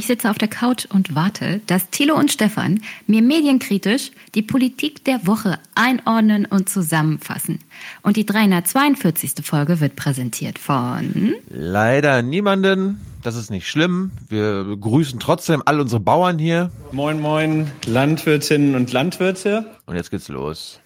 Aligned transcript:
Ich 0.00 0.06
sitze 0.06 0.30
auf 0.30 0.38
der 0.38 0.48
Couch 0.48 0.86
und 0.86 1.14
warte, 1.14 1.60
dass 1.66 1.90
Thilo 1.90 2.14
und 2.14 2.32
Stefan 2.32 2.80
mir 3.06 3.20
medienkritisch 3.20 4.12
die 4.34 4.40
Politik 4.40 5.04
der 5.04 5.26
Woche 5.26 5.58
einordnen 5.74 6.46
und 6.46 6.70
zusammenfassen. 6.70 7.58
Und 8.00 8.16
die 8.16 8.24
342. 8.24 9.44
Folge 9.44 9.78
wird 9.78 9.96
präsentiert 9.96 10.58
von... 10.58 11.34
Leider 11.50 12.22
niemanden. 12.22 12.98
Das 13.22 13.36
ist 13.36 13.50
nicht 13.50 13.68
schlimm. 13.68 14.12
Wir 14.30 14.74
grüßen 14.80 15.20
trotzdem 15.20 15.62
all 15.66 15.78
unsere 15.78 16.00
Bauern 16.00 16.38
hier. 16.38 16.70
Moin, 16.92 17.20
moin, 17.20 17.70
Landwirtinnen 17.84 18.76
und 18.76 18.94
Landwirte. 18.94 19.66
Und 19.84 19.96
jetzt 19.96 20.10
geht's 20.10 20.28
los. 20.28 20.80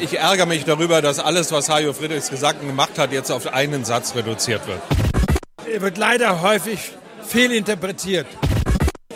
Ich 0.00 0.18
ärgere 0.18 0.46
mich 0.46 0.64
darüber, 0.64 1.02
dass 1.02 1.18
alles, 1.18 1.52
was 1.52 1.68
Hajo 1.68 1.92
Friedrichs 1.92 2.30
gesagt 2.30 2.62
und 2.62 2.68
gemacht 2.68 2.98
hat, 2.98 3.12
jetzt 3.12 3.30
auf 3.30 3.52
einen 3.52 3.84
Satz 3.84 4.14
reduziert 4.14 4.66
wird. 4.66 4.80
Er 5.70 5.82
wird 5.82 5.98
leider 5.98 6.40
häufig 6.40 6.92
fehlinterpretiert. 7.26 8.26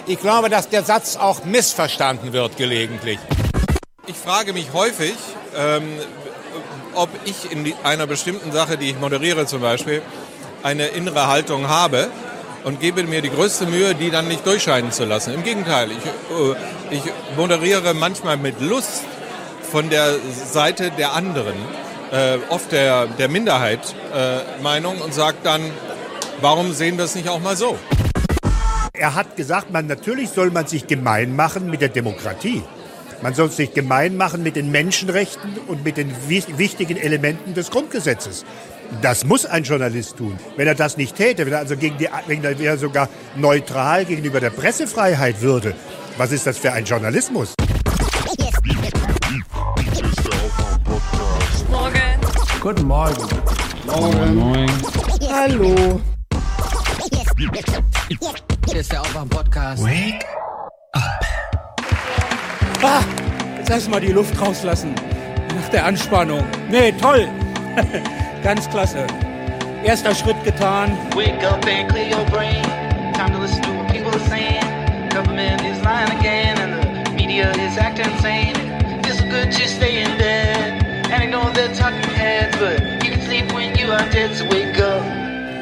Ich 0.06 0.20
glaube, 0.20 0.48
dass 0.48 0.68
der 0.68 0.84
Satz 0.84 1.16
auch 1.16 1.44
missverstanden 1.44 2.32
wird 2.32 2.56
gelegentlich. 2.56 3.18
Ich 4.06 4.16
frage 4.16 4.52
mich 4.52 4.72
häufig, 4.72 5.14
ähm, 5.56 5.98
ob 6.94 7.08
ich 7.24 7.50
in 7.50 7.72
einer 7.82 8.06
bestimmten 8.06 8.52
Sache, 8.52 8.78
die 8.78 8.90
ich 8.90 8.98
moderiere 8.98 9.46
zum 9.46 9.60
Beispiel, 9.60 10.02
eine 10.62 10.86
innere 10.88 11.26
Haltung 11.26 11.68
habe 11.68 12.08
und 12.64 12.80
gebe 12.80 13.02
mir 13.04 13.22
die 13.22 13.30
größte 13.30 13.66
Mühe, 13.66 13.94
die 13.94 14.10
dann 14.10 14.28
nicht 14.28 14.46
durchscheinen 14.46 14.92
zu 14.92 15.04
lassen. 15.04 15.34
Im 15.34 15.42
Gegenteil, 15.42 15.90
ich, 15.90 15.96
äh, 16.06 16.96
ich 16.96 17.02
moderiere 17.36 17.94
manchmal 17.94 18.36
mit 18.36 18.60
Lust 18.60 19.02
von 19.70 19.90
der 19.90 20.14
Seite 20.52 20.90
der 20.90 21.12
anderen, 21.12 21.54
äh, 22.12 22.38
oft 22.48 22.72
der, 22.72 23.06
der 23.06 23.28
Minderheit 23.28 23.80
äh, 24.14 24.62
Meinung 24.62 25.00
und 25.00 25.12
sage 25.12 25.36
dann, 25.42 25.62
Warum 26.40 26.72
sehen 26.72 26.98
wir 26.98 27.04
es 27.04 27.14
nicht 27.14 27.28
auch 27.28 27.40
mal 27.40 27.56
so? 27.56 27.78
Er 28.92 29.14
hat 29.14 29.36
gesagt, 29.36 29.70
man, 29.70 29.86
natürlich 29.86 30.30
soll 30.30 30.50
man 30.50 30.66
sich 30.66 30.86
gemein 30.86 31.34
machen 31.34 31.70
mit 31.70 31.80
der 31.80 31.88
Demokratie. 31.88 32.62
Man 33.22 33.34
soll 33.34 33.50
sich 33.50 33.72
gemein 33.72 34.16
machen 34.16 34.42
mit 34.42 34.56
den 34.56 34.70
Menschenrechten 34.70 35.58
und 35.66 35.84
mit 35.84 35.96
den 35.96 36.14
wichtigen 36.28 36.96
Elementen 36.96 37.54
des 37.54 37.70
Grundgesetzes. 37.70 38.44
Das 39.00 39.24
muss 39.24 39.46
ein 39.46 39.64
Journalist 39.64 40.18
tun. 40.18 40.38
Wenn 40.56 40.68
er 40.68 40.74
das 40.74 40.96
nicht 40.96 41.16
täte, 41.16 41.46
wenn 41.46 41.54
er 41.54 41.60
also 41.60 41.76
gegen 41.76 41.96
die, 41.98 42.08
wenn 42.26 42.44
er 42.44 42.76
sogar 42.76 43.08
neutral 43.34 44.04
gegenüber 44.04 44.38
der 44.40 44.50
Pressefreiheit 44.50 45.40
würde, 45.40 45.74
was 46.18 46.32
ist 46.32 46.46
das 46.46 46.58
für 46.58 46.72
ein 46.72 46.84
Journalismus? 46.84 47.54
Morgen. 51.70 52.20
Guten 52.60 52.86
Morgen. 52.86 53.28
Morgen. 53.86 54.34
Moin. 54.34 54.70
Hallo. 55.30 56.00
Hier 57.38 58.80
ist 58.80 58.90
der 58.90 59.02
Aufwach-Podcast. 59.02 59.84
Wake 59.84 60.24
up. 60.92 61.20
Ah, 62.82 63.02
jetzt 63.58 63.68
lass 63.68 63.88
mal 63.90 64.00
die 64.00 64.12
Luft 64.12 64.40
rauslassen. 64.40 64.94
Nach 65.54 65.68
der 65.68 65.84
Anspannung. 65.84 66.42
Nee, 66.70 66.92
toll. 66.92 67.28
Ganz 68.42 68.66
klasse. 68.70 69.06
Erster 69.84 70.14
Schritt 70.14 70.42
getan. 70.44 70.96
Wake 71.14 71.44
up 71.46 71.62
and 71.66 71.90
clear 71.90 72.08
your 72.08 72.24
brain. 72.30 72.62
Time 73.12 73.32
to 73.32 73.38
listen 73.38 73.60
to 73.64 73.70
what 73.70 73.92
people 73.92 74.10
are 74.12 74.28
saying. 74.30 74.64
Government 75.10 75.60
is 75.60 75.78
lying 75.84 76.10
again 76.18 76.56
and 76.56 77.06
the 77.06 77.12
media 77.12 77.50
is 77.52 77.76
acting 77.76 78.10
insane. 78.14 78.56
It's 79.04 79.20
good 79.20 79.52
to 79.52 79.68
stay 79.68 80.02
in 80.02 80.16
bed. 80.16 80.86
And 81.12 81.22
I 81.22 81.26
know 81.26 81.52
they're 81.52 81.74
talking 81.74 82.00
heads, 82.14 82.56
but 82.56 82.80
you 83.04 83.10
can 83.12 83.20
sleep 83.20 83.52
when 83.52 83.76
you 83.76 83.92
are 83.92 84.08
dead, 84.10 84.34
so 84.34 84.48
wake 84.48 84.80
up. 84.80 85.02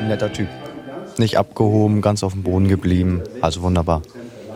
Netter 0.06 0.30
Typ 0.30 0.63
nicht 1.18 1.38
abgehoben, 1.38 2.00
ganz 2.00 2.22
auf 2.22 2.32
dem 2.32 2.42
Boden 2.42 2.68
geblieben. 2.68 3.22
Also 3.40 3.62
wunderbar. 3.62 4.02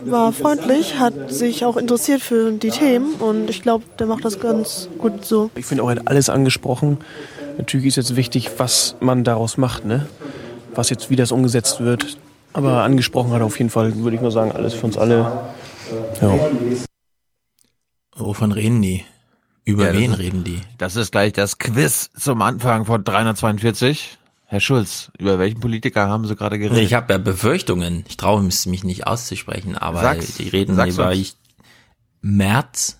War 0.05 0.31
freundlich, 0.31 0.97
hat 0.97 1.31
sich 1.31 1.65
auch 1.65 1.75
interessiert 1.75 2.21
für 2.21 2.51
die 2.51 2.69
Themen 2.69 3.15
und 3.15 3.49
ich 3.49 3.61
glaube, 3.61 3.83
der 3.99 4.07
macht 4.07 4.23
das 4.23 4.39
ganz 4.39 4.87
gut 4.97 5.25
so. 5.25 5.51
Ich 5.55 5.65
finde 5.65 5.83
auch, 5.83 5.89
er 5.89 5.97
hat 5.97 6.07
alles 6.07 6.29
angesprochen. 6.29 6.99
Natürlich 7.57 7.87
ist 7.87 7.97
jetzt 7.97 8.15
wichtig, 8.15 8.49
was 8.57 8.95
man 9.01 9.25
daraus 9.25 9.57
macht, 9.57 9.85
ne? 9.85 10.07
Was 10.73 10.89
jetzt, 10.89 11.09
wie 11.09 11.17
das 11.17 11.31
umgesetzt 11.31 11.81
wird. 11.81 12.17
Aber 12.53 12.83
angesprochen 12.83 13.31
hat 13.31 13.41
er 13.41 13.45
auf 13.45 13.57
jeden 13.57 13.69
Fall, 13.69 13.95
würde 13.97 14.15
ich 14.15 14.21
mal 14.21 14.31
sagen, 14.31 14.51
alles 14.51 14.73
für 14.73 14.85
uns 14.85 14.97
alle. 14.97 15.31
Ja. 16.21 16.39
Wovon 18.15 18.51
reden 18.51 18.81
die? 18.81 19.03
Über 19.65 19.87
ja, 19.87 19.93
wen 19.93 20.13
ist, 20.13 20.19
reden 20.19 20.43
die? 20.43 20.61
Das 20.77 20.95
ist 20.95 21.11
gleich 21.11 21.33
das 21.33 21.57
Quiz 21.57 22.09
zum 22.17 22.41
Anfang 22.41 22.85
von 22.85 23.03
342. 23.03 24.18
Herr 24.51 24.59
Schulz, 24.59 25.11
über 25.19 25.37
welchen 25.37 25.59
Politiker 25.59 26.07
haben 26.07 26.25
Sie 26.25 26.35
gerade 26.35 26.57
geredet? 26.57 26.83
Ich 26.83 26.95
habe 26.95 27.13
ja 27.13 27.19
Befürchtungen. 27.19 28.03
Ich 28.07 28.17
traue 28.17 28.41
mich 28.41 28.83
nicht 28.83 29.05
auszusprechen, 29.05 29.75
aber 29.75 30.01
sag's, 30.01 30.37
die 30.37 30.49
reden 30.49 30.73
über 30.73 31.13
ich, 31.13 31.35
März. 32.21 32.99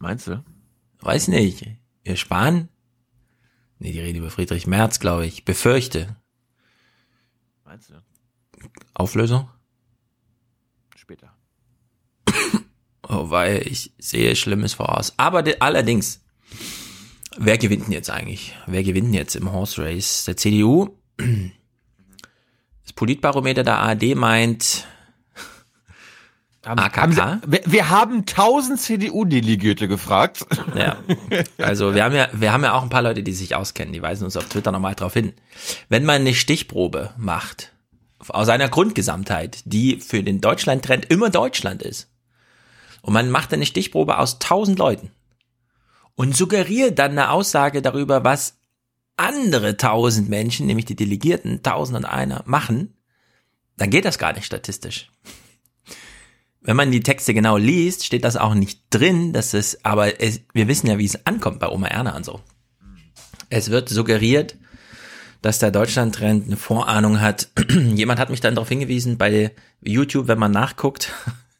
Meinst 0.00 0.26
du? 0.26 0.44
Weiß 1.02 1.28
nicht. 1.28 1.68
Ihr 2.02 2.16
Spahn? 2.16 2.68
Nee, 3.78 3.92
die 3.92 4.00
reden 4.00 4.18
über 4.18 4.30
Friedrich 4.30 4.66
Merz, 4.66 4.98
glaube 4.98 5.24
ich. 5.24 5.44
Befürchte. 5.44 6.16
Meinst 7.64 7.90
du? 7.90 7.94
Auflösung? 8.94 9.48
Später. 10.96 11.32
oh, 13.08 13.30
weil 13.30 13.68
ich 13.68 13.92
sehe 13.98 14.34
Schlimmes 14.34 14.74
voraus. 14.74 15.14
Aber 15.16 15.44
allerdings, 15.60 16.24
Wer 17.38 17.58
gewinnt 17.58 17.86
denn 17.86 17.92
jetzt 17.92 18.10
eigentlich? 18.10 18.54
Wer 18.66 18.82
gewinnt 18.82 19.08
denn 19.08 19.14
jetzt 19.14 19.36
im 19.36 19.52
Horse 19.52 19.82
Race? 19.82 20.24
Der 20.24 20.36
CDU? 20.36 20.96
Das 22.84 22.92
Politbarometer 22.94 23.62
der 23.62 23.78
ARD 23.78 24.16
meint 24.16 24.88
AKK. 26.64 26.96
Haben 26.96 27.12
Sie, 27.12 27.60
wir 27.64 27.90
haben 27.90 28.18
1000 28.20 28.80
CDU-Delegierte 28.80 29.88
gefragt. 29.88 30.46
Ja. 30.76 30.96
Also 31.58 31.94
wir 31.94 32.02
haben 32.04 32.14
ja, 32.14 32.28
wir 32.32 32.52
haben 32.52 32.64
ja 32.64 32.72
auch 32.72 32.82
ein 32.82 32.88
paar 32.88 33.02
Leute, 33.02 33.22
die 33.22 33.32
sich 33.32 33.54
auskennen. 33.54 33.92
Die 33.92 34.00
weisen 34.00 34.24
uns 34.24 34.36
auf 34.36 34.46
Twitter 34.46 34.72
nochmal 34.72 34.94
drauf 34.94 35.12
hin. 35.12 35.32
Wenn 35.88 36.04
man 36.04 36.22
eine 36.22 36.34
Stichprobe 36.34 37.10
macht 37.16 37.72
aus 38.28 38.48
einer 38.48 38.68
Grundgesamtheit, 38.68 39.60
die 39.64 40.00
für 40.00 40.22
den 40.22 40.40
Deutschland-Trend 40.40 41.06
immer 41.06 41.30
Deutschland 41.30 41.82
ist, 41.82 42.08
und 43.02 43.12
man 43.12 43.30
macht 43.30 43.52
eine 43.52 43.66
Stichprobe 43.66 44.18
aus 44.18 44.34
1000 44.34 44.78
Leuten, 44.78 45.10
und 46.22 46.36
suggeriert 46.36 47.00
dann 47.00 47.10
eine 47.10 47.32
Aussage 47.32 47.82
darüber, 47.82 48.22
was 48.22 48.56
andere 49.16 49.76
tausend 49.76 50.28
Menschen, 50.28 50.68
nämlich 50.68 50.84
die 50.84 50.94
Delegierten, 50.94 51.64
tausend 51.64 51.98
und 51.98 52.04
einer, 52.04 52.44
machen, 52.46 52.94
dann 53.76 53.90
geht 53.90 54.04
das 54.04 54.18
gar 54.18 54.32
nicht 54.32 54.44
statistisch. 54.44 55.10
Wenn 56.60 56.76
man 56.76 56.92
die 56.92 57.02
Texte 57.02 57.34
genau 57.34 57.56
liest, 57.56 58.06
steht 58.06 58.22
das 58.22 58.36
auch 58.36 58.54
nicht 58.54 58.82
drin, 58.90 59.32
dass 59.32 59.52
es, 59.52 59.84
aber 59.84 60.20
es, 60.20 60.42
wir 60.52 60.68
wissen 60.68 60.86
ja, 60.86 60.96
wie 60.96 61.06
es 61.06 61.26
ankommt 61.26 61.58
bei 61.58 61.68
Oma 61.68 61.88
Erna 61.88 62.14
und 62.14 62.24
so. 62.24 62.38
Es 63.50 63.72
wird 63.72 63.88
suggeriert, 63.88 64.56
dass 65.40 65.58
der 65.58 65.72
Deutschland-Trend 65.72 66.46
eine 66.46 66.56
Vorahnung 66.56 67.20
hat. 67.20 67.48
Jemand 67.68 68.20
hat 68.20 68.30
mich 68.30 68.40
dann 68.40 68.54
darauf 68.54 68.68
hingewiesen, 68.68 69.18
bei 69.18 69.50
YouTube, 69.80 70.28
wenn 70.28 70.38
man 70.38 70.52
nachguckt, 70.52 71.12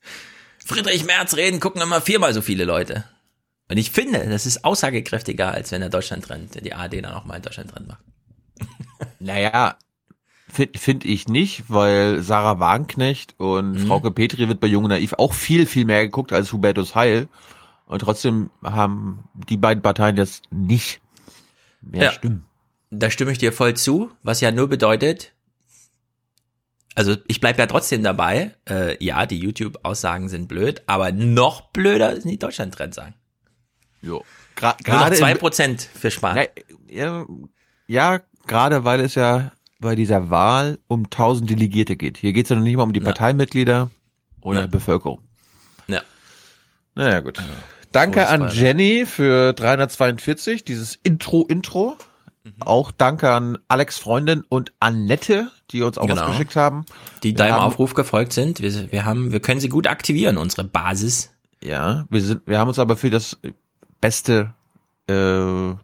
Friedrich 0.65 1.05
Merz 1.05 1.35
reden, 1.35 1.59
gucken 1.59 1.83
immer 1.83 2.01
viermal 2.01 2.33
so 2.33 2.43
viele 2.43 2.65
Leute. 2.65 3.07
Und 3.73 3.79
ich 3.79 3.91
finde, 3.91 4.29
das 4.29 4.45
ist 4.45 4.67
aussagekräftiger, 4.67 5.51
als 5.51 5.73
wenn 5.73 5.81
der 5.81 5.89
Deutschland-Trend, 5.89 6.63
die 6.63 6.75
ARD 6.75 7.03
dann 7.03 7.15
auch 7.15 7.25
mal 7.25 7.35
einen 7.35 7.43
Deutschland-Trend 7.43 7.89
macht. 7.89 8.05
naja, 9.19 9.77
finde 10.47 10.79
find 10.79 11.07
ich 11.07 11.27
nicht, 11.27 11.65
weil 11.69 12.21
Sarah 12.21 12.61
Wagenknecht 12.61 13.35
und 13.39 13.73
mhm. 13.73 13.87
Frauke 13.87 14.11
Petri 14.11 14.47
wird 14.47 14.61
bei 14.61 14.67
Junge 14.67 14.89
Naiv 14.89 15.15
auch 15.15 15.33
viel, 15.33 15.65
viel 15.65 15.87
mehr 15.87 16.05
geguckt 16.05 16.35
als 16.35 16.53
Hubertus 16.53 16.95
Heil. 16.95 17.29
Und 17.87 18.01
trotzdem 18.01 18.51
haben 18.63 19.25
die 19.49 19.57
beiden 19.57 19.83
Parteien 19.83 20.19
jetzt 20.19 20.43
nicht 20.51 21.01
mehr 21.81 22.05
ja, 22.05 22.13
Stimmen. 22.13 22.45
Da 22.91 23.09
stimme 23.09 23.33
ich 23.33 23.39
dir 23.39 23.55
voll 23.55 23.73
zu, 23.73 24.11
was 24.23 24.43
ja 24.43 24.53
nur 24.53 24.69
bedeutet, 24.69 25.33
also 26.95 27.17
ich 27.27 27.41
bleibe 27.41 27.59
ja 27.59 27.67
trotzdem 27.67 28.03
dabei, 28.03 28.55
äh, 28.69 29.03
ja, 29.03 29.25
die 29.25 29.39
YouTube-Aussagen 29.39 30.29
sind 30.29 30.47
blöd, 30.47 30.83
aber 30.85 31.11
noch 31.11 31.71
blöder 31.71 32.21
sind 32.21 32.31
die 32.31 32.39
Deutschland-Trends 32.39 32.99
sagen. 34.03 34.13
Jo. 34.13 34.25
Gerade 34.57 35.17
zwei 35.17 35.35
Prozent 35.35 35.83
für 35.83 36.11
Spahn. 36.11 36.47
Ja, 36.89 37.25
ja, 37.87 38.21
gerade 38.47 38.85
weil 38.85 39.01
es 39.01 39.15
ja 39.15 39.53
bei 39.81 39.97
dieser 39.97 40.31
Wahl 40.31 40.79
um 40.87 41.05
1000 41.05 41.51
Delegierte 41.51 41.97
geht. 41.97 42.17
Hier 42.17 42.33
geht 42.33 42.47
es 42.47 42.51
ja 42.51 42.57
noch 42.57 42.63
nicht 42.63 42.77
mal 42.77 42.85
um 42.85 42.93
die 42.93 43.01
ja. 43.01 43.07
Parteimitglieder 43.07 43.91
oder 44.41 44.61
ja. 44.63 44.67
Bevölkerung. 44.67 45.21
Ja. 45.89 46.01
Naja, 46.95 47.21
gut. 47.21 47.39
Danke 47.91 48.29
an 48.29 48.51
Jenny 48.51 49.05
für 49.05 49.53
342, 49.53 50.65
dieses 50.65 50.99
Intro-Intro. 51.03 51.97
Mhm. 52.45 52.53
Auch 52.61 52.91
danke 52.91 53.31
an 53.31 53.59
Alex 53.69 53.99
Freundin 53.99 54.45
und 54.49 54.73
Annette, 54.81 55.51
die 55.71 55.83
uns 55.83 55.99
auch 55.99 56.07
genau. 56.07 56.23
was 56.23 56.31
geschickt 56.31 56.57
haben. 56.57 56.87
Die 57.23 57.31
wir 57.31 57.35
deinem 57.37 57.55
haben, 57.55 57.65
Aufruf 57.65 57.95
gefolgt 57.95 58.33
sind. 58.33 58.61
Wir, 58.61 58.91
wir 58.91 59.05
haben, 59.05 59.33
wir 59.33 59.41
können 59.41 59.61
sie 59.61 59.69
gut 59.69 59.87
aktivieren, 59.87 60.39
unsere 60.39 60.65
Basis. 60.65 61.31
Ja, 61.63 62.07
wir 62.11 62.21
sind, 62.21 62.47
wir 62.47 62.59
haben 62.59 62.69
uns 62.69 62.79
aber 62.79 62.97
für 62.97 63.11
das 63.11 63.39
beste 64.03 64.53
äh, 65.09 65.75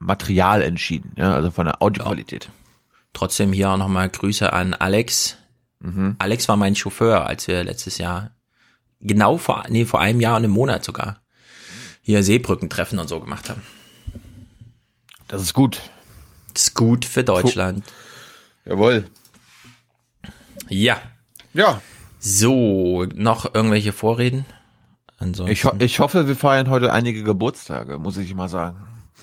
Material 0.00 0.62
entschieden, 0.62 1.12
ja, 1.16 1.32
also 1.34 1.52
von 1.52 1.66
der 1.66 1.80
Audioqualität. 1.80 2.48
Trotzdem 3.12 3.52
hier 3.52 3.70
auch 3.70 3.76
nochmal 3.76 4.08
Grüße 4.08 4.52
an 4.52 4.74
Alex. 4.74 5.36
Alex 6.18 6.48
war 6.48 6.56
mein 6.56 6.74
Chauffeur, 6.74 7.26
als 7.26 7.46
wir 7.46 7.62
letztes 7.62 7.98
Jahr, 7.98 8.32
genau 9.00 9.38
vor, 9.38 9.64
nee, 9.68 9.84
vor 9.84 10.00
einem 10.00 10.20
Jahr 10.20 10.36
und 10.36 10.44
einem 10.44 10.52
Monat 10.52 10.84
sogar, 10.84 11.20
hier 12.02 12.24
Seebrückentreffen 12.24 12.98
und 12.98 13.06
so 13.06 13.20
gemacht 13.20 13.48
haben. 13.48 13.62
Das 15.28 15.42
ist 15.42 15.54
gut. 15.54 15.80
Das 16.54 16.64
ist 16.64 16.74
gut 16.74 17.04
für 17.04 17.22
Deutschland. 17.22 17.84
Jawohl. 18.64 19.04
Ja. 20.68 21.00
Ja. 21.54 21.80
So, 22.18 23.04
noch 23.14 23.54
irgendwelche 23.54 23.92
Vorreden? 23.92 24.46
Ansonsten. 25.18 25.52
Ich, 25.52 25.64
ho 25.64 25.72
ich 25.78 25.98
hoffe, 25.98 26.28
wir 26.28 26.36
feiern 26.36 26.70
heute 26.70 26.92
einige 26.92 27.22
Geburtstage, 27.24 27.98
muss 27.98 28.16
ich 28.16 28.34
mal 28.34 28.48
sagen. 28.48 28.76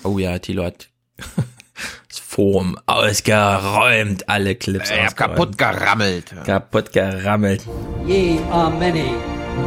Oh 0.04 0.18
ja, 0.18 0.38
Thilo 0.38 0.64
hat 0.64 0.88
das 2.08 2.18
Forum 2.18 2.78
ausgeräumt, 2.86 4.28
alle 4.28 4.54
Clips 4.56 4.90
Äh, 4.90 5.06
ausgeräumt. 5.06 5.16
kaputt 5.16 5.58
gerammelt. 5.58 6.34
Kaputt 6.44 6.92
gerammelt. 6.92 7.66
Ye 8.06 8.38
are 8.50 8.70
many, 8.70 9.14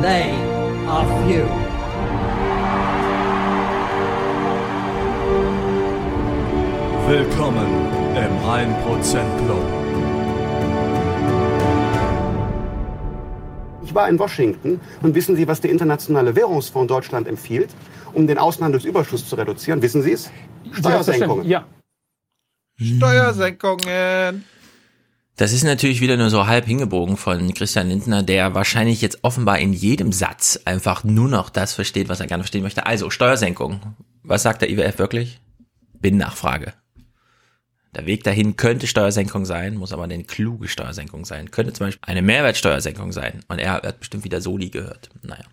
they 0.02 0.30
are 0.88 1.06
few. 1.28 1.46
Willkommen 7.08 7.68
im 8.16 8.34
1% 8.48 9.46
Club. 9.46 9.66
Ich 13.89 13.95
war 13.95 14.07
in 14.07 14.19
Washington 14.19 14.80
und 15.01 15.15
wissen 15.15 15.36
Sie, 15.36 15.47
was 15.47 15.62
der 15.62 15.71
Internationale 15.71 16.36
Währungsfonds 16.36 16.88
Deutschland 16.88 17.27
empfiehlt, 17.27 17.71
um 18.13 18.27
den 18.27 18.38
Außenhandelsüberschuss 18.38 19.27
zu 19.27 19.36
reduzieren? 19.36 19.81
Wissen 19.81 20.03
Sie 20.03 20.12
es? 20.12 20.30
Steuersenkungen. 20.74 21.47
Ja. 21.47 21.65
Steuersenkungen. 22.80 24.44
Das 25.38 25.53
ist 25.53 25.63
natürlich 25.63 26.01
wieder 26.01 26.18
nur 26.18 26.30
so 26.30 26.45
halb 26.45 26.65
hingebogen 26.65 27.18
von 27.18 27.51
Christian 27.56 27.89
Lindner, 27.89 28.21
der 28.21 28.53
wahrscheinlich 28.53 29.01
jetzt 29.01 29.24
offenbar 29.24 29.57
in 29.57 29.74
jedem 29.74 30.12
Satz 30.12 30.59
einfach 30.65 31.03
nur 31.03 31.27
noch 31.27 31.50
das 31.50 31.74
versteht, 31.74 32.09
was 32.09 32.19
er 32.19 32.27
gerne 32.27 32.44
verstehen 32.44 32.62
möchte. 32.62 32.85
Also 32.85 33.09
Steuersenkung. 33.09 33.81
Was 34.21 34.44
sagt 34.44 34.62
der 34.62 34.69
IWF 34.69 35.00
wirklich? 35.00 35.42
Bin-Nachfrage. 36.00 36.74
Der 37.95 38.06
Weg 38.06 38.24
dahin 38.24 38.56
könnte 38.56 38.86
Steuersenkung 38.86 39.45
sein, 39.45 39.75
muss 39.75 39.94
aber 39.94 40.03
eine 40.03 40.24
kluge 40.24 40.68
Steuersenkung 40.68 41.25
sein. 41.25 41.50
Könnte 41.50 41.74
zum 41.74 41.88
Beispiel 41.88 42.01
eine 42.06 42.21
Mehrwertsteuersenkung 42.21 43.12
sein. 43.12 43.41
Und 43.47 43.59
er 43.59 43.74
hat 43.74 44.00
bestimmt 44.00 44.24
wieder 44.24 44.41
Soli 44.41 44.69
gehört. 44.69 45.09
Naja. 45.24 45.45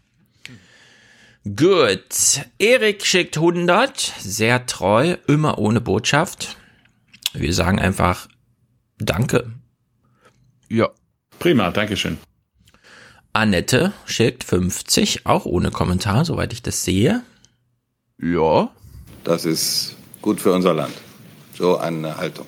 Gut. 1.44 2.44
Erik 2.58 3.06
schickt 3.06 3.36
100. 3.36 3.98
Sehr 4.18 4.66
treu. 4.66 5.16
Immer 5.26 5.58
ohne 5.58 5.80
Botschaft. 5.80 6.56
Wir 7.32 7.54
sagen 7.54 7.78
einfach 7.78 8.28
Danke. 8.98 9.52
Ja. 10.68 10.90
Prima, 11.38 11.70
Dankeschön. 11.70 12.18
Annette 13.32 13.92
schickt 14.06 14.44
50, 14.44 15.26
auch 15.26 15.44
ohne 15.44 15.70
Kommentar, 15.70 16.24
soweit 16.24 16.54
ich 16.54 16.62
das 16.62 16.84
sehe. 16.84 17.22
Ja. 18.18 18.70
Das 19.24 19.44
ist 19.44 19.96
gut 20.22 20.40
für 20.40 20.52
unser 20.52 20.72
Land. 20.72 20.94
So 21.56 21.78
eine 21.78 22.16
Haltung. 22.16 22.46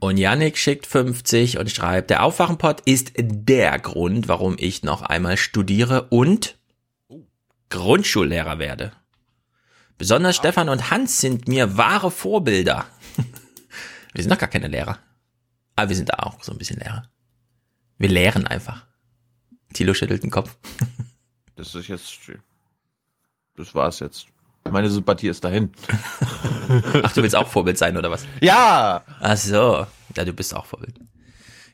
Und 0.00 0.16
Yannick 0.16 0.58
schickt 0.58 0.86
50 0.86 1.58
und 1.58 1.70
schreibt, 1.70 2.10
der 2.10 2.22
Aufwachenpott 2.22 2.82
ist 2.82 3.12
der 3.16 3.78
Grund, 3.78 4.28
warum 4.28 4.56
ich 4.58 4.82
noch 4.82 5.02
einmal 5.02 5.36
studiere 5.36 6.04
und 6.10 6.56
Grundschullehrer 7.70 8.58
werde. 8.58 8.92
Besonders 9.96 10.36
Stefan 10.36 10.68
und 10.68 10.90
Hans 10.90 11.20
sind 11.20 11.48
mir 11.48 11.76
wahre 11.76 12.12
Vorbilder. 12.12 12.86
wir 14.12 14.22
sind 14.22 14.30
doch 14.30 14.38
gar 14.38 14.48
keine 14.48 14.68
Lehrer. 14.68 14.98
Aber 15.74 15.88
wir 15.88 15.96
sind 15.96 16.10
da 16.10 16.18
auch 16.20 16.42
so 16.44 16.52
ein 16.52 16.58
bisschen 16.58 16.78
Lehrer. 16.78 17.08
Wir 17.98 18.08
lehren 18.08 18.46
einfach. 18.46 18.86
Thilo 19.72 19.94
schüttelt 19.94 20.22
den 20.22 20.30
Kopf. 20.30 20.56
Das 21.56 21.74
ist 21.74 21.88
jetzt. 21.88 22.20
Das 23.56 23.74
war's 23.74 23.98
jetzt. 23.98 24.28
Meine 24.70 24.90
Sympathie 24.90 25.28
ist 25.28 25.44
dahin. 25.44 25.72
Ach, 27.02 27.12
du 27.12 27.22
willst 27.22 27.36
auch 27.36 27.48
Vorbild 27.48 27.78
sein, 27.78 27.96
oder 27.96 28.10
was? 28.10 28.26
Ja! 28.40 29.02
Ach 29.20 29.36
so. 29.36 29.86
Ja, 30.16 30.24
du 30.24 30.32
bist 30.32 30.54
auch 30.54 30.66
Vorbild. 30.66 30.94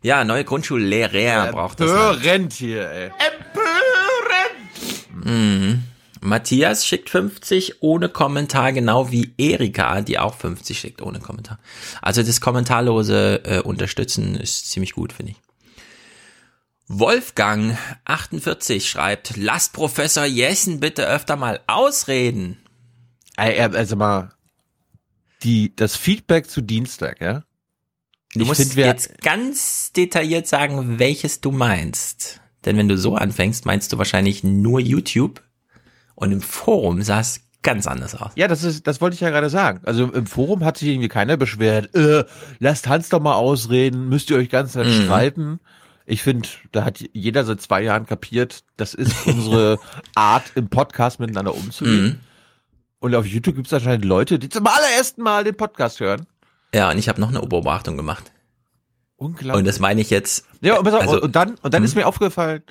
Ja, 0.03 0.25
neue 0.25 0.45
Grundschullehrer 0.45 1.53
braucht 1.53 1.81
das. 1.81 1.91
Empörend 1.91 2.53
hier, 2.53 2.91
ey. 2.91 3.11
Mhm. 5.11 5.85
Matthias 6.21 6.87
schickt 6.87 7.11
50 7.11 7.83
ohne 7.83 8.09
Kommentar, 8.09 8.73
genau 8.73 9.11
wie 9.11 9.35
Erika, 9.37 10.01
die 10.01 10.19
auch 10.19 10.35
50 10.35 10.79
schickt 10.79 11.03
ohne 11.03 11.21
Kommentar. 11.21 11.59
Also 12.01 12.23
das 12.23 12.41
kommentarlose 12.41 13.43
äh, 13.45 13.61
Unterstützen 13.61 14.35
ist 14.35 14.71
ziemlich 14.71 14.93
gut, 14.93 15.13
finde 15.13 15.33
ich. 15.33 15.39
Wolfgang 16.87 17.79
48 18.05 18.89
schreibt, 18.89 19.37
lasst 19.37 19.73
Professor 19.73 20.25
Jessen 20.25 20.81
bitte 20.81 21.07
öfter 21.07 21.37
mal 21.37 21.61
ausreden. 21.67 22.59
Also 23.37 23.97
mal, 23.97 24.33
die, 25.43 25.75
das 25.77 25.97
Feedback 25.97 26.49
zu 26.49 26.61
Dienstag, 26.61 27.21
ja? 27.21 27.45
Du 28.35 28.43
Ich 28.43 28.49
musst 28.49 28.77
wir- 28.77 28.87
jetzt 28.87 29.21
ganz 29.23 29.93
detailliert 29.93 30.47
sagen, 30.47 30.99
welches 30.99 31.41
du 31.41 31.51
meinst. 31.53 32.41
Denn 32.65 32.77
wenn 32.77 32.89
du 32.89 32.97
so 32.97 33.15
anfängst, 33.15 33.67
meinst 33.67 33.93
du 33.93 33.99
wahrscheinlich 33.99 34.43
nur 34.43 34.81
YouTube 34.81 35.43
und 36.15 36.33
im 36.33 36.41
Forum 36.41 37.03
sah 37.03 37.21
es 37.21 37.41
ganz 37.63 37.87
anders 37.87 38.15
aus. 38.15 38.33
Ja, 38.37 38.49
das 38.49 38.63
ist, 38.65 38.87
das 38.87 39.01
wollte 39.01 39.15
ich 39.15 39.21
ja 39.21 39.31
gerade 39.31 39.51
sagen. 39.51 39.81
Also 39.85 40.11
im 40.11 40.27
Forum 40.27 40.65
hat 40.65 40.79
sich 40.79 40.89
irgendwie 40.89 41.09
keiner 41.09 41.37
beschwert, 41.37 41.95
äh, 41.95 42.25
lasst 42.59 42.89
Hans 42.89 43.09
doch 43.11 43.21
mal 43.21 43.35
ausreden, 43.35 44.09
müsst 44.09 44.31
ihr 44.31 44.37
euch 44.37 44.49
ganz 44.51 44.73
Zeit 44.73 44.87
Mhm. 44.87 45.03
streiten. 45.05 45.61
Ich 46.07 46.23
finde, 46.23 46.49
da 46.73 46.85
hat 46.85 47.03
jeder 47.13 47.45
seit 47.45 47.61
zwei 47.63 47.83
Jahren 47.83 48.05
kapiert, 48.07 48.65
das 48.77 48.93
ist 48.95 49.27
unsere 49.27 49.79
Art, 50.15 50.53
im 50.55 50.69
Podcast 50.69 51.21
miteinander 51.21 51.55
umzugehen. 51.55 52.05
Mhm. 52.05 52.21
Und 53.05 53.15
auf 53.15 53.27
YouTube 53.27 53.55
gibt 53.57 53.67
es 53.67 53.73
anscheinend 53.75 54.07
Leute, 54.07 54.39
die 54.39 54.49
zum 54.49 54.67
allerersten 54.67 55.21
Mal 55.21 55.45
den 55.45 55.55
Podcast 55.55 56.01
hören. 56.01 56.25
Ja, 56.75 56.91
und 56.91 56.97
ich 56.97 57.07
habe 57.11 57.21
noch 57.21 57.29
eine 57.29 57.41
Beobachtung 57.41 57.99
gemacht. 57.99 58.33
Unglaublich. 59.17 59.59
Und 59.59 59.67
das 59.67 59.79
meine 59.79 60.01
ich 60.01 60.09
jetzt. 60.09 60.47
Ja, 60.63 60.79
und, 60.79 60.89
also- 60.89 61.21
und 61.21 61.37
dann, 61.37 61.57
und 61.61 61.75
dann 61.75 61.85
ist 61.85 61.97
mir 61.97 62.07
aufgefallen, 62.07 62.63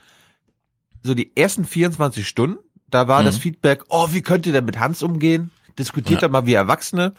so 1.04 1.14
die 1.14 1.38
ersten 1.38 1.66
24 1.66 2.28
Stunden, 2.28 2.58
da 2.90 3.08
war 3.08 3.24
das 3.24 3.36
Mhm. 3.36 3.42
Feedback, 3.42 3.84
oh, 3.90 4.08
wie 4.10 4.24
könnt 4.24 4.48
ihr 4.48 4.54
denn 4.54 4.66
mit 4.66 4.80
Hans 4.80 5.04
umgehen? 5.04 5.52
Diskutiert 5.78 6.24
Ja. 6.24 6.28
da 6.28 6.32
mal 6.32 6.48
wie 6.48 6.54
Erwachsene. 6.56 7.14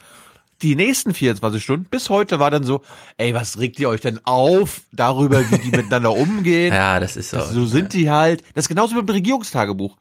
Die 0.63 0.75
nächsten 0.75 1.15
24 1.15 1.63
Stunden, 1.63 1.85
bis 1.85 2.11
heute 2.11 2.41
war 2.41 2.51
dann 2.51 2.65
so, 2.65 2.83
ey, 3.17 3.33
was 3.33 3.61
regt 3.61 3.79
ihr 3.79 3.89
euch 3.91 4.01
denn 4.01 4.19
auf 4.25 4.81
darüber, 4.91 5.49
wie 5.53 5.59
die 5.59 5.71
miteinander 5.77 6.11
umgehen? 6.13 6.75
Ja, 6.75 6.99
das 6.99 7.17
ist 7.17 7.31
so. 7.31 7.37
Das, 7.37 7.51
so 7.51 7.65
sind 7.65 7.93
die 7.93 8.11
halt. 8.11 8.43
Das 8.55 8.65
ist 8.65 8.69
genauso 8.71 8.97
mit 8.97 9.09
dem 9.09 9.13
Regierungstagebuch. 9.13 9.97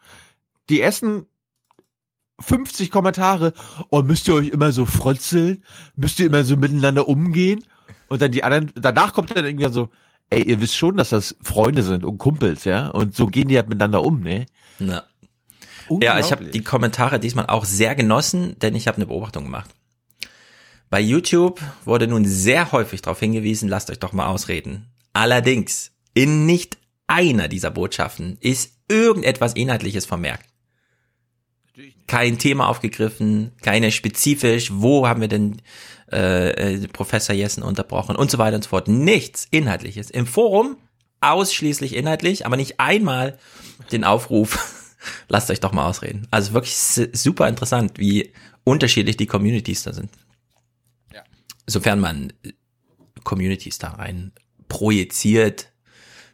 Die 0.72 0.82
ersten 0.82 1.28
50 2.40 2.92
Kommentare, 2.92 3.54
oh, 3.90 4.02
müsst 4.02 4.28
ihr 4.28 4.36
euch 4.36 4.50
immer 4.50 4.72
so 4.72 4.86
frotzeln? 4.86 5.64
Müsst 5.96 6.20
ihr 6.20 6.28
immer 6.28 6.44
so 6.44 6.58
miteinander 6.58 7.08
umgehen? 7.08 7.64
Und 8.08 8.22
dann 8.22 8.32
die 8.32 8.44
anderen, 8.44 8.72
danach 8.76 9.14
kommt 9.14 9.36
dann 9.36 9.46
irgendwie 9.46 9.72
so, 9.72 9.90
ey, 10.30 10.44
ihr 10.44 10.60
wisst 10.62 10.76
schon, 10.76 10.98
dass 10.98 11.10
das 11.10 11.36
Freunde 11.42 11.84
sind 11.84 12.04
und 12.04 12.18
Kumpels, 12.18 12.66
ja? 12.66 12.90
Und 12.90 13.16
so 13.16 13.28
gehen 13.28 13.48
die 13.48 13.58
halt 13.58 13.70
miteinander 13.70 14.04
um, 14.04 14.22
ne? 14.22 14.46
Ja. 14.80 15.04
Ja, 16.02 16.18
ich 16.18 16.32
habe 16.32 16.46
die 16.46 16.64
Kommentare 16.64 17.20
diesmal 17.20 17.48
auch 17.48 17.66
sehr 17.66 17.94
genossen, 17.94 18.58
denn 18.60 18.76
ich 18.76 18.88
habe 18.88 18.98
eine 18.98 19.06
Beobachtung 19.06 19.44
gemacht. 19.44 19.70
Bei 20.90 21.02
YouTube 21.02 21.60
wurde 21.86 22.08
nun 22.08 22.26
sehr 22.26 22.72
häufig 22.72 23.02
darauf 23.02 23.20
hingewiesen, 23.20 23.68
lasst 23.68 23.90
euch 23.90 24.00
doch 24.00 24.14
mal 24.14 24.28
ausreden. 24.28 24.92
Allerdings, 25.12 25.92
in 26.14 26.46
nicht 26.46 26.78
einer 27.08 27.48
dieser 27.48 27.72
Botschaften 27.72 28.38
ist 28.40 28.78
irgendetwas 28.88 29.54
Inhaltliches 29.54 30.06
vermerkt. 30.06 30.53
Kein 32.08 32.38
Thema 32.38 32.68
aufgegriffen, 32.68 33.52
keine 33.62 33.92
spezifisch, 33.92 34.72
wo 34.74 35.08
haben 35.08 35.22
wir 35.22 35.28
denn 35.28 35.62
äh, 36.12 36.74
äh, 36.76 36.88
Professor 36.90 37.36
Jessen 37.36 37.64
unterbrochen 37.64 38.16
und 38.16 38.30
so 38.30 38.38
weiter 38.38 38.56
und 38.56 38.64
so 38.64 38.70
fort. 38.70 38.88
Nichts 38.88 39.48
Inhaltliches. 39.50 40.10
Im 40.12 40.28
Forum 40.28 40.78
ausschließlich 41.22 41.96
inhaltlich, 41.96 42.46
aber 42.46 42.58
nicht 42.58 42.80
einmal 42.80 43.38
den 43.92 44.04
Aufruf, 44.04 44.94
lasst 45.28 45.50
euch 45.50 45.60
doch 45.60 45.72
mal 45.72 45.88
ausreden. 45.88 46.28
Also 46.32 46.54
wirklich 46.54 46.76
super 46.76 47.48
interessant, 47.48 47.98
wie 47.98 48.34
unterschiedlich 48.64 49.18
die 49.18 49.26
Communities 49.26 49.84
da 49.84 49.94
sind. 49.94 50.10
Sofern 51.66 52.00
man 52.00 52.34
Communities 53.24 53.78
da 53.78 53.92
rein 53.92 54.34
projiziert. 54.68 55.70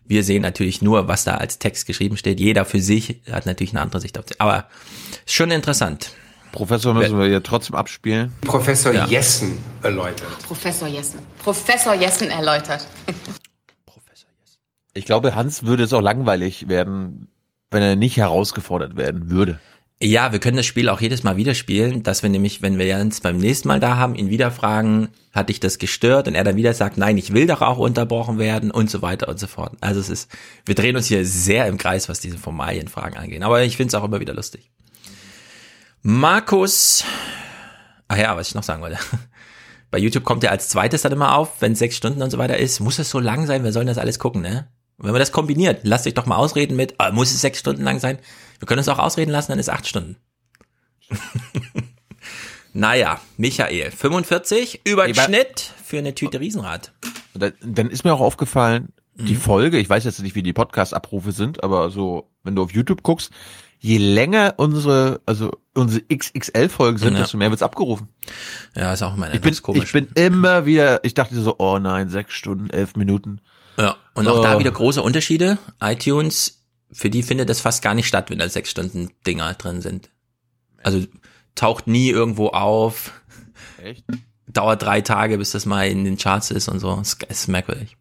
Wir 0.10 0.24
sehen 0.24 0.42
natürlich 0.42 0.82
nur, 0.82 1.08
was 1.08 1.24
da 1.24 1.36
als 1.36 1.60
Text 1.60 1.86
geschrieben 1.86 2.18
steht. 2.18 2.39
Jeder 2.39 2.66
für 2.66 2.82
sich 2.82 3.22
hat 3.32 3.46
natürlich 3.46 3.74
eine 3.74 3.82
andere 3.82 4.01
Sicht 4.01 4.18
auf 4.18 4.25
das. 4.25 4.39
Aber 4.39 4.68
ist 5.24 5.36
schon 5.36 5.51
interessant. 5.51 6.13
Professor 6.51 6.96
müssen 6.96 7.20
wir 7.20 7.28
ja 7.28 7.42
trotzdem 7.42 7.75
abspielen. 7.75 8.34
Professor 8.42 8.92
Ja. 8.92 9.06
Jessen 9.06 9.60
erläutert. 9.84 10.28
Professor 10.48 10.88
Jessen. 10.88 11.20
Professor 11.44 11.94
Jessen 11.94 12.32
erläutert. 12.32 12.88
Ich 14.96 15.06
glaube, 15.06 15.36
Hans 15.36 15.62
würde 15.62 15.84
es 15.84 15.94
auch 15.94 16.01
langweilig 16.01 16.68
werden, 16.68 17.28
wenn 17.70 17.84
er 17.84 17.96
nicht 17.96 18.18
herausgefordert 18.18 18.98
werden 18.98 19.30
würde. 19.30 19.60
Ja, 20.01 20.32
wir 20.32 20.39
können 20.39 20.56
das 20.56 20.65
Spiel 20.65 20.88
auch 20.88 21.01
jedes 21.01 21.24
Mal 21.24 21.36
wieder 21.36 21.53
spielen, 21.53 22.03
dass 22.03 22.24
wir 22.24 22.29
nämlich, 22.29 22.62
wenn 22.62 22.77
wir 22.77 22.86
Jens 22.86 23.20
beim 23.20 23.38
nächsten 23.38 23.68
Mal 23.68 23.82
da 23.82 23.98
haben, 23.98 24.15
ihn 24.15 24.29
wieder 24.29 24.50
fragen, 24.50 25.10
hat 25.34 25.50
dich 25.50 25.60
das 25.60 25.77
gestört? 25.77 26.29
Und 26.29 26.36
er 26.36 26.46
dann 26.46 26.56
wieder 26.56 26.74
sagt, 26.74 26.98
nein, 26.98 27.18
ich 27.18 27.34
will 27.34 27.48
doch 27.48 27.62
auch 27.62 27.77
unterbrochen 27.77 28.39
werden 28.39 28.72
und 28.72 28.89
so 28.89 29.01
weiter 29.01 29.27
und 29.27 29.39
so 29.39 29.48
fort. 29.48 29.74
Also 29.82 30.00
es 30.00 30.08
ist, 30.08 30.32
wir 30.65 30.74
drehen 30.74 30.96
uns 30.96 31.08
hier 31.08 31.25
sehr 31.25 31.68
im 31.68 31.77
Kreis, 31.77 32.08
was 32.08 32.22
diese 32.22 32.38
Formalienfragen 32.38 33.18
angeht. 33.18 33.44
Aber 33.44 33.62
ich 33.62 33.75
finde 33.75 33.89
es 33.89 33.96
auch 33.96 34.06
immer 34.06 34.22
wieder 34.22 34.34
lustig. 34.34 34.72
Markus, 36.01 37.03
ach 38.08 38.18
ja, 38.18 38.38
was 38.38 38.48
ich 38.48 38.56
noch 38.56 38.63
sagen 38.63 38.82
wollte. 38.82 39.00
Bei 39.91 39.98
YouTube 39.98 40.24
kommt 40.24 40.46
er 40.46 40.51
als 40.51 40.70
zweites 40.70 41.01
dann 41.01 41.12
immer 41.12 41.36
auf, 41.36 41.60
wenn 41.60 41.75
sechs 41.75 41.98
Stunden 41.98 42.22
und 42.22 42.29
so 42.29 42.38
weiter 42.38 42.58
ist. 42.58 42.79
Muss 42.79 43.00
es 43.00 43.10
so 43.10 43.20
lang 43.20 43.48
sein? 43.48 43.65
Wir 43.65 43.74
sollen 43.74 43.88
das 43.88 43.98
alles 43.98 44.18
gucken, 44.18 44.41
ne? 44.41 44.70
Und 44.98 45.06
wenn 45.06 45.12
man 45.12 45.20
das 45.20 45.34
kombiniert, 45.34 45.82
lasst 45.84 46.08
euch 46.08 46.13
doch 46.13 46.25
mal 46.25 46.38
ausreden 46.38 46.77
mit, 46.77 46.96
ah, 47.00 47.12
muss 47.12 47.32
es 47.32 47.41
sechs 47.41 47.60
Stunden 47.60 47.84
lang 47.84 48.00
sein? 48.00 48.18
Wir 48.60 48.66
können 48.68 48.80
uns 48.80 48.89
auch 48.89 49.00
ausreden 49.00 49.32
lassen, 49.32 49.51
dann 49.51 49.60
ist 49.60 49.70
acht 49.70 49.88
Stunden. 49.88 50.18
naja, 52.74 53.20
Michael, 53.38 53.92
45, 53.92 54.82
Überschnitt 54.86 55.74
für 55.84 55.98
eine 55.98 56.13
Tüte 56.16 56.39
Riesenrad. 56.39 56.92
Da- 57.34 57.51
Dann 57.63 57.89
ist 57.89 58.04
mir 58.04 58.13
auch 58.13 58.20
aufgefallen, 58.22 58.89
die 59.16 59.34
Mhm. 59.34 59.39
Folge, 59.42 59.80
ich 59.80 59.89
weiß 59.89 60.04
jetzt 60.06 60.22
nicht, 60.22 60.36
wie 60.36 60.44
die 60.44 60.54
Podcast-Abrufe 60.54 61.32
sind, 61.32 61.63
aber 61.63 61.89
so, 61.89 62.30
wenn 62.44 62.56
du 62.56 62.63
auf 62.63 62.72
YouTube 62.72 63.04
guckst, 63.04 63.32
je 63.80 63.98
länger 63.98 64.54
unsere, 64.58 65.22
also 65.25 65.51
unsere 65.74 66.04
XXL-Folgen 66.13 66.98
sind, 66.98 67.13
Ja. 67.13 67.22
desto 67.22 67.38
mehr 67.38 67.50
wird's 67.50 67.63
abgerufen. 67.63 68.10
Ja, 68.75 68.94
ist 68.94 69.01
auch 69.04 69.16
immer 69.16 69.34
Ich 69.34 69.42
bin, 69.42 69.56
komisch. 69.62 69.86
ich 69.86 69.92
bin 69.94 70.08
immer 70.16 70.66
wieder, 70.66 71.04
ich 71.04 71.13
dachte 71.13 71.39
so, 71.42 71.56
oh 71.60 71.80
nein, 71.80 72.10
sechs 72.10 72.34
Stunden, 72.34 72.70
elf 72.70 72.96
Minuten. 72.96 73.42
Ja, 73.78 73.96
und 74.13 74.28
auch 74.28 74.39
Oh. 74.39 74.44
da 74.44 74.60
wieder 74.60 74.72
große 74.72 75.01
Unterschiede. 75.01 75.58
iTunes, 75.82 76.59
für 76.91 77.10
die 77.10 77.24
findet 77.24 77.50
das 77.50 77.62
fast 77.62 77.81
gar 77.81 77.93
nicht 77.93 78.08
statt, 78.08 78.29
wenn 78.29 78.39
da 78.39 78.50
sechs 78.50 78.69
Stunden 78.72 79.12
Dinger 79.27 79.53
drin 79.53 79.81
sind. 79.81 80.10
Also 80.84 81.05
taucht 81.55 81.88
nie 81.88 82.10
irgendwo 82.10 82.48
auf. 82.48 83.12
Echt? 83.84 84.03
Dauert 84.48 84.81
drei 84.81 85.01
Tage, 85.01 85.38
bis 85.38 85.51
das 85.51 85.65
mal 85.65 85.88
in 85.88 86.03
den 86.05 86.17
Charts 86.17 86.51
ist 86.51 86.67
und 86.69 86.79
so. 86.79 87.00
Es 87.01 87.17
ist 87.29 87.48
merkwürdig. 87.48 87.96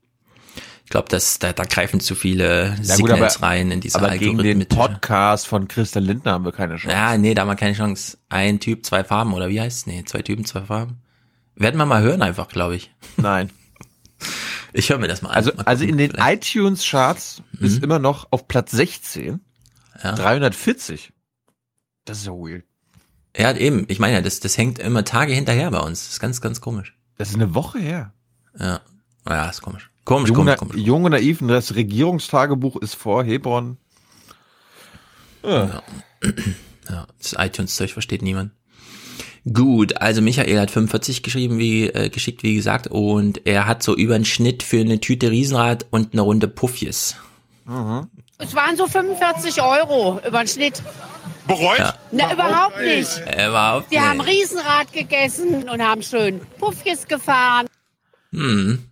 Ich 0.85 0.91
glaube, 0.91 1.11
dass 1.11 1.39
da, 1.39 1.53
da 1.53 1.65
greifen 1.65 2.01
zu 2.01 2.15
viele 2.15 2.69
Ja, 2.83 2.97
gut, 2.97 3.09
Signals 3.11 3.37
aber- 3.37 3.47
rein 3.49 3.71
in 3.71 3.81
diese 3.83 3.99
Aber 3.99 4.09
gegen 4.17 4.39
den 4.39 4.63
Algorithmen. 4.63 4.69
Podcast 4.69 5.47
von 5.47 5.69
Christian 5.69 6.05
Lindner 6.05 6.33
haben 6.33 6.47
wir 6.47 6.53
keine 6.53 6.77
Chance. 6.77 6.97
Ja, 6.97 7.19
nee, 7.19 7.35
da 7.35 7.43
haben 7.43 7.49
wir 7.49 7.57
keine 7.57 7.75
Chance. 7.77 8.17
Ein 8.31 8.59
Typ, 8.59 8.87
zwei 8.87 9.05
Farben, 9.05 9.35
oder 9.35 9.51
wie 9.51 9.61
heißt's? 9.61 9.87
Nee, 9.87 10.05
zwei 10.07 10.23
Typen, 10.23 10.47
zwei 10.47 10.63
Farben. 10.63 11.03
Werden 11.57 11.77
wir 11.77 11.85
mal 11.85 12.01
hören 12.01 12.23
einfach, 12.23 12.49
glaube 12.49 12.77
ich. 12.77 12.91
Nein. 13.19 13.51
Ich 14.73 14.91
höre 14.91 14.99
mir 14.99 15.09
das 15.09 15.23
mal 15.23 15.31
an. 15.31 15.37
Also, 15.37 15.53
Mal 15.55 15.63
also 15.65 15.85
in 15.85 15.97
den 15.99 16.13
iTunes-Charts 16.13 17.43
ist 17.61 17.83
immer 17.83 17.99
noch 17.99 18.29
auf 18.31 18.49
Platz 18.49 18.71
16 18.73 19.41
Ja. 20.03 20.13
340. 20.15 21.13
Das 22.05 22.19
ist 22.19 22.27
ja 22.27 22.33
weird. 22.33 22.65
Ja, 23.37 23.53
eben. 23.53 23.85
Ich 23.89 23.99
meine 23.99 24.15
ja, 24.15 24.21
das, 24.21 24.41
das 24.41 24.57
hängt 24.59 24.79
immer 24.79 25.05
Tage 25.05 25.33
hinterher 25.33 25.71
bei 25.71 25.81
uns. 25.81 26.05
Das 26.05 26.13
ist 26.15 26.21
ganz, 26.21 26.41
ganz 26.41 26.61
komisch. 26.61 26.97
Das 27.17 27.29
ist 27.31 27.35
eine 27.37 27.55
Woche 27.55 27.79
her. 27.79 28.13
Ja. 28.59 28.81
Ja, 29.29 29.49
ist 29.49 29.63
komisch. 29.63 29.91
Komisch, 30.05 30.29
Jung, 30.31 30.39
komisch, 30.39 30.57
komisch. 30.57 30.77
Jung 30.77 31.05
und 31.05 31.13
naiv, 31.13 31.43
und 31.43 31.49
das 31.49 31.75
Regierungstagebuch 31.75 32.77
ist 32.77 32.95
vor 32.95 33.25
Hebron. 33.25 33.77
Ja. 35.45 35.83
Ja, 36.89 37.07
das 37.19 37.35
iTunes-Zeug 37.37 37.93
versteht 37.93 38.23
niemand. 38.23 38.53
Gut, 39.53 40.01
also 40.01 40.21
Michael 40.21 40.61
hat 40.61 40.71
45 40.71 41.23
geschrieben, 41.23 41.59
wie 41.59 41.89
äh, 41.89 42.11
geschickt, 42.11 42.43
wie 42.43 42.55
gesagt, 42.55 42.89
und 42.89 43.47
er 43.47 43.67
hat 43.67 43.83
so 43.83 43.97
über 43.97 44.15
einen 44.15 44.25
Schnitt 44.25 44.63
für 44.63 44.81
eine 44.81 45.01
Tüte 45.01 45.31
Riesenrad 45.31 45.87
und 45.91 46.13
eine 46.13 46.23
Runde 46.23 46.49
Puffjes. 46.49 47.17
Es 48.39 48.55
waren 48.55 48.77
so 48.77 48.87
45 48.87 49.61
Euro 49.63 50.21
über 50.27 50.39
den 50.39 50.49
Schnitt. 50.49 50.83
Bereut? 51.47 51.79
Ja. 51.79 51.95
Na, 52.13 52.33
überhaupt 52.33 52.81
nicht. 52.81 53.23
Er 53.27 53.53
war 53.53 53.91
Wir 53.91 54.09
haben 54.09 54.21
Riesenrad 54.21 54.93
gegessen 54.93 55.69
und 55.69 55.83
haben 55.83 56.03
schön 56.03 56.41
Puffjes 56.59 57.09
gefahren. 57.09 57.67
Hm. 58.33 58.85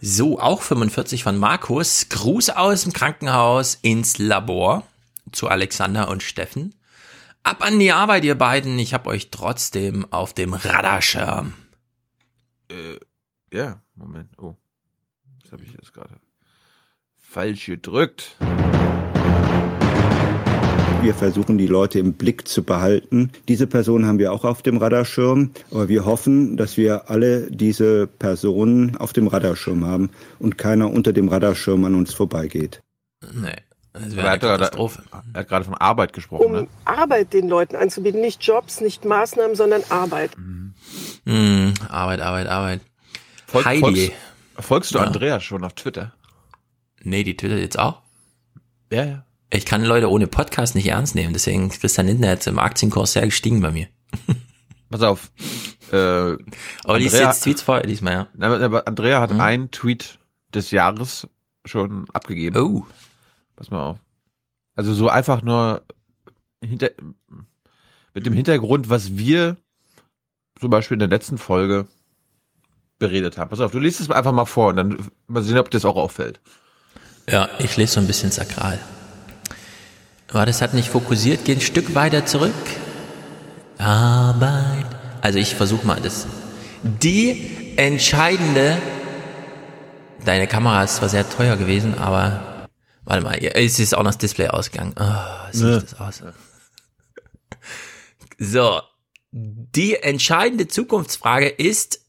So, 0.00 0.40
auch 0.40 0.62
45 0.62 1.24
von 1.24 1.36
Markus. 1.36 2.08
Gruß 2.08 2.50
aus 2.50 2.84
dem 2.84 2.92
Krankenhaus 2.92 3.78
ins 3.82 4.18
Labor 4.18 4.84
zu 5.32 5.48
Alexander 5.48 6.08
und 6.08 6.22
Steffen. 6.22 6.74
Ab 7.42 7.64
an 7.64 7.78
die 7.78 7.92
Arbeit, 7.92 8.24
ihr 8.24 8.36
beiden. 8.36 8.78
Ich 8.78 8.92
hab 8.94 9.06
euch 9.06 9.30
trotzdem 9.30 10.06
auf 10.10 10.34
dem 10.34 10.52
Radarschirm. 10.52 11.54
Äh, 12.70 12.98
ja, 13.52 13.80
Moment. 13.94 14.30
Oh. 14.38 14.56
Das 15.42 15.52
habe 15.52 15.64
ich 15.64 15.72
jetzt 15.72 15.92
gerade 15.92 16.20
falsch 17.16 17.66
gedrückt. 17.66 18.36
Wir 21.02 21.14
versuchen, 21.14 21.56
die 21.56 21.66
Leute 21.66 21.98
im 21.98 22.12
Blick 22.12 22.46
zu 22.46 22.62
behalten. 22.62 23.30
Diese 23.48 23.66
Person 23.66 24.04
haben 24.04 24.18
wir 24.18 24.32
auch 24.32 24.44
auf 24.44 24.60
dem 24.60 24.76
Radarschirm, 24.76 25.52
aber 25.70 25.88
wir 25.88 26.04
hoffen, 26.04 26.58
dass 26.58 26.76
wir 26.76 27.08
alle 27.08 27.50
diese 27.50 28.06
Personen 28.06 28.96
auf 28.96 29.14
dem 29.14 29.26
Radarschirm 29.26 29.86
haben 29.86 30.10
und 30.38 30.58
keiner 30.58 30.92
unter 30.92 31.14
dem 31.14 31.28
Radarschirm 31.28 31.84
an 31.86 31.94
uns 31.94 32.12
vorbeigeht. 32.12 32.82
Nee, 33.32 33.56
das 33.92 34.14
wäre 34.16 34.18
er 34.18 34.22
eine 34.24 34.30
hat, 34.32 34.40
gerade, 34.40 34.62
Katastrophe. 34.64 35.02
er 35.32 35.40
hat 35.40 35.48
gerade 35.48 35.64
von 35.64 35.74
Arbeit 35.74 36.12
gesprochen, 36.12 36.44
um 36.46 36.52
ne? 36.52 36.68
Arbeit 36.84 37.32
den 37.32 37.48
Leuten 37.48 37.76
anzubieten. 37.76 38.20
Nicht 38.20 38.42
Jobs, 38.42 38.80
nicht 38.80 39.04
Maßnahmen, 39.04 39.56
sondern 39.56 39.82
Arbeit. 39.88 40.30
Hm, 41.26 41.74
Arbeit, 41.88 42.20
Arbeit, 42.20 42.46
Arbeit. 42.46 42.80
Folg- 43.46 43.64
Heidi. 43.66 43.80
folgst- 43.82 44.12
folgst 44.60 44.94
du 44.94 44.98
Ja. 44.98 45.04
Andreas 45.04 45.42
schon 45.42 45.64
auf 45.64 45.72
Twitter? 45.74 46.12
Nee, 47.02 47.24
die 47.24 47.36
twittert 47.36 47.58
jetzt 47.60 47.78
auch. 47.78 48.00
Ja, 48.92 49.04
ja. 49.04 49.24
Ich 49.52 49.66
kann 49.66 49.84
Leute 49.84 50.08
ohne 50.10 50.28
Podcast 50.28 50.74
nicht 50.76 50.86
ernst 50.86 51.14
nehmen, 51.16 51.32
deswegen 51.32 51.70
ist 51.70 51.80
Christian 51.80 52.06
Lindner 52.06 52.28
jetzt 52.28 52.46
im 52.46 52.58
Aktienkurs 52.60 53.12
sehr 53.14 53.24
gestiegen 53.26 53.60
bei 53.60 53.72
mir. 53.72 53.88
Pass 54.90 55.02
auf. 55.02 55.30
Äh, 55.92 55.96
Aber 55.96 56.98
liest 56.98 57.14
Andrea- 57.14 57.28
jetzt 57.30 57.42
Tweets 57.42 57.62
vor, 57.62 57.80
diesmal, 57.80 58.28
ja. 58.40 58.46
Aber 58.46 58.86
Andrea 58.86 59.20
hat 59.20 59.32
einen 59.32 59.70
Tweet 59.70 60.18
des 60.54 60.70
Jahres 60.70 61.26
schon 61.64 62.06
abgegeben. 62.12 62.56
Oh. 62.56 62.86
Pass 63.60 63.70
mal 63.70 63.84
auf. 63.84 63.98
Also 64.74 64.94
so 64.94 65.10
einfach 65.10 65.42
nur 65.42 65.82
hinter, 66.64 66.88
mit 68.14 68.24
dem 68.24 68.32
Hintergrund, 68.32 68.88
was 68.88 69.18
wir 69.18 69.58
zum 70.58 70.70
Beispiel 70.70 70.94
in 70.94 71.00
der 71.00 71.10
letzten 71.10 71.36
Folge 71.36 71.86
beredet 72.98 73.36
haben. 73.36 73.50
Pass 73.50 73.60
auf, 73.60 73.72
du 73.72 73.78
liest 73.78 74.00
es 74.00 74.10
einfach 74.10 74.32
mal 74.32 74.46
vor 74.46 74.68
und 74.68 74.76
dann 74.76 75.10
mal 75.26 75.42
sehen, 75.42 75.58
ob 75.58 75.70
dir 75.70 75.76
das 75.76 75.84
auch 75.84 75.96
auffällt. 75.96 76.40
Ja, 77.28 77.50
ich 77.58 77.76
lese 77.76 77.92
so 77.92 78.00
ein 78.00 78.06
bisschen 78.06 78.30
sakral. 78.30 78.78
War 80.32 80.46
das 80.46 80.62
hat 80.62 80.72
nicht 80.72 80.88
fokussiert, 80.88 81.44
geht 81.44 81.58
ein 81.58 81.60
Stück 81.60 81.94
weiter 81.94 82.24
zurück. 82.24 82.54
Arbeit. 83.76 84.86
Also 85.20 85.38
ich 85.38 85.54
versuche 85.54 85.86
mal 85.86 86.00
das. 86.00 86.26
Die 86.82 87.74
entscheidende. 87.76 88.78
Deine 90.24 90.46
Kamera 90.46 90.82
ist 90.82 90.96
zwar 90.96 91.10
sehr 91.10 91.28
teuer 91.28 91.58
gewesen, 91.58 91.98
aber 91.98 92.49
warte 93.04 93.22
mal, 93.22 93.38
es 93.38 93.78
ist 93.78 93.94
auch 93.94 94.02
noch 94.02 94.10
das 94.10 94.18
Display 94.18 94.48
ausgegangen. 94.48 94.94
Oh, 94.98 95.52
sieht 95.52 95.64
Ne. 95.64 95.80
das 95.80 96.00
aus. 96.00 96.22
So, 98.38 98.80
die 99.32 99.96
entscheidende 99.96 100.66
Zukunftsfrage 100.68 101.48
ist, 101.48 102.00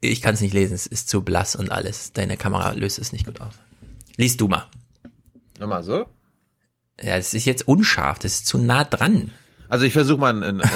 ich 0.00 0.22
kann 0.22 0.34
es 0.34 0.40
nicht 0.40 0.54
lesen, 0.54 0.74
es 0.74 0.86
ist 0.86 1.08
zu 1.08 1.22
blass 1.22 1.56
und 1.56 1.70
alles. 1.70 2.12
Deine 2.12 2.36
Kamera 2.36 2.72
löst 2.72 2.98
es 2.98 3.12
nicht 3.12 3.26
gut 3.26 3.40
auf. 3.40 3.54
Lies 4.16 4.36
du 4.36 4.48
mal. 4.48 4.68
Nochmal 5.58 5.82
so? 5.82 6.06
Ja, 7.00 7.16
es 7.16 7.34
ist 7.34 7.44
jetzt 7.46 7.66
unscharf, 7.66 8.18
das 8.18 8.32
ist 8.34 8.46
zu 8.46 8.58
nah 8.58 8.84
dran. 8.84 9.30
Also 9.68 9.84
ich 9.86 9.92
versuche 9.92 10.18
mal, 10.20 10.42
in, 10.42 10.60
äh, 10.60 10.68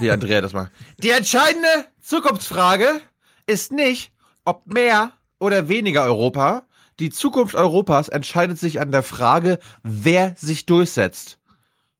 wie 0.00 0.10
Andrea 0.10 0.40
das 0.40 0.52
macht. 0.52 0.70
Die 0.98 1.10
entscheidende 1.10 1.68
Zukunftsfrage 2.00 3.00
ist 3.46 3.72
nicht, 3.72 4.12
ob 4.44 4.66
mehr 4.72 5.12
oder 5.38 5.68
weniger 5.68 6.04
Europa. 6.04 6.66
Die 7.00 7.10
Zukunft 7.10 7.54
Europas 7.54 8.08
entscheidet 8.08 8.58
sich 8.58 8.80
an 8.80 8.92
der 8.92 9.02
Frage, 9.02 9.58
wer 9.82 10.34
sich 10.36 10.66
durchsetzt. 10.66 11.38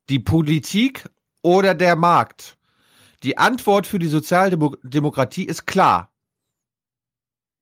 Die 0.09 0.21
Politik 0.21 1.09
oder 1.43 1.75
der 1.75 1.97
Markt. 1.97 2.57
Die 3.23 3.39
Antwort 3.39 3.87
für 3.87 3.99
die 3.99 4.09
Sozialdemokratie 4.09 5.45
ist 5.45 5.67
klar. 5.67 6.11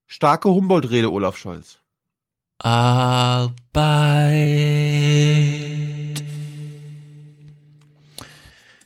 Starke 0.07 0.51
Humboldt-Rede, 0.51 1.11
Olaf 1.11 1.39
Scholz. 1.39 1.79
Arbeit. 2.59 3.55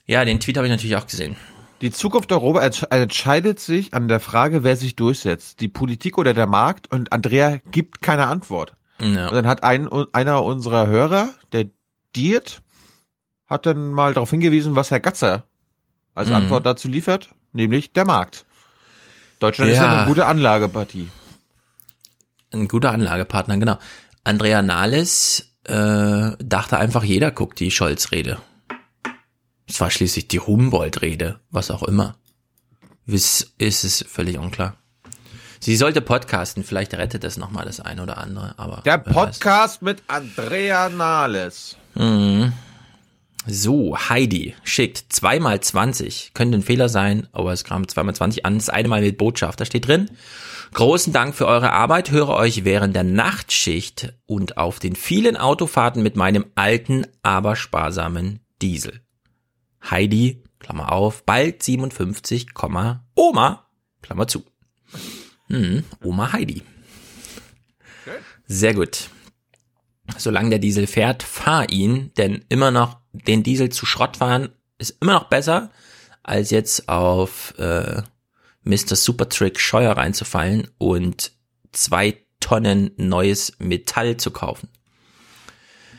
Ja, 0.07 0.25
den 0.25 0.38
Tweet 0.38 0.57
habe 0.57 0.69
ich 0.69 0.71
natürlich 0.71 0.97
auch 0.97 1.07
gesehen. 1.07 1.37
Die 1.83 1.90
Zukunft 1.90 2.33
Europa 2.33 2.61
entsch- 2.61 2.90
entscheidet 2.90 3.61
sich 3.61 3.92
an 3.95 4.09
der 4.09 4.21
Frage, 4.21 4.64
wer 4.64 4.76
sich 4.76 4.97
durchsetzt. 4.97 5.61
Die 5.61 5.68
Politik 5.68 6.16
oder 6.18 6.33
der 6.33 6.47
Markt? 6.47 6.90
Und 6.90 7.12
Andrea 7.12 7.59
gibt 7.71 8.00
keine 8.00 8.26
Antwort. 8.28 8.75
Ja. 9.00 9.28
Und 9.28 9.35
dann 9.35 9.47
hat 9.47 9.62
ein, 9.62 9.88
einer 10.12 10.42
unserer 10.42 10.87
Hörer, 10.87 11.28
der 11.52 11.66
Diet, 12.14 12.62
hat 13.47 13.66
dann 13.66 13.90
mal 13.92 14.14
darauf 14.14 14.30
hingewiesen, 14.30 14.75
was 14.75 14.90
Herr 14.90 15.00
Gatzer 15.00 15.45
als 16.14 16.28
Mhm. 16.30 16.35
Antwort 16.37 16.64
dazu 16.64 16.88
liefert, 16.88 17.28
nämlich 17.52 17.92
der 17.92 18.06
Markt. 18.06 18.47
Deutschland 19.38 19.71
ist 19.71 19.76
ja 19.76 19.85
Ja. 19.85 19.99
eine 19.99 20.06
gute 20.09 20.25
Anlagepartie. 20.26 21.09
Ein 22.54 22.68
guter 22.68 22.92
Anlagepartner, 22.92 23.59
genau. 23.59 23.78
Andrea 24.25 24.62
Nahles 24.62 25.52
äh, 25.64 26.30
dachte 26.38 26.78
einfach, 26.78 27.04
jeder 27.04 27.30
guckt 27.33 27.61
die 27.61 27.71
Scholz-Rede. 27.71 28.38
Es 29.68 29.80
war 29.80 29.90
schließlich 29.90 30.28
die 30.28 30.40
Humboldt-Rede, 30.40 31.40
was 31.50 31.70
auch 31.70 31.82
immer. 31.82 32.16
Ist, 33.06 33.54
ist 33.58 33.85
es 33.85 34.04
völlig 34.08 34.38
unklar. 34.38 34.76
Sie 35.61 35.76
sollte 35.76 36.00
podcasten, 36.00 36.64
vielleicht 36.64 36.94
rettet 36.94 37.25
das 37.25 37.37
nochmal 37.37 37.64
das 37.64 37.80
eine 37.80 38.02
oder 38.02 38.18
andere, 38.18 38.54
aber. 38.58 38.82
Der 38.85 38.99
Podcast 38.99 39.82
mit 39.82 40.02
Andrea 40.06 40.88
Nahles. 40.88 41.76
Mhm. 41.94 42.52
So, 43.49 43.96
Heidi 43.96 44.54
schickt 44.64 45.12
zweimal 45.12 45.61
20. 45.61 46.32
Könnte 46.35 46.58
ein 46.58 46.62
Fehler 46.62 46.88
sein, 46.88 47.28
aber 47.32 47.52
es 47.52 47.62
kam 47.62 47.87
zweimal 47.87 48.14
20 48.14 48.44
an. 48.44 48.58
Das 48.58 48.68
eine 48.68 48.88
Mal 48.88 49.02
mit 49.02 49.18
Botschaft. 49.18 49.61
Da 49.61 49.64
steht 49.64 49.87
drin. 49.87 50.11
Großen 50.75 51.12
Dank 51.12 51.35
für 51.35 51.46
eure 51.46 51.73
Arbeit. 51.73 52.11
Höre 52.11 52.30
euch 52.30 52.64
während 52.64 52.96
der 52.96 53.04
Nachtschicht 53.04 54.14
und 54.26 54.58
auf 54.58 54.80
den 54.80 54.96
vielen 54.96 55.37
Autofahrten 55.37 56.02
mit 56.02 56.16
meinem 56.16 56.46
alten, 56.56 57.06
aber 57.23 57.54
sparsamen 57.54 58.40
Diesel. 58.61 59.00
Heidi, 59.90 60.43
Klammer 60.59 60.93
auf, 60.93 61.25
bald 61.25 61.62
57, 61.62 62.49
Oma, 63.14 63.69
Klammer 64.02 64.28
zu. 64.28 64.45
Hm, 65.49 65.85
Oma 66.02 66.33
Heidi. 66.33 66.62
Sehr 68.47 68.75
gut. 68.75 69.11
Solange 70.19 70.50
der 70.50 70.59
Diesel 70.59 70.87
fährt, 70.87 71.23
fahr 71.23 71.71
ihn, 71.71 72.12
denn 72.14 72.45
immer 72.49 72.71
noch 72.71 73.00
den 73.12 73.43
Diesel 73.43 73.71
zu 73.71 73.87
Schrott 73.87 74.19
fahren 74.19 74.50
ist 74.78 74.97
immer 75.00 75.14
noch 75.14 75.28
besser, 75.28 75.71
als 76.23 76.50
jetzt 76.50 76.88
auf 76.88 77.55
äh, 77.59 78.02
Mr. 78.62 78.97
Supertrick 78.97 79.59
Scheuer 79.59 79.97
reinzufallen 79.97 80.69
und 80.78 81.33
zwei 81.73 82.23
Tonnen 82.40 82.90
neues 82.97 83.55
Metall 83.59 84.16
zu 84.16 84.31
kaufen. 84.31 84.69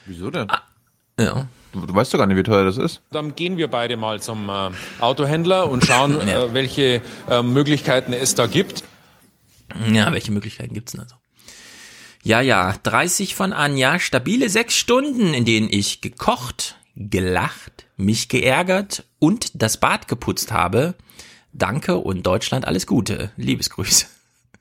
Wieso 0.06 0.30
denn? 0.30 0.50
Ah, 0.50 0.64
ja. 1.20 1.48
Du, 1.74 1.86
du, 1.86 1.94
weißt 1.94 2.14
doch 2.14 2.20
gar 2.20 2.28
nicht, 2.28 2.38
wie 2.38 2.44
teuer 2.44 2.66
das 2.66 2.78
ist. 2.78 3.02
Dann 3.12 3.36
gehen 3.36 3.58
wir 3.58 3.68
beide 3.68 3.98
mal 3.98 4.22
zum 4.22 4.50
äh, 4.50 4.70
Autohändler 5.00 5.70
und 5.70 5.86
schauen, 5.86 6.20
ja. 6.28 6.46
äh, 6.46 6.54
welche 6.54 7.02
äh, 7.30 7.42
Möglichkeiten 7.42 8.14
es 8.14 8.36
da 8.36 8.48
gibt. 8.48 8.84
Ja, 9.92 10.12
welche 10.14 10.32
Möglichkeiten 10.32 10.74
gibt's 10.74 10.94
denn 10.94 11.02
also? 11.02 11.16
Ja, 12.24 12.42
ja, 12.42 12.76
30 12.84 13.36
von 13.36 13.54
Anja, 13.54 14.00
stabile 14.00 14.50
sechs 14.50 14.76
Stunden, 14.76 15.34
in 15.34 15.46
denen 15.46 15.70
ich 15.70 16.02
gekocht, 16.02 16.76
gelacht, 16.96 17.86
mich 17.96 18.28
geärgert 18.28 19.04
und 19.20 19.62
das 19.62 19.78
Bad 19.78 20.08
geputzt 20.08 20.52
habe. 20.52 20.96
Danke 21.54 21.98
und 21.98 22.24
Deutschland 22.24 22.66
alles 22.66 22.86
Gute. 22.86 23.32
Liebesgrüße. 23.38 24.08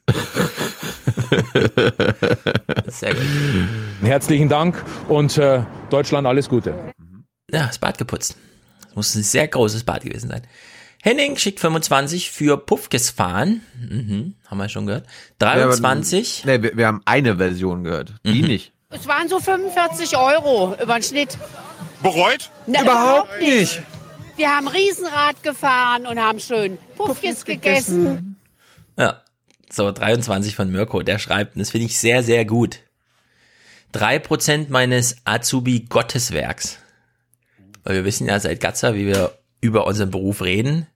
Sehr 2.86 3.14
gut. 3.14 3.24
Herzlichen 4.02 4.48
Dank 4.48 4.82
und 5.08 5.36
äh, 5.36 5.62
Deutschland 5.90 6.26
alles 6.26 6.48
Gute. 6.48 6.94
Ja, 7.50 7.66
das 7.66 7.78
Bad 7.78 7.98
geputzt. 7.98 8.36
Das 8.80 8.96
muss 8.96 9.14
ein 9.14 9.22
sehr 9.22 9.46
großes 9.46 9.84
Bad 9.84 10.02
gewesen 10.02 10.30
sein. 10.30 10.42
Henning 11.02 11.36
schickt 11.36 11.60
25 11.60 12.32
für 12.32 12.56
Puffkes 12.56 13.10
fahren. 13.10 13.62
Mhm, 13.78 14.34
haben 14.46 14.58
wir 14.58 14.68
schon 14.68 14.86
gehört. 14.86 15.06
23. 15.38 16.44
Ja, 16.44 16.46
nee, 16.50 16.62
wir, 16.62 16.76
wir, 16.76 16.86
haben 16.88 17.02
eine 17.04 17.36
Version 17.36 17.84
gehört. 17.84 18.14
Die 18.24 18.42
mhm. 18.42 18.48
nicht. 18.48 18.72
Es 18.90 19.06
waren 19.06 19.28
so 19.28 19.38
45 19.38 20.16
Euro 20.16 20.74
über 20.82 20.94
den 20.94 21.02
Schnitt. 21.02 21.38
Bereut? 22.02 22.50
Na, 22.66 22.82
überhaupt 22.82 23.40
nicht. 23.40 23.82
Wir 24.36 24.54
haben 24.54 24.68
Riesenrad 24.68 25.42
gefahren 25.42 26.06
und 26.06 26.18
haben 26.18 26.40
schön 26.40 26.78
Puffkes 26.96 27.44
gegessen. 27.44 28.04
gegessen. 28.04 28.36
Ja, 28.98 29.22
so 29.70 29.92
23 29.92 30.56
von 30.56 30.70
Mirko. 30.70 31.02
Der 31.02 31.18
schreibt, 31.18 31.54
und 31.54 31.60
das 31.60 31.70
finde 31.70 31.86
ich 31.86 31.98
sehr, 31.98 32.22
sehr 32.22 32.44
gut. 32.44 32.80
Drei 33.92 34.18
Prozent 34.18 34.70
meines 34.70 35.16
Azubi 35.24 35.86
Gotteswerks. 35.88 36.78
Weil 37.86 37.94
wir 37.94 38.04
wissen 38.04 38.26
ja 38.26 38.40
seit 38.40 38.60
Gatzer, 38.60 38.96
wie 38.96 39.06
wir 39.06 39.30
über 39.60 39.86
unseren 39.86 40.10
Beruf 40.10 40.42
reden. 40.42 40.88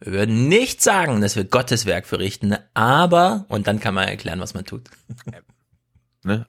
Wir 0.00 0.12
würden 0.12 0.48
nicht 0.48 0.82
sagen, 0.82 1.20
dass 1.20 1.36
wir 1.36 1.44
Gottes 1.44 1.86
Werk 1.86 2.04
verrichten, 2.04 2.56
aber, 2.74 3.46
und 3.48 3.68
dann 3.68 3.78
kann 3.78 3.94
man 3.94 4.08
erklären, 4.08 4.40
was 4.40 4.52
man 4.52 4.64
tut. 4.64 4.90
Ne? 6.24 6.46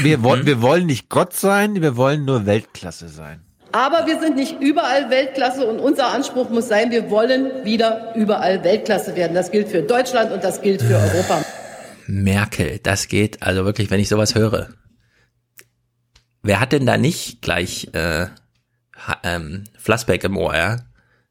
Wir, 0.00 0.22
wollen, 0.22 0.46
wir 0.46 0.62
wollen 0.62 0.86
nicht 0.86 1.10
Gott 1.10 1.34
sein, 1.34 1.82
wir 1.82 1.98
wollen 1.98 2.24
nur 2.24 2.46
Weltklasse 2.46 3.10
sein. 3.10 3.42
Aber 3.72 4.06
wir 4.06 4.18
sind 4.20 4.36
nicht 4.36 4.58
überall 4.58 5.10
Weltklasse 5.10 5.66
und 5.66 5.78
unser 5.78 6.06
Anspruch 6.14 6.48
muss 6.48 6.68
sein, 6.68 6.90
wir 6.90 7.10
wollen 7.10 7.66
wieder 7.66 8.14
überall 8.14 8.64
Weltklasse 8.64 9.16
werden. 9.16 9.34
Das 9.34 9.50
gilt 9.50 9.68
für 9.68 9.82
Deutschland 9.82 10.32
und 10.32 10.42
das 10.42 10.62
gilt 10.62 10.80
für 10.80 10.96
Europa. 10.96 11.44
Merkel, 12.06 12.80
das 12.82 13.08
geht, 13.08 13.42
also 13.42 13.66
wirklich, 13.66 13.90
wenn 13.90 14.00
ich 14.00 14.08
sowas 14.08 14.34
höre. 14.34 14.70
Wer 16.48 16.60
hat 16.60 16.72
denn 16.72 16.86
da 16.86 16.96
nicht 16.96 17.42
gleich 17.42 17.88
äh, 17.92 18.26
ähm, 19.22 19.64
Flassbeck 19.76 20.24
im 20.24 20.38
Ohr, 20.38 20.56
ja? 20.56 20.76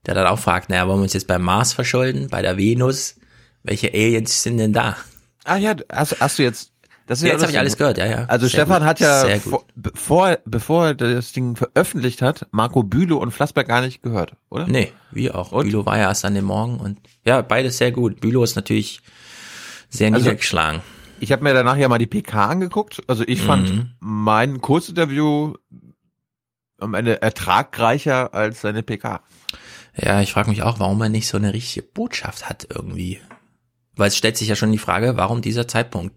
Der 0.05 0.13
dann 0.13 0.27
auch 0.27 0.37
fragt, 0.37 0.69
naja, 0.69 0.87
wollen 0.87 0.99
wir 0.99 1.03
uns 1.05 1.13
jetzt 1.13 1.25
beim 1.25 1.41
Mars 1.41 1.73
verschulden, 1.73 2.27
bei 2.29 2.43
der 2.43 2.55
Venus? 2.55 3.15
Welche 3.63 3.91
Aliens 3.91 4.43
sind 4.43 4.57
denn 4.57 4.73
da? 4.73 4.95
Ah 5.43 5.57
ja, 5.57 5.75
hast, 5.91 6.21
hast 6.21 6.37
du 6.37 6.43
jetzt 6.43 6.71
das 7.07 7.23
ja, 7.23 7.29
jetzt 7.29 7.41
habe 7.41 7.51
ich 7.51 7.57
alles 7.57 7.77
gehört, 7.77 7.97
ja, 7.97 8.05
ja. 8.05 8.25
Also 8.25 8.45
Sehr 8.45 8.59
Stefan 8.59 8.81
gut. 8.81 8.89
hat 8.89 8.99
ja, 8.99 9.39
vor, 9.39 9.65
bevor, 9.73 10.37
bevor 10.45 10.85
er 10.85 10.93
das 10.93 11.31
Ding 11.31 11.55
veröffentlicht 11.55 12.21
hat, 12.21 12.45
Marco 12.51 12.83
Bülow 12.83 13.17
und 13.17 13.31
Flassberg 13.31 13.67
gar 13.67 13.81
nicht 13.81 14.03
gehört, 14.03 14.33
oder? 14.51 14.67
Nee, 14.67 14.91
wie 15.09 15.31
auch. 15.31 15.51
Und? 15.51 15.65
Bülow 15.65 15.87
war 15.87 15.97
ja 15.97 16.09
erst 16.09 16.25
an 16.25 16.35
dem 16.35 16.45
Morgen 16.45 16.79
und 16.79 16.99
ja, 17.25 17.41
beides 17.41 17.79
sehr 17.79 17.91
gut. 17.91 18.21
Bülow 18.21 18.43
ist 18.43 18.55
natürlich 18.55 19.01
sehr 19.89 20.13
also, 20.13 20.19
niedergeschlagen. 20.19 20.81
Ich 21.19 21.31
habe 21.31 21.43
mir 21.43 21.53
danach 21.53 21.77
ja 21.77 21.87
mal 21.89 21.97
die 21.97 22.07
PK 22.07 22.45
angeguckt. 22.45 23.01
Also 23.07 23.23
ich 23.25 23.41
fand 23.41 23.69
mhm. 23.69 23.91
mein 23.99 24.61
Kurzinterview 24.61 25.55
am 26.79 26.93
Ende 26.93 27.21
ertragreicher 27.21 28.33
als 28.33 28.61
seine 28.61 28.83
PK. 28.83 29.21
Ja, 29.95 30.21
ich 30.21 30.31
frage 30.31 30.49
mich 30.49 30.61
auch, 30.61 30.79
warum 30.79 31.01
er 31.01 31.09
nicht 31.09 31.27
so 31.27 31.37
eine 31.37 31.53
richtige 31.53 31.85
Botschaft 31.85 32.49
hat 32.49 32.67
irgendwie. 32.69 33.19
Weil 33.95 34.09
es 34.09 34.17
stellt 34.17 34.37
sich 34.37 34.47
ja 34.47 34.55
schon 34.55 34.71
die 34.71 34.77
Frage, 34.77 35.17
warum 35.17 35.41
dieser 35.41 35.67
Zeitpunkt? 35.67 36.15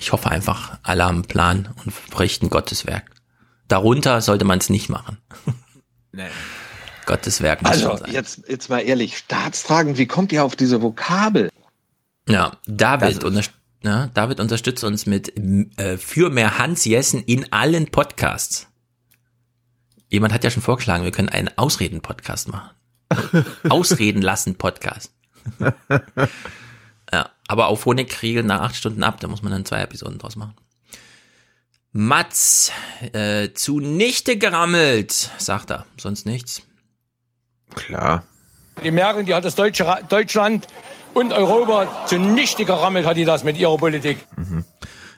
Ich 0.00 0.12
hoffe 0.12 0.30
einfach, 0.30 0.78
alle 0.82 1.04
haben 1.04 1.16
einen 1.16 1.24
Plan 1.24 1.74
und 1.84 1.92
verrichten 1.92 2.48
Gottes 2.48 2.86
Werk. 2.86 3.10
Darunter 3.66 4.22
sollte 4.22 4.44
man 4.44 4.58
es 4.58 4.70
nicht 4.70 4.88
machen. 4.88 5.18
Nee. 6.10 6.28
Gottes 7.04 7.42
Werk 7.42 7.60
muss 7.60 7.70
Also, 7.70 8.06
jetzt, 8.06 8.48
jetzt 8.48 8.70
mal 8.70 8.80
ehrlich, 8.80 9.18
Staatsfragen, 9.18 9.98
wie 9.98 10.06
kommt 10.06 10.32
ihr 10.32 10.42
auf 10.42 10.56
diese 10.56 10.80
Vokabel? 10.80 11.50
Ja, 12.28 12.52
David, 12.66 13.24
unter, 13.24 13.42
ja, 13.82 14.08
David 14.08 14.40
unterstützt 14.40 14.84
uns 14.84 15.06
mit 15.06 15.36
äh, 15.78 15.96
für 15.96 16.30
mehr 16.30 16.58
Hans 16.58 16.84
Jessen 16.84 17.22
in 17.22 17.52
allen 17.52 17.86
Podcasts. 17.86 18.68
Jemand 20.08 20.32
hat 20.32 20.44
ja 20.44 20.50
schon 20.50 20.62
vorgeschlagen, 20.62 21.04
wir 21.04 21.10
können 21.10 21.28
einen 21.28 21.50
Ausreden-Podcast 21.56 22.48
machen. 22.48 22.70
Ausreden 23.68 24.22
lassen 24.22 24.56
Podcast. 24.56 25.12
Ja, 27.12 27.30
aber 27.46 27.68
auf 27.68 27.86
Honigkriegel 27.86 28.42
nach 28.42 28.60
acht 28.60 28.76
Stunden 28.76 29.02
ab, 29.02 29.20
da 29.20 29.28
muss 29.28 29.42
man 29.42 29.52
dann 29.52 29.64
zwei 29.64 29.80
Episoden 29.80 30.18
draus 30.18 30.36
machen. 30.36 30.54
Mats, 31.92 32.70
äh, 33.12 33.52
zunichte 33.54 34.36
gerammelt, 34.36 35.30
sagt 35.38 35.70
er. 35.70 35.86
Sonst 35.96 36.26
nichts. 36.26 36.62
Klar. 37.74 38.24
Die 38.84 38.90
Merkel, 38.90 39.24
die 39.24 39.34
hat 39.34 39.44
das 39.44 39.54
Deutsche, 39.54 39.98
Deutschland 40.08 40.66
und 41.18 41.32
Europa 41.32 42.06
zunichte 42.06 42.64
gerammelt, 42.64 43.06
hat 43.06 43.16
die 43.16 43.24
das 43.24 43.44
mit 43.44 43.56
ihrer 43.56 43.76
Politik. 43.76 44.18
Mhm. 44.36 44.64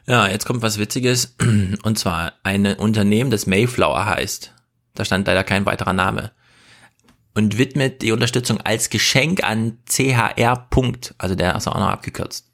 Ja, 0.07 0.27
jetzt 0.27 0.47
kommt 0.47 0.63
was 0.63 0.79
Witziges. 0.79 1.37
Und 1.83 1.99
zwar 1.99 2.33
ein 2.43 2.67
Unternehmen, 2.67 3.31
das 3.31 3.47
Mayflower 3.47 4.07
heißt. 4.07 4.53
Da 4.95 5.05
stand 5.05 5.27
leider 5.27 5.45
kein 5.45 5.67
weiterer 5.67 5.93
Name 5.93 6.33
und 7.35 7.59
widmet 7.59 8.03
die 8.03 8.13
Unterstützung 8.13 8.61
als 8.61 8.91
Geschenk 8.91 9.45
an 9.45 9.79
CHR. 9.89 10.67
Also 11.19 11.35
der 11.35 11.55
ist 11.55 11.69
auch 11.69 11.75
noch 11.75 11.89
abgekürzt. 11.89 12.47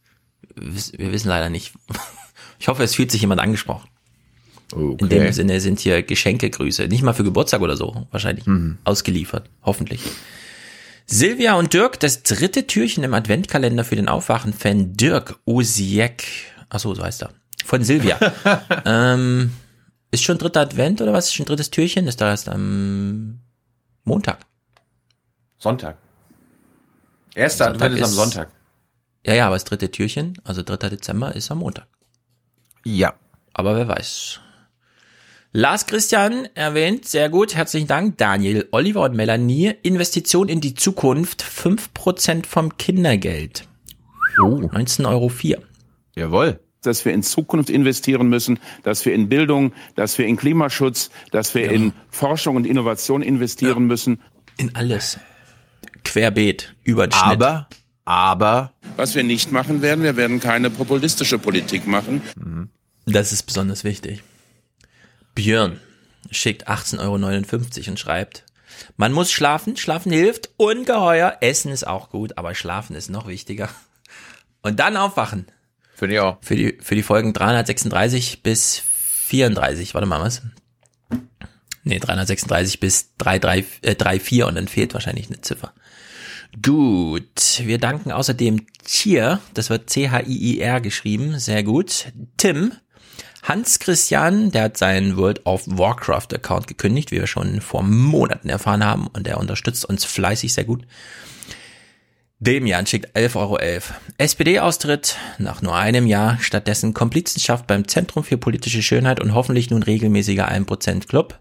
Wir 0.54 1.12
wissen 1.12 1.28
leider 1.28 1.48
nicht. 1.48 1.74
Ich 2.58 2.68
hoffe, 2.68 2.82
es 2.82 2.94
fühlt 2.94 3.10
sich 3.10 3.20
jemand 3.20 3.42
angesprochen. 3.42 3.86
Okay. 4.72 4.96
In 4.98 5.08
dem 5.10 5.32
Sinne 5.34 5.60
sind 5.60 5.78
hier 5.78 6.02
Geschenkegrüße. 6.02 6.88
Nicht 6.88 7.02
mal 7.02 7.12
für 7.12 7.22
Geburtstag 7.22 7.60
oder 7.60 7.76
so, 7.76 8.06
wahrscheinlich. 8.10 8.46
Mhm. 8.46 8.78
Ausgeliefert. 8.82 9.50
Hoffentlich. 9.62 10.00
Silvia 11.06 11.54
und 11.54 11.72
Dirk, 11.72 12.00
das 12.00 12.24
dritte 12.24 12.66
Türchen 12.66 13.04
im 13.04 13.14
Adventkalender 13.14 13.84
für 13.84 13.94
den 13.94 14.08
Aufwachen-Fan 14.08 14.96
Dirk 14.96 15.38
Osiek. 15.44 16.26
Achso, 16.68 16.94
so 16.94 17.02
heißt 17.02 17.22
er. 17.22 17.30
Von 17.64 17.84
Silvia. 17.84 18.18
ähm, 18.84 19.52
ist 20.10 20.24
schon 20.24 20.38
dritter 20.38 20.60
Advent 20.60 21.00
oder 21.00 21.12
was? 21.12 21.26
Ist 21.26 21.34
schon 21.34 21.46
drittes 21.46 21.70
Türchen? 21.70 22.08
Ist 22.08 22.20
da 22.20 22.30
erst 22.30 22.48
am 22.48 23.40
Montag. 24.04 24.40
Sonntag. 25.58 25.96
Erster 27.34 27.66
Sonntag 27.66 27.82
Advent 27.84 27.94
ist, 27.94 28.00
ist 28.00 28.18
am 28.18 28.24
Sonntag. 28.24 28.50
Ja, 29.24 29.34
ja, 29.34 29.46
aber 29.46 29.56
das 29.56 29.64
dritte 29.64 29.90
Türchen, 29.90 30.40
also 30.44 30.62
3. 30.62 30.88
Dezember, 30.88 31.34
ist 31.34 31.50
am 31.50 31.58
Montag. 31.58 31.86
Ja. 32.84 33.14
Aber 33.54 33.76
wer 33.76 33.88
weiß. 33.88 34.40
Lars 35.56 35.86
Christian 35.86 36.50
erwähnt, 36.54 37.06
sehr 37.06 37.30
gut, 37.30 37.54
herzlichen 37.54 37.86
Dank. 37.86 38.18
Daniel, 38.18 38.68
Oliver 38.72 39.04
und 39.04 39.16
Melanie, 39.16 39.72
Investition 39.82 40.50
in 40.50 40.60
die 40.60 40.74
Zukunft, 40.74 41.42
5% 41.42 42.44
vom 42.44 42.76
Kindergeld. 42.76 43.66
Oh. 44.38 44.58
19,04 44.58 45.06
Euro. 45.06 45.32
Jawohl. 46.14 46.60
dass 46.82 47.06
wir 47.06 47.14
in 47.14 47.22
Zukunft 47.22 47.70
investieren 47.70 48.28
müssen, 48.28 48.58
dass 48.82 49.06
wir 49.06 49.14
in 49.14 49.30
Bildung, 49.30 49.72
dass 49.94 50.18
wir 50.18 50.26
in 50.26 50.36
Klimaschutz, 50.36 51.08
dass 51.30 51.54
wir 51.54 51.70
in 51.70 51.94
Forschung 52.10 52.56
und 52.56 52.66
Innovation 52.66 53.22
investieren 53.22 53.86
müssen. 53.86 54.20
In 54.58 54.74
alles. 54.74 55.18
Querbeet, 56.04 56.74
über 56.84 57.06
den 57.06 57.12
Schnitt. 57.12 57.42
Aber, 57.42 57.68
aber. 58.04 58.74
Was 58.96 59.14
wir 59.14 59.24
nicht 59.24 59.52
machen 59.52 59.80
werden, 59.80 60.04
wir 60.04 60.18
werden 60.18 60.38
keine 60.38 60.68
populistische 60.68 61.38
Politik 61.38 61.86
machen. 61.86 62.20
Das 63.06 63.32
ist 63.32 63.44
besonders 63.44 63.84
wichtig. 63.84 64.22
Björn 65.36 65.80
schickt 66.32 66.68
18,59 66.68 66.98
Euro 67.00 67.90
und 67.90 67.98
schreibt, 68.00 68.44
man 68.96 69.12
muss 69.12 69.30
schlafen, 69.30 69.76
schlafen 69.76 70.10
hilft, 70.10 70.50
ungeheuer, 70.56 71.36
essen 71.40 71.70
ist 71.70 71.86
auch 71.86 72.10
gut, 72.10 72.36
aber 72.36 72.54
schlafen 72.54 72.96
ist 72.96 73.10
noch 73.10 73.28
wichtiger. 73.28 73.68
Und 74.62 74.80
dann 74.80 74.96
aufwachen. 74.96 75.46
Finde 75.94 76.16
ich 76.16 76.20
auch. 76.20 76.38
Für 76.40 76.56
die, 76.56 76.78
für 76.80 76.94
die 76.94 77.02
Folgen 77.02 77.32
336 77.32 78.42
bis 78.42 78.82
34, 79.28 79.94
warte 79.94 80.06
mal, 80.06 80.20
was? 80.20 80.42
Nee, 81.84 82.00
336 82.00 82.80
bis 82.80 83.14
33, 83.18 83.64
äh, 83.82 83.94
34 83.94 84.44
und 84.44 84.56
dann 84.56 84.68
fehlt 84.68 84.94
wahrscheinlich 84.94 85.28
eine 85.28 85.40
Ziffer. 85.40 85.72
Gut, 86.64 87.62
wir 87.62 87.78
danken 87.78 88.10
außerdem 88.10 88.66
Tier, 88.84 89.40
das 89.54 89.70
wird 89.70 89.90
C-H-I-I-R 89.90 90.80
geschrieben, 90.80 91.38
sehr 91.38 91.62
gut. 91.62 92.06
Tim, 92.38 92.72
Hans 93.46 93.78
Christian, 93.78 94.50
der 94.50 94.64
hat 94.64 94.76
seinen 94.76 95.16
World 95.16 95.46
of 95.46 95.62
Warcraft 95.66 96.34
Account 96.34 96.66
gekündigt, 96.66 97.12
wie 97.12 97.20
wir 97.20 97.28
schon 97.28 97.60
vor 97.60 97.84
Monaten 97.84 98.48
erfahren 98.48 98.84
haben 98.84 99.06
und 99.06 99.24
der 99.28 99.38
unterstützt 99.38 99.84
uns 99.84 100.04
fleißig 100.04 100.52
sehr 100.52 100.64
gut. 100.64 100.84
Demian 102.40 102.86
schickt 102.86 103.16
11,11 103.16 103.36
Euro. 103.36 103.58
SPD-Austritt 104.18 105.16
nach 105.38 105.62
nur 105.62 105.76
einem 105.76 106.08
Jahr, 106.08 106.38
stattdessen 106.40 106.92
Komplizenschaft 106.92 107.68
beim 107.68 107.86
Zentrum 107.86 108.24
für 108.24 108.36
politische 108.36 108.82
Schönheit 108.82 109.20
und 109.20 109.32
hoffentlich 109.32 109.70
nun 109.70 109.84
regelmäßiger 109.84 110.50
1% 110.50 111.06
Club. 111.06 111.38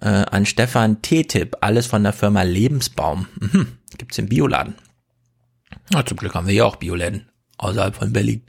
Äh, 0.00 0.06
an 0.06 0.46
Stefan 0.46 1.02
T-Tipp, 1.02 1.56
alles 1.62 1.86
von 1.86 2.04
der 2.04 2.12
Firma 2.12 2.42
Lebensbaum. 2.42 3.26
Mhm. 3.40 3.78
Gibt's 3.98 4.18
im 4.18 4.28
Bioladen. 4.28 4.76
Na, 5.90 6.06
zum 6.06 6.16
Glück 6.16 6.34
haben 6.34 6.46
wir 6.46 6.54
ja 6.54 6.64
auch 6.64 6.76
Bioläden 6.76 7.28
außerhalb 7.58 7.96
von 7.96 8.12
Berlin. 8.12 8.42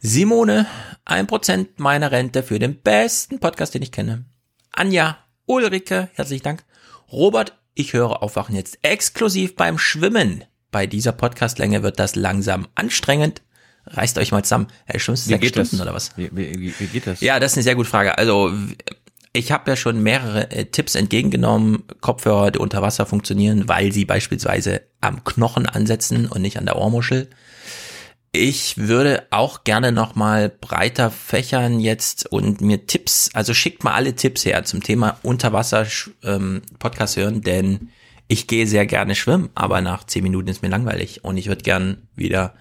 Simone, 0.00 0.66
1% 1.06 1.66
meiner 1.76 2.12
Rente 2.12 2.42
für 2.42 2.58
den 2.58 2.80
besten 2.80 3.40
Podcast, 3.40 3.74
den 3.74 3.82
ich 3.82 3.92
kenne. 3.92 4.24
Anja, 4.72 5.18
Ulrike, 5.46 6.08
herzlichen 6.14 6.44
Dank. 6.44 6.64
Robert, 7.10 7.56
ich 7.74 7.92
höre 7.92 8.22
Aufwachen 8.22 8.54
jetzt 8.54 8.78
exklusiv 8.82 9.56
beim 9.56 9.78
Schwimmen. 9.78 10.44
Bei 10.70 10.86
dieser 10.86 11.12
Podcastlänge 11.12 11.82
wird 11.82 11.98
das 11.98 12.16
langsam 12.16 12.68
anstrengend. 12.74 13.42
Reißt 13.86 14.18
euch 14.18 14.32
mal 14.32 14.42
zusammen. 14.42 14.68
Hey, 14.86 14.98
schwimmst 14.98 15.26
du 15.26 15.30
sechs 15.30 15.48
Stunden 15.48 15.76
das? 15.76 15.80
oder 15.80 15.94
was? 15.94 16.16
Wie, 16.16 16.30
wie, 16.32 16.58
wie, 16.58 16.74
wie 16.78 16.86
geht 16.86 17.06
das? 17.06 17.20
Ja, 17.20 17.38
das 17.38 17.52
ist 17.52 17.58
eine 17.58 17.64
sehr 17.64 17.74
gute 17.74 17.88
Frage. 17.88 18.16
Also 18.16 18.52
ich 19.32 19.52
habe 19.52 19.70
ja 19.70 19.76
schon 19.76 20.02
mehrere 20.02 20.50
äh, 20.50 20.64
Tipps 20.64 20.94
entgegengenommen, 20.94 21.82
Kopfhörer, 22.00 22.52
die 22.52 22.58
unter 22.58 22.80
Wasser 22.82 23.04
funktionieren, 23.04 23.68
weil 23.68 23.92
sie 23.92 24.04
beispielsweise 24.04 24.82
am 25.00 25.24
Knochen 25.24 25.66
ansetzen 25.66 26.26
und 26.26 26.40
nicht 26.40 26.56
an 26.56 26.66
der 26.66 26.76
Ohrmuschel. 26.76 27.28
Ich 28.36 28.78
würde 28.78 29.28
auch 29.30 29.62
gerne 29.62 29.92
noch 29.92 30.16
mal 30.16 30.48
breiter 30.48 31.12
fächern 31.12 31.78
jetzt 31.78 32.26
und 32.32 32.60
mir 32.60 32.84
Tipps, 32.84 33.30
also 33.32 33.54
schickt 33.54 33.84
mal 33.84 33.92
alle 33.92 34.16
Tipps 34.16 34.44
her 34.44 34.64
zum 34.64 34.82
Thema 34.82 35.18
Unterwasser 35.22 35.86
ähm, 36.24 36.62
Podcast 36.80 37.16
hören, 37.16 37.42
denn 37.42 37.90
ich 38.26 38.48
gehe 38.48 38.66
sehr 38.66 38.86
gerne 38.86 39.14
schwimmen, 39.14 39.50
aber 39.54 39.80
nach 39.82 40.02
zehn 40.02 40.24
Minuten 40.24 40.48
ist 40.48 40.62
mir 40.62 40.68
langweilig 40.68 41.22
und 41.22 41.36
ich 41.36 41.46
würde 41.46 41.62
gern 41.62 42.08
wieder 42.16 42.54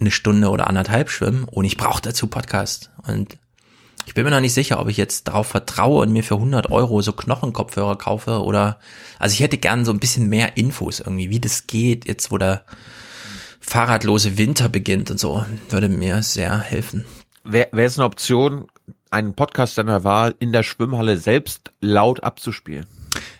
eine 0.00 0.10
Stunde 0.10 0.48
oder 0.48 0.66
anderthalb 0.66 1.08
schwimmen 1.08 1.44
und 1.44 1.64
ich 1.64 1.76
brauche 1.76 2.02
dazu 2.02 2.26
Podcast. 2.26 2.90
Und 3.06 3.38
ich 4.06 4.14
bin 4.14 4.24
mir 4.24 4.32
noch 4.32 4.40
nicht 4.40 4.54
sicher, 4.54 4.80
ob 4.80 4.88
ich 4.88 4.96
jetzt 4.96 5.28
darauf 5.28 5.46
vertraue 5.46 6.02
und 6.02 6.12
mir 6.12 6.24
für 6.24 6.34
100 6.34 6.72
Euro 6.72 7.00
so 7.00 7.12
Knochenkopfhörer 7.12 7.96
kaufe 7.96 8.42
oder, 8.42 8.80
also 9.20 9.34
ich 9.34 9.40
hätte 9.40 9.58
gern 9.58 9.84
so 9.84 9.92
ein 9.92 10.00
bisschen 10.00 10.28
mehr 10.28 10.56
Infos 10.56 10.98
irgendwie, 10.98 11.30
wie 11.30 11.38
das 11.38 11.68
geht, 11.68 12.08
jetzt 12.08 12.32
wo 12.32 12.38
der 12.38 12.64
fahrradlose 13.66 14.38
Winter 14.38 14.68
beginnt 14.68 15.10
und 15.10 15.18
so, 15.18 15.44
würde 15.70 15.88
mir 15.88 16.22
sehr 16.22 16.58
helfen. 16.58 17.04
Wäre 17.44 17.68
wär 17.72 17.86
es 17.86 17.98
eine 17.98 18.06
Option, 18.06 18.68
einen 19.10 19.34
Podcast 19.34 19.76
deiner 19.78 20.04
Wahl 20.04 20.34
in 20.38 20.52
der 20.52 20.62
Schwimmhalle 20.62 21.16
selbst 21.18 21.72
laut 21.80 22.22
abzuspielen? 22.22 22.86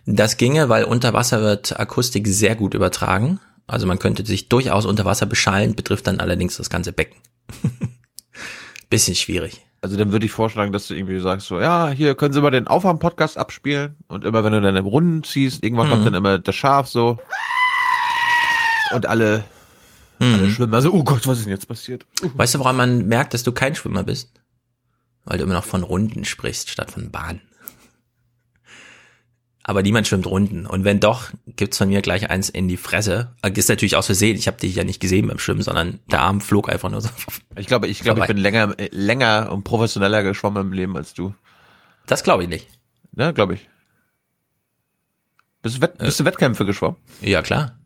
Das 0.05 0.37
ginge, 0.37 0.69
weil 0.69 0.85
unter 0.85 1.13
Wasser 1.13 1.41
wird 1.43 1.79
Akustik 1.79 2.27
sehr 2.29 2.55
gut 2.57 2.75
übertragen. 2.75 3.41
Also 3.67 3.87
man 3.87 3.99
könnte 3.99 4.25
sich 4.25 4.49
durchaus 4.49 4.85
unter 4.87 5.05
Wasser 5.05 5.27
beschallen, 5.27 5.75
betrifft 5.75 6.07
dann 6.07 6.21
allerdings 6.21 6.57
das 6.57 6.71
ganze 6.71 6.93
Becken. 6.93 7.17
Bisschen 8.91 9.17
schwierig. 9.17 9.65
Also 9.83 9.97
dann 9.97 10.13
würde 10.13 10.27
ich 10.27 10.33
vorschlagen, 10.33 10.73
dass 10.73 10.87
du 10.89 10.95
irgendwie 10.95 11.21
sagst 11.21 11.47
so, 11.49 11.61
ja, 11.61 11.89
hier 11.91 12.15
können 12.15 12.33
Sie 12.33 12.41
mal 12.41 12.51
den 12.51 12.67
Aufwärm-Podcast 12.67 13.37
abspielen 13.39 13.97
und 14.09 14.25
immer 14.25 14.43
wenn 14.45 14.53
du 14.53 14.61
dann 14.61 14.77
im 14.77 14.87
Runden 14.87 15.23
ziehst, 15.25 15.63
irgendwann 15.63 15.89
Mhm. 15.89 15.91
kommt 15.93 16.07
dann 16.07 16.15
immer 16.15 16.39
das 16.39 16.55
Schaf 16.55 16.89
so 16.89 17.19
und 18.95 19.07
alle, 19.07 19.45
alle 20.19 20.51
schwimmen. 20.51 20.75
Also, 20.75 20.93
oh 20.93 21.05
Gott, 21.05 21.27
was 21.27 21.39
ist 21.39 21.45
denn 21.45 21.53
jetzt 21.53 21.69
passiert? 21.69 22.07
Weißt 22.35 22.55
du, 22.55 22.59
woran 22.59 22.77
man 22.77 23.07
merkt, 23.07 23.35
dass 23.35 23.43
du 23.43 23.53
kein 23.53 23.75
Schwimmer 23.75 24.05
bist? 24.05 24.31
Weil 25.25 25.39
du 25.39 25.45
immer 25.45 25.55
noch 25.55 25.65
von 25.65 25.83
Runden 25.83 26.25
sprichst, 26.25 26.71
statt 26.71 26.91
von 26.91 27.11
Bahn. 27.11 27.41
Aber 29.69 29.83
niemand 29.83 30.07
schwimmt 30.07 30.27
Runden. 30.27 30.65
Und 30.65 30.85
wenn 30.85 31.01
doch, 31.01 31.31
gibt's 31.47 31.79
von 31.79 31.89
mir 31.89 32.01
gleich 32.01 32.31
eins 32.31 32.49
in 32.49 32.69
die 32.69 32.77
Fresse. 32.77 33.35
Äh, 33.43 33.51
Ist 33.51 33.69
natürlich 33.69 33.97
aus 33.97 34.07
Versehen. 34.07 34.37
Ich 34.37 34.47
habe 34.47 34.59
dich 34.59 34.77
ja 34.77 34.85
nicht 34.85 35.01
gesehen 35.01 35.27
beim 35.27 35.41
Schwimmen, 35.41 35.63
sondern 35.63 35.99
der 36.09 36.21
Arm 36.23 36.41
flog 36.41 36.69
einfach 36.69 36.89
nur 36.89 37.01
so. 37.01 37.09
Ich 37.57 37.67
glaube, 37.67 37.89
ich 37.89 37.99
glaube, 38.01 38.21
ich 38.21 38.27
bin 38.29 38.37
länger, 38.37 38.79
äh, 38.79 38.89
länger 38.93 39.51
und 39.51 39.65
professioneller 39.65 40.23
geschwommen 40.23 40.69
im 40.69 40.73
Leben 40.73 40.97
als 40.97 41.15
du. 41.15 41.35
Das 42.07 42.23
glaube 42.23 42.45
ich 42.45 42.49
nicht. 42.49 42.69
Ja, 43.17 43.33
glaube 43.33 43.55
ich. 43.55 43.69
Bist 45.63 45.79
du, 45.79 45.81
Wett 45.81 45.99
bist 45.99 46.21
du 46.21 46.25
Wettkämpfe 46.25 46.65
geschwommen? 46.65 46.97
Ja, 47.21 47.43
klar. 47.43 47.77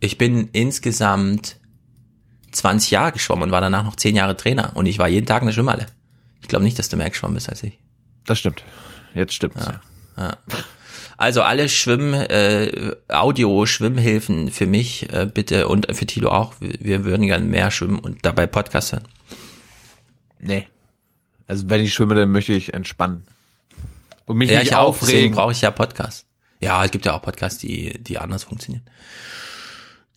Ich 0.00 0.18
bin 0.18 0.48
insgesamt 0.52 1.58
20 2.54 2.90
Jahre 2.90 3.12
geschwommen 3.12 3.44
und 3.44 3.50
war 3.50 3.60
danach 3.60 3.84
noch 3.84 3.96
10 3.96 4.16
Jahre 4.16 4.36
Trainer. 4.36 4.72
Und 4.74 4.86
ich 4.86 4.98
war 4.98 5.08
jeden 5.08 5.26
Tag 5.26 5.42
in 5.42 5.46
der 5.46 5.54
Schwimmhalle. 5.54 5.86
Ich 6.40 6.48
glaube 6.48 6.64
nicht, 6.64 6.78
dass 6.78 6.88
du 6.88 6.96
mehr 6.96 7.10
geschwommen 7.10 7.34
bist 7.34 7.48
als 7.48 7.62
ich. 7.62 7.78
Das 8.26 8.38
stimmt. 8.38 8.62
Jetzt 9.14 9.34
stimmt's. 9.34 9.64
Ja. 9.66 9.80
Ja. 10.16 10.36
Also 11.16 11.42
alle 11.42 11.68
Schwimm, 11.68 12.12
äh, 12.12 12.92
Audio-Schwimmhilfen 13.08 14.50
für 14.50 14.66
mich 14.66 15.12
äh, 15.12 15.26
bitte 15.32 15.68
und 15.68 15.86
für 15.96 16.06
Tilo 16.06 16.30
auch. 16.30 16.54
Wir, 16.60 17.04
würden 17.04 17.26
gerne 17.26 17.44
mehr 17.44 17.70
schwimmen 17.70 17.98
und 17.98 18.24
dabei 18.24 18.46
Podcast 18.46 18.92
hören. 18.92 19.04
Nee. 20.40 20.66
Also 21.46 21.70
wenn 21.70 21.82
ich 21.82 21.94
schwimme, 21.94 22.14
dann 22.14 22.30
möchte 22.30 22.52
ich 22.52 22.74
entspannen. 22.74 23.24
Und 24.26 24.38
mich 24.38 24.50
ja, 24.50 24.60
nicht 24.60 24.70
ich 24.70 24.76
aufregen. 24.76 25.34
brauche 25.34 25.52
ich 25.52 25.60
ja 25.60 25.70
Podcast. 25.70 26.26
Ja, 26.60 26.84
es 26.84 26.90
gibt 26.90 27.04
ja 27.04 27.14
auch 27.14 27.22
Podcasts, 27.22 27.58
die, 27.58 28.02
die 28.02 28.18
anders 28.18 28.44
funktionieren. 28.44 28.84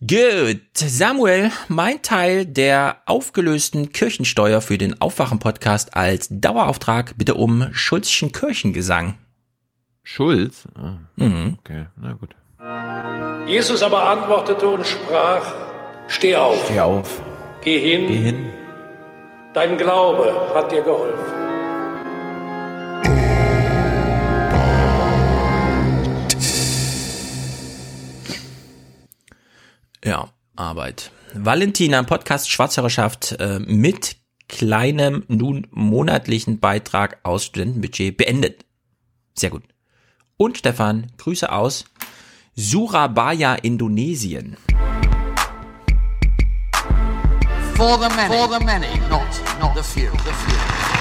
Gut, 0.00 0.60
Samuel, 0.74 1.50
mein 1.66 2.00
Teil 2.02 2.46
der 2.46 2.98
aufgelösten 3.06 3.90
Kirchensteuer 3.90 4.60
für 4.60 4.78
den 4.78 5.00
Aufwachen-Podcast 5.00 5.96
als 5.96 6.28
Dauerauftrag 6.30 7.14
bitte 7.16 7.34
um 7.34 7.68
Schulzschen 7.72 8.30
Kirchengesang. 8.30 9.14
Schulz? 10.04 10.68
Ah, 10.76 10.98
Mhm. 11.16 11.58
Okay, 11.60 11.86
na 11.96 12.12
gut. 12.12 12.36
Jesus 13.48 13.82
aber 13.82 14.08
antwortete 14.08 14.68
und 14.68 14.86
sprach, 14.86 15.52
steh 16.06 16.36
auf, 16.36 16.64
Steh 16.66 16.80
auf. 16.80 17.20
geh 17.62 17.80
hin, 17.80 18.06
Geh 18.06 18.16
hin. 18.18 18.46
dein 19.52 19.76
Glaube 19.78 20.32
hat 20.54 20.70
dir 20.70 20.82
geholfen. 20.82 21.37
Ja, 30.04 30.28
Arbeit. 30.56 31.10
Valentina, 31.34 32.02
Podcast 32.04 32.50
Schwarzhörerschaft 32.50 33.32
äh, 33.38 33.58
mit 33.58 34.16
kleinem, 34.48 35.24
nun 35.28 35.66
monatlichen 35.70 36.60
Beitrag 36.60 37.18
aus 37.22 37.44
Studentenbudget 37.44 38.16
beendet. 38.16 38.64
Sehr 39.34 39.50
gut. 39.50 39.64
Und 40.36 40.58
Stefan, 40.58 41.08
Grüße 41.18 41.50
aus 41.50 41.84
Surabaya, 42.54 43.54
Indonesien. 43.56 44.56
For 47.74 47.98
the 47.98 48.08
many. 48.16 48.34
For 48.34 48.58
the 48.58 48.64
many, 48.64 48.98
not, 49.08 49.28
not 49.60 49.76
the 49.76 49.82
few. 49.82 50.10
The 50.10 50.32
few. 50.32 50.97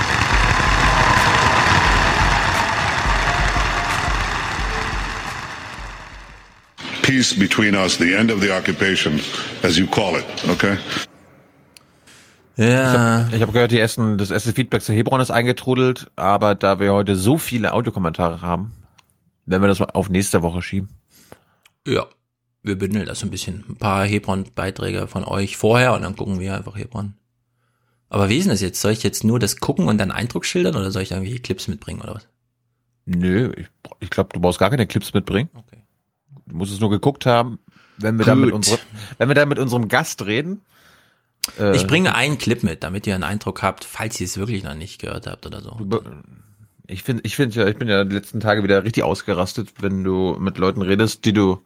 Peace 7.08 7.34
between 7.34 7.74
us, 7.74 7.98
the 7.98 8.14
end 8.14 8.32
of 8.32 8.42
the 8.42 8.52
occupation, 8.52 9.20
as 9.64 9.78
you 9.78 9.88
call 9.88 10.18
it, 10.18 10.26
okay? 10.50 10.78
Ja. 12.58 13.28
Ich 13.28 13.36
habe 13.36 13.42
hab 13.42 13.54
gehört, 13.54 13.72
die 13.72 13.80
ersten, 13.80 14.18
das 14.18 14.30
erste 14.30 14.52
Feedback 14.52 14.82
zu 14.82 14.92
Hebron 14.92 15.22
ist 15.22 15.32
eingetrudelt, 15.32 16.12
aber 16.16 16.54
da 16.54 16.80
wir 16.80 16.92
heute 16.92 17.16
so 17.16 17.38
viele 17.38 17.74
Audiokommentare 17.74 18.42
haben, 18.42 18.74
werden 19.46 19.62
wir 19.62 19.68
das 19.68 19.80
mal 19.80 19.90
auf 19.94 20.10
nächste 20.10 20.42
Woche 20.42 20.62
schieben. 20.62 20.90
Ja, 21.88 22.08
wir 22.64 22.78
bündeln 22.78 23.06
das 23.06 23.24
ein 23.24 23.30
bisschen. 23.30 23.64
Ein 23.70 23.78
paar 23.78 24.06
Hebron-Beiträge 24.06 25.08
von 25.08 25.24
euch 25.24 25.56
vorher 25.56 25.94
und 25.94 26.02
dann 26.02 26.16
gucken 26.16 26.40
wir 26.42 26.58
einfach 26.58 26.76
Hebron. 26.76 27.14
Aber 28.10 28.28
wie 28.28 28.38
ist 28.38 28.46
denn 28.46 28.52
das 28.52 28.62
jetzt? 28.62 28.82
Soll 28.82 28.92
ich 28.92 29.04
jetzt 29.04 29.24
nur 29.24 29.40
das 29.40 29.58
gucken 29.58 29.88
und 29.88 29.98
dann 29.98 30.12
Eindruck 30.12 30.46
schildern 30.46 30.76
oder 30.76 30.92
soll 30.92 31.04
ich 31.04 31.12
irgendwie 31.12 31.40
Clips 31.40 31.70
mitbringen 31.70 32.02
oder 32.02 32.16
was? 32.16 32.28
Nö, 33.06 33.54
ich, 33.56 33.68
ich 34.02 34.10
glaube, 34.10 34.32
du 34.34 34.42
brauchst 34.42 34.60
gar 34.60 34.70
keine 34.70 34.88
Clips 34.88 35.14
mitbringen. 35.14 35.50
Okay. 35.54 35.84
Du 36.48 36.56
musst 36.56 36.74
es 36.74 36.80
nur 36.80 36.90
geguckt 36.90 37.26
haben, 37.26 37.60
wenn 37.98 38.18
wir 38.18 38.26
dann 38.26 38.40
mit 38.40 38.50
Gut. 38.52 38.56
unserem, 38.58 38.80
wenn 39.18 39.28
wir 39.30 39.36
dann 39.36 39.50
mit 39.50 39.60
unserem 39.60 39.88
Gast 39.88 40.26
reden. 40.26 40.62
Äh, 41.60 41.76
Ich 41.76 41.88
bringe 41.88 42.16
einen 42.16 42.38
Clip 42.38 42.64
mit, 42.64 42.84
damit 42.84 43.06
ihr 43.08 43.16
einen 43.16 43.24
Eindruck 43.24 43.62
habt, 43.64 43.84
falls 43.86 44.20
ihr 44.20 44.26
es 44.26 44.38
wirklich 44.38 44.64
noch 44.64 44.76
nicht 44.76 45.00
gehört 45.02 45.28
habt 45.28 45.46
oder 45.46 45.62
so. 45.62 45.78
Ich 46.88 47.04
finde, 47.04 47.24
ich 47.26 47.36
finde 47.36 47.56
ja, 47.60 47.68
ich 47.68 47.78
bin 47.78 47.88
ja 47.90 48.04
die 48.06 48.16
letzten 48.16 48.40
Tage 48.40 48.64
wieder 48.64 48.84
richtig 48.84 49.04
ausgerastet, 49.04 49.70
wenn 49.82 50.04
du 50.04 50.38
mit 50.40 50.58
Leuten 50.58 50.82
redest, 50.82 51.26
die 51.26 51.34
du, 51.34 51.62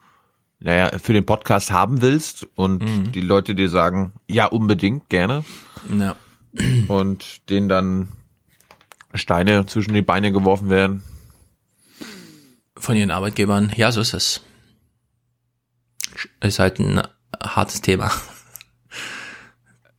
naja, 0.59 0.97
für 0.99 1.13
den 1.13 1.25
Podcast 1.25 1.71
haben 1.71 2.01
willst 2.01 2.47
und 2.55 2.83
Mhm. 2.83 3.11
die 3.11 3.21
Leute 3.21 3.53
dir 3.55 3.69
sagen, 3.69 4.13
ja, 4.27 4.45
unbedingt, 4.47 5.09
gerne. 5.09 5.43
Ja. 5.95 6.15
Und 6.87 7.49
denen 7.49 7.69
dann 7.69 8.09
Steine 9.13 9.65
zwischen 9.67 9.93
die 9.93 10.01
Beine 10.01 10.31
geworfen 10.31 10.69
werden. 10.69 11.03
Von 12.77 12.95
ihren 12.95 13.11
Arbeitgebern. 13.11 13.71
Ja, 13.75 13.91
so 13.91 14.01
ist 14.01 14.13
es. 14.13 14.41
Ist 16.41 16.59
halt 16.59 16.79
ein 16.79 17.01
hartes 17.41 17.81
Thema. 17.81 18.11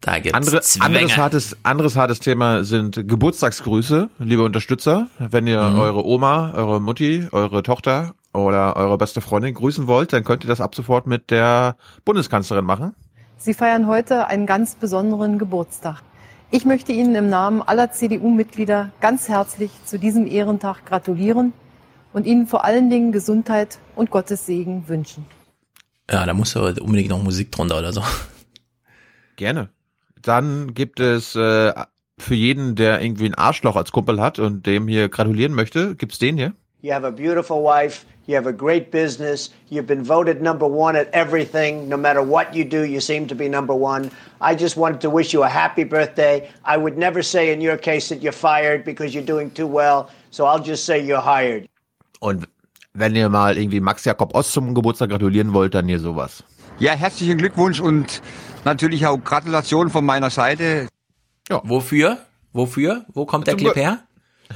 Da 0.01 0.19
gibt's 0.19 0.37
Andere, 0.37 0.61
Zwänge. 0.63 0.85
anderes 0.87 1.17
hartes, 1.17 1.57
anderes 1.63 1.97
hartes 1.97 2.19
Thema 2.21 2.65
sind 2.65 3.07
Geburtstagsgrüße, 3.07 4.11
liebe 4.19 4.43
Unterstützer. 4.43 5.07
Wenn 5.19 5.47
ihr 5.47 5.63
Mhm. 5.63 5.79
eure 5.79 6.05
Oma, 6.05 6.53
eure 6.55 6.81
Mutti, 6.81 7.29
eure 7.31 7.63
Tochter 7.63 8.15
oder 8.33 8.75
eure 8.77 8.99
beste 8.99 9.21
Freundin 9.21 9.55
grüßen 9.55 9.87
wollt, 9.87 10.13
dann 10.13 10.25
könnt 10.25 10.43
ihr 10.45 10.49
das 10.49 10.61
ab 10.61 10.75
sofort 10.75 11.07
mit 11.07 11.31
der 11.31 11.77
Bundeskanzlerin 12.05 12.65
machen. 12.65 12.95
Sie 13.39 13.55
feiern 13.55 13.87
heute 13.87 14.27
einen 14.27 14.47
ganz 14.47 14.75
besonderen 14.75 15.39
Geburtstag. 15.39 16.03
Ich 16.51 16.65
möchte 16.65 16.93
Ihnen 16.93 17.15
im 17.15 17.31
Namen 17.31 17.63
aller 17.63 17.93
CDU-Mitglieder 17.93 18.91
ganz 19.01 19.29
herzlich 19.29 19.71
zu 19.85 19.99
diesem 19.99 20.27
Ehrentag 20.27 20.85
gratulieren 20.85 21.53
und 22.13 22.27
Ihnen 22.27 22.47
vor 22.49 22.65
allen 22.65 22.91
Dingen 22.91 23.13
Gesundheit 23.13 23.79
und 23.95 24.11
Gottes 24.11 24.47
Segen 24.47 24.87
wünschen. 24.89 25.25
Ja, 26.11 26.27
da 26.27 26.35
muss 26.35 26.57
aber 26.57 26.75
unbedingt 26.81 27.11
noch 27.11 27.23
Musik 27.23 27.53
drunter 27.53 27.79
oder 27.79 27.93
so. 27.93 28.03
Gerne. 29.37 29.71
Dann 30.21 30.75
gibt 30.75 31.01
es 31.01 31.35
äh, 31.35 31.73
für 32.19 32.35
jeden, 32.35 32.75
der 32.75 33.01
irgendwie 33.01 33.27
ein 33.27 33.35
Arschloch 33.35 33.77
als 33.77 33.93
Kumpel 33.93 34.21
hat 34.21 34.39
und 34.39 34.67
dem 34.67 34.89
hier 34.89 35.09
gratulieren 35.09 35.55
möchte, 35.55 35.95
gibt's 35.97 36.19
den 36.19 36.37
hier. 36.37 36.53
You 36.83 36.93
have 36.93 37.07
a 37.07 37.11
beautiful 37.11 37.63
wife. 37.63 38.05
You 38.27 38.37
have 38.37 38.49
a 38.49 38.53
great 38.53 38.91
business. 38.91 39.51
You've 39.71 39.87
been 39.87 40.05
voted 40.05 40.43
number 40.43 40.67
one 40.67 40.97
at 40.97 41.09
everything. 41.13 41.89
No 41.89 41.97
matter 41.97 42.23
what 42.23 42.55
you 42.55 42.65
do, 42.65 42.85
you 42.85 43.01
seem 43.01 43.27
to 43.29 43.35
be 43.35 43.49
number 43.49 43.75
one. 43.75 44.11
I 44.41 44.55
just 44.55 44.77
wanted 44.77 45.01
to 45.01 45.11
wish 45.11 45.33
you 45.33 45.43
a 45.45 45.49
happy 45.49 45.85
birthday. 45.85 46.49
I 46.65 46.77
would 46.77 46.97
never 46.97 47.23
say 47.23 47.53
in 47.53 47.61
your 47.61 47.77
case 47.77 48.09
that 48.11 48.23
you're 48.23 48.33
fired 48.33 48.85
because 48.85 49.15
you're 49.15 49.25
doing 49.25 49.51
too 49.51 49.67
well. 49.67 50.11
So 50.31 50.47
I'll 50.47 50.63
just 50.63 50.85
say 50.85 51.01
you're 51.01 51.21
hired. 51.21 51.69
Und 52.21 52.47
wenn 52.95 53.17
ihr 53.17 53.29
mal 53.29 53.57
irgendwie 53.57 53.81
Max 53.81 54.05
Jakob 54.05 54.35
Ost 54.35 54.53
zum 54.53 54.75
Geburtstag 54.75 55.11
gratulieren 55.11 55.53
wollt, 55.53 55.75
dann 55.75 55.87
hier 55.87 55.99
sowas. 55.99 56.45
Ja, 56.79 56.93
herzlichen 56.93 57.39
Glückwunsch 57.39 57.81
und 57.81 58.23
natürlich 58.65 59.07
auch 59.07 59.19
Gratulation 59.19 59.91
von 59.91 60.05
meiner 60.05 60.31
Seite. 60.31 60.89
Wofür? 61.49 62.19
Wofür? 62.53 63.07
Wo 63.13 63.27
kommt 63.27 63.47
der 63.47 63.57
Zum 63.57 63.67
Clip 63.67 63.77
her? 63.77 64.03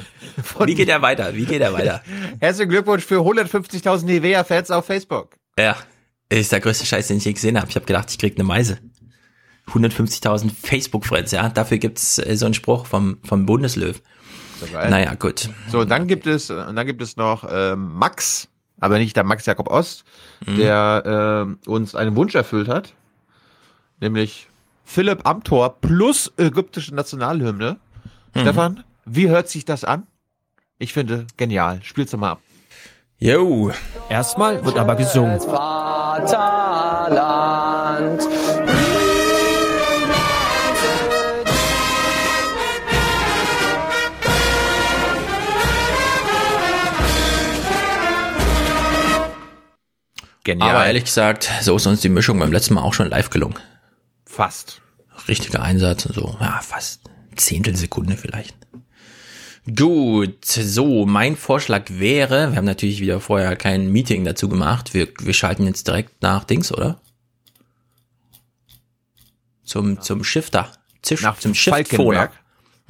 Wie 0.65 0.75
geht 0.75 0.89
er 0.89 1.01
weiter? 1.01 1.35
Wie 1.35 1.47
geht 1.47 1.63
er 1.63 1.73
weiter? 1.73 2.03
Herzlichen 2.41 2.71
Glückwunsch 2.71 3.05
für 3.05 3.21
150.000 3.21 4.05
Nivea-Fans 4.05 4.71
auf 4.71 4.85
Facebook. 4.85 5.37
Ja, 5.59 5.77
ist 6.29 6.53
der 6.53 6.61
größte 6.61 6.85
Scheiß, 6.85 7.09
den 7.09 7.19
ich 7.19 7.25
je 7.25 7.33
gesehen 7.33 7.57
habe. 7.59 7.71
Ich 7.71 7.77
habe 7.77 7.87
gedacht, 7.87 8.11
ich 8.11 8.19
krieg 8.19 8.35
eine 8.35 8.45
Meise. 8.45 8.79
150.000 9.69 10.51
Facebook-Friends, 10.51 11.33
ja. 11.33 11.49
Dafür 11.49 11.79
gibt's 11.79 12.19
äh, 12.19 12.37
so 12.37 12.45
einen 12.45 12.55
Spruch 12.55 12.87
vom, 12.87 13.19
vom 13.25 13.47
Bundeslöw. 13.47 13.95
Geil. 14.73 14.91
Naja, 14.91 15.15
gut. 15.15 15.49
So, 15.71 15.85
dann 15.85 16.07
gibt 16.07 16.27
es, 16.27 16.51
und 16.51 16.77
dann 16.77 16.87
gibt 16.87 17.03
es 17.03 17.17
noch 17.17 17.47
ähm, 17.51 17.93
Max, 17.95 18.49
aber 18.81 18.99
nicht 18.99 19.17
der 19.17 19.25
Max 19.25 19.47
Jakob 19.47 19.69
Ost, 19.71 20.05
Mhm. 20.47 20.57
der 20.57 21.03
ähm, 21.47 21.59
uns 21.67 21.95
einen 21.95 22.15
Wunsch 22.17 22.35
erfüllt 22.35 22.69
hat, 22.69 22.93
nämlich 24.01 24.49
Philipp 24.85 25.27
Amthor 25.27 25.81
plus 25.81 26.33
ägyptische 26.37 26.95
Nationalhymne. 26.95 27.79
Mhm. 28.35 28.41
Stefan, 28.41 28.85
wie 29.05 29.29
hört 29.29 29.49
sich 29.49 29.65
das 29.65 29.85
an? 29.85 30.07
Ich 30.79 30.93
finde 30.93 31.27
genial. 31.37 31.81
Spiel's 31.83 32.11
doch 32.11 32.19
mal 32.19 32.33
ab. 32.33 32.41
Jo. 33.19 33.71
Erstmal 34.11 34.63
wird 34.65 34.77
aber 34.79 34.95
gesungen. 34.95 35.41
Vaterland. 35.41 36.56
Genial. 50.47 50.71
Aber 50.77 50.87
ehrlich 50.87 51.05
gesagt, 51.07 51.51
so 51.61 51.75
ist 51.75 51.87
uns 51.89 52.03
die 52.03 52.09
Mischung 52.09 52.39
beim 52.39 52.53
letzten 52.53 52.75
Mal 52.75 52.83
auch 52.83 52.95
schon 52.95 53.11
live 53.11 53.31
gelungen. 53.31 53.57
Fast. 54.25 54.81
Richtiger 55.27 55.61
Einsatz 55.61 56.07
und 56.07 56.15
so. 56.15 56.37
Ja, 56.41 56.61
fast 56.63 57.01
Zehntelsekunde 57.35 58.17
vielleicht. 58.17 58.55
Gut, 59.75 60.45
so, 60.45 61.05
mein 61.05 61.37
Vorschlag 61.37 61.87
wäre, 61.89 62.51
wir 62.53 62.57
haben 62.59 62.65
natürlich 62.65 63.01
wieder 63.01 63.19
vorher 63.21 63.57
kein 63.57 63.91
Meeting 63.91 64.25
dazu 64.25 64.49
gemacht, 64.49 64.95
wir, 64.95 65.09
wir 65.19 65.35
schalten 65.35 65.67
jetzt 65.67 65.89
direkt 65.89 66.23
nach 66.23 66.45
Dings, 66.45 66.71
oder? 66.73 67.01
Zum, 69.65 70.01
zum 70.01 70.23
Shifter. 70.23 70.71
Zisch, 71.03 71.23
Nach 71.23 71.37
zum 71.39 71.55
Falkenberg. 71.57 71.89
Shiftphoner. 71.89 72.31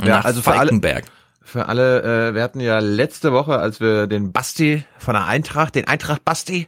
Ja, 0.02 0.18
nach 0.18 0.24
also 0.26 0.42
für 0.42 0.50
alle- 0.50 0.58
Falkenberg. 0.58 1.04
Für 1.42 1.66
alle, 1.68 2.02
äh, 2.30 2.34
wir 2.34 2.42
hatten 2.42 2.60
ja 2.60 2.80
letzte 2.80 3.32
Woche, 3.32 3.58
als 3.58 3.80
wir 3.80 4.06
den 4.08 4.32
Basti 4.32 4.84
von 4.98 5.14
der 5.14 5.24
Eintracht, 5.26 5.74
den 5.76 5.86
Eintracht 5.86 6.22
Basti, 6.24 6.66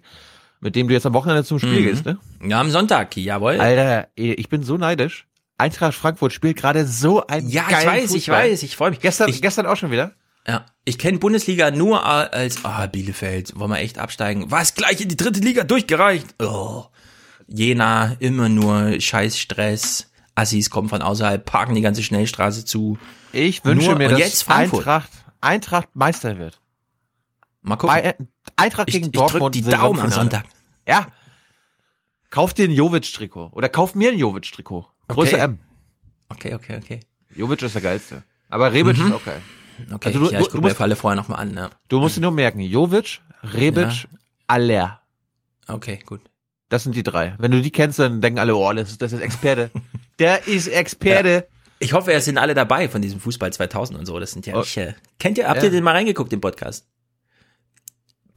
mit 0.60 0.74
dem 0.76 0.88
du 0.88 0.94
jetzt 0.94 1.06
am 1.06 1.14
Wochenende 1.14 1.44
zum 1.44 1.58
Spiel 1.58 1.80
Mhm. 1.80 1.84
gehst, 1.84 2.04
ne? 2.04 2.18
Ja, 2.44 2.60
am 2.60 2.70
Sonntag, 2.70 3.16
jawohl. 3.16 3.60
Alter, 3.60 4.08
ich 4.16 4.48
bin 4.48 4.62
so 4.62 4.76
neidisch. 4.76 5.26
Eintracht 5.56 5.94
Frankfurt 5.94 6.32
spielt 6.32 6.56
gerade 6.56 6.86
so 6.86 7.26
ein 7.26 7.48
Ja, 7.48 7.64
ich 7.68 7.86
weiß, 7.86 8.04
ich 8.14 8.26
Fußball. 8.26 8.50
weiß, 8.50 8.62
ich 8.62 8.76
freue 8.76 8.90
mich. 8.90 9.00
Gestern, 9.00 9.28
Ich- 9.28 9.42
gestern 9.42 9.66
auch 9.66 9.76
schon 9.76 9.90
wieder. 9.90 10.12
Ja, 10.46 10.64
ich 10.84 10.98
kenne 10.98 11.18
Bundesliga 11.18 11.70
nur 11.70 12.06
als, 12.06 12.64
ah, 12.64 12.86
Bielefeld, 12.86 13.58
wollen 13.58 13.70
wir 13.72 13.78
echt 13.78 13.98
absteigen. 13.98 14.50
Was, 14.50 14.74
gleich 14.74 15.00
in 15.00 15.08
die 15.08 15.16
dritte 15.16 15.40
Liga 15.40 15.64
durchgereicht? 15.64 16.26
Oh. 16.40 16.84
Jena, 17.46 18.16
immer 18.18 18.48
nur 18.48 19.00
Scheißstress. 19.00 20.10
Assis 20.34 20.70
kommen 20.70 20.88
von 20.88 21.02
außerhalb, 21.02 21.44
parken 21.44 21.74
die 21.74 21.80
ganze 21.80 22.02
Schnellstraße 22.02 22.64
zu. 22.64 22.96
Ich 23.32 23.64
wünsche 23.64 23.88
Nur- 23.88 23.98
mir, 23.98 24.08
dass 24.08 24.18
jetzt 24.20 24.44
Frankfurt. 24.44 24.80
Eintracht, 24.86 25.10
Eintracht 25.40 25.88
Meister 25.94 26.38
wird. 26.38 26.60
Mal 27.68 27.76
gucken. 27.76 27.94
Bei, 27.96 28.02
äh, 28.02 28.14
Eintracht 28.56 28.88
Ich- 28.88 28.94
gegen 28.94 29.06
ich 29.06 29.12
drück 29.12 29.28
Dortmund. 29.30 29.54
die 29.54 29.62
Daumen 29.62 30.00
am. 30.00 30.10
Sonntag. 30.10 30.44
Ja. 30.86 31.06
Kauf 32.30 32.52
dir 32.54 32.64
ein 32.68 32.72
Jovic-Trikot. 32.72 33.50
Oder 33.52 33.68
kauf 33.68 33.94
mir 33.94 34.10
ein 34.10 34.18
Jovic-Trikot. 34.18 34.86
Größe 35.08 35.34
Okay. 35.36 35.44
M. 35.44 35.58
Okay, 36.28 36.54
okay, 36.54 36.76
okay. 36.82 37.00
Jovic 37.34 37.62
ist 37.62 37.74
der 37.74 37.82
geilste. 37.82 38.22
Aber 38.50 38.72
Rebic 38.72 38.98
Mhm. 38.98 39.06
ist 39.08 39.12
auch 39.14 39.24
geil. 39.24 39.40
Okay, 39.92 40.08
Also 40.08 40.18
du- 40.18 40.30
ja, 40.32 40.40
ich 40.40 40.46
gucke 40.46 40.58
mir 40.58 40.68
musst- 40.68 40.80
alle 40.80 40.96
vorher 40.96 41.16
nochmal 41.16 41.40
an. 41.40 41.54
Ja. 41.54 41.70
Du 41.88 42.00
musst 42.00 42.16
dir 42.16 42.20
nur 42.20 42.32
merken, 42.32 42.60
Jovic, 42.60 43.20
Rebic, 43.42 44.08
Aller. 44.46 45.00
Okay, 45.68 46.00
gut. 46.04 46.20
Das 46.68 46.82
sind 46.82 46.94
die 46.96 47.02
drei. 47.02 47.34
Wenn 47.38 47.50
du 47.50 47.62
die 47.62 47.70
kennst, 47.70 47.98
dann 47.98 48.20
denken 48.20 48.38
alle, 48.40 48.54
oh, 48.56 48.72
das 48.72 48.90
ist, 48.90 49.00
das 49.02 49.12
ist 49.12 49.20
Experte. 49.20 49.70
Der 50.18 50.46
ist 50.48 50.66
Experte. 50.66 51.46
Ich 51.78 51.92
hoffe, 51.92 52.12
es 52.12 52.24
sind 52.24 52.36
alle 52.38 52.54
dabei 52.54 52.88
von 52.88 53.00
diesem 53.00 53.20
Fußball 53.20 53.52
2000 53.52 53.98
und 53.98 54.04
so. 54.04 54.18
Das 54.18 54.32
sind 54.32 54.46
ja 54.46 54.54
Oh. 54.56 54.60
nicht, 54.60 54.76
äh, 54.76 54.94
kennt 55.18 55.38
ihr, 55.38 55.48
habt 55.48 55.58
Ja. 55.58 55.64
ihr 55.64 55.70
den 55.70 55.84
mal 55.84 55.92
reingeguckt, 55.94 56.32
den 56.32 56.40
Podcast? 56.40 56.86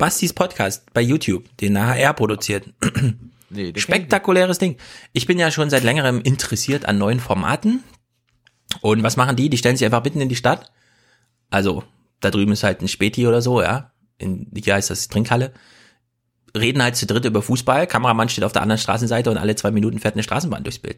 Bastis 0.02 0.34
Podcast 0.34 0.92
bei 0.96 1.02
YouTube, 1.02 1.46
den 1.58 1.80
HR 1.80 2.16
produziert. 2.16 2.66
Nee, 3.54 3.74
Spektakuläres 3.76 4.60
Ding. 4.60 4.78
Ich 5.12 5.28
bin 5.28 5.38
ja 5.38 5.52
schon 5.52 5.70
seit 5.70 5.84
längerem 5.84 6.22
interessiert 6.22 6.86
an 6.86 6.98
neuen 6.98 7.20
Formaten. 7.20 7.84
Und 8.80 9.04
was 9.04 9.18
machen 9.18 9.36
die? 9.36 9.50
Die 9.50 9.58
stellen 9.58 9.76
sich 9.76 9.86
einfach 9.86 10.04
mitten 10.04 10.22
in 10.22 10.30
die 10.30 10.38
Stadt. 10.38 10.72
Also, 11.50 11.84
da 12.22 12.32
drüben 12.32 12.54
ist 12.54 12.64
halt 12.64 12.82
ein 12.82 12.88
Späti 12.88 13.28
oder 13.28 13.42
so, 13.42 13.62
ja. 13.62 13.92
In, 14.18 14.48
wie 14.52 14.62
heißt 14.62 14.90
das? 14.90 15.10
Trinkhalle. 15.10 15.52
Reden 16.58 16.82
halt 16.82 16.96
zu 16.96 17.06
dritt 17.06 17.26
über 17.26 17.42
Fußball. 17.42 17.86
Kameramann 17.88 18.30
steht 18.30 18.46
auf 18.46 18.54
der 18.54 18.62
anderen 18.62 18.80
Straßenseite 18.80 19.30
und 19.30 19.38
alle 19.38 19.56
zwei 19.56 19.70
Minuten 19.70 20.00
fährt 20.00 20.16
eine 20.16 20.24
Straßenbahn 20.24 20.64
durchs 20.64 20.80
Bild. 20.80 20.98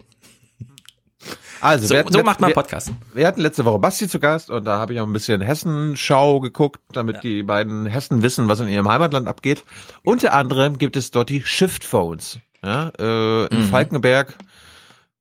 Also, 1.64 1.88
So- 1.88 1.94
wir 1.94 2.00
hatten 2.00 2.14
so 2.14 2.24
macht 2.24 2.40
man 2.42 2.50
wir- 2.50 2.56
Podcast. 2.56 2.92
Wir 3.14 3.26
hatten 3.28 3.42
letzte 3.42 3.64
Woche 3.66 3.80
Basti 3.80 4.08
zu 4.08 4.20
Gast 4.20 4.50
und 4.50 4.66
da 4.66 4.78
habe 4.80 4.94
ich 4.94 5.00
auch 5.00 5.08
ein 5.08 5.14
bisschen 5.14 5.42
Hessenschau 5.42 6.40
geguckt, 6.42 6.82
damit 6.92 7.24
die 7.24 7.42
beiden 7.44 7.86
Hessen 7.86 8.22
wissen, 8.22 8.48
was 8.50 8.60
in 8.60 8.68
ihrem 8.68 8.88
Heimatland 8.90 9.28
abgeht. 9.28 9.64
Unter 10.04 10.34
anderem 10.34 10.78
gibt 10.78 10.96
es 10.98 11.12
dort 11.12 11.30
die 11.30 11.42
Shift 11.42 11.84
Phones. 11.84 12.40
Ja, 12.64 12.90
äh, 13.00 13.46
in 13.48 13.62
Mhm. 13.62 13.66
Falkenberg 13.70 14.36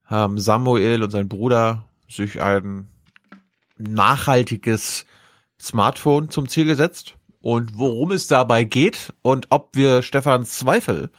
haben 0.05 0.39
Samuel 0.39 1.03
und 1.03 1.11
sein 1.11 1.29
Bruder 1.29 1.85
sich 2.09 2.41
ein 2.43 2.89
nachhaltiges 3.79 5.07
Smartphone 5.61 6.31
zum 6.31 6.49
Ziel 6.49 6.67
gesetzt. 6.67 7.15
Und 7.41 7.77
worum 7.79 8.13
es 8.13 8.29
dabei 8.29 8.63
geht 8.65 9.13
und 9.23 9.47
ob 9.51 9.71
wir 9.75 10.03
Stefans 10.03 10.59
Zweifel 10.59 11.11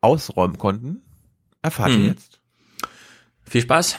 ausräumen 0.00 0.56
konnten, 0.56 1.02
erfahrt 1.60 1.90
ihr 1.90 1.98
Mhm. 1.98 2.06
jetzt. 2.06 2.40
Viel 3.44 3.60
Spaß. 3.62 3.98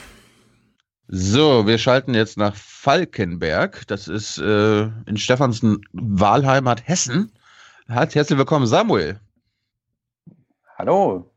So, 1.08 1.66
wir 1.66 1.78
schalten 1.78 2.14
jetzt 2.14 2.38
nach 2.38 2.54
Falkenberg. 2.54 3.86
Das 3.88 4.08
ist 4.08 4.38
äh, 4.38 4.84
in 5.06 5.16
Stefans 5.16 5.60
Wahlheimat 5.92 6.86
Hessen. 6.88 7.30
Hat 7.88 8.14
herzlich 8.14 8.38
willkommen, 8.38 8.66
Samuel. 8.66 9.20
Hallo. 10.78 11.30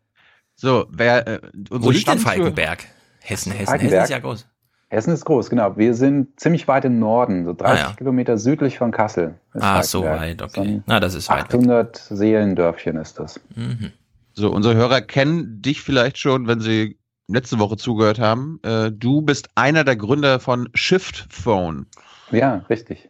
So, 0.56 0.88
wer 0.90 1.28
äh, 1.28 1.42
Wo 1.70 1.92
liegt 1.92 2.08
denn 2.08 2.20
Falkenberg? 2.20 2.86
Hessen, 3.20 3.52
Hessen, 3.52 3.68
Falkenberg. 3.68 4.02
Hessen 4.02 4.04
ist 4.04 4.10
ja 4.10 4.20
groß. 4.20 4.48
Hessen 4.90 5.14
ist 5.14 5.26
groß, 5.26 5.50
genau. 5.50 5.76
Wir 5.76 5.94
sind 5.94 6.40
ziemlich 6.40 6.66
weit 6.70 6.86
im 6.86 6.98
Norden, 7.00 7.44
so 7.44 7.54
30 7.54 7.84
Ah, 7.86 7.90
ja. 7.90 7.96
Kilometer 7.96 8.38
südlich 8.38 8.78
von 8.78 8.92
Kassel. 8.92 9.36
Ah, 9.54 9.84
so 9.84 10.04
weit, 10.06 10.42
okay. 10.42 10.82
Na, 10.86 11.02
das 11.02 11.14
ist 11.14 11.30
weit. 11.30 11.44
800 11.44 11.98
Seelendörfchen 11.98 12.96
ist 12.96 13.20
das. 13.20 13.40
Mhm. 13.54 13.92
So, 14.34 14.50
unsere 14.50 14.76
Hörer 14.76 15.02
kennen 15.02 15.62
dich 15.62 15.82
vielleicht 15.82 16.18
schon, 16.20 16.48
wenn 16.48 16.62
sie 16.62 16.98
letzte 17.28 17.60
Woche 17.60 17.78
zugehört 17.78 18.20
haben. 18.20 18.60
Äh, 18.64 18.92
du 18.92 19.22
bist 19.22 19.50
einer 19.56 19.84
der 19.84 19.96
Gründer 19.96 20.40
von 20.40 20.70
Shift 20.74 21.28
Phone. 21.30 21.86
Ja, 22.32 22.66
richtig. 22.70 23.10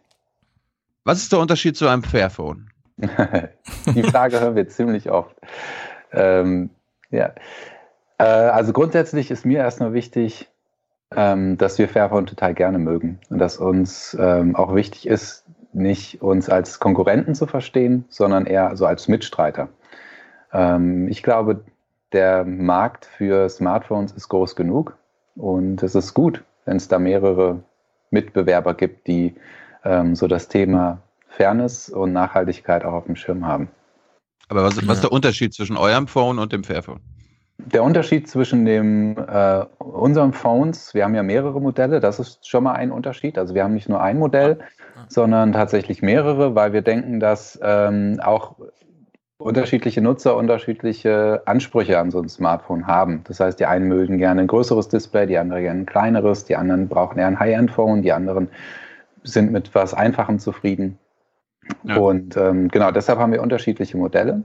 Was 1.04 1.20
ist 1.20 1.32
der 1.32 1.40
Unterschied 1.40 1.78
zu 1.78 1.88
einem 1.88 2.04
Fairphone? 2.04 2.70
Die 2.98 4.04
Frage 4.04 4.40
hören 4.40 4.56
wir 4.56 4.68
ziemlich 4.68 5.10
oft. 5.10 5.36
Ähm, 6.12 6.70
ja. 7.12 7.34
Äh, 8.18 8.24
also 8.24 8.74
grundsätzlich 8.74 9.32
ist 9.32 9.46
mir 9.46 9.60
erstmal 9.60 9.94
wichtig, 9.94 10.50
ähm, 11.16 11.58
dass 11.58 11.78
wir 11.78 11.88
Fairphone 11.88 12.26
total 12.26 12.54
gerne 12.54 12.80
mögen 12.80 13.20
und 13.30 13.38
dass 13.38 13.58
uns 13.58 14.18
ähm, 14.20 14.56
auch 14.56 14.76
wichtig 14.76 15.08
ist, 15.08 15.46
nicht 15.74 16.22
uns 16.22 16.50
als 16.50 16.80
Konkurrenten 16.80 17.36
zu 17.36 17.46
verstehen, 17.46 18.06
sondern 18.10 18.46
eher 18.46 18.76
so 18.76 18.86
als 18.86 19.08
Mitstreiter. 19.08 19.70
Ähm, 20.52 21.08
ich 21.08 21.24
glaube, 21.24 21.64
der 22.14 22.46
Markt 22.46 23.06
für 23.06 23.50
Smartphones 23.50 24.12
ist 24.12 24.30
groß 24.30 24.56
genug 24.56 24.98
und 25.36 25.84
es 25.84 25.96
ist 25.96 26.14
gut, 26.14 26.44
wenn 26.66 26.78
es 26.78 26.88
da 26.88 27.00
mehrere 27.00 27.62
Mitbewerber 28.12 28.74
gibt, 28.74 29.08
die 29.08 29.36
ähm, 29.84 30.16
so 30.16 30.28
das 30.28 30.48
Thema 30.48 31.02
Fairness 31.28 31.90
und 31.90 32.14
Nachhaltigkeit 32.14 32.84
auch 32.86 32.94
auf 32.94 33.06
dem 33.06 33.16
Schirm 33.16 33.46
haben. 33.46 33.70
Aber 34.50 34.64
was, 34.64 34.76
was 34.88 34.98
ist 34.98 35.04
der 35.04 35.12
Unterschied 35.12 35.54
zwischen 35.54 35.78
eurem 35.78 36.08
Phone 36.08 36.40
und 36.40 36.54
dem 36.54 36.64
Fairphone? 36.64 37.02
Der 37.58 37.84
Unterschied 37.84 38.30
zwischen 38.30 38.66
dem, 38.66 39.18
äh, 39.18 39.66
unseren 39.80 40.32
Phones, 40.32 40.94
wir 40.94 41.04
haben 41.04 41.16
ja 41.16 41.24
mehrere 41.24 41.60
Modelle, 41.60 42.00
das 42.00 42.20
ist 42.20 42.48
schon 42.48 42.64
mal 42.64 42.74
ein 42.74 42.92
Unterschied. 42.92 43.38
Also 43.38 43.56
wir 43.56 43.64
haben 43.64 43.74
nicht 43.74 43.90
nur 43.90 44.02
ein 44.02 44.20
Modell, 44.20 44.60
sondern 45.10 45.54
tatsächlich 45.54 46.02
mehrere, 46.02 46.56
weil 46.56 46.72
wir 46.72 46.82
denken, 46.82 47.20
dass 47.20 47.60
ähm, 47.62 48.20
auch 48.24 48.56
unterschiedliche 49.38 50.02
Nutzer 50.02 50.36
unterschiedliche 50.36 51.44
Ansprüche 51.46 52.00
an 52.00 52.12
so 52.12 52.20
ein 52.20 52.30
Smartphone 52.30 52.88
haben. 52.88 53.24
Das 53.28 53.40
heißt, 53.40 53.60
die 53.60 53.66
einen 53.66 53.88
mögen 53.88 54.18
gerne 54.18 54.42
ein 54.42 54.48
größeres 54.48 54.90
Display, 54.90 55.28
die 55.28 55.38
anderen 55.38 55.64
gerne 55.64 55.82
ein 55.82 55.86
kleineres, 55.86 56.46
die 56.46 56.56
anderen 56.56 56.88
brauchen 56.88 57.20
eher 57.20 57.28
ein 57.28 57.40
High-End-Phone, 57.40 58.02
die 58.02 58.14
anderen 58.14 58.50
sind 59.24 59.52
mit 59.52 59.76
was 59.76 59.94
Einfachem 59.94 60.40
zufrieden. 60.40 60.98
Und 61.84 62.38
ähm, 62.38 62.70
genau 62.70 62.92
deshalb 62.92 63.20
haben 63.20 63.34
wir 63.34 63.42
unterschiedliche 63.42 63.98
Modelle 63.98 64.44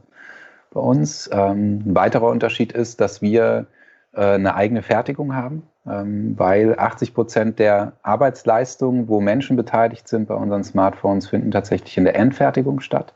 bei 0.72 0.80
uns. 0.80 1.30
Ähm, 1.32 1.82
ein 1.86 1.94
weiterer 1.94 2.28
Unterschied 2.28 2.72
ist, 2.72 3.00
dass 3.00 3.22
wir 3.22 3.66
äh, 4.12 4.34
eine 4.34 4.54
eigene 4.56 4.82
Fertigung 4.82 5.34
haben, 5.34 5.62
ähm, 5.86 6.34
weil 6.36 6.78
80 6.78 7.14
Prozent 7.14 7.58
der 7.58 7.92
Arbeitsleistungen, 8.02 9.08
wo 9.08 9.20
Menschen 9.20 9.56
beteiligt 9.56 10.08
sind 10.08 10.26
bei 10.26 10.34
unseren 10.34 10.64
Smartphones, 10.64 11.28
finden 11.28 11.52
tatsächlich 11.52 11.96
in 11.96 12.04
der 12.04 12.16
Endfertigung 12.16 12.80
statt. 12.80 13.14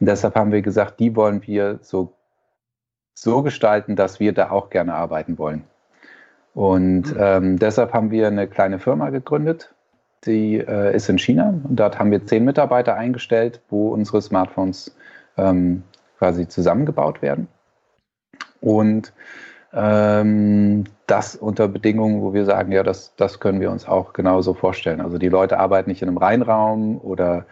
Und 0.00 0.06
deshalb 0.06 0.34
haben 0.34 0.52
wir 0.52 0.62
gesagt, 0.62 1.00
die 1.00 1.16
wollen 1.16 1.46
wir 1.46 1.78
so, 1.82 2.12
so 3.14 3.42
gestalten, 3.42 3.96
dass 3.96 4.20
wir 4.20 4.32
da 4.32 4.50
auch 4.50 4.70
gerne 4.70 4.94
arbeiten 4.94 5.38
wollen. 5.38 5.64
Und 6.54 7.14
ähm, 7.18 7.58
deshalb 7.58 7.92
haben 7.92 8.10
wir 8.10 8.28
eine 8.28 8.46
kleine 8.46 8.78
Firma 8.78 9.10
gegründet, 9.10 9.74
die 10.24 10.58
äh, 10.58 10.94
ist 10.94 11.08
in 11.08 11.18
China 11.18 11.48
und 11.64 11.76
dort 11.76 11.98
haben 11.98 12.10
wir 12.12 12.24
zehn 12.24 12.44
Mitarbeiter 12.44 12.94
eingestellt, 12.94 13.60
wo 13.68 13.88
unsere 13.88 14.22
Smartphones 14.22 14.94
ähm, 15.36 15.82
quasi 16.18 16.46
zusammengebaut 16.46 17.22
werden. 17.22 17.48
Und 18.60 19.12
ähm, 19.72 20.84
das 21.06 21.34
unter 21.34 21.66
Bedingungen, 21.68 22.22
wo 22.22 22.32
wir 22.32 22.44
sagen, 22.44 22.72
ja, 22.72 22.82
das, 22.82 23.14
das 23.16 23.40
können 23.40 23.60
wir 23.60 23.70
uns 23.70 23.86
auch 23.86 24.12
genauso 24.12 24.54
vorstellen. 24.54 25.00
Also 25.00 25.18
die 25.18 25.28
Leute 25.28 25.58
arbeiten 25.58 25.90
nicht 25.90 26.02
in 26.02 26.08
einem 26.08 26.18
Reinraum 26.18 26.98
oder 26.98 27.44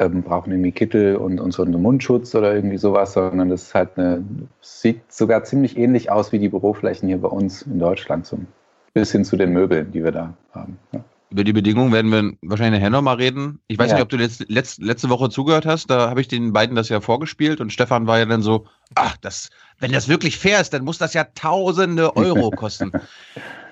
ähm, 0.00 0.22
brauchen 0.22 0.52
irgendwie 0.52 0.72
Kittel 0.72 1.16
und, 1.16 1.40
und 1.40 1.52
so 1.52 1.62
einen 1.62 1.80
Mundschutz 1.80 2.34
oder 2.34 2.54
irgendwie 2.54 2.78
sowas, 2.78 3.12
sondern 3.14 3.48
das 3.48 3.62
ist 3.64 3.74
halt 3.74 3.90
eine, 3.96 4.24
sieht 4.60 5.12
sogar 5.12 5.44
ziemlich 5.44 5.76
ähnlich 5.76 6.10
aus 6.10 6.32
wie 6.32 6.38
die 6.38 6.48
Büroflächen 6.48 7.08
hier 7.08 7.18
bei 7.18 7.28
uns 7.28 7.62
in 7.62 7.78
Deutschland, 7.78 8.26
so 8.26 8.36
ein 8.36 8.46
bisschen 8.94 9.24
zu 9.24 9.36
den 9.36 9.52
Möbeln, 9.52 9.90
die 9.92 10.02
wir 10.04 10.12
da 10.12 10.34
haben. 10.52 10.78
Ja. 10.92 11.04
Über 11.30 11.44
die 11.44 11.52
Bedingungen 11.52 11.92
werden 11.92 12.10
wir 12.10 12.32
wahrscheinlich 12.40 12.80
nachher 12.80 12.90
nochmal 12.90 13.16
reden. 13.16 13.60
Ich 13.66 13.78
weiß 13.78 13.88
Ja. 13.90 13.96
nicht, 13.96 14.02
ob 14.02 14.08
du 14.08 14.16
letzt, 14.16 14.46
letzt, 14.48 14.80
letzte 14.82 15.10
Woche 15.10 15.28
zugehört 15.28 15.66
hast. 15.66 15.90
Da 15.90 16.08
habe 16.08 16.22
ich 16.22 16.28
den 16.28 16.54
beiden 16.54 16.74
das 16.74 16.88
ja 16.88 17.02
vorgespielt 17.02 17.60
und 17.60 17.70
Stefan 17.70 18.06
war 18.06 18.18
ja 18.18 18.24
dann 18.24 18.40
so, 18.40 18.66
ach, 18.94 19.16
das, 19.18 19.50
wenn 19.78 19.92
das 19.92 20.08
wirklich 20.08 20.38
fair 20.38 20.60
ist, 20.60 20.72
dann 20.72 20.84
muss 20.84 20.96
das 20.96 21.12
ja 21.12 21.24
tausende 21.34 22.16
Euro 22.16 22.50
kosten. 22.56 22.92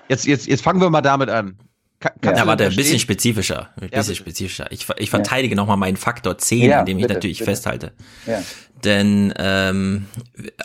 Jetzt, 0.07 0.27
jetzt, 0.27 0.45
jetzt 0.47 0.61
fangen 0.61 0.79
wir 0.81 0.89
mal 0.91 1.01
damit 1.01 1.29
an. 1.29 1.57
Ka 1.99 2.11
kannst 2.21 2.39
Ja, 2.39 2.45
warte, 2.47 2.65
ein 2.65 2.75
bisschen 2.75 2.99
spezifischer. 2.99 3.69
Ein 3.81 3.89
bisschen 3.89 4.15
spezifischer. 4.15 4.71
Ich, 4.71 4.85
ich 4.97 5.09
verteidige 5.09 5.55
nochmal 5.55 5.77
meinen 5.77 5.97
Faktor 5.97 6.37
10, 6.37 6.69
Ja, 6.69 6.79
an 6.81 6.85
dem 6.85 6.97
ich 6.97 7.03
bitte, 7.03 7.15
natürlich 7.15 7.39
bitte. 7.39 7.51
festhalte. 7.51 7.91
Ja. 8.27 8.43
Denn, 8.83 9.33
ähm, 9.37 10.05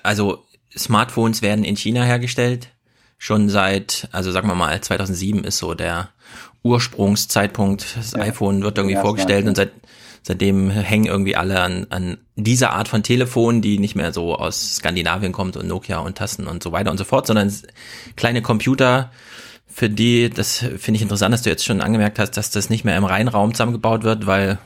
also 0.02 0.44
Smartphones 0.76 1.40
werden 1.42 1.64
in 1.64 1.76
China 1.76 2.02
hergestellt. 2.04 2.68
Schon 3.18 3.48
seit, 3.48 4.08
also 4.12 4.30
sagen 4.32 4.48
wir 4.48 4.54
mal, 4.54 4.78
2007 4.80 5.44
ist 5.44 5.58
so 5.58 5.74
der 5.74 6.10
Ursprungszeitpunkt. 6.62 7.96
Das 7.96 8.12
Ja. 8.12 8.20
iPhone 8.20 8.62
wird 8.62 8.78
irgendwie 8.78 8.94
Ja, 8.96 9.00
vorgestellt 9.00 9.46
und 9.46 9.56
seit, 9.56 9.72
seitdem 10.22 10.70
hängen 10.70 11.06
irgendwie 11.06 11.36
alle 11.36 11.60
an, 11.60 11.86
an 11.90 12.18
dieser 12.36 12.72
Art 12.72 12.88
von 12.88 13.02
Telefon, 13.02 13.62
die 13.62 13.78
nicht 13.78 13.94
mehr 13.94 14.12
so 14.12 14.36
aus 14.36 14.76
Skandinavien 14.76 15.32
kommt 15.32 15.56
und 15.56 15.66
Nokia 15.68 15.98
und 15.98 16.18
Tasten 16.18 16.46
und 16.46 16.62
so 16.62 16.72
weiter 16.72 16.90
und 16.90 16.98
so 16.98 17.04
fort, 17.04 17.26
sondern 17.26 17.52
kleine 18.16 18.42
Computer, 18.42 19.10
für 19.72 19.88
die, 19.88 20.30
das 20.30 20.58
finde 20.58 20.96
ich 20.96 21.02
interessant, 21.02 21.32
dass 21.32 21.42
du 21.42 21.50
jetzt 21.50 21.64
schon 21.64 21.80
angemerkt 21.80 22.18
hast, 22.18 22.32
dass 22.32 22.50
das 22.50 22.70
nicht 22.70 22.84
mehr 22.84 22.96
im 22.96 23.04
Reinraum 23.04 23.54
zusammengebaut 23.54 24.02
wird, 24.02 24.26
weil 24.26 24.58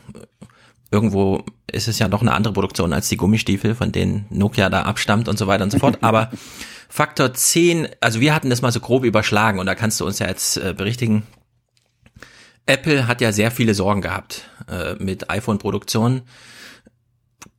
irgendwo 0.90 1.44
ist 1.70 1.88
es 1.88 1.98
ja 1.98 2.08
doch 2.08 2.22
eine 2.22 2.32
andere 2.32 2.52
Produktion 2.52 2.92
als 2.92 3.08
die 3.08 3.16
Gummistiefel, 3.16 3.74
von 3.74 3.92
denen 3.92 4.26
Nokia 4.30 4.68
da 4.68 4.82
abstammt 4.82 5.28
und 5.28 5.38
so 5.38 5.46
weiter 5.46 5.64
und 5.64 5.70
so 5.70 5.78
fort. 5.78 5.98
Aber 6.02 6.30
Faktor 6.88 7.34
10, 7.34 7.88
also 8.00 8.20
wir 8.20 8.34
hatten 8.34 8.50
das 8.50 8.62
mal 8.62 8.72
so 8.72 8.80
grob 8.80 9.04
überschlagen 9.04 9.58
und 9.58 9.66
da 9.66 9.74
kannst 9.74 10.00
du 10.00 10.06
uns 10.06 10.18
ja 10.18 10.28
jetzt 10.28 10.56
äh, 10.56 10.74
berichtigen. 10.76 11.24
Apple 12.66 13.06
hat 13.06 13.20
ja 13.20 13.32
sehr 13.32 13.50
viele 13.50 13.74
Sorgen 13.74 14.00
gehabt 14.00 14.48
äh, 14.68 14.94
mit 14.94 15.30
iPhone-Produktion. 15.30 16.22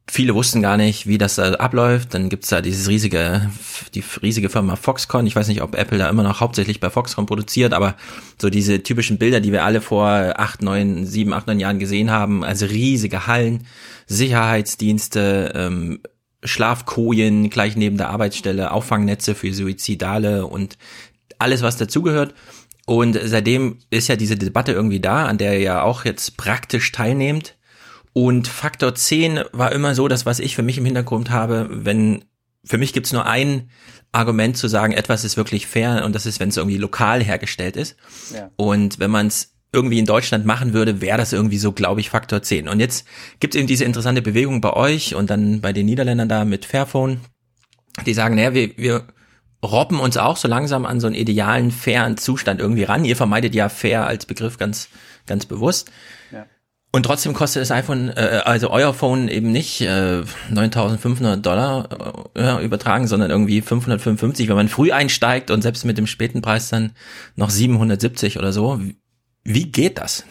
Viele 0.10 0.34
wussten 0.36 0.62
gar 0.62 0.78
nicht, 0.78 1.06
wie 1.06 1.17
das 1.17 1.36
da 1.36 1.52
abläuft. 1.56 2.13
Dann 2.13 2.30
gibt's 2.30 2.48
da 2.48 2.62
dieses 2.62 2.88
riesige, 2.88 3.50
die 3.93 4.04
riesige 4.22 4.50
Firma 4.50 4.78
Foxconn. 4.78 5.28
Ich 5.28 5.36
weiß 5.36 5.50
nicht, 5.50 5.62
ob 5.62 5.76
Apple 5.76 5.98
da 5.98 6.10
immer 6.10 6.24
noch 6.24 6.39
hauptsächlich 6.39 6.80
bei 6.80 6.89
Foxconn 6.89 7.26
produziert, 7.26 7.74
aber 7.74 7.96
so 8.41 8.50
diese 8.50 8.82
typischen 8.84 9.17
Bilder, 9.17 9.41
die 9.41 9.52
wir 9.52 9.65
alle 9.65 9.82
vor 9.82 10.08
acht, 10.08 10.62
neun, 10.62 11.06
sieben, 11.06 11.34
acht, 11.34 11.48
neun 11.48 11.60
Jahren 11.60 11.78
gesehen 11.78 12.10
haben, 12.10 12.46
also 12.46 12.65
riesige 12.67 13.28
Hallen, 13.28 13.67
Sicherheitsdienste, 14.08 15.52
ähm, 15.54 16.00
Schlafkojen 16.41 17.50
gleich 17.50 17.76
neben 17.76 17.98
der 17.98 18.10
Arbeitsstelle, 18.10 18.72
Auffangnetze 18.72 19.36
für 19.36 19.54
Suizidale 19.54 20.48
und 20.48 20.78
alles, 21.38 21.63
was 21.63 21.76
dazugehört. 21.76 22.34
Und 22.86 23.20
seitdem 23.22 23.80
ist 23.89 24.08
ja 24.08 24.15
diese 24.15 24.38
Debatte 24.38 24.72
irgendwie 24.72 25.02
da, 25.02 25.26
an 25.26 25.38
der 25.38 25.56
ihr 25.56 25.60
ja 25.60 25.82
auch 25.82 26.06
jetzt 26.06 26.38
praktisch 26.38 26.93
teilnehmt. 26.93 27.57
Und 28.17 28.47
Faktor 28.47 28.95
10 28.95 29.41
war 29.51 29.71
immer 29.73 29.93
so, 29.93 30.08
das, 30.08 30.25
was 30.25 30.39
ich 30.39 30.56
für 30.56 30.63
mich 30.63 30.80
im 30.80 30.86
Hintergrund 30.86 31.30
habe, 31.30 31.69
wenn, 31.69 32.25
für 32.63 32.80
mich 32.80 32.91
gibt's 32.91 33.13
nur 33.13 33.27
ein 33.27 33.69
Argument 34.12 34.58
zu 34.58 34.67
sagen, 34.67 34.91
etwas 34.93 35.23
ist 35.23 35.38
wirklich 35.38 35.67
fair 35.67 36.03
und 36.03 36.15
das 36.15 36.25
ist, 36.25 36.39
wenn 36.39 36.49
es 36.49 36.58
irgendwie 36.58 36.80
lokal 36.80 37.23
hergestellt 37.23 37.77
ist. 37.77 37.95
Ja. 38.34 38.49
Und 38.56 38.97
wenn 38.97 39.12
man 39.12 39.27
es 39.27 39.53
irgendwie 39.71 39.99
in 39.99 40.08
Deutschland 40.08 40.47
machen 40.47 40.73
würde, 40.73 40.99
wäre 40.99 41.19
das 41.19 41.32
irgendwie 41.32 41.60
so, 41.60 41.73
glaube 41.73 42.01
ich, 42.01 42.10
Faktor 42.10 42.41
10. 42.41 42.67
Und 42.67 42.80
jetzt 42.80 43.06
gibt's 43.39 43.56
eben 43.56 43.67
diese 43.67 43.86
interessante 43.86 44.23
Bewegung 44.23 44.62
bei 44.62 44.73
euch 44.73 45.13
und 45.13 45.30
dann 45.30 45.62
bei 45.62 45.71
den 45.71 45.85
Niederländern 45.85 46.27
da 46.27 46.44
mit 46.44 46.65
Fairphone, 46.65 47.19
die 48.08 48.15
sagen, 48.15 48.33
naja, 48.33 48.56
wir, 48.56 48.75
wir 48.77 49.04
robben 49.63 50.00
uns 50.00 50.17
auch 50.17 50.37
so 50.37 50.48
langsam 50.48 50.87
an 50.87 51.00
so 51.00 51.06
einen 51.06 51.15
idealen, 51.15 51.69
fairen 51.69 52.17
Zustand 52.17 52.62
irgendwie 52.62 52.85
ran. 52.85 53.06
Ihr 53.06 53.15
vermeidet 53.15 53.54
ja 53.54 53.69
fair 53.69 54.08
als 54.08 54.25
Begriff 54.25 54.58
ganz, 54.58 54.89
ganz 55.27 55.46
bewusst. 55.46 55.92
Ja. 56.31 56.48
Und 56.98 57.04
trotzdem 57.04 57.35
kostet 57.35 57.62
das 57.62 57.69
iPhone, 57.69 58.10
äh, 58.10 58.41
also 58.43 58.71
euer 58.71 58.91
Phone 58.91 59.27
eben 59.27 59.52
nicht 59.52 59.81
äh, 59.81 60.23
9.500 60.52 61.35
Dollar 61.35 61.87
äh, 62.35 62.65
übertragen, 62.65 63.06
sondern 63.06 63.29
irgendwie 63.29 63.62
555, 63.62 64.50
wenn 64.50 64.56
man 64.56 64.67
früh 64.67 64.91
einsteigt 64.91 65.52
und 65.52 65.62
selbst 65.62 65.85
mit 65.85 66.00
dem 66.00 66.08
späten 66.08 66.41
Preis 66.41 66.69
dann 66.69 66.93
noch 67.35 67.52
770 67.52 68.39
oder 68.39 68.52
so. 68.52 68.79
Wie- 69.43 69.71
geht 69.71 70.00
das? 70.00 70.25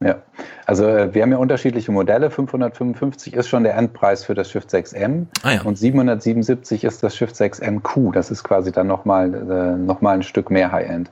Ja, 0.00 0.22
also 0.66 0.86
äh, 0.86 1.12
wir 1.12 1.22
haben 1.22 1.32
ja 1.32 1.38
unterschiedliche 1.38 1.90
Modelle. 1.90 2.30
555 2.30 3.34
ist 3.34 3.48
schon 3.48 3.64
der 3.64 3.74
Endpreis 3.76 4.22
für 4.24 4.34
das 4.34 4.52
Shift 4.52 4.70
6M 4.70 5.26
Ah 5.42 5.50
ja. 5.54 5.62
und 5.62 5.76
777 5.76 6.84
ist 6.84 7.02
das 7.02 7.16
Shift 7.16 7.34
6MQ. 7.34 8.12
Das 8.12 8.30
ist 8.30 8.44
quasi 8.44 8.70
dann 8.70 8.86
nochmal 8.86 9.34
äh, 9.34 9.76
noch 9.76 10.00
mal 10.00 10.12
ein 10.12 10.22
Stück 10.22 10.48
mehr 10.52 10.70
High-End. 10.70 11.10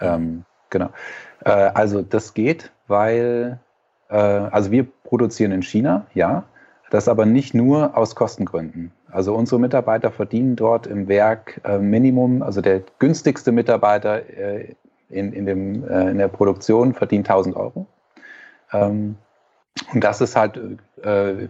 Ähm, 0.00 0.44
Genau. 0.70 0.88
Äh, 1.44 1.50
also 1.50 2.00
das 2.00 2.32
geht, 2.32 2.72
weil, 2.88 3.60
also 4.16 4.70
wir 4.70 4.86
produzieren 5.04 5.52
in 5.52 5.62
China, 5.62 6.06
ja, 6.14 6.44
das 6.90 7.08
aber 7.08 7.24
nicht 7.24 7.54
nur 7.54 7.96
aus 7.96 8.14
Kostengründen. 8.14 8.92
Also 9.10 9.34
unsere 9.34 9.58
Mitarbeiter 9.58 10.10
verdienen 10.10 10.56
dort 10.56 10.86
im 10.86 11.08
Werk 11.08 11.60
äh, 11.64 11.78
Minimum, 11.78 12.42
also 12.42 12.60
der 12.60 12.82
günstigste 12.98 13.50
Mitarbeiter 13.50 14.28
äh, 14.28 14.74
in, 15.08 15.32
in, 15.32 15.46
dem, 15.46 15.88
äh, 15.88 16.10
in 16.10 16.18
der 16.18 16.28
Produktion 16.28 16.92
verdient 16.92 17.28
1000 17.28 17.56
Euro. 17.56 17.86
Ähm, 18.72 19.16
und 19.92 20.04
das 20.04 20.20
ist 20.20 20.36
halt 20.36 20.60
äh, 21.02 21.48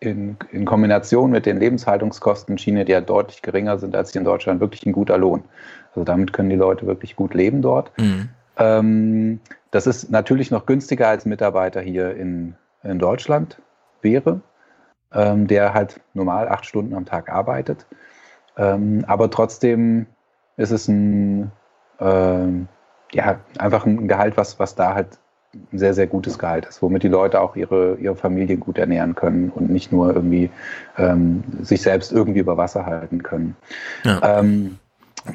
in, 0.00 0.36
in, 0.50 0.64
Kombination 0.66 1.30
mit 1.30 1.46
den 1.46 1.58
Lebenshaltungskosten 1.58 2.54
in 2.54 2.58
China, 2.58 2.84
die 2.84 2.92
ja 2.92 3.00
deutlich 3.00 3.40
geringer 3.40 3.78
sind 3.78 3.96
als 3.96 4.12
hier 4.12 4.20
in 4.20 4.26
Deutschland, 4.26 4.60
wirklich 4.60 4.84
ein 4.84 4.92
guter 4.92 5.16
Lohn. 5.16 5.44
Also 5.90 6.04
damit 6.04 6.32
können 6.32 6.50
die 6.50 6.56
Leute 6.56 6.86
wirklich 6.86 7.16
gut 7.16 7.32
leben 7.32 7.62
dort. 7.62 7.90
Mhm. 7.98 8.28
Ähm, 8.56 9.40
das 9.70 9.86
ist 9.86 10.10
natürlich 10.10 10.50
noch 10.50 10.66
günstiger 10.66 11.08
als 11.08 11.26
Mitarbeiter 11.26 11.80
hier 11.80 12.14
in, 12.16 12.54
in 12.82 12.98
Deutschland 12.98 13.60
wäre, 14.02 14.40
ähm, 15.12 15.46
der 15.46 15.74
halt 15.74 16.00
normal 16.14 16.48
acht 16.48 16.66
Stunden 16.66 16.94
am 16.94 17.04
Tag 17.04 17.28
arbeitet. 17.28 17.86
Ähm, 18.56 19.04
aber 19.06 19.30
trotzdem 19.30 20.06
ist 20.56 20.70
es 20.70 20.86
ein, 20.88 21.50
äh, 21.98 22.46
ja, 23.12 23.40
einfach 23.58 23.86
ein 23.86 24.06
Gehalt, 24.06 24.36
was, 24.36 24.58
was 24.58 24.74
da 24.74 24.94
halt 24.94 25.18
ein 25.72 25.78
sehr, 25.78 25.94
sehr 25.94 26.06
gutes 26.06 26.38
Gehalt 26.38 26.66
ist, 26.66 26.82
womit 26.82 27.02
die 27.02 27.08
Leute 27.08 27.40
auch 27.40 27.56
ihre, 27.56 27.96
ihre 27.96 28.16
Familien 28.16 28.60
gut 28.60 28.78
ernähren 28.78 29.14
können 29.14 29.50
und 29.50 29.70
nicht 29.70 29.92
nur 29.92 30.14
irgendwie 30.14 30.50
ähm, 30.98 31.44
sich 31.62 31.82
selbst 31.82 32.12
irgendwie 32.12 32.40
über 32.40 32.56
Wasser 32.56 32.86
halten 32.86 33.22
können. 33.22 33.56
Ja. 34.04 34.40
Ähm, 34.40 34.78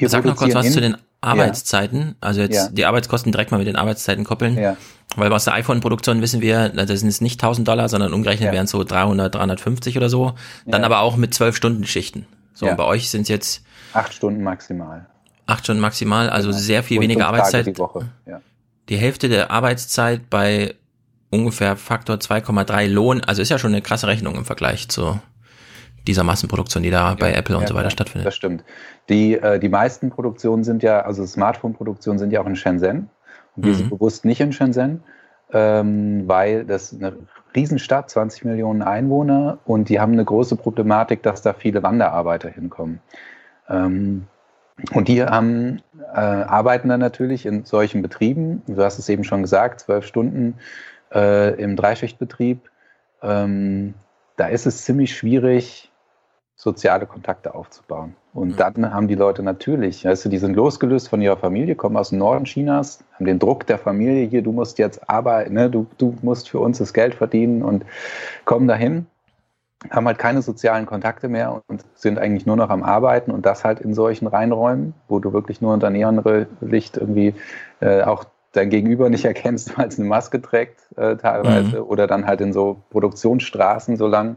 Sag 0.02 0.24
noch 0.26 0.36
kurz 0.36 0.54
was 0.54 0.72
zu 0.72 0.82
den 0.82 0.98
Arbeitszeiten. 1.22 2.16
Also 2.22 2.42
jetzt 2.42 2.56
ja. 2.56 2.70
die 2.70 2.86
Arbeitskosten 2.86 3.32
direkt 3.32 3.52
mal 3.52 3.58
mit 3.58 3.68
den 3.68 3.76
Arbeitszeiten 3.76 4.24
koppeln. 4.24 4.58
Ja. 4.58 4.78
Weil 5.16 5.34
aus 5.34 5.46
der 5.46 5.54
iPhone-Produktion 5.54 6.22
wissen 6.22 6.40
wir, 6.42 6.70
das 6.70 7.00
sind 7.00 7.10
es 7.10 7.20
nicht 7.20 7.42
1000 7.42 7.68
Dollar, 7.68 7.90
sondern 7.90 8.14
umgerechnet 8.14 8.48
ja. 8.48 8.54
wären 8.54 8.66
es 8.66 8.72
so 8.72 8.84
300, 8.84 9.34
350 9.34 9.98
oder 9.98 10.10
so. 10.10 10.34
Dann 10.66 10.84
aber 10.84 11.00
auch 11.00 11.18
mit 11.18 11.34
12 11.34 11.56
Stunden 11.56 11.86
Schichten. 11.86 12.28
So, 12.54 12.68
und 12.68 12.78
bei 12.78 12.84
euch 12.84 13.10
sind 13.10 13.24
es 13.24 13.30
jetzt 13.30 13.64
acht 13.94 14.14
Stunden 14.14 14.44
maximal. 14.44 15.08
Acht 15.46 15.64
Stunden 15.64 15.82
maximal, 15.82 16.30
also 16.30 16.50
genau. 16.50 16.60
sehr 16.60 16.84
viel 16.84 16.98
und 16.98 17.04
weniger 17.04 17.28
Arbeitszeit. 17.28 17.66
Die, 17.66 17.78
Woche. 17.78 18.10
Ja. 18.28 18.42
die 18.90 18.98
Hälfte 18.98 19.30
der 19.30 19.50
Arbeitszeit 19.50 20.30
bei 20.30 20.76
ungefähr 21.32 21.76
Faktor 21.76 22.18
2,3 22.18 22.88
Lohn. 22.88 23.24
Also 23.24 23.42
ist 23.42 23.50
ja 23.50 23.58
schon 23.58 23.72
eine 23.72 23.82
krasse 23.82 24.08
Rechnung 24.08 24.36
im 24.36 24.46
Vergleich 24.46 24.90
zu 24.90 25.20
dieser 26.10 26.24
Massenproduktion, 26.24 26.84
die 26.84 26.90
da 26.90 27.16
bei 27.16 27.34
Apple 27.34 27.58
und 27.58 27.68
so 27.68 27.76
weiter 27.76 27.92
stattfindet. 27.92 28.26
Das 28.26 28.36
stimmt. 28.36 28.64
Die, 29.10 29.36
äh, 29.36 29.60
die 29.60 29.70
meisten 29.70 30.10
Produktionen 30.10 30.64
sind 30.64 30.82
ja, 30.82 31.02
also 31.02 31.26
Smartphone-Produktionen 31.26 32.18
sind 32.18 32.32
ja 32.32 32.42
auch 32.42 32.48
in 32.48 32.56
Shenzhen. 32.56 33.10
Und 33.56 33.66
wir 33.66 33.74
mhm. 33.74 33.78
sind 33.78 33.90
bewusst 33.90 34.26
nicht 34.26 34.42
in 34.42 34.52
Shenzhen, 34.52 35.04
ähm, 35.54 36.28
weil 36.28 36.66
das 36.66 36.94
eine 36.94 37.14
Riesenstadt, 37.56 38.10
20 38.10 38.46
Millionen 38.46 38.82
Einwohner 38.82 39.60
und 39.66 39.90
die 39.90 40.00
haben 40.00 40.14
eine 40.14 40.26
große 40.26 40.56
Problematik, 40.56 41.24
dass 41.24 41.42
da 41.42 41.54
viele 41.54 41.84
Wanderarbeiter 41.84 42.50
hinkommen. 42.50 43.00
Ähm, 43.70 44.26
und 44.94 45.08
die 45.08 45.24
haben, 45.24 45.82
äh, 46.14 46.20
arbeiten 46.20 46.90
dann 46.90 47.00
natürlich 47.00 47.46
in 47.46 47.66
solchen 47.66 48.02
Betrieben, 48.02 48.64
du 48.66 48.82
hast 48.82 48.98
es 48.98 49.10
eben 49.10 49.24
schon 49.24 49.42
gesagt, 49.42 49.82
zwölf 49.82 50.06
Stunden 50.06 50.56
äh, 51.14 51.54
im 51.62 51.76
Dreischichtbetrieb. 51.76 52.70
Ähm, 53.22 53.94
da 54.38 54.48
ist 54.48 54.66
es 54.66 54.86
ziemlich 54.86 55.16
schwierig, 55.16 55.89
soziale 56.60 57.06
Kontakte 57.06 57.56
aufzubauen. 57.56 58.16
Und 58.34 58.50
mhm. 58.50 58.56
dann 58.58 58.94
haben 58.94 59.08
die 59.08 59.16
Leute 59.16 59.42
natürlich, 59.44 60.04
weißt 60.04 60.26
du, 60.26 60.30
die 60.30 60.38
sind 60.38 60.56
losgelöst 60.56 61.08
von 61.08 61.22
ihrer 61.22 61.38
Familie, 61.38 61.76
kommen 61.76 61.96
aus 61.96 62.10
dem 62.10 62.20
Norden 62.20 62.44
Chinas, 62.44 63.02
haben 63.14 63.26
den 63.26 63.40
Druck 63.40 63.66
der 63.66 63.78
Familie 63.78 64.28
hier, 64.28 64.42
du 64.42 64.52
musst 64.52 64.78
jetzt 64.78 65.10
arbeiten, 65.10 65.54
ne, 65.54 65.70
du, 65.70 65.88
du 65.98 66.18
musst 66.22 66.50
für 66.50 66.60
uns 66.60 66.78
das 66.78 66.94
Geld 66.94 67.16
verdienen 67.16 67.64
und 67.64 67.86
kommen 68.44 68.68
dahin, 68.68 69.08
haben 69.90 70.06
halt 70.06 70.18
keine 70.18 70.42
sozialen 70.42 70.86
Kontakte 70.86 71.30
mehr 71.30 71.62
und 71.68 71.86
sind 71.96 72.20
eigentlich 72.20 72.46
nur 72.46 72.58
noch 72.58 72.70
am 72.70 72.84
Arbeiten 72.84 73.32
und 73.32 73.46
das 73.46 73.64
halt 73.64 73.80
in 73.80 73.94
solchen 73.94 74.28
Reinräumen, 74.28 74.94
wo 75.08 75.20
du 75.20 75.32
wirklich 75.32 75.62
nur 75.62 75.74
unter 75.74 75.90
Neonlicht 75.90 76.98
irgendwie 76.98 77.36
äh, 77.80 78.02
auch 78.02 78.26
dein 78.52 78.70
Gegenüber 78.70 79.10
nicht 79.10 79.24
erkennst, 79.34 79.78
weil 79.78 79.88
es 79.88 79.98
eine 79.98 80.10
Maske 80.10 80.42
trägt 80.42 80.82
äh, 80.98 81.16
teilweise 81.16 81.78
mhm. 81.78 81.88
oder 81.88 82.06
dann 82.06 82.28
halt 82.28 82.42
in 82.42 82.52
so 82.52 82.82
Produktionsstraßen 82.90 83.96
so 83.96 84.08
lang 84.08 84.36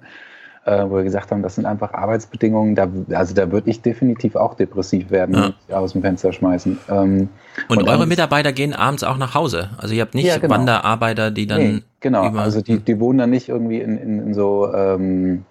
äh, 0.64 0.84
wo 0.88 0.96
wir 0.96 1.02
gesagt 1.02 1.30
haben, 1.30 1.42
das 1.42 1.56
sind 1.56 1.66
einfach 1.66 1.92
Arbeitsbedingungen, 1.92 2.74
da, 2.74 2.88
also 3.14 3.34
da 3.34 3.50
würde 3.50 3.68
ich 3.70 3.82
definitiv 3.82 4.36
auch 4.36 4.54
depressiv 4.54 5.10
werden, 5.10 5.54
ja. 5.68 5.76
aus 5.76 5.92
dem 5.92 6.02
Fenster 6.02 6.32
schmeißen. 6.32 6.78
Ähm, 6.88 7.28
und, 7.68 7.82
und, 7.82 7.88
eure 7.88 8.06
Mitarbeiter 8.06 8.52
gehen 8.52 8.72
abends 8.72 9.02
auch 9.02 9.18
nach 9.18 9.34
Hause? 9.34 9.70
Also 9.78 9.94
ihr 9.94 10.02
habt 10.02 10.14
nicht 10.14 10.26
ja, 10.26 10.38
genau. 10.38 10.54
Wanderarbeiter, 10.54 11.30
die 11.30 11.46
dann... 11.46 11.60
Nee, 11.60 11.82
genau, 12.00 12.22
also 12.36 12.60
die, 12.60 12.78
die 12.78 13.00
wohnen 13.00 13.18
dann 13.18 13.30
nicht 13.30 13.48
irgendwie 13.48 13.80
in, 13.80 13.98
in, 13.98 14.26
in 14.26 14.34
so... 14.34 14.72
Ähm, 14.72 15.44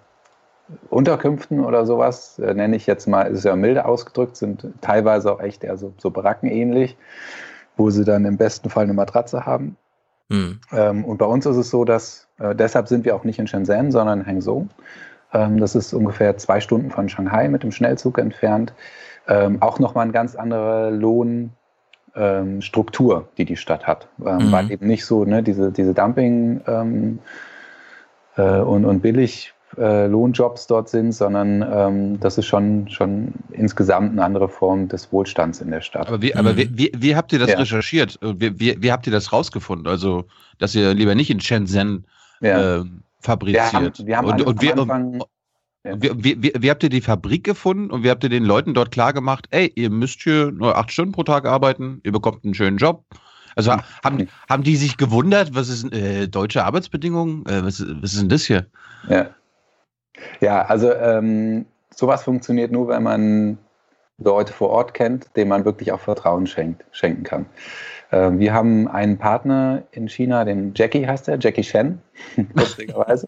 Unterkünften 0.88 1.60
oder 1.60 1.86
sowas, 1.86 2.38
äh, 2.38 2.54
nenne 2.54 2.76
ich 2.76 2.86
jetzt 2.86 3.06
mal, 3.06 3.22
ist 3.22 3.44
ja 3.44 3.54
milde 3.56 3.84
ausgedrückt, 3.84 4.36
sind 4.36 4.66
teilweise 4.80 5.32
auch 5.32 5.40
echt 5.40 5.64
eher 5.64 5.76
so, 5.76 5.92
so 5.98 6.10
Baracken 6.10 6.48
ähnlich, 6.48 6.96
wo 7.76 7.90
sie 7.90 8.04
dann 8.04 8.24
im 8.24 8.36
besten 8.36 8.70
Fall 8.70 8.84
eine 8.84 8.94
Matratze 8.94 9.44
haben. 9.44 9.76
Mhm. 10.32 10.58
Ähm, 10.72 11.04
und 11.04 11.18
bei 11.18 11.26
uns 11.26 11.46
ist 11.46 11.56
es 11.56 11.70
so, 11.70 11.84
dass 11.84 12.26
äh, 12.38 12.54
deshalb 12.54 12.88
sind 12.88 13.04
wir 13.04 13.14
auch 13.14 13.24
nicht 13.24 13.38
in 13.38 13.46
Shenzhen, 13.46 13.92
sondern 13.92 14.20
in 14.20 14.26
Hangzhou. 14.26 14.66
Ähm, 15.32 15.60
das 15.60 15.74
ist 15.74 15.92
ungefähr 15.92 16.36
zwei 16.38 16.60
Stunden 16.60 16.90
von 16.90 17.08
Shanghai 17.08 17.48
mit 17.48 17.62
dem 17.62 17.72
Schnellzug 17.72 18.18
entfernt. 18.18 18.72
Ähm, 19.28 19.60
auch 19.60 19.78
nochmal 19.78 20.04
eine 20.04 20.12
ganz 20.12 20.34
andere 20.34 20.90
Lohnstruktur, 20.90 23.16
ähm, 23.16 23.24
die 23.36 23.44
die 23.44 23.56
Stadt 23.56 23.86
hat. 23.86 24.08
Ähm, 24.24 24.48
mhm. 24.48 24.52
Weil 24.52 24.70
eben 24.70 24.86
nicht 24.86 25.04
so 25.04 25.24
ne, 25.24 25.42
diese, 25.42 25.70
diese 25.70 25.92
Dumping 25.92 26.62
ähm, 26.66 27.18
äh, 28.36 28.60
und, 28.60 28.86
und 28.86 29.00
billig 29.00 29.52
äh, 29.78 30.06
Lohnjobs 30.06 30.66
dort 30.66 30.88
sind, 30.88 31.12
sondern 31.12 31.62
ähm, 31.62 32.20
das 32.20 32.38
ist 32.38 32.46
schon, 32.46 32.88
schon 32.88 33.32
insgesamt 33.50 34.12
eine 34.12 34.24
andere 34.24 34.48
Form 34.48 34.88
des 34.88 35.12
Wohlstands 35.12 35.60
in 35.60 35.70
der 35.70 35.80
Stadt. 35.80 36.08
Aber 36.08 36.20
wie, 36.20 36.34
aber 36.34 36.56
wie, 36.56 36.68
wie, 36.76 36.92
wie 36.96 37.16
habt 37.16 37.32
ihr 37.32 37.38
das 37.38 37.50
ja. 37.50 37.58
recherchiert? 37.58 38.18
Wie, 38.20 38.58
wie, 38.60 38.82
wie 38.82 38.92
habt 38.92 39.06
ihr 39.06 39.12
das 39.12 39.32
rausgefunden? 39.32 39.86
Also, 39.86 40.24
dass 40.58 40.74
ihr 40.74 40.92
lieber 40.94 41.14
nicht 41.14 41.30
in 41.30 41.40
Shenzhen 41.40 42.06
ja. 42.40 42.80
äh, 42.80 42.84
fabriziert. 43.20 43.72
Wir 43.72 43.72
haben, 43.72 44.06
wir 44.06 44.16
haben 44.16 44.26
und, 44.26 44.42
und, 44.42 44.62
wir, 44.62 44.78
Anfang, 44.78 45.22
ja. 45.84 45.94
wie, 46.02 46.42
wie, 46.42 46.52
wie, 46.58 46.70
habt 46.70 46.82
ihr 46.82 46.90
die 46.90 47.00
Fabrik 47.00 47.44
gefunden 47.44 47.90
und 47.90 48.02
wie 48.04 48.10
habt 48.10 48.22
ihr 48.24 48.30
den 48.30 48.44
Leuten 48.44 48.74
dort 48.74 48.90
klar 48.90 49.12
gemacht, 49.12 49.46
ey, 49.50 49.72
ihr 49.74 49.90
müsst 49.90 50.22
hier 50.22 50.52
nur 50.52 50.76
acht 50.76 50.92
Stunden 50.92 51.12
pro 51.12 51.22
Tag 51.22 51.46
arbeiten, 51.46 52.00
ihr 52.04 52.12
bekommt 52.12 52.44
einen 52.44 52.54
schönen 52.54 52.76
Job. 52.76 53.04
Also 53.54 53.72
haben, 54.02 54.28
haben 54.48 54.62
die 54.62 54.76
sich 54.76 54.96
gewundert, 54.96 55.54
was 55.54 55.68
ist 55.68 55.92
äh, 55.92 56.26
deutsche 56.26 56.64
Arbeitsbedingungen? 56.64 57.44
Äh, 57.46 57.64
was, 57.64 57.84
was 58.00 58.14
ist 58.14 58.20
denn 58.20 58.28
das 58.28 58.44
hier? 58.44 58.66
Ja. 59.08 59.30
Ja, 60.40 60.62
also 60.62 60.92
ähm, 60.92 61.66
sowas 61.94 62.22
funktioniert 62.22 62.72
nur, 62.72 62.88
wenn 62.88 63.02
man 63.02 63.58
Leute 64.18 64.52
vor 64.52 64.70
Ort 64.70 64.94
kennt, 64.94 65.36
denen 65.36 65.48
man 65.48 65.64
wirklich 65.64 65.92
auch 65.92 66.00
Vertrauen 66.00 66.46
schenkt, 66.46 66.84
schenken 66.92 67.24
kann. 67.24 67.46
Ähm, 68.12 68.38
wir 68.38 68.52
haben 68.52 68.88
einen 68.88 69.16
Partner 69.16 69.84
in 69.90 70.08
China, 70.08 70.44
den 70.44 70.74
Jackie 70.76 71.06
heißt 71.06 71.28
er, 71.28 71.38
Jackie 71.40 71.64
Shen, 71.64 72.00
lustigerweise. 72.54 73.26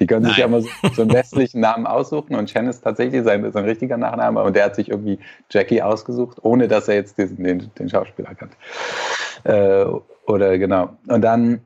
Die 0.00 0.06
können 0.06 0.24
sich 0.26 0.36
ja 0.36 0.48
mal 0.48 0.62
so, 0.62 0.68
so, 0.92 1.02
einen 1.02 1.12
westlichen 1.12 1.60
Namen 1.60 1.86
aussuchen 1.86 2.34
und 2.34 2.50
Shen 2.50 2.66
ist 2.66 2.82
tatsächlich 2.82 3.22
sein, 3.22 3.50
sein 3.52 3.64
richtiger 3.64 3.96
Nachname 3.96 4.42
und 4.42 4.56
der 4.56 4.64
hat 4.64 4.74
sich 4.74 4.90
irgendwie 4.90 5.20
Jackie 5.48 5.80
ausgesucht, 5.80 6.38
ohne 6.42 6.66
dass 6.66 6.88
er 6.88 6.96
jetzt 6.96 7.18
diesen, 7.18 7.44
den, 7.44 7.70
den 7.78 7.88
Schauspieler 7.88 8.34
kannte. 8.34 8.56
Äh, 9.44 9.86
oder 10.26 10.58
genau. 10.58 10.90
Und 11.06 11.22
dann 11.22 11.60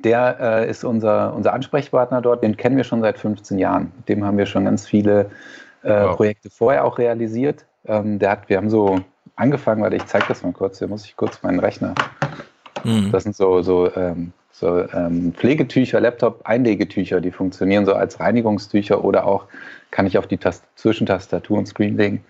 der 0.00 0.38
äh, 0.40 0.70
ist 0.70 0.84
unser, 0.84 1.34
unser 1.34 1.52
Ansprechpartner 1.52 2.20
dort, 2.20 2.42
den 2.42 2.56
kennen 2.56 2.76
wir 2.76 2.84
schon 2.84 3.00
seit 3.00 3.18
15 3.18 3.58
Jahren. 3.58 3.92
Mit 3.96 4.08
dem 4.08 4.24
haben 4.24 4.38
wir 4.38 4.46
schon 4.46 4.64
ganz 4.64 4.86
viele 4.86 5.30
äh, 5.82 5.90
wow. 5.90 6.16
Projekte 6.16 6.50
vorher 6.50 6.84
auch 6.84 6.98
realisiert. 6.98 7.64
Ähm, 7.86 8.18
der 8.18 8.30
hat, 8.30 8.48
wir 8.48 8.56
haben 8.56 8.70
so 8.70 9.00
angefangen, 9.36 9.82
warte, 9.82 9.96
ich 9.96 10.06
zeige 10.06 10.26
das 10.28 10.42
mal 10.42 10.52
kurz, 10.52 10.78
hier 10.78 10.88
muss 10.88 11.04
ich 11.04 11.16
kurz 11.16 11.42
meinen 11.42 11.60
Rechner. 11.60 11.94
Mhm. 12.84 13.10
Das 13.12 13.24
sind 13.24 13.36
so, 13.36 13.62
so, 13.62 13.94
ähm, 13.94 14.32
so 14.52 14.80
ähm, 14.92 15.32
Pflegetücher, 15.34 16.00
Laptop-Einlegetücher, 16.00 17.20
die 17.20 17.30
funktionieren 17.30 17.84
so 17.84 17.94
als 17.94 18.20
Reinigungstücher 18.20 19.04
oder 19.04 19.26
auch 19.26 19.46
kann 19.90 20.06
ich 20.06 20.18
auf 20.18 20.26
die 20.26 20.38
Tast 20.38 20.64
Zwischentastatur 20.76 21.58
und 21.58 21.66
Screen 21.66 21.96
legen. 21.96 22.24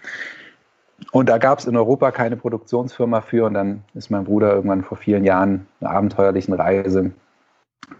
Und 1.13 1.29
da 1.29 1.39
gab 1.39 1.59
es 1.59 1.67
in 1.67 1.77
Europa 1.77 2.11
keine 2.11 2.37
Produktionsfirma 2.37 3.21
für 3.21 3.45
und 3.47 3.55
dann 3.55 3.85
ist 3.95 4.11
mein 4.11 4.25
Bruder 4.25 4.55
irgendwann 4.55 4.83
vor 4.83 4.97
vielen 4.97 5.25
Jahren 5.25 5.67
einer 5.81 5.91
abenteuerlichen 5.91 6.55
Reise 6.55 7.13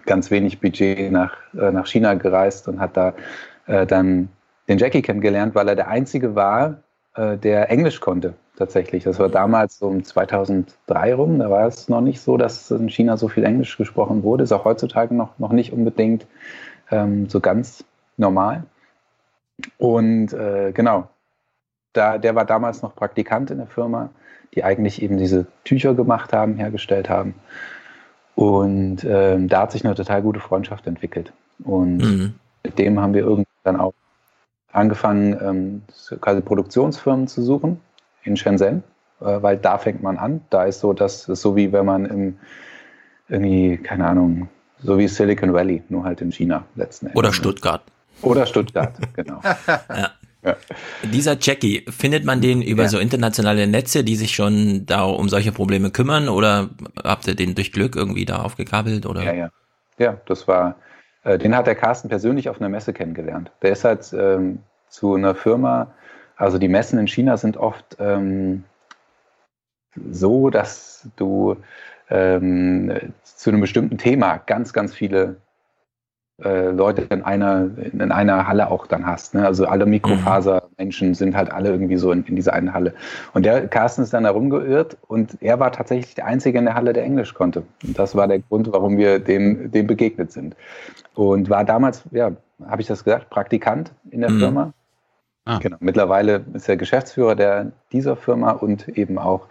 ganz 0.05 0.31
wenig 0.31 0.61
Budget 0.61 1.13
nach, 1.13 1.37
äh, 1.55 1.71
nach 1.71 1.87
China 1.87 2.15
gereist 2.15 2.69
und 2.69 2.81
hat 2.81 2.97
da 2.97 3.15
äh, 3.67 3.87
dann 3.87 4.29
den 4.69 4.79
Jackie 4.79 5.03
kennengelernt, 5.03 5.55
weil 5.55 5.69
er 5.69 5.77
der 5.77 5.89
Einzige 5.89 6.35
war, 6.35 6.83
äh, 7.15 7.37
der 7.37 7.71
Englisch 7.71 8.01
konnte 8.01 8.35
tatsächlich. 8.57 9.05
Das 9.05 9.19
war 9.19 9.29
damals 9.29 9.79
so 9.79 9.87
um 9.87 10.05
2003 10.05 11.15
rum. 11.15 11.39
Da 11.39 11.51
war 11.51 11.67
es 11.67 11.89
noch 11.89 12.01
nicht 12.01 12.21
so, 12.21 12.37
dass 12.37 12.71
in 12.71 12.89
China 12.89 13.17
so 13.17 13.29
viel 13.29 13.45
Englisch 13.45 13.77
gesprochen 13.77 14.23
wurde. 14.23 14.45
Ist 14.45 14.53
auch 14.53 14.65
heutzutage 14.65 15.15
noch, 15.15 15.39
noch 15.39 15.53
nicht 15.53 15.73
unbedingt 15.73 16.27
ähm, 16.91 17.29
so 17.29 17.41
ganz 17.41 17.85
normal. 18.17 18.65
Und 19.79 20.33
äh, 20.33 20.73
genau, 20.73 21.09
da, 21.93 22.19
der 22.19 22.35
war 22.35 22.45
damals 22.45 22.83
noch 22.83 22.95
Praktikant 22.95 23.51
in 23.51 23.59
der 23.59 23.67
Firma. 23.67 24.11
die 24.55 24.65
eigentlich 24.65 25.03
eben 25.03 25.19
diese 25.19 25.47
Tücher 25.65 25.95
gemacht 25.95 26.33
haben, 26.33 26.57
hergestellt 26.57 27.11
haben. 27.11 27.35
Und 28.37 29.03
ähm, 29.05 29.49
da 29.49 29.63
hat 29.63 29.73
sich 29.73 29.85
eine 29.85 29.95
total 29.95 30.23
gute 30.23 30.41
Freundschaft 30.41 30.87
entwickelt. 30.87 31.33
Und 31.65 31.97
Mhm. 31.97 32.35
mit 32.63 32.79
dem 32.79 33.01
haben 33.01 33.15
wir 33.15 33.23
irgendwann 33.23 33.47
dann 33.65 33.81
auch 33.81 33.95
angefangen, 34.73 35.37
ähm, 35.41 35.83
quasi 36.21 36.43
Produktionsfirmen 36.43 37.27
zu 37.29 37.43
suchen 37.43 37.81
in 38.25 38.37
Shenzhen, 38.37 38.85
äh, 39.21 39.43
weil 39.43 39.57
da 39.57 39.79
fängt 39.79 40.03
man 40.03 40.19
an. 40.19 40.43
Da 40.51 40.65
ist 40.65 40.81
so, 40.81 40.93
dass 40.93 41.29
ist 41.29 41.41
so 41.41 41.57
wie 41.57 41.73
wenn 41.73 41.87
man 41.87 42.05
im 42.05 42.37
irgendwie, 43.29 43.79
keine 43.79 44.07
Ahnung, 44.07 44.49
so 44.83 44.99
wie 44.99 45.09
Silicon 45.09 45.53
Valley, 45.53 45.83
nur 45.89 46.05
halt 46.05 46.21
in 46.21 46.31
China 46.31 46.65
letzten 46.77 47.07
Endes. 47.07 47.19
Oder 47.19 47.33
Stuttgart. 47.33 47.83
Oder 48.23 48.47
Stuttgart, 48.47 48.93
genau. 49.15 49.41
ja. 49.89 50.11
Dieser 51.03 51.37
Jackie, 51.41 51.85
findet 51.89 52.25
man 52.25 52.41
den 52.41 52.63
über 52.63 52.85
Ja. 52.85 52.89
so 52.89 52.99
internationale 52.99 53.67
Netze, 53.67 54.05
die 54.05 54.17
sich 54.17 54.35
schon 54.35 54.87
da 54.87 55.03
um 55.05 55.29
solche 55.29 55.53
Probleme 55.53 55.91
kümmern 55.91 56.29
oder 56.29 56.71
habt 57.03 57.27
ihr 57.27 57.35
den 57.35 57.55
durch 57.55 57.73
Glück 57.73 57.97
irgendwie 57.97 58.25
da 58.25 58.43
aufgekabelt 58.43 59.07
oder? 59.07 59.23
Ja, 59.25 59.33
ja. 59.33 59.49
Ja, 59.99 60.21
das 60.27 60.47
war, 60.47 60.77
äh, 61.25 61.39
den 61.39 61.57
hat 61.57 61.67
der 61.67 61.75
Carsten 61.75 62.09
persönlich 62.09 62.49
auf 62.49 62.61
einer 62.61 62.69
Messe 62.69 62.93
kennengelernt. 62.93 63.51
Der 63.63 63.73
ist 63.73 63.85
halt 63.85 64.13
ähm, 64.13 64.59
zu 64.89 65.15
einer 65.15 65.35
Firma, 65.35 65.95
also 66.37 66.59
die 66.59 66.69
Messen 66.69 66.99
in 66.99 67.07
China 67.09 67.37
sind 67.39 67.57
oft 67.57 67.97
ähm, 67.99 68.65
so, 70.11 70.51
dass 70.51 71.09
du 71.17 71.57
ähm, 72.11 72.93
zu 73.23 73.51
einem 73.51 73.61
bestimmten 73.63 73.99
Thema 73.99 74.37
ganz, 74.47 74.73
ganz 74.73 74.95
viele 74.95 75.37
äh, 76.43 76.71
Leute 76.71 77.03
in 77.03 77.23
einer, 77.23 77.71
in 77.79 78.13
einer 78.13 78.47
Halle 78.47 78.71
auch 78.71 78.87
dann 78.87 79.07
hast. 79.07 79.35
Ne? 79.35 79.47
Also 79.47 79.67
alle 79.67 79.87
Mikrofaser-Menschen 79.87 81.15
sind 81.15 81.35
halt 81.35 81.51
alle 81.51 81.71
irgendwie 81.71 81.97
so 81.97 82.13
in, 82.13 82.25
in 82.25 82.37
dieser 82.37 82.53
einen 82.53 82.75
Halle. 82.75 82.95
Und 83.33 83.47
der 83.47 83.67
Carsten 83.69 84.03
ist 84.03 84.13
dann 84.13 84.25
da 84.25 84.31
rumgeirrt 84.31 84.99
und 85.09 85.39
er 85.41 85.59
war 85.61 85.73
tatsächlich 85.73 86.15
der 86.15 86.27
Einzige 86.27 86.59
in 86.59 86.67
der 86.67 86.75
Halle, 86.75 86.93
der 86.93 87.05
Englisch 87.05 87.33
konnte. 87.33 87.63
Und 87.83 87.99
das 87.99 88.15
war 88.15 88.29
der 88.29 88.41
Grund, 88.41 88.71
warum 88.71 88.99
wir 88.99 89.19
dem, 89.19 89.71
dem 89.71 89.87
begegnet 89.87 90.31
sind. 90.31 90.57
Und 91.15 91.49
war 91.49 91.65
damals, 91.65 92.03
ja, 92.11 92.33
habe 92.67 92.83
ich 92.83 92.87
das 92.87 93.03
gesagt, 93.03 93.31
Praktikant 93.31 93.93
in 94.11 94.21
der 94.21 94.31
Mhm. 94.31 94.39
Firma. 94.39 94.73
Genau. 95.61 95.77
Mittlerweile 95.79 96.45
ist 96.55 96.69
er 96.69 96.77
Geschäftsführer 96.77 97.37
der, 97.37 97.71
dieser 97.93 98.17
Firma 98.17 98.51
und 98.51 98.89
eben 98.89 99.17
auch 99.17 99.47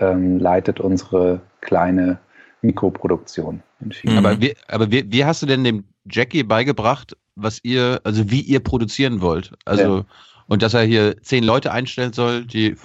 ähm, 0.00 0.38
leitet 0.38 0.80
unsere 0.80 1.40
kleine 1.60 2.18
Mikroproduktion 2.64 3.62
in 3.80 3.92
China. 3.92 4.18
Aber, 4.18 4.40
wie, 4.40 4.54
aber 4.68 4.90
wie, 4.90 5.04
wie 5.12 5.24
hast 5.24 5.42
du 5.42 5.46
denn 5.46 5.62
dem 5.64 5.84
Jackie 6.10 6.42
beigebracht, 6.42 7.16
was 7.36 7.60
ihr, 7.62 8.00
also 8.04 8.30
wie 8.30 8.40
ihr 8.40 8.60
produzieren 8.60 9.20
wollt? 9.20 9.52
Also, 9.64 9.98
Ja. 9.98 10.04
und 10.48 10.62
dass 10.62 10.74
er 10.74 10.82
hier 10.82 11.20
zehn 11.22 11.44
Leute 11.44 11.72
einstellen 11.72 12.12
soll, 12.12 12.44
die 12.44 12.76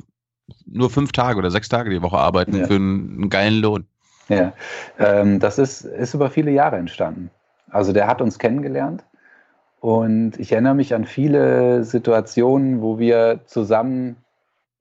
nur 0.65 0.89
fünf 0.89 1.11
Tage 1.11 1.37
oder 1.37 1.51
sechs 1.51 1.69
Tage 1.69 1.89
die 1.89 2.01
Woche 2.01 2.17
arbeiten 2.17 2.57
Ja. 2.57 2.67
für 2.67 2.75
einen, 2.75 3.13
einen 3.15 3.29
geilen 3.29 3.61
Lohn. 3.61 3.85
Ja, 4.29 4.53
ähm, 4.99 5.39
das 5.39 5.57
ist, 5.57 5.81
ist 5.81 6.13
über 6.13 6.29
viele 6.29 6.51
Jahre 6.51 6.77
entstanden. 6.77 7.31
Also 7.71 7.93
der 7.93 8.07
hat 8.07 8.21
uns 8.21 8.37
kennengelernt 8.37 9.03
und 9.79 10.39
ich 10.39 10.51
erinnere 10.51 10.75
mich 10.75 10.93
an 10.93 11.05
viele 11.05 11.83
Situationen, 11.83 12.81
wo 12.81 12.99
wir 12.99 13.41
zusammen 13.45 14.17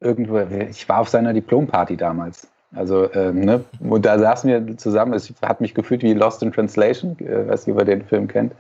irgendwo, 0.00 0.38
ich 0.38 0.88
war 0.88 1.00
auf 1.00 1.08
seiner 1.08 1.32
Diplomparty 1.32 1.96
damals. 1.96 2.48
Also, 2.74 3.10
ähm, 3.14 3.40
ne, 3.40 3.64
und 3.80 4.04
da 4.04 4.18
saßen 4.18 4.50
wir 4.50 4.76
zusammen, 4.76 5.14
es 5.14 5.32
hat 5.40 5.60
mich 5.60 5.74
gefühlt 5.74 6.02
wie 6.02 6.12
Lost 6.12 6.42
in 6.42 6.52
Translation, 6.52 7.16
äh, 7.20 7.46
ob 7.50 7.66
ihr 7.66 7.84
den 7.84 8.04
Film 8.04 8.28
kennt. 8.28 8.52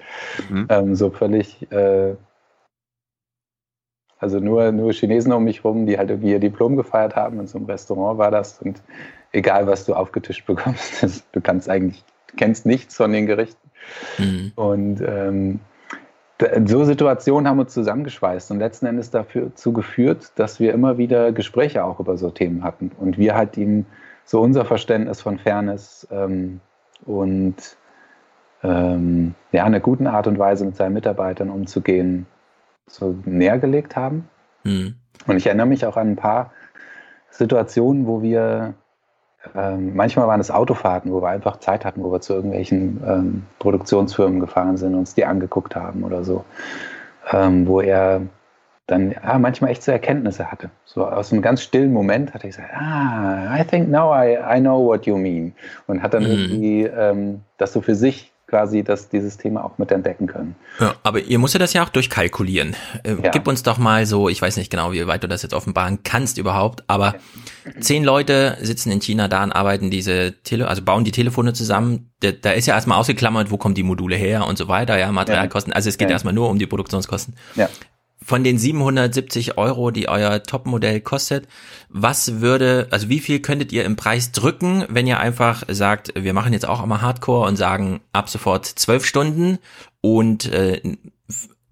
Ähm, 0.70 0.94
so 0.94 1.10
völlig, 1.10 1.70
äh, 1.70 2.14
also 4.18 4.40
nur, 4.40 4.72
nur 4.72 4.92
Chinesen 4.92 5.32
um 5.32 5.44
mich 5.44 5.62
rum, 5.62 5.86
die 5.86 5.98
halt 5.98 6.10
irgendwie 6.10 6.32
ihr 6.32 6.40
Diplom 6.40 6.76
gefeiert 6.76 7.16
haben. 7.16 7.38
In 7.38 7.46
so 7.46 7.58
einem 7.58 7.66
Restaurant 7.66 8.18
war 8.18 8.30
das. 8.30 8.60
Und 8.60 8.82
egal, 9.32 9.66
was 9.66 9.84
du 9.84 9.94
aufgetischt 9.94 10.46
bekommst, 10.46 11.26
du 11.32 11.40
kannst 11.40 11.68
eigentlich, 11.68 12.02
kennst 12.36 12.64
nichts 12.64 12.96
von 12.96 13.12
den 13.12 13.26
Gerichten. 13.26 13.70
Mhm. 14.16 14.52
Und 14.56 15.00
ähm, 15.02 15.60
so 16.66 16.84
Situationen 16.84 17.48
haben 17.48 17.58
uns 17.58 17.74
zusammengeschweißt 17.74 18.50
und 18.50 18.60
letzten 18.60 18.86
Endes 18.86 19.10
dazu 19.10 19.72
geführt, 19.72 20.32
dass 20.36 20.60
wir 20.60 20.72
immer 20.72 20.98
wieder 20.98 21.32
Gespräche 21.32 21.84
auch 21.84 21.98
über 21.98 22.16
so 22.16 22.30
Themen 22.30 22.62
hatten. 22.62 22.92
Und 22.98 23.18
wir 23.18 23.34
halt 23.34 23.56
ihm 23.56 23.86
so 24.24 24.40
unser 24.40 24.64
Verständnis 24.64 25.20
von 25.20 25.38
Fairness 25.38 26.06
ähm, 26.10 26.60
und 27.04 27.76
ähm, 28.62 29.34
ja, 29.52 29.64
einer 29.64 29.80
guten 29.80 30.06
Art 30.06 30.26
und 30.26 30.38
Weise 30.38 30.64
mit 30.64 30.76
seinen 30.76 30.94
Mitarbeitern 30.94 31.50
umzugehen, 31.50 32.26
so 32.86 33.16
näher 33.24 33.58
gelegt 33.58 33.96
haben. 33.96 34.28
Mhm. 34.64 34.94
Und 35.26 35.36
ich 35.36 35.46
erinnere 35.46 35.66
mich 35.66 35.86
auch 35.86 35.96
an 35.96 36.12
ein 36.12 36.16
paar 36.16 36.52
Situationen, 37.30 38.06
wo 38.06 38.22
wir, 38.22 38.74
ähm, 39.56 39.94
manchmal 39.94 40.26
waren 40.26 40.40
es 40.40 40.50
Autofahrten, 40.50 41.12
wo 41.12 41.22
wir 41.22 41.28
einfach 41.28 41.58
Zeit 41.58 41.84
hatten, 41.84 42.02
wo 42.02 42.12
wir 42.12 42.20
zu 42.20 42.34
irgendwelchen 42.34 43.02
ähm, 43.06 43.42
Produktionsfirmen 43.58 44.40
gefahren 44.40 44.76
sind, 44.76 44.94
uns 44.94 45.14
die 45.14 45.24
angeguckt 45.24 45.76
haben 45.76 46.04
oder 46.04 46.24
so, 46.24 46.44
ähm, 47.32 47.66
wo 47.66 47.80
er 47.80 48.22
dann 48.86 49.12
ja, 49.12 49.38
manchmal 49.38 49.70
echt 49.70 49.82
so 49.82 49.92
Erkenntnisse 49.92 50.50
hatte. 50.50 50.70
So 50.84 51.06
aus 51.06 51.32
einem 51.32 51.42
ganz 51.42 51.62
stillen 51.62 51.92
Moment 51.92 52.32
hat 52.32 52.42
er 52.42 52.48
gesagt, 52.48 52.70
ah, 52.74 53.54
I 53.58 53.62
think 53.64 53.88
now 53.88 54.14
I, 54.14 54.38
I 54.56 54.60
know 54.60 54.82
what 54.84 55.06
you 55.06 55.16
mean. 55.16 55.52
Und 55.86 56.02
hat 56.02 56.14
dann 56.14 56.24
Mhm. 56.24 56.30
irgendwie 56.30 56.84
ähm, 56.84 57.40
das 57.58 57.72
so 57.72 57.80
für 57.82 57.94
sich 57.94 58.32
quasi 58.48 58.82
das, 58.82 59.10
dieses 59.10 59.36
Thema 59.36 59.62
auch 59.62 59.76
mit 59.76 59.90
entdecken 59.92 60.26
können. 60.26 60.56
Ja, 60.80 60.94
aber 61.02 61.20
ihr 61.20 61.38
müsst 61.38 61.52
ja 61.54 61.60
das 61.60 61.74
ja 61.74 61.84
auch 61.84 61.90
durchkalkulieren. 61.90 62.74
Äh, 63.04 63.16
Ja. 63.22 63.30
Gib 63.30 63.46
uns 63.46 63.62
doch 63.62 63.76
mal 63.78 64.06
so, 64.06 64.28
ich 64.30 64.40
weiß 64.40 64.56
nicht 64.56 64.70
genau, 64.70 64.92
wie 64.92 65.06
weit 65.06 65.22
du 65.22 65.28
das 65.28 65.42
jetzt 65.42 65.52
offenbaren 65.52 66.02
kannst 66.02 66.38
überhaupt, 66.38 66.82
aber 66.86 67.14
zehn 67.80 68.04
Leute 68.04 68.56
sitzen 68.62 68.90
in 68.90 69.00
China 69.00 69.28
da 69.28 69.44
und 69.44 69.52
arbeiten 69.52 69.90
diese 69.90 70.32
Tele, 70.42 70.66
also 70.66 70.82
bauen 70.82 71.04
die 71.04 71.12
Telefone 71.12 71.52
zusammen. 71.52 72.10
Da, 72.20 72.32
da 72.32 72.52
ist 72.52 72.66
ja 72.66 72.74
erstmal 72.74 72.98
ausgeklammert, 72.98 73.50
wo 73.50 73.58
kommen 73.58 73.74
die 73.74 73.82
Module 73.82 74.16
her 74.16 74.46
und 74.46 74.56
so 74.56 74.66
weiter, 74.66 74.98
ja, 74.98 75.12
Materialkosten. 75.12 75.72
Also 75.74 75.90
es 75.90 75.98
geht 75.98 76.08
Ja. 76.08 76.14
erstmal 76.14 76.32
nur 76.34 76.48
um 76.48 76.58
die 76.58 76.66
Produktionskosten. 76.66 77.34
Ja. 77.54 77.68
Von 78.28 78.44
den 78.44 78.58
770 78.58 79.56
Euro, 79.56 79.90
die 79.90 80.10
euer 80.10 80.42
Topmodell 80.42 81.00
kostet, 81.00 81.48
was 81.88 82.42
würde, 82.42 82.86
also 82.90 83.08
wie 83.08 83.20
viel 83.20 83.40
könntet 83.40 83.72
ihr 83.72 83.86
im 83.86 83.96
Preis 83.96 84.32
drücken, 84.32 84.84
wenn 84.90 85.06
ihr 85.06 85.18
einfach 85.18 85.62
sagt, 85.66 86.12
wir 86.14 86.34
machen 86.34 86.52
jetzt 86.52 86.68
auch 86.68 86.82
einmal 86.82 87.00
Hardcore 87.00 87.48
und 87.48 87.56
sagen 87.56 88.00
ab 88.12 88.28
sofort 88.28 88.66
zwölf 88.66 89.06
Stunden 89.06 89.56
und 90.02 90.44
äh, 90.52 90.82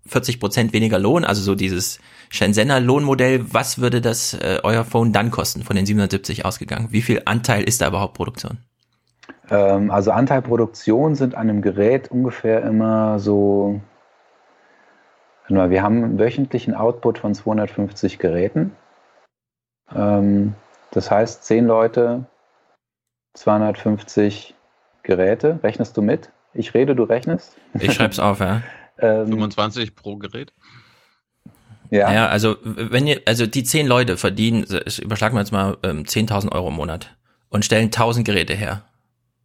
40 0.06 0.40
Prozent 0.40 0.72
weniger 0.72 0.98
Lohn, 0.98 1.26
also 1.26 1.42
so 1.42 1.54
dieses 1.54 1.98
Shenzhener 2.30 2.80
Lohnmodell, 2.80 3.52
was 3.52 3.78
würde 3.78 4.00
das 4.00 4.32
äh, 4.32 4.60
euer 4.62 4.86
Phone 4.86 5.12
dann 5.12 5.30
kosten, 5.30 5.62
von 5.62 5.76
den 5.76 5.84
770 5.84 6.46
ausgegangen? 6.46 6.88
Wie 6.90 7.02
viel 7.02 7.20
Anteil 7.26 7.64
ist 7.64 7.82
da 7.82 7.88
überhaupt 7.88 8.14
Produktion? 8.14 8.60
Ähm, 9.50 9.90
also 9.90 10.10
Anteil 10.10 10.40
Produktion 10.40 11.16
sind 11.16 11.34
an 11.34 11.50
einem 11.50 11.60
Gerät 11.60 12.10
ungefähr 12.10 12.62
immer 12.62 13.18
so, 13.18 13.82
mal, 15.54 15.70
wir 15.70 15.82
haben 15.82 16.02
einen 16.02 16.18
wöchentlichen 16.18 16.74
Output 16.74 17.18
von 17.18 17.34
250 17.34 18.18
Geräten. 18.18 18.72
Ähm, 19.94 20.54
das 20.90 21.10
heißt, 21.10 21.44
10 21.44 21.66
Leute, 21.66 22.24
250 23.34 24.54
Geräte. 25.02 25.60
Rechnest 25.62 25.96
du 25.96 26.02
mit? 26.02 26.30
Ich 26.54 26.74
rede, 26.74 26.96
du 26.96 27.04
rechnest? 27.04 27.56
Ich 27.78 27.92
schreib's 27.92 28.18
auf, 28.18 28.40
ja. 28.40 28.62
Ähm, 28.98 29.26
25 29.26 29.94
pro 29.94 30.16
Gerät. 30.16 30.54
Ja. 31.90 32.10
Ja, 32.10 32.28
also 32.28 32.56
wenn 32.62 33.06
ihr, 33.06 33.20
also 33.26 33.44
die 33.44 33.62
zehn 33.62 33.86
Leute 33.86 34.16
verdienen, 34.16 34.64
ich 34.86 35.02
überschlag 35.02 35.34
mal 35.34 35.40
jetzt 35.40 35.52
mal 35.52 35.76
ähm, 35.82 36.04
10.000 36.04 36.50
Euro 36.52 36.68
im 36.68 36.74
Monat 36.76 37.14
und 37.50 37.66
stellen 37.66 37.86
1000 37.86 38.26
Geräte 38.26 38.54
her. 38.54 38.84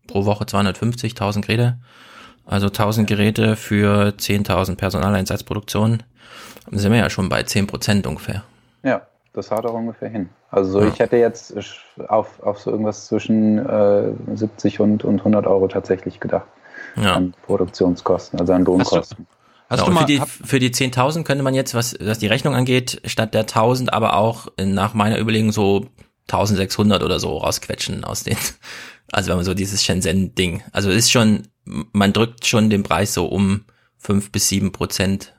Pro 0.08 0.24
Woche 0.24 0.46
250, 0.46 1.12
1000 1.12 1.46
Geräte. 1.46 1.80
Also 2.52 2.68
1000 2.68 3.08
Geräte 3.08 3.56
für 3.56 4.10
10.000 4.10 4.76
Personaleinsatzproduktionen. 4.76 6.04
Dann 6.70 6.80
sind 6.80 6.92
wir 6.92 7.00
ja 7.00 7.10
schon 7.10 7.30
bei 7.30 7.44
10 7.44 7.66
Prozent 7.66 8.06
ungefähr. 8.06 8.44
Ja, 8.84 9.08
das 9.34 9.52
haut 9.52 9.66
auch 9.66 9.74
ungefähr 9.74 10.10
hin. 10.10 10.30
Also 10.50 10.72
so, 10.72 10.82
Ja. 10.82 10.90
ich 10.90 11.00
hätte 11.00 11.16
jetzt 11.16 11.54
auf, 12.10 12.42
auf 12.44 12.60
so 12.60 12.72
irgendwas 12.72 13.08
zwischen 13.08 13.58
äh, 13.58 14.12
70 14.36 14.82
und, 14.82 15.06
und 15.06 15.20
100 15.20 15.48
Euro 15.48 15.70
tatsächlich 15.70 16.20
gedacht. 16.20 16.46
Ja. 16.98 17.14
An 17.14 17.34
Produktionskosten, 17.46 18.38
also 18.38 18.52
an 18.52 18.66
Lohnkosten. 18.66 19.26
ja, 19.74 19.84
und 19.84 19.98
für 19.98 20.06
die, 20.06 20.22
für 20.44 20.60
die 20.60 20.72
10.000 20.72 21.24
könnte 21.24 21.44
man 21.46 21.54
jetzt, 21.54 21.74
was, 21.74 21.96
was 22.02 22.20
die 22.20 22.28
Rechnung 22.28 22.54
angeht, 22.54 23.02
statt 23.06 23.34
der 23.34 23.48
1.000 23.48 23.92
aber 23.92 24.18
auch 24.18 24.48
nach 24.62 24.94
meiner 24.94 25.18
Überlegung 25.18 25.54
so 25.54 25.86
1.600 26.30 27.02
oder 27.02 27.22
so 27.22 27.38
rausquetschen 27.38 28.04
aus 28.04 28.24
den, 28.24 28.36
also 29.14 29.30
wenn 29.30 29.38
man 29.38 29.46
so 29.46 29.54
dieses 29.54 29.86
Shenzhen-Ding, 29.86 30.64
also 30.74 30.90
es 30.90 30.98
ist 30.98 31.12
schon, 31.12 31.44
man 31.66 32.14
drückt 32.14 32.46
schon 32.46 32.70
den 32.70 32.84
Preis 32.84 33.14
so 33.14 33.26
um 33.26 33.66
5 34.00 34.32
bis 34.32 34.50
7 34.50 34.72
Prozent 34.72 35.36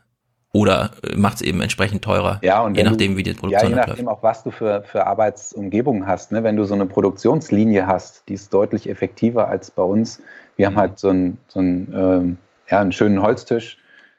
oder 0.52 0.90
macht 1.16 1.36
es 1.36 1.42
eben 1.42 1.62
entsprechend 1.62 2.04
teurer, 2.04 2.38
Ja, 2.42 2.60
und 2.60 2.76
je 2.76 2.82
nachdem, 2.82 3.12
du, 3.12 3.16
wie 3.18 3.22
die 3.22 3.30
Ja, 3.30 3.36
Produktion 3.36 3.70
je 3.70 3.78
abläuft. 3.78 3.88
nachdem 3.88 4.08
auch, 4.08 4.22
was 4.22 4.44
du 4.44 4.50
für, 4.50 4.82
für 4.82 5.06
Arbeitsumgebungen 5.06 6.06
hast. 6.06 6.30
Ne? 6.30 6.44
Wenn 6.44 6.56
du 6.56 6.64
so 6.64 6.74
eine 6.74 6.84
Produktionslinie 6.84 7.86
hast, 7.86 8.28
die 8.28 8.34
ist 8.34 8.52
deutlich 8.52 8.88
effektiver 8.88 9.48
als 9.48 9.70
bei 9.70 9.82
uns. 9.82 10.20
Wir 10.56 10.66
haben 10.66 10.76
halt 10.76 10.98
so 10.98 11.08
einen, 11.08 11.38
so 11.48 11.60
einen, 11.60 11.92
ähm, 11.96 12.36
ja, 12.68 12.80
einen 12.80 12.92
schönen 12.92 13.22
Holztisch 13.22 13.78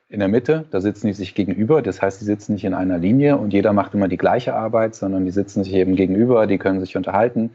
in 0.10 0.20
der 0.20 0.28
Mitte, 0.28 0.66
da 0.72 0.82
sitzen 0.82 1.08
die 1.08 1.14
sich 1.14 1.34
gegenüber, 1.34 1.82
das 1.82 2.02
heißt, 2.02 2.22
die 2.22 2.26
sitzen 2.26 2.54
nicht 2.54 2.66
in 2.66 2.74
einer 2.76 3.00
Linie 3.00 3.38
und 3.38 3.52
jeder 3.52 3.74
macht 3.74 3.94
immer 3.96 4.08
die 4.08 4.18
gleiche 4.18 4.54
Arbeit, 4.54 4.94
sondern 4.94 5.26
die 5.26 5.32
sitzen 5.32 5.64
sich 5.64 5.74
eben 5.74 5.96
gegenüber, 5.96 6.46
die 6.46 6.60
können 6.60 6.80
sich 6.80 6.96
unterhalten. 6.98 7.52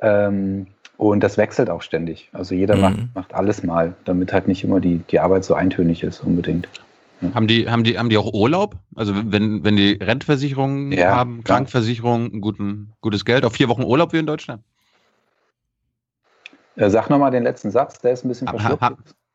Ähm, 0.00 0.66
und 1.10 1.20
das 1.20 1.36
wechselt 1.36 1.68
auch 1.68 1.82
ständig. 1.82 2.28
Also 2.32 2.54
jeder 2.54 2.76
Mhm. 2.76 2.80
macht, 2.82 3.14
macht 3.14 3.34
alles 3.34 3.62
mal, 3.62 3.94
damit 4.04 4.32
halt 4.32 4.46
nicht 4.46 4.62
immer 4.62 4.78
die, 4.80 4.98
die 5.10 5.18
Arbeit 5.18 5.44
so 5.44 5.54
eintönig 5.54 6.02
ist 6.02 6.20
unbedingt. 6.20 6.68
Haben 7.34 7.46
die, 7.46 7.68
haben 7.68 7.84
die, 7.84 7.98
haben 7.98 8.08
die 8.08 8.18
auch 8.18 8.32
Urlaub? 8.32 8.76
Also 8.94 9.12
wenn, 9.16 9.64
wenn 9.64 9.76
die 9.76 9.92
Rentenversicherung 9.92 10.92
Ja, 10.92 11.08
haben. 11.08 11.44
Krankenversicherung, 11.44 12.26
ein 12.32 12.40
guten, 12.40 12.92
gutes 13.00 13.24
Geld, 13.24 13.44
auf 13.44 13.54
vier 13.54 13.68
Wochen 13.68 13.82
Urlaub 13.82 14.12
wie 14.12 14.18
in 14.18 14.26
Deutschland? 14.26 14.62
Äh, 16.76 16.90
sag 16.90 17.10
nochmal 17.10 17.30
den 17.30 17.42
letzten 17.42 17.70
Satz, 17.70 17.98
der 18.00 18.12
ist 18.12 18.24
ein 18.24 18.28
bisschen 18.28 18.48
verschluckt. 18.48 18.82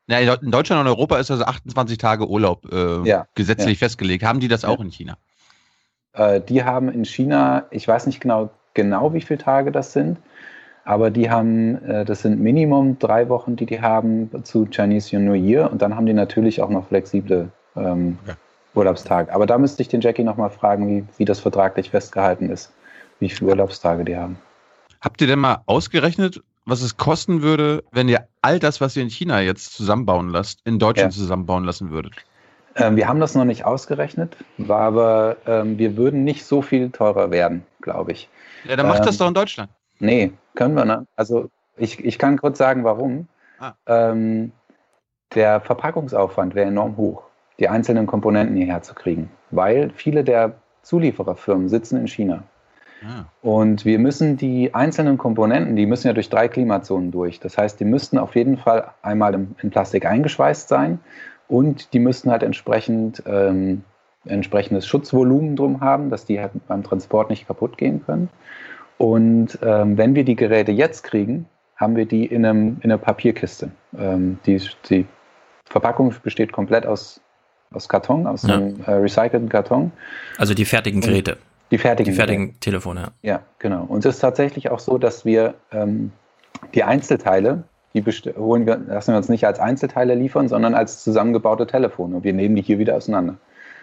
Ja, 0.08 0.18
in 0.18 0.28
Deu- 0.28 0.42
in 0.42 0.50
Deutschland 0.50 0.80
und 0.80 0.86
Europa 0.86 1.18
ist 1.18 1.30
also 1.30 1.44
28 1.44 1.98
Tage 1.98 2.28
Urlaub 2.28 2.70
äh, 2.72 3.06
Ja, 3.06 3.26
gesetzlich 3.34 3.78
ja. 3.78 3.86
festgelegt. 3.86 4.24
Haben 4.24 4.40
die 4.40 4.48
das 4.48 4.64
auch 4.64 4.80
in 4.80 4.90
China? 4.90 5.18
Äh, 6.14 6.40
die 6.40 6.64
haben 6.64 6.88
in 6.90 7.04
China, 7.04 7.66
ich 7.70 7.86
weiß 7.86 8.06
nicht 8.06 8.20
genau, 8.20 8.50
genau 8.74 9.12
wie 9.12 9.20
viele 9.20 9.38
Tage 9.38 9.70
das 9.70 9.92
sind, 9.92 10.18
aber 10.88 11.10
die 11.10 11.28
haben, 11.30 11.84
äh, 11.84 12.06
das 12.06 12.22
sind 12.22 12.40
Minimum 12.40 12.98
drei 12.98 13.28
Wochen, 13.28 13.56
die 13.56 13.66
die 13.66 13.82
haben 13.82 14.30
zu 14.42 14.66
Chinese 14.70 15.18
New 15.18 15.34
Year 15.34 15.70
und 15.70 15.82
dann 15.82 15.94
haben 15.94 16.06
die 16.06 16.14
natürlich 16.14 16.62
auch 16.62 16.70
noch 16.70 16.88
flexible 16.88 17.50
ähm, 17.76 18.16
Urlaubstage. 18.74 19.30
Aber 19.30 19.44
da 19.44 19.58
müsste 19.58 19.82
ich 19.82 19.88
den 19.88 20.00
Jackie 20.00 20.24
nochmal 20.24 20.48
fragen, 20.48 20.88
wie, 20.88 21.04
wie 21.18 21.26
das 21.26 21.40
vertraglich 21.40 21.90
festgehalten 21.90 22.48
ist, 22.48 22.72
wie 23.20 23.28
viele 23.28 23.50
Urlaubstage 23.50 24.02
die 24.02 24.16
haben. 24.16 24.38
Habt 25.02 25.20
ihr 25.20 25.26
denn 25.26 25.40
mal 25.40 25.58
ausgerechnet, 25.66 26.40
was 26.64 26.80
es 26.80 26.96
kosten 26.96 27.42
würde, 27.42 27.84
wenn 27.92 28.08
ihr 28.08 28.26
all 28.40 28.58
das, 28.58 28.80
was 28.80 28.96
ihr 28.96 29.02
in 29.02 29.10
China 29.10 29.42
jetzt 29.42 29.74
zusammenbauen 29.74 30.30
lasst, 30.30 30.60
in 30.64 30.78
Deutschland 30.78 31.12
Ja. 31.12 31.18
zusammenbauen 31.18 31.64
lassen 31.64 31.90
würdet? 31.90 32.14
Ähm, 32.76 32.96
wir 32.96 33.08
haben 33.08 33.20
das 33.20 33.34
noch 33.34 33.44
nicht 33.44 33.66
ausgerechnet, 33.66 34.34
war 34.56 34.80
aber 34.80 35.36
ähm, 35.46 35.76
wir 35.76 35.98
würden 35.98 36.24
nicht 36.24 36.46
so 36.46 36.62
viel 36.62 36.88
teurer 36.88 37.30
werden, 37.30 37.62
glaube 37.82 38.12
ich. 38.12 38.26
Ja, 38.66 38.76
dann 38.76 38.88
macht 38.88 39.00
das 39.00 39.16
Ähm, 39.16 39.18
doch 39.18 39.28
in 39.28 39.34
Deutschland. 39.34 39.70
Nee, 40.00 40.32
können 40.54 40.74
wir 40.74 40.84
nicht. 40.84 41.08
Also 41.16 41.50
ich, 41.76 42.04
ich 42.04 42.18
kann 42.18 42.38
kurz 42.38 42.58
sagen, 42.58 42.84
warum. 42.84 43.28
Ah. 43.58 43.72
Ähm, 43.86 44.52
der 45.34 45.60
Verpackungsaufwand 45.60 46.54
wäre 46.54 46.68
enorm 46.68 46.96
hoch, 46.96 47.24
die 47.58 47.68
einzelnen 47.68 48.06
Komponenten 48.06 48.56
hierher 48.56 48.82
zu 48.82 48.94
kriegen, 48.94 49.30
weil 49.50 49.90
viele 49.90 50.24
der 50.24 50.54
Zuliefererfirmen 50.82 51.68
sitzen 51.68 51.98
in 51.98 52.06
China. 52.08 52.44
Ah. 53.04 53.24
Und 53.42 53.84
wir 53.84 53.98
müssen 53.98 54.36
die 54.36 54.74
einzelnen 54.74 55.18
Komponenten, 55.18 55.76
die 55.76 55.86
müssen 55.86 56.06
ja 56.06 56.12
durch 56.12 56.30
drei 56.30 56.48
Klimazonen 56.48 57.10
durch. 57.10 57.40
Das 57.40 57.58
heißt, 57.58 57.78
die 57.78 57.84
müssten 57.84 58.18
auf 58.18 58.34
jeden 58.36 58.56
Fall 58.56 58.92
einmal 59.02 59.34
im- 59.34 59.54
in 59.62 59.70
Plastik 59.70 60.06
eingeschweißt 60.06 60.68
sein 60.68 60.98
und 61.48 61.92
die 61.92 61.98
müssten 62.00 62.30
halt 62.30 62.42
entsprechend 62.42 63.22
ähm, 63.26 63.84
entsprechendes 64.24 64.86
Schutzvolumen 64.86 65.56
drum 65.56 65.80
haben, 65.80 66.10
dass 66.10 66.24
die 66.24 66.40
halt 66.40 66.52
beim 66.66 66.82
Transport 66.82 67.30
nicht 67.30 67.46
kaputt 67.46 67.78
gehen 67.78 68.04
können. 68.04 68.28
Und 68.98 69.58
ähm, 69.62 69.96
wenn 69.96 70.14
wir 70.14 70.24
die 70.24 70.36
Geräte 70.36 70.72
jetzt 70.72 71.04
kriegen, 71.04 71.46
haben 71.76 71.94
wir 71.96 72.04
die 72.06 72.26
in, 72.26 72.44
einem, 72.44 72.78
in 72.82 72.90
einer 72.90 72.98
Papierkiste. 72.98 73.70
Ähm, 73.96 74.38
die, 74.44 74.60
die 74.90 75.06
Verpackung 75.66 76.12
besteht 76.22 76.50
komplett 76.52 76.84
aus, 76.86 77.20
aus 77.72 77.88
Karton, 77.88 78.26
aus 78.26 78.42
Ja. 78.42 78.56
einem 78.56 78.80
äh, 78.86 78.90
recycelten 78.92 79.48
Karton. 79.48 79.92
Also 80.36 80.54
die 80.54 80.64
fertigen 80.64 81.00
Geräte. 81.00 81.36
Die 81.70 81.78
fertigen, 81.78 82.12
Die 82.12 82.16
fertigen 82.16 82.58
Telefone, 82.60 83.00
ja. 83.22 83.30
Ja, 83.34 83.40
genau. 83.58 83.84
Und 83.84 84.04
es 84.04 84.16
ist 84.16 84.20
tatsächlich 84.20 84.70
auch 84.70 84.80
so, 84.80 84.98
dass 84.98 85.24
wir 85.24 85.54
ähm, 85.70 86.10
die 86.74 86.82
Einzelteile, 86.82 87.62
die 87.94 88.02
holen 88.36 88.66
wir, 88.66 88.78
lassen 88.78 89.12
wir 89.12 89.18
uns 89.18 89.28
nicht 89.28 89.46
als 89.46 89.60
Einzelteile 89.60 90.14
liefern, 90.14 90.48
sondern 90.48 90.74
als 90.74 91.04
zusammengebaute 91.04 91.66
Telefone. 91.66 92.16
Und 92.16 92.24
wir 92.24 92.32
nehmen 92.32 92.56
die 92.56 92.62
hier 92.62 92.78
wieder 92.78 92.96
auseinander. 92.96 93.36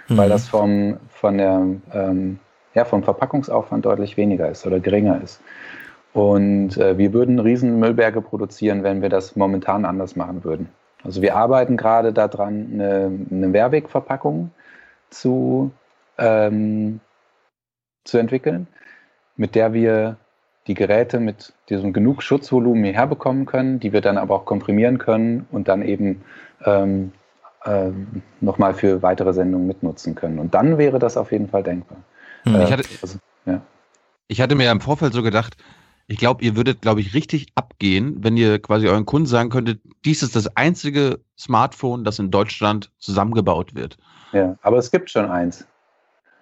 Weil 0.09 0.27
Mhm. 0.27 0.31
das 0.31 0.47
vom, 0.49 0.97
von 1.09 1.37
der, 1.37 1.65
ähm, 1.93 2.39
ja, 2.75 2.85
vom 2.85 3.03
Verpackungsaufwand 3.03 3.85
deutlich 3.85 4.17
weniger 4.17 4.49
ist 4.49 4.65
oder 4.67 4.79
geringer 4.79 5.21
ist. 5.23 5.41
Und 6.13 6.77
äh, 6.77 6.97
wir 6.97 7.13
würden 7.13 7.39
riesen 7.39 7.79
Müllberge 7.79 8.21
produzieren, 8.21 8.83
wenn 8.83 9.01
wir 9.01 9.09
das 9.09 9.35
momentan 9.35 9.85
anders 9.85 10.15
machen 10.15 10.43
würden. 10.43 10.69
Also 11.03 11.21
wir 11.21 11.35
arbeiten 11.35 11.77
gerade 11.77 12.13
daran, 12.13 12.69
eine, 12.73 13.11
eine 13.31 13.47
Mehrwegverpackung 13.47 14.51
zu, 15.09 15.71
ähm, 16.17 16.99
zu 18.03 18.17
entwickeln, 18.17 18.67
mit 19.35 19.55
der 19.55 19.73
wir 19.73 20.17
die 20.67 20.73
Geräte 20.73 21.19
mit 21.19 21.53
diesem 21.69 21.93
genug 21.93 22.23
Schutzvolumen 22.23 22.83
hierher 22.83 23.07
bekommen 23.07 23.45
können, 23.45 23.79
die 23.79 23.93
wir 23.93 24.01
dann 24.01 24.17
aber 24.17 24.35
auch 24.35 24.45
komprimieren 24.45 24.97
können 24.97 25.47
und 25.51 25.67
dann 25.67 25.83
eben 25.83 26.23
ähm, 26.65 27.11
ähm, 27.65 28.23
nochmal 28.41 28.73
für 28.73 29.01
weitere 29.01 29.33
Sendungen 29.33 29.67
mitnutzen 29.67 30.15
können. 30.15 30.39
Und 30.39 30.55
dann 30.55 30.77
wäre 30.77 30.97
das 30.97 31.17
auf 31.17 31.31
jeden 31.31 31.49
Fall 31.49 31.63
denkbar. 31.63 31.97
Hm. 32.45 32.55
Äh, 32.55 32.63
Ich 32.63 32.71
hatte- 32.71 32.89
also, 33.01 33.17
ja. 33.45 33.61
Ich 34.27 34.41
hatte 34.41 34.55
mir 34.55 34.65
ja 34.65 34.71
im 34.71 34.81
Vorfeld 34.81 35.13
so 35.13 35.21
gedacht, 35.21 35.57
ich 36.07 36.17
glaube, 36.17 36.43
ihr 36.43 36.55
würdet, 36.55 36.81
glaube 36.81 37.01
ich, 37.01 37.13
richtig 37.13 37.47
abgehen, 37.55 38.23
wenn 38.23 38.37
ihr 38.37 38.59
quasi 38.61 38.87
euren 38.87 39.05
Kunden 39.05 39.27
sagen 39.27 39.49
könntet, 39.49 39.81
dies 40.05 40.21
ist 40.23 40.35
das 40.35 40.55
einzige 40.55 41.19
Smartphone, 41.37 42.03
das 42.03 42.19
in 42.19 42.31
Deutschland 42.31 42.91
zusammengebaut 42.99 43.73
wird. 43.75 43.97
Ja, 44.31 44.55
aber 44.61 44.77
es 44.77 44.91
gibt 44.91 45.09
schon 45.09 45.29
eins. 45.29 45.65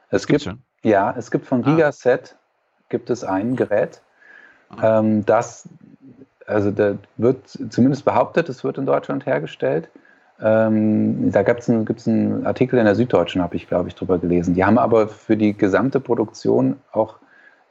Es 0.10 0.28
gibt 0.28 0.42
schon? 0.42 0.62
Ja, 0.84 1.14
es 1.18 1.32
gibt 1.32 1.46
von 1.46 1.64
Gigaset 1.64 2.36
gibt 2.90 3.10
es 3.10 3.24
ein 3.24 3.56
Gerät, 3.56 4.02
ähm, 4.82 5.26
das 5.26 5.68
also 6.46 6.72
da 6.72 6.98
wird 7.16 7.48
zumindest 7.70 8.04
behauptet, 8.04 8.50
es 8.50 8.66
wird 8.66 8.78
in 8.78 8.86
Deutschland 8.86 9.26
hergestellt. 9.26 9.90
Ähm, 10.42 11.32
da 11.32 11.44
gibt's 11.44 11.70
einen, 11.70 11.86
gibt's 11.86 12.08
einen 12.08 12.46
Artikel 12.46 12.80
in 12.80 12.86
der 12.86 12.96
Süddeutschen, 12.96 13.42
habe 13.42 13.56
ich, 13.56 13.68
glaube 13.68 13.90
ich, 13.90 13.96
drüber 13.96 14.18
gelesen. 14.18 14.56
Die 14.56 14.66
haben 14.66 14.78
aber 14.78 15.08
für 15.08 15.38
die 15.38 15.56
gesamte 15.56 16.00
Produktion 16.00 16.78
auch, 16.92 17.18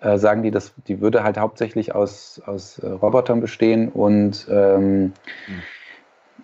äh, 0.00 0.18
sagen 0.18 0.42
die, 0.42 0.50
dass 0.50 0.72
die 0.86 1.00
würde 1.00 1.24
halt 1.24 1.38
hauptsächlich 1.38 1.94
aus, 1.94 2.40
aus 2.46 2.78
äh, 2.78 2.88
Robotern 2.88 3.40
bestehen 3.40 3.88
und 3.88 4.46
ähm, 4.50 5.12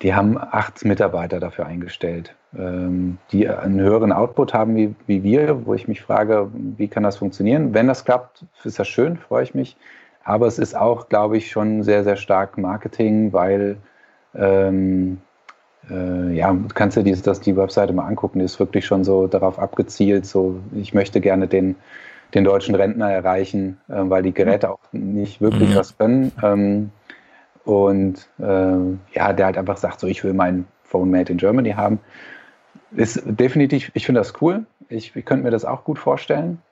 die 0.03 0.15
haben 0.15 0.39
acht 0.39 0.85
Mitarbeiter 0.85 1.41
dafür 1.41 1.67
eingestellt, 1.67 2.35
ähm, 2.57 3.19
die 3.33 3.49
einen 3.49 3.81
höheren 3.81 4.13
Output 4.13 4.55
haben 4.55 4.77
wie, 4.77 4.95
wie 5.07 5.23
wir, 5.23 5.67
wo 5.67 5.75
ich 5.75 5.89
mich 5.89 6.03
frage, 6.03 6.51
wie 6.53 6.89
kann 6.89 7.03
das 7.03 7.17
funktionieren? 7.17 7.75
Wenn 7.75 7.89
das 7.89 8.05
klappt, 8.05 8.45
ist 8.65 8.79
das 8.79 8.89
schön, 8.89 9.17
freue 9.17 9.43
ich 9.43 9.55
mich. 9.55 9.77
Aber 10.25 10.47
es 10.47 10.59
ist 10.59 10.77
auch, 10.77 11.09
glaube 11.09 11.39
ich, 11.39 11.51
schon 11.51 11.83
sehr, 11.83 12.05
sehr 12.05 12.17
stark 12.17 12.59
Marketing, 12.59 13.33
weil 13.33 13.79
ähm, 14.35 15.23
äh, 15.91 16.33
ja, 16.35 16.53
du 16.53 16.69
kannst 16.75 16.97
dir 16.97 17.03
dieses, 17.03 17.23
das, 17.23 17.41
die 17.41 17.57
Webseite 17.57 17.93
mal 17.93 18.07
angucken, 18.07 18.39
die 18.39 18.45
ist 18.45 18.59
wirklich 18.59 18.87
schon 18.87 19.05
so 19.05 19.27
darauf 19.27 19.59
abgezielt, 19.59 20.27
so 20.27 20.61
ich 20.75 20.95
möchte 20.95 21.21
gerne 21.21 21.49
den, 21.49 21.77
den 22.35 22.45
deutschen 22.45 22.75
Rentner 22.75 23.11
erreichen, 23.11 23.79
äh, 23.89 23.95
weil 23.97 24.23
die 24.23 24.35
Geräte 24.35 24.71
auch 24.71 24.81
nicht 24.93 25.41
wirklich 25.41 25.71
Mhm. 25.71 25.75
was 25.75 25.97
können. 25.97 26.33
Ähm, 26.43 26.91
und 27.65 28.29
äh, 28.39 28.45
ja, 29.15 29.33
der 29.33 29.47
halt 29.47 29.59
einfach 29.59 29.77
sagt, 29.77 30.01
so 30.01 30.07
ich 30.07 30.25
will 30.25 30.35
mein 30.35 30.67
Phone 30.85 31.11
made 31.11 31.31
in 31.31 31.39
Germany 31.39 31.73
haben. 31.73 32.01
Ist 32.93 33.23
definitiv, 33.27 33.91
ich 33.95 34.07
finde 34.07 34.21
das 34.21 34.41
cool. 34.41 34.65
Ich, 34.89 35.15
ich 35.15 35.25
könnte 35.27 35.45
mir 35.45 35.51
das 35.51 35.67
auch 35.67 35.85
gut 35.85 35.99
vorstellen, 35.99 36.63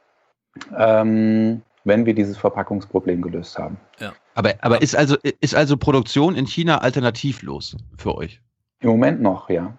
ähm, 0.76 1.61
wenn 1.84 2.07
wir 2.07 2.14
dieses 2.14 2.38
Verpackungsproblem 2.38 3.20
gelöst 3.20 3.59
haben. 3.59 3.76
Ja. 4.00 4.14
Aber, 4.34 4.54
aber 4.61 4.80
ist, 4.82 4.96
also, 4.96 5.16
ist 5.40 5.54
also 5.54 5.76
Produktion 5.76 6.34
in 6.34 6.46
China 6.46 6.78
alternativlos 6.78 7.76
für 7.96 8.14
euch? 8.14 8.40
Im 8.81 8.91
Moment 8.91 9.20
noch, 9.20 9.51
ja. 9.51 9.72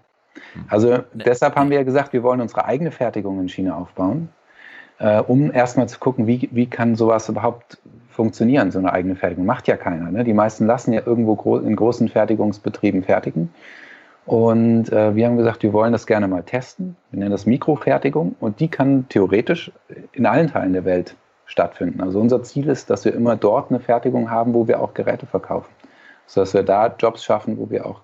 Also 0.70 1.00
deshalb 1.14 1.56
haben 1.56 1.70
wir 1.70 1.78
ja 1.78 1.84
gesagt, 1.84 2.14
wir 2.14 2.24
wollen 2.24 2.42
unsere 2.42 2.66
eigene 2.66 2.92
Fertigung 2.92 3.40
in 3.40 3.50
China 3.50 3.76
aufbauen, 3.76 4.30
äh, 5.00 5.20
um 5.20 5.52
erstmal 5.52 5.90
zu 5.90 6.00
gucken, 6.00 6.28
wie, 6.28 6.50
wie 6.52 6.68
kann 6.68 6.96
sowas 6.96 7.30
überhaupt 7.30 7.80
funktionieren, 8.10 8.72
so 8.72 8.80
eine 8.80 8.92
eigene 8.92 9.16
Fertigung. 9.16 9.46
Macht 9.46 9.68
ja 9.68 9.78
keiner. 9.78 10.12
Ne? 10.12 10.24
Die 10.24 10.34
meisten 10.34 10.66
lassen 10.66 10.94
ja 10.94 11.02
irgendwo 11.06 11.36
gro 11.36 11.58
in 11.58 11.76
großen 11.76 12.10
Fertigungsbetrieben 12.10 13.04
fertigen. 13.04 13.54
Und 14.26 14.92
äh, 14.92 15.16
wir 15.16 15.26
haben 15.26 15.38
gesagt, 15.38 15.64
wir 15.64 15.72
wollen 15.72 15.94
das 15.94 16.06
gerne 16.06 16.28
mal 16.28 16.44
testen. 16.44 16.98
Wir 17.12 17.20
nennen 17.20 17.32
das 17.32 17.46
Mikrofertigung 17.46 18.36
und 18.40 18.60
die 18.60 18.68
kann 18.68 19.08
theoretisch 19.08 19.72
in 20.12 20.26
allen 20.26 20.50
Teilen 20.50 20.74
der 20.74 20.84
Welt 20.84 21.16
stattfinden. 21.46 22.02
Also 22.02 22.20
unser 22.20 22.44
Ziel 22.44 22.68
ist, 22.68 22.90
dass 22.90 23.06
wir 23.06 23.14
immer 23.14 23.38
dort 23.38 23.70
eine 23.70 23.80
Fertigung 23.80 24.30
haben, 24.30 24.54
wo 24.54 24.68
wir 24.68 24.82
auch 24.82 24.94
Geräte 24.94 25.26
verkaufen. 25.28 25.70
Sodass 26.26 26.54
wir 26.54 26.64
da 26.64 26.94
Jobs 27.00 27.24
schaffen, 27.24 27.58
wo 27.58 27.70
wir 27.70 27.86
auch, 27.86 28.02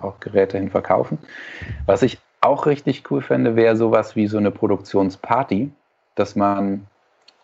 auch 0.00 0.20
Geräte 0.20 0.58
hin 0.58 0.70
verkaufen. 0.70 1.18
Was 1.86 2.02
ich 2.02 2.18
auch 2.40 2.66
richtig 2.66 3.10
cool 3.10 3.22
fände, 3.22 3.56
wäre 3.56 3.76
sowas 3.76 4.16
wie 4.16 4.26
so 4.26 4.38
eine 4.38 4.50
Produktionsparty, 4.50 5.70
dass 6.14 6.36
man, 6.36 6.86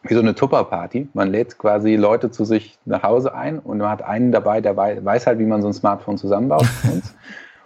wie 0.03 0.15
so 0.15 0.21
eine 0.21 0.35
Tupper-Party, 0.35 1.09
man 1.13 1.31
lädt 1.31 1.59
quasi 1.59 1.97
Leute 1.97 2.31
zu 2.31 2.45
sich 2.45 2.79
nach 2.85 3.03
Hause 3.03 3.35
ein 3.35 3.59
und 3.59 3.79
man 3.79 3.91
hat 3.91 4.03
einen 4.03 4.33
dabei, 4.33 4.61
der 4.61 4.77
wei- 4.77 5.05
weiß 5.05 5.27
halt, 5.27 5.39
wie 5.39 5.45
man 5.45 5.63
so 5.63 5.69
ein 5.69 5.75
Smartphone 5.75 6.19
zusammenbaut. 6.19 6.67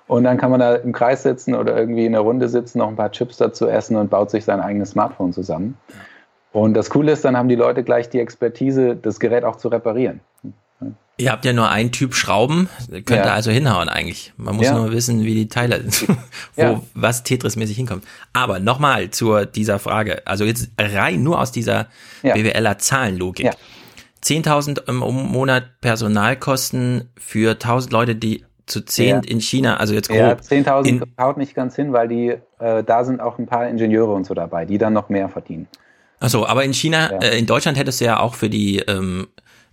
Und 0.09 0.24
dann 0.24 0.39
kann 0.39 0.51
man 0.51 0.59
da 0.59 0.74
im 0.74 0.93
Kreis 0.93 1.22
sitzen 1.22 1.55
oder 1.55 1.76
irgendwie 1.76 2.05
in 2.05 2.12
der 2.12 2.22
Runde 2.22 2.49
sitzen, 2.49 2.78
noch 2.78 2.89
ein 2.89 2.97
paar 2.97 3.12
Chips 3.12 3.37
dazu 3.37 3.68
essen 3.68 3.97
und 3.97 4.11
baut 4.11 4.31
sich 4.31 4.45
sein 4.45 4.61
eigenes 4.61 4.91
Smartphone 4.91 5.33
zusammen. 5.33 5.78
Und 6.53 6.74
das 6.74 6.91
Coole 6.91 7.12
ist, 7.12 7.24
dann 7.24 7.37
haben 7.37 7.49
die 7.49 7.55
Leute 7.55 7.85
gleich 7.85 8.09
die 8.09 8.18
Expertise, 8.18 8.97
das 8.97 9.20
Gerät 9.20 9.45
auch 9.45 9.55
zu 9.55 9.68
reparieren. 9.68 10.18
Ihr 11.16 11.33
habt 11.33 11.45
ja 11.45 11.53
nur 11.53 11.68
einen 11.68 11.93
Typ 11.93 12.14
Schrauben, 12.14 12.70
könnte 12.89 13.14
Ja. 13.14 13.35
also 13.35 13.51
hinhauen 13.51 13.91
eigentlich. 13.91 14.33
Man 14.39 14.57
muss 14.57 14.66
Ja. 14.66 14.74
nur 14.74 14.91
wissen, 14.91 15.22
wie 15.24 15.35
die 15.35 15.49
Teile, 15.49 15.85
wo 16.57 16.62
Ja. 16.62 16.81
was 16.95 17.24
Tetris-mäßig 17.24 17.76
hinkommt. 17.76 18.05
Aber 18.33 18.59
nochmal 18.59 19.11
zu 19.11 19.45
dieser 19.45 19.78
Frage, 19.78 20.26
also 20.26 20.45
jetzt 20.45 20.70
rein 20.78 21.22
nur 21.22 21.39
aus 21.39 21.53
dieser 21.53 21.89
Ja. 22.22 22.35
BWLer 22.35 22.78
Zahlenlogik. 22.78 23.51
10.000 24.22 24.89
im 24.89 24.97
Monat 24.97 25.81
Personalkosten 25.83 27.11
für 27.18 27.55
1.000 27.55 27.91
Leute, 27.93 28.14
die 28.14 28.45
zu 28.66 28.83
10 28.85 29.09
Ja. 29.09 29.20
in 29.26 29.41
China, 29.41 29.76
also 29.78 29.95
jetzt 29.95 30.09
grob. 30.09 30.18
Ja, 30.18 30.33
10.000 30.41 30.87
in, 30.89 31.03
haut 31.20 31.37
nicht 31.37 31.55
ganz 31.55 31.74
hin, 31.76 31.93
weil 31.93 32.09
die, 32.09 32.37
äh, 32.61 32.85
da 32.85 33.05
sind 33.05 33.20
auch 33.20 33.39
ein 33.39 33.47
paar 33.47 33.68
Ingenieure 33.68 34.12
und 34.12 34.24
so 34.26 34.35
dabei, 34.35 34.64
die 34.64 34.78
dann 34.78 34.93
noch 34.93 35.09
mehr 35.09 35.28
verdienen. 35.28 35.68
Achso, 36.20 36.47
aber 36.47 36.64
in 36.64 36.72
China, 36.74 37.11
Ja. 37.12 37.18
äh, 37.18 37.39
in 37.39 37.47
Deutschland 37.47 37.76
hättest 37.78 38.01
du 38.01 38.05
ja 38.05 38.20
auch 38.20 38.35
für 38.35 38.49
die 38.51 38.78
ähm, 38.81 39.26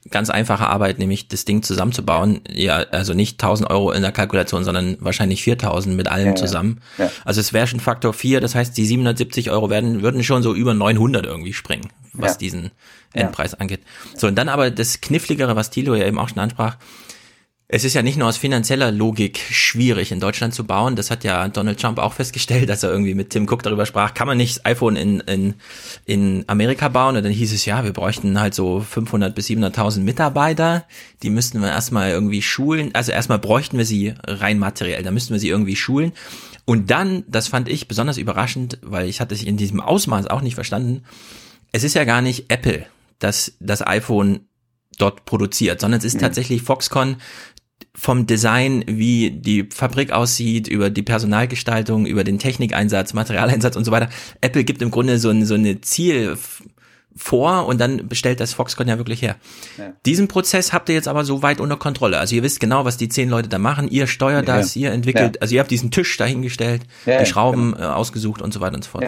ganz 0.09 0.29
einfache 0.29 0.67
Arbeit, 0.67 0.99
nämlich 0.99 1.27
das 1.27 1.45
Ding 1.45 1.63
zusammenzubauen, 1.63 2.41
ja, 2.49 2.77
also 2.91 3.13
nicht 3.13 3.41
1000 3.41 3.69
Euro 3.69 3.91
in 3.91 4.01
der 4.01 4.11
Kalkulation, 4.11 4.63
sondern 4.63 4.97
wahrscheinlich 4.99 5.43
4000 5.43 5.95
mit 5.95 6.07
allem 6.07 6.25
Ja, 6.25 6.31
ja. 6.31 6.35
zusammen. 6.35 6.81
Ja. 6.97 7.09
Also 7.25 7.39
es 7.41 7.53
wäre 7.53 7.67
schon 7.67 7.79
Faktor 7.79 8.13
4, 8.13 8.39
das 8.41 8.55
heißt, 8.55 8.77
die 8.77 8.85
770 8.85 9.51
Euro 9.51 9.69
werden, 9.69 10.01
würden 10.01 10.23
schon 10.23 10.43
so 10.43 10.53
über 10.53 10.73
900 10.73 11.25
irgendwie 11.25 11.53
springen, 11.53 11.89
was 12.13 12.33
Ja. 12.33 12.37
diesen 12.37 12.63
Ja. 13.13 13.23
Endpreis 13.23 13.53
angeht. 13.53 13.81
So, 14.15 14.27
und 14.27 14.35
dann 14.35 14.49
aber 14.49 14.69
das 14.71 15.01
Kniffligere, 15.01 15.55
was 15.55 15.69
Thilo 15.69 15.95
ja 15.95 16.05
eben 16.05 16.19
auch 16.19 16.29
schon 16.29 16.39
ansprach, 16.39 16.77
es 17.69 17.83
ist 17.83 17.95
ja 17.95 18.01
nicht 18.01 18.17
nur 18.17 18.29
aus 18.29 18.37
finanzieller 18.37 18.93
Logik 18.93 19.39
schwierig, 19.39 20.13
in 20.13 20.21
Deutschland 20.21 20.53
zu 20.53 20.63
bauen. 20.63 20.95
Das 20.95 21.11
hat 21.11 21.25
ja 21.25 21.49
Donald 21.49 21.81
Trump 21.81 21.99
auch 21.99 22.13
festgestellt, 22.13 22.69
dass 22.69 22.83
er 22.83 22.91
irgendwie 22.91 23.13
mit 23.13 23.31
Tim 23.31 23.43
Cook 23.43 23.61
darüber 23.61 23.85
sprach, 23.85 24.13
kann 24.13 24.27
man 24.27 24.37
nicht 24.37 24.65
iPhone 24.65 24.95
in, 24.95 25.19
in, 25.21 25.55
in 26.05 26.45
Amerika 26.47 26.87
bauen? 26.87 27.17
Und 27.17 27.23
dann 27.23 27.31
hieß 27.31 27.51
es, 27.51 27.65
ja, 27.65 27.83
wir 27.83 27.91
bräuchten 27.91 28.39
halt 28.39 28.53
so 28.53 28.79
500 28.79 29.35
bis 29.35 29.47
700.000 29.47 29.99
Mitarbeiter. 29.99 30.85
Die 31.23 31.29
müssten 31.29 31.61
wir 31.61 31.67
erstmal 31.67 32.11
irgendwie 32.11 32.41
schulen. 32.41 32.91
Also 32.93 33.11
erstmal 33.11 33.39
bräuchten 33.39 33.77
wir 33.77 33.85
sie 33.85 34.13
rein 34.25 34.59
materiell, 34.59 35.03
da 35.03 35.11
müssten 35.11 35.33
wir 35.33 35.39
sie 35.39 35.49
irgendwie 35.49 35.75
schulen. 35.75 36.13
Und 36.63 36.89
dann, 36.89 37.25
das 37.27 37.49
fand 37.49 37.67
ich 37.67 37.87
besonders 37.87 38.17
überraschend, 38.17 38.77
weil 38.81 39.09
ich 39.09 39.19
hatte 39.19 39.35
es 39.35 39.43
in 39.43 39.57
diesem 39.57 39.81
Ausmaß 39.81 40.27
auch 40.27 40.41
nicht 40.41 40.55
verstanden, 40.55 41.03
es 41.73 41.83
ist 41.83 41.95
ja 41.95 42.05
gar 42.05 42.21
nicht 42.21 42.45
Apple, 42.49 42.85
das 43.19 43.53
das 43.59 43.85
iPhone 43.85 44.47
dort 44.97 45.25
produziert, 45.25 45.79
sondern 45.79 45.99
es 45.99 46.05
ist 46.05 46.19
tatsächlich 46.19 46.61
Foxconn 46.61 47.17
vom 47.99 48.27
Design, 48.27 48.83
wie 48.87 49.31
die 49.31 49.67
Fabrik 49.73 50.11
aussieht, 50.11 50.67
über 50.67 50.89
die 50.91 51.01
Personalgestaltung, 51.01 52.05
über 52.05 52.23
den 52.23 52.37
Technikeinsatz, 52.37 53.13
Materialeinsatz 53.13 53.75
und 53.75 53.85
so 53.85 53.91
weiter. 53.91 54.09
Apple 54.41 54.63
gibt 54.63 54.81
im 54.83 54.91
Grunde 54.91 55.17
so, 55.17 55.29
ein, 55.29 55.45
so 55.45 55.55
eine 55.55 55.81
Ziel 55.81 56.37
vor 57.15 57.65
und 57.65 57.81
dann 57.81 58.07
bestellt 58.07 58.39
das 58.39 58.53
Foxconn 58.53 58.87
ja 58.87 58.99
wirklich 58.99 59.23
her. 59.23 59.37
Ja. 59.79 59.93
Diesen 60.05 60.27
Prozess 60.27 60.71
habt 60.73 60.89
ihr 60.89 60.95
jetzt 60.95 61.07
aber 61.07 61.25
so 61.25 61.41
weit 61.41 61.59
unter 61.59 61.75
Kontrolle. 61.77 62.19
Also 62.19 62.35
ihr 62.35 62.43
wisst 62.43 62.59
genau, 62.59 62.85
was 62.85 62.97
die 62.97 63.09
zehn 63.09 63.29
Leute 63.29 63.49
da 63.49 63.57
machen. 63.57 63.87
Ihr 63.89 64.05
steuert 64.05 64.47
Ja. 64.47 64.57
das, 64.57 64.75
ihr 64.75 64.91
entwickelt, 64.91 65.35
Ja. 65.37 65.41
also 65.41 65.55
ihr 65.55 65.61
habt 65.61 65.71
diesen 65.71 65.89
Tisch 65.89 66.15
dahingestellt, 66.17 66.83
Ja, 67.07 67.13
die 67.17 67.23
ja, 67.23 67.25
Schrauben 67.25 67.73
äh, 67.73 67.81
ausgesucht 67.81 68.43
und 68.43 68.53
so 68.53 68.61
weiter 68.61 68.75
und 68.75 68.83
so 68.83 68.91
fort. 68.91 69.05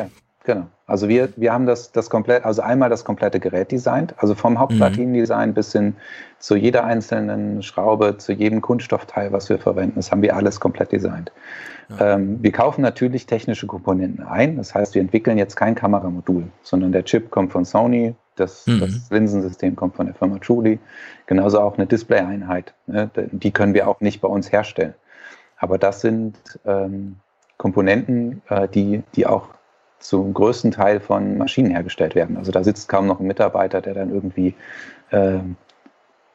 Ja, 0.49 0.55
genau. 0.55 0.67
Also 0.87 1.07
wir, 1.07 1.29
wir 1.35 1.53
haben 1.53 1.67
das, 1.67 1.91
das 1.91 2.09
komplett, 2.09 2.43
also 2.45 2.63
einmal 2.63 2.89
das 2.89 3.05
komplette 3.05 3.39
Gerät 3.39 3.71
designt, 3.71 4.15
also 4.17 4.33
vom 4.33 4.57
Hauptplatinendesign 4.57 5.53
bis 5.53 5.71
hin 5.71 5.95
zu 6.39 6.55
jeder 6.55 6.83
einzelnen 6.83 7.61
Schraube, 7.61 8.17
zu 8.17 8.33
jedem 8.33 8.61
Kunststoffteil, 8.61 9.31
was 9.31 9.49
wir 9.49 9.59
verwenden. 9.59 9.97
Das 9.97 10.11
haben 10.11 10.23
wir 10.23 10.35
alles 10.35 10.59
komplett 10.59 10.91
designt. 10.91 11.31
Ähm, 11.99 12.41
wir 12.41 12.51
kaufen 12.51 12.81
natürlich 12.81 13.27
technische 13.27 13.67
Komponenten 13.67 14.25
ein. 14.25 14.57
Das 14.57 14.73
heißt, 14.73 14.95
wir 14.95 15.01
entwickeln 15.01 15.37
jetzt 15.37 15.55
kein 15.55 15.75
Kameramodul, 15.75 16.45
sondern 16.63 16.91
der 16.91 17.03
Chip 17.05 17.29
kommt 17.29 17.51
von 17.51 17.65
Sony, 17.65 18.15
das, 18.35 18.65
Mhm. 18.65 18.79
das 18.79 19.11
Linsensystem 19.11 19.75
kommt 19.75 19.95
von 19.95 20.07
der 20.07 20.15
Firma 20.15 20.39
Truly. 20.39 20.79
Genauso 21.27 21.59
auch 21.59 21.77
eine 21.77 21.85
Display-Einheit. 21.85 22.73
Ne? 22.87 23.11
Die 23.31 23.51
können 23.51 23.75
wir 23.75 23.87
auch 23.87 24.01
nicht 24.01 24.21
bei 24.21 24.27
uns 24.27 24.51
herstellen. 24.51 24.95
Aber 25.57 25.77
das 25.77 26.01
sind 26.01 26.35
ähm, 26.65 27.17
Komponenten, 27.57 28.41
äh, 28.49 28.67
die, 28.67 29.03
die 29.15 29.27
auch 29.27 29.49
zum 29.99 30.33
größten 30.33 30.71
Teil 30.71 30.99
von 30.99 31.37
Maschinen 31.37 31.71
hergestellt 31.71 32.15
werden. 32.15 32.37
Also 32.37 32.51
da 32.51 32.63
sitzt 32.63 32.89
kaum 32.89 33.07
noch 33.07 33.19
ein 33.19 33.27
Mitarbeiter, 33.27 33.81
der 33.81 33.93
dann 33.93 34.13
irgendwie 34.13 34.55
ähm, 35.11 35.55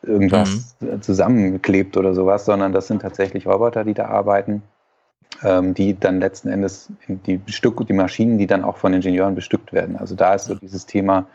irgendwas 0.03 0.77
Mhm. 0.81 1.03
zusammenklebt 1.03 1.97
oder 1.97 2.15
sowas, 2.15 2.45
sondern 2.45 2.73
das 2.73 2.87
sind 2.87 3.03
tatsächlich 3.03 3.47
Roboter, 3.47 3.85
die 3.85 3.95
da 3.95 4.07
arbeiten, 4.07 4.63
ähm, 5.43 5.75
die 5.75 5.99
dann 5.99 6.21
letzten 6.21 6.49
Endes 6.49 6.91
die, 7.09 7.39
Bestück, 7.39 7.87
die 7.87 7.93
Maschinen, 7.93 8.39
die 8.39 8.47
dann 8.47 8.65
auch 8.65 8.77
von 8.77 8.93
Ingenieuren 8.93 9.35
bestückt 9.35 9.73
werden. 9.73 9.97
Also 9.97 10.15
da 10.15 10.35
ist 10.35 10.47
so 10.47 10.55
dieses 10.55 10.87
Thema 10.87 11.27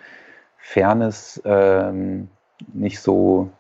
Fairness 0.58 1.42
ähm, 1.46 2.30
nicht 2.74 3.00
so 3.00 3.50
äh, 3.50 3.59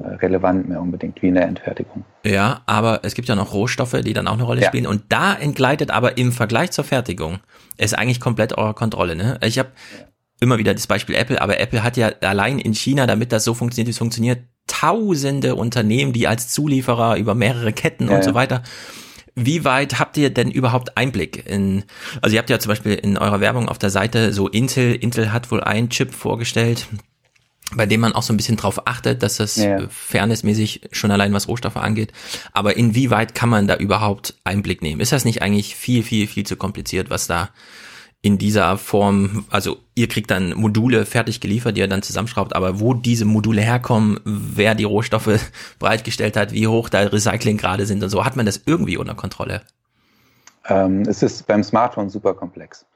relevant 0.00 0.68
mehr 0.68 0.80
unbedingt 0.80 1.20
wie 1.22 1.28
in 1.28 1.34
der 1.34 1.46
Endfertigung. 1.46 2.04
Ja, 2.24 2.62
aber 2.66 3.00
es 3.02 3.14
gibt 3.14 3.28
ja 3.28 3.34
noch 3.34 3.52
Rohstoffe, 3.52 4.00
die 4.02 4.12
dann 4.14 4.26
auch 4.26 4.34
eine 4.34 4.44
Rolle 4.44 4.62
Ja. 4.62 4.68
spielen. 4.68 4.86
Und 4.86 5.04
da 5.10 5.34
entgleitet 5.34 5.90
aber 5.90 6.16
im 6.16 6.32
Vergleich 6.32 6.70
zur 6.70 6.84
Fertigung 6.84 7.40
ist 7.76 7.96
eigentlich 7.98 8.20
komplett 8.20 8.56
eure 8.56 8.74
Kontrolle. 8.74 9.16
Ne? 9.16 9.38
Ich 9.44 9.58
habe 9.58 9.70
immer 10.40 10.58
wieder 10.58 10.72
das 10.72 10.86
Beispiel 10.86 11.14
Apple, 11.14 11.40
aber 11.40 11.60
Apple 11.60 11.82
hat 11.84 11.96
ja 11.96 12.08
allein 12.22 12.58
in 12.58 12.74
China, 12.74 13.06
damit 13.06 13.32
das 13.32 13.44
so 13.44 13.54
funktioniert, 13.54 13.88
wie 13.88 13.92
es 13.92 13.98
funktioniert, 13.98 14.40
tausende 14.66 15.54
Unternehmen, 15.56 16.12
die 16.12 16.26
als 16.26 16.48
Zulieferer 16.48 17.16
über 17.16 17.34
mehrere 17.34 17.72
Ketten 17.72 18.08
Ja, 18.08 18.16
und 18.16 18.24
so 18.24 18.34
weiter. 18.34 18.62
Wie 19.34 19.64
weit 19.64 19.98
habt 19.98 20.16
ihr 20.16 20.30
denn 20.30 20.50
überhaupt 20.50 20.96
Einblick 20.96 21.48
in, 21.48 21.84
also 22.20 22.34
ihr 22.34 22.38
habt 22.38 22.50
ja 22.50 22.58
zum 22.58 22.68
Beispiel 22.70 22.94
in 22.94 23.16
eurer 23.16 23.40
Werbung 23.40 23.68
auf 23.68 23.78
der 23.78 23.90
Seite 23.90 24.32
so 24.32 24.48
Intel, 24.48 24.94
Intel 24.94 25.32
hat 25.32 25.50
wohl 25.50 25.62
einen 25.62 25.88
Chip 25.90 26.12
vorgestellt, 26.12 26.86
bei 27.76 27.86
dem 27.86 28.00
man 28.00 28.12
auch 28.12 28.22
so 28.22 28.32
ein 28.32 28.36
bisschen 28.36 28.56
drauf 28.56 28.86
achtet, 28.86 29.22
dass 29.22 29.36
das 29.36 29.56
Ja. 29.56 29.78
äh, 29.78 29.88
fairnessmäßig 29.88 30.88
schon 30.92 31.10
allein 31.10 31.32
was 31.32 31.48
Rohstoffe 31.48 31.76
angeht. 31.76 32.12
Aber 32.52 32.76
inwieweit 32.76 33.34
kann 33.34 33.48
man 33.48 33.66
da 33.66 33.76
überhaupt 33.76 34.34
Einblick 34.44 34.82
nehmen? 34.82 35.00
Ist 35.00 35.12
das 35.12 35.24
nicht 35.24 35.42
eigentlich 35.42 35.74
viel, 35.76 36.02
viel, 36.02 36.26
viel 36.26 36.44
zu 36.46 36.56
kompliziert, 36.56 37.10
was 37.10 37.26
da 37.26 37.50
in 38.24 38.38
dieser 38.38 38.78
Form, 38.78 39.46
also 39.50 39.78
ihr 39.96 40.06
kriegt 40.06 40.30
dann 40.30 40.54
Module 40.54 41.04
fertig 41.06 41.40
geliefert, 41.40 41.76
die 41.76 41.80
ihr 41.80 41.88
dann 41.88 42.02
zusammenschraubt, 42.02 42.54
aber 42.54 42.78
wo 42.78 42.94
diese 42.94 43.24
Module 43.24 43.60
herkommen, 43.62 44.20
wer 44.24 44.76
die 44.76 44.84
Rohstoffe 44.84 45.50
bereitgestellt 45.80 46.36
hat, 46.36 46.52
wie 46.52 46.68
hoch 46.68 46.88
da 46.88 47.00
Recyclinggrade 47.00 47.84
sind 47.84 48.02
und 48.02 48.10
so, 48.10 48.24
hat 48.24 48.36
man 48.36 48.46
das 48.46 48.62
irgendwie 48.64 48.96
unter 48.96 49.16
Kontrolle? 49.16 49.62
Ähm, 50.68 51.02
es 51.02 51.24
ist 51.24 51.48
beim 51.48 51.64
Smartphone 51.64 52.10
super 52.10 52.34
komplex. 52.34 52.86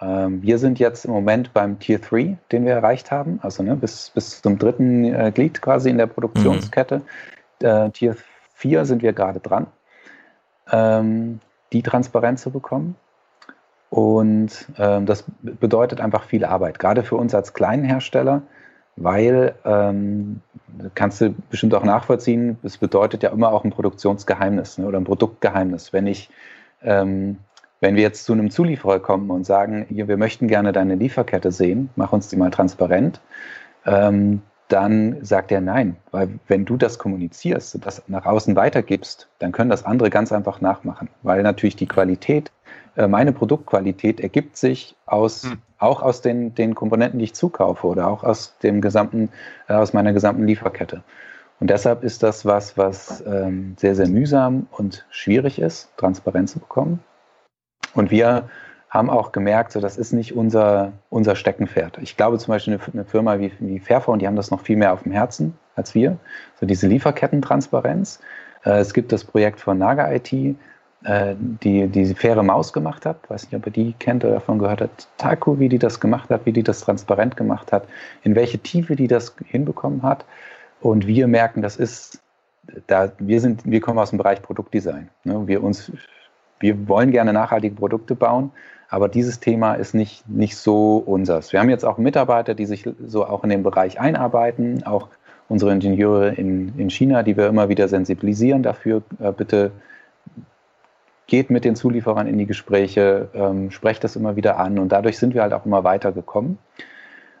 Ähm, 0.00 0.42
wir 0.42 0.58
sind 0.58 0.78
jetzt 0.78 1.04
im 1.04 1.12
Moment 1.12 1.52
beim 1.52 1.78
Tier 1.78 1.98
3, 1.98 2.38
den 2.52 2.64
wir 2.64 2.72
erreicht 2.72 3.10
haben, 3.10 3.38
also 3.42 3.62
ne, 3.62 3.76
bis, 3.76 4.10
bis 4.10 4.40
zum 4.42 4.58
dritten 4.58 5.04
äh, 5.04 5.30
Glied 5.34 5.60
quasi 5.60 5.90
in 5.90 5.98
der 5.98 6.06
Produktionskette. 6.06 7.02
Äh, 7.62 7.90
Tier 7.90 8.16
4 8.54 8.84
sind 8.86 9.02
wir 9.02 9.12
gerade 9.12 9.40
dran, 9.40 9.66
ähm, 10.72 11.40
die 11.72 11.82
Transparenz 11.82 12.42
zu 12.42 12.50
bekommen. 12.50 12.96
Und 13.90 14.66
ähm, 14.78 15.04
das 15.04 15.24
bedeutet 15.42 16.00
einfach 16.00 16.24
viel 16.24 16.44
Arbeit, 16.44 16.78
gerade 16.78 17.02
für 17.02 17.16
uns 17.16 17.34
als 17.34 17.54
kleinen 17.54 17.84
Hersteller, 17.84 18.42
weil, 18.96 19.54
ähm, 19.64 20.40
kannst 20.94 21.20
du 21.20 21.34
bestimmt 21.50 21.74
auch 21.74 21.82
nachvollziehen, 21.82 22.58
es 22.62 22.78
bedeutet 22.78 23.24
ja 23.24 23.30
immer 23.30 23.52
auch 23.52 23.64
ein 23.64 23.70
Produktionsgeheimnis 23.70 24.78
ne, 24.78 24.86
oder 24.86 24.98
ein 24.98 25.04
Produktgeheimnis. 25.04 25.92
Wenn 25.92 26.06
ich, 26.06 26.30
ähm, 26.82 27.38
wenn 27.80 27.96
wir 27.96 28.02
jetzt 28.02 28.24
zu 28.24 28.32
einem 28.32 28.50
Zulieferer 28.50 29.00
kommen 29.00 29.30
und 29.30 29.44
sagen, 29.44 29.86
hier, 29.88 30.06
wir 30.06 30.16
möchten 30.16 30.48
gerne 30.48 30.72
deine 30.72 30.94
Lieferkette 30.94 31.50
sehen, 31.50 31.90
mach 31.96 32.12
uns 32.12 32.28
die 32.28 32.36
mal 32.36 32.50
transparent, 32.50 33.20
ähm, 33.86 34.42
dann 34.68 35.16
sagt 35.22 35.50
er 35.50 35.60
nein, 35.60 35.96
weil 36.12 36.38
wenn 36.46 36.64
du 36.64 36.76
das 36.76 36.98
kommunizierst 36.98 37.74
und 37.74 37.86
das 37.86 38.04
nach 38.06 38.24
außen 38.24 38.54
weitergibst, 38.54 39.28
dann 39.40 39.50
können 39.50 39.70
das 39.70 39.84
andere 39.84 40.10
ganz 40.10 40.30
einfach 40.30 40.60
nachmachen, 40.60 41.08
weil 41.22 41.42
natürlich 41.42 41.74
die 41.74 41.88
Qualität, 41.88 42.52
äh, 42.96 43.08
meine 43.08 43.32
Produktqualität 43.32 44.20
ergibt 44.20 44.56
sich 44.56 44.94
aus, 45.06 45.50
auch 45.78 46.02
aus 46.02 46.22
den, 46.22 46.54
den 46.54 46.76
Komponenten, 46.76 47.18
die 47.18 47.24
ich 47.24 47.34
zukaufe 47.34 47.86
oder 47.86 48.06
auch 48.06 48.22
aus 48.22 48.58
dem 48.58 48.80
gesamten, 48.80 49.30
äh, 49.68 49.72
aus 49.72 49.92
meiner 49.92 50.12
gesamten 50.12 50.46
Lieferkette. 50.46 51.02
Und 51.58 51.68
deshalb 51.68 52.04
ist 52.04 52.22
das 52.22 52.46
was, 52.46 52.78
was 52.78 53.22
ähm, 53.26 53.74
sehr, 53.76 53.94
sehr 53.94 54.08
mühsam 54.08 54.66
und 54.70 55.04
schwierig 55.10 55.60
ist, 55.60 55.90
transparent 55.96 56.48
zu 56.48 56.58
bekommen. 56.58 57.00
Und 57.94 58.10
wir 58.10 58.48
haben 58.88 59.08
auch 59.08 59.30
gemerkt, 59.32 59.72
so 59.72 59.80
das 59.80 59.96
ist 59.96 60.12
nicht 60.12 60.34
unser, 60.34 60.92
unser 61.10 61.36
Steckenpferd. 61.36 61.98
Ich 62.02 62.16
glaube 62.16 62.38
zum 62.38 62.52
Beispiel 62.52 62.74
eine, 62.74 62.82
eine 62.92 63.04
Firma 63.04 63.38
wie, 63.38 63.52
wie 63.60 63.78
Fairphone, 63.78 64.18
die 64.18 64.26
haben 64.26 64.36
das 64.36 64.50
noch 64.50 64.60
viel 64.60 64.76
mehr 64.76 64.92
auf 64.92 65.04
dem 65.04 65.12
Herzen 65.12 65.56
als 65.76 65.94
wir. 65.94 66.16
So 66.58 66.66
diese 66.66 66.88
Lieferkettentransparenz. 66.88 68.20
Äh, 68.64 68.80
es 68.80 68.92
gibt 68.92 69.12
das 69.12 69.24
Projekt 69.24 69.60
von 69.60 69.78
Naga 69.78 70.12
IT, 70.12 70.32
äh, 70.32 71.34
die 71.36 71.86
die 71.86 72.14
faire 72.14 72.42
Maus 72.42 72.72
gemacht 72.72 73.06
hat. 73.06 73.18
Weiß 73.30 73.44
nicht, 73.44 73.54
ob 73.54 73.66
ihr 73.66 73.72
die 73.72 73.94
kennt 73.98 74.24
oder 74.24 74.34
davon 74.34 74.58
gehört 74.58 74.82
habt. 74.82 75.46
Cool, 75.46 75.60
wie 75.60 75.68
die 75.68 75.78
das 75.78 76.00
gemacht 76.00 76.28
hat, 76.30 76.44
wie 76.44 76.52
die 76.52 76.64
das 76.64 76.80
transparent 76.80 77.36
gemacht 77.36 77.72
hat, 77.72 77.86
in 78.22 78.34
welche 78.34 78.58
Tiefe 78.58 78.96
die 78.96 79.06
das 79.06 79.34
hinbekommen 79.46 80.02
hat. 80.02 80.24
Und 80.80 81.06
wir 81.06 81.28
merken, 81.28 81.62
das 81.62 81.76
ist, 81.76 82.20
da, 82.86 83.12
wir 83.18 83.40
sind, 83.40 83.62
wir 83.64 83.80
kommen 83.80 83.98
aus 83.98 84.10
dem 84.10 84.18
Bereich 84.18 84.42
Produktdesign. 84.42 85.08
Ne? 85.24 85.46
Wir 85.46 85.62
uns, 85.62 85.92
wir 86.60 86.88
wollen 86.88 87.10
gerne 87.10 87.32
nachhaltige 87.32 87.74
Produkte 87.74 88.14
bauen, 88.14 88.52
aber 88.88 89.08
dieses 89.08 89.40
Thema 89.40 89.74
ist 89.74 89.94
nicht, 89.94 90.28
nicht 90.28 90.56
so 90.56 90.98
unseres. 90.98 91.52
Wir 91.52 91.60
haben 91.60 91.70
jetzt 91.70 91.84
auch 91.84 91.98
Mitarbeiter, 91.98 92.54
die 92.54 92.66
sich 92.66 92.88
so 93.06 93.26
auch 93.26 93.44
in 93.44 93.50
dem 93.50 93.62
Bereich 93.62 94.00
einarbeiten, 94.00 94.84
auch 94.84 95.08
unsere 95.48 95.72
Ingenieure 95.72 96.34
in, 96.34 96.78
in 96.78 96.90
China, 96.90 97.22
die 97.22 97.36
wir 97.36 97.48
immer 97.48 97.68
wieder 97.68 97.88
sensibilisieren 97.88 98.62
dafür, 98.62 99.02
äh, 99.18 99.32
bitte 99.32 99.72
geht 101.26 101.48
mit 101.48 101.64
den 101.64 101.76
Zulieferern 101.76 102.26
in 102.26 102.38
die 102.38 102.46
Gespräche, 102.46 103.28
ähm, 103.34 103.70
sprecht 103.70 104.02
das 104.02 104.16
immer 104.16 104.34
wieder 104.34 104.58
an 104.58 104.78
und 104.80 104.90
dadurch 104.90 105.16
sind 105.16 105.32
wir 105.32 105.42
halt 105.42 105.52
auch 105.52 105.64
immer 105.64 105.84
weitergekommen. 105.84 106.58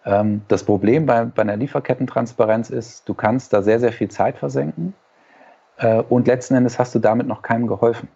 Ähm, 0.04 0.42
das 0.46 0.62
Problem 0.62 1.06
bei, 1.06 1.24
bei 1.24 1.42
einer 1.42 1.56
Lieferkettentransparenz 1.56 2.70
ist, 2.70 3.08
du 3.08 3.14
kannst 3.14 3.52
da 3.52 3.62
sehr, 3.62 3.80
sehr 3.80 3.92
viel 3.92 4.08
Zeit 4.08 4.38
versenken 4.38 4.94
äh, 5.78 6.02
und 6.08 6.28
letzten 6.28 6.54
Endes 6.54 6.78
hast 6.78 6.94
du 6.94 7.00
damit 7.00 7.26
noch 7.26 7.42
keinem 7.42 7.66
geholfen. 7.66 8.08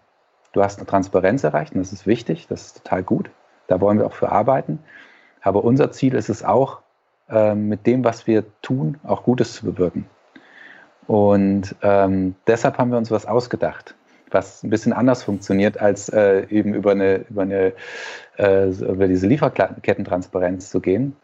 Du 0.55 0.63
hast 0.63 0.79
eine 0.79 0.87
Transparenz 0.87 1.43
erreicht 1.43 1.73
und 1.73 1.81
das 1.81 1.91
ist 1.91 2.07
wichtig, 2.07 2.47
das 2.47 2.67
ist 2.67 2.77
total 2.77 3.03
gut. 3.03 3.29
Da 3.67 3.81
wollen 3.81 3.99
wir 3.99 4.05
auch 4.05 4.13
für 4.13 4.31
arbeiten. 4.31 4.79
Aber 5.41 5.65
unser 5.65 5.91
Ziel 5.91 6.15
ist 6.15 6.29
es 6.29 6.45
auch, 6.45 6.79
äh, 7.29 7.53
mit 7.53 7.85
dem, 7.85 8.05
was 8.05 8.25
wir 8.25 8.45
tun, 8.61 8.97
auch 9.03 9.23
Gutes 9.23 9.53
zu 9.53 9.65
bewirken. 9.65 10.05
Und 11.07 11.75
ähm, 11.81 12.35
deshalb 12.47 12.77
haben 12.77 12.89
wir 12.89 12.97
uns 12.97 13.11
was 13.11 13.25
ausgedacht, 13.25 13.95
was 14.31 14.63
ein 14.63 14.69
bisschen 14.69 14.93
anders 14.93 15.23
funktioniert, 15.23 15.81
als 15.81 16.07
äh, 16.07 16.45
eben 16.49 16.73
über, 16.73 16.91
eine, 16.91 17.25
über, 17.29 17.41
eine, 17.41 17.73
äh, 18.37 18.69
über 18.69 19.09
diese 19.09 19.27
Lieferkettentransparenz 19.27 20.69
zu 20.69 20.79
gehen. 20.79 21.17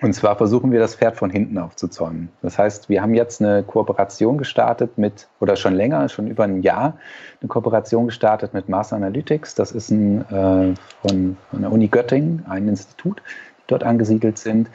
Und 0.00 0.12
zwar 0.14 0.36
versuchen 0.36 0.70
wir 0.70 0.78
das 0.78 0.94
Pferd 0.94 1.16
von 1.16 1.30
hinten 1.30 1.58
aufzuzäumen. 1.58 2.28
Das 2.42 2.58
heißt, 2.58 2.88
wir 2.88 3.02
haben 3.02 3.12
jetzt 3.12 3.42
eine 3.42 3.64
Kooperation 3.64 4.38
gestartet 4.38 4.96
mit, 4.98 5.28
oder 5.40 5.56
schon 5.56 5.74
länger, 5.74 6.08
schon 6.08 6.28
über 6.28 6.44
ein 6.44 6.62
Jahr, 6.62 6.96
eine 7.40 7.48
Kooperation 7.48 8.06
gestartet 8.06 8.54
mit 8.54 8.68
Mars 8.68 8.92
Analytics. 8.92 9.56
Das 9.56 9.72
ist 9.72 9.90
ein, 9.90 10.20
äh, 10.30 10.74
von, 11.02 11.36
von 11.50 11.60
der 11.60 11.72
Uni 11.72 11.88
Göttingen, 11.88 12.44
ein 12.48 12.68
Institut, 12.68 13.20
die 13.58 13.62
dort 13.66 13.82
angesiedelt 13.82 14.38
sind, 14.38 14.70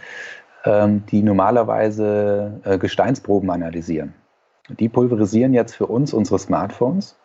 ähm, 0.66 1.06
die 1.10 1.24
normalerweise 1.24 2.60
äh, 2.66 2.78
Gesteinsproben 2.78 3.50
analysieren. 3.50 4.14
Die 4.68 4.90
pulverisieren 4.90 5.54
jetzt 5.54 5.76
für 5.76 5.86
uns 5.86 6.14
unsere 6.14 6.40
Smartphones 6.40 7.18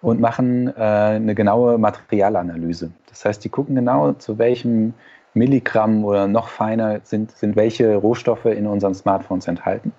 und 0.00 0.20
machen 0.20 0.68
äh, 0.68 0.80
eine 0.80 1.34
genaue 1.34 1.76
Materialanalyse. 1.76 2.92
Das 3.08 3.24
heißt, 3.24 3.42
die 3.44 3.48
gucken 3.48 3.74
genau, 3.74 4.12
zu 4.12 4.38
welchem 4.38 4.94
Milligramm 5.34 6.04
oder 6.04 6.26
noch 6.26 6.48
feiner 6.48 7.00
sind, 7.04 7.30
sind 7.32 7.56
welche 7.56 7.96
Rohstoffe 7.96 8.46
in 8.46 8.66
unseren 8.66 8.94
Smartphones 8.94 9.48
enthalten. 9.48 9.92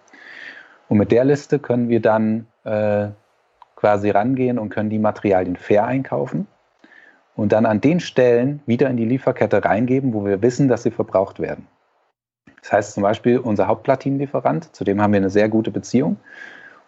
Und 0.89 0.97
mit 0.97 1.11
der 1.11 1.25
Liste 1.25 1.59
können 1.59 1.89
wir 1.89 2.01
dann 2.01 2.47
äh, 2.65 3.07
quasi 3.75 4.09
rangehen 4.09 4.59
und 4.59 4.69
können 4.69 4.89
die 4.89 4.99
Materialien 4.99 5.55
fair 5.55 5.85
einkaufen 5.85 6.47
und 7.35 7.51
dann 7.51 7.65
an 7.65 7.81
den 7.81 7.99
Stellen 7.99 8.61
wieder 8.65 8.89
in 8.89 8.97
die 8.97 9.05
Lieferkette 9.05 9.63
reingeben, 9.65 10.13
wo 10.13 10.25
wir 10.25 10.41
wissen, 10.41 10.67
dass 10.67 10.83
sie 10.83 10.91
verbraucht 10.91 11.39
werden. 11.39 11.67
Das 12.61 12.71
heißt 12.71 12.93
zum 12.93 13.03
Beispiel 13.03 13.39
unser 13.39 13.67
Hauptplatinenlieferant, 13.67 14.73
zu 14.75 14.83
dem 14.83 15.01
haben 15.01 15.13
wir 15.13 15.17
eine 15.17 15.29
sehr 15.29 15.49
gute 15.49 15.71
Beziehung. 15.71 16.17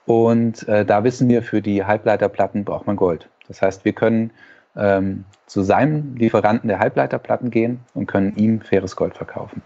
Und 0.05 0.67
äh, 0.67 0.85
da 0.85 1.03
wissen 1.03 1.27
wir, 1.27 1.41
für 1.41 1.61
die 1.61 1.83
Halbleiterplatten 1.83 2.63
braucht 2.63 2.87
man 2.87 2.95
Gold. 2.95 3.29
Das 3.47 3.61
heißt, 3.61 3.85
wir 3.85 3.93
können 3.93 4.31
ähm, 4.75 5.25
zu 5.45 5.61
seinem 5.61 6.15
Lieferanten 6.15 6.67
der 6.67 6.79
Halbleiterplatten 6.79 7.51
gehen 7.51 7.79
und 7.93 8.07
können 8.07 8.35
ihm 8.35 8.61
faires 8.61 8.95
Gold 8.95 9.15
verkaufen. 9.15 9.61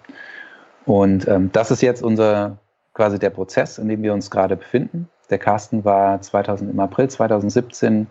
Und 0.86 1.28
ähm, 1.28 1.52
das 1.52 1.72
ist 1.72 1.82
jetzt 1.82 2.04
unser 2.04 2.58
quasi 2.94 3.20
der 3.20 3.30
Prozess, 3.30 3.78
in 3.78 3.88
dem 3.88 4.04
wir 4.04 4.14
uns 4.14 4.30
gerade 4.30 4.56
befinden. 4.56 5.10
Der 5.30 5.38
Carsten 5.38 5.86
war 5.86 6.22
2000, 6.22 6.72
im 6.72 6.80
April 6.80 7.10
2017 7.10 8.08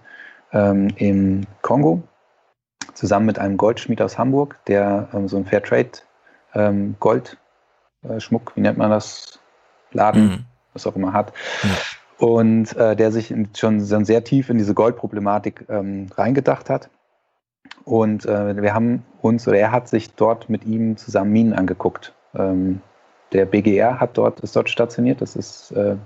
ähm, 0.52 0.88
im 0.96 1.42
Kongo 1.62 2.02
zusammen 2.94 3.26
mit 3.26 3.38
einem 3.38 3.56
Goldschmied 3.56 4.00
aus 4.00 4.18
Hamburg, 4.18 4.58
der 4.66 5.08
ähm, 5.12 5.28
so 5.28 5.36
ein 5.36 5.44
Fairtrade 5.44 5.90
ähm, 6.54 6.96
Goldschmuck, 7.00 8.52
äh, 8.52 8.56
wie 8.56 8.60
nennt 8.60 8.78
man 8.78 8.90
das, 8.90 9.38
Laden, 9.92 10.26
mhm. 10.26 10.44
was 10.72 10.86
auch 10.86 10.96
immer 10.96 11.12
hat. 11.12 11.32
Und 12.18 12.76
äh, 12.76 12.96
der 12.96 13.12
sich 13.12 13.32
schon, 13.56 13.80
sehr 13.80 14.24
tief 14.24 14.50
in 14.50 14.58
diese 14.58 14.74
Goldproblematik 14.74 15.66
ähm, 15.68 16.08
reingedacht 16.16 16.68
hat. 16.68 16.90
Und 17.84 18.26
äh, 18.26 18.60
wir 18.60 18.74
haben 18.74 19.04
uns, 19.22 19.46
oder 19.46 19.58
er 19.58 19.72
hat 19.72 19.88
sich 19.88 20.14
dort 20.14 20.50
mit 20.50 20.64
ihm 20.64 20.96
zusammen 20.96 21.32
Minen 21.32 21.52
angeguckt. 21.52 22.14
Ähm, 22.34 22.80
der 23.32 23.46
BGR 23.46 24.00
hat 24.00 24.16
dort, 24.18 24.40
ist 24.40 24.56
dort 24.56 24.68
stationiert, 24.68 25.20
das 25.20 25.36
ist 25.36 25.70
äh, 25.72 25.96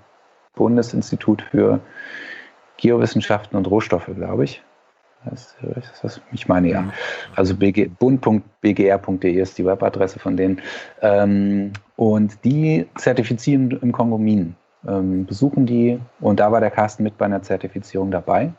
Bundesinstitut 0.54 1.42
für 1.42 1.80
Geowissenschaften 2.76 3.56
und 3.56 3.70
Rohstoffe, 3.70 4.10
glaube 4.14 4.44
ich. 4.44 4.62
Das, 5.24 5.54
das, 6.02 6.20
ich 6.32 6.48
meine 6.48 6.68
ja. 6.68 6.92
Also 7.36 7.54
bund.bgr.de 7.56 9.40
ist 9.40 9.56
die 9.56 9.64
Webadresse 9.64 10.18
von 10.18 10.36
denen. 10.36 10.60
Ähm, 11.00 11.72
und 11.94 12.44
die 12.44 12.86
zertifizieren 12.96 13.70
im 13.70 13.92
Kongo 13.92 14.18
Minen 14.18 14.56
ähm, 14.86 15.26
besuchen 15.26 15.66
die 15.66 16.00
und 16.20 16.40
da 16.40 16.52
war 16.52 16.60
der 16.60 16.70
Carsten 16.70 17.02
mit 17.02 17.18
bei 17.18 17.26
einer 17.26 17.42
Zertifizierung 17.42 18.10
dabei. 18.10 18.52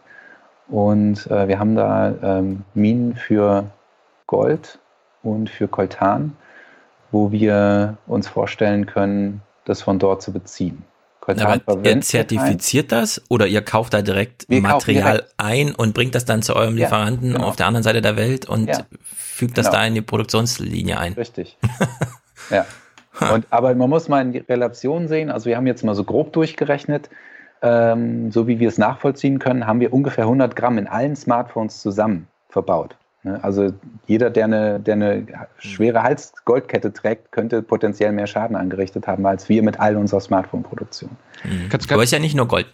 Und 0.67 1.29
äh, 1.29 1.47
wir 1.47 1.59
haben 1.59 1.75
da 1.75 2.13
ähm, 2.21 2.63
Minen 2.73 3.15
für 3.15 3.65
Gold 4.27 4.79
und 5.21 5.49
für 5.49 5.67
Koltan, 5.67 6.35
wo 7.11 7.31
wir 7.31 7.97
uns 8.07 8.27
vorstellen 8.27 8.85
können, 8.85 9.41
das 9.65 9.81
von 9.81 9.99
dort 9.99 10.21
zu 10.21 10.31
beziehen. 10.31 10.83
Koltan 11.19 11.61
Aber 11.65 11.85
ihr 11.85 12.01
zertifiziert 12.01 12.91
das 12.91 13.21
oder 13.29 13.47
ihr 13.47 13.61
kauft 13.61 13.93
da 13.93 14.01
direkt 14.01 14.45
wir 14.49 14.61
Material 14.61 15.13
direkt. 15.13 15.33
ein 15.37 15.73
und 15.73 15.93
bringt 15.93 16.15
das 16.15 16.25
dann 16.25 16.41
zu 16.41 16.53
eurem 16.53 16.75
Lieferanten 16.75 17.27
ja, 17.27 17.35
genau. 17.35 17.47
auf 17.47 17.55
der 17.55 17.67
anderen 17.67 17.83
Seite 17.83 18.01
der 18.01 18.17
Welt 18.17 18.45
und 18.45 18.67
ja, 18.67 18.79
fügt 19.05 19.57
das 19.57 19.67
genau. 19.67 19.77
da 19.77 19.87
in 19.87 19.93
die 19.95 20.01
Produktionslinie 20.01 20.99
ein? 20.99 21.13
Richtig. 21.13 21.57
ja. 22.49 22.65
Und, 23.19 23.45
aber 23.49 23.75
man 23.75 23.89
muss 23.89 24.09
mal 24.09 24.21
in 24.21 24.31
die 24.31 24.39
Relation 24.39 25.07
sehen. 25.07 25.29
Also 25.29 25.45
wir 25.45 25.57
haben 25.57 25.67
jetzt 25.67 25.83
mal 25.83 25.95
so 25.95 26.03
grob 26.03 26.33
durchgerechnet. 26.33 27.09
Ähm, 27.61 28.31
so 28.31 28.47
wie 28.47 28.59
wir 28.59 28.67
es 28.67 28.77
nachvollziehen 28.77 29.39
können, 29.39 29.65
haben 29.65 29.79
wir 29.79 29.93
ungefähr 29.93 30.25
100 30.25 30.55
Gramm 30.55 30.77
in 30.77 30.87
allen 30.87 31.15
Smartphones 31.15 31.81
zusammen 31.81 32.27
verbaut. 32.49 32.97
Ne? 33.23 33.39
Also 33.41 33.71
jeder, 34.05 34.29
der 34.29 34.45
eine, 34.45 34.79
der 34.79 34.95
eine 34.95 35.25
schwere 35.57 36.03
Halsgoldkette 36.03 36.91
trägt, 36.91 37.31
könnte 37.31 37.61
potenziell 37.61 38.11
mehr 38.11 38.27
Schaden 38.27 38.55
angerichtet 38.55 39.07
haben 39.07 39.25
als 39.25 39.47
wir 39.47 39.63
mit 39.63 39.79
all 39.79 39.95
unserer 39.95 40.19
Smartphone-Produktion. 40.19 41.11
Mhm. 41.43 41.69
Aber 41.89 42.03
ist 42.03 42.11
ja 42.11 42.19
nicht 42.19 42.35
nur 42.35 42.47
Gold. 42.47 42.67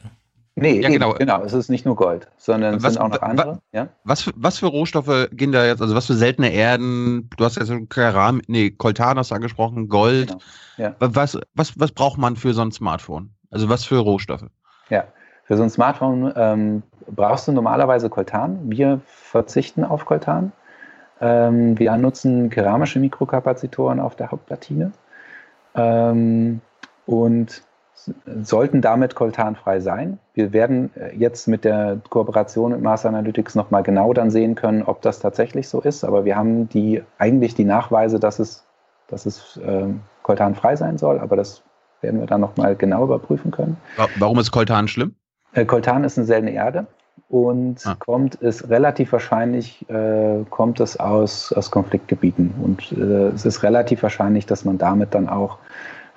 Nee, 0.61 0.81
ja, 0.81 0.89
genau. 0.89 1.13
genau. 1.13 1.43
Es 1.43 1.53
ist 1.53 1.69
nicht 1.69 1.85
nur 1.85 1.95
Gold, 1.95 2.27
sondern 2.37 2.75
was, 2.75 2.83
es 2.83 2.93
sind 2.93 3.01
auch 3.01 3.09
noch 3.09 3.21
andere. 3.21 3.55
Wa, 3.55 3.59
ja? 3.71 3.87
was, 4.03 4.21
für, 4.23 4.31
was 4.35 4.59
für 4.59 4.67
Rohstoffe 4.67 5.29
gehen 5.31 5.51
da 5.51 5.65
jetzt, 5.65 5.81
also 5.81 5.95
was 5.95 6.07
für 6.07 6.13
seltene 6.13 6.51
Erden, 6.51 7.29
du 7.37 7.45
hast 7.45 7.57
jetzt 7.57 7.71
Keram, 7.89 8.41
nee, 8.47 8.71
Coltan 8.71 9.17
hast 9.17 9.31
du 9.31 9.35
angesprochen, 9.35 9.89
Gold. 9.89 10.29
Genau. 10.29 10.41
Ja. 10.77 10.95
Was, 10.99 11.37
was, 11.55 11.79
was 11.79 11.91
braucht 11.91 12.17
man 12.17 12.35
für 12.35 12.53
so 12.53 12.61
ein 12.61 12.71
Smartphone? 12.71 13.31
Also 13.51 13.69
was 13.69 13.83
für 13.83 13.97
Rohstoffe? 13.97 14.45
Ja, 14.89 15.05
für 15.43 15.57
so 15.57 15.63
ein 15.63 15.69
Smartphone 15.69 16.31
ähm, 16.35 16.83
brauchst 17.07 17.47
du 17.47 17.51
normalerweise 17.51 18.09
Coltan. 18.09 18.59
Wir 18.69 19.01
verzichten 19.05 19.83
auf 19.83 20.05
Coltan. 20.05 20.51
Ähm, 21.21 21.77
wir 21.77 21.95
nutzen 21.97 22.49
keramische 22.49 22.99
Mikrokapazitoren 22.99 23.99
auf 23.99 24.15
der 24.15 24.31
Hauptplatine. 24.31 24.91
Ähm, 25.75 26.61
und 27.05 27.63
sollten 28.43 28.81
damit 28.81 29.15
koltanfrei 29.15 29.79
sein. 29.79 30.19
Wir 30.33 30.53
werden 30.53 30.91
äh, 30.95 31.15
jetzt 31.15 31.47
mit 31.47 31.65
der 31.65 31.99
Kooperation 32.09 32.71
mit 32.71 32.81
Mars 32.81 33.05
Analytics 33.05 33.55
nochmal 33.55 33.83
genau 33.83 34.13
dann 34.13 34.31
sehen 34.31 34.55
können, 34.55 34.83
ob 34.83 35.01
das 35.01 35.19
tatsächlich 35.19 35.67
so 35.67 35.81
ist. 35.81 36.03
Aber 36.03 36.25
wir 36.25 36.35
haben 36.35 36.69
die, 36.69 37.03
eigentlich 37.17 37.55
die 37.55 37.65
Nachweise, 37.65 38.19
dass 38.19 38.39
es, 38.39 38.65
dass 39.07 39.25
es 39.25 39.57
äh, 39.57 39.85
koltanfrei 40.23 40.75
sein 40.75 40.97
soll. 40.97 41.19
Aber 41.19 41.35
das 41.35 41.63
werden 42.01 42.19
wir 42.19 42.27
dann 42.27 42.41
nochmal 42.41 42.75
genau 42.75 43.03
überprüfen 43.03 43.51
können. 43.51 43.77
Warum 44.17 44.39
ist 44.39 44.51
Koltan 44.51 44.87
schlimm? 44.87 45.15
Äh, 45.53 45.65
Koltan 45.65 46.03
ist 46.03 46.17
eine 46.17 46.27
seltene 46.27 46.51
Erde 46.51 46.87
und 47.27 47.85
ah. 47.85 47.95
kommt 47.99 48.41
es 48.41 48.69
relativ 48.69 49.11
wahrscheinlich 49.11 49.87
äh, 49.89 50.43
kommt 50.49 50.79
es 50.79 50.97
aus, 50.97 51.51
aus 51.53 51.69
Konfliktgebieten 51.71 52.53
und 52.61 52.91
äh, 52.91 53.29
es 53.29 53.45
ist 53.45 53.63
relativ 53.63 54.03
wahrscheinlich, 54.03 54.45
dass 54.45 54.65
man 54.65 54.77
damit 54.77 55.13
dann 55.13 55.29
auch 55.29 55.57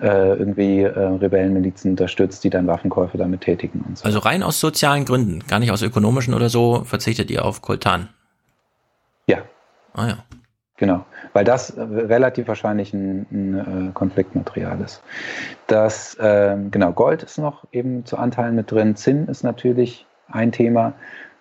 äh, 0.02 0.34
irgendwie 0.34 0.80
äh, 0.82 0.88
Rebellenmilizen 0.90 1.92
unterstützt, 1.92 2.42
die 2.44 2.50
dann 2.50 2.66
Waffenkäufe 2.66 3.16
damit 3.16 3.42
tätigen. 3.42 3.84
Und 3.86 3.98
so. 3.98 4.04
Also 4.04 4.18
rein 4.18 4.42
aus 4.42 4.58
sozialen 4.58 5.04
Gründen, 5.04 5.44
gar 5.46 5.60
nicht 5.60 5.70
aus 5.70 5.82
ökonomischen 5.82 6.34
oder 6.34 6.48
so, 6.48 6.82
verzichtet 6.84 7.30
ihr 7.30 7.44
auf 7.44 7.62
Koltan? 7.62 8.08
Ja. 9.26 9.38
Ah 9.94 10.08
ja. 10.08 10.18
Genau, 10.76 11.04
weil 11.32 11.44
das 11.44 11.70
äh, 11.70 11.80
relativ 11.80 12.48
wahrscheinlich 12.48 12.92
ein, 12.92 13.26
ein 13.30 13.88
äh, 13.90 13.92
Konfliktmaterial 13.92 14.80
ist. 14.80 15.02
Das, 15.68 16.16
äh, 16.16 16.56
genau, 16.72 16.92
Gold 16.92 17.22
ist 17.22 17.38
noch 17.38 17.64
eben 17.70 18.04
zu 18.04 18.16
Anteilen 18.16 18.56
mit 18.56 18.72
drin. 18.72 18.96
Zinn 18.96 19.28
ist 19.28 19.44
natürlich 19.44 20.06
ein 20.26 20.50
Thema. 20.50 20.94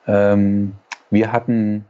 Ähm, 0.05 0.73
wir 1.09 1.31
hatten 1.31 1.85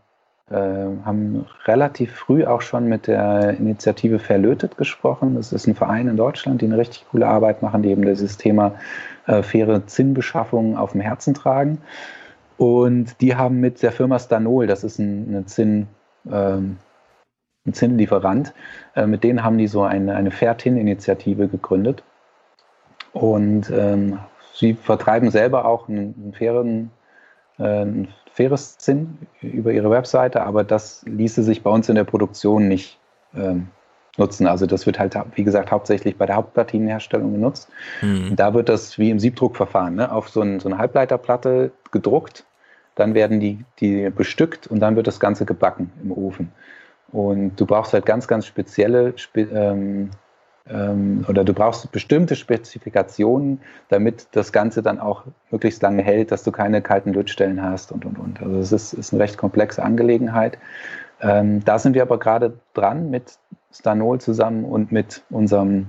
haben 0.51 1.45
relativ 1.65 2.13
früh 2.13 2.45
auch 2.45 2.61
schon 2.61 2.87
mit 2.87 3.07
der 3.07 3.51
Initiative 3.57 4.19
Verlötet 4.19 4.77
gesprochen. 4.77 5.35
Das 5.35 5.53
ist 5.53 5.67
ein 5.67 5.75
Verein 5.75 6.07
in 6.07 6.17
Deutschland, 6.17 6.61
die 6.61 6.65
eine 6.65 6.77
richtig 6.77 7.05
coole 7.09 7.27
Arbeit 7.27 7.61
machen, 7.61 7.83
die 7.83 7.89
eben 7.89 8.03
dieses 8.03 8.37
Thema 8.37 8.75
äh, 9.27 9.43
faire 9.43 9.85
Zinnbeschaffung 9.87 10.77
auf 10.77 10.91
dem 10.91 11.01
Herzen 11.01 11.33
tragen. 11.33 11.79
Und 12.57 13.21
die 13.21 13.35
haben 13.35 13.59
mit 13.59 13.81
der 13.81 13.91
Firma 13.91 14.19
Stanol, 14.19 14.67
das 14.67 14.83
ist 14.83 14.99
ein, 14.99 15.27
eine 15.29 15.45
Zinn, 15.45 15.87
ähm, 16.29 16.77
ein 17.65 17.73
Zinnlieferant, 17.73 18.53
äh, 18.95 19.07
mit 19.07 19.23
denen 19.23 19.43
haben 19.43 19.57
die 19.57 19.67
so 19.67 19.83
eine, 19.83 20.15
eine 20.15 20.31
Fair-Tin-Initiative 20.31 21.47
gegründet. 21.47 22.03
Und 23.13 23.69
ähm, 23.71 24.19
sie 24.53 24.73
vertreiben 24.73 25.31
selber 25.31 25.65
auch 25.65 25.89
einen, 25.89 26.13
einen 26.15 26.33
fairen, 26.33 26.91
äh, 27.57 27.83
ein 27.83 28.07
faires 28.33 28.77
Zinn 28.77 29.17
über 29.41 29.71
ihre 29.71 29.89
Webseite, 29.89 30.43
aber 30.43 30.63
das 30.63 31.03
ließe 31.05 31.43
sich 31.43 31.63
bei 31.63 31.69
uns 31.69 31.89
in 31.89 31.95
der 31.95 32.03
Produktion 32.03 32.67
nicht 32.67 32.99
ähm, 33.35 33.67
nutzen. 34.17 34.47
Also 34.47 34.65
das 34.65 34.85
wird 34.85 34.99
halt, 34.99 35.15
wie 35.35 35.43
gesagt, 35.43 35.71
hauptsächlich 35.71 36.17
bei 36.17 36.25
der 36.25 36.35
Hauptplatinenherstellung 36.35 37.33
genutzt. 37.33 37.69
Mhm. 38.01 38.35
Da 38.35 38.53
wird 38.53 38.69
das 38.69 38.97
wie 38.97 39.09
im 39.09 39.19
Siebdruckverfahren 39.19 39.95
ne, 39.95 40.11
auf 40.11 40.29
so, 40.29 40.41
ein, 40.41 40.59
so 40.59 40.69
eine 40.69 40.77
Halbleiterplatte 40.77 41.71
gedruckt, 41.91 42.45
dann 42.95 43.13
werden 43.13 43.39
die, 43.39 43.63
die 43.79 44.09
bestückt 44.09 44.67
und 44.67 44.79
dann 44.79 44.95
wird 44.95 45.07
das 45.07 45.19
Ganze 45.19 45.45
gebacken 45.45 45.91
im 46.03 46.11
Ofen. 46.11 46.51
Und 47.11 47.59
du 47.59 47.65
brauchst 47.65 47.93
halt 47.93 48.05
ganz, 48.05 48.27
ganz 48.27 48.45
spezielle 48.45 49.17
spe 49.17 49.41
ähm, 49.41 50.11
ähm, 50.69 51.25
oder 51.27 51.43
du 51.43 51.53
brauchst 51.53 51.91
bestimmte 51.91 52.35
Spezifikationen, 52.35 53.61
damit 53.89 54.27
das 54.31 54.51
Ganze 54.51 54.81
dann 54.81 54.99
auch 54.99 55.23
möglichst 55.49 55.81
lange 55.81 56.03
hält, 56.03 56.31
dass 56.31 56.43
du 56.43 56.51
keine 56.51 56.81
kalten 56.81 57.13
Lötstellen 57.13 57.61
hast 57.61 57.91
und 57.91 58.05
und 58.05 58.19
und. 58.19 58.41
Also 58.41 58.57
es 58.57 58.71
ist, 58.71 58.93
ist 58.93 59.13
eine 59.13 59.23
recht 59.23 59.37
komplexe 59.37 59.83
Angelegenheit. 59.83 60.57
Ähm, 61.21 61.63
da 61.63 61.79
sind 61.79 61.93
wir 61.93 62.01
aber 62.01 62.19
gerade 62.19 62.53
dran 62.73 63.09
mit 63.09 63.37
Stanol 63.71 64.19
zusammen 64.19 64.65
und 64.65 64.91
mit 64.91 65.23
unserem 65.29 65.87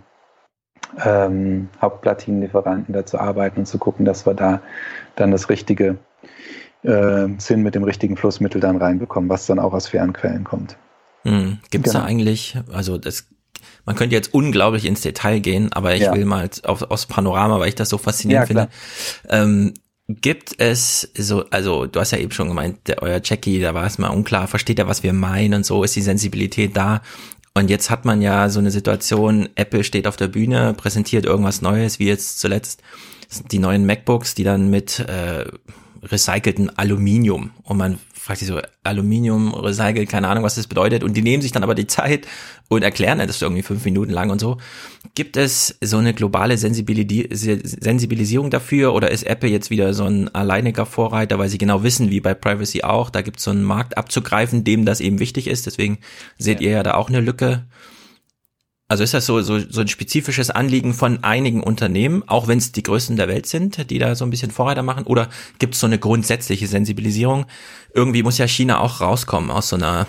ähm, 1.04 1.68
Hauptplatinenlieferanten 1.80 2.92
da 2.92 3.06
zu 3.06 3.18
arbeiten 3.18 3.60
und 3.60 3.66
zu 3.66 3.78
gucken, 3.78 4.04
dass 4.04 4.26
wir 4.26 4.34
da 4.34 4.60
dann 5.16 5.30
das 5.30 5.48
richtige 5.48 5.98
äh, 6.82 7.28
Sinn 7.38 7.62
mit 7.62 7.74
dem 7.74 7.84
richtigen 7.84 8.16
Flussmittel 8.16 8.60
dann 8.60 8.76
reinbekommen, 8.76 9.30
was 9.30 9.46
dann 9.46 9.58
auch 9.58 9.72
aus 9.72 9.88
fairen 9.88 10.12
Quellen 10.12 10.44
kommt. 10.44 10.76
Hm. 11.24 11.58
Gibt 11.70 11.86
es 11.86 11.92
genau. 11.92 12.04
da 12.04 12.10
eigentlich, 12.10 12.58
also 12.72 12.98
das, 12.98 13.28
man 13.84 13.96
könnte 13.96 14.14
jetzt 14.14 14.34
unglaublich 14.34 14.84
ins 14.84 15.00
Detail 15.00 15.40
gehen, 15.40 15.72
aber 15.72 15.94
ich 15.94 16.02
ja. 16.02 16.14
will 16.14 16.24
mal 16.24 16.48
auf, 16.64 16.82
aus 16.82 17.06
Panorama, 17.06 17.58
weil 17.60 17.68
ich 17.68 17.74
das 17.74 17.88
so 17.88 17.98
faszinierend 17.98 18.48
ja, 18.50 18.66
finde. 18.66 18.68
Ähm, 19.28 19.74
Gibt 20.08 20.60
es 20.60 21.10
so, 21.16 21.44
also 21.50 21.86
du 21.86 22.00
hast 22.00 22.10
ja 22.10 22.18
eben 22.18 22.32
schon 22.32 22.48
gemeint, 22.48 22.88
der, 22.88 23.02
euer 23.02 23.20
Jackie, 23.22 23.60
da 23.60 23.72
war 23.72 23.86
es 23.86 23.98
mal 23.98 24.08
unklar, 24.08 24.48
versteht 24.48 24.78
er, 24.78 24.88
was 24.88 25.02
wir 25.02 25.12
meinen 25.12 25.54
und 25.54 25.66
so, 25.66 25.84
ist 25.84 25.96
die 25.96 26.02
Sensibilität 26.02 26.76
da? 26.76 27.02
Und 27.54 27.70
jetzt 27.70 27.90
hat 27.90 28.04
man 28.04 28.20
ja 28.20 28.48
so 28.48 28.58
eine 28.58 28.70
Situation, 28.70 29.48
Apple 29.54 29.84
steht 29.84 30.06
auf 30.06 30.16
der 30.16 30.28
Bühne, 30.28 30.74
präsentiert 30.74 31.24
irgendwas 31.24 31.62
Neues, 31.62 31.98
wie 31.98 32.06
jetzt 32.06 32.40
zuletzt 32.40 32.82
die 33.50 33.58
neuen 33.58 33.86
MacBooks, 33.86 34.34
die 34.34 34.44
dann 34.44 34.70
mit 34.70 34.98
äh, 35.00 35.44
recycelten 36.02 36.76
Aluminium 36.76 37.50
und 37.62 37.76
man 37.76 37.98
fragt 38.22 38.38
sich 38.38 38.48
so, 38.48 38.60
Aluminium, 38.84 39.52
recycelt, 39.52 40.08
keine 40.08 40.28
Ahnung, 40.28 40.44
was 40.44 40.54
das 40.54 40.68
bedeutet. 40.68 41.02
Und 41.02 41.16
die 41.16 41.22
nehmen 41.22 41.42
sich 41.42 41.50
dann 41.50 41.64
aber 41.64 41.74
die 41.74 41.88
Zeit 41.88 42.28
und 42.68 42.84
erklären 42.84 43.18
das 43.18 43.42
irgendwie 43.42 43.62
fünf 43.62 43.84
Minuten 43.84 44.12
lang 44.12 44.30
und 44.30 44.38
so. 44.40 44.58
Gibt 45.16 45.36
es 45.36 45.76
so 45.80 45.96
eine 45.96 46.14
globale 46.14 46.56
Sensibilisierung 46.56 48.50
dafür 48.50 48.94
oder 48.94 49.10
ist 49.10 49.24
Apple 49.24 49.48
jetzt 49.48 49.70
wieder 49.70 49.92
so 49.92 50.04
ein 50.04 50.32
alleiniger 50.32 50.86
Vorreiter, 50.86 51.40
weil 51.40 51.48
sie 51.48 51.58
genau 51.58 51.82
wissen, 51.82 52.10
wie 52.10 52.20
bei 52.20 52.32
Privacy 52.32 52.84
auch, 52.84 53.10
da 53.10 53.22
gibt 53.22 53.38
es 53.38 53.44
so 53.44 53.50
einen 53.50 53.64
Markt 53.64 53.98
abzugreifen, 53.98 54.62
dem 54.62 54.84
das 54.84 55.00
eben 55.00 55.18
wichtig 55.18 55.48
ist. 55.48 55.66
Deswegen 55.66 55.98
seht 56.38 56.60
ja. 56.60 56.68
ihr 56.68 56.72
ja 56.74 56.84
da 56.84 56.94
auch 56.94 57.08
eine 57.08 57.20
Lücke. 57.20 57.64
Also 58.92 59.04
ist 59.04 59.14
das 59.14 59.24
so, 59.24 59.40
so, 59.40 59.58
so 59.58 59.80
ein 59.80 59.88
spezifisches 59.88 60.50
Anliegen 60.50 60.92
von 60.92 61.24
einigen 61.24 61.62
Unternehmen, 61.62 62.24
auch 62.26 62.46
wenn 62.46 62.58
es 62.58 62.72
die 62.72 62.82
größten 62.82 63.16
der 63.16 63.26
Welt 63.26 63.46
sind, 63.46 63.88
die 63.88 63.98
da 63.98 64.14
so 64.14 64.26
ein 64.26 64.30
bisschen 64.30 64.50
Vorreiter 64.50 64.82
machen? 64.82 65.04
Oder 65.04 65.30
gibt 65.58 65.72
es 65.72 65.80
so 65.80 65.86
eine 65.86 65.98
grundsätzliche 65.98 66.66
Sensibilisierung? 66.66 67.46
Irgendwie 67.94 68.22
muss 68.22 68.36
ja 68.36 68.46
China 68.46 68.80
auch 68.80 69.00
rauskommen 69.00 69.50
aus 69.50 69.70
so 69.70 69.76
einer 69.76 70.06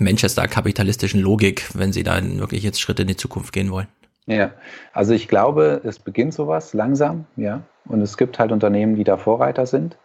Manchester-kapitalistischen 0.00 1.20
Logik, 1.20 1.68
wenn 1.72 1.92
sie 1.92 2.02
da 2.02 2.20
wirklich 2.20 2.64
jetzt 2.64 2.80
Schritte 2.80 3.02
in 3.02 3.08
die 3.08 3.16
Zukunft 3.16 3.52
gehen 3.52 3.70
wollen. 3.70 3.86
Ja, 4.26 4.50
also 4.92 5.14
ich 5.14 5.28
glaube, 5.28 5.80
es 5.84 6.00
beginnt 6.00 6.34
sowas 6.34 6.74
langsam, 6.74 7.26
ja. 7.36 7.62
Und 7.84 8.02
es 8.02 8.16
gibt 8.16 8.40
halt 8.40 8.50
Unternehmen, 8.50 8.96
die 8.96 9.04
da 9.04 9.18
Vorreiter 9.18 9.66
sind. 9.66 9.96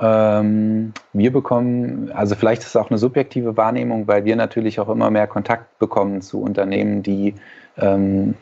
Ähm, 0.00 0.94
wir 1.12 1.30
bekommen, 1.30 2.10
also 2.12 2.34
vielleicht 2.34 2.62
ist 2.62 2.68
es 2.68 2.76
auch 2.76 2.88
eine 2.90 2.98
subjektive 2.98 3.56
Wahrnehmung, 3.56 4.08
weil 4.08 4.24
wir 4.24 4.34
natürlich 4.34 4.80
auch 4.80 4.88
immer 4.88 5.10
mehr 5.10 5.26
Kontakt 5.26 5.78
bekommen 5.78 6.22
zu 6.22 6.40
Unternehmen, 6.40 7.02
die 7.02 7.34
ähm, 7.76 8.34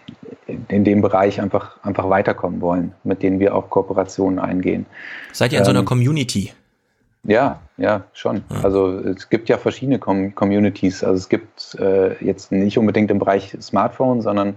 in 0.69 0.85
dem 0.85 1.03
Bereich 1.03 1.41
einfach, 1.41 1.83
einfach 1.83 2.09
weiterkommen 2.09 2.61
wollen, 2.61 2.93
mit 3.03 3.23
denen 3.23 3.41
wir 3.41 3.55
auch 3.55 3.71
Kooperationen 3.71 4.39
eingehen. 4.39 4.87
Seid 5.33 5.53
ihr 5.53 5.59
in 5.59 5.63
ähm, 5.63 5.65
so 5.65 5.71
einer 5.71 5.81
ähm, 5.81 5.87
Community? 5.87 6.53
Ja, 7.25 7.61
ja, 7.77 8.05
schon. 8.13 8.45
Ja. 8.51 8.61
Also 8.63 8.99
es 9.01 9.29
gibt 9.29 9.49
ja 9.49 9.59
verschiedene 9.59 9.99
Com 9.99 10.35
Communities. 10.35 11.03
Also 11.03 11.17
es 11.17 11.29
gibt 11.29 11.77
äh, 11.81 12.25
jetzt 12.25 12.53
nicht 12.53 12.79
unbedingt 12.79 13.11
im 13.11 13.19
Bereich 13.19 13.57
Smartphone, 13.61 14.23
sondern 14.23 14.55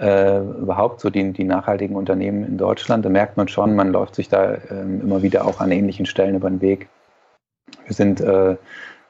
äh, 0.00 0.38
überhaupt 0.38 1.00
so 1.00 1.10
die, 1.10 1.32
die 1.32 1.44
nachhaltigen 1.44 1.94
Unternehmen 1.94 2.44
in 2.44 2.56
Deutschland, 2.56 3.04
da 3.04 3.10
merkt 3.10 3.36
man 3.36 3.48
schon, 3.48 3.74
man 3.76 3.92
läuft 3.92 4.14
sich 4.14 4.28
da 4.28 4.54
äh, 4.54 4.80
immer 4.80 5.22
wieder 5.22 5.44
auch 5.44 5.60
an 5.60 5.70
ähnlichen 5.70 6.06
Stellen 6.06 6.34
über 6.34 6.48
den 6.48 6.62
Weg. 6.62 6.88
Wir 7.84 7.94
sind 7.94 8.20
äh, 8.20 8.56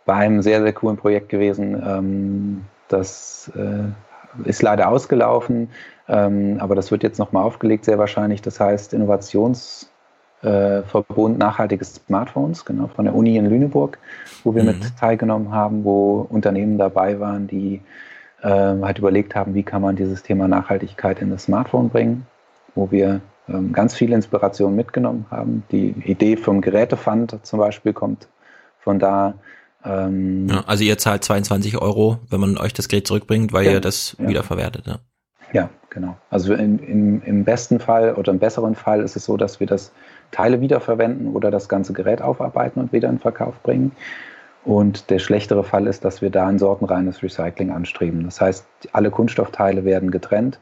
bei 0.05 0.15
einem 0.15 0.43
sehr, 0.43 0.61
sehr 0.63 0.73
coolen 0.73 0.97
Projekt 0.97 1.29
gewesen. 1.29 1.81
Ähm, 1.87 2.65
das 2.89 3.53
äh, 3.55 4.49
ist 4.49 4.63
leider 4.63 4.89
ausgelaufen, 4.89 5.71
ähm, 6.09 6.57
aber 6.59 6.75
das 6.75 6.91
wird 6.91 7.05
jetzt 7.05 7.19
nochmal 7.19 7.45
aufgelegt, 7.45 7.85
sehr 7.85 7.99
wahrscheinlich. 7.99 8.43
Das 8.43 8.59
heißt 8.59 8.93
Innovationsverbund 8.93 9.93
äh, 10.43 11.39
nachhaltige 11.39 11.85
Smartphones, 11.85 12.65
genau, 12.65 12.89
von 12.89 13.05
der 13.05 13.15
Uni 13.15 13.37
in 13.37 13.47
Lüneburg, 13.47 13.99
wo 14.43 14.57
wir 14.57 14.65
mhm. 14.65 14.71
mit 14.71 14.97
teilgenommen 14.99 15.53
haben, 15.53 15.85
wo 15.85 16.27
Unternehmen 16.29 16.79
dabei 16.79 17.21
waren, 17.21 17.47
die 17.47 17.81
äh, 18.43 18.49
halt 18.49 18.99
überlegt 18.99 19.35
haben, 19.35 19.55
wie 19.55 19.63
kann 19.63 19.83
man 19.83 19.97
dieses 19.97 20.23
Thema 20.23 20.49
Nachhaltigkeit 20.49 21.21
in 21.21 21.31
das 21.31 21.45
Smartphone 21.45 21.91
bringen, 21.91 22.27
wo 22.75 22.91
wir 22.91 23.21
ähm, 23.49 23.73
ganz 23.73 23.95
viele 23.95 24.15
Inspirationen 24.15 24.77
mitgenommen 24.77 25.27
haben. 25.31 25.65
Die 25.71 25.89
Idee 26.05 26.37
vom 26.37 26.61
Gerätefund 26.61 27.39
zum 27.43 27.59
Beispiel 27.59 27.93
kommt 27.93 28.29
von 28.79 28.99
da. 28.99 29.35
Ähm, 29.85 30.49
ja, 30.49 30.63
also 30.67 30.85
ihr 30.85 30.99
zahlt 30.99 31.25
22 31.25 31.79
Euro, 31.79 32.19
wenn 32.29 32.41
man 32.41 32.59
euch 32.59 32.73
das 32.73 32.89
Gerät 32.89 33.07
zurückbringt, 33.07 33.53
weil 33.53 33.67
ja, 33.67 33.73
ihr 33.73 33.81
das 33.81 34.17
ja. 34.19 34.29
wiederverwertet. 34.29 34.87
Ja. 34.87 34.99
ja, 35.53 35.71
genau. 35.89 36.17
Also 36.29 36.55
in, 36.55 36.79
in, 36.79 37.23
im 37.23 37.45
besten 37.45 37.81
Fall 37.81 38.15
oder 38.15 38.33
im 38.33 38.39
besseren 38.39 38.75
Fall 38.75 39.01
ist 39.01 39.17
es 39.17 39.25
so, 39.25 39.37
dass 39.37 39.59
wir 39.59 39.67
das 39.67 39.93
Teile 40.31 40.61
wiederverwenden 40.61 41.35
oder 41.35 41.51
das 41.51 41.69
ganze 41.69 41.93
Gerät 41.93 42.23
aufarbeiten 42.23 42.81
und 42.81 42.93
wieder 42.93 43.09
in 43.09 43.19
Verkauf 43.19 43.61
bringen. 43.63 43.93
Und 44.65 45.11
der 45.11 45.19
schlechtere 45.19 45.65
Fall 45.65 45.87
ist, 45.87 46.05
dass 46.05 46.21
wir 46.21 46.31
da 46.31 46.47
ein 46.47 46.59
sortenreines 46.59 47.23
Recycling 47.23 47.71
anstreben. 47.71 48.25
Das 48.25 48.41
heißt, 48.41 48.67
alle 48.93 49.11
Kunststoffteile 49.11 49.85
werden 49.85 50.11
getrennt. 50.11 50.61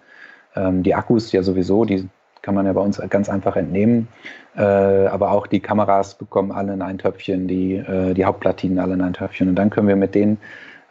Ähm, 0.55 0.83
die 0.83 0.95
Akkus 0.95 1.33
ja 1.33 1.43
sowieso, 1.43 1.85
die 1.85 2.09
kann 2.43 2.55
man 2.55 2.67
ja 2.67 2.73
bei 2.73 2.81
uns 2.81 3.01
ganz 3.11 3.29
einfach 3.29 3.57
entnehmen. 3.57 4.09
Äh, 4.57 4.63
aber 4.63 5.33
auch 5.33 5.47
die 5.47 5.61
Kameras 5.61 6.15
bekommen 6.15 6.53
alle 6.53 6.75
in 6.75 6.83
ein 6.83 6.99
Töpfchen, 6.99 7.49
die, 7.49 7.75
äh, 7.75 8.15
die 8.15 8.25
Hauptplatinen 8.25 8.79
alle 8.79 8.95
in 8.95 9.03
ein 9.03 9.13
Töpfchen. 9.13 9.49
Und 9.49 9.57
dann 9.57 9.71
können 9.71 9.89
wir 9.89 9.97
mit 9.97 10.15
den 10.15 10.39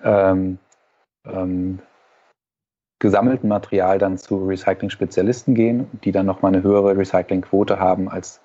ähm, 0.03 0.57
ähm, 1.25 1.79
gesammelten 2.99 3.47
Material 3.47 3.99
dann 3.99 4.17
zu 4.17 4.45
Recycling-Spezialisten 4.45 5.55
gehen, 5.55 5.87
die 6.03 6.11
dann 6.11 6.25
nochmal 6.25 6.53
eine 6.53 6.63
höhere 6.63 6.97
Recyclingquote 6.97 7.79
haben 7.79 8.09
als 8.09 8.41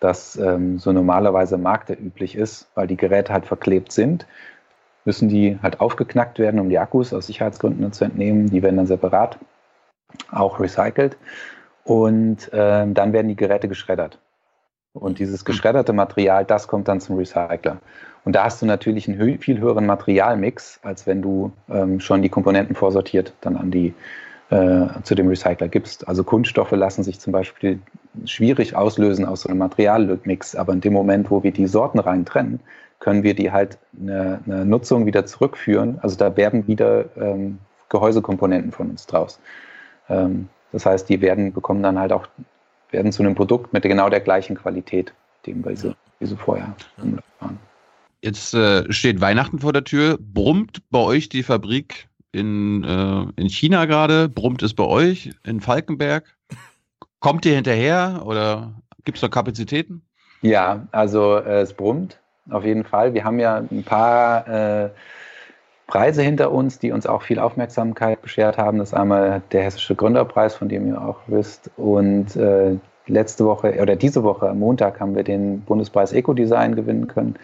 das 0.00 0.36
ähm, 0.36 0.78
so 0.78 0.92
normalerweise 0.92 1.56
im 1.56 1.62
Markt 1.62 1.90
üblich 1.90 2.34
ist, 2.34 2.68
weil 2.74 2.86
die 2.86 2.96
Geräte 2.96 3.32
halt 3.32 3.46
verklebt 3.46 3.92
sind, 3.92 4.26
müssen 5.04 5.28
die 5.28 5.58
halt 5.62 5.80
aufgeknackt 5.80 6.38
werden, 6.38 6.60
um 6.60 6.68
die 6.68 6.78
Akkus 6.78 7.12
aus 7.12 7.26
Sicherheitsgründen 7.26 7.92
zu 7.92 8.04
entnehmen. 8.04 8.50
Die 8.50 8.62
werden 8.62 8.76
dann 8.76 8.86
separat 8.86 9.38
auch 10.30 10.58
recycelt 10.58 11.16
und 11.84 12.52
äh, 12.52 12.86
dann 12.90 13.12
werden 13.12 13.28
die 13.28 13.36
Geräte 13.36 13.68
geschreddert. 13.68 14.18
Und 14.92 15.20
dieses 15.20 15.44
geschredderte 15.44 15.92
Material, 15.92 16.44
das 16.44 16.66
kommt 16.66 16.88
dann 16.88 17.00
zum 17.00 17.16
Recycler. 17.16 17.78
Und 18.24 18.34
da 18.34 18.44
hast 18.44 18.60
du 18.60 18.66
natürlich 18.66 19.08
einen 19.08 19.18
hö 19.18 19.38
viel 19.38 19.60
höheren 19.60 19.86
Materialmix, 19.86 20.80
als 20.82 21.06
wenn 21.06 21.22
du 21.22 21.52
ähm, 21.68 22.00
schon 22.00 22.22
die 22.22 22.28
Komponenten 22.28 22.74
vorsortiert 22.74 23.32
dann 23.40 23.56
an 23.56 23.70
die 23.70 23.94
äh, 24.50 24.86
zu 25.04 25.14
dem 25.14 25.28
Recycler 25.28 25.68
gibst. 25.68 26.08
Also 26.08 26.24
Kunststoffe 26.24 26.72
lassen 26.72 27.04
sich 27.04 27.20
zum 27.20 27.32
Beispiel 27.32 27.78
schwierig 28.24 28.74
auslösen 28.74 29.24
aus 29.24 29.42
so 29.42 29.48
einem 29.48 29.58
Materialmix, 29.58 30.54
aber 30.54 30.72
in 30.72 30.80
dem 30.80 30.92
Moment, 30.92 31.30
wo 31.30 31.42
wir 31.42 31.52
die 31.52 31.66
Sorten 31.66 31.98
rein 31.98 32.24
trennen, 32.24 32.60
können 32.98 33.22
wir 33.22 33.34
die 33.34 33.50
halt 33.50 33.78
eine, 33.98 34.40
eine 34.46 34.64
Nutzung 34.64 35.06
wieder 35.06 35.26
zurückführen. 35.26 35.98
Also 36.02 36.16
da 36.16 36.36
werden 36.36 36.66
wieder 36.66 37.04
ähm, 37.16 37.58
Gehäusekomponenten 37.88 38.72
von 38.72 38.90
uns 38.90 39.06
draus. 39.06 39.40
Ähm, 40.08 40.48
das 40.72 40.86
heißt, 40.86 41.08
die 41.08 41.20
werden, 41.20 41.52
bekommen 41.52 41.82
dann 41.82 41.98
halt 41.98 42.12
auch, 42.12 42.26
werden 42.90 43.12
zu 43.12 43.22
einem 43.22 43.34
Produkt 43.34 43.72
mit 43.72 43.82
genau 43.82 44.08
der 44.08 44.20
gleichen 44.20 44.56
Qualität, 44.56 45.12
dem 45.46 45.64
wir 45.64 45.76
sie, 45.76 45.94
wie 46.18 46.26
sie 46.26 46.36
vorher 46.36 46.74
waren. 47.40 47.58
Jetzt 48.22 48.52
äh, 48.52 48.92
steht 48.92 49.20
Weihnachten 49.20 49.60
vor 49.60 49.72
der 49.72 49.84
Tür. 49.84 50.18
Brummt 50.20 50.82
bei 50.90 50.98
euch 50.98 51.30
die 51.30 51.42
Fabrik 51.42 52.08
in, 52.32 52.84
äh, 52.84 53.40
in 53.40 53.48
China 53.48 53.86
gerade? 53.86 54.28
Brummt 54.28 54.62
es 54.62 54.74
bei 54.74 54.84
euch 54.84 55.30
in 55.42 55.60
Falkenberg? 55.60 56.24
Kommt 57.20 57.46
ihr 57.46 57.54
hinterher 57.54 58.22
oder 58.24 58.72
gibt 59.04 59.18
es 59.18 59.22
da 59.22 59.28
Kapazitäten? 59.28 60.02
Ja, 60.42 60.86
also 60.90 61.36
äh, 61.36 61.60
es 61.60 61.74
brummt 61.74 62.18
auf 62.50 62.64
jeden 62.64 62.84
Fall. 62.84 63.14
Wir 63.14 63.24
haben 63.24 63.38
ja 63.38 63.56
ein 63.56 63.84
paar, 63.84 64.48
äh, 64.48 64.90
Preise 65.90 66.22
hinter 66.22 66.52
uns, 66.52 66.78
die 66.78 66.92
uns 66.92 67.04
auch 67.06 67.22
viel 67.22 67.40
Aufmerksamkeit 67.40 68.22
beschert 68.22 68.58
haben. 68.58 68.78
Das 68.78 68.90
ist 68.90 68.94
einmal 68.94 69.42
der 69.50 69.64
Hessische 69.64 69.96
Gründerpreis, 69.96 70.54
von 70.54 70.68
dem 70.68 70.86
ihr 70.86 71.02
auch 71.02 71.18
wisst. 71.26 71.68
Und 71.76 72.36
äh, 72.36 72.76
letzte 73.08 73.44
Woche 73.44 73.76
oder 73.82 73.96
diese 73.96 74.22
Woche 74.22 74.48
am 74.48 74.60
Montag 74.60 75.00
haben 75.00 75.16
wir 75.16 75.24
den 75.24 75.62
Bundespreis 75.62 76.12
Eco-Design 76.12 76.76
gewinnen 76.76 77.08
können 77.08 77.34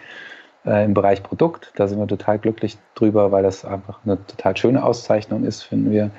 äh, 0.64 0.85
im 0.85 0.95
Bereich 0.95 1.24
Produkt. 1.24 1.72
Da 1.74 1.89
sind 1.89 1.99
wir 1.99 2.07
total 2.07 2.39
glücklich 2.39 2.79
drüber, 2.95 3.33
weil 3.33 3.43
das 3.43 3.64
einfach 3.64 3.99
eine 4.05 4.24
total 4.27 4.57
schöne 4.57 4.85
Auszeichnung 4.85 5.43
ist, 5.43 5.64
finden 5.64 5.91
wir. 5.91 6.12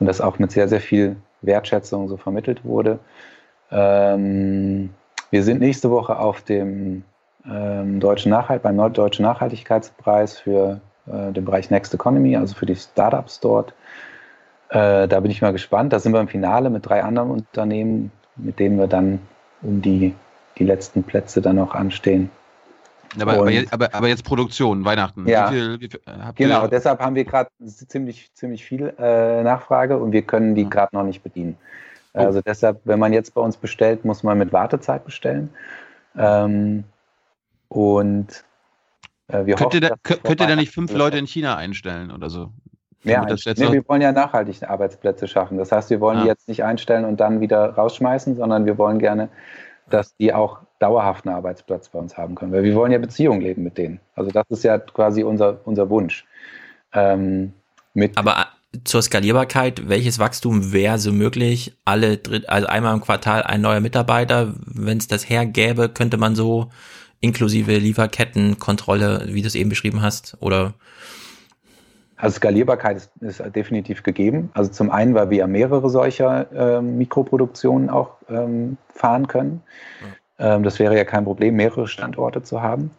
Und 0.00 0.06
das 0.06 0.22
auch 0.22 0.38
mit 0.38 0.52
sehr, 0.52 0.68
sehr 0.68 0.80
viel 0.80 1.16
Wertschätzung 1.46 2.08
so 2.08 2.16
vermittelt 2.16 2.64
wurde. 2.64 2.98
Ähm, 3.70 4.90
wir 5.30 5.42
sind 5.42 5.60
nächste 5.60 5.90
Woche 5.90 6.18
auf 6.18 6.42
dem 6.42 7.04
ähm, 7.46 8.00
deutschen 8.00 8.30
Nachhalt, 8.30 8.62
beim 8.62 8.76
Deutschen 8.92 9.24
Nachhaltigkeitspreis 9.24 10.38
für 10.38 10.80
äh, 11.06 11.32
den 11.32 11.44
Bereich 11.44 11.70
Next 11.70 11.92
Economy, 11.94 12.36
also 12.36 12.54
für 12.54 12.66
die 12.66 12.76
Startups 12.76 13.40
dort. 13.40 13.74
Äh, 14.70 15.08
da 15.08 15.20
bin 15.20 15.30
ich 15.30 15.42
mal 15.42 15.52
gespannt. 15.52 15.92
Da 15.92 15.98
sind 15.98 16.12
wir 16.12 16.20
im 16.20 16.28
Finale 16.28 16.70
mit 16.70 16.86
drei 16.86 17.02
anderen 17.02 17.30
Unternehmen, 17.30 18.12
mit 18.36 18.58
denen 18.58 18.78
wir 18.78 18.86
dann 18.86 19.20
um 19.62 19.82
die, 19.82 20.14
die 20.58 20.64
letzten 20.64 21.02
Plätze 21.02 21.42
dann 21.42 21.58
auch 21.58 21.74
anstehen. 21.74 22.30
Aber, 23.20 23.32
aber, 23.34 23.50
jetzt, 23.50 23.72
aber, 23.72 23.94
aber, 23.94 24.08
jetzt 24.08 24.24
Produktion, 24.24 24.84
Weihnachten. 24.84 25.26
Ja, 25.28 25.50
wie 25.50 25.54
viel, 25.54 25.80
wie 25.80 25.88
viel, 25.88 26.00
genau, 26.34 26.62
ihr? 26.62 26.68
deshalb 26.68 27.00
haben 27.00 27.14
wir 27.14 27.24
gerade 27.24 27.50
ziemlich, 27.58 28.32
ziemlich 28.34 28.64
viel 28.64 28.92
äh, 28.98 29.42
Nachfrage 29.42 29.98
und 29.98 30.12
wir 30.12 30.22
können 30.22 30.54
die 30.54 30.68
gerade 30.68 30.94
noch 30.94 31.04
nicht 31.04 31.22
bedienen. 31.22 31.56
Oh. 32.14 32.20
Also 32.20 32.40
deshalb, 32.40 32.80
wenn 32.84 32.98
man 32.98 33.12
jetzt 33.12 33.34
bei 33.34 33.40
uns 33.40 33.56
bestellt, 33.56 34.04
muss 34.04 34.22
man 34.22 34.38
mit 34.38 34.52
Wartezeit 34.52 35.04
bestellen. 35.04 35.50
Ähm, 36.16 36.84
und 37.68 38.44
äh, 39.28 39.46
wir 39.46 39.56
könnt, 39.56 39.74
hoffen, 39.74 39.82
ihr 39.82 39.88
da, 39.88 39.96
könnt 40.02 40.40
ihr 40.40 40.46
da 40.46 40.56
nicht 40.56 40.72
fünf 40.72 40.92
Leute 40.92 41.18
in 41.18 41.26
China 41.26 41.56
einstellen 41.56 42.10
oder 42.10 42.30
so? 42.30 42.50
Ja, 43.04 43.24
nee, 43.24 43.72
wir 43.72 43.86
wollen 43.86 44.00
ja 44.00 44.12
nachhaltig 44.12 44.62
Arbeitsplätze 44.62 45.28
schaffen. 45.28 45.58
Das 45.58 45.70
heißt, 45.70 45.90
wir 45.90 46.00
wollen 46.00 46.18
ah. 46.18 46.22
die 46.22 46.28
jetzt 46.28 46.48
nicht 46.48 46.64
einstellen 46.64 47.04
und 47.04 47.20
dann 47.20 47.40
wieder 47.40 47.70
rausschmeißen, 47.74 48.36
sondern 48.36 48.64
wir 48.64 48.78
wollen 48.78 48.98
gerne, 48.98 49.28
dass 49.90 50.16
die 50.16 50.32
auch 50.32 50.60
dauerhaft 50.84 51.26
einen 51.26 51.34
Arbeitsplatz 51.34 51.88
bei 51.88 51.98
uns 51.98 52.16
haben 52.18 52.34
können. 52.34 52.52
Weil 52.52 52.62
wir 52.62 52.74
wollen 52.74 52.92
ja 52.92 52.98
Beziehungen 52.98 53.40
leben 53.40 53.62
mit 53.62 53.78
denen. 53.78 54.00
Also 54.14 54.30
das 54.30 54.44
ist 54.50 54.64
ja 54.64 54.78
quasi 54.78 55.22
unser, 55.22 55.60
unser 55.64 55.88
Wunsch. 55.88 56.26
Ähm, 56.92 57.54
Aber 58.14 58.48
zur 58.84 59.00
Skalierbarkeit, 59.00 59.88
welches 59.88 60.18
Wachstum 60.18 60.72
wäre 60.72 60.98
so 60.98 61.10
möglich? 61.10 61.74
Alle 61.86 62.18
dritt, 62.18 62.48
also 62.50 62.66
einmal 62.66 62.94
im 62.94 63.00
Quartal 63.00 63.42
ein 63.42 63.62
neuer 63.62 63.80
Mitarbeiter. 63.80 64.54
Wenn 64.66 64.98
es 64.98 65.08
das 65.08 65.28
hergäbe, 65.28 65.88
könnte 65.88 66.18
man 66.18 66.34
so 66.34 66.70
inklusive 67.20 67.78
Lieferkettenkontrolle, 67.78 69.28
wie 69.28 69.40
du 69.40 69.46
es 69.46 69.54
eben 69.54 69.70
beschrieben 69.70 70.02
hast, 70.02 70.36
oder? 70.40 70.74
Also 72.16 72.36
Skalierbarkeit 72.36 72.98
ist, 72.98 73.10
ist, 73.20 73.42
definitiv 73.56 74.02
gegeben. 74.02 74.50
Also 74.52 74.70
zum 74.70 74.90
einen, 74.90 75.14
weil 75.14 75.30
wir 75.30 75.38
ja 75.38 75.46
mehrere 75.46 75.88
solcher 75.88 76.46
ähm, 76.54 76.98
Mikroproduktionen 76.98 77.88
auch 77.88 78.18
ähm, 78.28 78.76
fahren 78.92 79.26
können. 79.26 79.62
Ähm, 80.38 80.62
das 80.62 80.78
wäre 80.78 80.96
ja 80.96 81.04
kein 81.04 81.24
Problem, 81.24 81.56
mehrere 81.56 81.86
Standorte 81.88 82.42
zu 82.42 82.62
haben. 82.62 82.90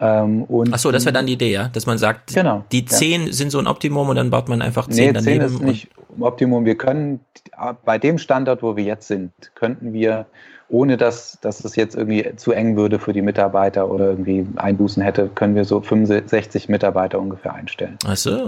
Ähm, 0.00 0.46
Ach 0.72 0.78
so, 0.78 0.90
das 0.90 1.04
wäre 1.04 1.12
dann 1.12 1.26
die 1.26 1.34
Idee, 1.34 1.52
ja? 1.52 1.68
Dass 1.68 1.86
man 1.86 1.96
sagt, 1.96 2.34
genau, 2.34 2.64
die 2.72 2.84
zehn 2.84 3.26
ja. 3.26 3.32
sind 3.32 3.50
so 3.50 3.58
ein 3.58 3.68
Optimum 3.68 4.08
und 4.08 4.16
dann 4.16 4.30
baut 4.30 4.48
man 4.48 4.60
einfach 4.60 4.88
zehn 4.88 5.06
nee, 5.06 5.12
daneben. 5.12 5.48
zehn 5.48 5.56
ist 5.56 5.62
nicht 5.62 5.88
Optimum. 6.18 6.64
Wir 6.64 6.76
können 6.76 7.20
bei 7.84 7.98
dem 7.98 8.18
Standort, 8.18 8.62
wo 8.62 8.76
wir 8.76 8.84
jetzt 8.84 9.06
sind, 9.06 9.32
könnten 9.54 9.92
wir 9.92 10.26
ohne 10.72 10.96
dass, 10.96 11.38
dass 11.42 11.64
es 11.64 11.76
jetzt 11.76 11.94
irgendwie 11.94 12.34
zu 12.36 12.52
eng 12.52 12.76
würde 12.76 12.98
für 12.98 13.12
die 13.12 13.20
Mitarbeiter 13.20 13.90
oder 13.90 14.06
irgendwie 14.06 14.46
Einbußen 14.56 15.02
hätte, 15.02 15.28
können 15.28 15.54
wir 15.54 15.66
so 15.66 15.82
65 15.82 16.70
Mitarbeiter 16.70 17.20
ungefähr 17.20 17.52
einstellen. 17.52 17.98
Ach 18.06 18.16
so. 18.16 18.30
Also 18.30 18.42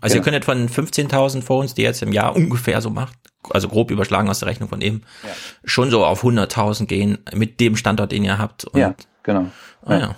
genau. 0.00 0.14
ihr 0.14 0.20
könnt 0.20 0.44
von 0.44 0.68
15.000 0.68 1.42
Phones, 1.42 1.74
die 1.74 1.82
jetzt 1.82 2.02
im 2.02 2.12
Jahr 2.12 2.34
ungefähr 2.34 2.80
so 2.80 2.90
macht, 2.90 3.16
also 3.48 3.68
grob 3.68 3.90
überschlagen 3.90 4.28
aus 4.28 4.40
der 4.40 4.48
Rechnung 4.48 4.68
von 4.68 4.80
eben, 4.80 5.02
ja. 5.22 5.30
schon 5.64 5.90
so 5.90 6.04
auf 6.04 6.24
100.000 6.24 6.86
gehen 6.86 7.18
mit 7.32 7.60
dem 7.60 7.76
Standort, 7.76 8.12
den 8.12 8.24
ihr 8.24 8.38
habt. 8.38 8.64
Und, 8.64 8.80
ja, 8.80 8.94
genau. 9.22 9.46
Ah, 9.84 9.96
ja. 9.96 10.14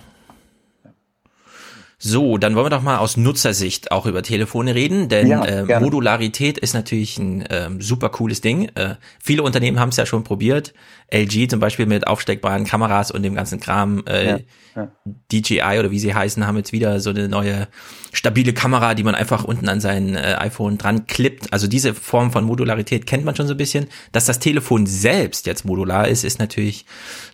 So, 2.05 2.37
dann 2.37 2.53
wollen 2.55 2.65
wir 2.65 2.69
doch 2.69 2.81
mal 2.81 2.97
aus 2.97 3.15
Nutzersicht 3.15 3.93
auch 3.93 4.05
über 4.05 4.23
Telefone 4.23 4.75
reden, 4.75 5.07
denn 5.07 5.27
ja, 5.27 5.45
äh, 5.45 5.79
Modularität 5.79 6.57
ist 6.57 6.73
natürlich 6.73 7.17
ein 7.17 7.43
äh, 7.43 7.69
super 7.79 8.09
cooles 8.09 8.41
Ding. 8.41 8.69
Äh, 8.75 8.95
viele 9.23 9.41
Unternehmen 9.41 9.79
haben 9.79 9.87
es 9.87 9.95
ja 9.95 10.05
schon 10.05 10.25
probiert. 10.25 10.73
LG 11.13 11.47
zum 11.47 11.61
Beispiel 11.61 11.85
mit 11.85 12.05
aufsteckbaren 12.05 12.65
Kameras 12.65 13.09
und 13.09 13.23
dem 13.23 13.35
ganzen 13.35 13.61
Kram. 13.61 14.03
Äh, 14.05 14.25
ja, 14.27 14.39
ja. 14.75 14.91
DJI 15.31 15.79
oder 15.79 15.91
wie 15.91 15.99
sie 15.99 16.13
heißen, 16.13 16.45
haben 16.45 16.57
jetzt 16.57 16.73
wieder 16.73 16.99
so 16.99 17.11
eine 17.11 17.29
neue 17.29 17.69
stabile 18.11 18.51
Kamera, 18.51 18.95
die 18.95 19.03
man 19.03 19.15
einfach 19.15 19.45
unten 19.45 19.69
an 19.69 19.79
sein 19.79 20.17
äh, 20.17 20.35
iPhone 20.39 20.77
dran 20.77 21.07
klippt. 21.07 21.53
Also 21.53 21.67
diese 21.67 21.93
Form 21.93 22.33
von 22.33 22.43
Modularität 22.43 23.05
kennt 23.05 23.23
man 23.23 23.37
schon 23.37 23.47
so 23.47 23.53
ein 23.53 23.57
bisschen. 23.57 23.87
Dass 24.11 24.25
das 24.25 24.39
Telefon 24.39 24.87
selbst 24.87 25.45
jetzt 25.45 25.63
modular 25.63 26.09
ist, 26.09 26.25
ist 26.25 26.37
natürlich 26.37 26.85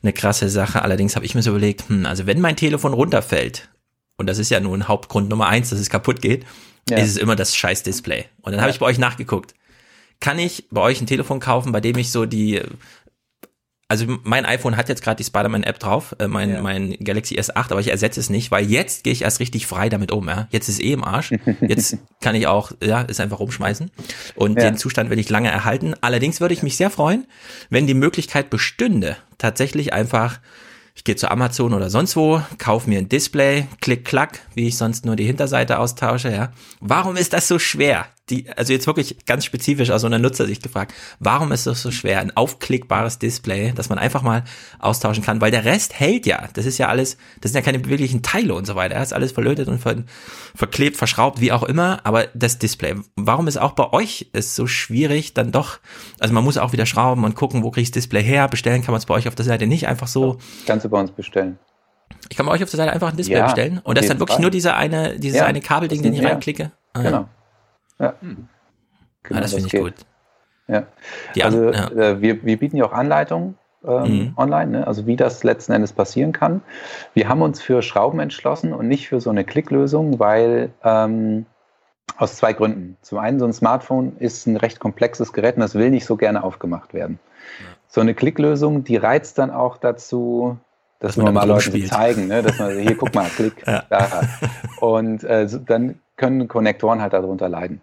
eine 0.03 0.13
krasse 0.13 0.47
Sache. 0.47 0.83
Allerdings 0.83 1.15
habe 1.15 1.25
ich 1.25 1.33
mir 1.33 1.41
so 1.41 1.49
überlegt, 1.49 1.89
hm, 1.89 2.05
also 2.05 2.27
wenn 2.27 2.39
mein 2.39 2.55
Telefon 2.55 2.93
runterfällt 2.93 3.67
und 4.19 4.27
das 4.27 4.37
ist 4.37 4.51
ja 4.51 4.59
nun 4.59 4.87
Hauptgrund 4.87 5.29
Nummer 5.29 5.47
eins, 5.47 5.69
dass 5.69 5.79
es 5.79 5.89
kaputt 5.89 6.21
geht, 6.21 6.45
ja. 6.89 6.97
ist 6.97 7.09
es 7.09 7.17
immer 7.17 7.35
das 7.35 7.55
scheiß 7.55 7.83
Display. 7.83 8.25
Und 8.41 8.51
dann 8.51 8.55
ja. 8.55 8.61
habe 8.61 8.71
ich 8.71 8.79
bei 8.79 8.85
euch 8.85 8.99
nachgeguckt. 8.99 9.55
Kann 10.19 10.37
ich 10.37 10.67
bei 10.69 10.81
euch 10.81 10.99
ein 11.01 11.07
Telefon 11.07 11.39
kaufen, 11.39 11.71
bei 11.71 11.79
dem 11.79 11.97
ich 11.97 12.11
so 12.11 12.25
die 12.25 12.61
also 13.91 14.05
mein 14.23 14.45
iPhone 14.45 14.77
hat 14.77 14.87
jetzt 14.87 15.01
gerade 15.01 15.17
die 15.17 15.23
Spider-Man-App 15.23 15.79
drauf, 15.79 16.15
äh, 16.19 16.27
mein, 16.27 16.51
ja. 16.51 16.61
mein 16.61 16.95
Galaxy 17.03 17.39
S8, 17.39 17.71
aber 17.71 17.79
ich 17.79 17.87
ersetze 17.87 18.19
es 18.19 18.29
nicht, 18.29 18.51
weil 18.51 18.69
jetzt 18.69 19.03
gehe 19.03 19.11
ich 19.11 19.23
erst 19.23 19.39
richtig 19.39 19.65
frei 19.65 19.89
damit 19.89 20.11
um. 20.11 20.27
Ja? 20.27 20.47
Jetzt 20.51 20.69
ist 20.69 20.79
eh 20.79 20.93
im 20.93 21.03
Arsch. 21.03 21.33
Jetzt 21.59 21.97
kann 22.21 22.35
ich 22.35 22.45
auch, 22.45 22.71
ja, 22.83 23.03
es 23.07 23.19
einfach 23.19 23.39
rumschmeißen. 23.39 23.89
Und 24.35 24.57
ja. 24.57 24.69
den 24.69 24.77
Zustand 24.77 25.09
will 25.09 25.17
ich 25.17 25.29
lange 25.29 25.49
erhalten. 25.49 25.95
Allerdings 26.01 26.39
würde 26.39 26.53
ich 26.53 26.61
mich 26.61 26.77
sehr 26.77 26.91
freuen, 26.91 27.25
wenn 27.71 27.87
die 27.87 27.95
Möglichkeit 27.95 28.51
bestünde, 28.51 29.17
tatsächlich 29.39 29.91
einfach 29.91 30.39
ich 30.99 31.05
gehe 31.05 31.15
zu 31.15 31.31
Amazon 31.31 31.73
oder 31.73 31.89
sonst 31.89 32.17
wo, 32.17 32.41
kaufe 32.57 32.89
mir 32.89 32.99
ein 32.99 33.07
Display, 33.07 33.69
klick, 33.79 34.03
klack, 34.03 34.41
wie 34.53 34.67
ich 34.67 34.75
sonst 34.75 35.05
nur 35.05 35.15
die 35.15 35.23
Hinterseite 35.23 35.79
austausche, 35.79 36.29
ja. 36.29 36.51
Warum 36.81 37.15
ist 37.15 37.31
das 37.31 37.47
so 37.47 37.57
schwer? 37.57 38.05
Die, 38.29 38.49
also 38.55 38.73
jetzt 38.73 38.87
wirklich 38.87 39.25
ganz 39.25 39.45
spezifisch 39.45 39.89
aus 39.91 40.01
so 40.01 40.07
einer 40.07 40.19
Nutzersicht 40.19 40.63
gefragt, 40.63 40.93
warum 41.19 41.51
ist 41.51 41.67
das 41.67 41.81
so 41.81 41.91
schwer, 41.91 42.19
ein 42.19 42.35
aufklickbares 42.35 43.19
Display, 43.19 43.71
dass 43.73 43.89
man 43.89 43.97
einfach 43.97 44.21
mal 44.21 44.43
austauschen 44.79 45.23
kann, 45.23 45.41
weil 45.41 45.51
der 45.51 45.65
Rest 45.65 45.99
hält 45.99 46.25
ja, 46.25 46.47
das 46.53 46.65
ist 46.65 46.77
ja 46.77 46.87
alles, 46.87 47.17
das 47.41 47.51
sind 47.51 47.59
ja 47.59 47.65
keine 47.65 47.79
beweglichen 47.79 48.21
Teile 48.21 48.53
und 48.53 48.65
so 48.65 48.75
weiter, 48.75 48.95
das 48.95 49.09
ist 49.09 49.13
alles 49.13 49.31
verlötet 49.31 49.67
und 49.67 49.79
ver, 49.79 50.03
verklebt, 50.55 50.97
verschraubt, 50.97 51.41
wie 51.41 51.51
auch 51.51 51.63
immer, 51.63 51.99
aber 52.03 52.27
das 52.33 52.59
Display, 52.59 52.95
warum 53.15 53.47
ist 53.47 53.57
auch 53.57 53.73
bei 53.73 53.91
euch 53.91 54.29
es 54.33 54.55
so 54.55 54.67
schwierig, 54.67 55.33
dann 55.33 55.51
doch, 55.51 55.79
also 56.19 56.33
man 56.33 56.43
muss 56.43 56.57
auch 56.57 56.71
wieder 56.71 56.85
schrauben 56.85 57.23
und 57.23 57.35
gucken, 57.35 57.63
wo 57.63 57.71
kriege 57.71 57.83
ich 57.83 57.91
das 57.91 58.03
Display 58.03 58.23
her, 58.23 58.47
bestellen 58.47 58.81
kann 58.81 58.91
man 58.91 58.99
es 58.99 59.05
bei 59.05 59.13
euch 59.13 59.27
auf 59.27 59.35
der 59.35 59.45
Seite 59.45 59.67
nicht 59.67 59.87
einfach 59.87 60.07
so. 60.07 60.37
Kannst 60.65 60.85
du 60.85 60.89
bei 60.89 60.99
uns 60.99 61.11
bestellen. 61.11 61.57
Ich 62.29 62.37
kann 62.37 62.45
bei 62.45 62.51
euch 62.51 62.63
auf 62.63 62.69
der 62.69 62.77
Seite 62.77 62.91
einfach 62.91 63.09
ein 63.09 63.17
Display 63.17 63.37
ja, 63.37 63.45
bestellen 63.45 63.79
und 63.83 63.97
das 63.97 64.05
ist 64.05 64.09
dann 64.09 64.19
wirklich 64.19 64.35
Fall. 64.35 64.41
nur 64.41 64.51
dieser 64.51 64.75
eine, 64.75 65.17
dieses 65.19 65.39
ja, 65.39 65.45
eine 65.45 65.61
Kabelding, 65.61 66.01
den 66.01 66.13
ich 66.13 66.21
ja. 66.21 66.29
reinklicke. 66.29 66.71
Ah, 66.93 67.01
genau. 67.01 67.29
Ja. 67.99 68.13
Hm. 68.21 68.47
Genau, 69.23 69.37
ah, 69.37 69.41
das, 69.41 69.51
das 69.51 69.53
finde 69.53 69.65
ich 69.67 69.71
geht. 69.71 69.81
gut. 69.81 70.05
Ja. 70.67 70.83
Die 71.35 71.43
also 71.43 71.71
ja. 71.71 71.89
Äh, 71.89 72.21
wir, 72.21 72.43
wir 72.43 72.57
bieten 72.57 72.77
ja 72.77 72.85
auch 72.85 72.93
Anleitungen 72.93 73.57
ähm, 73.83 74.03
mhm. 74.03 74.33
online, 74.37 74.71
ne? 74.71 74.87
also 74.87 75.07
wie 75.07 75.15
das 75.15 75.43
letzten 75.43 75.71
Endes 75.71 75.93
passieren 75.93 76.31
kann. 76.31 76.61
Wir 77.13 77.29
haben 77.29 77.41
uns 77.41 77.61
für 77.61 77.81
Schrauben 77.81 78.19
entschlossen 78.19 78.73
und 78.73 78.87
nicht 78.87 79.07
für 79.07 79.21
so 79.21 79.29
eine 79.29 79.43
Klicklösung, 79.43 80.19
weil 80.19 80.71
ähm, 80.83 81.45
aus 82.17 82.35
zwei 82.35 82.53
Gründen. 82.53 82.97
Zum 83.01 83.17
einen, 83.17 83.39
so 83.39 83.45
ein 83.45 83.53
Smartphone 83.53 84.17
ist 84.17 84.47
ein 84.47 84.57
recht 84.57 84.79
komplexes 84.79 85.33
Gerät 85.33 85.55
und 85.55 85.61
das 85.61 85.75
will 85.75 85.89
nicht 85.89 86.05
so 86.05 86.17
gerne 86.17 86.43
aufgemacht 86.43 86.93
werden. 86.93 87.19
Ja. 87.59 87.65
So 87.87 88.01
eine 88.01 88.13
Klicklösung, 88.13 88.83
die 88.83 88.97
reizt 88.97 89.37
dann 89.37 89.51
auch 89.51 89.77
dazu, 89.77 90.57
dass, 90.99 91.15
dass 91.15 91.25
wir 91.25 91.31
mal 91.31 91.47
Leuten 91.47 91.85
zeigen, 91.85 92.27
ne? 92.27 92.43
dass 92.43 92.59
man 92.59 92.77
hier, 92.77 92.95
guck 92.97 93.15
mal, 93.15 93.29
klick, 93.29 93.63
ja. 93.65 93.83
da. 93.89 94.23
Und 94.81 95.23
äh, 95.23 95.47
dann 95.65 95.99
können 96.19 96.47
Konnektoren 96.47 97.01
halt 97.01 97.13
darunter 97.13 97.49
leiden. 97.49 97.81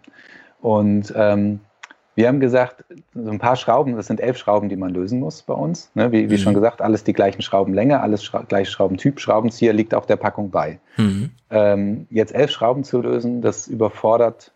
Und 0.61 1.13
ähm, 1.15 1.59
wir 2.15 2.27
haben 2.27 2.39
gesagt, 2.39 2.85
so 3.13 3.29
ein 3.29 3.39
paar 3.39 3.55
Schrauben, 3.55 3.95
das 3.95 4.07
sind 4.07 4.19
elf 4.19 4.37
Schrauben, 4.37 4.69
die 4.69 4.75
man 4.75 4.91
lösen 4.91 5.19
muss 5.19 5.43
bei 5.43 5.53
uns. 5.53 5.91
Ne? 5.93 6.11
Wie, 6.11 6.29
wie 6.29 6.35
mhm. 6.35 6.39
schon 6.39 6.53
gesagt, 6.53 6.81
alles 6.81 7.03
die 7.03 7.13
gleichen 7.13 7.41
Schraubenlänge, 7.41 7.99
alles 7.99 8.23
Schra 8.23 8.41
gleich 8.41 8.69
Schraubentyp. 8.69 9.19
Schraubenzieher 9.19 9.73
liegt 9.73 9.93
auch 9.93 10.05
der 10.05 10.15
Packung 10.15 10.49
bei. 10.49 10.79
Mhm. 10.97 11.31
Ähm, 11.51 12.07
jetzt 12.09 12.33
elf 12.33 12.49
Schrauben 12.51 12.83
zu 12.83 13.01
lösen, 13.01 13.41
das 13.41 13.67
überfordert 13.67 14.51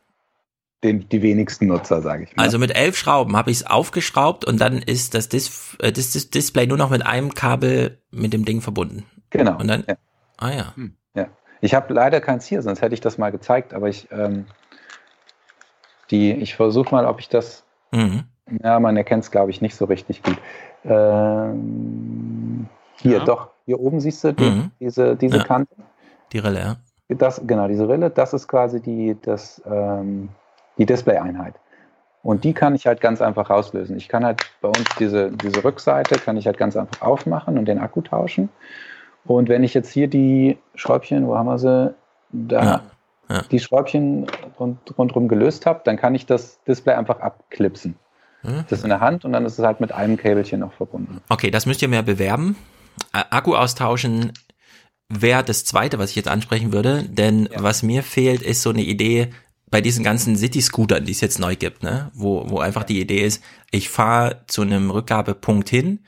den, 0.84 1.08
die 1.10 1.22
wenigsten 1.22 1.68
Nutzer, 1.68 2.02
sage 2.02 2.24
ich 2.24 2.36
mal. 2.36 2.44
Also 2.44 2.58
mit 2.58 2.76
elf 2.76 2.98
Schrauben 2.98 3.36
habe 3.36 3.52
ich 3.52 3.58
es 3.58 3.68
aufgeschraubt 3.68 4.46
und 4.46 4.60
dann 4.60 4.80
ist 4.80 5.14
das, 5.14 5.30
Dis 5.30 5.78
äh, 5.80 5.92
das, 5.92 6.14
das, 6.14 6.32
Display 6.32 6.66
nur 6.66 6.78
noch 6.78 6.90
mit 6.90 7.06
einem 7.06 7.36
Kabel 7.36 8.00
mit 8.10 8.34
dem 8.34 8.46
Ding 8.46 8.62
verbunden. 8.62 9.06
Genau. 9.30 9.60
Und 9.60 9.68
dann, 9.68 9.84
ja. 9.88 9.96
ah 10.38 10.52
ja. 10.52 10.76
Hm. 10.76 10.96
Ich 11.62 11.76
habe 11.76 11.94
leider 11.94 12.20
keins 12.22 12.46
hier, 12.46 12.62
sonst 12.62 12.82
hätte 12.82 12.94
ich 12.94 13.02
das 13.02 13.18
mal 13.18 13.32
gezeigt, 13.32 13.74
aber 13.74 13.88
ich 13.88 14.12
ähm, 14.12 14.46
die, 16.12 16.34
ich 16.34 16.56
versuche 16.56 16.94
mal, 16.94 17.06
ob 17.06 17.20
ich 17.20 17.30
das, 17.30 17.64
mhm. 17.92 18.26
ja, 18.62 18.80
man 18.80 18.98
erkennt 18.98 19.24
es, 19.24 19.32
glaube 19.32 19.52
ich, 19.52 19.62
nicht 19.62 19.76
so 19.76 19.86
richtig 19.86 20.22
gut. 20.22 20.38
Ähm, 20.84 22.68
hier, 22.98 23.20
ja. 23.20 23.24
doch, 23.24 23.50
hier 23.66 23.80
oben 23.80 24.00
siehst 24.02 24.24
du 24.24 24.34
die, 24.34 24.44
mhm. 24.44 24.72
diese, 24.80 25.16
diese 25.16 25.38
ja. 25.38 25.44
Kante. 25.44 25.74
Die 26.34 26.40
Rille, 26.40 26.60
ja. 26.60 26.76
Das, 27.10 27.42
genau, 27.46 27.68
diese 27.68 27.90
Rille, 27.90 28.10
das 28.10 28.34
ist 28.34 28.48
quasi 28.48 28.82
die, 28.82 29.18
das, 29.22 29.62
ähm, 29.66 30.30
die 30.78 30.86
Display-Einheit. 30.86 31.56
Und 32.24 32.44
die 32.44 32.54
kann 32.54 32.76
ich 32.76 32.86
halt 32.86 33.02
ganz 33.02 33.22
einfach 33.22 33.50
rauslösen. 33.50 33.98
Ich 33.98 34.08
kann 34.08 34.24
halt 34.24 34.42
bei 34.62 34.68
uns 34.68 34.86
diese, 35.00 35.32
diese 35.32 35.64
Rückseite 35.64 36.20
kann 36.20 36.38
ich 36.38 36.46
halt 36.46 36.58
ganz 36.58 36.78
einfach 36.78 37.02
aufmachen 37.02 37.58
und 37.58 37.66
den 37.66 37.80
Akku 37.80 38.02
tauschen. 38.02 38.50
Und 39.26 39.50
wenn 39.50 39.64
ich 39.64 39.74
jetzt 39.74 39.92
hier 39.92 40.08
die 40.08 40.58
Schräubchen, 40.76 41.28
wo 41.28 41.38
haben 41.38 41.48
wir 41.48 41.60
sie? 41.60 41.94
Da, 42.32 42.64
Ja, 42.64 42.82
ja. 43.30 43.42
die 43.52 43.60
Schräubchen 43.60 44.28
rund, 44.60 44.80
rundherum 44.98 45.28
gelöst 45.28 45.66
habe, 45.66 45.82
dann 45.84 45.98
kann 45.98 46.16
ich 46.16 46.26
das 46.26 46.62
Display 46.64 46.94
einfach 46.94 47.20
abklipsen. 47.20 47.96
Hm? 48.42 48.66
Das 48.70 48.80
ist 48.80 48.84
in 48.84 48.90
der 48.90 49.00
Hand 49.00 49.26
und 49.26 49.34
dann 49.34 49.46
ist 49.46 49.60
es 49.60 49.66
halt 49.66 49.80
mit 49.80 49.92
einem 49.92 50.18
Käbelchen 50.18 50.60
noch 50.60 50.74
verbunden. 50.74 51.22
Okay, 51.30 51.52
das 51.52 51.66
müsst 51.66 51.82
ihr 51.82 51.88
mehr 51.88 52.04
bewerben. 52.04 52.56
Akku 53.12 53.56
austauschen 53.56 54.34
wäre 55.10 55.44
das 55.44 55.66
zweite, 55.66 56.00
was 56.00 56.12
ich 56.12 56.16
jetzt 56.16 56.30
ansprechen 56.30 56.74
würde, 56.74 57.04
denn 57.04 57.50
was 57.56 57.84
mir 57.84 58.04
fehlt, 58.04 58.42
ist 58.42 58.62
so 58.62 58.70
eine 58.70 58.82
Idee 58.82 59.30
bei 59.70 59.82
diesen 59.82 60.04
ganzen 60.04 60.36
City-Scootern, 60.36 61.06
die 61.06 61.14
es 61.14 61.22
jetzt 61.22 61.40
neu 61.40 61.56
gibt, 61.56 61.82
ne? 61.82 62.12
wo, 62.14 62.50
wo 62.50 62.60
einfach 62.60 62.84
die 62.84 63.00
Idee 63.00 63.22
ist, 63.22 63.42
ich 63.72 63.90
fahre 63.90 64.44
zu 64.48 64.62
einem 64.62 64.92
Rückgabepunkt 64.92 65.70
hin, 65.70 66.02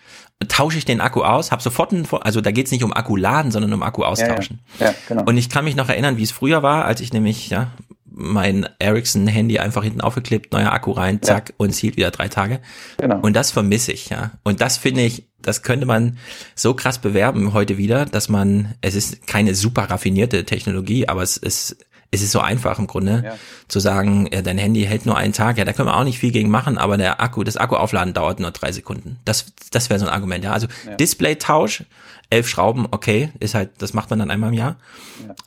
tausche 0.48 0.78
ich 0.78 0.86
den 0.86 1.02
Akku 1.02 1.24
aus, 1.24 1.52
habe 1.52 1.62
sofort 1.62 1.92
einen, 1.92 2.08
also 2.22 2.42
da 2.42 2.52
geht's 2.52 2.72
nicht 2.72 2.84
um 2.84 2.94
Akku 2.94 3.16
laden, 3.16 3.52
sondern 3.52 3.74
um 3.74 3.84
Akku 3.84 4.04
austauschen. 4.04 4.60
Ja, 4.80 4.88
ja, 4.88 4.96
genau. 5.08 5.24
Und 5.24 5.38
ich 5.38 5.50
kann 5.50 5.66
mich 5.66 5.76
noch 5.76 5.90
erinnern, 5.90 6.18
wie 6.18 6.24
es 6.24 6.32
früher 6.32 6.64
war, 6.64 6.86
als 6.86 7.02
ich 7.02 7.14
nämlich 7.14 7.50
ja 7.50 7.72
mein 8.16 8.68
Ericsson-Handy 8.80 9.60
einfach 9.60 9.84
hinten 9.84 10.02
aufgeklebt, 10.02 10.54
neuer 10.54 10.72
Akku 10.72 10.92
rein, 10.92 11.22
zack, 11.22 11.54
und 11.58 11.72
es 11.72 11.80
hielt 11.80 11.98
wieder 11.98 12.12
drei 12.12 12.28
Tage. 12.28 12.60
Genau. 12.98 13.20
Und 13.20 13.36
das 13.36 13.52
vermisse 13.52 13.92
ich, 13.92 14.10
ja. 14.10 14.32
Und 14.44 14.62
das 14.62 14.78
finde 14.78 15.02
ich, 15.02 15.28
das 15.42 15.64
könnte 15.64 15.86
man 15.86 16.18
so 16.56 16.74
krass 16.76 17.00
bewerben 17.00 17.54
heute 17.54 17.78
wieder, 17.78 18.06
dass 18.06 18.30
man, 18.30 18.76
es 18.82 18.96
ist 18.96 19.26
keine 19.26 19.56
super 19.56 19.84
raffinierte 19.84 20.46
Technologie, 20.46 21.08
aber 21.08 21.24
es 21.24 21.38
ist, 21.38 21.78
es 22.14 22.22
ist 22.22 22.32
so 22.32 22.40
einfach 22.40 22.80
im 22.80 22.88
Grunde, 22.88 23.24
Ja. 23.26 23.36
zu 23.68 23.80
sagen, 23.80 24.30
ja, 24.32 24.42
dein 24.42 24.58
Handy 24.58 24.84
hält 24.84 25.06
nur 25.06 25.18
einen 25.18 25.34
Tag, 25.34 25.58
ja, 25.58 25.66
da 25.66 25.74
können 25.74 25.90
wir 25.90 25.98
auch 25.98 26.04
nicht 26.04 26.20
viel 26.20 26.32
gegen 26.32 26.50
machen, 26.50 26.78
aber 26.78 26.96
der 26.98 27.20
Akku, 27.22 27.44
das 27.44 27.58
Akkuaufladen 27.58 28.14
dauert 28.14 28.40
nur 28.40 28.52
drei 28.52 28.72
Sekunden. 28.72 29.18
Das, 29.26 29.48
das 29.72 29.90
wäre 29.90 30.00
so 30.00 30.06
ein 30.06 30.14
Argument, 30.14 30.44
ja. 30.46 30.52
Also 30.54 30.68
Ja. 30.88 30.96
Displaytausch, 30.96 31.84
elf 32.30 32.48
Schrauben, 32.48 32.88
okay, 32.92 33.30
ist 33.40 33.54
halt, 33.56 33.72
das 33.80 33.94
macht 33.94 34.10
man 34.10 34.20
dann 34.20 34.32
einmal 34.32 34.50
im 34.52 34.58
Jahr. 34.58 34.78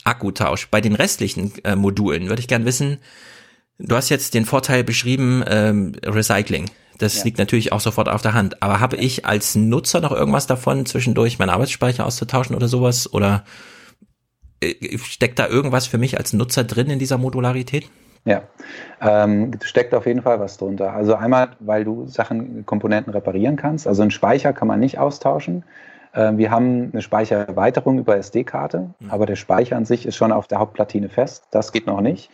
Akkutausch. 0.04 0.68
Bei 0.70 0.80
den 0.80 0.94
restlichen 0.94 1.52
äh, 1.64 1.76
Modulen 1.76 2.28
würde 2.28 2.40
ich 2.40 2.48
gern 2.48 2.64
wissen, 2.64 2.98
du 3.78 3.96
hast 3.96 4.08
jetzt 4.08 4.34
den 4.34 4.44
Vorteil 4.44 4.84
beschrieben, 4.84 5.42
ähm, 5.48 5.92
Recycling. 6.04 6.70
Das 6.98 7.16
Ja. 7.18 7.24
liegt 7.24 7.38
natürlich 7.38 7.72
auch 7.72 7.80
sofort 7.80 8.08
auf 8.08 8.22
der 8.22 8.32
Hand. 8.34 8.62
Aber 8.62 8.80
habe 8.80 8.96
ich 8.96 9.26
als 9.26 9.54
Nutzer 9.54 10.00
noch 10.00 10.12
irgendwas 10.12 10.46
davon, 10.46 10.86
zwischendurch 10.86 11.38
meinen 11.38 11.50
Arbeitsspeicher 11.50 12.06
auszutauschen 12.06 12.56
oder 12.56 12.68
sowas? 12.68 13.12
Oder 13.12 13.44
äh, 13.44 13.50
steckt 15.02 15.38
da 15.38 15.46
irgendwas 15.48 15.86
für 15.86 15.98
mich 15.98 16.18
als 16.18 16.32
Nutzer 16.32 16.64
drin 16.64 16.90
in 16.90 16.98
dieser 16.98 17.18
Modularität? 17.18 17.90
Ja, 18.24 18.42
ähm, 19.00 19.52
steckt 19.62 19.94
auf 19.94 20.06
jeden 20.06 20.22
Fall 20.22 20.40
was 20.40 20.58
drunter. 20.58 20.92
Also 20.92 21.14
einmal, 21.14 21.50
weil 21.60 21.84
du 21.84 22.06
Sachen, 22.06 22.66
Komponenten 22.66 23.12
reparieren 23.12 23.54
kannst. 23.54 23.86
Also 23.86 24.02
einen 24.02 24.10
Speicher 24.10 24.52
kann 24.52 24.66
man 24.66 24.80
nicht 24.80 24.98
austauschen. 24.98 25.64
Ähm, 26.12 26.36
wir 26.36 26.50
haben 26.50 26.90
eine 26.92 27.02
Speichererweiterung 27.02 27.98
über 27.98 28.16
SD-Karte, 28.16 28.90
aber 29.08 29.26
der 29.26 29.36
Speicher 29.36 29.76
an 29.76 29.84
sich 29.84 30.06
ist 30.06 30.16
schon 30.16 30.32
auf 30.32 30.48
der 30.48 30.58
Hauptplatine 30.58 31.08
fest. 31.08 31.44
Das 31.52 31.70
geht 31.70 31.86
noch 31.86 32.00
nicht. 32.00 32.30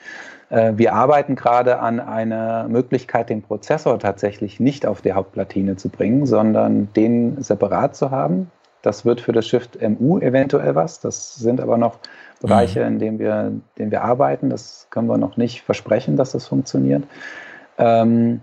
Äh, 0.48 0.72
wir 0.76 0.94
arbeiten 0.94 1.34
gerade 1.34 1.80
an 1.80 2.00
einer 2.00 2.68
Möglichkeit, 2.68 3.28
den 3.28 3.42
Prozessor 3.42 3.98
tatsächlich 3.98 4.60
nicht 4.60 4.86
auf 4.86 5.02
die 5.02 5.12
Hauptplatine 5.12 5.76
zu 5.76 5.90
bringen, 5.90 6.24
sondern 6.24 6.92
den 6.94 7.42
separat 7.42 7.96
zu 7.96 8.10
haben. 8.10 8.50
Das 8.82 9.04
wird 9.04 9.20
für 9.20 9.32
das 9.32 9.46
Shift 9.46 9.78
MU 9.80 10.18
eventuell 10.18 10.74
was. 10.74 11.00
Das 11.00 11.36
sind 11.36 11.60
aber 11.60 11.78
noch 11.78 11.98
Bereiche, 12.40 12.80
in 12.80 12.98
denen 12.98 13.18
wir, 13.18 13.46
in 13.46 13.62
denen 13.78 13.90
wir 13.90 14.02
arbeiten. 14.02 14.50
Das 14.50 14.88
können 14.90 15.08
wir 15.08 15.18
noch 15.18 15.36
nicht 15.36 15.62
versprechen, 15.62 16.16
dass 16.16 16.32
das 16.32 16.48
funktioniert. 16.48 17.04
Ähm, 17.78 18.40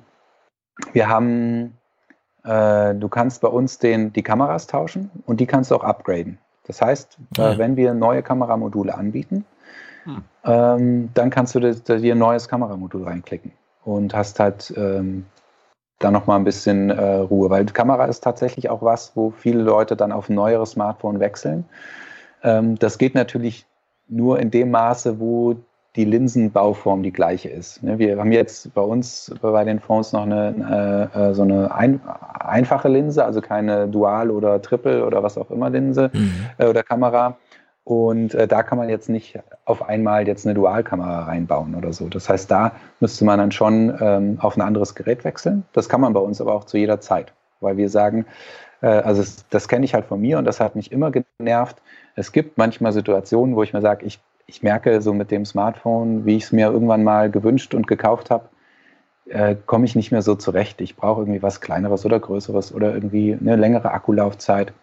wir 0.94 1.10
haben, 1.10 1.78
äh, 2.44 2.96
du 2.96 3.10
kannst 3.10 3.42
bei 3.42 3.50
uns 3.50 3.80
den, 3.80 4.14
die 4.14 4.24
Kameras 4.24 4.68
tauschen 4.68 5.12
und 5.26 5.42
die 5.42 5.46
kannst 5.46 5.72
du 5.72 5.76
auch 5.76 5.84
upgraden. 5.84 6.38
Das 6.66 6.82
heißt, 6.82 7.18
äh, 7.38 7.42
ja. 7.42 7.58
wenn 7.58 7.76
wir 7.76 7.94
neue 7.94 8.24
Kameramodule 8.24 8.96
anbieten, 8.96 9.46
ähm, 10.46 11.10
dann 11.14 11.30
kannst 11.30 11.56
du 11.56 11.60
dir, 11.60 11.76
dir 11.76 12.16
ein 12.16 12.18
neues 12.18 12.48
Kameramodul 12.48 13.04
reinklicken 13.04 13.52
und 13.84 14.14
hast 14.16 14.40
halt 14.40 14.74
ähm, 14.76 15.26
da 16.00 16.12
nochmal 16.12 16.40
ein 16.40 16.46
bisschen 16.46 16.90
äh, 16.90 17.16
Ruhe, 17.16 17.50
weil 17.50 17.66
die 17.66 17.74
Kamera 17.74 18.06
ist 18.06 18.24
tatsächlich 18.24 18.70
auch 18.70 18.82
was, 18.82 19.12
wo 19.16 19.32
viele 19.32 19.62
Leute 19.62 19.96
dann 19.96 20.12
auf 20.12 20.30
ein 20.30 20.36
neueres 20.36 20.72
Smartphone 20.72 21.20
wechseln. 21.20 21.66
Ähm, 22.42 22.80
das 22.80 22.98
geht 22.98 23.16
natürlich 23.16 23.66
nur 24.08 24.40
in 24.40 24.50
dem 24.50 24.72
Maße, 24.72 25.20
wo 25.20 25.56
die 25.96 26.06
Linsenbauform 26.06 27.04
die 27.04 27.12
gleiche 27.12 27.50
ist. 27.50 27.84
Ne, 27.84 28.00
Wir 28.00 28.18
haben 28.18 28.32
jetzt 28.32 28.74
bei 28.74 28.82
uns 28.82 29.34
bei 29.42 29.64
den 29.64 29.80
Phones 29.80 30.14
noch 30.14 30.24
eine, 30.24 31.10
äh, 31.14 31.34
so 31.34 31.42
eine 31.42 31.74
ein, 31.74 32.00
einfache 32.40 32.88
Linse, 32.88 33.26
also 33.26 33.42
keine 33.42 33.88
Dual- 33.88 34.32
oder 34.32 34.62
Triple- 34.62 35.06
oder 35.06 35.22
was 35.24 35.38
auch 35.38 35.52
immer 35.52 35.70
Linse 35.70 36.12
äh, 36.58 36.68
oder 36.68 36.84
Kamera. 36.84 37.38
Und 37.90 38.36
äh, 38.36 38.48
da 38.48 38.62
kann 38.62 38.78
man 38.78 38.88
jetzt 38.88 39.10
nicht 39.10 39.40
auf 39.66 39.90
einmal 39.90 40.28
jetzt 40.28 40.46
eine 40.46 40.54
Dualkamera 40.54 41.24
reinbauen 41.24 41.74
oder 41.74 41.92
so. 41.92 42.08
Das 42.08 42.30
heißt, 42.30 42.52
da 42.52 42.74
müsste 43.00 43.26
man 43.26 43.40
dann 43.40 43.52
schon 43.52 43.98
ähm, 44.00 44.38
auf 44.42 44.56
ein 44.56 44.62
anderes 44.62 44.94
Gerät 44.94 45.24
wechseln. 45.24 45.66
Das 45.74 45.90
kann 45.90 46.00
man 46.00 46.14
bei 46.14 46.20
uns 46.20 46.40
aber 46.40 46.54
auch 46.54 46.66
zu 46.66 46.78
jeder 46.78 47.02
Zeit, 47.02 47.34
weil 47.62 47.78
wir 47.78 47.90
sagen, 47.90 48.28
äh, 48.82 48.90
also 48.90 49.24
es, 49.24 49.48
das 49.50 49.68
kenne 49.68 49.86
ich 49.86 49.96
halt 49.96 50.06
von 50.06 50.22
mir 50.22 50.38
und 50.38 50.46
das 50.46 50.60
hat 50.60 50.76
mich 50.76 50.92
immer 50.92 51.10
genervt. 51.10 51.78
Es 52.16 52.32
gibt 52.32 52.60
manchmal 52.60 52.92
Situationen, 52.92 53.56
wo 53.56 53.64
ich 53.64 53.74
mir 53.74 53.82
sage, 53.82 54.06
ich, 54.06 54.20
ich 54.46 54.62
merke 54.62 55.02
so 55.02 55.12
mit 55.12 55.32
dem 55.32 55.44
Smartphone, 55.44 56.28
wie 56.28 56.38
ich 56.38 56.44
es 56.44 56.52
mir 56.52 56.68
irgendwann 56.68 57.04
mal 57.04 57.32
gewünscht 57.32 57.74
und 57.74 57.88
gekauft 57.88 58.30
habe, 58.30 58.50
äh, 59.30 59.56
komme 59.66 59.86
ich 59.86 59.96
nicht 59.96 60.12
mehr 60.12 60.22
so 60.22 60.36
zurecht. 60.36 60.80
Ich 60.82 60.96
brauche 60.96 61.22
irgendwie 61.22 61.42
was 61.42 61.60
Kleineres 61.60 62.06
oder 62.06 62.20
Größeres 62.20 62.72
oder 62.72 62.94
irgendwie 62.94 63.36
eine 63.42 63.56
längere 63.56 63.90
Akkulaufzeit. 63.90 64.74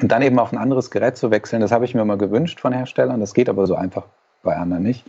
Und 0.00 0.10
dann 0.10 0.22
eben 0.22 0.38
auf 0.38 0.52
ein 0.52 0.58
anderes 0.58 0.90
Gerät 0.90 1.16
zu 1.16 1.30
wechseln, 1.30 1.60
das 1.60 1.70
habe 1.70 1.84
ich 1.84 1.94
mir 1.94 2.04
mal 2.04 2.18
gewünscht 2.18 2.60
von 2.60 2.72
Herstellern. 2.72 3.20
Das 3.20 3.34
geht 3.34 3.48
aber 3.48 3.66
so 3.66 3.74
einfach 3.74 4.04
bei 4.42 4.56
anderen 4.56 4.82
nicht. 4.82 5.04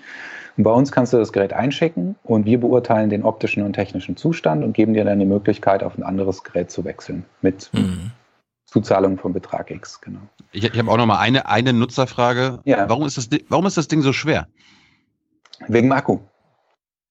Und 0.58 0.64
bei 0.64 0.72
uns 0.72 0.92
kannst 0.92 1.12
du 1.12 1.18
das 1.18 1.34
Gerät 1.34 1.54
einschicken 1.54 2.16
und 2.24 2.46
wir 2.46 2.60
beurteilen 2.60 3.10
den 3.10 3.24
optischen 3.24 3.64
und 3.64 3.74
technischen 3.74 4.16
Zustand 4.16 4.64
und 4.64 4.74
geben 4.74 4.94
dir 4.94 5.04
dann 5.04 5.20
die 5.20 5.26
Möglichkeit, 5.26 5.84
auf 5.84 5.98
ein 5.98 6.04
anderes 6.04 6.44
Gerät 6.44 6.72
zu 6.72 6.86
wechseln 6.86 7.26
mit 7.42 7.70
Zuzahlung 8.66 9.18
von 9.18 9.34
Betrag 9.34 9.70
X. 9.72 10.00
Genau. 10.02 10.20
Ich, 10.52 10.64
ich 10.64 10.78
habe 10.78 10.90
auch 10.90 10.98
noch 10.98 11.06
mal 11.06 11.20
eine, 11.20 11.48
eine 11.48 11.74
Nutzerfrage. 11.74 12.60
Ja. 12.64 12.88
Warum, 12.90 13.06
ist 13.06 13.18
das, 13.18 13.30
warum 13.50 13.66
ist 13.66 13.78
das 13.78 13.88
Ding 13.88 14.02
so 14.02 14.14
schwer? 14.14 14.48
Wegen 15.68 15.88
dem 15.88 15.92
Akku. 15.92 16.20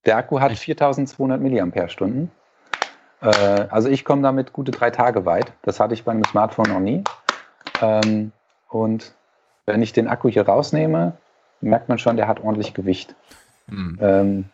Der 0.07 0.17
Akku 0.17 0.41
hat 0.41 0.53
4200 0.53 1.41
Milliampere-Stunden. 1.41 2.31
Äh, 3.21 3.27
also 3.71 3.89
ich 3.89 4.05
komme 4.05 4.23
damit 4.23 4.53
gute 4.53 4.71
drei 4.71 4.91
Tage 4.91 5.25
weit. 5.25 5.53
Das 5.63 5.81
hatte 5.81 5.95
ich 5.95 6.05
bei 6.05 6.13
einem 6.13 6.25
Smartphone 6.25 6.69
noch 6.69 6.81
nie. 6.81 7.03
Ähm, 7.81 8.33
und 8.69 9.15
wenn 9.67 9.83
ich 9.83 9.93
den 9.93 10.09
Akku 10.09 10.29
hier 10.29 10.47
rausnehme, 10.47 11.17
merkt 11.61 11.89
man 11.89 11.99
schon, 11.99 12.17
der 12.17 12.29
hat 12.29 12.41
ordentlich 12.41 12.75
Gewicht. 12.75 13.15
Ähm, 13.69 14.45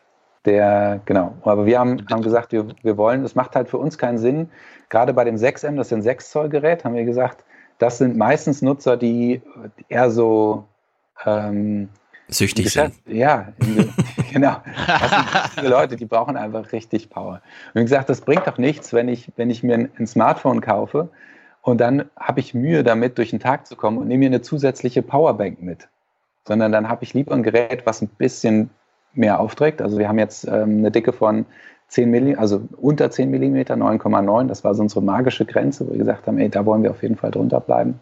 der, 0.44 1.01
genau. 1.05 1.34
Aber 1.42 1.66
wir 1.66 1.78
haben, 1.78 2.06
haben 2.10 2.22
gesagt, 2.22 2.52
wir, 2.52 2.68
wir 2.82 2.97
wollen, 2.97 3.24
es 3.24 3.34
macht 3.34 3.56
halt 3.56 3.68
für 3.68 3.78
uns 3.78 3.98
keinen 3.98 4.18
Sinn, 4.18 4.51
gerade 4.88 5.12
bei 5.12 5.24
dem 5.24 5.36
6M, 5.36 5.76
das 5.76 5.88
ist 5.88 5.92
ein 5.92 6.02
6 6.02 6.30
Zoll 6.30 6.48
Gerät, 6.48 6.84
haben 6.84 6.94
wir 6.94 7.05
gesagt, 7.05 7.44
das 7.78 7.98
sind 7.98 8.16
meistens 8.16 8.62
Nutzer, 8.62 8.97
die 8.97 9.42
eher 9.88 10.10
so 10.10 10.64
ähm, 11.24 11.88
Süchtig 12.28 12.66
Geschäft, 12.66 13.01
Ja, 13.06 13.48
genau. 14.32 14.59
Das 14.86 15.10
sind 15.10 15.34
richtige 15.34 15.68
Leute, 15.68 15.97
die 15.97 16.05
brauchen 16.05 16.36
einfach 16.36 16.70
richtig 16.72 17.10
Power. 17.10 17.42
Und 17.74 17.80
wie 17.80 17.84
gesagt, 17.84 18.09
das 18.09 18.20
bringt 18.20 18.47
doch 18.47 18.56
nichts, 18.56 18.92
wenn 18.92 19.09
ich, 19.09 19.32
wenn 19.36 19.51
ich 19.51 19.64
mir 19.64 19.74
ein, 19.74 19.90
ein 19.98 20.06
Smartphone 20.06 20.60
kaufe 20.60 21.09
und 21.62 21.81
dann 21.81 22.07
habe 22.19 22.41
ich 22.41 22.55
Mühe 22.55 22.82
damit, 22.82 23.19
durch 23.19 23.31
den 23.31 23.41
Tag 23.41 23.66
zu 23.66 23.77
kommen 23.77 23.99
und 23.99 24.09
nehme 24.09 24.20
mir 24.20 24.27
eine 24.27 24.43
zusätzliche 24.43 25.03
Powerbank 25.03 25.62
mit. 25.62 25.89
Sondern 26.45 26.73
dann 26.73 26.89
habe 26.89 27.05
ich 27.05 27.12
lieber 27.12 27.35
ein 27.35 27.43
Gerät, 27.43 27.85
was 27.85 28.01
ein 28.01 28.09
bisschen 28.09 28.70
mehr 29.12 29.41
aufträgt. 29.41 29.82
Also 29.82 29.99
wir 29.99 30.09
haben 30.09 30.19
jetzt 30.19 30.45
ähm, 30.47 30.78
eine 30.78 30.91
Dicke 30.91 31.12
von 31.12 31.45
10 31.89 32.11
mm, 32.11 32.39
also 32.39 32.62
unter 32.77 33.11
10 33.11 33.31
mm, 33.31 33.57
9,9. 33.57 34.47
Das 34.47 34.65
war 34.65 34.74
so 34.74 34.82
unsere 34.82 35.03
magische 35.03 35.45
Grenze, 35.45 35.87
wo 35.87 35.93
wir 35.93 35.99
gesagt 35.99 36.27
haben, 36.27 36.39
ey, 36.39 36.49
da 36.49 36.65
wollen 36.65 36.82
wir 36.82 36.91
auf 36.91 37.03
jeden 37.03 37.16
Fall 37.16 37.31
drunter 37.31 37.61
bleiben. 37.61 38.01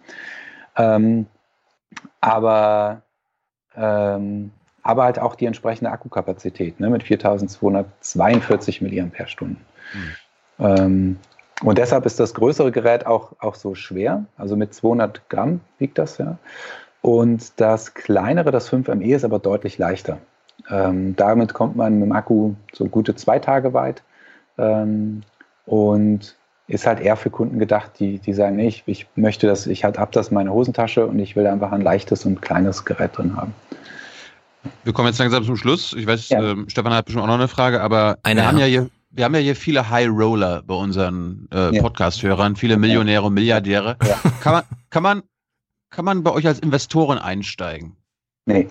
Ähm, 0.77 1.27
aber 2.21 3.03
ähm, 3.75 4.53
aber 4.83 5.05
halt 5.05 5.19
auch 5.19 5.35
die 5.35 5.47
entsprechende 5.47 5.91
Akkukapazität 5.91 6.81
ne, 6.81 6.89
mit 6.89 7.03
4242 7.03 8.81
mAh. 8.81 9.11
Ähm, 10.59 11.19
und 11.63 11.79
deshalb 11.79 12.07
ist 12.07 12.21
das 12.21 12.35
größere 12.35 12.71
Gerät 12.71 13.07
auch, 13.07 13.33
auch 13.41 13.55
so 13.55 13.75
schwer, 13.75 14.25
also 14.37 14.57
mit 14.57 14.75
200 14.75 15.29
Gramm 15.29 15.61
wiegt 15.79 15.99
das 15.99 16.19
ja. 16.19 16.39
Und 17.03 17.61
das 17.61 17.95
kleinere, 17.95 18.51
das 18.51 18.71
5ME, 18.71 19.15
ist 19.15 19.25
aber 19.25 19.39
deutlich 19.39 19.79
leichter. 19.79 20.19
Ähm, 20.71 21.15
damit 21.17 21.55
kommt 21.55 21.77
man 21.77 21.95
mit 21.95 22.07
dem 22.07 22.13
Akku 22.13 22.55
so 22.73 22.87
gute 22.87 23.15
zwei 23.15 23.39
Tage 23.39 23.73
weit 23.73 24.03
ähm, 24.59 25.23
und 25.67 26.37
ist 26.67 26.87
halt 26.87 27.01
eher 27.01 27.17
für 27.17 27.31
Kunden 27.31 27.59
gedacht, 27.59 27.93
die, 27.99 28.19
die 28.19 28.35
sagen, 28.35 28.57
nee, 28.57 28.69
ich, 28.69 28.83
ich 28.87 29.07
möchte 29.15 29.47
das, 29.47 29.67
ich 29.67 29.85
halt, 29.85 29.99
hab 29.99 30.13
das 30.13 30.29
in 30.29 30.35
meiner 30.35 30.53
Hosentasche 30.53 31.07
und 31.07 31.19
ich 31.19 31.35
will 31.35 31.47
einfach 31.47 31.73
ein 31.73 31.81
leichtes 31.81 32.27
und 32.27 32.43
kleines 32.43 32.85
Gerät 32.85 33.17
drin 33.17 33.37
haben. 33.37 33.55
Wir 34.85 34.93
kommen 34.93 35.09
jetzt 35.09 35.19
langsam 35.19 35.45
zum 35.45 35.57
Schluss. 35.57 35.95
Ich 35.95 36.07
weiß, 36.07 36.31
ähm, 36.33 36.67
Stefan 36.69 36.93
hat 36.93 37.07
bestimmt 37.07 37.23
auch 37.23 37.29
noch 37.29 37.35
eine 37.35 37.49
Frage, 37.49 37.81
aber 37.81 38.19
Eine, 38.23 38.43
wir 38.43 38.49
haben 38.49 38.59
ja. 38.59 38.67
ja 38.67 38.71
hier, 38.83 38.91
wir 39.11 39.25
haben 39.25 39.35
ja 39.35 39.41
hier 39.41 39.57
viele 39.57 39.89
High 39.91 40.09
Roller 40.09 40.63
bei 40.67 40.75
unseren 40.75 41.49
äh, 41.53 41.75
Ja. 41.75 41.83
Podcast-Hörern, 41.83 42.57
viele 42.57 42.77
Millionäre 42.77 43.23
und 43.23 43.35
Milliardäre. 43.35 43.97
Kann 44.41 44.53
man, 44.53 44.63
kann 44.91 45.03
man, 45.03 45.23
kann 45.91 46.05
man 46.05 46.23
bei 46.23 46.31
euch 46.33 46.47
als 46.47 46.59
Investoren 46.59 47.19
einsteigen? 47.19 47.97
Nee. 48.47 48.69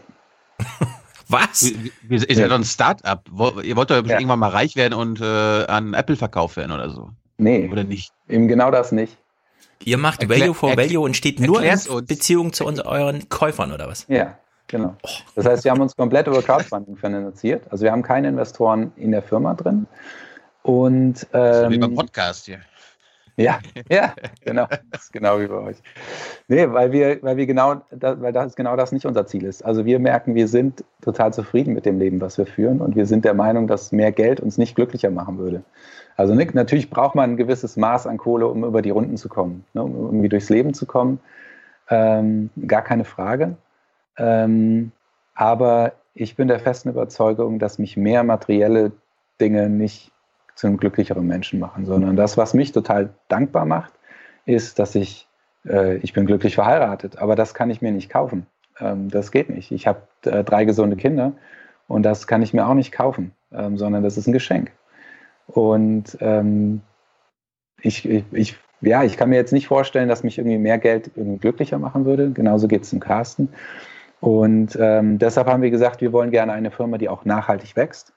Was? 1.29 1.61
Ihr, 2.09 2.19
seid 2.35 2.51
doch 2.51 2.55
ein 2.55 2.63
Start-up. 2.63 3.25
Ihr 3.63 3.75
wollt 3.75 3.89
doch 3.89 4.05
Ja. 4.05 4.17
irgendwann 4.17 4.39
mal 4.39 4.49
reich 4.49 4.75
werden 4.75 4.93
und 4.93 5.19
äh, 5.19 5.25
an 5.65 5.93
Apple 5.93 6.15
verkauft 6.15 6.55
werden 6.55 6.71
oder 6.71 6.89
so. 6.89 7.09
Nee. 7.37 7.67
Oder 7.71 7.83
nicht? 7.83 8.13
Eben 8.29 8.47
genau 8.47 8.71
das 8.71 8.91
nicht. 8.91 9.17
Ihr 9.83 9.97
macht 9.97 10.21
Erklär- 10.23 10.39
Value 10.41 10.53
for 10.53 10.77
Value 10.77 11.01
und 11.01 11.15
steht 11.17 11.39
nur 11.39 11.61
in 11.61 11.69
uns. 11.71 11.87
Beziehung 12.07 12.53
zu 12.53 12.65
uns, 12.65 12.79
euren 12.79 13.27
Käufern 13.29 13.71
oder 13.73 13.87
was? 13.87 14.05
Ja, 14.07 14.37
genau. 14.67 14.95
Das 15.35 15.45
heißt, 15.45 15.63
wir 15.65 15.71
haben 15.71 15.81
uns 15.81 15.95
komplett 15.95 16.27
über 16.27 16.41
Crowdfunding 16.41 16.95
finanziert. 16.97 17.65
Also 17.71 17.83
wir 17.83 17.91
haben 17.91 18.01
keine 18.03 18.29
Investoren 18.29 18.91
in 18.95 19.11
der 19.11 19.21
Firma 19.21 19.53
drin. 19.53 19.85
Und 20.67 21.19
So 21.19 21.27
wie 21.69 21.77
beim 21.77 21.91
ähm, 21.91 21.95
Podcast 21.95 22.45
hier. 22.45 22.59
ja, 23.37 23.59
ja, 23.89 24.13
genau, 24.43 24.67
das 24.91 25.03
ist 25.03 25.13
genau 25.13 25.39
wie 25.39 25.47
bei 25.47 25.55
euch. 25.55 25.77
Nee, 26.49 26.69
weil 26.69 26.91
wir, 26.91 27.23
weil 27.23 27.37
wir 27.37 27.45
genau, 27.45 27.81
weil 27.91 28.33
das 28.33 28.53
genau 28.53 28.75
das 28.75 28.91
nicht 28.91 29.05
unser 29.05 29.25
Ziel 29.25 29.45
ist. 29.45 29.63
Also 29.63 29.85
wir 29.85 29.97
merken, 29.99 30.35
wir 30.35 30.49
sind 30.49 30.83
total 31.01 31.31
zufrieden 31.31 31.73
mit 31.73 31.85
dem 31.85 31.99
Leben, 31.99 32.19
was 32.19 32.37
wir 32.37 32.45
führen, 32.45 32.81
und 32.81 32.97
wir 32.97 33.05
sind 33.05 33.23
der 33.23 33.33
Meinung, 33.33 33.67
dass 33.67 33.93
mehr 33.93 34.11
Geld 34.11 34.41
uns 34.41 34.57
nicht 34.57 34.75
glücklicher 34.75 35.09
machen 35.09 35.37
würde. 35.37 35.63
Also 36.17 36.35
Nick, 36.35 36.53
natürlich 36.53 36.89
braucht 36.89 37.15
man 37.15 37.31
ein 37.31 37.37
gewisses 37.37 37.77
Maß 37.77 38.05
an 38.05 38.17
Kohle, 38.17 38.47
um 38.47 38.65
über 38.65 38.81
die 38.81 38.89
Runden 38.89 39.15
zu 39.15 39.29
kommen, 39.29 39.63
ne, 39.73 39.83
um 39.83 39.95
irgendwie 39.95 40.29
durchs 40.29 40.49
Leben 40.49 40.73
zu 40.73 40.85
kommen. 40.85 41.21
Ähm, 41.89 42.49
gar 42.67 42.81
keine 42.81 43.05
Frage. 43.05 43.55
Ähm, 44.17 44.91
aber 45.33 45.93
ich 46.13 46.35
bin 46.35 46.49
der 46.49 46.59
festen 46.59 46.89
Überzeugung, 46.89 47.57
dass 47.57 47.79
mich 47.79 47.95
mehr 47.95 48.25
materielle 48.25 48.91
Dinge 49.39 49.69
nicht 49.69 50.11
zu 50.57 50.65
einem 50.65 50.77
glücklicheren 50.77 51.25
Menschen 51.25 51.59
machen, 51.59 51.85
sondern 51.85 52.15
das, 52.15 52.35
was 52.35 52.55
mich 52.55 52.71
total 52.71 53.11
dankbar 53.27 53.65
macht, 53.65 53.93
ist, 54.45 54.79
dass 54.79 54.95
ich, 54.95 55.27
äh, 55.67 55.97
ich 55.97 56.13
bin 56.13 56.25
glücklich 56.25 56.55
verheiratet, 56.55 57.19
aber 57.19 57.35
das 57.35 57.53
kann 57.53 57.69
ich 57.69 57.83
mir 57.83 57.91
nicht 57.91 58.09
kaufen. 58.09 58.47
Ähm, 58.79 59.09
das 59.09 59.31
geht 59.31 59.51
nicht. 59.51 59.71
Ich 59.71 59.85
habe 59.85 60.01
äh, 60.25 60.43
drei 60.43 60.65
gesunde 60.65 60.95
Kinder 60.95 61.33
und 61.87 62.01
das 62.01 62.25
kann 62.25 62.41
ich 62.41 62.55
mir 62.55 62.65
auch 62.65 62.73
nicht 62.73 62.91
kaufen, 62.91 63.33
ähm, 63.51 63.77
sondern 63.77 64.01
das 64.01 64.17
ist 64.17 64.25
ein 64.25 64.33
Geschenk. 64.33 64.71
Und 65.45 66.17
ähm, 66.21 66.81
ich, 67.79 68.09
ich, 68.09 68.23
ich, 68.31 68.57
ja, 68.81 69.03
ich 69.03 69.15
kann 69.15 69.29
mir 69.29 69.35
jetzt 69.35 69.53
nicht 69.53 69.67
vorstellen, 69.67 70.09
dass 70.09 70.23
mich 70.23 70.39
irgendwie 70.39 70.57
mehr 70.57 70.79
Geld 70.79 71.11
irgendwie 71.15 71.37
glücklicher 71.37 71.77
machen 71.77 72.05
würde. 72.05 72.31
Genauso 72.31 72.67
geht 72.67 72.81
es 72.81 72.89
dem 72.89 72.99
Carsten. 72.99 73.49
Und 74.21 74.75
ähm, 74.81 75.19
deshalb 75.19 75.45
haben 75.45 75.61
wir 75.61 75.69
gesagt, 75.69 76.01
wir 76.01 76.11
wollen 76.13 76.31
gerne 76.31 76.53
eine 76.53 76.71
Firma, 76.71 76.97
die 76.97 77.09
auch 77.09 77.25
nachhaltig 77.25 77.75
wächst. 77.75 78.16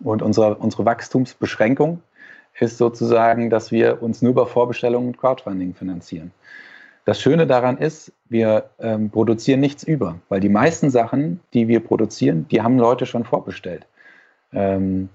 Und 0.00 0.22
unsere, 0.22 0.56
unsere 0.56 0.84
Wachstumsbeschränkung 0.84 2.02
ist 2.58 2.78
sozusagen, 2.78 3.50
dass 3.50 3.70
wir 3.70 4.02
uns 4.02 4.22
nur 4.22 4.32
über 4.32 4.46
Vorbestellungen 4.46 5.08
und 5.08 5.18
Crowdfunding 5.18 5.74
finanzieren. 5.74 6.32
Das 7.04 7.20
Schöne 7.20 7.46
daran 7.46 7.78
ist, 7.78 8.12
wir 8.28 8.70
ähm, 8.80 9.10
produzieren 9.10 9.60
nichts 9.60 9.84
über, 9.84 10.18
weil 10.28 10.40
die 10.40 10.48
meisten 10.48 10.90
Sachen, 10.90 11.40
die 11.54 11.68
wir 11.68 11.80
produzieren, 11.80 12.46
die 12.50 12.62
haben 12.62 12.78
Leute 12.78 13.06
schon 13.06 13.24
vorbestellt. 13.24 13.86
Ähm, 14.52 15.08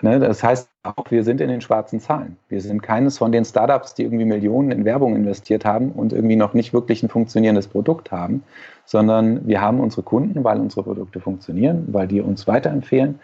ne, 0.00 0.20
das 0.20 0.44
heißt 0.44 0.70
auch, 0.84 1.10
wir 1.10 1.24
sind 1.24 1.40
in 1.40 1.48
den 1.48 1.60
schwarzen 1.60 1.98
Zahlen. 1.98 2.36
Wir 2.48 2.60
sind 2.60 2.82
keines 2.82 3.18
von 3.18 3.32
den 3.32 3.44
Startups, 3.44 3.94
die 3.94 4.04
irgendwie 4.04 4.26
Millionen 4.26 4.70
in 4.70 4.84
Werbung 4.84 5.16
investiert 5.16 5.64
haben 5.64 5.90
und 5.90 6.12
irgendwie 6.12 6.36
noch 6.36 6.54
nicht 6.54 6.72
wirklich 6.72 7.02
ein 7.02 7.08
funktionierendes 7.08 7.66
Produkt 7.66 8.12
haben, 8.12 8.44
sondern 8.84 9.46
wir 9.48 9.60
haben 9.60 9.80
unsere 9.80 10.04
Kunden, 10.04 10.44
weil 10.44 10.60
unsere 10.60 10.84
Produkte 10.84 11.18
funktionieren, 11.18 11.88
weil 11.88 12.06
die 12.06 12.20
uns 12.20 12.46
weiterempfehlen. 12.46 13.18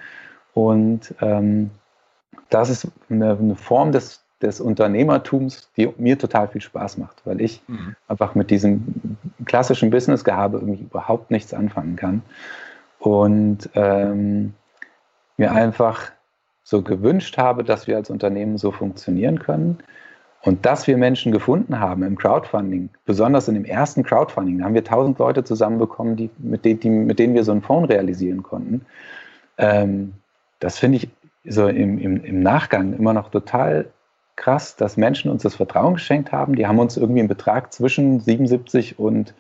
Und 0.55 1.15
ähm, 1.21 1.71
das 2.49 2.71
ist 2.71 2.89
eine, 3.11 3.37
eine 3.37 3.57
Form 3.57 3.93
des, 3.93 4.25
des 4.41 4.61
Unternehmertums, 4.61 5.71
die 5.77 5.93
mir 5.99 6.19
total 6.19 6.49
viel 6.49 6.61
Spaß 6.61 6.99
macht, 6.99 7.23
weil 7.25 7.41
ich 7.41 7.63
einfach 8.09 8.35
mit 8.35 8.51
diesem 8.51 9.17
klassischen 9.45 9.91
Business-Gehabe 9.91 10.59
irgendwie 10.59 10.83
überhaupt 10.83 11.31
nichts 11.31 11.53
anfangen 11.53 11.97
kann. 11.97 12.23
Und 12.99 13.69
ähm, 13.75 14.55
mir 15.37 15.53
einfach 15.53 16.13
so 16.63 16.83
gewünscht 16.83 17.37
habe, 17.37 17.65
dass 17.65 17.87
wir 17.87 17.97
als 17.97 18.09
Unternehmen 18.09 18.57
so 18.57 18.71
funktionieren 18.71 19.39
können. 19.39 19.79
Und 20.43 20.67
dass 20.67 20.87
wir 20.87 20.97
Menschen 20.99 21.33
gefunden 21.33 21.81
haben 21.81 22.03
im 22.03 22.17
Crowdfunding, 22.17 22.91
besonders 23.07 23.49
in 23.49 23.55
dem 23.55 23.65
ersten 23.65 24.03
Crowdfunding, 24.03 24.59
da 24.59 24.67
haben 24.67 24.75
wir 24.75 24.83
1000 24.83 25.19
Leute 25.19 25.43
zusammenbekommen, 25.43 26.17
die, 26.17 26.31
mit, 26.39 26.67
denen, 26.67 26.81
die, 26.81 26.91
mit 26.91 27.19
denen 27.19 27.35
wir 27.35 27.45
so 27.45 27.53
einen 27.53 27.63
Phone 27.63 27.87
realisieren 27.87 28.43
konnten. 28.43 28.85
Ähm, 29.57 30.13
das 30.65 30.79
finde 30.79 30.97
ich 30.97 31.09
so 31.45 31.69
im, 31.69 31.99
im, 31.99 32.25
im 32.25 32.41
Nachgang 32.41 32.95
immer 32.95 33.13
noch 33.13 33.31
total 33.31 33.91
krass, 34.35 34.77
dass 34.77 34.97
Menschen 34.97 35.31
uns 35.31 35.43
das 35.43 35.57
Vertrauen 35.57 35.95
geschenkt 35.95 36.33
haben. 36.33 36.57
Die 36.57 36.67
haben 36.67 36.79
uns 36.79 36.97
irgendwie 36.97 37.21
einen 37.21 37.29
Betrag 37.29 37.71
zwischen 37.75 38.21
77 38.21 38.99
und 38.99 39.35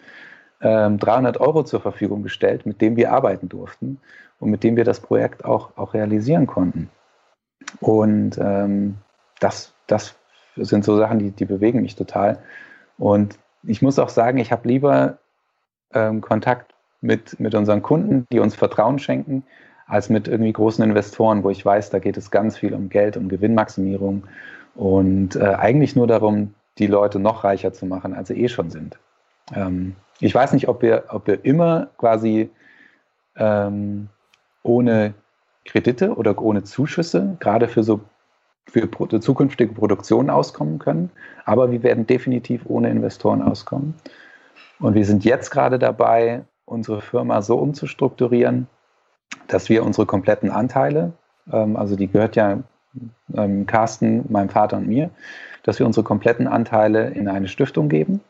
ähm, 0.60 0.98
300 0.98 1.40
Euro 1.40 1.64
zur 1.64 1.80
Verfügung 1.80 2.22
gestellt, 2.22 2.66
mit 2.66 2.82
dem 2.82 2.96
wir 2.96 3.10
arbeiten 3.10 3.48
durften 3.48 4.00
und 4.38 4.50
mit 4.50 4.62
dem 4.62 4.76
wir 4.76 4.84
das 4.84 5.00
Projekt 5.00 5.46
auch, 5.46 5.70
auch 5.78 5.94
realisieren 5.94 6.46
konnten. 6.46 6.90
Und 7.80 8.36
ähm, 8.36 8.98
das, 9.40 9.72
das 9.86 10.16
sind 10.56 10.84
so 10.84 10.98
Sachen, 10.98 11.18
die, 11.18 11.30
die 11.30 11.46
bewegen 11.46 11.80
mich 11.80 11.96
total. 11.96 12.38
Und 12.98 13.38
ich 13.62 13.80
muss 13.80 13.98
auch 13.98 14.10
sagen, 14.10 14.36
ich 14.36 14.52
habe 14.52 14.68
lieber 14.68 15.16
ähm, 15.94 16.20
Kontakt 16.20 16.74
mit, 17.00 17.40
mit 17.40 17.54
unseren 17.54 17.80
Kunden, 17.80 18.26
die 18.30 18.40
uns 18.40 18.54
Vertrauen 18.54 18.98
schenken, 18.98 19.44
als 19.86 20.08
mit 20.08 20.28
irgendwie 20.28 20.52
großen 20.52 20.82
Investoren, 20.84 21.42
wo 21.44 21.50
ich 21.50 21.64
weiß, 21.64 21.90
da 21.90 21.98
geht 21.98 22.16
es 22.16 22.30
ganz 22.30 22.56
viel 22.56 22.74
um 22.74 22.88
Geld, 22.88 23.16
um 23.16 23.28
Gewinnmaximierung 23.28 24.24
und 24.74 25.36
äh, 25.36 25.44
eigentlich 25.44 25.94
nur 25.94 26.06
darum, 26.06 26.54
die 26.78 26.86
Leute 26.86 27.18
noch 27.18 27.44
reicher 27.44 27.72
zu 27.72 27.86
machen, 27.86 28.14
als 28.14 28.28
sie 28.28 28.40
eh 28.42 28.48
schon 28.48 28.70
sind. 28.70 28.98
Ähm, 29.54 29.94
ich 30.20 30.34
weiß 30.34 30.52
nicht, 30.52 30.68
ob 30.68 30.82
wir, 30.82 31.04
ob 31.08 31.26
wir 31.26 31.44
immer 31.44 31.88
quasi 31.98 32.50
ähm, 33.36 34.08
ohne 34.62 35.14
Kredite 35.64 36.14
oder 36.14 36.40
ohne 36.40 36.64
Zuschüsse, 36.64 37.36
gerade 37.40 37.68
für 37.68 37.82
so 37.82 38.00
für 38.66 38.88
zukünftige 39.20 39.72
Produktionen 39.74 40.30
auskommen 40.30 40.78
können, 40.78 41.10
aber 41.44 41.70
wir 41.70 41.82
werden 41.82 42.06
definitiv 42.06 42.62
ohne 42.64 42.90
Investoren 42.90 43.42
auskommen. 43.42 43.94
Und 44.80 44.94
wir 44.94 45.04
sind 45.04 45.24
jetzt 45.24 45.50
gerade 45.50 45.78
dabei, 45.78 46.44
unsere 46.64 47.02
Firma 47.02 47.42
so 47.42 47.56
umzustrukturieren, 47.58 48.66
dass 49.46 49.68
wir 49.68 49.84
unsere 49.84 50.06
kompletten 50.06 50.50
Anteile, 50.50 51.12
ähm, 51.52 51.76
also 51.76 51.96
die 51.96 52.08
gehört 52.08 52.36
ja 52.36 52.58
ähm, 53.34 53.66
Carsten, 53.66 54.24
meinem 54.30 54.48
Vater 54.48 54.76
und 54.76 54.86
mir, 54.86 55.10
dass 55.62 55.78
wir 55.78 55.86
unsere 55.86 56.04
kompletten 56.04 56.46
Anteile 56.46 57.08
in 57.08 57.28
eine 57.28 57.48
Stiftung 57.48 57.88
geben 57.88 58.20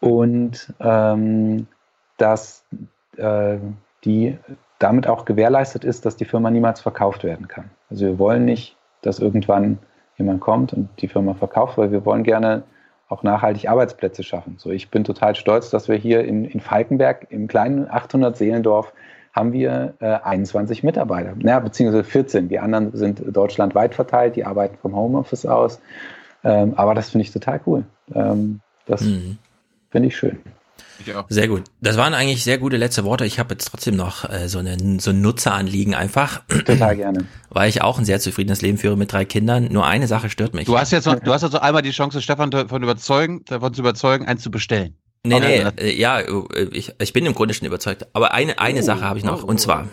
und 0.00 0.72
ähm, 0.80 1.66
dass 2.16 2.64
äh, 3.16 3.58
die 4.04 4.38
damit 4.78 5.06
auch 5.06 5.24
gewährleistet 5.24 5.84
ist, 5.84 6.04
dass 6.06 6.16
die 6.16 6.24
Firma 6.24 6.50
niemals 6.50 6.80
verkauft 6.80 7.22
werden 7.22 7.46
kann. 7.46 7.70
Also 7.88 8.06
wir 8.06 8.18
wollen 8.18 8.44
nicht, 8.44 8.76
dass 9.02 9.20
irgendwann 9.20 9.78
jemand 10.18 10.40
kommt 10.40 10.72
und 10.72 10.88
die 11.00 11.08
Firma 11.08 11.34
verkauft, 11.34 11.78
weil 11.78 11.92
wir 11.92 12.04
wollen 12.04 12.24
gerne 12.24 12.64
auch 13.08 13.22
nachhaltig 13.22 13.68
Arbeitsplätze 13.68 14.22
schaffen. 14.22 14.54
So, 14.58 14.70
ich 14.70 14.90
bin 14.90 15.04
total 15.04 15.34
stolz, 15.34 15.70
dass 15.70 15.88
wir 15.88 15.96
hier 15.96 16.24
in, 16.24 16.44
in 16.44 16.60
Falkenberg 16.60 17.26
im 17.30 17.46
kleinen 17.46 17.88
800 17.88 18.36
Seelendorf 18.36 18.92
haben 19.32 19.52
wir 19.52 19.94
äh, 20.00 20.06
21 20.22 20.82
Mitarbeiter, 20.82 21.34
ja, 21.38 21.58
beziehungsweise 21.60 22.04
14. 22.04 22.48
Die 22.48 22.58
anderen 22.58 22.94
sind 22.96 23.22
deutschlandweit 23.34 23.94
verteilt, 23.94 24.36
die 24.36 24.44
arbeiten 24.44 24.76
vom 24.80 24.94
Homeoffice 24.94 25.46
aus. 25.46 25.80
Ähm, 26.44 26.74
aber 26.76 26.94
das 26.94 27.10
finde 27.10 27.24
ich 27.24 27.32
total 27.32 27.60
cool. 27.66 27.84
Ähm, 28.14 28.60
das 28.86 29.00
Mhm. 29.02 29.38
finde 29.90 30.08
ich 30.08 30.16
schön. 30.16 30.38
Sehr 31.28 31.48
gut. 31.48 31.64
Das 31.80 31.96
waren 31.96 32.14
eigentlich 32.14 32.44
sehr 32.44 32.58
gute 32.58 32.76
letzte 32.76 33.04
Worte. 33.04 33.24
Ich 33.24 33.38
habe 33.38 33.54
jetzt 33.54 33.64
trotzdem 33.66 33.96
noch 33.96 34.28
äh, 34.30 34.48
so, 34.48 34.58
eine, 34.58 34.76
so 35.00 35.10
ein 35.10 35.20
Nutzeranliegen 35.20 35.94
einfach. 35.94 36.42
Total 36.64 36.96
gerne. 36.96 37.24
Weil 37.50 37.68
ich 37.68 37.82
auch 37.82 37.98
ein 37.98 38.04
sehr 38.04 38.20
zufriedenes 38.20 38.62
Leben 38.62 38.78
führe 38.78 38.96
mit 38.96 39.12
drei 39.12 39.24
Kindern. 39.24 39.64
Nur 39.72 39.86
eine 39.86 40.06
Sache 40.06 40.30
stört 40.30 40.54
mich. 40.54 40.66
Du 40.66 40.78
hast 40.78 40.92
jetzt 40.92 41.06
noch, 41.06 41.18
du 41.18 41.32
hast 41.32 41.42
also 41.42 41.58
einmal 41.58 41.82
die 41.82 41.90
Chance, 41.90 42.22
Stefan 42.22 42.50
davon 42.50 42.82
überzeugen, 42.82 43.44
davon 43.46 43.74
zu 43.74 43.80
überzeugen, 43.80 44.26
eins 44.26 44.42
zu 44.42 44.50
bestellen. 44.50 44.96
Nee, 45.24 45.38
nee, 45.40 45.64
Okay. 45.64 45.72
äh, 45.90 46.00
ja, 46.00 46.20
äh, 46.20 46.64
ich, 46.72 46.92
ich 47.00 47.12
bin 47.12 47.24
im 47.26 47.34
Grunde 47.34 47.54
schon 47.54 47.66
überzeugt. 47.66 48.06
Aber 48.12 48.34
eine, 48.34 48.58
eine 48.58 48.80
Oh, 48.80 48.82
Sache 48.82 49.02
habe 49.02 49.18
ich 49.18 49.24
noch. 49.24 49.44
Und 49.44 49.60
zwar, 49.60 49.86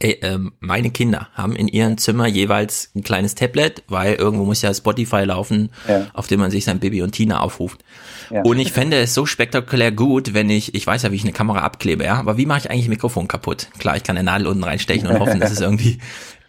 äh, 0.00 0.12
ähm, 0.22 0.52
meine 0.60 0.90
Kinder 0.90 1.28
haben 1.34 1.54
in 1.56 1.68
ihrem 1.68 1.98
Zimmer 1.98 2.26
jeweils 2.26 2.90
ein 2.94 3.02
kleines 3.02 3.34
Tablet, 3.34 3.82
weil 3.88 4.14
irgendwo 4.14 4.44
muss 4.44 4.62
ja 4.62 4.72
Spotify 4.72 5.24
laufen, 5.24 5.70
Ja. 5.86 6.06
auf 6.14 6.26
dem 6.26 6.40
man 6.40 6.50
sich 6.50 6.64
sein 6.64 6.78
Baby 6.78 7.02
und 7.02 7.12
Tina 7.12 7.40
aufruft. 7.40 7.84
Ja. 8.30 8.42
Und 8.42 8.58
ich 8.58 8.72
fände 8.72 8.98
es 8.98 9.12
so 9.14 9.26
spektakulär 9.26 9.92
gut, 9.92 10.32
wenn 10.34 10.48
ich, 10.50 10.74
ich 10.74 10.86
weiß 10.86 11.02
ja, 11.02 11.10
wie 11.12 11.16
ich 11.16 11.22
eine 11.24 11.32
Kamera 11.32 11.60
abklebe, 11.60 12.04
ja, 12.04 12.14
aber 12.18 12.36
wie 12.38 12.46
mache 12.46 12.60
ich 12.60 12.70
eigentlich 12.70 12.86
ein 12.86 12.90
Mikrofon 12.90 13.28
kaputt? 13.28 13.68
Klar, 13.78 13.96
ich 13.96 14.02
kann 14.04 14.16
eine 14.16 14.24
Nadel 14.24 14.46
unten 14.46 14.64
reinstechen 14.64 15.06
und 15.08 15.18
hoffen, 15.20 15.40
dass 15.40 15.50
es 15.50 15.60
irgendwie, 15.62 15.98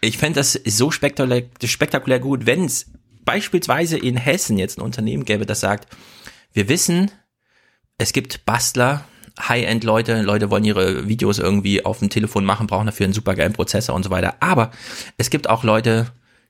ich 0.01 0.17
fände 0.17 0.39
das 0.39 0.53
so 0.53 0.91
spektakulär, 0.91 1.43
spektakulär 1.63 2.19
gut, 2.19 2.45
wenn 2.45 2.65
es 2.65 2.87
beispielsweise 3.25 3.97
in 3.97 4.17
Hessen 4.17 4.57
jetzt 4.57 4.77
ein 4.77 4.81
Unternehmen 4.81 5.23
gäbe, 5.25 5.45
das 5.45 5.59
sagt, 5.61 5.87
wir 6.53 6.67
wissen, 6.67 7.11
es 7.99 8.13
gibt 8.13 8.45
Bastler 8.45 9.03
High-End-Leute, 9.39 10.21
Leute 10.21 10.49
wollen 10.49 10.65
ihre 10.65 11.07
Videos 11.07 11.39
irgendwie 11.39 11.85
auf 11.85 11.99
dem 11.99 12.09
Telefon 12.09 12.43
machen, 12.43 12.67
brauchen 12.67 12.87
dafür 12.87 13.05
einen 13.05 13.13
super 13.13 13.35
geilen 13.35 13.53
Prozessor 13.53 13.95
und 13.95 14.03
so 14.03 14.09
weiter. 14.09 14.35
Aber 14.41 14.71
es 15.17 15.29
gibt 15.29 15.49
auch 15.49 15.63
Leute, 15.63 16.07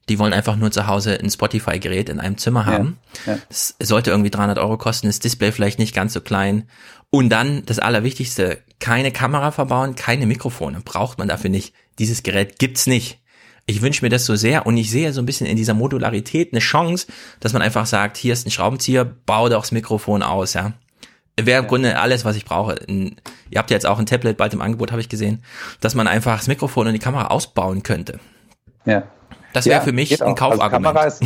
die 0.10 0.18
wollen 0.18 0.34
einfach 0.34 0.56
nur 0.56 0.72
zu 0.72 0.88
Hause 0.88 1.20
ein 1.20 1.30
Spotify-Gerät 1.30 2.10
in 2.10 2.20
einem 2.20 2.38
Zimmer 2.38 2.66
haben. 2.66 2.98
Ja, 3.26 3.34
ja. 3.34 3.40
Das 3.48 3.76
sollte 3.80 4.10
irgendwie 4.10 4.32
300 4.32 4.58
Euro 4.58 4.78
kosten, 4.78 5.08
das 5.08 5.20
Display 5.20 5.52
vielleicht 5.52 5.78
nicht 5.78 5.94
ganz 5.94 6.14
so 6.14 6.22
klein. 6.22 6.68
Und 7.12 7.30
dann 7.30 7.64
das 7.66 7.80
Allerwichtigste, 7.80 8.60
keine 8.80 9.12
Kamera 9.12 9.52
verbauen, 9.52 9.96
keine 9.96 10.26
Mikrofone. 10.26 10.82
Braucht 10.84 11.20
man 11.20 11.28
dafür 11.28 11.50
nicht. 11.52 11.74
Dieses 12.00 12.24
Gerät 12.24 12.58
gibt's 12.58 12.88
nicht. 12.88 13.20
Ich 13.68 13.84
wünsche 13.84 14.04
mir 14.04 14.10
das 14.10 14.26
so 14.26 14.36
sehr 14.36 14.66
und 14.66 14.78
ich 14.78 14.90
sehe 14.90 15.14
so 15.14 15.22
ein 15.22 15.28
bisschen 15.28 15.46
in 15.46 15.58
dieser 15.58 15.76
Modularität 15.76 16.54
eine 16.54 16.60
Chance, 16.60 17.06
dass 17.40 17.54
man 17.54 17.62
einfach 17.62 17.86
sagt, 17.86 18.18
hier 18.18 18.34
ist 18.34 18.48
ein 18.48 18.52
Schraubenzieher, 18.52 19.06
bau 19.06 19.48
doch 19.48 19.62
das 19.62 19.72
Mikrofon 19.72 20.24
aus, 20.24 20.56
ja. 20.56 20.74
Wäre 21.46 21.62
im 21.62 21.68
Grunde 21.68 22.00
alles, 22.00 22.26
was 22.26 22.36
ich 22.36 22.46
brauche. 22.46 22.76
Ein, 22.88 23.16
ihr 23.50 23.60
habt 23.60 23.70
ja 23.72 23.76
jetzt 23.76 23.86
auch 23.86 24.00
ein 24.00 24.06
Tablet 24.06 24.38
bald 24.38 24.54
im 24.54 24.62
Angebot, 24.62 24.92
habe 24.92 25.02
ich 25.02 25.10
gesehen, 25.10 25.44
dass 25.82 25.96
man 25.96 26.08
einfach 26.08 26.38
das 26.38 26.48
Mikrofon 26.48 26.88
und 26.88 26.94
die 26.94 27.00
Kamera 27.00 27.28
ausbauen 27.28 27.84
könnte. 27.84 28.20
Ja. 28.86 29.04
Das 29.54 29.66
wäre 29.66 29.80
Ja, 29.80 29.82
für 29.84 29.92
mich 29.94 30.22
ein. 30.22 30.28
Also 30.28 30.36
Kaufargument. 30.36 30.86
Kamera 30.86 31.06
ist, 31.06 31.24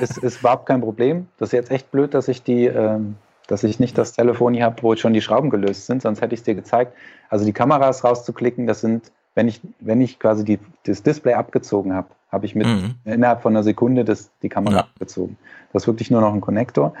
ist, 0.00 0.18
ist 0.18 0.40
überhaupt 0.40 0.66
kein 0.66 0.80
Problem. 0.80 1.28
Das 1.38 1.48
ist 1.50 1.52
jetzt 1.52 1.70
echt 1.70 1.90
blöd, 1.90 2.14
dass 2.14 2.28
ich 2.28 2.42
die, 2.42 2.64
ähm, 2.66 3.16
dass 3.48 3.64
ich 3.64 3.78
nicht 3.78 3.98
das 3.98 4.12
Telefon 4.14 4.54
hier 4.54 4.64
habe, 4.64 4.82
wo 4.82 4.96
schon 4.96 5.12
die 5.12 5.20
Schrauben 5.20 5.50
gelöst 5.50 5.86
sind, 5.86 6.00
sonst 6.02 6.20
hätte 6.22 6.34
ich 6.34 6.40
es 6.40 6.44
dir 6.44 6.54
gezeigt. 6.54 6.92
Also 7.28 7.44
die 7.44 7.52
Kameras 7.52 8.02
rauszuklicken, 8.02 8.66
das 8.66 8.80
sind, 8.80 9.12
wenn 9.34 9.46
ich, 9.46 9.60
wenn 9.80 10.00
ich 10.00 10.18
quasi 10.18 10.44
die, 10.44 10.58
das 10.84 11.02
Display 11.02 11.34
abgezogen 11.34 11.92
habe, 11.92 12.08
habe 12.32 12.46
ich 12.46 12.54
mit 12.54 12.66
Mhm. 12.66 12.94
innerhalb 13.04 13.42
von 13.42 13.52
einer 13.52 13.62
Sekunde 13.62 14.04
das, 14.04 14.30
die 14.42 14.48
Kamera 14.48 14.80
abgezogen. 14.80 15.36
Das 15.72 15.82
ist 15.82 15.86
wirklich 15.86 16.10
nur 16.10 16.22
noch 16.22 16.32
ein 16.32 16.40
Konnektor. 16.40 16.94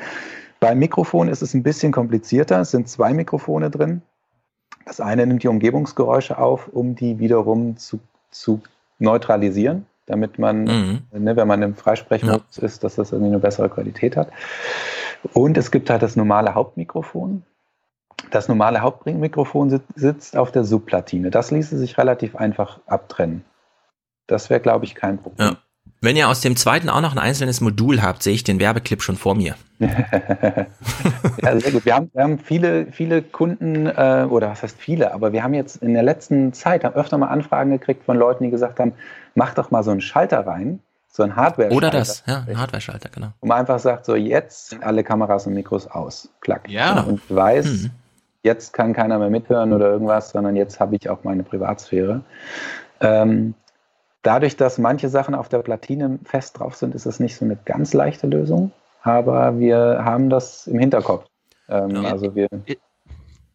Beim 0.60 0.78
Mikrofon 0.78 1.28
ist 1.28 1.42
es 1.42 1.54
ein 1.54 1.62
bisschen 1.62 1.92
komplizierter. 1.92 2.60
Es 2.60 2.70
sind 2.70 2.88
zwei 2.88 3.12
Mikrofone 3.12 3.70
drin. 3.70 4.02
Das 4.84 5.00
eine 5.00 5.26
nimmt 5.26 5.42
die 5.42 5.48
Umgebungsgeräusche 5.48 6.38
auf, 6.38 6.68
um 6.68 6.94
die 6.94 7.18
wiederum 7.18 7.76
zu, 7.76 7.98
zu 8.30 8.62
neutralisieren, 8.98 9.86
damit 10.06 10.38
man, 10.38 10.64
Mhm. 10.64 11.02
ne, 11.12 11.36
wenn 11.36 11.48
man 11.48 11.62
im 11.62 11.74
Freisprechmodus 11.74 12.58
ist, 12.58 12.84
dass 12.84 12.94
das 12.94 13.12
irgendwie 13.12 13.32
eine 13.32 13.40
bessere 13.40 13.68
Qualität 13.68 14.16
hat. 14.16 14.30
Und 15.32 15.56
es 15.58 15.70
gibt 15.70 15.90
halt 15.90 16.02
das 16.02 16.14
normale 16.16 16.54
Hauptmikrofon. 16.54 17.42
Das 18.30 18.48
normale 18.48 18.80
Hauptmikrofon 18.80 19.70
sit- 19.70 19.82
sitzt 19.94 20.36
auf 20.36 20.52
der 20.52 20.64
Subplatine. 20.64 21.30
Das 21.30 21.50
ließe 21.50 21.76
sich 21.76 21.98
relativ 21.98 22.36
einfach 22.36 22.80
abtrennen. 22.86 23.44
Das 24.26 24.48
wäre, 24.50 24.60
glaube 24.60 24.84
ich, 24.84 24.94
kein 24.94 25.18
Problem. 25.18 25.48
Ja. 25.48 25.56
Wenn 26.02 26.16
ihr 26.16 26.28
aus 26.28 26.40
dem 26.40 26.56
zweiten 26.56 26.88
auch 26.88 27.00
noch 27.00 27.12
ein 27.12 27.18
einzelnes 27.18 27.60
Modul 27.60 28.02
habt, 28.02 28.22
sehe 28.22 28.34
ich 28.34 28.44
den 28.44 28.60
Werbeclip 28.60 29.02
schon 29.02 29.16
vor 29.16 29.34
mir. 29.34 29.54
Ja, 31.42 31.58
sehr 31.60 31.70
gut. 31.72 31.84
Wir 31.84 31.94
haben, 31.94 32.10
wir 32.14 32.22
haben 32.22 32.38
viele, 32.38 32.86
viele 32.92 33.22
Kunden, 33.22 33.86
äh, 33.86 34.26
oder 34.28 34.50
was 34.50 34.62
heißt 34.62 34.78
viele, 34.78 35.12
aber 35.12 35.32
wir 35.32 35.42
haben 35.42 35.54
jetzt 35.54 35.82
in 35.82 35.94
der 35.94 36.02
letzten 36.02 36.52
Zeit 36.52 36.82
haben 36.84 36.94
öfter 36.94 37.18
mal 37.18 37.28
Anfragen 37.28 37.70
gekriegt 37.70 38.04
von 38.04 38.16
Leuten, 38.16 38.44
die 38.44 38.50
gesagt 38.50 38.80
haben, 38.80 38.92
mach 39.34 39.54
doch 39.54 39.70
mal 39.70 39.82
so 39.82 39.90
einen 39.90 40.00
Schalter 40.00 40.46
rein, 40.46 40.80
so 41.08 41.22
ein 41.22 41.36
hardware 41.36 41.70
Oder 41.72 41.90
das, 41.90 42.24
ja, 42.26 42.44
ein 42.48 42.58
Hardware-Schalter, 42.58 43.10
genau. 43.10 43.28
Wo 43.40 43.48
man 43.48 43.58
einfach 43.58 43.78
sagt, 43.78 44.06
so 44.06 44.16
jetzt 44.16 44.70
sind 44.70 44.82
alle 44.82 45.04
Kameras 45.04 45.46
und 45.46 45.54
Mikros 45.54 45.86
aus. 45.86 46.28
Klack. 46.40 46.68
Ja. 46.68 47.00
Und 47.02 47.20
weiß, 47.28 47.66
Mhm. 47.66 47.90
jetzt 48.42 48.72
kann 48.72 48.92
keiner 48.92 49.18
mehr 49.18 49.30
mithören 49.30 49.72
oder 49.72 49.90
irgendwas, 49.90 50.30
sondern 50.30 50.56
jetzt 50.56 50.80
habe 50.80 50.96
ich 50.96 51.08
auch 51.08 51.22
meine 51.24 51.42
Privatsphäre. 51.42 52.22
Ähm, 53.00 53.54
dadurch, 54.26 54.56
dass 54.56 54.78
manche 54.78 55.08
Sachen 55.08 55.34
auf 55.34 55.48
der 55.48 55.58
Platine 55.58 56.18
fest 56.24 56.58
drauf 56.58 56.74
sind, 56.74 56.94
ist 56.94 57.06
es 57.06 57.20
nicht 57.20 57.36
so 57.36 57.44
eine 57.44 57.56
ganz 57.64 57.94
leichte 57.94 58.26
Lösung, 58.26 58.72
aber 59.02 59.58
wir 59.58 60.00
haben 60.04 60.30
das 60.30 60.66
im 60.66 60.78
Hinterkopf. 60.78 61.26
Ähm, 61.68 62.04
Also 62.04 62.34
wir, 62.34 62.48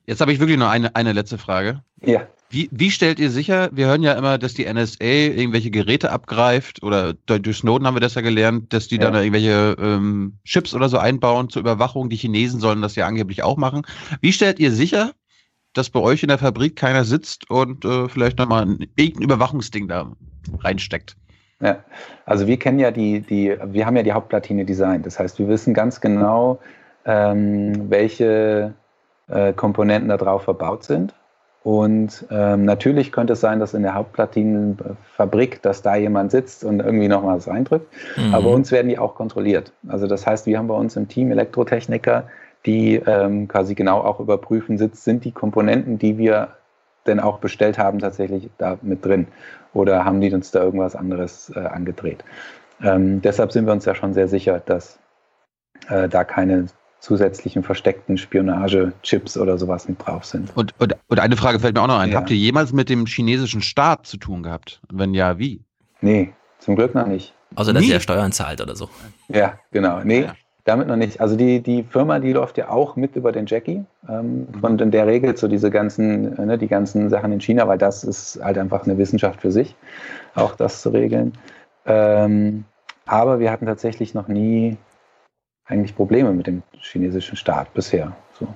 Jetzt 0.07 0.19
habe 0.21 0.33
ich 0.33 0.39
wirklich 0.39 0.57
noch 0.57 0.69
eine, 0.69 0.95
eine 0.95 1.13
letzte 1.13 1.37
Frage. 1.37 1.81
ja. 2.01 2.27
Wie, 2.53 2.67
wie 2.73 2.91
stellt 2.91 3.17
ihr 3.17 3.31
sicher, 3.31 3.69
wir 3.71 3.87
hören 3.87 4.03
ja 4.03 4.11
immer, 4.11 4.37
dass 4.37 4.53
die 4.53 4.65
NSA 4.65 5.05
irgendwelche 5.05 5.71
Geräte 5.71 6.11
abgreift 6.11 6.83
oder 6.83 7.13
durch 7.13 7.57
Snowden 7.59 7.87
haben 7.87 7.95
wir 7.95 8.01
das 8.01 8.15
ja 8.15 8.21
gelernt, 8.21 8.73
dass 8.73 8.89
die 8.89 8.99
dann 8.99 9.13
Ja. 9.13 9.21
irgendwelche 9.21 9.77
ähm, 9.79 10.33
Chips 10.43 10.73
oder 10.73 10.89
so 10.89 10.97
einbauen 10.97 11.47
zur 11.47 11.61
Überwachung. 11.61 12.09
Die 12.09 12.17
Chinesen 12.17 12.59
sollen 12.59 12.81
das 12.81 12.97
ja 12.97 13.07
angeblich 13.07 13.41
auch 13.43 13.55
machen. 13.55 13.83
Wie 14.19 14.33
stellt 14.33 14.59
ihr 14.59 14.73
sicher, 14.73 15.13
dass 15.71 15.89
bei 15.91 16.01
euch 16.01 16.23
in 16.23 16.27
der 16.27 16.39
Fabrik 16.39 16.75
keiner 16.75 17.05
sitzt 17.05 17.49
und 17.49 17.85
äh, 17.85 18.09
vielleicht 18.09 18.37
nochmal 18.37 18.63
ein, 18.63 18.85
irgendein 18.97 19.23
Überwachungsding 19.23 19.87
da 19.87 20.11
reinsteckt? 20.59 21.15
Ja, 21.61 21.77
also 22.25 22.47
wir 22.47 22.57
kennen 22.57 22.79
ja 22.79 22.91
die, 22.91 23.21
die, 23.21 23.55
wir 23.63 23.85
haben 23.85 23.95
ja 23.95 24.03
die 24.03 24.13
Hauptplatine 24.13 24.65
designt. 24.65 25.05
Das 25.05 25.19
heißt, 25.19 25.37
wir 25.37 25.47
wissen 25.47 25.73
ganz 25.73 26.01
genau, 26.01 26.59
ähm, 27.05 27.89
welche 27.89 28.73
äh, 29.29 29.53
Komponenten 29.53 30.09
da 30.09 30.17
drauf 30.17 30.43
verbaut 30.43 30.83
sind. 30.83 31.13
Und 31.63 32.25
ähm, 32.31 32.65
natürlich 32.65 33.11
könnte 33.11 33.33
es 33.33 33.41
sein, 33.41 33.59
dass 33.59 33.75
in 33.75 33.83
der 33.83 33.93
Hauptplatinenfabrik, 33.93 35.61
dass 35.61 35.83
da 35.83 35.95
jemand 35.95 36.31
sitzt 36.31 36.63
und 36.63 36.79
irgendwie 36.79 37.07
noch 37.07 37.21
mal 37.21 37.37
was 37.37 37.47
reindrückt. 37.47 37.85
Mhm. 38.17 38.33
Aber 38.33 38.45
bei 38.45 38.49
uns 38.49 38.71
werden 38.71 38.87
die 38.89 38.97
auch 38.97 39.13
kontrolliert. 39.13 39.71
Also 39.87 40.07
das 40.07 40.25
heißt, 40.25 40.47
wir 40.47 40.57
haben 40.57 40.67
bei 40.67 40.73
uns 40.73 40.95
im 40.95 41.07
Team 41.07 41.31
Elektrotechniker, 41.31 42.23
die 42.65 42.95
ähm, 42.95 43.47
quasi 43.47 43.75
genau 43.75 43.99
auch 43.99 44.19
überprüfen, 44.19 44.79
sitzt, 44.79 45.03
sind 45.03 45.23
die 45.23 45.31
Komponenten, 45.31 45.99
die 45.99 46.17
wir 46.17 46.49
denn 47.07 47.19
auch 47.19 47.39
bestellt 47.39 47.77
haben, 47.77 47.99
tatsächlich 47.99 48.49
da 48.57 48.77
mit 48.81 49.05
drin? 49.05 49.27
Oder 49.73 50.05
haben 50.05 50.21
die 50.21 50.33
uns 50.33 50.51
da 50.51 50.63
irgendwas 50.63 50.95
anderes 50.95 51.51
äh, 51.55 51.59
angedreht? 51.59 52.23
Ähm, 52.83 53.21
deshalb 53.21 53.51
sind 53.51 53.65
wir 53.65 53.73
uns 53.73 53.85
ja 53.85 53.95
schon 53.95 54.13
sehr 54.13 54.27
sicher, 54.27 54.59
dass 54.59 54.99
äh, 55.87 56.09
da 56.09 56.23
keine 56.23 56.67
zusätzlichen 56.99 57.63
versteckten 57.63 58.17
Spionage-Chips 58.17 59.37
oder 59.37 59.57
sowas 59.57 59.87
mit 59.87 60.05
drauf 60.05 60.23
sind. 60.25 60.55
Und, 60.55 60.73
und, 60.79 60.95
und 61.07 61.19
eine 61.19 61.35
Frage 61.35 61.59
fällt 61.59 61.75
mir 61.75 61.81
auch 61.81 61.87
noch 61.87 61.99
ein. 61.99 62.11
Ja. 62.11 62.17
Habt 62.17 62.29
ihr 62.29 62.37
jemals 62.37 62.73
mit 62.73 62.89
dem 62.89 63.05
chinesischen 63.07 63.61
Staat 63.61 64.05
zu 64.05 64.17
tun 64.17 64.43
gehabt? 64.43 64.81
Wenn 64.91 65.13
ja, 65.13 65.39
wie? 65.39 65.63
Nee, 66.01 66.33
zum 66.59 66.75
Glück 66.75 66.93
noch 66.93 67.07
nicht. 67.07 67.33
Also, 67.55 67.73
dass 67.73 67.83
ihr 67.83 67.99
Steuern 67.99 68.31
zahlt 68.31 68.61
oder 68.61 68.75
so. 68.75 68.89
Ja, 69.27 69.59
genau. 69.71 70.01
Nee, 70.03 70.27
damit 70.63 70.87
noch 70.87 70.95
nicht. 70.95 71.21
Also 71.21 71.35
die, 71.35 71.61
die 71.61 71.83
Firma, 71.83 72.19
die 72.19 72.33
läuft 72.33 72.57
ja 72.57 72.69
auch 72.69 72.95
mit 72.95 73.15
über 73.15 73.31
den 73.31 73.45
Jackie. 73.45 73.83
Ähm, 74.07 74.47
und 74.61 74.81
in 74.81 74.91
der 74.91 75.07
Regel 75.07 75.35
so 75.35 75.47
diese 75.47 75.71
ganzen, 75.71 76.37
äh, 76.37 76.45
ne, 76.45 76.57
die 76.57 76.67
ganzen 76.67 77.09
Sachen 77.09 77.31
in 77.31 77.41
China, 77.41 77.67
weil 77.67 77.77
das 77.77 78.03
ist 78.03 78.39
halt 78.43 78.57
einfach 78.57 78.85
eine 78.85 78.97
Wissenschaft 78.97 79.41
für 79.41 79.51
sich, 79.51 79.75
auch 80.35 80.55
das 80.55 80.81
zu 80.81 80.89
regeln. 80.89 81.33
Ähm, 81.85 82.65
aber 83.05 83.39
wir 83.39 83.51
hatten 83.51 83.65
tatsächlich 83.65 84.13
noch 84.13 84.27
nie 84.27 84.77
eigentlich 85.65 85.95
Probleme 85.95 86.31
mit 86.33 86.47
dem 86.47 86.63
chinesischen 86.73 87.37
Staat 87.37 87.73
bisher. 87.73 88.11
So. 88.39 88.47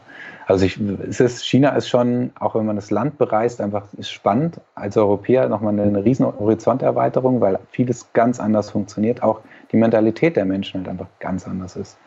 Also 0.47 0.65
ich, 0.65 0.79
es 0.79 1.19
ist, 1.19 1.45
China 1.45 1.69
ist 1.69 1.87
schon, 1.87 2.31
auch 2.39 2.55
wenn 2.55 2.65
man 2.65 2.75
das 2.75 2.91
Land 2.91 3.17
bereist, 3.17 3.61
einfach 3.61 3.85
ist 3.97 4.11
spannend. 4.11 4.59
Als 4.75 4.97
Europäer 4.97 5.47
nochmal 5.49 5.79
eine 5.79 6.03
riesen 6.03 6.25
Horizonterweiterung, 6.25 7.41
weil 7.41 7.59
vieles 7.71 8.11
ganz 8.13 8.39
anders 8.39 8.69
funktioniert. 8.69 9.23
Auch 9.23 9.41
die 9.75 9.79
Mentalität 9.81 10.37
der 10.37 10.45
Menschen 10.45 10.79
halt 10.79 10.87
einfach 10.89 11.07
ganz 11.19 11.45
anders 11.47 11.75
ist. 11.75 11.97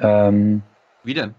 Ähm, 0.00 0.62
Wie 1.04 1.12
denn? 1.14 1.34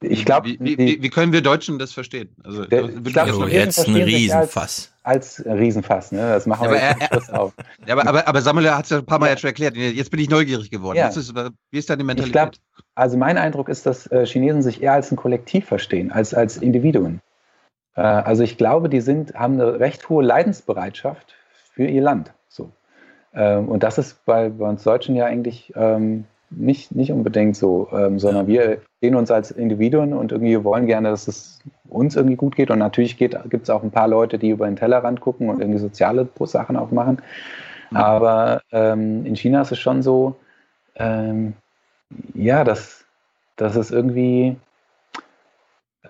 ich 0.00 0.24
glaube, 0.26 0.48
Wie, 0.48 0.58
wie, 0.78 1.02
wie, 1.02 1.08
können 1.10 1.32
wir 1.32 1.40
Deutschen 1.40 1.78
das 1.78 1.92
verstehen? 1.92 2.28
Also, 2.44 2.66
Der- 2.66 2.82
das- 2.82 2.90
ich 3.06 3.12
glaub, 3.12 3.26
Chinesen 3.26 3.48
jetzt 3.50 3.88
ein 3.88 3.94
Riesenfass. 3.96 4.92
als, 5.02 5.40
als 5.46 5.58
Riesenfass, 5.58 6.12
ne? 6.12 6.18
Das 6.20 6.46
machen 6.46 6.64
Ja, 6.66 6.70
wir 6.72 6.82
aber 6.90 7.00
jetzt 7.16 7.28
er- 7.30 7.40
auf. 7.40 7.54
Ja, 7.86 7.94
aber, 7.94 8.06
aber, 8.06 8.28
aber 8.28 8.40
Samuel 8.42 8.70
hat 8.70 8.84
es 8.84 8.90
ja 8.90 8.98
ein 8.98 9.06
paar 9.06 9.18
Mal 9.18 9.30
jetzt 9.30 9.40
schon 9.40 9.48
erklärt. 9.48 9.76
Jetzt 9.76 10.10
bin 10.10 10.20
ich 10.20 10.28
neugierig 10.28 10.70
geworden. 10.70 10.98
Ja. 10.98 11.08
Ist, 11.08 11.34
wie 11.34 11.78
ist 11.78 11.88
da 11.88 11.96
die 11.96 12.02
Ich 12.02 12.06
Mentalität? 12.06 12.32
glaube, 12.32 12.52
also 12.94 13.16
mein 13.16 13.38
Eindruck 13.38 13.68
ist, 13.68 13.86
dass 13.86 14.06
äh, 14.08 14.26
Chinesen 14.26 14.62
sich 14.62 14.82
eher 14.82 14.92
als 14.92 15.10
ein 15.10 15.16
Kollektiv 15.16 15.66
verstehen, 15.66 16.12
als 16.12 16.34
als 16.34 16.58
Individuen. 16.58 17.20
Äh, 17.96 18.02
also 18.02 18.42
ich 18.42 18.58
glaube, 18.58 18.88
die 18.90 19.00
sind, 19.00 19.34
haben 19.34 19.54
eine 19.54 19.80
recht 19.80 20.08
hohe 20.10 20.22
Leidensbereitschaft 20.22 21.34
für 21.72 21.86
ihr 21.86 22.02
Land. 22.02 22.32
Ähm, 23.34 23.68
und 23.68 23.82
das 23.82 23.98
ist 23.98 24.24
bei, 24.24 24.48
bei 24.48 24.68
uns 24.68 24.84
Deutschen 24.84 25.16
ja 25.16 25.26
eigentlich 25.26 25.72
ähm, 25.76 26.24
nicht, 26.50 26.94
nicht 26.94 27.10
unbedingt 27.10 27.56
so, 27.56 27.88
ähm, 27.92 28.18
sondern 28.18 28.46
wir 28.46 28.78
sehen 29.00 29.16
uns 29.16 29.30
als 29.30 29.50
Individuen 29.50 30.12
und 30.12 30.32
irgendwie 30.32 30.62
wollen 30.62 30.86
gerne, 30.86 31.10
dass 31.10 31.28
es 31.28 31.60
uns 31.88 32.16
irgendwie 32.16 32.36
gut 32.36 32.56
geht. 32.56 32.70
Und 32.70 32.78
natürlich 32.78 33.16
gibt 33.16 33.34
es 33.34 33.70
auch 33.70 33.82
ein 33.82 33.90
paar 33.90 34.08
Leute, 34.08 34.38
die 34.38 34.50
über 34.50 34.66
den 34.66 34.76
Tellerrand 34.76 35.20
gucken 35.20 35.48
und 35.48 35.60
irgendwie 35.60 35.80
soziale 35.80 36.28
Sachen 36.44 36.76
auch 36.76 36.90
machen. 36.90 37.20
Aber 37.92 38.62
ähm, 38.72 39.24
in 39.24 39.36
China 39.36 39.62
ist 39.62 39.72
es 39.72 39.78
schon 39.78 40.02
so, 40.02 40.36
ähm, 40.96 41.54
ja, 42.34 42.64
das, 42.64 43.04
das 43.56 43.76
ist 43.76 43.90
irgendwie, 43.90 44.56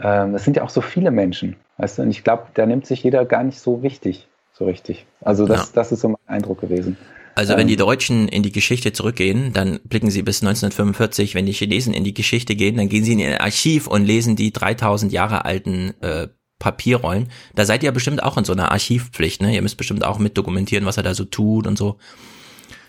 ähm, 0.00 0.34
es 0.34 0.44
sind 0.44 0.56
ja 0.56 0.62
auch 0.62 0.70
so 0.70 0.80
viele 0.80 1.10
Menschen, 1.10 1.56
weißt 1.78 1.98
du, 1.98 2.02
und 2.02 2.10
ich 2.10 2.24
glaube, 2.24 2.46
da 2.54 2.66
nimmt 2.66 2.86
sich 2.86 3.02
jeder 3.02 3.24
gar 3.24 3.42
nicht 3.42 3.60
so 3.60 3.82
wichtig, 3.82 4.28
so 4.56 4.64
richtig. 4.64 5.06
Also 5.20 5.46
das, 5.46 5.66
Ja. 5.66 5.68
das 5.74 5.92
ist 5.92 6.00
so 6.00 6.08
mein 6.08 6.18
Eindruck 6.26 6.60
gewesen. 6.60 6.96
Also 7.36 7.54
wenn 7.54 7.62
Ähm, 7.62 7.68
die 7.68 7.76
Deutschen 7.76 8.28
in 8.28 8.44
die 8.44 8.52
Geschichte 8.52 8.92
zurückgehen, 8.92 9.52
dann 9.52 9.80
blicken 9.84 10.10
sie 10.10 10.22
bis 10.22 10.40
1945. 10.42 11.34
Wenn 11.34 11.46
die 11.46 11.52
Chinesen 11.52 11.92
in 11.92 12.04
die 12.04 12.14
Geschichte 12.14 12.54
gehen, 12.54 12.76
dann 12.76 12.88
gehen 12.88 13.02
sie 13.04 13.12
in 13.14 13.18
ihr 13.18 13.40
Archiv 13.40 13.88
und 13.88 14.04
lesen 14.04 14.36
die 14.36 14.52
3000 14.52 15.12
Jahre 15.12 15.44
alten 15.44 15.94
äh, 16.00 16.28
Papierrollen. 16.60 17.28
Da 17.56 17.64
seid 17.64 17.82
ihr 17.82 17.90
bestimmt 17.90 18.22
auch 18.22 18.38
in 18.38 18.44
so 18.44 18.52
einer 18.52 18.70
Archivpflicht, 18.70 19.42
ne? 19.42 19.52
Ihr 19.52 19.62
müsst 19.62 19.76
bestimmt 19.76 20.04
auch 20.04 20.18
mit 20.20 20.38
dokumentieren, 20.38 20.86
was 20.86 20.96
er 20.96 21.02
da 21.02 21.12
so 21.14 21.24
tut 21.24 21.66
und 21.66 21.76
so. 21.76 21.98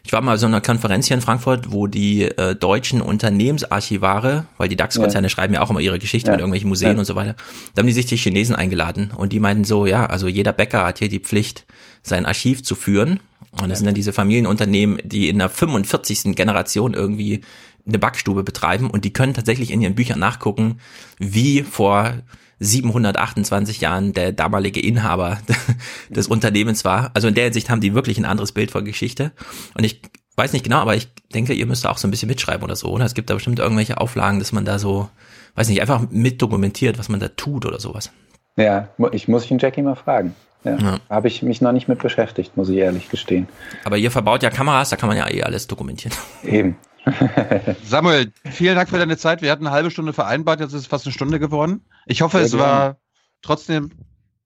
Ich 0.06 0.14
war 0.14 0.22
mal 0.22 0.38
so 0.38 0.46
einer 0.46 0.62
Konferenz 0.62 1.08
hier 1.08 1.16
in 1.16 1.22
Frankfurt, 1.22 1.72
wo 1.72 1.88
die 1.88 2.22
äh, 2.26 2.56
deutschen 2.56 3.02
Unternehmensarchivare, 3.02 4.46
weil 4.58 4.70
die 4.70 4.76
DAX-Konzerne 4.76 5.26
Ja. 5.26 5.30
schreiben 5.30 5.56
ja 5.56 5.62
auch 5.64 5.72
immer 5.72 5.80
ihre 5.80 5.98
Geschichte 5.98 6.28
Ja. 6.28 6.34
mit 6.34 6.42
irgendwelchen 6.42 6.70
Museen 6.70 6.94
Ja. 6.94 7.00
und 7.00 7.06
so 7.06 7.16
weiter. 7.16 7.36
Da 7.74 7.80
haben 7.80 7.88
die 7.88 7.94
sich 7.94 8.06
die 8.06 8.16
Chinesen 8.16 8.56
eingeladen 8.56 9.12
und 9.18 9.34
die 9.34 9.40
meinten 9.40 9.64
so, 9.64 9.88
ja, 9.88 10.06
also 10.06 10.28
jeder 10.28 10.54
Bäcker 10.54 10.86
hat 10.86 11.00
hier 11.00 11.10
die 11.10 11.20
Pflicht, 11.20 11.66
sein 12.04 12.28
Archiv 12.28 12.64
zu 12.64 12.76
führen. 12.76 13.20
Und 13.60 13.70
das 13.70 13.80
sind 13.80 13.86
dann 13.88 13.96
diese 13.96 14.14
Familienunternehmen, 14.14 15.00
die 15.04 15.28
in 15.30 15.40
der 15.40 15.50
45. 15.50 16.36
Generation 16.36 16.94
irgendwie 16.94 17.42
eine 17.88 17.98
Backstube 17.98 18.44
betreiben 18.44 18.90
und 18.92 19.06
die 19.06 19.14
können 19.14 19.34
tatsächlich 19.34 19.72
in 19.72 19.82
ihren 19.82 19.96
Büchern 19.96 20.20
nachgucken, 20.20 20.80
wie 21.18 21.64
vor 21.64 22.14
728 22.60 23.82
Jahren 23.82 24.14
der 24.14 24.32
damalige 24.32 24.80
Inhaber 24.80 25.40
des 26.10 26.28
Unternehmens 26.28 26.86
war. 26.86 27.12
Also 27.14 27.28
in 27.28 27.36
der 27.36 27.46
Hinsicht 27.46 27.70
haben 27.70 27.82
die 27.82 27.94
wirklich 27.94 28.18
ein 28.18 28.26
anderes 28.26 28.52
Bild 28.52 28.72
von 28.72 28.86
Geschichte. 28.86 29.32
Und 29.76 29.84
ich 29.84 30.02
weiß 30.36 30.54
nicht 30.54 30.64
genau, 30.64 30.78
aber 30.78 30.96
ich 30.96 31.10
denke, 31.34 31.54
ihr 31.54 31.66
müsst 31.66 31.88
auch 31.88 31.98
so 31.98 32.08
ein 32.08 32.12
bisschen 32.12 32.28
mitschreiben 32.28 32.64
oder 32.64 32.76
so, 32.76 32.90
oder? 32.90 33.06
Es 33.06 33.14
gibt 33.14 33.30
da 33.30 33.34
bestimmt 33.34 33.60
irgendwelche 33.60 34.00
Auflagen, 34.00 34.40
dass 34.40 34.52
man 34.52 34.66
da 34.66 34.80
so, 34.80 35.10
weiß 35.56 35.70
nicht, 35.70 35.82
einfach 35.82 36.10
mitdokumentiert, 36.10 37.00
was 37.00 37.10
man 37.10 37.20
da 37.20 37.30
tut 37.30 37.66
oder 37.66 37.80
sowas. 37.80 38.12
Ja, 38.58 38.90
ich 39.12 39.28
muss 39.28 39.48
den 39.48 39.60
Jackie 39.60 39.82
mal 39.82 39.96
fragen. 39.96 40.36
Ja. 40.64 40.78
Ja. 40.78 41.00
Habe 41.10 41.28
ich 41.28 41.44
mich 41.44 41.62
noch 41.62 41.72
nicht 41.72 41.88
mit 41.88 42.00
beschäftigt, 42.00 42.58
muss 42.58 42.70
ich 42.70 42.78
ehrlich 42.78 43.10
gestehen. 43.10 43.48
Aber 43.84 43.98
ihr 43.98 44.12
verbaut 44.12 44.42
ja 44.44 44.50
Kameras, 44.50 44.90
da 44.90 44.96
kann 44.96 45.10
man 45.10 45.18
ja 45.18 45.30
eh 45.30 45.44
alles 45.44 45.68
dokumentieren. 45.68 46.16
Eben. 46.44 46.76
Samuel, 47.84 48.32
vielen 48.52 48.76
Dank 48.76 48.90
für 48.90 48.98
deine 48.98 49.18
Zeit. 49.18 49.42
Wir 49.42 49.52
hatten 49.52 49.66
eine 49.66 49.76
halbe 49.76 49.92
Stunde 49.92 50.14
vereinbart, 50.14 50.60
jetzt 50.60 50.74
ist 50.74 50.82
es 50.82 50.88
fast 50.88 51.06
eine 51.06 51.14
Stunde 51.14 51.40
geworden. 51.40 51.86
Ich 52.06 52.22
hoffe, 52.22 52.38
Sehr 52.38 52.46
es 52.46 52.52
gerne. 52.52 52.64
war 52.64 52.98
trotzdem 53.42 53.92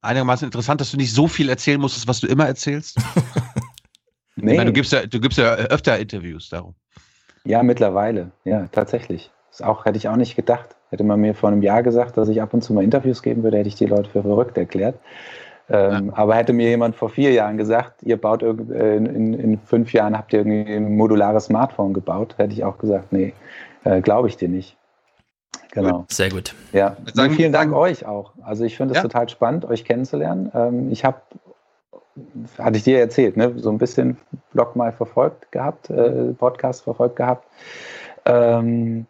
einigermaßen 0.01 0.45
interessant, 0.45 0.81
dass 0.81 0.91
du 0.91 0.97
nicht 0.97 1.13
so 1.13 1.27
viel 1.27 1.49
erzählen 1.49 1.79
musstest, 1.79 2.07
was 2.07 2.19
du 2.19 2.27
immer 2.27 2.47
erzählst. 2.47 2.97
Nee. 4.41 4.55
Meine, 4.55 4.67
du 4.67 4.73
gibst 4.73 4.93
ja, 4.93 5.05
du 5.05 5.19
gibst 5.19 5.37
ja 5.37 5.55
öfter 5.55 5.99
Interviews 5.99 6.49
darum. 6.49 6.73
Ja, 7.43 7.63
mittlerweile. 7.63 8.31
Ja, 8.45 8.67
tatsächlich. 8.71 9.31
Das 9.51 9.61
auch, 9.61 9.85
hätte 9.85 9.97
ich 9.97 10.07
auch 10.07 10.15
nicht 10.15 10.35
gedacht. 10.35 10.75
Hätte 10.89 11.03
man 11.03 11.19
mir 11.19 11.35
vor 11.35 11.49
einem 11.49 11.61
Jahr 11.61 11.83
gesagt, 11.83 12.17
dass 12.17 12.29
ich 12.29 12.41
ab 12.41 12.53
und 12.53 12.63
zu 12.63 12.73
mal 12.73 12.83
Interviews 12.83 13.21
geben 13.21 13.43
würde, 13.43 13.57
hätte 13.57 13.69
ich 13.69 13.75
die 13.75 13.85
Leute 13.85 14.09
für 14.09 14.21
verrückt 14.21 14.57
erklärt. 14.57 14.99
Ähm, 15.71 16.11
Aber 16.15 16.35
hätte 16.35 16.51
mir 16.53 16.67
jemand 16.69 16.95
vor 16.95 17.09
vier 17.09 17.31
Jahren 17.31 17.57
gesagt, 17.57 18.01
ihr 18.03 18.17
baut 18.17 18.41
irgend, 18.41 18.71
äh, 18.71 18.95
in, 18.97 19.05
in, 19.05 19.33
in 19.33 19.59
fünf 19.59 19.93
Jahren 19.93 20.17
habt 20.17 20.33
ihr 20.33 20.39
irgendwie 20.39 20.73
ein 20.73 20.95
modulares 20.97 21.45
Smartphone 21.45 21.93
gebaut, 21.93 22.35
hätte 22.37 22.53
ich 22.53 22.63
auch 22.63 22.77
gesagt, 22.79 23.11
nee, 23.13 23.33
äh, 23.83 24.01
glaube 24.01 24.27
ich 24.29 24.37
dir 24.37 24.49
nicht. 24.49 24.75
Genau. 25.71 26.05
Sehr 26.09 26.29
gut. 26.31 26.55
Ja, 26.73 26.97
Sagen- 27.13 27.33
vielen 27.33 27.53
Dank 27.53 27.73
euch 27.73 28.05
auch. 28.05 28.33
Also 28.41 28.63
ich 28.63 28.75
finde 28.77 28.93
es 28.93 28.97
Ja. 28.97 29.03
total 29.03 29.29
spannend, 29.29 29.65
euch 29.65 29.85
kennenzulernen. 29.85 30.51
Ähm, 30.55 30.91
ich 30.91 31.05
habe, 31.05 31.21
hatte 32.57 32.77
ich 32.77 32.83
dir 32.83 32.99
erzählt, 32.99 33.37
ne, 33.37 33.53
so 33.57 33.69
ein 33.69 33.77
bisschen 33.77 34.17
Blog 34.51 34.75
mal 34.75 34.91
verfolgt 34.91 35.51
gehabt, 35.51 35.91
äh, 35.91 36.33
Podcast 36.37 36.83
verfolgt 36.83 37.17
gehabt. 37.17 37.45
Ähm, 38.25 39.05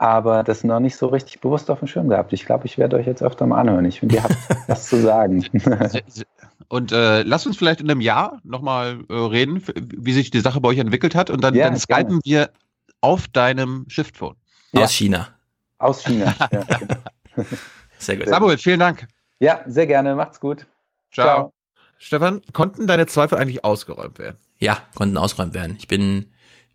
aber 0.00 0.42
das 0.44 0.64
noch 0.64 0.80
nicht 0.80 0.96
so 0.96 1.08
richtig 1.08 1.42
bewusst 1.42 1.70
auf 1.70 1.80
dem 1.80 1.86
Schirm 1.86 2.08
gehabt. 2.08 2.32
Ich 2.32 2.46
glaube, 2.46 2.64
ich 2.64 2.78
werde 2.78 2.96
euch 2.96 3.06
jetzt 3.06 3.22
öfter 3.22 3.46
mal 3.46 3.60
anhören. 3.60 3.84
Ich 3.84 4.00
finde, 4.00 4.14
ihr 4.14 4.22
habt 4.22 4.34
was 4.66 4.86
zu 4.86 4.96
sagen. 5.02 5.44
Und 6.68 6.90
äh, 6.90 7.20
lass 7.20 7.46
uns 7.46 7.58
vielleicht 7.58 7.82
in 7.82 7.90
einem 7.90 8.00
Jahr 8.00 8.40
nochmal 8.42 9.00
äh, 9.10 9.12
reden, 9.14 9.62
wie 9.76 10.12
sich 10.14 10.30
die 10.30 10.40
Sache 10.40 10.58
bei 10.62 10.70
euch 10.70 10.78
entwickelt 10.78 11.14
hat. 11.14 11.28
Und 11.28 11.44
dann, 11.44 11.54
Ja, 11.54 11.68
dann 11.68 11.78
skypen 11.78 12.20
wir 12.24 12.48
auf 13.02 13.28
deinem 13.28 13.84
Shift-Phone. 13.88 14.36
Ja. 14.72 14.84
Aus 14.84 14.92
China. 14.92 15.28
Aus 15.76 16.02
China. 16.02 16.34
Ja, 16.40 16.48
genau. 16.80 17.46
Sehr 17.98 18.16
gut. 18.16 18.28
Samuel, 18.28 18.56
vielen 18.56 18.80
Dank. 18.80 19.06
ja, 19.38 19.60
sehr 19.66 19.86
gerne. 19.86 20.14
Macht's 20.14 20.40
gut. 20.40 20.64
Ciao. 21.12 21.52
Stefan, 21.98 22.40
konnten 22.54 22.86
deine 22.86 23.04
Zweifel 23.06 23.36
eigentlich 23.36 23.66
ausgeräumt 23.66 24.18
werden? 24.18 24.38
Ja, 24.60 24.78
konnten 24.94 25.18
ausgeräumt 25.18 25.52
werden. 25.52 25.76
Ich 25.78 25.88
bin, 25.88 26.32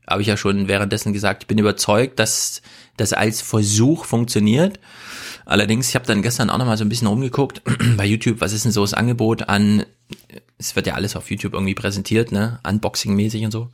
habe 0.07 0.21
ich 0.21 0.27
ja 0.27 0.37
schon 0.37 0.67
währenddessen 0.67 1.13
gesagt, 1.13 1.43
ich 1.43 1.47
bin 1.47 1.57
überzeugt, 1.57 2.19
dass 2.19 2.61
das 2.97 3.13
als 3.13 3.41
Versuch 3.41 4.05
funktioniert. 4.05 4.79
Allerdings, 5.45 5.89
ich 5.89 5.95
habe 5.95 6.05
dann 6.05 6.21
gestern 6.21 6.49
auch 6.49 6.57
noch 6.57 6.65
mal 6.65 6.77
so 6.77 6.83
ein 6.83 6.89
bisschen 6.89 7.07
rumgeguckt 7.07 7.61
bei 7.97 8.05
YouTube, 8.05 8.41
was 8.41 8.53
ist 8.53 8.65
denn 8.65 8.71
so 8.71 8.81
das 8.81 8.93
Angebot 8.93 9.47
an, 9.47 9.85
es 10.57 10.75
wird 10.75 10.87
ja 10.87 10.93
alles 10.93 11.15
auf 11.15 11.29
YouTube 11.29 11.53
irgendwie 11.53 11.75
präsentiert, 11.75 12.31
ne, 12.31 12.59
Unboxing-mäßig 12.63 13.45
und 13.45 13.51
so. 13.51 13.71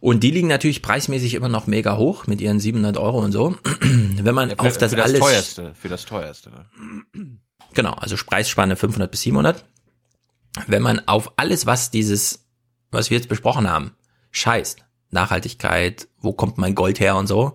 Und 0.00 0.22
die 0.22 0.30
liegen 0.30 0.48
natürlich 0.48 0.82
preismäßig 0.82 1.34
immer 1.34 1.48
noch 1.48 1.66
mega 1.66 1.96
hoch 1.96 2.26
mit 2.26 2.40
ihren 2.40 2.58
700 2.58 2.96
Euro 2.96 3.18
und 3.20 3.32
so. 3.32 3.56
Wenn 3.80 4.34
man 4.34 4.58
auf 4.58 4.78
das, 4.78 4.90
für 4.90 4.96
das 4.96 5.06
alles 5.06 5.20
teuerste, 5.20 5.74
für 5.74 5.88
das 5.88 6.04
teuerste. 6.04 6.50
ne? 6.50 7.38
Genau, 7.74 7.92
also 7.92 8.16
Preisspanne 8.16 8.76
500 8.76 9.10
bis 9.10 9.22
700. 9.22 9.64
Wenn 10.66 10.82
man 10.82 11.06
auf 11.06 11.32
alles, 11.36 11.66
was 11.66 11.90
dieses, 11.90 12.46
was 12.90 13.10
wir 13.10 13.18
jetzt 13.18 13.28
besprochen 13.28 13.68
haben, 13.68 13.92
scheißt, 14.30 14.85
Nachhaltigkeit, 15.10 16.08
wo 16.20 16.32
kommt 16.32 16.58
mein 16.58 16.74
Gold 16.74 17.00
her 17.00 17.16
und 17.16 17.26
so, 17.26 17.54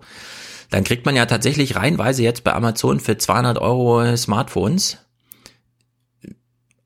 dann 0.70 0.84
kriegt 0.84 1.04
man 1.04 1.16
ja 1.16 1.26
tatsächlich 1.26 1.76
reihenweise 1.76 2.22
jetzt 2.22 2.44
bei 2.44 2.52
Amazon 2.54 3.00
für 3.00 3.18
200 3.18 3.58
Euro 3.58 4.16
Smartphones, 4.16 4.98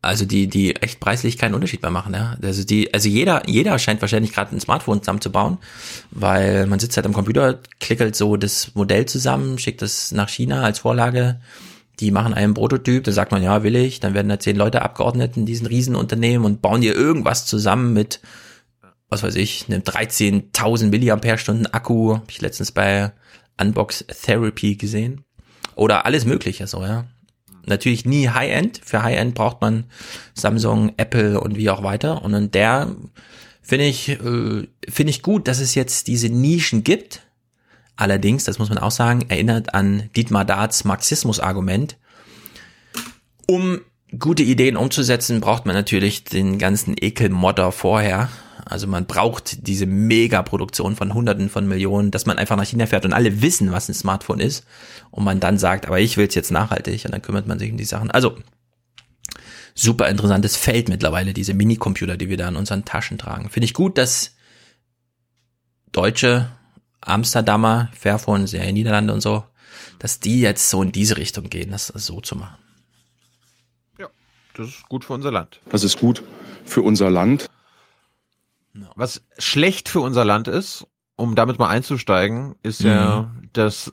also 0.07 0.25
die, 0.25 0.47
die 0.47 0.77
echt 0.77 1.01
preislich 1.01 1.37
keinen 1.37 1.55
Unterschied 1.55 1.83
mehr 1.83 1.91
machen, 1.91 2.15
ja. 2.15 2.37
Also 2.43 2.65
die, 2.65 2.95
also 2.95 3.09
jeder, 3.09 3.43
jeder 3.49 3.79
scheint 3.79 4.01
wahrscheinlich 4.01 4.33
gerade 4.33 4.55
ein 4.55 4.61
Smartphone 4.61 5.03
zusammenzubauen, 5.03 5.59
weil 6.11 6.67
man 6.67 6.79
sitzt 6.79 6.97
halt 6.97 7.07
am 7.07 7.13
Computer, 7.13 7.59
klickelt 7.81 8.15
so 8.15 8.37
das 8.37 8.75
Modell 8.75 9.07
zusammen, 9.07 9.59
schickt 9.59 9.83
das 9.83 10.13
nach 10.13 10.29
China 10.29 10.63
als 10.63 10.79
Vorlage, 10.81 11.41
die 11.99 12.11
machen 12.11 12.35
einen 12.35 12.55
Prototyp, 12.55 13.05
da 13.05 13.13
sagt 13.13 13.33
man, 13.33 13.43
ja, 13.43 13.63
will 13.63 13.75
ich, 13.75 14.01
dann 14.01 14.15
werden 14.15 14.29
da 14.29 14.39
zehn 14.39 14.57
Leute 14.57 14.83
abgeordnet 14.83 15.37
in 15.37 15.47
diesen 15.47 15.67
Riesenunternehmen 15.67 16.45
und 16.45 16.63
bauen 16.63 16.83
dir 16.83 16.95
irgendwas 16.95 17.47
zusammen 17.47 17.93
mit, 17.93 18.21
was 19.09 19.23
weiß 19.23 19.37
ich, 19.37 19.67
einem 19.69 19.83
13.000 19.83 20.89
Milliampere-Stunden 20.89 21.67
Akku, 21.67 22.15
hab 22.15 22.31
ich 22.31 22.41
letztens 22.41 22.73
bei 22.73 23.13
Unbox 23.61 24.05
Therapy 24.23 24.77
gesehen. 24.77 25.25
Oder 25.75 26.07
alles 26.07 26.25
mögliche, 26.25 26.67
so, 26.67 26.83
ja. 26.83 27.05
Natürlich 27.67 28.05
nie 28.05 28.29
High-End. 28.29 28.81
Für 28.85 29.03
High-End 29.03 29.35
braucht 29.35 29.61
man 29.61 29.85
Samsung, 30.35 30.93
Apple 30.97 31.41
und 31.41 31.57
wie 31.57 31.69
auch 31.71 31.83
weiter. 31.83 32.23
Und 32.23 32.33
in 32.33 32.51
der 32.51 32.95
finde 33.61 33.87
ich, 33.87 34.09
äh, 34.09 34.69
finde 34.89 35.11
ich 35.11 35.23
gut, 35.23 35.49
dass 35.49 35.61
es 35.61 35.75
jetzt 35.75 36.07
diese 36.07 36.29
Nischen 36.29 36.85
gibt. 36.85 37.23
Allerdings, 37.97 38.45
das 38.45 38.59
muss 38.59 38.69
man 38.69 38.79
auch 38.79 38.91
sagen, 38.91 39.27
erinnert 39.29 39.75
an 39.75 40.11
Dietmar 40.15 40.45
Darts 40.45 40.85
Marxismus-Argument. 40.85 41.97
Um 43.49 43.81
gute 44.19 44.45
Ideen 44.45 44.77
umzusetzen, 44.77 45.41
braucht 45.41 45.67
man 45.67 45.75
natürlich 45.75 46.25
den 46.25 46.59
ganzen 46.59 46.95
Ekelmodder 46.99 47.73
vorher. 47.73 48.29
Also 48.69 48.89
man 48.89 49.07
braucht 49.07 49.67
diese 49.69 49.87
Megaproduktion 49.87 50.97
von 50.97 51.15
Hunderten 51.15 51.49
von 51.49 51.69
Millionen, 51.69 52.11
dass 52.11 52.27
man 52.27 52.37
einfach 52.37 52.57
nach 52.57 52.67
China 52.67 52.87
fährt 52.87 53.05
und 53.05 53.13
alle 53.13 53.41
wissen, 53.41 53.71
was 53.71 53.89
ein 53.89 53.95
Smartphone 53.95 54.41
ist. 54.41 54.67
Und 55.13 55.25
man 55.25 55.39
dann 55.39 55.57
sagt, 55.57 55.87
aber 55.87 56.01
ich 56.01 56.17
will 56.17 56.27
es 56.27 56.35
jetzt 56.35 56.51
nachhaltig 56.51 57.05
und 57.05 57.13
dann 57.13 57.23
kümmert 57.23 57.47
man 57.47 57.61
sich 57.61 57.71
um 57.71 57.77
die 57.77 57.85
Sachen. 57.85 58.11
Also 58.11 58.37
super 59.75 60.09
interessantes 60.09 60.57
Feld 60.57 60.89
mittlerweile, 60.89 61.33
diese 61.33 61.55
Minicomputer, 61.55 62.17
die 62.17 62.29
wir 62.29 62.37
da 62.37 62.49
in 62.49 62.57
unseren 62.57 62.85
Taschen 62.85 63.19
tragen. 63.19 63.51
Finde 63.51 63.67
ich 63.67 63.75
gut, 63.75 63.99
dass 63.99 64.35
Deutsche, 65.93 66.51
Amsterdamer, 67.01 67.91
Fairphone, 67.97 68.49
sehr 68.49 68.65
in 68.65 68.75
Niederlande 68.75 69.13
und 69.13 69.21
so, 69.21 69.45
dass 70.01 70.19
die 70.19 70.41
jetzt 70.41 70.71
so 70.71 70.83
in 70.83 70.91
diese 70.91 71.17
Richtung 71.17 71.49
gehen, 71.51 71.71
das 71.71 71.87
so 71.87 72.21
zu 72.21 72.35
machen. 72.35 72.57
Das 74.57 74.69
ist 74.69 74.89
gut 74.89 75.05
für 75.05 75.13
unser 75.13 75.31
Land. 75.31 75.61
Das 75.71 75.85
ist 75.85 76.01
gut 76.01 76.23
für 76.65 76.81
unser 76.81 77.11
Land. 77.11 77.47
Was 78.95 79.23
schlecht 79.39 79.89
für 79.89 80.01
unser 80.01 80.25
Land 80.25 80.49
ist, 80.49 80.87
um 81.17 81.35
damit 81.35 81.59
mal 81.59 81.69
einzusteigen, 81.69 82.55
ist 82.63 82.83
ja, 82.83 83.33
dass 83.53 83.93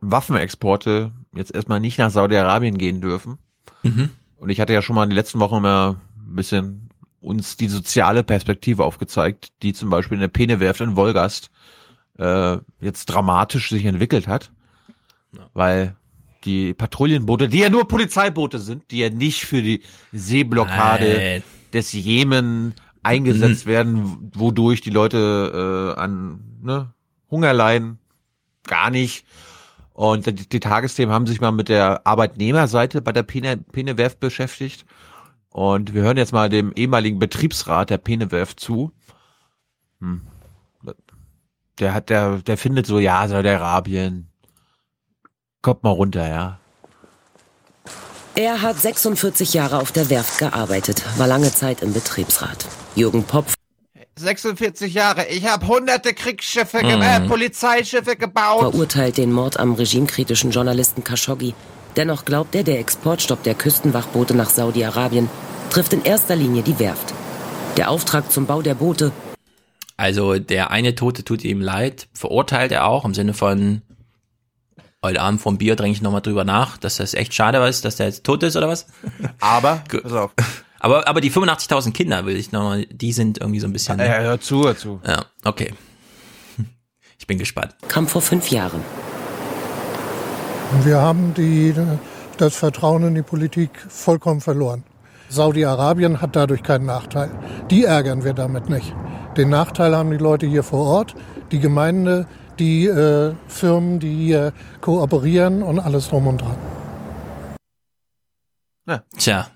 Waffenexporte 0.00 1.12
jetzt 1.34 1.54
erstmal 1.54 1.80
nicht 1.80 1.98
nach 1.98 2.10
Saudi-Arabien 2.10 2.78
gehen 2.78 3.00
dürfen. 3.00 3.38
Mhm. 3.82 4.10
Und 4.36 4.50
ich 4.50 4.60
hatte 4.60 4.72
ja 4.72 4.82
schon 4.82 4.96
mal 4.96 5.04
in 5.04 5.10
den 5.10 5.16
letzten 5.16 5.40
Wochen 5.40 5.62
mal 5.62 5.90
ein 5.90 6.34
bisschen 6.34 6.90
uns 7.20 7.56
die 7.56 7.68
soziale 7.68 8.22
Perspektive 8.22 8.84
aufgezeigt, 8.84 9.48
die 9.62 9.72
zum 9.72 9.90
Beispiel 9.90 10.16
in 10.16 10.20
der 10.20 10.28
Penewerft 10.28 10.80
in 10.80 10.96
Wolgast 10.96 11.50
äh, 12.18 12.58
jetzt 12.80 13.06
dramatisch 13.06 13.70
sich 13.70 13.84
entwickelt 13.84 14.28
hat. 14.28 14.50
Weil 15.52 15.96
die 16.44 16.74
Patrouillenboote, 16.74 17.48
die 17.48 17.58
ja 17.58 17.68
nur 17.68 17.88
Polizeiboote 17.88 18.58
sind, 18.58 18.90
die 18.90 18.98
ja 18.98 19.10
nicht 19.10 19.44
für 19.44 19.62
die 19.62 19.82
Seeblockade 20.12 21.14
Nein. 21.14 21.42
des 21.72 21.92
Jemen 21.92 22.74
eingesetzt 23.02 23.66
werden, 23.66 24.30
wodurch 24.34 24.80
die 24.80 24.90
Leute 24.90 25.94
äh, 25.96 26.00
an 26.00 26.40
ne, 26.62 26.92
Hunger 27.30 27.52
leiden, 27.52 27.98
gar 28.66 28.90
nicht. 28.90 29.24
Und 29.92 30.26
die, 30.26 30.48
die 30.48 30.60
Tagesthemen 30.60 31.12
haben 31.12 31.26
sich 31.26 31.40
mal 31.40 31.50
mit 31.50 31.68
der 31.68 32.06
Arbeitnehmerseite 32.06 33.02
bei 33.02 33.12
der 33.12 33.24
Pene, 33.24 33.56
Penewerft 33.56 34.20
beschäftigt. 34.20 34.86
Und 35.50 35.94
wir 35.94 36.02
hören 36.02 36.16
jetzt 36.16 36.32
mal 36.32 36.48
dem 36.48 36.72
ehemaligen 36.72 37.18
Betriebsrat 37.18 37.90
der 37.90 37.98
Penewerft 37.98 38.60
zu. 38.60 38.92
Hm. 40.00 40.22
Der 41.80 41.94
hat, 41.94 42.10
der, 42.10 42.38
der 42.38 42.58
findet 42.58 42.86
so, 42.86 42.98
ja, 42.98 43.26
Saudi-Arabien, 43.28 44.28
kommt 45.62 45.84
mal 45.84 45.90
runter, 45.90 46.28
ja. 46.28 46.58
Er 48.34 48.62
hat 48.62 48.78
46 48.78 49.54
Jahre 49.54 49.78
auf 49.78 49.90
der 49.90 50.10
Werft 50.10 50.38
gearbeitet, 50.38 51.04
war 51.18 51.26
lange 51.26 51.52
Zeit 51.52 51.82
im 51.82 51.92
Betriebsrat. 51.92 52.66
Jürgen 52.98 53.22
Popp 53.22 53.46
46 54.18 54.92
Jahre. 54.92 55.26
Ich 55.28 55.46
habe 55.46 55.66
hunderte 55.68 56.12
Kriegsschiffe, 56.12 56.78
ge 56.80 56.96
Mhm. 56.96 57.02
äh, 57.02 57.20
Polizeischiffe 57.20 58.16
gebaut. 58.16 58.60
verurteilt 58.72 59.16
den 59.16 59.30
Mord 59.32 59.58
am 59.60 59.74
regimekritischen 59.74 60.50
Journalisten 60.50 61.04
Khashoggi. 61.04 61.54
Dennoch 61.96 62.24
glaubt 62.24 62.56
er, 62.56 62.64
der 62.64 62.80
Exportstopp 62.80 63.44
der 63.44 63.54
Küstenwachboote 63.54 64.34
nach 64.34 64.50
Saudi-Arabien 64.50 65.30
trifft 65.70 65.92
in 65.92 66.02
erster 66.02 66.34
Linie 66.34 66.62
die 66.62 66.78
Werft. 66.80 67.14
Der 67.76 67.90
Auftrag 67.90 68.32
zum 68.32 68.46
Bau 68.46 68.62
der 68.62 68.74
Boote 68.74 69.12
Also 69.96 70.38
der 70.40 70.72
eine 70.72 70.96
Tote 70.96 71.22
tut 71.24 71.44
ihm 71.44 71.60
leid, 71.60 72.08
verurteilt 72.12 72.72
er 72.72 72.86
auch 72.88 73.04
im 73.04 73.14
Sinne 73.14 73.34
von 73.34 73.82
heute 75.04 75.20
Abend 75.20 75.40
vom 75.40 75.58
Bier 75.58 75.76
trinke 75.76 75.94
ich 75.96 76.02
nochmal 76.02 76.22
drüber 76.22 76.42
nach, 76.44 76.76
dass 76.76 76.96
das 76.96 77.14
echt 77.14 77.32
schade 77.34 77.64
ist, 77.68 77.84
dass 77.84 77.94
der 77.96 78.06
jetzt 78.06 78.24
tot 78.24 78.42
ist 78.42 78.56
oder 78.56 78.68
was? 78.68 78.86
Aber, 79.38 79.84
pass 80.02 80.12
auf. 80.12 80.32
Aber, 80.80 81.08
aber 81.08 81.20
die 81.20 81.30
85.000 81.30 81.92
Kinder 81.92 82.24
will 82.24 82.36
ich 82.36 82.52
nochmal, 82.52 82.86
die 82.86 83.12
sind 83.12 83.38
irgendwie 83.38 83.60
so 83.60 83.66
ein 83.66 83.72
bisschen. 83.72 83.98
Ja, 83.98 84.18
hör 84.18 84.40
zu, 84.40 84.64
hör 84.64 84.76
zu. 84.76 85.00
Ja, 85.06 85.24
okay. 85.44 85.74
Ich 87.20 87.26
bin 87.26 87.38
gespannt. 87.38 87.74
kam 87.88 88.06
vor 88.06 88.22
fünf 88.22 88.50
Jahren. 88.50 88.80
Wir 90.84 91.00
haben 91.00 91.34
die, 91.34 91.74
das 92.36 92.56
Vertrauen 92.56 93.02
in 93.02 93.14
die 93.16 93.22
Politik 93.22 93.70
vollkommen 93.88 94.40
verloren. 94.40 94.84
Saudi-Arabien 95.28 96.20
hat 96.22 96.36
dadurch 96.36 96.62
keinen 96.62 96.86
Nachteil. 96.86 97.30
Die 97.70 97.84
ärgern 97.84 98.24
wir 98.24 98.34
damit 98.34 98.68
nicht. 98.70 98.94
Den 99.36 99.50
Nachteil 99.50 99.96
haben 99.96 100.10
die 100.10 100.16
Leute 100.16 100.46
hier 100.46 100.62
vor 100.62 100.86
Ort, 100.86 101.14
die 101.50 101.58
Gemeinde, 101.58 102.26
die 102.58 102.86
äh, 102.86 103.34
Firmen, 103.46 103.98
die 104.00 104.14
hier 104.14 104.52
kooperieren 104.80 105.62
und 105.62 105.80
alles 105.80 106.08
drum 106.08 106.28
und 106.28 106.40
dran. 106.40 106.56
Ja. 108.86 109.02
Tja. 109.18 109.48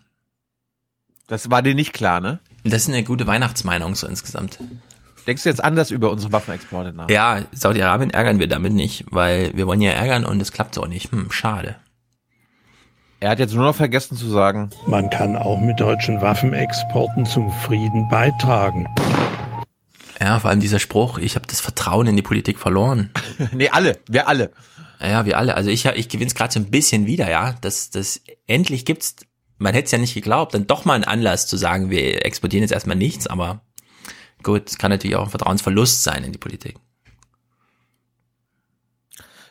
Das 1.27 1.51
war 1.51 1.63
dir 1.63 1.75
nicht 1.75 1.93
klar, 1.93 2.21
ne? 2.21 2.41
Das 2.65 2.83
ist 2.83 2.89
eine 2.89 3.05
gute 3.05 3.27
Weihnachtsmeinung 3.27 3.95
so 3.95 4.07
insgesamt. 4.07 4.59
Denkst 5.27 5.45
du 5.45 5.49
jetzt 5.49 5.63
anders 5.63 5.91
über 5.91 6.11
unsere 6.11 6.33
Waffenexporte 6.33 6.93
nach? 6.93 7.09
Ja, 7.09 7.43
Saudi-Arabien 7.53 8.11
ärgern 8.11 8.39
wir 8.39 8.49
damit 8.49 8.73
nicht, 8.73 9.05
weil 9.11 9.53
wir 9.55 9.67
wollen 9.67 9.81
ja 9.81 9.93
ärgern 9.93 10.25
und 10.25 10.41
es 10.43 10.53
klappt 10.53 10.75
so 10.75 10.85
nicht. 10.85 11.13
Hm, 11.13 11.31
schade. 11.31 11.77
Er 13.21 13.31
hat 13.31 13.39
jetzt 13.39 13.55
nur 13.55 13.65
noch 13.65 13.77
vergessen 13.77 14.17
zu 14.17 14.29
sagen. 14.29 14.71
Man 14.89 15.09
kann 15.09 15.37
auch 15.37 15.61
mit 15.61 15.79
deutschen 15.79 16.21
Waffenexporten 16.21 17.25
zum 17.25 17.53
Frieden 17.53 18.09
beitragen. 18.09 18.89
Ja, 20.21 20.41
vor 20.41 20.51
allem 20.51 20.59
dieser 20.59 20.81
Spruch, 20.81 21.19
ich 21.19 21.37
habe 21.37 21.47
das 21.47 21.61
Vertrauen 21.61 22.09
in 22.09 22.17
die 22.17 22.23
Politik 22.23 22.59
verloren. 22.59 23.11
nee, 23.53 23.69
alle, 23.69 24.01
wir 24.09 24.27
alle. 24.27 24.51
Ja, 25.01 25.25
wir 25.25 25.39
alle. 25.39 25.55
Also 25.55 25.71
ich, 25.71 25.85
ich 25.87 26.09
gewinne 26.09 26.29
es 26.29 26.35
gerade 26.35 26.53
so 26.53 26.59
ein 26.59 26.71
bisschen 26.71 27.07
wieder, 27.07 27.31
ja. 27.31 27.55
Das, 27.61 27.91
das 27.91 28.21
endlich 28.49 28.85
gibt's, 28.85 29.17
man 29.63 29.75
hätte 29.75 29.87
es 29.87 29.93
ja 29.93 29.99
nicht 29.99 30.15
geglaubt, 30.15 30.55
dann 30.55 30.67
doch 30.67 30.85
mal 30.85 30.95
einen 30.95 31.05
Anlass 31.05 31.47
zu 31.47 31.57
sagen, 31.57 31.91
wir 31.91 32.25
exportieren 32.27 32.63
jetzt 32.63 32.73
erstmal 32.73 32.97
nichts, 32.97 33.27
aber 33.27 33.63
gut, 34.43 34.69
es 34.69 34.79
kann 34.79 34.91
natürlich 34.91 35.17
auch 35.17 35.25
ein 35.25 35.31
Vertrauensverlust 35.31 36.03
sein 36.03 36.25
in 36.25 36.33
die 36.33 36.39
Politik. 36.39 36.77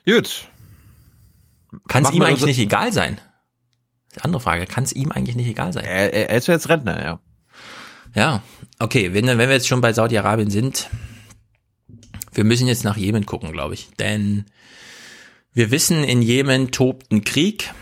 Gut. 0.05 0.47
Kann 1.87 2.03
es 2.03 2.11
ihm 2.11 2.21
eigentlich 2.21 2.33
unser- 2.35 2.45
nicht 2.47 2.59
egal 2.59 2.91
sein? 2.91 3.19
Andere 4.19 4.41
Frage, 4.41 4.65
kann 4.65 4.83
es 4.83 4.91
ihm 4.91 5.11
eigentlich 5.11 5.37
nicht 5.37 5.47
egal 5.47 5.71
sein? 5.71 5.85
Er, 5.85 6.13
er, 6.13 6.37
ist 6.37 6.47
ja 6.47 6.53
jetzt 6.53 6.67
Rentner, 6.67 7.01
ja. 7.01 7.19
Ja, 8.13 8.43
okay, 8.79 9.13
wenn, 9.13 9.25
wenn 9.27 9.37
wir 9.37 9.51
jetzt 9.51 9.69
schon 9.69 9.79
bei 9.79 9.93
Saudi-Arabien 9.93 10.49
sind, 10.49 10.89
wir 12.33 12.43
müssen 12.43 12.67
jetzt 12.67 12.83
nach 12.83 12.97
Jemen 12.97 13.25
gucken, 13.25 13.53
glaube 13.53 13.73
ich. 13.73 13.89
Denn 13.99 14.45
wir 15.53 15.71
wissen, 15.71 16.03
in 16.03 16.21
Jemen 16.21 16.71
tobt 16.71 17.11
ein 17.11 17.23
Krieg, 17.23 17.73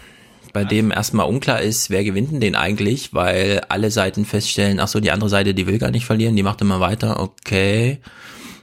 bei 0.54 0.64
dem 0.64 0.92
erstmal 0.92 1.28
unklar 1.28 1.62
ist, 1.62 1.90
wer 1.90 2.04
gewinnt 2.04 2.32
denn 2.32 2.40
den 2.40 2.56
eigentlich, 2.56 3.14
weil 3.14 3.62
alle 3.70 3.92
Seiten 3.92 4.26
feststellen, 4.26 4.80
ach 4.80 4.88
so, 4.88 5.00
die 5.00 5.12
andere 5.12 5.30
Seite, 5.30 5.54
die 5.54 5.68
will 5.68 5.80
gar 5.80 5.92
nicht 5.92 6.06
verlieren, 6.06 6.36
die 6.36 6.44
macht 6.44 6.62
immer 6.62 6.80
weiter, 6.80 7.20
okay. 7.20 8.00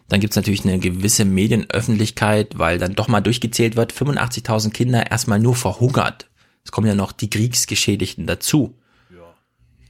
Dann 0.09 0.21
gibt's 0.21 0.37
natürlich 0.37 0.65
eine 0.65 0.79
gewisse 0.79 1.25
Medienöffentlichkeit, 1.25 2.59
weil 2.59 2.79
dann 2.79 2.95
doch 2.95 3.09
mal 3.09 3.21
durchgezählt 3.21 3.77
wird, 3.77 3.93
85.000 3.93 4.71
Kinder 4.71 5.11
erstmal 5.11 5.41
nur 5.41 5.57
verhungert. 5.57 6.29
Es 6.65 6.73
kommen 6.73 6.87
ja 6.87 6.95
noch 6.95 7.13
die 7.13 7.31
Kriegsgeschädigten 7.31 8.27
dazu. 8.27 8.75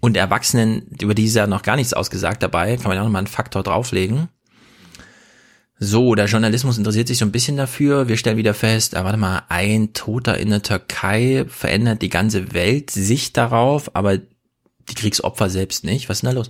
Und 0.01 0.17
Erwachsenen, 0.17 0.87
über 1.01 1.15
die 1.15 1.25
ist 1.25 1.35
ja 1.35 1.47
noch 1.47 1.63
gar 1.63 1.77
nichts 1.77 1.95
ausgesagt 1.95 2.43
dabei, 2.43 2.77
kann 2.77 2.89
man 2.89 2.97
ja 2.97 3.03
noch 3.03 3.11
mal 3.11 3.19
einen 3.19 3.27
Faktor 3.27 3.63
drauflegen. 3.63 4.29
So, 5.79 6.15
der 6.15 6.27
Journalismus 6.27 6.79
interessiert 6.79 7.07
sich 7.07 7.19
so 7.19 7.27
ein 7.27 7.33
bisschen 7.33 7.59
dafür. 7.59 8.09
Wir 8.09 8.17
stellen 8.17 8.39
wieder 8.39 8.55
fest, 8.55 8.97
ah, 8.97 9.05
warte 9.05 9.19
mal, 9.19 9.43
ein 9.51 9.93
Toter 9.93 10.39
in 10.39 10.49
der 10.49 10.63
Türkei 10.63 11.45
verändert 11.49 12.01
die 12.01 12.09
ganze 12.09 12.55
Welt 12.55 12.91
Sicht 12.91 13.37
darauf, 13.37 13.95
aber 13.95 14.17
die 14.17 14.95
Kriegsopfer 14.95 15.51
selbst 15.51 15.85
nicht. 15.85 16.09
Was 16.09 16.19
ist 16.19 16.23
denn 16.23 16.31
da 16.31 16.37
los? 16.37 16.49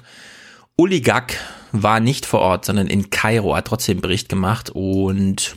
Uli 0.76 1.00
Gack 1.00 1.38
war 1.72 1.98
nicht 1.98 2.24
vor 2.24 2.40
Ort, 2.40 2.64
sondern 2.66 2.86
in 2.86 3.10
Kairo, 3.10 3.56
hat 3.56 3.66
trotzdem 3.66 4.00
Bericht 4.00 4.28
gemacht 4.28 4.70
und 4.70 5.56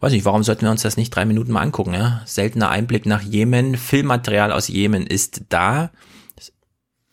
weiß 0.00 0.12
nicht, 0.12 0.24
warum 0.24 0.42
sollten 0.42 0.62
wir 0.62 0.70
uns 0.70 0.82
das 0.82 0.96
nicht 0.96 1.10
drei 1.10 1.26
Minuten 1.26 1.52
mal 1.52 1.62
angucken, 1.62 1.92
ja? 1.92 2.22
Seltener 2.24 2.70
Einblick 2.70 3.04
nach 3.04 3.22
Jemen, 3.22 3.76
Filmmaterial 3.76 4.52
aus 4.52 4.68
Jemen 4.68 5.06
ist 5.06 5.42
da. 5.50 5.90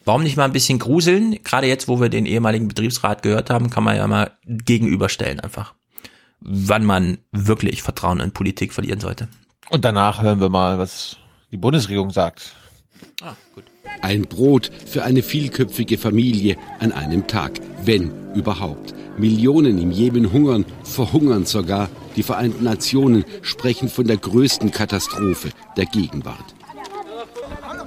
Warum 0.06 0.24
nicht 0.24 0.36
mal 0.36 0.46
ein 0.46 0.52
bisschen 0.52 0.80
gruseln? 0.80 1.38
Gerade 1.44 1.68
jetzt, 1.68 1.88
wo 1.88 2.02
wir 2.02 2.10
den 2.10 2.26
ehemaligen 2.26 2.68
Betriebsrat 2.68 3.24
gehört 3.24 3.50
haben, 3.50 3.70
kann 3.70 3.84
man 3.84 3.96
ja 3.96 4.06
mal 4.08 4.32
gegenüberstellen 4.46 5.40
einfach. 5.40 5.74
Wann 6.42 6.84
man 6.84 7.20
wirklich 7.32 7.82
Vertrauen 7.84 8.20
in 8.20 8.32
Politik 8.32 8.74
verlieren 8.74 9.00
sollte. 9.00 9.30
Und 9.70 9.86
danach 9.86 10.22
hören 10.22 10.42
wir 10.42 10.50
mal, 10.50 10.78
was 10.78 11.18
die 11.52 11.58
Bundesregierung 11.58 12.10
sagt. 12.10 12.54
Ein 14.02 14.24
Brot 14.24 14.72
für 14.86 15.04
eine 15.04 15.24
vielköpfige 15.24 15.98
Familie 15.98 16.58
an 16.80 16.92
einem 16.92 17.28
Tag, 17.28 17.54
wenn 17.84 18.12
überhaupt. 18.34 18.94
Millionen 19.18 19.78
im 19.78 19.92
Jemen 19.92 20.34
hungern, 20.34 20.66
verhungern 20.84 21.46
sogar. 21.46 21.90
Die 22.18 22.24
Vereinten 22.24 22.66
Nationen 22.66 23.24
sprechen 23.42 23.88
von 23.88 24.06
der 24.06 24.18
größten 24.18 24.72
Katastrophe 24.72 25.52
der 25.78 25.86
Gegenwart. 25.86 26.54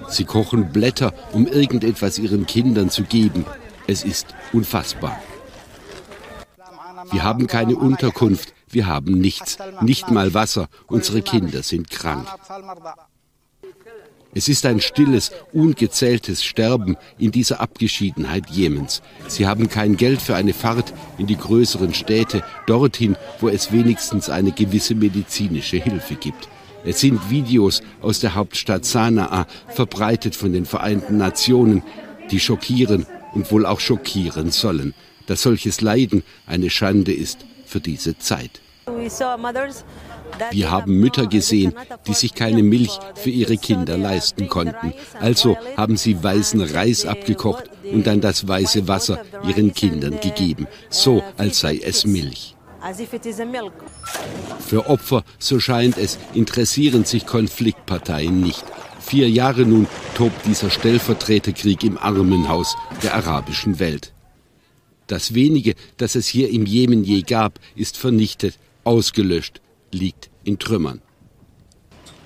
Sie 0.08 0.24
kochen 0.24 0.72
Blätter, 0.72 1.12
um 1.32 1.46
irgendetwas 1.46 2.18
ihren 2.18 2.46
Kindern 2.46 2.90
zu 2.90 3.02
geben. 3.04 3.44
Es 3.86 4.04
ist 4.04 4.28
unfassbar. 4.52 5.20
Wir 7.10 7.22
haben 7.22 7.46
keine 7.46 7.76
Unterkunft, 7.76 8.52
wir 8.68 8.86
haben 8.86 9.12
nichts, 9.14 9.58
nicht 9.80 10.10
mal 10.10 10.34
Wasser, 10.34 10.68
unsere 10.86 11.22
Kinder 11.22 11.62
sind 11.62 11.90
krank. 11.90 12.26
Es 14.34 14.48
ist 14.48 14.66
ein 14.66 14.80
stilles, 14.80 15.30
ungezähltes 15.54 16.44
Sterben 16.44 16.96
in 17.16 17.30
dieser 17.30 17.60
Abgeschiedenheit 17.60 18.50
Jemens. 18.50 19.00
Sie 19.28 19.46
haben 19.46 19.70
kein 19.70 19.96
Geld 19.96 20.20
für 20.20 20.36
eine 20.36 20.52
Fahrt 20.52 20.92
in 21.16 21.26
die 21.26 21.38
größeren 21.38 21.94
Städte, 21.94 22.42
dorthin, 22.66 23.16
wo 23.40 23.48
es 23.48 23.72
wenigstens 23.72 24.28
eine 24.28 24.52
gewisse 24.52 24.94
medizinische 24.94 25.78
Hilfe 25.78 26.16
gibt. 26.16 26.48
Es 26.84 27.00
sind 27.00 27.30
Videos 27.30 27.82
aus 28.00 28.20
der 28.20 28.34
Hauptstadt 28.34 28.84
Sanaa, 28.84 29.46
verbreitet 29.68 30.36
von 30.36 30.52
den 30.52 30.66
Vereinten 30.66 31.16
Nationen, 31.16 31.82
die 32.30 32.40
schockieren 32.40 33.06
und 33.34 33.50
wohl 33.50 33.66
auch 33.66 33.80
schockieren 33.80 34.50
sollen, 34.50 34.94
dass 35.26 35.42
solches 35.42 35.80
Leiden 35.80 36.22
eine 36.46 36.70
Schande 36.70 37.12
ist 37.12 37.44
für 37.66 37.80
diese 37.80 38.18
Zeit. 38.18 38.60
Wir 40.50 40.70
haben 40.70 41.00
Mütter 41.00 41.26
gesehen, 41.26 41.74
die 42.06 42.14
sich 42.14 42.34
keine 42.34 42.62
Milch 42.62 42.98
für 43.14 43.30
ihre 43.30 43.56
Kinder 43.56 43.98
leisten 43.98 44.48
konnten. 44.48 44.92
Also 45.20 45.56
haben 45.76 45.96
sie 45.96 46.22
weißen 46.22 46.60
Reis 46.60 47.04
abgekocht 47.04 47.64
und 47.90 48.06
dann 48.06 48.20
das 48.20 48.46
weiße 48.46 48.86
Wasser 48.86 49.20
ihren 49.46 49.72
Kindern 49.74 50.20
gegeben, 50.20 50.66
so 50.88 51.22
als 51.36 51.60
sei 51.60 51.80
es 51.82 52.06
Milch. 52.06 52.55
Für 54.60 54.88
Opfer, 54.88 55.24
so 55.40 55.58
scheint 55.58 55.98
es, 55.98 56.18
interessieren 56.34 57.04
sich 57.04 57.26
Konfliktparteien 57.26 58.40
nicht. 58.40 58.64
Vier 59.00 59.28
Jahre 59.28 59.62
nun 59.62 59.88
tobt 60.14 60.46
dieser 60.46 60.70
Stellvertreterkrieg 60.70 61.82
im 61.82 61.98
Armenhaus 61.98 62.76
der 63.02 63.14
arabischen 63.14 63.80
Welt. 63.80 64.12
Das 65.08 65.34
wenige, 65.34 65.74
das 65.96 66.14
es 66.14 66.28
hier 66.28 66.48
im 66.50 66.64
Jemen 66.64 67.02
je 67.02 67.22
gab, 67.22 67.58
ist 67.74 67.96
vernichtet, 67.96 68.56
ausgelöscht, 68.84 69.60
liegt 69.90 70.30
in 70.44 70.60
Trümmern. 70.60 71.02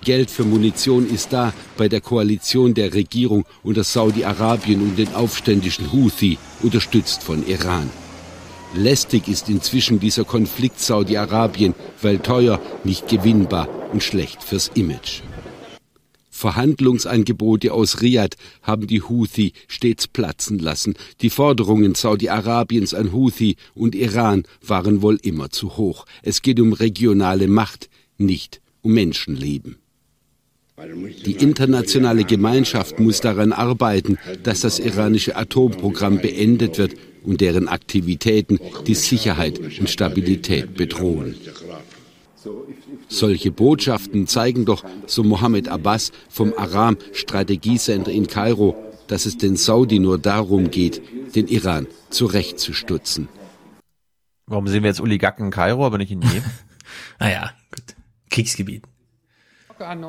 Geld 0.02 0.30
für 0.30 0.44
Munition 0.44 1.08
ist 1.08 1.32
da 1.32 1.54
bei 1.78 1.88
der 1.88 2.02
Koalition 2.02 2.74
der 2.74 2.92
Regierung 2.92 3.46
unter 3.62 3.84
Saudi-Arabien 3.84 4.82
und 4.82 4.98
den 4.98 5.14
aufständischen 5.14 5.90
Houthi, 5.90 6.36
unterstützt 6.62 7.22
von 7.22 7.46
Iran. 7.46 7.90
Lästig 8.74 9.26
ist 9.26 9.48
inzwischen 9.48 9.98
dieser 9.98 10.24
Konflikt 10.24 10.78
Saudi-Arabien, 10.78 11.74
weil 12.02 12.20
teuer, 12.20 12.60
nicht 12.84 13.08
gewinnbar 13.08 13.68
und 13.92 14.02
schlecht 14.02 14.44
fürs 14.44 14.70
Image. 14.74 15.22
Verhandlungsangebote 16.30 17.74
aus 17.74 18.00
Riad 18.00 18.36
haben 18.62 18.86
die 18.86 19.02
Houthi 19.02 19.52
stets 19.66 20.06
platzen 20.06 20.58
lassen. 20.58 20.94
Die 21.20 21.30
Forderungen 21.30 21.94
Saudi-Arabiens 21.96 22.94
an 22.94 23.12
Houthi 23.12 23.56
und 23.74 23.94
Iran 23.94 24.44
waren 24.62 25.02
wohl 25.02 25.18
immer 25.20 25.50
zu 25.50 25.76
hoch. 25.76 26.06
Es 26.22 26.40
geht 26.40 26.60
um 26.60 26.72
regionale 26.72 27.48
Macht, 27.48 27.90
nicht 28.16 28.62
um 28.82 28.92
Menschenleben. 28.92 29.79
Die 31.26 31.32
internationale 31.32 32.24
Gemeinschaft 32.24 32.98
muss 33.00 33.20
daran 33.20 33.52
arbeiten, 33.52 34.18
dass 34.42 34.60
das 34.60 34.78
iranische 34.78 35.36
Atomprogramm 35.36 36.20
beendet 36.20 36.78
wird 36.78 36.94
und 37.22 37.40
deren 37.40 37.68
Aktivitäten 37.68 38.58
die 38.86 38.94
Sicherheit 38.94 39.58
und 39.58 39.90
Stabilität 39.90 40.74
bedrohen. 40.74 41.34
Solche 43.08 43.50
Botschaften 43.50 44.26
zeigen 44.26 44.64
doch, 44.64 44.84
so 45.06 45.22
Mohammed 45.22 45.68
Abbas 45.68 46.12
vom 46.30 46.54
Aram 46.56 46.96
Strategiecenter 47.12 48.10
in 48.10 48.26
Kairo, 48.26 48.74
dass 49.08 49.26
es 49.26 49.36
den 49.36 49.56
Saudi 49.56 49.98
nur 49.98 50.18
darum 50.18 50.70
geht, 50.70 51.02
den 51.34 51.48
Iran 51.48 51.86
zurechtzustutzen. 52.08 53.28
Warum 54.46 54.66
sehen 54.68 54.82
wir 54.82 54.88
jetzt 54.88 55.00
Oligarchen 55.00 55.46
in 55.46 55.50
Kairo, 55.50 55.84
aber 55.84 55.98
nicht 55.98 56.10
in 56.10 56.22
Jemen? 56.22 56.50
naja, 57.20 57.50
gut. 57.70 57.96
Kriegsgebiet. 58.30 58.84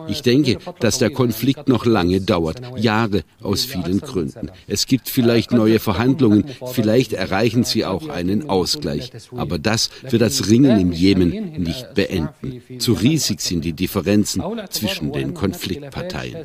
Ich 0.07 0.21
denke, 0.21 0.57
dass 0.79 0.97
der 0.97 1.09
Konflikt 1.11 1.67
noch 1.67 1.85
lange 1.85 2.21
dauert, 2.21 2.61
Jahre 2.77 3.23
aus 3.41 3.63
vielen 3.63 3.99
Gründen. 3.99 4.51
Es 4.67 4.85
gibt 4.85 5.09
vielleicht 5.09 5.51
neue 5.51 5.79
Verhandlungen, 5.79 6.45
vielleicht 6.73 7.13
erreichen 7.13 7.63
sie 7.63 7.85
auch 7.85 8.09
einen 8.09 8.49
Ausgleich. 8.49 9.11
Aber 9.35 9.59
das 9.59 9.89
wird 10.09 10.21
das 10.21 10.49
Ringen 10.49 10.79
im 10.79 10.91
Jemen 10.91 11.53
nicht 11.61 11.93
beenden. 11.93 12.61
Zu 12.79 12.93
riesig 12.93 13.41
sind 13.41 13.63
die 13.65 13.73
Differenzen 13.73 14.43
zwischen 14.69 15.11
den 15.11 15.33
Konfliktparteien. 15.33 16.37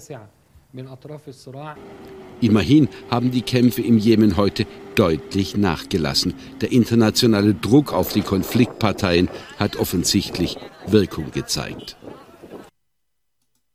Immerhin 2.40 2.89
haben 3.11 3.31
die 3.31 3.43
Kämpfe 3.43 3.82
im 3.82 3.98
Jemen 3.98 4.36
heute 4.36 4.66
deutlich 4.94 5.57
nachgelassen. 5.57 6.35
Der 6.61 6.70
internationale 6.70 7.55
Druck 7.55 7.93
auf 7.93 8.12
die 8.12 8.23
Konfliktparteien 8.23 9.28
hat 9.59 9.77
offensichtlich 9.77 10.59
Wirkung 10.86 11.31
gezeigt. 11.31 11.97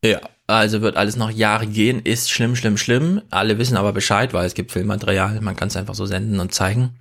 Ja, 0.04 0.20
also 0.48 0.82
wird 0.82 0.98
alles 0.98 1.16
noch 1.16 1.30
Jahre 1.30 1.68
gehen, 1.68 2.02
ist 2.04 2.32
schlimm, 2.32 2.56
schlimm, 2.56 2.78
schlimm. 2.78 3.22
Alle 3.30 3.60
wissen 3.60 3.78
aber 3.78 3.94
Bescheid, 3.94 4.34
weil 4.34 4.48
es 4.48 4.56
gibt 4.56 4.72
Filmmaterial, 4.72 5.40
man 5.42 5.56
kann 5.56 5.68
es 5.68 5.78
einfach 5.78 5.94
so 5.94 6.08
senden 6.08 6.40
und 6.40 6.54
zeigen. 6.54 6.96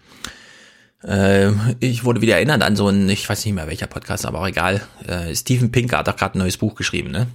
Äh, 1.02 1.50
ich 1.80 2.04
wurde 2.04 2.20
wieder 2.20 2.34
erinnert 2.34 2.62
an 2.62 2.76
so 2.76 2.88
einen, 2.88 3.08
ich 3.08 3.26
weiß 3.26 3.44
nicht 3.46 3.54
mehr 3.54 3.66
welcher 3.66 3.86
Podcast, 3.86 4.26
aber 4.26 4.40
auch 4.40 4.46
egal. 4.46 4.82
Äh, 5.06 5.34
Steven 5.34 5.72
Pinker 5.72 5.98
hat 5.98 6.08
doch 6.08 6.16
gerade 6.16 6.38
ein 6.38 6.40
neues 6.40 6.58
Buch 6.58 6.74
geschrieben, 6.74 7.10
ne? 7.10 7.26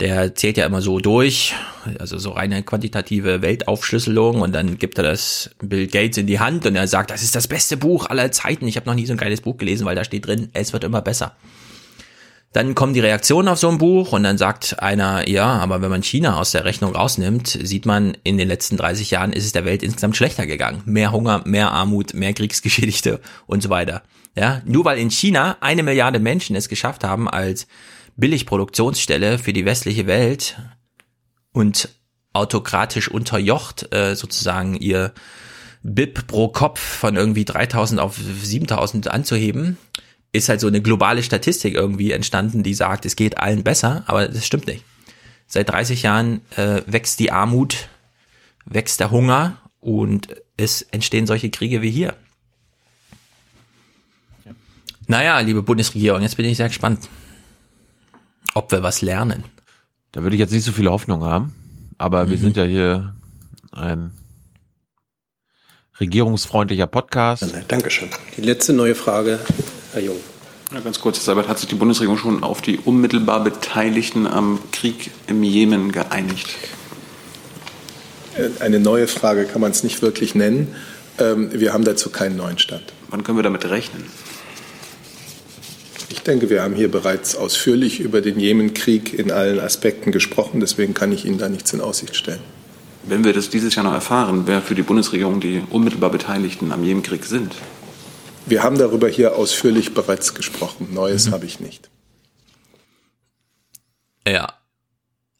Der 0.00 0.34
zählt 0.34 0.58
ja 0.58 0.66
immer 0.66 0.82
so 0.82 0.98
durch, 0.98 1.54
also 1.98 2.18
so 2.18 2.32
reine 2.32 2.62
quantitative 2.62 3.40
Weltaufschlüsselung 3.40 4.42
und 4.42 4.52
dann 4.52 4.76
gibt 4.76 4.98
er 4.98 5.04
das 5.04 5.52
Bill 5.62 5.86
Gates 5.86 6.18
in 6.18 6.26
die 6.26 6.38
Hand 6.38 6.66
und 6.66 6.76
er 6.76 6.86
sagt, 6.86 7.10
das 7.10 7.22
ist 7.22 7.34
das 7.34 7.48
beste 7.48 7.78
Buch 7.78 8.04
aller 8.10 8.30
Zeiten. 8.30 8.68
Ich 8.68 8.76
habe 8.76 8.84
noch 8.86 8.94
nie 8.94 9.06
so 9.06 9.14
ein 9.14 9.18
geiles 9.18 9.40
Buch 9.40 9.56
gelesen, 9.56 9.86
weil 9.86 9.96
da 9.96 10.04
steht 10.04 10.26
drin, 10.26 10.50
es 10.52 10.74
wird 10.74 10.84
immer 10.84 11.00
besser. 11.00 11.34
Dann 12.56 12.74
kommen 12.74 12.94
die 12.94 13.00
Reaktionen 13.00 13.48
auf 13.48 13.58
so 13.58 13.68
ein 13.68 13.76
Buch 13.76 14.12
und 14.12 14.22
dann 14.22 14.38
sagt 14.38 14.82
einer, 14.82 15.28
ja, 15.28 15.46
aber 15.58 15.82
wenn 15.82 15.90
man 15.90 16.02
China 16.02 16.38
aus 16.38 16.52
der 16.52 16.64
Rechnung 16.64 16.96
rausnimmt, 16.96 17.46
sieht 17.48 17.84
man, 17.84 18.16
in 18.24 18.38
den 18.38 18.48
letzten 18.48 18.78
30 18.78 19.10
Jahren 19.10 19.34
ist 19.34 19.44
es 19.44 19.52
der 19.52 19.66
Welt 19.66 19.82
insgesamt 19.82 20.16
schlechter 20.16 20.46
gegangen. 20.46 20.80
Mehr 20.86 21.12
Hunger, 21.12 21.42
mehr 21.44 21.70
Armut, 21.72 22.14
mehr 22.14 22.32
Kriegsgeschädigte 22.32 23.20
und 23.46 23.62
so 23.62 23.68
weiter. 23.68 24.04
Ja, 24.34 24.62
nur 24.64 24.86
weil 24.86 24.98
in 24.98 25.10
China 25.10 25.58
eine 25.60 25.82
Milliarde 25.82 26.18
Menschen 26.18 26.56
es 26.56 26.70
geschafft 26.70 27.04
haben, 27.04 27.28
als 27.28 27.66
Billigproduktionsstelle 28.16 29.38
für 29.38 29.52
die 29.52 29.66
westliche 29.66 30.06
Welt 30.06 30.56
und 31.52 31.90
autokratisch 32.32 33.08
unterjocht 33.08 33.92
äh, 33.94 34.14
sozusagen 34.16 34.76
ihr 34.76 35.12
BIP 35.82 36.26
pro 36.26 36.48
Kopf 36.48 36.80
von 36.80 37.16
irgendwie 37.16 37.44
3000 37.44 38.00
auf 38.00 38.16
7000 38.16 39.08
anzuheben, 39.08 39.76
ist 40.32 40.48
halt 40.48 40.60
so 40.60 40.66
eine 40.66 40.82
globale 40.82 41.22
Statistik 41.22 41.74
irgendwie 41.74 42.12
entstanden, 42.12 42.62
die 42.62 42.74
sagt, 42.74 43.06
es 43.06 43.16
geht 43.16 43.38
allen 43.38 43.62
besser, 43.62 44.04
aber 44.06 44.28
das 44.28 44.46
stimmt 44.46 44.66
nicht. 44.66 44.84
Seit 45.46 45.68
30 45.70 46.02
Jahren 46.02 46.40
äh, 46.56 46.82
wächst 46.86 47.20
die 47.20 47.30
Armut, 47.30 47.88
wächst 48.64 49.00
der 49.00 49.10
Hunger 49.10 49.58
und 49.80 50.28
es 50.56 50.82
entstehen 50.82 51.26
solche 51.26 51.50
Kriege 51.50 51.82
wie 51.82 51.90
hier. 51.90 52.14
Ja. 54.44 54.52
Naja, 55.06 55.40
liebe 55.40 55.62
Bundesregierung, 55.62 56.22
jetzt 56.22 56.36
bin 56.36 56.46
ich 56.46 56.56
sehr 56.56 56.68
gespannt, 56.68 57.08
ob 58.54 58.72
wir 58.72 58.82
was 58.82 59.02
lernen. 59.02 59.44
Da 60.12 60.22
würde 60.22 60.34
ich 60.34 60.40
jetzt 60.40 60.52
nicht 60.52 60.64
so 60.64 60.72
viele 60.72 60.90
Hoffnung 60.90 61.22
haben, 61.22 61.54
aber 61.98 62.24
mhm. 62.24 62.30
wir 62.30 62.38
sind 62.38 62.56
ja 62.56 62.64
hier 62.64 63.14
ein 63.70 64.10
regierungsfreundlicher 66.00 66.86
Podcast. 66.86 67.54
Dankeschön. 67.68 68.08
Die 68.36 68.42
letzte 68.42 68.72
neue 68.72 68.94
Frage 68.94 69.38
Herr 69.96 70.02
Jung. 70.02 70.20
Ja, 70.74 70.80
ganz 70.80 71.00
kurz, 71.00 71.16
Herr 71.16 71.24
Seibert, 71.24 71.48
hat 71.48 71.58
sich 71.58 71.70
die 71.70 71.74
Bundesregierung 71.74 72.18
schon 72.18 72.44
auf 72.44 72.60
die 72.60 72.76
unmittelbar 72.76 73.42
Beteiligten 73.42 74.26
am 74.26 74.58
Krieg 74.70 75.10
im 75.26 75.42
Jemen 75.42 75.90
geeinigt? 75.90 76.54
Äh, 78.36 78.62
eine 78.62 78.78
neue 78.78 79.08
Frage 79.08 79.46
kann 79.46 79.62
man 79.62 79.70
es 79.70 79.84
nicht 79.84 80.02
wirklich 80.02 80.34
nennen. 80.34 80.74
Ähm, 81.18 81.48
wir 81.50 81.72
haben 81.72 81.84
dazu 81.84 82.10
keinen 82.10 82.36
neuen 82.36 82.58
Stand. 82.58 82.92
Wann 83.08 83.24
können 83.24 83.38
wir 83.38 83.42
damit 83.42 83.64
rechnen? 83.70 84.04
Ich 86.10 86.20
denke, 86.20 86.50
wir 86.50 86.62
haben 86.62 86.74
hier 86.74 86.90
bereits 86.90 87.34
ausführlich 87.34 88.00
über 88.00 88.20
den 88.20 88.38
Jemenkrieg 88.38 89.18
in 89.18 89.32
allen 89.32 89.58
Aspekten 89.58 90.12
gesprochen. 90.12 90.60
Deswegen 90.60 90.92
kann 90.92 91.10
ich 91.10 91.24
Ihnen 91.24 91.38
da 91.38 91.48
nichts 91.48 91.72
in 91.72 91.80
Aussicht 91.80 92.16
stellen. 92.16 92.40
Wenn 93.04 93.24
wir 93.24 93.32
das 93.32 93.48
dieses 93.48 93.74
Jahr 93.74 93.84
noch 93.84 93.94
erfahren, 93.94 94.42
wer 94.44 94.60
für 94.60 94.74
die 94.74 94.82
Bundesregierung 94.82 95.40
die 95.40 95.62
unmittelbar 95.70 96.10
Beteiligten 96.10 96.70
am 96.70 96.84
Jemenkrieg 96.84 97.24
sind, 97.24 97.54
wir 98.46 98.62
haben 98.62 98.78
darüber 98.78 99.08
hier 99.08 99.36
ausführlich 99.36 99.94
bereits 99.94 100.34
gesprochen. 100.34 100.88
Neues 100.92 101.26
mhm. 101.26 101.32
habe 101.32 101.46
ich 101.46 101.60
nicht. 101.60 101.90
Ja. 104.26 104.54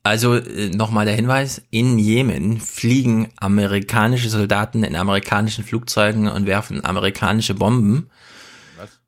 Also 0.02 0.36
äh, 0.36 0.68
nochmal 0.68 1.06
der 1.06 1.16
Hinweis, 1.16 1.62
in 1.70 1.98
Jemen 1.98 2.60
fliegen 2.60 3.32
amerikanische 3.36 4.28
Soldaten 4.28 4.84
in 4.84 4.94
amerikanischen 4.94 5.64
Flugzeugen 5.64 6.28
und 6.28 6.46
werfen 6.46 6.84
amerikanische 6.84 7.54
Bomben. 7.54 8.08
Was? 8.76 9.00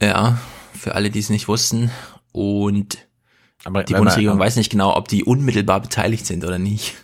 Ja, 0.00 0.38
für 0.78 0.94
alle, 0.94 1.10
die 1.10 1.18
es 1.18 1.30
nicht 1.30 1.48
wussten. 1.48 1.90
Und 2.30 2.98
Aber, 3.64 3.82
die 3.82 3.94
Bundesregierung 3.94 4.38
weiß 4.38 4.56
nicht 4.56 4.70
genau, 4.70 4.96
ob 4.96 5.08
die 5.08 5.24
unmittelbar 5.24 5.80
beteiligt 5.80 6.26
sind 6.26 6.44
oder 6.44 6.58
nicht. 6.58 6.94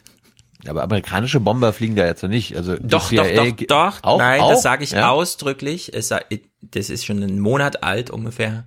Aber 0.67 0.83
amerikanische 0.83 1.41
Bomber 1.41 1.73
fliegen 1.73 1.95
da 1.95 2.05
jetzt 2.05 2.23
noch 2.23 2.31
nicht. 2.31 2.57
Also 2.57 2.77
doch, 2.81 3.11
doch, 3.13 3.27
doch, 3.27 3.57
doch. 3.69 4.03
Auch, 4.03 4.19
Nein, 4.19 4.41
auch? 4.41 4.51
das 4.51 4.63
sage 4.63 4.83
ich 4.83 4.91
ja? 4.91 5.11
ausdrücklich. 5.11 5.95
Es, 5.95 6.13
das 6.63 6.91
ist 6.91 7.05
schon 7.05 7.23
einen 7.23 7.39
Monat 7.39 7.85
alt 7.85 8.11
ungefähr. 8.11 8.65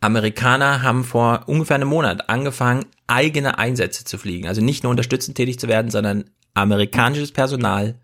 Amerikaner 0.00 0.82
haben 0.82 1.04
vor 1.04 1.42
ungefähr 1.46 1.76
einem 1.76 1.88
Monat 1.88 2.28
angefangen, 2.28 2.86
eigene 3.06 3.58
Einsätze 3.58 4.04
zu 4.04 4.18
fliegen. 4.18 4.48
Also 4.48 4.62
nicht 4.62 4.82
nur 4.82 4.90
unterstützend 4.90 5.36
tätig 5.36 5.58
zu 5.58 5.68
werden, 5.68 5.90
sondern 5.90 6.24
amerikanisches 6.54 7.32
Personal 7.32 7.96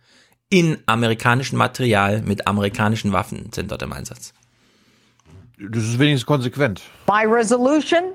in 0.51 0.78
amerikanischem 0.86 1.56
Material 1.56 2.22
mit 2.22 2.47
amerikanischen 2.47 3.12
Waffen 3.12 3.51
sind 3.52 3.70
dort 3.70 3.82
im 3.82 3.93
Einsatz. 3.93 4.35
Das 5.59 5.85
ist 5.85 5.98
wenigstens 5.98 6.27
konsequent. 6.27 6.82
By 7.06 7.27
resolution, 7.27 8.12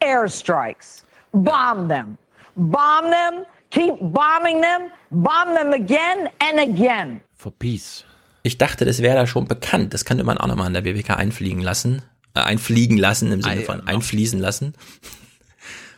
airstrikes. 0.00 1.04
Bomb 1.32 1.88
them. 1.88 2.18
Bomb 2.56 3.10
them 3.10 3.46
Keep 3.72 3.94
bombing 4.00 4.60
them, 4.60 4.90
bomb 5.10 5.54
them 5.54 5.72
again 5.72 6.28
and 6.38 6.60
again. 6.60 7.20
For 7.34 7.50
peace. 7.50 8.04
Ich 8.42 8.58
dachte, 8.58 8.84
das 8.84 9.00
wäre 9.00 9.14
da 9.14 9.26
schon 9.26 9.46
bekannt. 9.48 9.94
Das 9.94 10.04
könnte 10.04 10.24
man 10.24 10.36
auch 10.36 10.46
nochmal 10.46 10.66
in 10.66 10.74
der 10.74 10.82
BBK 10.82 11.16
einfliegen 11.16 11.62
lassen. 11.62 12.02
Äh, 12.34 12.40
einfliegen 12.40 12.98
lassen 12.98 13.32
im 13.32 13.40
Sinne 13.40 13.62
von 13.62 13.86
einfließen 13.86 14.40
lassen. 14.40 14.74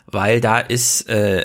Weil 0.06 0.40
da 0.40 0.60
ist, 0.60 1.08
äh, 1.08 1.42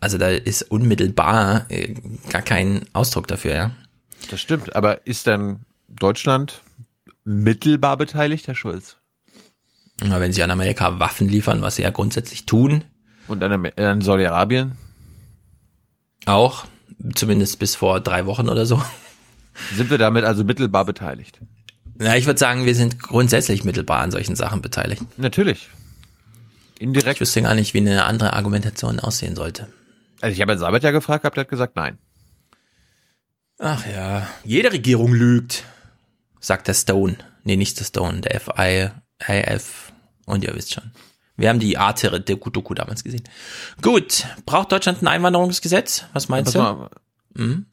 also 0.00 0.18
da 0.18 0.28
ist 0.28 0.62
unmittelbar 0.62 1.66
äh, 1.70 1.94
gar 2.30 2.42
kein 2.42 2.82
Ausdruck 2.92 3.26
dafür, 3.26 3.54
ja. 3.54 3.70
Das 4.30 4.40
stimmt, 4.40 4.76
aber 4.76 5.06
ist 5.06 5.26
dann 5.26 5.60
Deutschland 5.88 6.62
mittelbar 7.24 7.96
beteiligt, 7.96 8.48
Herr 8.48 8.54
Schulz? 8.54 8.96
Na, 10.02 10.20
wenn 10.20 10.32
sie 10.32 10.42
an 10.42 10.50
Amerika 10.50 10.98
Waffen 10.98 11.28
liefern, 11.28 11.62
was 11.62 11.76
sie 11.76 11.82
ja 11.82 11.90
grundsätzlich 11.90 12.44
tun. 12.44 12.84
Und 13.28 13.42
an, 13.42 13.66
an 13.76 14.00
Saudi-Arabien? 14.00 14.76
Auch, 16.28 16.66
zumindest 17.14 17.58
bis 17.58 17.74
vor 17.74 18.00
drei 18.00 18.26
Wochen 18.26 18.48
oder 18.48 18.66
so. 18.66 18.82
Sind 19.74 19.90
wir 19.90 19.98
damit 19.98 20.24
also 20.24 20.44
mittelbar 20.44 20.84
beteiligt? 20.84 21.40
Ja, 22.00 22.14
ich 22.14 22.26
würde 22.26 22.38
sagen, 22.38 22.64
wir 22.64 22.74
sind 22.74 23.02
grundsätzlich 23.02 23.64
mittelbar 23.64 24.00
an 24.00 24.10
solchen 24.10 24.36
Sachen 24.36 24.62
beteiligt. 24.62 25.02
Natürlich. 25.16 25.68
Indirekt. 26.78 27.16
Ich 27.16 27.20
wüsste 27.22 27.42
gar 27.42 27.54
nicht, 27.54 27.74
wie 27.74 27.78
eine 27.78 28.04
andere 28.04 28.34
Argumentation 28.34 29.00
aussehen 29.00 29.34
sollte. 29.34 29.68
Also 30.20 30.34
ich 30.34 30.40
habe 30.40 30.52
Herrn 30.52 30.60
Sabet 30.60 30.84
ja 30.84 30.90
gefragt, 30.90 31.24
habt, 31.24 31.36
der 31.36 31.44
hat 31.44 31.50
gesagt 31.50 31.76
nein. 31.76 31.98
Ach 33.58 33.84
ja, 33.86 34.28
jede 34.44 34.70
Regierung 34.70 35.12
lügt, 35.12 35.64
sagt 36.40 36.68
der 36.68 36.74
Stone. 36.74 37.16
Nee, 37.42 37.56
nicht 37.56 37.80
der 37.80 37.84
Stone, 37.84 38.20
der 38.20 38.40
FI, 38.40 38.90
IF 39.26 39.92
und 40.26 40.44
ihr 40.44 40.54
wisst 40.54 40.74
schon. 40.74 40.92
Wir 41.38 41.48
haben 41.48 41.60
die 41.60 41.78
Arte 41.78 42.20
der 42.20 42.36
Doku 42.36 42.74
damals 42.74 43.04
gesehen. 43.04 43.22
Gut, 43.80 44.26
braucht 44.44 44.72
Deutschland 44.72 45.02
ein 45.02 45.06
Einwanderungsgesetz? 45.06 46.04
Was 46.12 46.28
meinst 46.28 46.56
du? 46.56 46.88
Hm? 47.36 47.66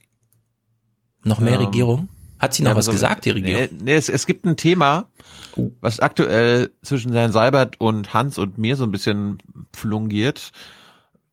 Noch 1.23 1.39
mehr 1.39 1.55
ähm, 1.55 1.65
Regierung? 1.65 2.09
Hat 2.37 2.53
sie 2.53 2.61
noch 2.61 2.71
ja, 2.71 2.77
was 2.77 2.87
gesagt, 2.87 3.25
die 3.25 3.31
Regierung? 3.31 3.67
Nee, 3.71 3.83
nee 3.83 3.95
es, 3.95 4.07
es, 4.07 4.27
gibt 4.27 4.45
ein 4.45 4.55
Thema, 4.55 5.07
was 5.81 5.99
aktuell 5.99 6.71
zwischen 6.83 7.11
Herrn 7.13 7.31
Seibert 7.31 7.81
und 7.81 8.13
Hans 8.13 8.37
und 8.37 8.59
mir 8.59 8.75
so 8.75 8.83
ein 8.83 8.91
bisschen 8.91 9.39
flungiert, 9.73 10.51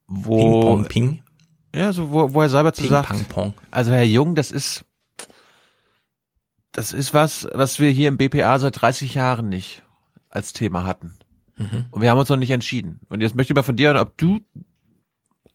wo 0.06 0.38
Ping, 0.38 0.60
Pong, 0.62 0.84
Ping. 0.88 1.22
ja, 1.74 1.92
so 1.92 2.10
wo, 2.10 2.32
wo 2.32 2.40
Herr 2.40 2.48
Seibert 2.48 2.76
so 2.76 2.82
Ping, 2.82 2.90
sagt, 2.90 3.09
Pang, 3.09 3.24
Pong. 3.26 3.54
also 3.70 3.92
Herr 3.92 4.04
Jung, 4.04 4.34
das 4.34 4.50
ist 4.50 4.86
das 6.70 6.94
ist 6.94 7.12
was, 7.12 7.46
was 7.52 7.78
wir 7.78 7.90
hier 7.90 8.09
im 8.09 8.16
BPA 8.16 8.59
seit 8.59 8.80
30 8.80 9.12
Jahren 9.14 9.50
nicht 9.50 9.82
als 10.30 10.54
Thema 10.54 10.84
hatten. 10.84 11.18
Mhm. 11.70 11.84
Und 11.90 12.02
wir 12.02 12.10
haben 12.10 12.18
uns 12.18 12.28
noch 12.28 12.36
nicht 12.36 12.51
entschieden. 12.51 13.01
Und 13.09 13.20
jetzt 13.20 13.34
möchte 13.34 13.52
ich 13.52 13.56
mal 13.56 13.62
von 13.62 13.76
dir 13.76 13.89
hören, 13.89 13.98
ob 13.98 14.16
du 14.18 14.40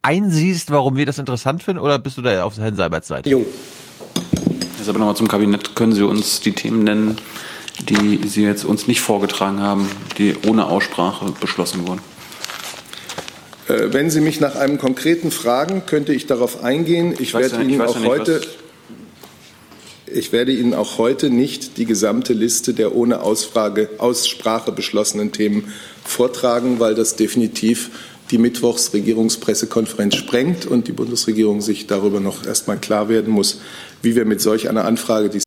einsiehst, 0.01 0.71
warum 0.71 0.95
wir 0.95 1.05
das 1.05 1.17
interessant 1.19 1.63
finden, 1.63 1.81
oder 1.81 1.99
bist 1.99 2.17
du 2.17 2.21
da 2.21 2.43
auf 2.43 2.57
Herrn 2.57 2.75
Seiberts 2.75 3.07
Seite? 3.07 3.29
Jung. 3.29 3.45
Jetzt 4.77 4.87
aber 4.89 4.99
nochmal 4.99 5.15
zum 5.15 5.27
Kabinett. 5.27 5.75
Können 5.75 5.93
Sie 5.93 6.03
uns 6.03 6.39
die 6.39 6.53
Themen 6.53 6.83
nennen, 6.83 7.17
die 7.89 8.25
Sie 8.27 8.43
jetzt 8.43 8.63
uns 8.63 8.87
nicht 8.87 9.01
vorgetragen 9.01 9.59
haben, 9.59 9.89
die 10.17 10.35
ohne 10.47 10.65
Aussprache 10.67 11.33
beschlossen 11.41 11.87
wurden? 11.87 12.01
Äh, 13.67 13.91
Wenn 13.93 14.09
Sie 14.09 14.21
mich 14.21 14.39
nach 14.39 14.55
einem 14.55 14.77
konkreten 14.77 15.31
fragen, 15.31 15.85
könnte 15.85 16.13
ich 16.13 16.25
darauf 16.25 16.63
eingehen. 16.63 17.13
Ich, 17.19 17.33
weiß 17.33 17.51
werde 17.51 17.55
ja- 17.55 17.61
ich 17.63 17.73
Ihnen 17.73 17.81
auch 17.81 17.93
ja 17.95 17.99
nicht, 17.99 18.09
heute, 18.09 18.39
was- 18.39 18.47
ich 20.11 20.31
werde 20.31 20.51
Ihnen 20.51 20.73
auch 20.73 20.97
heute 20.97 21.29
nicht 21.29 21.77
die 21.77 21.85
gesamte 21.85 22.33
Liste 22.33 22.73
der 22.73 22.95
ohne 22.95 23.21
Ausfrage, 23.21 23.89
Aussprache 23.97 24.71
beschlossenen 24.71 25.31
Themen 25.31 25.73
vortragen, 26.03 26.79
weil 26.79 26.95
das 26.95 27.15
definitiv 27.15 27.91
die 28.31 28.37
Mittwochsregierungspressekonferenz 28.37 30.15
sprengt 30.15 30.65
und 30.65 30.87
die 30.87 30.91
Bundesregierung 30.91 31.61
sich 31.61 31.87
darüber 31.87 32.19
noch 32.19 32.45
erstmal 32.45 32.77
klar 32.77 33.09
werden 33.09 33.31
muss, 33.31 33.61
wie 34.01 34.15
wir 34.15 34.25
mit 34.25 34.41
solch 34.41 34.69
einer 34.69 34.85
Anfrage, 34.85 35.29
die 35.29 35.41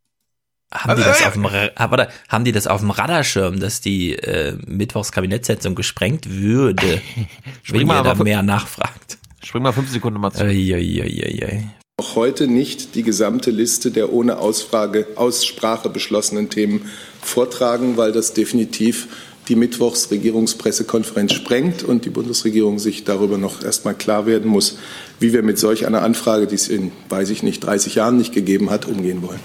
Haben 0.73 0.97
die, 0.97 1.03
das 1.03 1.25
auf 1.25 1.35
dem, 1.35 1.45
warte, 1.45 2.09
haben 2.29 2.45
die 2.45 2.53
das 2.53 2.67
auf 2.67 2.81
dem 2.81 2.91
Radarschirm, 2.91 3.61
dass 3.61 3.81
die 3.81 4.15
äh, 4.15 4.57
Mittwochskabinettssitzung 4.67 5.75
gesprengt 5.75 6.31
würde, 6.31 7.03
wenn 7.69 7.87
mal 7.87 8.01
ihr 8.01 8.15
da 8.15 8.23
mehr 8.23 8.43
nachfragt? 8.43 9.19
Spring 9.43 9.63
mal 9.63 9.73
fünf 9.73 9.91
Sekunden 9.91 10.21
mal 10.21 10.31
zu. 10.31 10.45
Eieieiei. 10.45 11.71
Auch 12.01 12.17
heute 12.17 12.47
nicht 12.47 12.95
die 12.95 13.03
gesamte 13.03 13.51
Liste 13.51 13.91
der 13.91 14.13
ohne 14.13 14.39
Ausfrage, 14.39 15.07
Aussprache 15.17 15.91
beschlossenen 15.91 16.49
Themen 16.49 16.91
vortragen, 17.23 17.97
weil 17.99 18.11
das 18.13 18.33
definitiv 18.33 19.07
die 19.49 19.57
Mittwochsregierungspressekonferenz 19.57 21.33
sprengt 21.35 21.83
und 21.83 22.05
die 22.05 22.11
Bundesregierung 22.11 22.79
sich 22.79 23.05
darüber 23.05 23.37
noch 23.37 23.63
erstmal 23.63 23.95
klar 23.95 24.25
werden 24.27 24.49
muss, 24.51 24.79
wie 25.19 25.33
wir 25.33 25.43
mit 25.43 25.59
solch 25.59 25.87
einer 25.87 26.03
Anfrage, 26.03 26.47
die 26.47 26.55
es 26.55 26.69
in, 26.69 26.93
weiß 27.09 27.31
ich 27.31 27.43
nicht, 27.43 27.61
30 27.65 27.97
Jahren 27.97 28.17
nicht 28.17 28.33
gegeben 28.33 28.71
hat, 28.71 28.87
umgehen 28.87 29.23
wollen. 29.23 29.41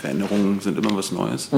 Veränderungen 0.00 0.58
sind 0.60 0.76
immer 0.76 0.96
was 0.96 1.12
Neues. 1.12 1.48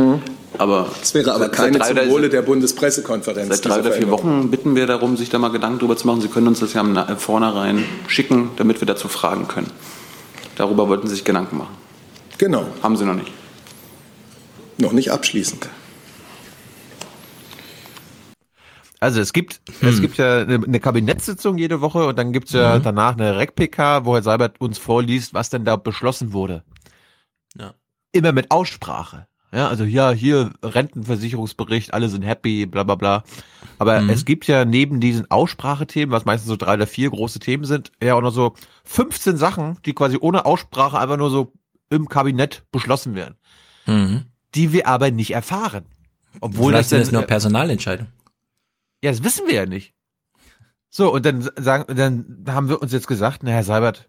Aber 0.59 0.91
Es 1.03 1.15
wäre 1.15 1.33
aber 1.33 1.49
keine 1.49 1.81
Wohle 2.11 2.29
der 2.29 2.43
Bundespressekonferenz. 2.43 3.49
Seit 3.49 3.65
drei 3.65 3.81
oder 3.81 3.93
vier. 3.93 4.11
Wochen 4.11 4.51
bitten 4.51 4.77
wir 4.77 4.87
darum, 4.87 5.17
sich 5.17 5.31
da 5.31 5.39
mal 5.39 5.49
Gedanken 5.49 5.79
drüber 5.79 5.97
zu 5.97 6.07
machen. 6.07 6.21
Sie 6.21 6.29
können 6.29 6.49
uns 6.49 6.61
das 6.61 6.75
ja 6.75 6.83
im 6.83 6.93
Na- 6.93 7.17
vornherein 7.17 7.85
schicken, 8.07 8.51
damit 8.57 8.83
wir 8.83 8.87
dazu 8.87 9.09
fragen 9.09 9.49
können. 9.49 9.71
Darüber 10.57 10.89
wollten 10.89 11.09
Sie 11.09 11.15
sich 11.15 11.25
Gedanken 11.25 11.59
machen. 11.59 11.75
Genau. 12.39 12.67
Haben 12.83 12.97
Sie 12.97 13.05
noch 13.05 13.15
nicht. 13.15 13.33
Noch 14.79 14.93
nicht 14.93 15.11
abschließend. 15.11 15.69
Also 19.01 19.21
es 19.21 19.33
gibt, 19.35 19.61
es 19.83 20.01
gibt 20.01 20.17
ja 20.17 20.39
eine, 20.43 20.81
Kabinettssitzung 20.81 21.59
jede 21.59 21.83
Woche 21.83 22.07
und 22.07 22.19
dann 22.19 22.33
gibt's 22.33 22.53
ja 22.53 22.79
Mhm. 22.79 22.83
danach 22.85 23.13
eine 23.17 23.37
REC-PK, 23.37 24.07
wo 24.07 24.15
Herr 24.15 24.23
Seibert 24.23 24.61
uns 24.61 24.79
vorliest, 24.79 25.35
was 25.35 25.51
denn 25.51 25.65
da 25.67 25.77
beschlossen 25.77 26.33
wurde. 26.33 26.65
Ja. 27.59 27.75
Immer 28.13 28.33
mit 28.33 28.51
Aussprache. 28.51 29.27
Ja, 29.53 29.69
also 29.69 29.85
ja, 29.85 30.11
hier 30.11 30.53
Rentenversicherungsbericht, 30.63 31.93
alle 31.93 32.09
sind 32.09 32.23
happy, 32.23 32.65
bla 32.67 32.83
bla 32.83 32.95
bla. 32.95 33.25
Aber 33.85 34.01
Mhm. 34.01 34.11
es 34.11 34.25
gibt 34.25 34.47
ja 34.47 34.65
neben 34.65 34.99
diesen 35.01 35.31
Aussprachethemen, 35.31 36.11
was 36.13 36.25
meistens 36.25 36.49
so 36.49 36.57
drei 36.57 36.75
oder 36.75 36.87
vier 36.87 37.11
große 37.11 37.39
Themen 37.39 37.65
sind, 37.65 37.93
ja 38.03 38.15
auch 38.15 38.23
noch 38.23 38.33
so 38.33 38.55
15 38.85 39.37
Sachen, 39.37 39.79
die 39.85 39.93
quasi 39.95 40.17
ohne 40.21 40.47
Aussprache 40.47 40.99
einfach 40.99 41.19
nur 41.19 41.31
so 41.31 41.53
im 41.91 42.09
Kabinett 42.09 42.63
beschlossen 42.73 43.15
werden, 43.15 43.35
Mhm. 43.87 44.23
die 44.55 44.73
wir 44.73 44.87
aber 44.89 45.11
nicht 45.11 45.33
erfahren. 45.33 45.85
Obwohl 46.41 46.73
Vielleicht 46.73 46.89
sind 46.89 47.01
das 47.01 47.09
das 47.09 47.13
nur 47.13 47.23
dann, 47.23 47.29
Personalentscheidungen. 47.29 48.13
ja, 49.03 49.11
das 49.11 49.23
wissen 49.23 49.47
wir 49.47 49.55
ja 49.55 49.67
nicht. 49.67 49.93
So, 50.91 51.13
und 51.13 51.27
dann 51.27 51.43
sagen, 51.57 51.95
dann 51.95 52.45
haben 52.49 52.69
wir 52.69 52.81
uns 52.81 52.93
jetzt 52.93 53.07
gesagt, 53.07 53.43
na, 53.43 53.51
Herr 53.51 53.65
Seibert, 53.65 54.09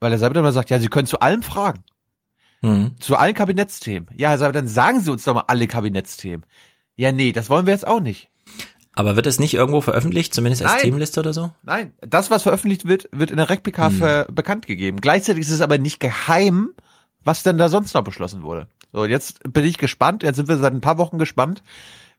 weil 0.00 0.10
Herr 0.12 0.18
Seibert 0.18 0.38
immer 0.38 0.52
sagt, 0.52 0.70
ja, 0.70 0.78
Sie 0.80 0.88
können 0.88 1.06
zu 1.06 1.20
allem 1.20 1.42
fragen. 1.42 1.84
Mhm. 2.62 2.92
Zu 3.00 3.16
allen 3.16 3.34
Kabinettsthemen. 3.34 4.08
Ja, 4.16 4.30
Herr 4.30 4.38
Seibert, 4.38 4.56
dann 4.56 4.68
sagen 4.68 5.00
Sie 5.00 5.10
uns 5.10 5.24
doch 5.24 5.34
mal 5.34 5.44
alle 5.48 5.66
Kabinettsthemen. 5.66 6.46
Ja, 6.96 7.10
nee, 7.12 7.32
das 7.32 7.50
wollen 7.50 7.66
wir 7.66 7.72
jetzt 7.72 7.86
auch 7.86 8.00
nicht. 8.00 8.28
Aber 8.94 9.16
wird 9.16 9.26
es 9.26 9.38
nicht 9.38 9.54
irgendwo 9.54 9.80
veröffentlicht, 9.80 10.34
zumindest 10.34 10.62
als 10.62 10.72
Nein. 10.72 10.82
Themenliste 10.82 11.20
oder 11.20 11.32
so? 11.32 11.50
Nein, 11.62 11.92
das, 12.02 12.30
was 12.30 12.42
veröffentlicht 12.42 12.86
wird, 12.86 13.08
wird 13.12 13.30
in 13.30 13.38
der 13.38 13.48
RecPK 13.48 13.88
Hm. 13.88 14.34
bekannt 14.34 14.66
gegeben. 14.66 15.00
Gleichzeitig 15.00 15.42
ist 15.42 15.50
es 15.50 15.60
aber 15.62 15.78
nicht 15.78 15.98
geheim, 16.00 16.70
was 17.24 17.42
denn 17.42 17.56
da 17.58 17.68
sonst 17.68 17.94
noch 17.94 18.04
beschlossen 18.04 18.42
wurde. 18.42 18.66
So, 18.92 19.06
jetzt 19.06 19.40
bin 19.50 19.64
ich 19.64 19.78
gespannt, 19.78 20.22
jetzt 20.22 20.36
sind 20.36 20.48
wir 20.48 20.58
seit 20.58 20.74
ein 20.74 20.82
paar 20.82 20.98
Wochen 20.98 21.18
gespannt, 21.18 21.62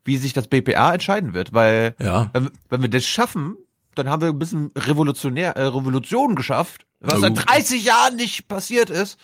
wie 0.06 0.18
sich 0.18 0.34
das 0.34 0.48
BPA 0.48 0.94
entscheiden 0.94 1.34
wird, 1.36 1.54
weil 1.54 1.96
Ja. 2.00 2.30
wenn, 2.34 2.50
wenn 2.70 2.82
wir 2.82 2.90
das 2.90 3.06
schaffen, 3.06 3.56
dann 3.96 4.10
haben 4.10 4.24
wir 4.24 4.30
ein 4.30 4.40
bisschen 4.40 4.72
revolutionär, 4.76 5.56
äh, 5.56 5.66
Revolution 5.66 6.36
geschafft, 6.36 6.86
was 7.00 7.22
seit 7.22 7.38
30 7.48 7.86
Jahren 7.86 8.16
nicht 8.16 8.48
passiert 8.48 8.90
ist. 8.90 9.20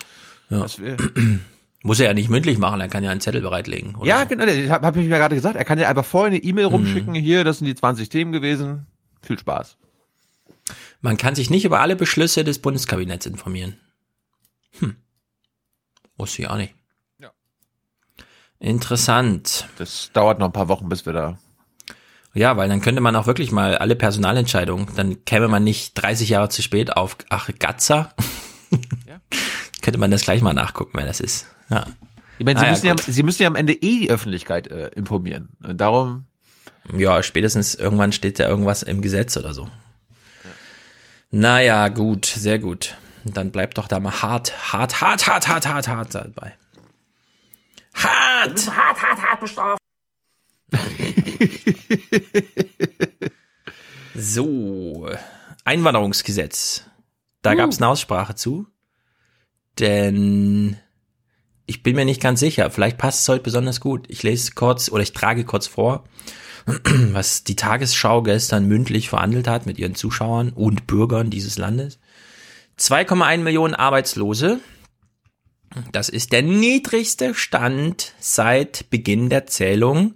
Ja. 0.50 0.64
Muss 1.82 1.98
er 1.98 2.06
ja 2.08 2.14
nicht 2.14 2.28
mündlich 2.28 2.58
machen, 2.58 2.80
er 2.80 2.88
kann 2.88 3.02
ja 3.02 3.10
einen 3.10 3.20
Zettel 3.22 3.40
bereitlegen. 3.40 3.94
Oder? 3.94 4.06
ja, 4.06 4.24
genau, 4.24 4.44
das 4.44 4.56
habe 4.68 4.86
hab 4.86 4.96
ich 4.96 5.04
mir 5.04 5.16
gerade 5.16 5.34
gesagt. 5.34 5.56
Er 5.56 5.64
kann 5.64 5.78
ja 5.78 5.88
einfach 5.88 6.04
vorher 6.04 6.26
eine 6.28 6.38
E-Mail 6.42 6.66
Mhm. 6.66 6.72
rumschicken, 6.74 7.14
hier, 7.14 7.42
das 7.44 7.58
sind 7.58 7.66
die 7.66 7.74
20 7.74 8.08
Themen 8.10 8.32
gewesen. 8.32 8.86
Viel 9.22 9.38
Spaß. 9.38 9.76
Man 11.00 11.16
kann 11.16 11.34
sich 11.34 11.48
nicht 11.48 11.64
über 11.64 11.80
alle 11.80 11.96
Beschlüsse 11.96 12.44
des 12.44 12.58
Bundeskabinetts 12.60 13.24
informieren. 13.26 13.76
Hm. 14.78 14.96
Wusste 16.18 16.42
ich 16.42 16.48
auch 16.50 16.56
nicht. 16.56 16.74
Ja. 17.18 17.30
Interessant. 18.58 19.66
Das 19.78 20.10
dauert 20.12 20.38
noch 20.38 20.46
ein 20.46 20.52
paar 20.52 20.68
Wochen, 20.68 20.88
bis 20.90 21.06
wir 21.06 21.14
da. 21.14 21.38
Ja, 22.34 22.56
weil 22.56 22.68
dann 22.68 22.80
könnte 22.82 23.00
man 23.00 23.16
auch 23.16 23.26
wirklich 23.26 23.50
mal 23.50 23.76
alle 23.78 23.96
Personalentscheidungen, 23.96 24.88
dann 24.94 25.24
käme 25.24 25.48
man 25.48 25.64
nicht 25.64 25.94
30 25.94 26.28
Jahre 26.28 26.48
zu 26.50 26.62
spät 26.62 26.96
auf, 26.96 27.16
ach, 27.30 27.48
Gatzer. 27.58 28.14
könnte 29.82 29.98
man 29.98 30.10
das 30.10 30.22
gleich 30.22 30.42
mal 30.42 30.52
nachgucken, 30.52 30.92
wer 30.94 31.06
das 31.06 31.20
ist. 31.20 31.46
Ja. 31.70 31.86
Ich 32.38 32.44
meine, 32.44 32.58
Sie, 32.58 32.64
Ah 32.64 32.68
ja, 32.68 32.72
müssen 32.72 32.86
ja. 32.86 32.96
Sie 32.98 33.22
müssen 33.22 33.42
ja 33.42 33.48
am 33.48 33.56
Ende 33.56 33.72
eh 33.74 34.00
die 34.00 34.10
Öffentlichkeit 34.10 34.66
äh, 34.68 34.88
informieren. 34.88 35.50
Und 35.62 35.80
darum, 35.80 36.26
Ja, 36.96 37.22
spätestens 37.22 37.74
irgendwann 37.74 38.12
steht 38.12 38.38
da 38.40 38.48
irgendwas 38.48 38.82
im 38.82 39.02
Gesetz 39.02 39.36
oder 39.36 39.54
so. 39.54 39.68
Naja, 41.30 41.88
gut, 41.88 42.26
sehr 42.26 42.58
gut. 42.58 42.96
Dann 43.24 43.52
bleibt 43.52 43.78
doch 43.78 43.86
da 43.86 44.00
mal 44.00 44.22
hart, 44.22 44.72
hart, 44.72 45.00
hart, 45.00 45.26
hart, 45.26 45.46
hart, 45.48 45.68
hart, 45.68 45.88
hart 45.88 46.14
dabei. 46.14 46.54
Hart! 47.94 48.70
Hart, 48.74 49.02
hart, 49.02 49.22
hart 49.22 49.40
bestraft. 49.40 49.78
So, 54.14 55.08
Einwanderungsgesetz. 55.64 56.84
Da 57.42 57.52
Uh. 57.52 57.56
gab 57.56 57.70
es 57.70 57.78
eine 57.78 57.88
Aussprache 57.88 58.34
zu. 58.34 58.66
Denn 59.78 60.76
ich 61.70 61.84
bin 61.84 61.94
mir 61.94 62.04
nicht 62.04 62.20
ganz 62.20 62.40
sicher. 62.40 62.68
Vielleicht 62.68 62.98
passt 62.98 63.22
es 63.22 63.28
heute 63.28 63.44
besonders 63.44 63.80
gut. 63.80 64.06
Ich 64.08 64.24
lese 64.24 64.50
kurz 64.56 64.90
oder 64.90 65.04
ich 65.04 65.12
trage 65.12 65.44
kurz 65.44 65.68
vor, 65.68 66.02
was 67.12 67.44
die 67.44 67.54
Tagesschau 67.54 68.24
gestern 68.24 68.66
mündlich 68.66 69.08
verhandelt 69.08 69.46
hat 69.46 69.66
mit 69.66 69.78
ihren 69.78 69.94
Zuschauern 69.94 70.50
und 70.50 70.88
Bürgern 70.88 71.30
dieses 71.30 71.58
Landes. 71.58 72.00
2,1 72.76 73.38
Millionen 73.38 73.76
Arbeitslose. 73.76 74.58
Das 75.92 76.08
ist 76.08 76.32
der 76.32 76.42
niedrigste 76.42 77.36
Stand 77.36 78.14
seit 78.18 78.90
Beginn 78.90 79.28
der 79.28 79.46
Zählung. 79.46 80.14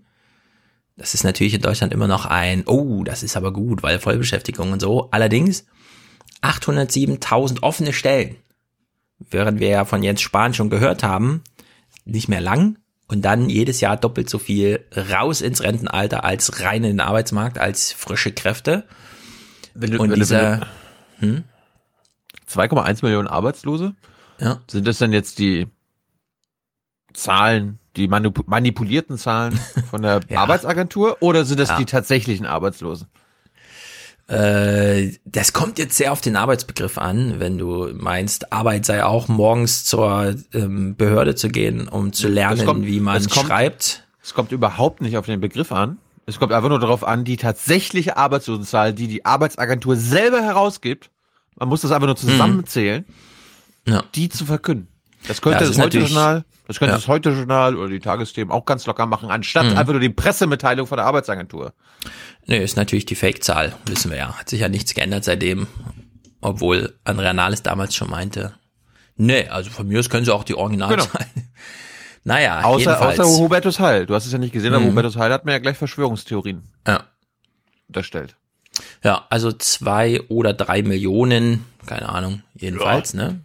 Das 0.96 1.14
ist 1.14 1.22
natürlich 1.22 1.54
in 1.54 1.62
Deutschland 1.62 1.92
immer 1.92 2.08
noch 2.08 2.26
ein, 2.26 2.64
oh, 2.66 3.04
das 3.04 3.22
ist 3.22 3.36
aber 3.36 3.52
gut, 3.52 3.84
weil 3.84 4.00
Vollbeschäftigung 4.00 4.72
und 4.72 4.80
so. 4.80 5.08
Allerdings 5.12 5.66
807.000 6.42 7.62
offene 7.62 7.92
Stellen. 7.92 8.38
Während 9.30 9.60
wir 9.60 9.68
ja 9.68 9.84
von 9.84 10.02
Jens 10.02 10.20
Spahn 10.20 10.54
schon 10.54 10.70
gehört 10.70 11.02
haben, 11.02 11.42
nicht 12.04 12.28
mehr 12.28 12.40
lang 12.40 12.78
und 13.08 13.22
dann 13.22 13.48
jedes 13.48 13.80
Jahr 13.80 13.96
doppelt 13.96 14.28
so 14.30 14.38
viel 14.38 14.84
raus 15.12 15.40
ins 15.40 15.62
Rentenalter 15.62 16.24
als 16.24 16.60
rein 16.60 16.84
in 16.84 16.90
den 16.96 17.00
Arbeitsmarkt, 17.00 17.58
als 17.58 17.92
frische 17.92 18.32
Kräfte. 18.32 18.84
wenn 19.74 19.90
du, 19.90 19.98
Und 20.00 20.10
wenn 20.10 20.18
dieser, 20.18 20.56
du, 20.58 20.66
hm? 21.20 21.44
2,1 22.48 23.04
Millionen 23.04 23.28
Arbeitslose? 23.28 23.94
Ja. 24.38 24.60
Sind 24.70 24.86
das 24.86 24.98
denn 24.98 25.12
jetzt 25.12 25.38
die 25.38 25.66
Zahlen, 27.12 27.78
die 27.96 28.08
manip 28.08 28.46
manipulierten 28.48 29.16
Zahlen 29.18 29.58
von 29.90 30.02
der 30.02 30.20
Ja. 30.28 30.40
Arbeitsagentur 30.40 31.18
oder 31.20 31.44
sind 31.44 31.60
das 31.60 31.70
Ja. 31.70 31.76
die 31.78 31.84
tatsächlichen 31.86 32.46
Arbeitslosen? 32.46 33.08
Äh, 34.26 35.12
das 35.26 35.52
kommt 35.52 35.78
jetzt 35.78 35.96
sehr 35.96 36.10
auf 36.12 36.20
den 36.22 36.36
Arbeitsbegriff 36.36 36.96
an, 36.98 37.40
wenn 37.40 37.58
du 37.58 37.90
meinst, 37.94 38.52
Arbeit 38.52 38.86
sei 38.86 39.04
auch 39.04 39.28
morgens 39.28 39.84
zur 39.84 40.34
ähm, 40.54 40.96
Behörde 40.96 41.34
zu 41.34 41.48
gehen, 41.48 41.88
um 41.88 42.12
zu 42.12 42.28
lernen, 42.28 42.64
kommt- 42.64 42.86
wie 42.86 43.00
man 43.00 43.16
es 43.18 43.28
kommt- 43.28 43.46
schreibt. 43.48 44.06
Es 44.22 44.32
kommt 44.32 44.52
überhaupt 44.52 45.02
nicht 45.02 45.18
auf 45.18 45.26
den 45.26 45.40
Begriff 45.40 45.72
an. 45.72 45.98
Es 46.24 46.38
kommt 46.38 46.52
einfach 46.52 46.70
nur 46.70 46.78
darauf 46.80 47.04
an, 47.06 47.24
die 47.24 47.36
tatsächliche 47.36 48.16
Arbeitslosenzahl, 48.16 48.94
die 48.94 49.08
die 49.08 49.26
Arbeitsagentur 49.26 49.96
selber 49.96 50.40
herausgibt, 50.40 51.10
man 51.56 51.68
muss 51.68 51.82
das 51.82 51.92
einfach 51.92 52.06
nur 52.06 52.16
zusammenzählen, 52.16 53.04
Ja. 53.86 54.02
die 54.14 54.30
zu 54.30 54.46
verkünden. 54.46 54.88
Das 55.28 55.42
könnte 55.42 55.56
Ja, 55.56 55.60
das 55.60 55.68
das, 55.68 55.76
ist 55.76 55.82
heute 55.82 55.96
natürlich- 55.98 56.14
Journal, 56.14 56.44
das 56.66 56.78
könnte 56.78 56.92
Ja. 56.92 56.96
das 56.98 57.08
heute 57.08 57.30
Journal 57.30 57.76
oder 57.76 57.88
die 57.88 58.00
Tagesthemen 58.00 58.52
auch 58.52 58.64
ganz 58.64 58.86
locker 58.86 59.06
machen, 59.06 59.30
anstatt 59.30 59.66
Mhm. 59.66 59.76
einfach 59.78 59.92
nur 59.92 60.00
die 60.00 60.08
Pressemitteilung 60.10 60.86
von 60.86 60.96
der 60.96 61.06
Arbeitsagentur. 61.06 61.72
Nö, 62.46 62.56
ist 62.56 62.76
natürlich 62.76 63.06
die 63.06 63.14
Fake-Zahl, 63.14 63.74
wissen 63.86 64.10
wir 64.10 64.18
ja. 64.18 64.38
Hat 64.38 64.48
sich 64.48 64.60
ja 64.60 64.68
nichts 64.68 64.94
geändert 64.94 65.24
seitdem. 65.24 65.66
Obwohl 66.40 66.94
Andrea 67.04 67.32
Nahles 67.32 67.62
damals 67.62 67.94
schon 67.94 68.10
meinte, 68.10 68.54
nee, 69.16 69.48
also 69.48 69.70
von 69.70 69.86
mir 69.88 69.98
aus 70.00 70.10
können 70.10 70.24
sie 70.26 70.34
auch 70.34 70.44
die 70.44 70.54
Originalzahl. 70.54 71.26
Naja, 72.26 72.62
Außer, 72.62 72.78
jedenfalls. 72.92 73.20
außer 73.20 73.38
Hubertus 73.42 73.78
Heil. 73.80 74.06
Du 74.06 74.14
hast 74.14 74.24
es 74.24 74.32
ja 74.32 74.38
nicht 74.38 74.52
gesehen, 74.54 74.72
aber 74.72 74.82
Mhm. 74.82 74.92
Hubertus 74.92 75.16
Heil 75.16 75.30
hat 75.30 75.44
mir 75.44 75.52
ja 75.52 75.58
gleich 75.58 75.76
Verschwörungstheorien 75.76 76.62
Ja. 76.88 77.04
unterstellt. 77.88 78.36
Ja, 79.02 79.26
also 79.28 79.52
zwei 79.52 80.22
oder 80.28 80.54
drei 80.54 80.82
Millionen, 80.82 81.66
keine 81.86 82.08
Ahnung, 82.08 82.42
jedenfalls, 82.54 83.12
ne? 83.12 83.40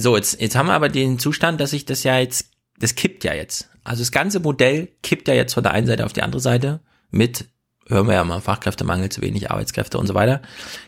So, 0.00 0.14
jetzt, 0.14 0.40
jetzt 0.40 0.54
haben 0.54 0.68
wir 0.68 0.74
aber 0.74 0.90
den 0.90 1.18
Zustand, 1.18 1.60
dass 1.60 1.70
sich 1.70 1.84
das 1.84 2.04
ja 2.04 2.20
jetzt, 2.20 2.52
das 2.78 2.94
kippt 2.94 3.24
ja 3.24 3.34
jetzt. 3.34 3.68
Also 3.82 4.02
das 4.02 4.12
ganze 4.12 4.38
Modell 4.38 4.90
kippt 5.02 5.26
ja 5.26 5.34
jetzt 5.34 5.54
von 5.54 5.64
der 5.64 5.72
einen 5.72 5.88
Seite 5.88 6.06
auf 6.06 6.12
die 6.12 6.22
andere 6.22 6.40
Seite 6.40 6.78
mit, 7.10 7.46
hören 7.88 8.06
wir 8.06 8.14
ja 8.14 8.22
mal, 8.22 8.40
Fachkräftemangel, 8.40 9.08
zu 9.08 9.22
wenig 9.22 9.50
Arbeitskräfte 9.50 9.98
und 9.98 10.06
so 10.06 10.14
weiter. 10.14 10.40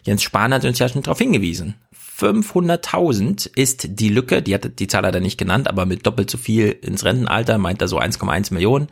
Jens 0.05 0.23
Spahn 0.23 0.55
hat 0.55 0.65
uns 0.65 0.79
ja 0.79 0.89
schon 0.89 1.03
darauf 1.03 1.19
hingewiesen. 1.19 1.75
500.000 2.21 3.51
ist 3.57 3.99
die 3.99 4.11
Lücke, 4.11 4.43
die 4.43 4.55
hat 4.55 4.79
die 4.79 4.87
Zahl 4.87 5.05
hat 5.05 5.15
er 5.17 5.21
nicht 5.21 5.39
genannt, 5.39 5.67
aber 5.67 5.87
mit 5.87 6.07
doppelt 6.07 6.31
so 6.31 6.39
viel 6.39 6.71
ins 6.71 7.05
Rentenalter 7.05 7.59
meint 7.59 7.83
er 7.83 7.89
so 7.89 7.99
1,1 7.99 8.55
Millionen. 8.55 8.91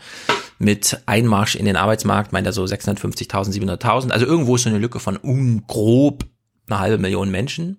Mit 0.58 1.00
Einmarsch 1.06 1.54
in 1.54 1.64
den 1.64 1.76
Arbeitsmarkt 1.76 2.32
meint 2.32 2.46
er 2.48 2.52
so 2.52 2.64
650.000, 2.64 3.52
700.000. 3.52 4.10
Also 4.10 4.26
irgendwo 4.26 4.56
ist 4.56 4.64
so 4.64 4.68
eine 4.68 4.80
Lücke 4.80 4.98
von 4.98 5.16
um 5.16 5.64
grob 5.68 6.24
eine 6.66 6.80
halbe 6.80 6.98
Million 6.98 7.30
Menschen 7.30 7.78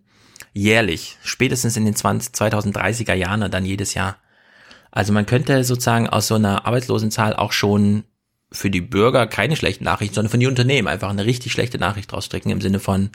jährlich, 0.54 1.18
spätestens 1.24 1.78
in 1.78 1.86
den 1.86 1.96
20, 1.96 2.34
2030er 2.34 3.14
Jahren 3.14 3.50
dann 3.52 3.66
jedes 3.66 3.94
Jahr. 3.94 4.18
Also 4.92 5.14
man 5.14 5.26
könnte 5.26 5.64
sozusagen 5.64 6.10
aus 6.10 6.28
so 6.28 6.36
einer 6.36 6.66
Arbeitslosenzahl 6.66 7.36
auch 7.36 7.52
schon 7.52 8.04
für 8.52 8.72
die 8.72 8.82
Bürger 8.82 9.28
keine 9.28 9.56
schlechten 9.56 9.84
Nachrichten, 9.84 10.16
sondern 10.16 10.32
für 10.32 10.40
die 10.40 10.48
Unternehmen 10.48 10.88
einfach 10.88 11.10
eine 11.10 11.26
richtig 11.26 11.52
schlechte 11.52 11.78
Nachricht 11.78 12.12
rausstricken 12.12 12.52
im 12.52 12.62
Sinne 12.62 12.80
von 12.80 13.12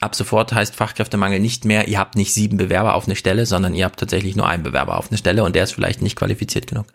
ab 0.00 0.14
sofort 0.14 0.52
heißt 0.52 0.74
Fachkräftemangel 0.74 1.40
nicht 1.40 1.64
mehr, 1.64 1.88
ihr 1.88 1.98
habt 1.98 2.16
nicht 2.16 2.32
sieben 2.32 2.56
Bewerber 2.56 2.94
auf 2.94 3.06
eine 3.06 3.16
Stelle, 3.16 3.46
sondern 3.46 3.74
ihr 3.74 3.84
habt 3.84 3.98
tatsächlich 3.98 4.36
nur 4.36 4.48
einen 4.48 4.62
Bewerber 4.62 4.98
auf 4.98 5.10
eine 5.10 5.18
Stelle 5.18 5.44
und 5.44 5.56
der 5.56 5.64
ist 5.64 5.72
vielleicht 5.72 6.02
nicht 6.02 6.16
qualifiziert 6.16 6.66
genug. 6.66 6.86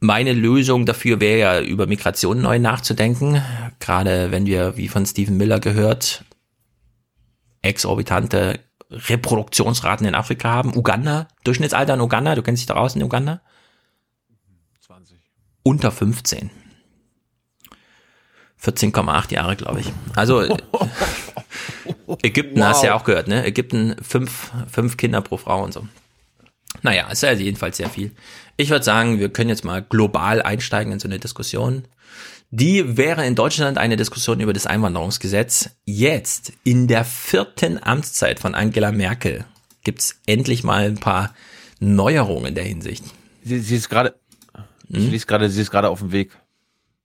Meine 0.00 0.32
Lösung 0.32 0.84
dafür 0.84 1.20
wäre 1.20 1.38
ja, 1.38 1.60
über 1.62 1.86
Migration 1.86 2.42
neu 2.42 2.58
nachzudenken. 2.58 3.42
Gerade 3.80 4.30
wenn 4.30 4.44
wir, 4.44 4.76
wie 4.76 4.88
von 4.88 5.06
Stephen 5.06 5.38
Miller 5.38 5.60
gehört, 5.60 6.24
exorbitante 7.64 8.60
Reproduktionsraten 8.90 10.06
in 10.06 10.14
Afrika 10.14 10.50
haben. 10.50 10.76
Uganda, 10.76 11.28
Durchschnittsalter 11.44 11.94
in 11.94 12.00
Uganda, 12.00 12.34
du 12.34 12.42
kennst 12.42 12.60
dich 12.60 12.66
da 12.66 12.74
aus 12.74 12.94
in 12.94 13.02
Uganda? 13.02 13.40
20. 14.80 15.18
Unter 15.62 15.90
15. 15.90 16.50
14,8 18.62 19.32
Jahre, 19.34 19.56
glaube 19.56 19.80
ich. 19.80 19.92
Also 20.16 20.42
Ägypten 22.22 22.60
Wow. 22.60 22.66
hast 22.66 22.82
du 22.82 22.86
ja 22.86 22.94
auch 22.94 23.04
gehört, 23.04 23.28
ne? 23.28 23.44
Ägypten 23.44 23.96
fünf, 24.02 24.52
fünf 24.70 24.96
Kinder 24.96 25.20
pro 25.20 25.36
Frau 25.36 25.62
und 25.62 25.72
so. 25.72 25.86
Naja, 26.82 27.08
ist 27.08 27.22
ja 27.22 27.32
jedenfalls 27.32 27.76
sehr 27.76 27.88
viel. 27.90 28.12
Ich 28.56 28.70
würde 28.70 28.84
sagen, 28.84 29.18
wir 29.18 29.28
können 29.30 29.48
jetzt 29.50 29.64
mal 29.64 29.82
global 29.82 30.42
einsteigen 30.42 30.92
in 30.92 30.98
so 31.00 31.08
eine 31.08 31.18
Diskussion. 31.18 31.84
Die 32.50 32.96
wäre 32.96 33.26
in 33.26 33.34
Deutschland 33.34 33.78
eine 33.78 33.96
Diskussion 33.96 34.40
über 34.40 34.52
das 34.52 34.66
Einwanderungsgesetz. 34.66 35.70
Jetzt, 35.84 36.52
in 36.62 36.86
der 36.86 37.04
vierten 37.04 37.82
Amtszeit 37.82 38.38
von 38.38 38.54
Angela 38.54 38.92
Merkel, 38.92 39.44
gibt's 39.82 40.20
endlich 40.26 40.62
mal 40.62 40.84
ein 40.84 40.98
paar 40.98 41.34
Neuerungen 41.80 42.46
in 42.46 42.54
der 42.54 42.64
Hinsicht. 42.64 43.04
Sie, 43.42 43.58
sie 43.58 43.76
ist 43.76 43.88
gerade, 43.88 44.14
Hm? 44.90 45.10
sie 45.10 45.16
ist 45.16 45.26
gerade, 45.26 45.50
sie 45.50 45.60
ist 45.62 45.70
gerade 45.70 45.88
auf 45.88 45.98
dem 45.98 46.12
Weg 46.12 46.30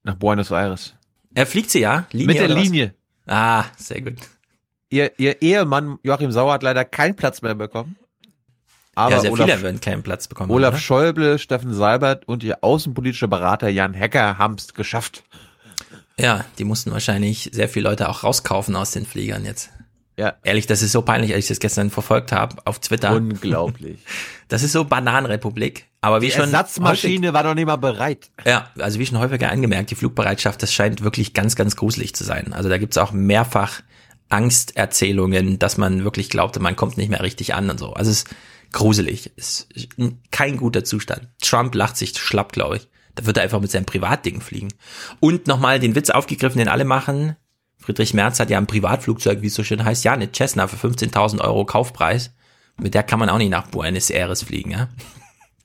nach 0.03 0.15
Buenos 0.15 0.51
Aires. 0.51 0.93
Er 1.33 1.47
fliegt 1.47 1.69
sie 1.71 1.79
ja? 1.79 2.07
Linie 2.11 2.27
Mit 2.27 2.37
der 2.39 2.49
was? 2.55 2.63
Linie. 2.63 2.93
Ah, 3.25 3.65
sehr 3.77 4.01
gut. 4.01 4.15
Ihr, 4.89 5.11
ihr 5.19 5.41
Ehemann 5.41 5.99
Joachim 6.03 6.31
Sauer 6.31 6.53
hat 6.53 6.63
leider 6.63 6.83
keinen 6.85 7.15
Platz 7.15 7.41
mehr 7.41 7.55
bekommen. 7.55 7.95
Aber 8.99 9.15
ja, 9.15 9.21
sehr 9.21 9.31
Olaf, 9.31 9.49
viele 9.49 9.61
werden 9.61 9.79
keinen 9.79 10.03
Platz 10.03 10.27
bekommen. 10.27 10.51
Olaf 10.51 10.73
oder? 10.73 10.79
Schäuble, 10.81 11.39
Steffen 11.39 11.73
Seibert 11.73 12.27
und 12.27 12.43
ihr 12.43 12.63
außenpolitischer 12.65 13.29
Berater 13.29 13.69
Jan 13.69 13.93
Hecker 13.93 14.37
haben 14.37 14.55
es 14.55 14.73
geschafft. 14.73 15.23
Ja, 16.19 16.43
die 16.57 16.65
mussten 16.65 16.91
wahrscheinlich 16.91 17.49
sehr 17.53 17.69
viele 17.69 17.89
Leute 17.89 18.09
auch 18.09 18.25
rauskaufen 18.25 18.75
aus 18.75 18.91
den 18.91 19.05
Fliegern 19.05 19.45
jetzt. 19.45 19.69
Ja. 20.17 20.33
Ehrlich, 20.43 20.67
das 20.67 20.81
ist 20.81 20.91
so 20.91 21.01
peinlich, 21.01 21.33
als 21.33 21.45
ich 21.45 21.47
das 21.47 21.59
gestern 21.59 21.89
verfolgt 21.89 22.33
habe 22.33 22.57
auf 22.65 22.79
Twitter. 22.79 23.13
Unglaublich. 23.13 23.99
Das 24.49 24.63
ist 24.63 24.71
so 24.71 24.83
Bananenrepublik. 24.83 25.85
Aber 26.01 26.21
wie 26.21 26.25
Die 26.25 26.31
schon 26.31 26.45
Ersatzmaschine 26.45 27.33
war 27.33 27.43
noch 27.43 27.53
nicht 27.53 27.67
mal 27.67 27.75
bereit. 27.75 28.31
häufig, 28.39 28.51
ja, 28.51 28.67
also 28.79 28.97
wie 28.97 29.05
schon 29.05 29.19
häufiger 29.19 29.51
angemerkt, 29.51 29.91
die 29.91 29.95
Flugbereitschaft, 29.95 30.63
das 30.63 30.73
scheint 30.73 31.03
wirklich 31.03 31.35
ganz, 31.35 31.55
ganz 31.55 31.75
gruselig 31.75 32.15
zu 32.15 32.23
sein. 32.23 32.51
Also 32.51 32.67
da 32.67 32.79
gibt's 32.79 32.97
auch 32.97 33.11
mehrfach 33.11 33.83
Angsterzählungen, 34.29 35.59
dass 35.59 35.77
man 35.77 36.03
wirklich 36.03 36.31
glaubte, 36.31 36.59
man 36.59 36.75
kommt 36.75 36.97
nicht 36.97 37.09
mehr 37.09 37.21
richtig 37.21 37.53
an 37.53 37.69
und 37.69 37.79
so. 37.79 37.93
Also 37.93 38.09
es 38.09 38.23
ist 38.23 38.35
gruselig. 38.71 39.31
Ist 39.35 39.67
kein 40.31 40.57
guter 40.57 40.83
Zustand. 40.83 41.27
Trump 41.41 41.75
lacht 41.75 41.97
sich 41.97 42.17
schlapp, 42.17 42.53
glaube 42.53 42.77
ich. 42.77 42.87
Da 43.15 43.25
wird 43.25 43.37
er 43.37 43.43
einfach 43.43 43.59
mit 43.59 43.71
seinem 43.71 43.85
Privatding 43.85 44.41
fliegen. 44.41 44.69
Und 45.19 45.47
nochmal 45.47 45.79
den 45.79 45.95
Witz 45.95 46.09
aufgegriffen, 46.09 46.59
den 46.59 46.69
alle 46.69 46.85
machen. 46.85 47.35
Friedrich 47.77 48.13
Merz 48.13 48.39
hat 48.39 48.49
ja 48.49 48.57
ein 48.57 48.67
Privatflugzeug, 48.67 49.41
wie 49.41 49.47
es 49.47 49.55
so 49.55 49.63
schön 49.63 49.83
heißt, 49.83 50.03
ja, 50.03 50.13
eine 50.13 50.31
Cessna 50.31 50.67
für 50.67 50.87
15.000 50.87 51.41
Euro 51.41 51.65
Kaufpreis. 51.65 52.31
Mit 52.77 52.93
der 52.93 53.03
kann 53.03 53.19
man 53.19 53.29
auch 53.29 53.37
nicht 53.37 53.49
nach 53.49 53.67
Buenos 53.67 54.09
Aires 54.09 54.43
fliegen, 54.43 54.71
ja. 54.71 54.89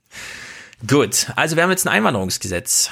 Gut, 0.87 1.29
also 1.37 1.57
wir 1.57 1.63
haben 1.63 1.71
jetzt 1.71 1.87
ein 1.87 1.93
Einwanderungsgesetz. 1.93 2.91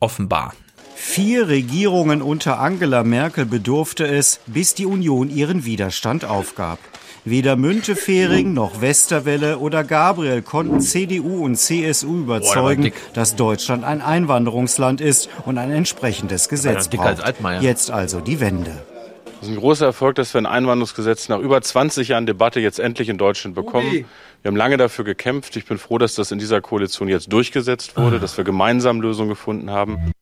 Offenbar. 0.00 0.54
Vier 0.94 1.48
Regierungen 1.48 2.22
unter 2.22 2.58
Angela 2.58 3.04
Merkel 3.04 3.46
bedurfte 3.46 4.06
es, 4.06 4.40
bis 4.46 4.74
die 4.74 4.86
Union 4.86 5.30
ihren 5.30 5.64
Widerstand 5.64 6.24
aufgab. 6.24 6.78
Weder 7.24 7.56
Müntefering 7.56 8.54
noch 8.54 8.80
Westerwelle 8.80 9.58
oder 9.58 9.84
Gabriel 9.84 10.42
konnten 10.42 10.80
CDU 10.80 11.44
und 11.44 11.56
CSU 11.56 12.20
überzeugen, 12.20 12.92
dass 13.12 13.36
Deutschland 13.36 13.84
ein 13.84 14.00
Einwanderungsland 14.00 15.00
ist 15.00 15.28
und 15.44 15.58
ein 15.58 15.70
entsprechendes 15.70 16.48
Gesetz 16.48 16.88
braucht. 16.88 17.22
Jetzt 17.60 17.90
also 17.90 18.20
die 18.20 18.40
Wende. 18.40 18.72
Das 19.40 19.48
ist 19.48 19.54
ein 19.54 19.60
großer 19.60 19.86
Erfolg, 19.86 20.16
dass 20.16 20.34
wir 20.34 20.40
ein 20.40 20.46
Einwanderungsgesetz 20.46 21.28
nach 21.28 21.38
über 21.38 21.62
20 21.62 22.08
Jahren 22.08 22.26
Debatte 22.26 22.58
jetzt 22.58 22.80
endlich 22.80 23.08
in 23.08 23.18
Deutschland 23.18 23.54
bekommen. 23.54 24.04
Wir 24.42 24.48
haben 24.48 24.56
lange 24.56 24.76
dafür 24.76 25.04
gekämpft. 25.04 25.54
Ich 25.56 25.64
bin 25.64 25.78
froh, 25.78 25.98
dass 25.98 26.14
das 26.16 26.32
in 26.32 26.38
dieser 26.38 26.60
Koalition 26.60 27.08
jetzt 27.08 27.32
durchgesetzt 27.32 27.96
wurde, 27.96 28.18
dass 28.18 28.36
wir 28.36 28.44
gemeinsam 28.44 29.00
Lösungen 29.00 29.28
gefunden 29.28 29.70
haben. 29.70 30.12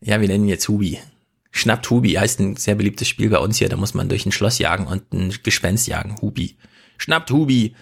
Ja, 0.00 0.20
wir 0.20 0.28
nennen 0.28 0.44
ihn 0.44 0.50
jetzt 0.50 0.68
Hubi. 0.68 0.98
Schnappt 1.56 1.88
Hubi 1.88 2.14
heißt 2.14 2.40
ein 2.40 2.56
sehr 2.56 2.74
beliebtes 2.74 3.06
Spiel 3.06 3.30
bei 3.30 3.38
uns 3.38 3.58
hier. 3.58 3.68
Da 3.68 3.76
muss 3.76 3.94
man 3.94 4.08
durch 4.08 4.26
ein 4.26 4.32
Schloss 4.32 4.58
jagen 4.58 4.88
und 4.88 5.12
ein 5.12 5.32
Gespenst 5.44 5.86
jagen. 5.86 6.16
Hubi. 6.20 6.56
Schnappt 6.98 7.30
Hubi. 7.30 7.76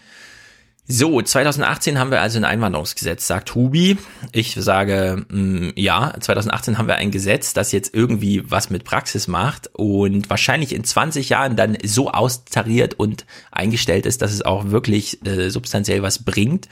So, 0.86 1.22
2018 1.22 1.98
haben 1.98 2.10
wir 2.10 2.20
also 2.20 2.38
ein 2.38 2.44
Einwanderungsgesetz, 2.44 3.26
sagt 3.26 3.54
Hubi. 3.54 3.96
Ich 4.32 4.54
sage, 4.58 5.24
mh, 5.26 5.72
ja, 5.76 6.12
2018 6.20 6.76
haben 6.76 6.86
wir 6.86 6.96
ein 6.96 7.10
Gesetz, 7.10 7.54
das 7.54 7.72
jetzt 7.72 7.94
irgendwie 7.94 8.42
was 8.44 8.68
mit 8.68 8.84
Praxis 8.84 9.26
macht 9.26 9.70
und 9.72 10.28
wahrscheinlich 10.28 10.74
in 10.74 10.84
20 10.84 11.30
Jahren 11.30 11.56
dann 11.56 11.78
so 11.82 12.10
austariert 12.10 12.94
und 12.94 13.24
eingestellt 13.52 14.04
ist, 14.04 14.20
dass 14.20 14.32
es 14.32 14.42
auch 14.42 14.70
wirklich 14.70 15.24
äh, 15.26 15.48
substanziell 15.48 16.02
was 16.02 16.24
bringt 16.24 16.68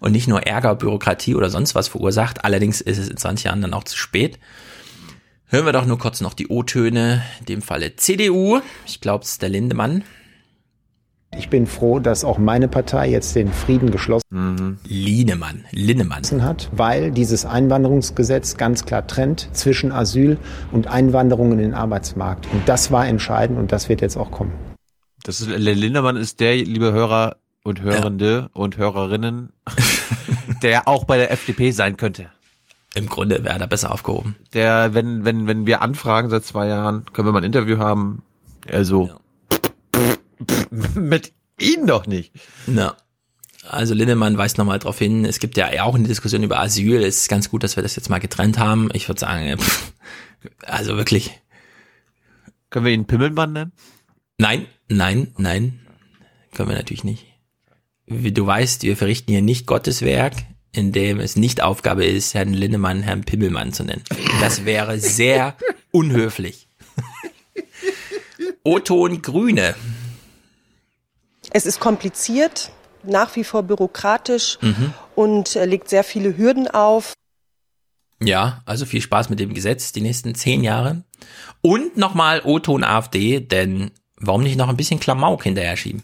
und 0.00 0.12
nicht 0.12 0.28
nur 0.28 0.44
Ärger, 0.44 0.74
Bürokratie 0.74 1.34
oder 1.34 1.50
sonst 1.50 1.74
was 1.74 1.88
verursacht. 1.88 2.46
Allerdings 2.46 2.80
ist 2.80 2.96
es 2.96 3.10
in 3.10 3.18
20 3.18 3.44
Jahren 3.44 3.60
dann 3.60 3.74
auch 3.74 3.84
zu 3.84 3.98
spät. 3.98 4.38
Hören 5.50 5.64
wir 5.64 5.72
doch 5.72 5.86
nur 5.86 5.96
kurz 5.96 6.20
noch 6.20 6.34
die 6.34 6.48
O-Töne, 6.48 7.22
in 7.40 7.46
dem 7.46 7.62
Falle 7.62 7.96
CDU. 7.96 8.60
Ich 8.84 9.00
glaube, 9.00 9.24
es 9.24 9.30
ist 9.30 9.42
der 9.42 9.48
Lindemann. 9.48 10.04
Ich 11.38 11.48
bin 11.48 11.66
froh, 11.66 12.00
dass 12.00 12.22
auch 12.22 12.36
meine 12.36 12.68
Partei 12.68 13.08
jetzt 13.08 13.34
den 13.34 13.50
Frieden 13.50 13.90
geschlossen 13.90 14.78
Lienemann, 14.86 15.64
Linnemann. 15.70 16.22
hat, 16.42 16.68
weil 16.72 17.12
dieses 17.12 17.46
Einwanderungsgesetz 17.46 18.58
ganz 18.58 18.84
klar 18.84 19.06
trennt 19.06 19.48
zwischen 19.54 19.90
Asyl 19.90 20.36
und 20.70 20.86
Einwanderung 20.86 21.52
in 21.52 21.58
den 21.58 21.72
Arbeitsmarkt. 21.72 22.46
Und 22.52 22.68
das 22.68 22.92
war 22.92 23.06
entscheidend 23.06 23.58
und 23.58 23.72
das 23.72 23.88
wird 23.88 24.02
jetzt 24.02 24.18
auch 24.18 24.30
kommen. 24.30 24.52
Das 25.22 25.40
ist, 25.40 25.48
Lindemann 25.48 26.16
ist 26.16 26.40
der, 26.40 26.56
liebe 26.56 26.92
Hörer 26.92 27.36
und 27.64 27.80
Hörende 27.80 28.50
und 28.52 28.76
Hörerinnen, 28.76 29.54
der 30.62 30.86
auch 30.88 31.04
bei 31.04 31.16
der 31.16 31.30
FDP 31.30 31.70
sein 31.70 31.96
könnte. 31.96 32.28
Im 32.98 33.08
Grunde 33.08 33.44
wäre 33.44 33.54
er 33.54 33.58
da 33.60 33.66
besser 33.66 33.92
aufgehoben. 33.92 34.34
Der, 34.52 34.92
wenn, 34.92 35.24
wenn, 35.24 35.46
wenn 35.46 35.66
wir 35.66 35.82
anfragen 35.82 36.30
seit 36.30 36.44
zwei 36.44 36.66
Jahren, 36.66 37.04
können 37.12 37.28
wir 37.28 37.32
mal 37.32 37.38
ein 37.38 37.44
Interview 37.44 37.78
haben. 37.78 38.24
Also, 38.68 39.08
mit 40.94 41.32
Ihnen 41.60 41.86
doch 41.86 42.08
nicht. 42.08 42.32
Na. 42.66 42.96
Also 43.68 43.94
Linnemann 43.94 44.36
weist 44.36 44.58
nochmal 44.58 44.80
darauf 44.80 44.98
hin, 44.98 45.24
es 45.24 45.38
gibt 45.38 45.56
ja 45.56 45.84
auch 45.84 45.94
eine 45.94 46.08
Diskussion 46.08 46.42
über 46.42 46.58
Asyl. 46.58 47.02
Es 47.04 47.22
ist 47.22 47.28
ganz 47.28 47.50
gut, 47.50 47.62
dass 47.62 47.76
wir 47.76 47.84
das 47.84 47.94
jetzt 47.94 48.10
mal 48.10 48.18
getrennt 48.18 48.58
haben. 48.58 48.88
Ich 48.94 49.08
würde 49.08 49.20
sagen, 49.20 49.58
pff, 49.58 49.92
also 50.62 50.96
wirklich. 50.96 51.40
Können 52.70 52.84
wir 52.84 52.92
ihn 52.92 53.06
Pimmelmann 53.06 53.52
nennen? 53.52 53.72
Nein, 54.38 54.66
nein, 54.88 55.34
nein. 55.36 55.80
Können 56.52 56.70
wir 56.70 56.76
natürlich 56.76 57.04
nicht. 57.04 57.26
Wie 58.06 58.32
du 58.32 58.44
weißt, 58.44 58.82
wir 58.82 58.96
verrichten 58.96 59.30
hier 59.30 59.42
nicht 59.42 59.66
Gottes 59.66 60.02
Werk, 60.02 60.34
in 60.72 60.92
dem 60.92 61.18
es 61.20 61.36
nicht 61.36 61.62
Aufgabe 61.62 62.04
ist, 62.04 62.34
Herrn 62.34 62.52
Linnemann 62.52 63.02
Herrn 63.02 63.24
Pimmelmann 63.24 63.72
zu 63.72 63.84
nennen. 63.84 64.04
Das 64.40 64.64
wäre 64.64 64.98
sehr 65.00 65.54
unhöflich. 65.90 66.68
O-Ton 68.64 69.22
Grüne. 69.22 69.74
Es 71.50 71.64
ist 71.66 71.80
kompliziert, 71.80 72.70
nach 73.02 73.34
wie 73.36 73.44
vor 73.44 73.62
bürokratisch 73.62 74.58
Mhm. 74.60 74.92
und 75.14 75.56
äh, 75.56 75.64
legt 75.64 75.88
sehr 75.88 76.04
viele 76.04 76.36
Hürden 76.36 76.68
auf. 76.68 77.14
Ja, 78.22 78.62
also 78.66 78.84
viel 78.84 79.00
Spaß 79.00 79.30
mit 79.30 79.40
dem 79.40 79.54
Gesetz 79.54 79.92
die 79.92 80.00
nächsten 80.00 80.34
zehn 80.34 80.62
Jahre. 80.64 81.04
Und 81.62 81.96
nochmal 81.96 82.42
O-Ton 82.44 82.84
AfD, 82.84 83.40
denn 83.40 83.92
warum 84.16 84.42
nicht 84.42 84.56
noch 84.56 84.68
ein 84.68 84.76
bisschen 84.76 85.00
Klamauk 85.00 85.44
hinterher 85.44 85.76
schieben? 85.76 86.02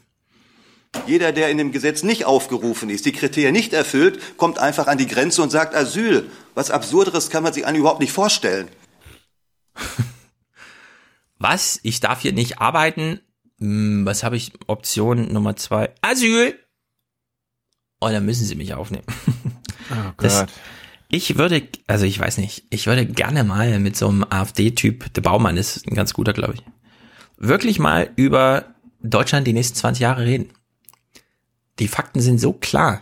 Jeder, 1.07 1.33
der 1.33 1.51
in 1.51 1.59
dem 1.59 1.73
Gesetz 1.73 2.03
nicht 2.03 2.25
aufgerufen 2.25 2.91
ist, 2.91 3.05
die 3.07 3.12
Kriterien 3.12 3.53
nicht 3.53 3.73
erfüllt, 3.73 4.37
kommt 4.37 4.59
einfach 4.59 4.87
an 4.87 4.99
die 4.99 5.07
Grenze 5.07 5.43
und 5.43 5.51
sagt 5.51 5.75
Asyl. 5.75 6.31
Was 6.55 6.71
Absurderes 6.71 7.31
kann 7.31 7.43
man 7.43 7.53
sich 7.53 7.66
eigentlich 7.66 7.81
überhaupt 7.81 8.01
nicht 8.01 8.12
vorstellen. 8.12 8.69
Was? 11.39 11.81
Ich 11.83 12.01
darf 12.01 12.21
hier 12.21 12.33
nicht 12.33 12.61
arbeiten? 12.61 13.21
Hm, 13.59 14.07
was 14.07 14.23
habe 14.23 14.37
ich? 14.37 14.53
Option 14.66 15.33
Nummer 15.33 15.57
zwei. 15.57 15.91
Asyl! 16.01 16.59
Oh, 18.01 18.09
dann 18.09 18.25
müssen 18.25 18.45
sie 18.47 18.55
mich 18.57 18.75
aufnehmen. 18.75 19.07
Oh 19.91 20.12
Das, 20.16 20.47
ich 21.11 21.37
würde, 21.37 21.69
also 21.87 22.07
ich 22.07 22.19
weiß 22.19 22.39
nicht, 22.39 22.65
ich 22.71 22.87
würde 22.87 23.05
gerne 23.05 23.45
mal 23.45 23.79
mit 23.81 23.97
so 23.97 24.09
einem 24.09 24.25
AfD-Typ, 24.29 25.12
der 25.12 25.21
Baumann 25.21 25.59
ist 25.59 25.87
ein 25.87 25.95
ganz 25.95 26.15
guter, 26.15 26.33
glaube 26.33 26.55
ich, 26.55 26.62
wirklich 27.37 27.79
mal 27.79 28.11
über 28.16 28.75
Deutschland 29.03 29.47
die 29.47 29.53
nächsten 29.53 29.77
20 29.77 30.01
Jahre 30.01 30.25
reden. 30.25 30.49
Die 31.79 31.89
Fakten 31.89 32.21
sind 32.21 32.39
so 32.39 32.53
klar, 32.53 33.01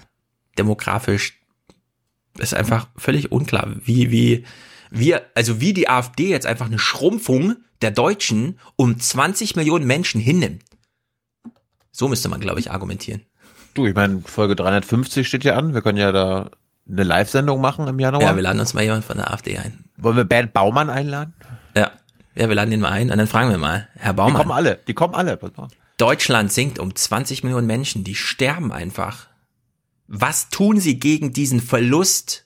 demografisch, 0.58 1.40
ist 2.38 2.54
einfach 2.54 2.88
völlig 2.96 3.30
unklar, 3.30 3.68
wie, 3.84 4.10
wie, 4.10 4.44
wir, 4.90 5.22
also 5.34 5.60
wie 5.60 5.72
die 5.72 5.88
AfD 5.88 6.28
jetzt 6.28 6.46
einfach 6.46 6.66
eine 6.66 6.78
Schrumpfung 6.78 7.56
der 7.82 7.90
Deutschen 7.90 8.58
um 8.76 8.98
20 8.98 9.56
Millionen 9.56 9.86
Menschen 9.86 10.20
hinnimmt. 10.20 10.62
So 11.90 12.08
müsste 12.08 12.28
man, 12.28 12.40
glaube 12.40 12.60
ich, 12.60 12.70
argumentieren. 12.70 13.22
Du, 13.74 13.86
ich 13.86 13.94
meine, 13.94 14.22
Folge 14.24 14.56
350 14.56 15.26
steht 15.26 15.44
ja 15.44 15.56
an. 15.56 15.74
Wir 15.74 15.82
können 15.82 15.98
ja 15.98 16.12
da 16.12 16.50
eine 16.88 17.04
Live-Sendung 17.04 17.60
machen 17.60 17.86
im 17.86 17.98
Januar. 17.98 18.22
Ja, 18.22 18.36
wir 18.36 18.42
laden 18.42 18.60
uns 18.60 18.74
mal 18.74 18.82
jemand 18.82 19.04
von 19.04 19.16
der 19.16 19.32
AfD 19.32 19.58
ein. 19.58 19.84
Wollen 19.96 20.16
wir 20.16 20.24
Bernd 20.24 20.52
Baumann 20.52 20.90
einladen? 20.90 21.34
Ja. 21.76 21.92
Ja, 22.34 22.48
wir 22.48 22.54
laden 22.54 22.70
den 22.70 22.80
mal 22.80 22.90
ein 22.90 23.10
und 23.10 23.18
dann 23.18 23.26
fragen 23.26 23.50
wir 23.50 23.58
mal, 23.58 23.88
Herr 23.94 24.14
Baumann. 24.14 24.34
Die 24.34 24.38
kommen 24.38 24.52
alle, 24.52 24.80
die 24.86 24.94
kommen 24.94 25.14
alle. 25.14 25.38
Deutschland 26.02 26.52
sinkt 26.52 26.80
um 26.80 26.96
20 26.96 27.44
Millionen 27.44 27.68
Menschen, 27.68 28.02
die 28.02 28.16
sterben 28.16 28.72
einfach. 28.72 29.28
Was 30.08 30.48
tun 30.48 30.80
Sie 30.80 30.98
gegen 30.98 31.32
diesen 31.32 31.60
Verlust 31.60 32.44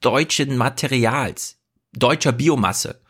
deutschen 0.00 0.56
Materials, 0.56 1.56
deutscher 1.92 2.32
Biomasse? 2.32 3.00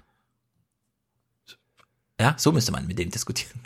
Ja, 2.20 2.34
so 2.36 2.52
müsste 2.52 2.72
man 2.72 2.86
mit 2.86 2.98
dem 2.98 3.10
diskutieren. 3.10 3.58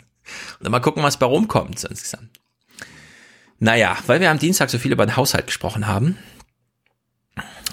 Und 0.57 0.63
dann 0.63 0.71
mal 0.71 0.79
gucken, 0.79 1.03
was 1.03 1.19
bei 1.19 1.25
rumkommt 1.25 1.77
so 1.77 1.89
insgesamt. 1.89 2.29
Naja, 3.59 3.97
weil 4.07 4.21
wir 4.21 4.31
am 4.31 4.39
Dienstag 4.39 4.69
so 4.69 4.79
viel 4.79 4.93
über 4.93 5.05
den 5.05 5.17
Haushalt 5.17 5.47
gesprochen 5.47 5.85
haben, 5.85 6.17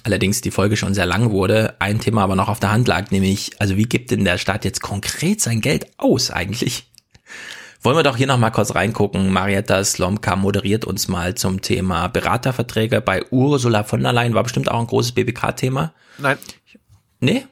allerdings 0.03 0.41
die 0.41 0.51
Folge 0.51 0.77
schon 0.77 0.95
sehr 0.95 1.07
lang 1.07 1.31
wurde, 1.31 1.81
ein 1.81 2.01
Thema 2.01 2.25
aber 2.25 2.35
noch 2.35 2.49
auf 2.49 2.59
der 2.59 2.73
Hand 2.73 2.89
lag, 2.89 3.13
nämlich, 3.13 3.53
also 3.61 3.77
wie 3.77 3.85
gibt 3.85 4.11
denn 4.11 4.25
der 4.25 4.37
Staat 4.37 4.65
jetzt 4.65 4.81
konkret 4.81 5.41
sein 5.41 5.61
Geld 5.61 5.87
aus 5.97 6.33
eigentlich? 6.33 6.91
Wollen 7.83 7.97
wir 7.97 8.03
doch 8.03 8.17
hier 8.17 8.27
noch 8.27 8.39
mal 8.39 8.51
kurz 8.51 8.75
reingucken. 8.75 9.33
Marietta 9.33 9.85
Slomka 9.85 10.35
moderiert 10.35 10.85
uns 10.85 11.07
mal 11.07 11.37
zum 11.37 11.63
Thema 11.63 12.09
Beraterverträge 12.09 13.01
bei 13.01 13.25
Ursula 13.31 13.85
von 13.85 14.03
der 14.03 14.13
Leyen. 14.13 14.35
War 14.35 14.43
bestimmt 14.43 14.71
auch 14.71 14.81
ein 14.81 14.87
großes 14.87 15.13
BBK-Thema. 15.13 15.93
Nein. 16.19 16.39
Nee? 17.21 17.47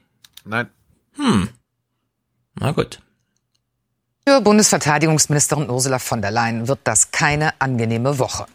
Nein. 0.44 0.68
Hm. 1.14 1.48
Na 2.58 2.72
gut. 2.72 3.00
Für 4.26 4.40
Bundesverteidigungsministerin 4.40 5.70
Ursula 5.70 6.00
von 6.00 6.20
der 6.20 6.32
Leyen 6.32 6.66
wird 6.66 6.80
das 6.82 7.12
keine 7.12 7.60
angenehme 7.60 8.18
Woche. 8.18 8.46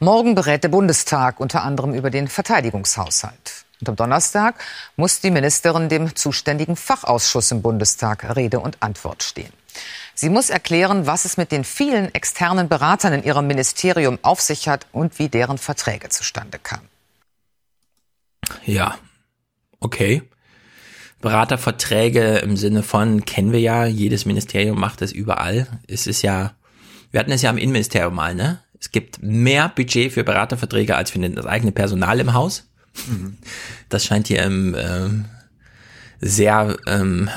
Morgen 0.00 0.34
berät 0.34 0.64
der 0.64 0.68
Bundestag 0.68 1.40
unter 1.40 1.62
anderem 1.62 1.94
über 1.94 2.10
den 2.10 2.28
Verteidigungshaushalt. 2.28 3.64
Und 3.80 3.88
am 3.88 3.96
Donnerstag 3.96 4.56
muss 4.96 5.20
die 5.20 5.30
Ministerin 5.30 5.88
dem 5.88 6.14
zuständigen 6.14 6.76
Fachausschuss 6.76 7.50
im 7.50 7.62
Bundestag 7.62 8.36
Rede 8.36 8.60
und 8.60 8.76
Antwort 8.80 9.22
stehen. 9.22 9.52
Sie 10.20 10.28
muss 10.28 10.50
erklären, 10.50 11.06
was 11.06 11.24
es 11.24 11.38
mit 11.38 11.50
den 11.50 11.64
vielen 11.64 12.14
externen 12.14 12.68
Beratern 12.68 13.14
in 13.14 13.22
ihrem 13.22 13.46
Ministerium 13.46 14.18
auf 14.20 14.42
sich 14.42 14.68
hat 14.68 14.86
und 14.92 15.18
wie 15.18 15.30
deren 15.30 15.56
Verträge 15.56 16.10
zustande 16.10 16.58
kamen. 16.58 16.86
Ja. 18.66 18.98
Okay. 19.80 20.20
Beraterverträge 21.22 22.36
im 22.36 22.58
Sinne 22.58 22.82
von, 22.82 23.24
kennen 23.24 23.50
wir 23.52 23.60
ja, 23.60 23.86
jedes 23.86 24.26
Ministerium 24.26 24.78
macht 24.78 25.00
das 25.00 25.10
überall. 25.10 25.66
Es 25.86 26.06
ist 26.06 26.20
ja, 26.20 26.52
wir 27.12 27.20
hatten 27.20 27.32
es 27.32 27.40
ja 27.40 27.48
im 27.48 27.56
Innenministerium 27.56 28.14
mal, 28.14 28.34
ne? 28.34 28.62
Es 28.78 28.90
gibt 28.92 29.22
mehr 29.22 29.70
Budget 29.70 30.12
für 30.12 30.22
Beraterverträge 30.22 30.96
als 30.96 31.12
für 31.12 31.18
das 31.30 31.46
eigene 31.46 31.72
Personal 31.72 32.20
im 32.20 32.34
Haus. 32.34 32.68
Das 33.88 34.04
scheint 34.04 34.28
hier 34.28 34.42
im 34.42 34.76
ähm, 34.78 35.24
sehr 36.20 36.76
ähm, 36.86 37.28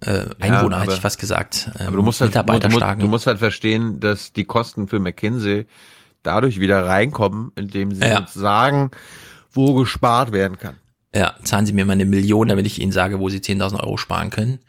äh, 0.00 0.24
Einwohner, 0.40 0.76
hätte 0.78 0.88
aber- 0.88 0.94
ich 0.94 1.00
fast 1.00 1.18
gesagt. 1.20 1.70
Ähm, 1.78 1.88
Aber 1.88 1.96
du 1.98 2.02
musst, 2.02 2.20
halt, 2.20 2.34
du, 2.34 2.38
Mitarbeiterstarken. 2.38 3.00
du 3.02 3.08
musst 3.08 3.26
halt 3.26 3.38
verstehen, 3.38 4.00
dass 4.00 4.32
die 4.32 4.44
Kosten 4.44 4.88
für 4.88 4.98
McKinsey 4.98 5.66
dadurch 6.22 6.58
wieder 6.58 6.86
reinkommen, 6.86 7.52
indem 7.56 7.94
sie 7.94 8.02
Ja. 8.02 8.20
uns 8.20 8.32
sagen, 8.34 8.90
wo 9.52 9.74
gespart 9.74 10.32
werden 10.32 10.58
kann. 10.58 10.76
Ja, 11.14 11.34
zahlen 11.42 11.66
Sie 11.66 11.72
mir 11.72 11.84
mal 11.84 11.94
eine 11.94 12.04
Million, 12.04 12.46
damit 12.48 12.66
ich 12.66 12.80
Ihnen 12.80 12.92
sage, 12.92 13.18
wo 13.18 13.28
Sie 13.28 13.40
10.000 13.40 13.80
Euro 13.80 13.96
sparen 13.96 14.30
können. 14.30 14.60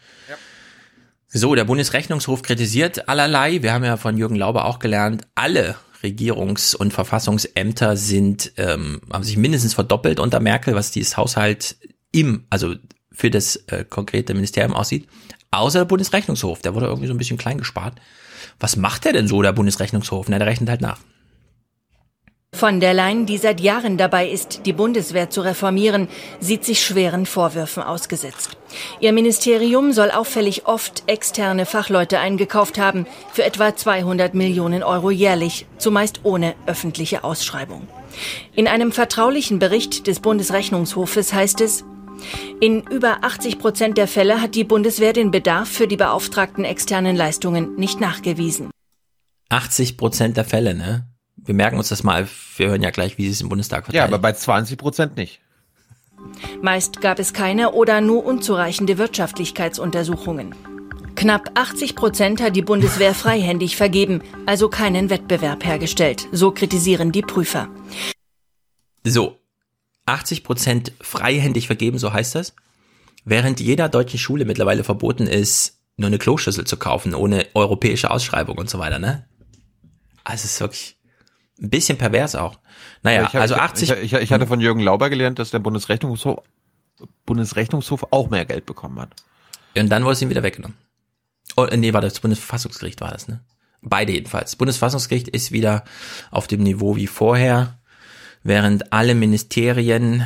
So, 1.28 1.56
der 1.56 1.64
Bundesrechnungshof 1.66 2.42
kritisiert 2.42 3.08
allerlei. 3.08 3.62
Wir 3.62 3.72
haben 3.74 3.84
ja 3.86 3.96
von 3.96 4.18
Jürgen 4.18 4.36
Lauber 4.36 4.66
auch 4.66 4.80
gelernt, 4.80 5.24
alle 5.36 5.76
Regierungs- 6.04 6.76
und 6.76 6.92
Verfassungsämter 6.94 7.96
sind, 7.96 8.52
ähm, 8.58 9.02
haben 9.14 9.24
sich 9.24 9.38
mindestens 9.38 9.74
verdoppelt 9.76 10.20
unter 10.20 10.40
Merkel, 10.40 10.74
was 10.76 10.92
dieses 10.92 11.16
Haushalt 11.16 11.78
im, 12.12 12.46
also 12.50 12.76
für 13.12 13.30
das 13.30 13.58
äh, 13.68 13.86
konkrete 13.88 14.34
Ministerium 14.34 14.74
aussieht. 14.74 15.08
Außer 15.52 15.80
der 15.80 15.86
Bundesrechnungshof, 15.86 16.62
der 16.62 16.74
wurde 16.76 16.88
irgendwie 16.88 17.08
so 17.08 17.14
ein 17.14 17.18
bisschen 17.18 17.38
klein 17.38 17.58
gespart. 17.58 18.00
Was 18.60 18.78
macht 18.78 19.06
der 19.06 19.14
denn 19.14 19.28
so, 19.28 19.42
der 19.42 19.52
Bundesrechnungshof? 19.52 20.28
Na, 20.30 20.38
der 20.38 20.48
rechnet 20.48 20.70
halt 20.70 20.82
nach. 20.82 21.00
Von 22.54 22.82
der 22.82 22.94
Leyen, 22.94 23.26
die 23.26 23.38
seit 23.38 23.62
Jahren 23.62 23.98
dabei 23.98 24.28
ist, 24.28 24.66
die 24.66 24.74
Bundeswehr 24.74 25.30
zu 25.30 25.42
reformieren, 25.42 26.10
sieht 26.42 26.66
sich 26.66 26.84
schweren 26.84 27.26
Vorwürfen 27.26 27.82
ausgesetzt. 27.82 28.58
Ihr 29.00 29.14
Ministerium 29.14 29.94
soll 29.94 30.12
auffällig 30.12 30.68
oft 30.68 31.04
externe 31.08 31.66
Fachleute 31.66 32.20
eingekauft 32.20 32.78
haben, 32.78 33.08
für 33.32 33.46
etwa 33.46 33.76
200 33.76 34.34
Millionen 34.34 34.84
Euro 34.84 35.12
jährlich, 35.12 35.66
zumeist 35.78 36.20
ohne 36.24 36.56
öffentliche 36.66 37.24
Ausschreibung. 37.24 37.88
In 38.54 38.68
einem 38.68 38.92
vertraulichen 38.92 39.60
Bericht 39.60 40.06
des 40.08 40.20
Bundesrechnungshofes 40.20 41.34
heißt 41.34 41.62
es, 41.62 41.86
in 42.60 42.82
über 42.84 43.24
80 43.24 43.60
Prozent 43.60 43.98
der 43.98 44.08
Fälle 44.08 44.42
hat 44.42 44.56
die 44.56 44.64
Bundeswehr 44.64 45.14
den 45.14 45.32
Bedarf 45.32 45.70
für 45.70 45.88
die 45.88 45.98
beauftragten 45.98 46.64
externen 46.66 47.16
Leistungen 47.16 47.76
nicht 47.76 48.00
nachgewiesen. 48.00 48.70
80 49.50 49.98
Prozent 49.98 50.38
der 50.38 50.46
Fälle, 50.46 50.74
ne? 50.74 51.08
Wir 51.44 51.56
merken 51.56 51.78
uns 51.78 51.90
das 51.90 52.04
mal. 52.04 52.28
Wir 52.58 52.70
hören 52.70 52.84
ja 52.84 52.92
gleich, 52.92 53.18
wie 53.18 53.26
sie 53.26 53.32
es 53.32 53.42
im 53.42 53.50
Bundestag 53.50 53.80
Ja, 53.80 53.86
verteidigen. 53.86 54.14
aber 54.14 54.22
bei 54.22 54.34
20 54.34 54.78
Prozent 54.78 55.18
nicht. 55.18 55.42
Meist 56.62 57.02
gab 57.02 57.18
es 57.20 57.34
keine 57.34 57.72
oder 57.72 58.00
nur 58.00 58.24
unzureichende 58.26 58.98
Wirtschaftlichkeitsuntersuchungen. 59.00 60.54
Knapp 61.16 61.52
80 61.56 61.96
Prozent 61.96 62.42
hat 62.42 62.56
die 62.56 62.62
Bundeswehr 62.62 63.14
freihändig 63.14 63.76
vergeben, 63.76 64.22
also 64.46 64.70
keinen 64.70 65.10
Wettbewerb 65.10 65.66
hergestellt. 65.66 66.28
So 66.32 66.52
kritisieren 66.52 67.12
die 67.12 67.22
Prüfer. 67.22 67.68
So, 69.04 69.38
80 70.06 70.44
Prozent 70.44 70.92
freihändig 71.02 71.68
vergeben, 71.68 71.98
so 71.98 72.12
heißt 72.14 72.36
das. 72.36 72.54
Während 73.24 73.60
jeder 73.60 73.88
deutschen 73.90 74.20
Schule 74.20 74.46
mittlerweile 74.46 74.84
verboten 74.84 75.28
ist, 75.28 75.80
nur 75.98 76.08
eine 76.08 76.18
Kloschüssel 76.18 76.66
zu 76.66 76.78
kaufen, 76.78 77.14
ohne 77.14 77.46
europäische 77.54 78.10
Ausschreibung 78.10 78.58
und 78.58 78.70
so 78.70 78.80
weiter, 78.80 78.98
ne? 79.00 79.28
Also 80.24 80.46
es 80.46 80.54
ist 80.54 80.60
wirklich 80.62 80.98
ein 81.62 81.70
bisschen 81.70 81.98
pervers 81.98 82.36
auch. 82.36 82.58
Naja, 83.04 83.24
ich, 83.28 83.34
hab- 83.36 83.42
also 83.42 83.56
ich, 83.56 83.62
80. 83.62 83.90
Ich, 83.92 84.02
ich, 84.02 84.14
ich 84.14 84.32
hatte 84.32 84.48
von 84.48 84.60
Jürgen 84.62 84.80
Lauber 84.82 85.10
gelernt, 85.10 85.38
dass 85.38 85.52
der 85.52 85.60
Bundesrechnungshof, 85.60 86.40
Bundesrechnungshof 87.26 88.08
auch 88.12 88.30
mehr 88.30 88.46
Geld 88.46 88.66
bekommen 88.66 89.00
hat. 89.00 89.16
Und 89.78 89.90
dann 89.90 90.04
wurde 90.04 90.14
es 90.14 90.22
ihm 90.22 90.30
wieder 90.30 90.44
weggenommen. 90.44 90.78
Oh, 91.58 91.66
nee, 91.76 91.94
war 91.94 92.02
das 92.02 92.20
Bundesverfassungsgericht 92.20 93.02
war 93.02 93.12
das, 93.12 93.28
ne? 93.28 93.42
Beide 93.82 94.12
jedenfalls. 94.14 94.52
Das 94.52 94.56
Bundesverfassungsgericht 94.58 95.28
ist 95.28 95.52
wieder 95.52 95.84
auf 96.30 96.48
dem 96.48 96.62
Niveau 96.64 96.96
wie 96.96 97.08
vorher, 97.08 97.80
während 98.44 98.92
alle 98.94 99.16
Ministerien 99.16 100.26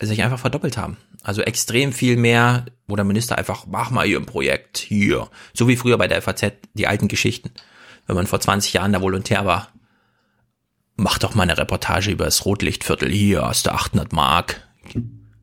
sich 0.00 0.22
einfach 0.22 0.38
verdoppelt 0.38 0.76
haben. 0.76 0.96
Also 1.22 1.42
extrem 1.42 1.92
viel 1.92 2.16
mehr, 2.16 2.66
wo 2.86 2.94
der 2.96 3.04
Minister 3.04 3.36
einfach, 3.36 3.66
mach 3.66 3.90
mal 3.90 4.06
hier 4.06 4.18
ein 4.18 4.26
Projekt, 4.26 4.78
hier. 4.78 5.28
So 5.54 5.66
wie 5.68 5.76
früher 5.76 5.98
bei 5.98 6.06
der 6.08 6.22
FAZ, 6.22 6.52
die 6.74 6.86
alten 6.86 7.08
Geschichten. 7.08 7.50
Wenn 8.06 8.14
man 8.16 8.26
vor 8.26 8.40
20 8.40 8.72
Jahren 8.74 8.92
da 8.92 9.00
Volontär 9.00 9.44
war. 9.44 9.68
Mach 10.96 11.18
doch 11.18 11.34
mal 11.34 11.42
eine 11.42 11.58
Reportage 11.58 12.10
über 12.10 12.24
das 12.24 12.44
Rotlichtviertel, 12.46 13.10
hier 13.10 13.42
hast 13.42 13.66
du 13.66 13.72
800 13.72 14.12
Mark. 14.12 14.62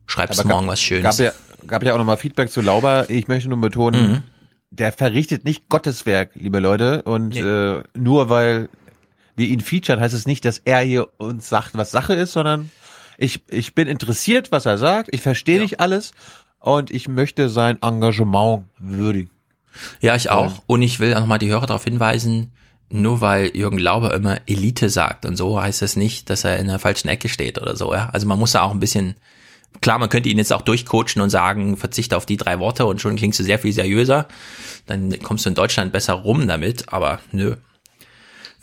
Schreibst 0.06 0.40
Aber 0.40 0.48
morgen 0.48 0.66
gab- 0.66 0.72
was 0.72 0.80
Schönes. 0.80 1.02
Gab 1.18 1.18
ja, 1.18 1.32
gab 1.66 1.82
ja 1.84 1.94
auch 1.94 1.98
nochmal 1.98 2.16
Feedback 2.16 2.50
zu 2.50 2.60
Lauber. 2.60 3.08
Ich 3.10 3.28
möchte 3.28 3.48
nur 3.48 3.60
betonen, 3.60 4.10
Mhm. 4.10 4.22
der 4.70 4.90
verrichtet 4.92 5.44
nicht 5.44 5.68
Gotteswerk, 5.68 6.30
liebe 6.34 6.58
Leute. 6.58 7.02
Und 7.02 7.36
äh, 7.36 7.82
nur 7.94 8.28
weil 8.30 8.68
wir 9.36 9.48
ihn 9.48 9.60
featuren, 9.60 10.00
heißt 10.00 10.14
es 10.14 10.26
nicht, 10.26 10.44
dass 10.44 10.58
er 10.58 10.80
hier 10.80 11.08
uns 11.18 11.48
sagt, 11.48 11.70
was 11.74 11.90
Sache 11.90 12.14
ist, 12.14 12.32
sondern 12.32 12.70
ich, 13.18 13.42
ich 13.48 13.74
bin 13.74 13.88
interessiert, 13.88 14.52
was 14.52 14.66
er 14.66 14.78
sagt. 14.78 15.08
Ich 15.12 15.22
verstehe 15.22 15.60
nicht 15.60 15.80
alles 15.80 16.12
und 16.60 16.90
ich 16.90 17.08
möchte 17.08 17.48
sein 17.48 17.80
Engagement 17.82 18.64
würdigen. 18.78 19.30
Ja, 20.00 20.14
ich 20.14 20.30
auch. 20.30 20.62
Und 20.66 20.82
ich 20.82 21.00
will 21.00 21.14
auch 21.14 21.20
nochmal 21.20 21.38
die 21.38 21.48
Hörer 21.48 21.66
darauf 21.66 21.84
hinweisen, 21.84 22.52
nur 22.90 23.20
weil 23.20 23.56
Jürgen 23.56 23.78
Lauber 23.78 24.14
immer 24.14 24.38
Elite 24.46 24.88
sagt 24.88 25.26
und 25.26 25.36
so, 25.36 25.60
heißt 25.60 25.82
das 25.82 25.96
nicht, 25.96 26.30
dass 26.30 26.44
er 26.44 26.58
in 26.58 26.68
der 26.68 26.78
falschen 26.78 27.08
Ecke 27.08 27.28
steht 27.28 27.60
oder 27.60 27.76
so. 27.76 27.92
Ja? 27.92 28.10
Also 28.12 28.26
man 28.26 28.38
muss 28.38 28.52
da 28.52 28.62
auch 28.62 28.70
ein 28.70 28.80
bisschen, 28.80 29.16
klar, 29.80 29.98
man 29.98 30.08
könnte 30.08 30.28
ihn 30.28 30.38
jetzt 30.38 30.52
auch 30.52 30.62
durchcoachen 30.62 31.20
und 31.20 31.30
sagen, 31.30 31.76
verzichte 31.76 32.16
auf 32.16 32.26
die 32.26 32.36
drei 32.36 32.58
Worte 32.60 32.86
und 32.86 33.00
schon 33.00 33.16
klingst 33.16 33.40
du 33.40 33.44
sehr 33.44 33.58
viel 33.58 33.72
seriöser. 33.72 34.28
Dann 34.86 35.18
kommst 35.22 35.44
du 35.44 35.48
in 35.48 35.54
Deutschland 35.54 35.92
besser 35.92 36.14
rum 36.14 36.46
damit, 36.46 36.92
aber 36.92 37.20
nö. 37.32 37.56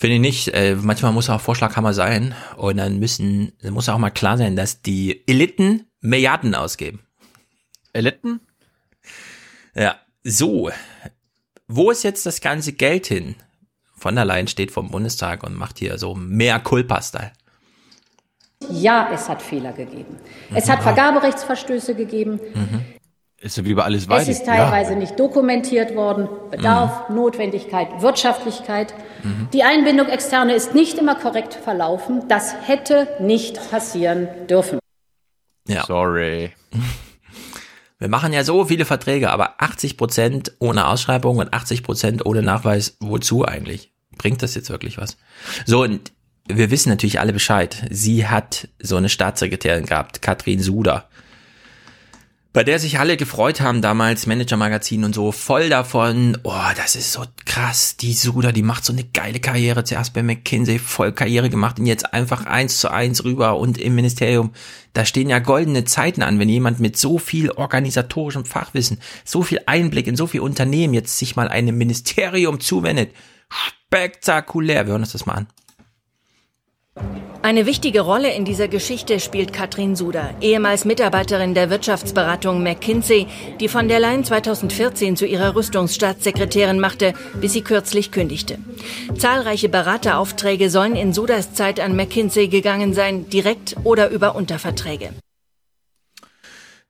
Finde 0.01 0.15
ich 0.15 0.21
nicht. 0.21 0.47
Äh, 0.55 0.75
manchmal 0.81 1.11
muss 1.11 1.29
auch 1.29 1.39
Vorschlaghammer 1.39 1.93
sein 1.93 2.33
und 2.57 2.77
dann 2.77 2.97
müssen, 2.97 3.51
dann 3.61 3.73
muss 3.73 3.87
auch 3.87 3.99
mal 3.99 4.09
klar 4.09 4.35
sein, 4.35 4.55
dass 4.55 4.81
die 4.81 5.21
Eliten 5.27 5.85
Milliarden 5.99 6.55
ausgeben. 6.55 7.01
Eliten? 7.93 8.39
Ja, 9.75 9.97
so. 10.23 10.71
Wo 11.67 11.91
ist 11.91 12.01
jetzt 12.01 12.25
das 12.25 12.41
ganze 12.41 12.73
Geld 12.73 13.05
hin? 13.05 13.35
Von 13.95 14.15
der 14.15 14.25
Leyen 14.25 14.47
steht 14.47 14.71
vom 14.71 14.89
Bundestag 14.89 15.43
und 15.43 15.53
macht 15.53 15.77
hier 15.77 15.99
so 15.99 16.15
mehr 16.15 16.59
Culpa-Style. 16.59 17.31
Ja, 18.71 19.07
es 19.13 19.29
hat 19.29 19.39
Fehler 19.43 19.71
gegeben. 19.71 20.17
Es 20.51 20.67
hat 20.67 20.81
Vergaberechtsverstöße 20.81 21.93
gegeben. 21.93 22.39
Ist 23.41 23.57
ja 23.57 23.65
wie 23.65 23.73
bei 23.73 23.84
alles 23.84 24.03
Es 24.03 24.09
weiter. 24.09 24.30
ist 24.30 24.45
teilweise 24.45 24.95
nicht 24.95 25.19
dokumentiert 25.19 25.95
worden. 25.95 26.30
Bedarf, 26.51 27.09
Notwendigkeit, 27.09 28.01
Wirtschaftlichkeit. 28.01 28.93
Die 29.51 29.63
Einbindung 29.63 30.07
externer 30.07 30.53
ist 30.55 30.76
nicht 30.76 30.99
immer 30.99 31.15
korrekt 31.15 31.55
verlaufen. 31.55 32.27
Das 32.27 32.53
hätte 32.68 33.07
nicht 33.19 33.72
passieren 33.72 34.27
dürfen. 34.47 34.77
Ja. 35.68 35.84
Sorry. 35.85 36.51
Wir 37.99 38.09
machen 38.09 38.34
ja 38.34 38.43
so 38.43 38.65
viele 38.65 38.85
Verträge, 38.85 39.30
aber 39.30 39.55
80 39.61 39.95
Prozent 39.97 40.53
ohne 40.59 40.88
Ausschreibung 40.88 41.38
und 41.38 41.53
80 41.53 41.84
Prozent 41.84 42.26
ohne 42.26 42.41
Nachweis. 42.41 42.97
Wozu 42.99 43.45
eigentlich? 43.45 43.91
Bringt 44.18 44.41
das 44.41 44.55
jetzt 44.55 44.69
wirklich 44.72 44.97
was? 44.97 45.18
So, 45.65 45.84
und 45.84 46.11
wir 46.47 46.72
wissen 46.72 46.89
natürlich 46.89 47.19
alle 47.19 47.34
Bescheid. 47.34 47.76
Sie 47.91 48.27
hat 48.27 48.68
so 48.80 48.97
eine 48.97 49.09
Staatssekretärin 49.09 49.85
gehabt, 49.85 50.22
Katrin 50.23 50.59
Suder. 50.61 51.05
Bei 52.53 52.65
der 52.65 52.79
sich 52.79 52.99
alle 52.99 53.15
gefreut 53.15 53.61
haben 53.61 53.81
damals, 53.81 54.27
Manager-Magazin 54.27 55.05
und 55.05 55.15
so, 55.15 55.31
voll 55.31 55.69
davon, 55.69 56.37
oh, 56.43 56.59
das 56.75 56.97
ist 56.97 57.13
so 57.13 57.23
krass, 57.45 57.95
die 57.95 58.11
Suda, 58.11 58.51
die 58.51 58.61
macht 58.61 58.83
so 58.83 58.91
eine 58.91 59.05
geile 59.05 59.39
Karriere, 59.39 59.85
zuerst 59.85 60.13
bei 60.13 60.21
McKinsey 60.21 60.77
voll 60.77 61.13
Karriere 61.13 61.49
gemacht 61.49 61.79
und 61.79 61.85
jetzt 61.85 62.13
einfach 62.13 62.45
eins 62.45 62.77
zu 62.77 62.91
eins 62.91 63.23
rüber 63.23 63.57
und 63.57 63.77
im 63.77 63.95
Ministerium, 63.95 64.51
da 64.91 65.05
stehen 65.05 65.29
ja 65.29 65.39
goldene 65.39 65.85
Zeiten 65.85 66.23
an, 66.23 66.39
wenn 66.39 66.49
jemand 66.49 66.81
mit 66.81 66.97
so 66.97 67.19
viel 67.19 67.51
organisatorischem 67.51 68.43
Fachwissen, 68.43 68.99
so 69.23 69.43
viel 69.43 69.61
Einblick 69.65 70.07
in 70.07 70.17
so 70.17 70.27
viel 70.27 70.41
Unternehmen 70.41 70.93
jetzt 70.93 71.17
sich 71.17 71.37
mal 71.37 71.47
einem 71.47 71.77
Ministerium 71.77 72.59
zuwendet. 72.59 73.13
Spektakulär, 73.49 74.87
wir 74.87 74.91
hören 74.91 75.03
uns 75.03 75.13
das 75.13 75.25
mal 75.25 75.35
an. 75.35 77.30
Eine 77.43 77.65
wichtige 77.65 78.01
Rolle 78.01 78.31
in 78.35 78.45
dieser 78.45 78.68
Geschichte 78.68 79.19
spielt 79.19 79.51
Katrin 79.51 79.95
Suder, 79.95 80.35
ehemals 80.41 80.85
Mitarbeiterin 80.85 81.55
der 81.55 81.72
Wirtschaftsberatung 81.72 82.61
McKinsey, 82.61 83.26
die 83.59 83.68
von 83.68 83.88
der 83.88 83.99
Leyen 83.99 84.23
2014 84.23 85.18
zu 85.18 85.26
ihrer 85.26 85.55
Rüstungsstaatssekretärin 85.55 86.80
machte, 86.80 87.13
bis 87.41 87.53
sie 87.53 87.63
kürzlich 87.63 88.11
kündigte. 88.11 88.59
Zahlreiche 89.18 89.69
Berateraufträge 89.69 90.69
sollen 90.69 90.95
in 90.95 91.13
Suders 91.13 91.55
Zeit 91.55 91.80
an 91.80 91.95
McKinsey 91.95 92.47
gegangen 92.47 92.93
sein, 92.93 93.27
direkt 93.27 93.76
oder 93.84 94.09
über 94.09 94.35
Unterverträge. 94.35 95.09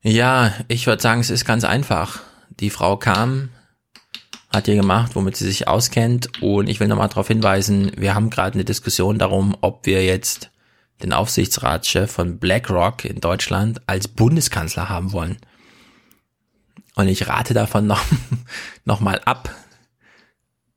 Ja, 0.02 0.52
ich 0.68 0.86
würde 0.86 1.00
sagen, 1.00 1.22
es 1.22 1.30
ist 1.30 1.46
ganz 1.46 1.64
einfach. 1.64 2.20
Die 2.60 2.68
Frau 2.68 2.98
kam, 2.98 3.48
hat 4.52 4.66
hier 4.66 4.76
gemacht, 4.76 5.12
womit 5.14 5.36
sie 5.36 5.46
sich 5.46 5.68
auskennt. 5.68 6.42
Und 6.42 6.68
ich 6.68 6.80
will 6.80 6.88
nochmal 6.88 7.08
darauf 7.08 7.28
hinweisen, 7.28 7.92
wir 7.96 8.14
haben 8.14 8.30
gerade 8.30 8.54
eine 8.54 8.64
Diskussion 8.64 9.18
darum, 9.18 9.56
ob 9.60 9.86
wir 9.86 10.04
jetzt 10.04 10.50
den 11.02 11.12
Aufsichtsratschef 11.12 12.10
von 12.10 12.38
BlackRock 12.38 13.04
in 13.04 13.20
Deutschland 13.20 13.80
als 13.86 14.08
Bundeskanzler 14.08 14.88
haben 14.88 15.12
wollen. 15.12 15.38
Und 16.94 17.08
ich 17.08 17.26
rate 17.26 17.54
davon 17.54 17.86
noch, 17.86 18.04
noch 18.84 19.00
mal 19.00 19.20
ab, 19.24 19.54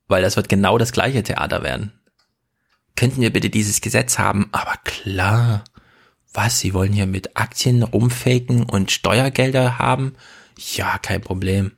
weil 0.08 0.22
das 0.22 0.36
wird 0.36 0.50
genau 0.50 0.78
das 0.78 0.92
gleiche 0.92 1.24
Theater 1.24 1.64
werden. 1.64 1.92
Könnten 2.96 3.22
wir 3.22 3.34
bitte 3.34 3.50
dieses 3.50 3.82
Gesetz 3.82 4.18
haben? 4.18 4.48
Aber 4.52 4.76
klar. 4.84 5.64
Was, 6.34 6.60
Sie 6.60 6.74
wollen 6.74 6.94
hier 6.94 7.08
mit 7.08 7.38
Aktien 7.38 7.84
rumfaken 7.84 8.64
und 8.64 8.92
Steuergelder 8.92 9.80
haben? 9.80 10.16
Ja, 10.58 10.98
kein 10.98 11.22
Problem. 11.22 11.74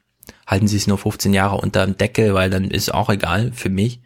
Halten 0.45 0.67
Sie 0.67 0.77
es 0.77 0.87
nur 0.87 0.97
15 0.97 1.33
Jahre 1.33 1.57
unter 1.57 1.85
dem 1.85 1.97
Deckel, 1.97 2.33
weil 2.33 2.49
dann 2.49 2.65
ist 2.71 2.93
auch 2.93 3.09
egal 3.09 3.51
für 3.53 3.69
mich. 3.69 4.01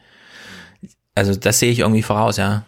Also 1.15 1.35
das 1.35 1.60
sehe 1.60 1.72
ich 1.72 1.80
irgendwie 1.80 2.03
voraus, 2.03 2.38
ja. 2.38 2.65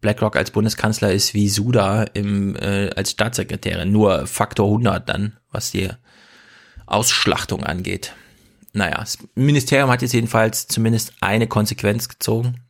BlackRock 0.00 0.36
als 0.36 0.52
Bundeskanzler 0.52 1.12
ist 1.12 1.34
wie 1.34 1.48
Suda 1.48 2.04
im, 2.04 2.54
äh, 2.56 2.90
als 2.90 3.10
Staatssekretärin, 3.10 3.90
nur 3.90 4.26
Faktor 4.26 4.66
100 4.66 5.08
dann, 5.08 5.36
was 5.50 5.72
die 5.72 5.88
Ausschlachtung 6.86 7.64
angeht. 7.64 8.14
Naja, 8.72 8.98
das 8.98 9.18
Ministerium 9.34 9.90
hat 9.90 10.02
jetzt 10.02 10.12
jedenfalls 10.12 10.68
zumindest 10.68 11.14
eine 11.20 11.48
Konsequenz 11.48 12.08
gezogen. 12.08 12.60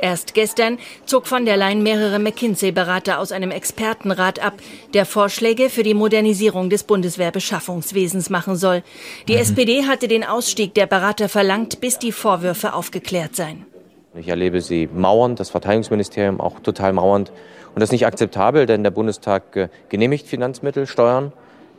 Erst 0.00 0.34
gestern 0.34 0.78
zog 1.06 1.26
von 1.26 1.44
der 1.44 1.56
Leyen 1.56 1.82
mehrere 1.82 2.20
McKinsey-Berater 2.20 3.18
aus 3.18 3.32
einem 3.32 3.50
Expertenrat 3.50 4.38
ab, 4.38 4.54
der 4.94 5.04
Vorschläge 5.04 5.70
für 5.70 5.82
die 5.82 5.94
Modernisierung 5.94 6.70
des 6.70 6.84
Bundeswehrbeschaffungswesens 6.84 8.30
machen 8.30 8.54
soll. 8.54 8.82
Die 9.26 9.34
SPD 9.34 9.84
hatte 9.84 10.06
den 10.06 10.22
Ausstieg 10.22 10.74
der 10.74 10.86
Berater 10.86 11.28
verlangt, 11.28 11.80
bis 11.80 11.98
die 11.98 12.12
Vorwürfe 12.12 12.74
aufgeklärt 12.74 13.34
seien. 13.34 13.66
Ich 14.14 14.28
erlebe 14.28 14.60
sie 14.60 14.88
mauernd, 14.92 15.40
das 15.40 15.50
Verteidigungsministerium 15.50 16.40
auch 16.40 16.60
total 16.60 16.92
mauernd. 16.92 17.30
Und 17.74 17.80
das 17.80 17.88
ist 17.88 17.92
nicht 17.92 18.06
akzeptabel, 18.06 18.66
denn 18.66 18.82
der 18.82 18.90
Bundestag 18.90 19.56
äh, 19.56 19.68
genehmigt 19.88 20.26
Finanzmittel, 20.26 20.86
Steuern 20.86 21.32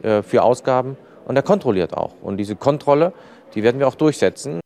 äh, 0.03 0.21
für 0.21 0.43
Ausgaben 0.43 0.97
und 1.25 1.35
er 1.35 1.41
kontrolliert 1.41 1.95
auch. 1.95 2.13
Und 2.21 2.37
diese 2.37 2.55
Kontrolle, 2.55 3.13
die 3.55 3.63
werden 3.63 3.79
wir 3.79 3.87
auch 3.87 3.95
durchsetzen. 3.95 4.59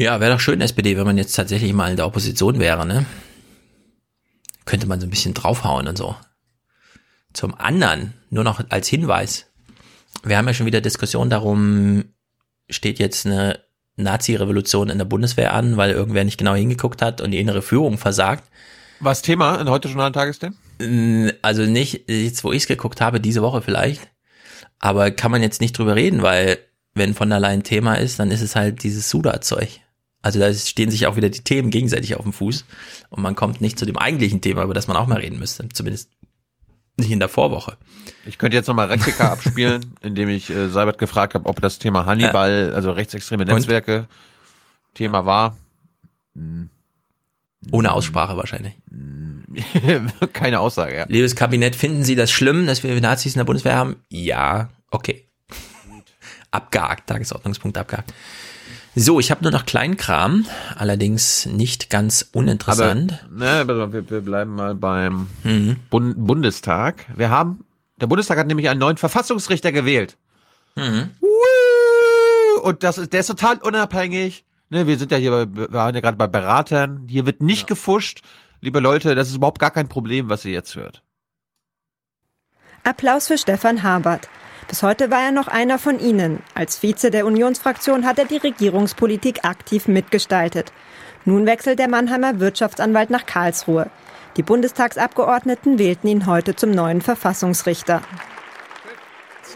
Ja, 0.00 0.18
wäre 0.18 0.32
doch 0.32 0.40
schön, 0.40 0.62
SPD, 0.62 0.96
wenn 0.96 1.04
man 1.04 1.18
jetzt 1.18 1.36
tatsächlich 1.36 1.74
mal 1.74 1.90
in 1.90 1.96
der 1.96 2.06
Opposition 2.06 2.58
wäre, 2.58 2.86
ne? 2.86 3.04
Könnte 4.64 4.86
man 4.86 4.98
so 4.98 5.06
ein 5.06 5.10
bisschen 5.10 5.34
draufhauen 5.34 5.86
und 5.86 5.98
so. 5.98 6.16
Zum 7.34 7.54
anderen, 7.54 8.14
nur 8.30 8.42
noch 8.42 8.62
als 8.70 8.88
Hinweis. 8.88 9.44
Wir 10.22 10.38
haben 10.38 10.46
ja 10.46 10.54
schon 10.54 10.64
wieder 10.64 10.80
Diskussion 10.80 11.28
darum, 11.28 12.04
steht 12.70 12.98
jetzt 12.98 13.26
eine 13.26 13.60
Nazi-Revolution 13.96 14.88
in 14.88 14.96
der 14.96 15.04
Bundeswehr 15.04 15.52
an, 15.52 15.76
weil 15.76 15.90
irgendwer 15.90 16.24
nicht 16.24 16.38
genau 16.38 16.54
hingeguckt 16.54 17.02
hat 17.02 17.20
und 17.20 17.32
die 17.32 17.38
innere 17.38 17.60
Führung 17.60 17.98
versagt. 17.98 18.50
Was 19.00 19.20
Thema 19.20 19.60
in 19.60 19.68
heute 19.68 19.88
Journal 19.88 20.12
Tagesthemen? 20.12 20.56
Äh, 20.80 21.34
Also 21.42 21.66
nicht 21.66 22.08
jetzt, 22.08 22.42
wo 22.42 22.52
ich 22.52 22.62
es 22.62 22.68
geguckt 22.68 23.02
habe, 23.02 23.20
diese 23.20 23.42
Woche 23.42 23.60
vielleicht. 23.60 24.08
Aber 24.78 25.10
kann 25.10 25.30
man 25.30 25.42
jetzt 25.42 25.60
nicht 25.60 25.76
drüber 25.76 25.94
reden, 25.94 26.22
weil 26.22 26.56
wenn 26.94 27.12
von 27.12 27.28
der 27.28 27.38
Leyen 27.38 27.64
Thema 27.64 27.96
ist, 27.96 28.18
dann 28.18 28.30
ist 28.30 28.40
es 28.40 28.56
halt 28.56 28.82
dieses 28.82 29.10
Suda-Zeug. 29.10 29.80
Also 30.22 30.38
da 30.38 30.52
stehen 30.52 30.90
sich 30.90 31.06
auch 31.06 31.16
wieder 31.16 31.30
die 31.30 31.40
Themen 31.40 31.70
gegenseitig 31.70 32.14
auf 32.14 32.22
dem 32.22 32.32
Fuß 32.32 32.64
und 33.08 33.22
man 33.22 33.34
kommt 33.34 33.60
nicht 33.60 33.78
zu 33.78 33.86
dem 33.86 33.96
eigentlichen 33.96 34.40
Thema, 34.40 34.62
über 34.64 34.74
das 34.74 34.86
man 34.86 34.96
auch 34.96 35.06
mal 35.06 35.18
reden 35.18 35.38
müsste. 35.38 35.68
Zumindest 35.70 36.10
nicht 36.96 37.10
in 37.10 37.20
der 37.20 37.28
Vorwoche. 37.28 37.76
Ich 38.26 38.36
könnte 38.36 38.56
jetzt 38.56 38.66
nochmal 38.66 38.88
Replika 38.88 39.32
abspielen, 39.32 39.94
indem 40.02 40.28
ich 40.28 40.50
äh, 40.50 40.68
Seibert 40.68 40.98
gefragt 40.98 41.34
habe, 41.34 41.48
ob 41.48 41.60
das 41.60 41.78
Thema 41.78 42.04
Hannibal, 42.04 42.72
also 42.74 42.92
rechtsextreme 42.92 43.44
Netzwerke, 43.46 44.06
Thema 44.94 45.24
war. 45.24 45.56
Ohne 47.72 47.92
Aussprache 47.92 48.36
wahrscheinlich. 48.36 48.74
Keine 50.32 50.60
Aussage, 50.60 50.96
ja. 50.96 51.04
Liebes 51.08 51.34
Kabinett, 51.34 51.76
finden 51.76 52.04
Sie 52.04 52.14
das 52.14 52.30
schlimm, 52.30 52.66
dass 52.66 52.82
wir 52.82 52.98
Nazis 53.00 53.34
in 53.34 53.38
der 53.38 53.44
Bundeswehr 53.44 53.76
haben? 53.76 53.96
Ja, 54.08 54.70
okay. 54.90 55.24
Abgehakt, 56.50 57.08
Tagesordnungspunkt 57.08 57.78
abgehakt. 57.78 58.12
So, 58.96 59.20
ich 59.20 59.30
habe 59.30 59.42
nur 59.42 59.52
noch 59.52 59.66
Kleinkram, 59.66 60.46
allerdings 60.76 61.46
nicht 61.46 61.90
ganz 61.90 62.28
uninteressant. 62.32 63.24
Aber, 63.24 63.66
ne, 63.66 63.92
wir, 63.92 64.10
wir 64.10 64.20
bleiben 64.20 64.54
mal 64.54 64.74
beim 64.74 65.28
mhm. 65.44 65.76
Bund 65.90 66.26
Bundestag. 66.26 67.06
Wir 67.16 67.30
haben, 67.30 67.64
der 68.00 68.08
Bundestag 68.08 68.38
hat 68.38 68.48
nämlich 68.48 68.68
einen 68.68 68.80
neuen 68.80 68.96
Verfassungsrichter 68.96 69.70
gewählt. 69.70 70.16
Mhm. 70.74 71.10
Und 72.62 72.82
das 72.82 72.98
ist, 72.98 73.12
der 73.12 73.20
ist 73.20 73.28
total 73.28 73.58
unabhängig. 73.58 74.44
Ne, 74.70 74.86
wir 74.88 74.98
sind 74.98 75.12
ja 75.12 75.18
hier, 75.18 75.30
bei, 75.30 75.46
wir 75.54 75.72
waren 75.72 75.94
ja 75.94 76.00
gerade 76.00 76.16
bei 76.16 76.26
Beratern. 76.26 77.06
Hier 77.08 77.26
wird 77.26 77.42
nicht 77.42 77.62
ja. 77.62 77.66
gefuscht. 77.68 78.22
Liebe 78.60 78.80
Leute, 78.80 79.14
das 79.14 79.28
ist 79.28 79.36
überhaupt 79.36 79.60
gar 79.60 79.70
kein 79.70 79.88
Problem, 79.88 80.28
was 80.28 80.44
ihr 80.44 80.52
jetzt 80.52 80.74
hört. 80.74 81.02
Applaus 82.82 83.28
für 83.28 83.38
Stefan 83.38 83.82
Habert. 83.82 84.28
Bis 84.70 84.84
heute 84.84 85.10
war 85.10 85.20
er 85.20 85.32
noch 85.32 85.48
einer 85.48 85.80
von 85.80 85.98
ihnen. 85.98 86.38
Als 86.54 86.80
Vize 86.80 87.10
der 87.10 87.26
Unionsfraktion 87.26 88.06
hat 88.06 88.20
er 88.20 88.24
die 88.24 88.36
Regierungspolitik 88.36 89.44
aktiv 89.44 89.88
mitgestaltet. 89.88 90.72
Nun 91.24 91.44
wechselt 91.44 91.80
der 91.80 91.88
Mannheimer 91.88 92.38
Wirtschaftsanwalt 92.38 93.10
nach 93.10 93.26
Karlsruhe. 93.26 93.90
Die 94.36 94.44
Bundestagsabgeordneten 94.44 95.80
wählten 95.80 96.06
ihn 96.06 96.26
heute 96.26 96.54
zum 96.54 96.70
neuen 96.70 97.00
Verfassungsrichter. 97.00 98.02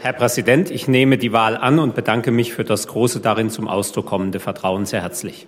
Herr 0.03 0.15
Präsident, 0.15 0.73
ich 0.73 0.89
nehme 0.89 1.16
die 1.16 1.32
Wahl 1.32 1.57
an 1.57 1.78
und 1.78 1.95
bedanke 1.95 2.32
mich 2.32 2.53
für 2.53 2.65
das 2.65 2.89
große 2.89 3.20
darin 3.20 3.51
zum 3.51 3.69
Ausdruck 3.69 4.07
kommende 4.07 4.41
Vertrauen 4.41 4.85
sehr 4.85 5.03
herzlich. 5.03 5.47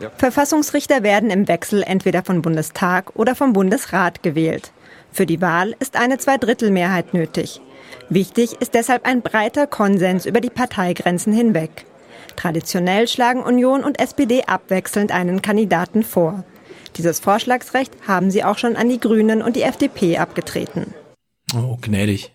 Ja. 0.00 0.10
Verfassungsrichter 0.18 1.04
werden 1.04 1.30
im 1.30 1.46
Wechsel 1.46 1.84
entweder 1.84 2.24
vom 2.24 2.42
Bundestag 2.42 3.14
oder 3.14 3.36
vom 3.36 3.52
Bundesrat 3.52 4.24
gewählt. 4.24 4.72
Für 5.12 5.26
die 5.26 5.40
Wahl 5.40 5.76
ist 5.78 5.96
eine 5.96 6.18
Zweidrittelmehrheit 6.18 7.14
nötig. 7.14 7.60
Wichtig 8.08 8.52
ist 8.60 8.74
deshalb 8.74 9.04
ein 9.04 9.20
breiter 9.20 9.66
Konsens 9.66 10.26
über 10.26 10.40
die 10.40 10.50
Parteigrenzen 10.50 11.32
hinweg. 11.32 11.86
Traditionell 12.36 13.08
schlagen 13.08 13.42
Union 13.42 13.82
und 13.82 13.98
SPD 13.98 14.44
abwechselnd 14.44 15.10
einen 15.10 15.42
Kandidaten 15.42 16.04
vor. 16.04 16.44
Dieses 16.96 17.18
Vorschlagsrecht 17.18 17.92
haben 18.06 18.30
sie 18.30 18.44
auch 18.44 18.58
schon 18.58 18.76
an 18.76 18.88
die 18.88 19.00
Grünen 19.00 19.42
und 19.42 19.56
die 19.56 19.62
FDP 19.62 20.18
abgetreten. 20.18 20.94
Oh, 21.54 21.78
gnädig. 21.80 22.32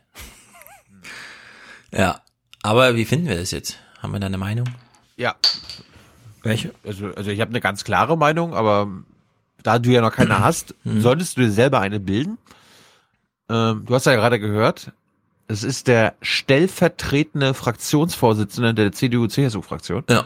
ja, 1.92 2.22
aber 2.64 2.96
wie 2.96 3.06
finden 3.06 3.28
wir 3.28 3.38
das 3.38 3.52
jetzt? 3.52 3.80
Haben 4.00 4.14
wir 4.14 4.20
da 4.20 4.28
eine 4.28 4.38
Meinung? 4.38 4.68
Ja. 5.16 5.36
Welche? 6.44 6.74
Also, 6.86 7.14
also 7.16 7.32
ich 7.32 7.40
habe 7.40 7.50
eine 7.50 7.62
ganz 7.62 7.84
klare 7.84 8.18
Meinung, 8.18 8.54
aber 8.54 8.90
da 9.64 9.80
du 9.80 9.92
ja 9.92 10.02
noch 10.02 10.14
keine 10.14 10.40
hast, 10.44 10.76
solltest 10.84 11.38
du 11.38 11.42
dir 11.42 11.52
selber 11.52 11.80
eine 11.80 12.00
bilden. 12.00 12.38
Ähm, 13.50 13.84
du 13.86 13.96
hast 13.96 14.06
ja 14.06 14.16
gerade 14.16 14.40
gehört, 14.40 14.92
es 15.52 15.64
ist 15.64 15.88
der 15.88 16.16
stellvertretende 16.22 17.54
Fraktionsvorsitzende 17.54 18.74
der 18.74 18.92
CDU-CSU-Fraktion. 18.92 20.04
Ja. 20.10 20.26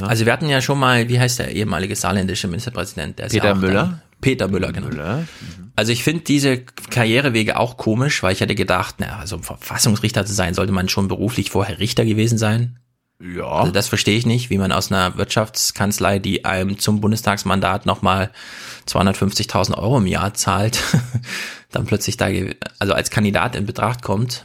ja. 0.00 0.06
Also 0.06 0.26
wir 0.26 0.32
hatten 0.32 0.48
ja 0.48 0.60
schon 0.60 0.78
mal, 0.78 1.08
wie 1.08 1.20
heißt 1.20 1.38
der 1.38 1.52
ehemalige 1.52 1.94
saarländische 1.94 2.48
Ministerpräsident? 2.48 3.16
Peter 3.16 3.36
ja 3.36 3.54
Müller. 3.54 3.82
Dann, 3.82 4.02
Peter 4.20 4.48
Müller, 4.48 4.72
genau. 4.72 4.88
Müller. 4.88 5.18
Mhm. 5.18 5.72
Also 5.76 5.92
ich 5.92 6.04
finde 6.04 6.22
diese 6.22 6.58
Karrierewege 6.58 7.58
auch 7.58 7.76
komisch, 7.76 8.22
weil 8.22 8.32
ich 8.32 8.40
hätte 8.40 8.54
gedacht, 8.54 8.96
na, 8.98 9.18
also 9.18 9.36
um 9.36 9.42
Verfassungsrichter 9.42 10.24
zu 10.24 10.32
sein, 10.32 10.54
sollte 10.54 10.72
man 10.72 10.88
schon 10.88 11.08
beruflich 11.08 11.50
vorher 11.50 11.78
Richter 11.78 12.04
gewesen 12.04 12.38
sein. 12.38 12.78
Ja. 13.20 13.46
Also 13.46 13.72
das 13.72 13.88
verstehe 13.88 14.18
ich 14.18 14.26
nicht, 14.26 14.50
wie 14.50 14.58
man 14.58 14.72
aus 14.72 14.90
einer 14.90 15.16
Wirtschaftskanzlei, 15.16 16.18
die 16.18 16.44
einem 16.44 16.78
zum 16.78 17.00
Bundestagsmandat 17.00 17.86
nochmal 17.86 18.30
250.000 18.88 19.78
Euro 19.78 19.98
im 19.98 20.06
Jahr 20.06 20.34
zahlt, 20.34 20.82
dann 21.74 21.86
plötzlich 21.86 22.16
da, 22.16 22.28
also 22.78 22.94
als 22.94 23.10
Kandidat 23.10 23.56
in 23.56 23.66
Betracht 23.66 24.02
kommt. 24.02 24.44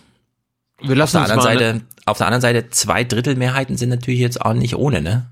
Wir 0.81 0.95
lassen 0.95 1.18
auf 1.18 1.26
der 1.26 1.35
anderen 1.35 1.60
Seite, 1.60 1.81
auf 2.06 2.18
der 2.18 2.27
anderen 2.27 2.41
Seite 2.41 2.69
zwei 2.69 3.03
Drittel 3.03 3.35
Mehrheiten 3.35 3.77
sind 3.77 3.89
natürlich 3.89 4.19
jetzt 4.19 4.41
auch 4.41 4.53
nicht 4.53 4.76
ohne, 4.76 5.01
ne? 5.01 5.27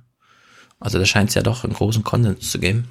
Also 0.80 1.00
da 1.00 1.06
scheint 1.06 1.30
es 1.30 1.36
ja 1.36 1.42
doch 1.42 1.64
einen 1.64 1.74
großen 1.74 2.04
Konsens 2.04 2.52
zu 2.52 2.60
geben. 2.60 2.88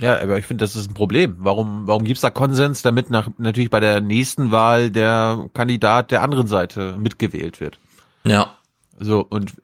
Ja, 0.00 0.20
aber 0.20 0.38
ich 0.38 0.46
finde, 0.46 0.64
das 0.64 0.76
ist 0.76 0.90
ein 0.90 0.94
Problem. 0.94 1.36
Warum, 1.38 1.86
warum 1.86 2.04
gibt's 2.04 2.20
da 2.20 2.30
Konsens, 2.30 2.82
damit 2.82 3.10
nach, 3.10 3.28
natürlich 3.38 3.70
bei 3.70 3.80
der 3.80 4.00
nächsten 4.00 4.52
Wahl 4.52 4.90
der 4.90 5.48
Kandidat 5.54 6.12
der 6.12 6.22
anderen 6.22 6.46
Seite 6.46 6.96
mitgewählt 6.98 7.60
wird? 7.60 7.80
Ja. 8.24 8.54
So, 9.00 9.26
und 9.28 9.54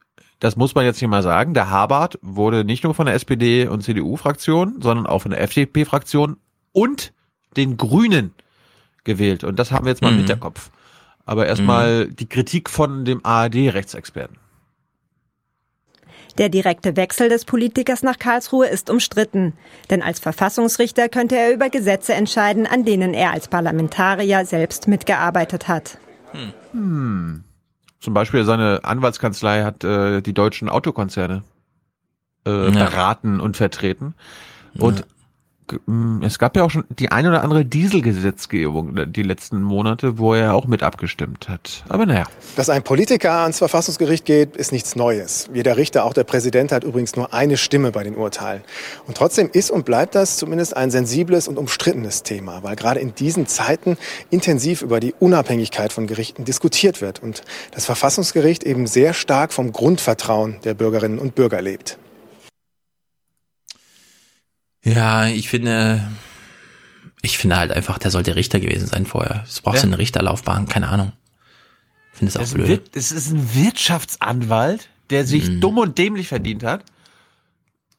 das 0.40 0.56
muss 0.56 0.74
man 0.74 0.84
jetzt 0.84 0.98
hier 0.98 1.08
mal 1.08 1.22
sagen. 1.22 1.54
Der 1.54 1.70
Habart 1.70 2.18
wurde 2.20 2.64
nicht 2.64 2.82
nur 2.82 2.94
von 2.94 3.06
der 3.06 3.14
SPD 3.14 3.68
und 3.68 3.82
CDU-Fraktion, 3.82 4.82
sondern 4.82 5.06
auch 5.06 5.20
von 5.20 5.30
der 5.30 5.40
FDP-Fraktion 5.40 6.36
und 6.72 7.12
den 7.56 7.76
Grünen 7.76 8.32
gewählt. 9.04 9.44
Und 9.44 9.58
das 9.58 9.70
haben 9.70 9.86
wir 9.86 9.90
jetzt 9.90 10.02
mal 10.02 10.10
mhm. 10.10 10.18
im 10.18 10.26
Hinterkopf. 10.26 10.70
Aber 11.26 11.46
erstmal 11.46 12.06
mhm. 12.06 12.16
die 12.16 12.28
Kritik 12.28 12.68
von 12.68 13.04
dem 13.04 13.24
ARD-Rechtsexperten. 13.24 14.36
Der 16.36 16.48
direkte 16.48 16.96
Wechsel 16.96 17.28
des 17.28 17.44
Politikers 17.44 18.02
nach 18.02 18.18
Karlsruhe 18.18 18.66
ist 18.66 18.90
umstritten. 18.90 19.52
Denn 19.88 20.02
als 20.02 20.18
Verfassungsrichter 20.18 21.08
könnte 21.08 21.36
er 21.36 21.54
über 21.54 21.70
Gesetze 21.70 22.14
entscheiden, 22.14 22.66
an 22.66 22.84
denen 22.84 23.14
er 23.14 23.30
als 23.30 23.46
Parlamentarier 23.48 24.44
selbst 24.44 24.88
mitgearbeitet 24.88 25.68
hat. 25.68 25.98
Hm. 26.32 26.52
hm. 26.72 27.44
Zum 28.00 28.12
Beispiel 28.12 28.44
seine 28.44 28.84
Anwaltskanzlei 28.84 29.62
hat 29.62 29.82
äh, 29.82 30.20
die 30.20 30.34
deutschen 30.34 30.68
Autokonzerne 30.68 31.42
äh, 32.46 32.50
ja. 32.50 32.70
beraten 32.70 33.40
und 33.40 33.56
vertreten. 33.56 34.14
Und 34.76 34.98
ja. 34.98 35.06
Mm, 35.86 36.22
es 36.22 36.38
gab 36.38 36.56
ja 36.56 36.64
auch 36.64 36.70
schon 36.70 36.84
die 36.88 37.10
ein 37.10 37.26
oder 37.26 37.42
andere 37.42 37.64
Dieselgesetzgebung 37.64 39.12
die 39.12 39.22
letzten 39.22 39.62
Monate, 39.62 40.18
wo 40.18 40.34
er 40.34 40.54
auch 40.54 40.66
mit 40.66 40.82
abgestimmt 40.82 41.48
hat. 41.48 41.84
Aber 41.88 42.06
naja. 42.06 42.24
Dass 42.56 42.68
ein 42.68 42.82
Politiker 42.82 43.32
ans 43.32 43.58
Verfassungsgericht 43.58 44.24
geht, 44.24 44.56
ist 44.56 44.72
nichts 44.72 44.96
Neues. 44.96 45.48
Jeder 45.52 45.76
Richter, 45.76 46.04
auch 46.04 46.12
der 46.12 46.24
Präsident, 46.24 46.72
hat 46.72 46.84
übrigens 46.84 47.16
nur 47.16 47.32
eine 47.32 47.56
Stimme 47.56 47.92
bei 47.92 48.04
den 48.04 48.16
Urteilen. 48.16 48.62
Und 49.06 49.16
trotzdem 49.16 49.48
ist 49.52 49.70
und 49.70 49.84
bleibt 49.84 50.14
das 50.14 50.36
zumindest 50.36 50.76
ein 50.76 50.90
sensibles 50.90 51.48
und 51.48 51.58
umstrittenes 51.58 52.22
Thema, 52.22 52.62
weil 52.62 52.76
gerade 52.76 53.00
in 53.00 53.14
diesen 53.14 53.46
Zeiten 53.46 53.96
intensiv 54.30 54.82
über 54.82 55.00
die 55.00 55.14
Unabhängigkeit 55.18 55.92
von 55.92 56.06
Gerichten 56.06 56.44
diskutiert 56.44 57.00
wird 57.00 57.22
und 57.22 57.42
das 57.72 57.86
Verfassungsgericht 57.86 58.64
eben 58.64 58.86
sehr 58.86 59.14
stark 59.14 59.52
vom 59.52 59.72
Grundvertrauen 59.72 60.56
der 60.64 60.74
Bürgerinnen 60.74 61.18
und 61.18 61.34
Bürger 61.34 61.62
lebt. 61.62 61.98
Ja, 64.84 65.26
ich 65.26 65.48
finde, 65.48 66.06
ich 67.22 67.38
finde 67.38 67.56
halt 67.56 67.72
einfach, 67.72 67.98
der 67.98 68.10
sollte 68.10 68.36
Richter 68.36 68.60
gewesen 68.60 68.86
sein 68.86 69.06
vorher. 69.06 69.42
Es 69.46 69.62
braucht 69.62 69.78
ja. 69.78 69.82
eine 69.84 69.98
Richterlaufbahn, 69.98 70.68
keine 70.68 70.88
Ahnung. 70.88 71.12
Ich 72.12 72.18
finde 72.18 72.30
es 72.30 72.36
auch 72.36 72.54
blöd. 72.54 72.90
Es 72.94 73.10
ist 73.10 73.32
ein 73.32 73.54
Wirtschaftsanwalt, 73.54 74.88
der 75.10 75.26
sich 75.26 75.48
mhm. 75.48 75.60
dumm 75.60 75.78
und 75.78 75.98
dämlich 75.98 76.28
verdient 76.28 76.62
hat, 76.62 76.84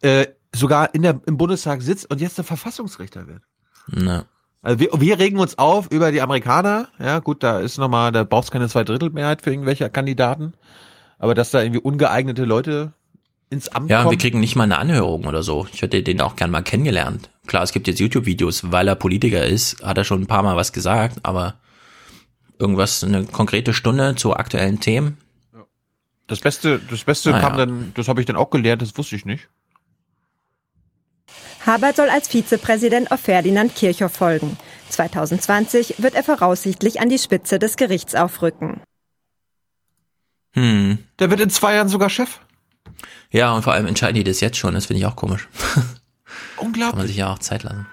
äh, 0.02 0.28
sogar 0.54 0.94
in 0.94 1.02
der, 1.02 1.20
im 1.26 1.38
Bundestag 1.38 1.82
sitzt 1.82 2.10
und 2.10 2.22
jetzt 2.22 2.38
der 2.38 2.46
Verfassungsrichter 2.46 3.28
wird. 3.28 3.42
Na. 3.88 4.26
Also 4.62 4.80
wir, 4.80 4.90
wir 4.94 5.20
regen 5.20 5.40
uns 5.40 5.58
auf 5.58 5.92
über 5.92 6.12
die 6.12 6.22
Amerikaner. 6.22 6.90
Ja, 6.98 7.20
gut, 7.20 7.44
da 7.44 7.60
ist 7.60 7.78
nochmal, 7.78 8.12
da 8.12 8.24
braucht 8.24 8.46
es 8.46 8.52
keine 8.52 8.70
Zweidrittelmehrheit 8.70 9.42
für 9.42 9.52
irgendwelche 9.52 9.90
Kandidaten. 9.90 10.54
Aber 11.18 11.34
dass 11.34 11.52
da 11.52 11.62
irgendwie 11.62 11.82
ungeeignete 11.82 12.46
Leute 12.46 12.94
ins 13.50 13.70
Amt 13.70 13.90
ja, 13.90 14.02
kommen. 14.02 14.12
wir 14.12 14.18
kriegen 14.18 14.40
nicht 14.40 14.56
mal 14.56 14.64
eine 14.64 14.78
Anhörung 14.78 15.26
oder 15.26 15.44
so. 15.44 15.68
Ich 15.72 15.82
hätte 15.82 16.02
den 16.02 16.22
auch 16.22 16.36
gern 16.36 16.52
mal 16.52 16.62
kennengelernt. 16.62 17.30
Klar, 17.48 17.64
es 17.64 17.72
gibt 17.72 17.88
jetzt 17.88 18.00
YouTube-Videos, 18.00 18.72
weil 18.72 18.88
er 18.88 18.96
Politiker 18.96 19.46
ist, 19.46 19.84
hat 19.84 19.98
er 19.98 20.04
schon 20.04 20.22
ein 20.22 20.28
paar 20.28 20.44
Mal 20.44 20.56
was 20.56 20.74
gesagt, 20.74 21.20
aber 21.24 21.56
irgendwas, 22.60 23.04
eine 23.04 23.26
konkrete 23.26 23.74
Stunde 23.74 24.16
zu 24.16 24.36
aktuellen 24.36 24.80
Themen. 24.80 25.18
Das 26.28 26.40
Beste, 26.40 26.80
das 26.90 27.04
Beste 27.04 27.32
naja. 27.32 27.48
kam 27.48 27.58
dann, 27.58 27.92
das 27.96 28.08
habe 28.08 28.20
ich 28.20 28.26
dann 28.26 28.36
auch 28.36 28.50
gelernt, 28.50 28.82
das 28.82 28.98
wusste 28.98 29.16
ich 29.16 29.26
nicht. 29.26 29.48
Habert 31.66 31.96
soll 31.96 32.10
als 32.10 32.28
Vizepräsident 32.28 33.12
auf 33.12 33.22
Ferdinand 33.22 33.76
Kirchhoff 33.76 34.14
folgen. 34.14 34.58
2020 34.90 35.96
wird 35.98 36.16
er 36.16 36.24
voraussichtlich 36.24 37.00
an 37.00 37.10
die 37.10 37.18
Spitze 37.18 37.60
des 37.60 37.76
Gerichts 37.76 38.16
aufrücken. 38.16 38.82
Hm. 40.54 41.00
Der 41.20 41.30
wird 41.30 41.42
in 41.42 41.50
zwei 41.50 41.76
Jahren 41.76 41.90
sogar 41.90 42.10
Chef. 42.10 42.40
Ja, 43.32 43.54
und 43.54 43.64
vor 43.64 43.74
allem 43.74 43.86
entscheiden 43.88 44.16
die 44.16 44.24
das 44.24 44.40
jetzt 44.40 44.58
schon, 44.58 44.74
das 44.74 44.86
finde 44.86 45.00
ich 45.00 45.06
auch 45.06 45.16
komisch. 45.16 45.48
Unglaublich. 46.58 46.90
Kann 46.90 46.98
man 46.98 47.08
sich 47.08 47.18
ja 47.18 47.32
auch 47.32 47.40
Zeit 47.40 47.64
lassen. 47.64 47.88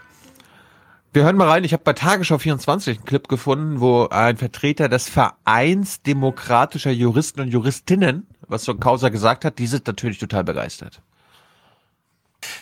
Wir 1.13 1.25
hören 1.25 1.37
mal 1.37 1.49
rein, 1.49 1.65
ich 1.65 1.75
habe 1.75 1.83
bei 1.83 1.93
Tagesschau 1.93 2.39
24 2.39 2.99
einen 2.99 3.05
Clip 3.05 3.29
gefunden, 3.29 3.81
wo 3.81 4.09
ein 4.09 4.39
Vertreter 4.39 4.89
des 4.89 5.09
Vereins 5.11 6.01
demokratischer 6.03 6.91
Juristen 6.91 7.43
und 7.43 7.49
Juristinnen 7.49 8.27
was 8.53 8.63
zur 8.63 8.79
Causa 8.79 9.09
gesagt 9.09 9.45
hat, 9.45 9.59
die 9.59 9.67
sind 9.67 9.87
natürlich 9.89 10.19
total 10.19 10.45
begeistert. 10.45 11.01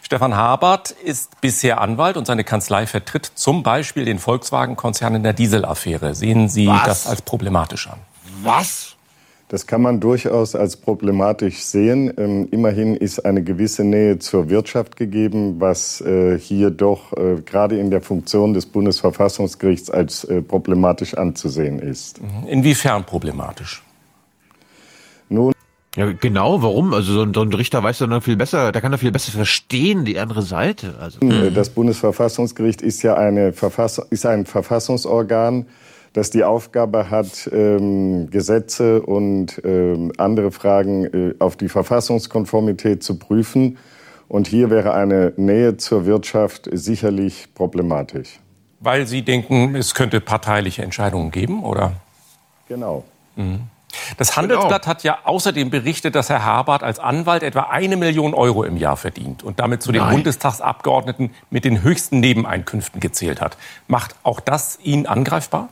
Stefan 0.02 0.34
Habert 0.34 0.90
ist 0.90 1.40
bisher 1.40 1.80
Anwalt 1.80 2.16
und 2.16 2.26
seine 2.26 2.44
Kanzlei 2.44 2.86
vertritt 2.86 3.30
zum 3.34 3.62
Beispiel 3.62 4.04
den 4.04 4.18
Volkswagen-Konzern 4.18 5.14
in 5.16 5.22
der 5.22 5.32
Dieselaffäre. 5.32 6.14
Sehen 6.14 6.48
Sie 6.48 6.66
was? 6.66 6.84
das 6.84 7.06
als 7.06 7.22
problematisch 7.22 7.88
an? 7.88 7.98
Was? 8.42 8.89
Das 9.50 9.66
kann 9.66 9.82
man 9.82 9.98
durchaus 9.98 10.54
als 10.54 10.76
problematisch 10.76 11.58
sehen. 11.64 12.12
Ähm, 12.16 12.46
immerhin 12.52 12.94
ist 12.94 13.18
eine 13.18 13.42
gewisse 13.42 13.82
Nähe 13.82 14.20
zur 14.20 14.48
Wirtschaft 14.48 14.96
gegeben, 14.96 15.56
was 15.58 16.00
äh, 16.02 16.38
hier 16.38 16.70
doch 16.70 17.12
äh, 17.14 17.40
gerade 17.44 17.76
in 17.76 17.90
der 17.90 18.00
Funktion 18.00 18.54
des 18.54 18.66
Bundesverfassungsgerichts 18.66 19.90
als 19.90 20.22
äh, 20.22 20.40
problematisch 20.40 21.14
anzusehen 21.14 21.80
ist. 21.80 22.22
Mhm. 22.22 22.46
Inwiefern 22.46 23.04
problematisch? 23.04 23.82
Nun, 25.28 25.52
Ja, 25.96 26.12
genau, 26.12 26.62
warum? 26.62 26.94
Also 26.94 27.12
so 27.12 27.22
ein, 27.22 27.34
so 27.34 27.42
ein 27.42 27.52
Richter 27.52 27.82
weiß 27.82 27.98
dann 27.98 28.20
viel 28.20 28.36
besser, 28.36 28.70
der 28.70 28.80
kann 28.80 28.92
doch 28.92 29.00
viel 29.00 29.10
besser 29.10 29.32
verstehen, 29.32 30.04
die 30.04 30.20
andere 30.20 30.42
Seite. 30.42 30.94
Also. 31.00 31.18
Das 31.50 31.70
Bundesverfassungsgericht 31.70 32.82
ist 32.82 33.02
ja 33.02 33.16
eine 33.16 33.52
Verfassung, 33.52 34.04
ist 34.10 34.26
ein 34.26 34.46
Verfassungsorgan, 34.46 35.66
das 36.12 36.30
die 36.30 36.44
Aufgabe 36.44 37.10
hat, 37.10 37.48
ähm, 37.52 38.30
Gesetze 38.30 39.02
und 39.02 39.60
ähm, 39.64 40.12
andere 40.18 40.50
Fragen 40.50 41.04
äh, 41.04 41.34
auf 41.38 41.56
die 41.56 41.68
Verfassungskonformität 41.68 43.02
zu 43.02 43.18
prüfen. 43.18 43.78
Und 44.28 44.46
hier 44.46 44.70
wäre 44.70 44.94
eine 44.94 45.32
Nähe 45.36 45.76
zur 45.76 46.06
Wirtschaft 46.06 46.68
sicherlich 46.72 47.48
problematisch. 47.54 48.40
Weil 48.80 49.06
Sie 49.06 49.22
denken, 49.22 49.74
es 49.74 49.94
könnte 49.94 50.20
parteiliche 50.20 50.82
Entscheidungen 50.82 51.30
geben, 51.30 51.64
oder? 51.64 51.94
Genau. 52.68 53.04
Mhm. 53.36 53.62
Das 54.16 54.36
Handelsblatt 54.36 54.86
hat 54.86 55.02
ja 55.02 55.18
außerdem 55.24 55.70
berichtet, 55.70 56.14
dass 56.14 56.28
Herr 56.28 56.44
Habart 56.44 56.82
als 56.82 56.98
Anwalt 56.98 57.42
etwa 57.42 57.62
eine 57.62 57.96
Million 57.96 58.34
Euro 58.34 58.62
im 58.62 58.76
Jahr 58.76 58.96
verdient 58.96 59.42
und 59.42 59.58
damit 59.58 59.82
zu 59.82 59.90
den 59.92 60.02
Nein. 60.02 60.14
Bundestagsabgeordneten 60.14 61.30
mit 61.50 61.64
den 61.64 61.82
höchsten 61.82 62.20
Nebeneinkünften 62.20 63.00
gezählt 63.00 63.40
hat. 63.40 63.56
Macht 63.88 64.14
auch 64.22 64.40
das 64.40 64.78
ihn 64.82 65.06
angreifbar? 65.06 65.68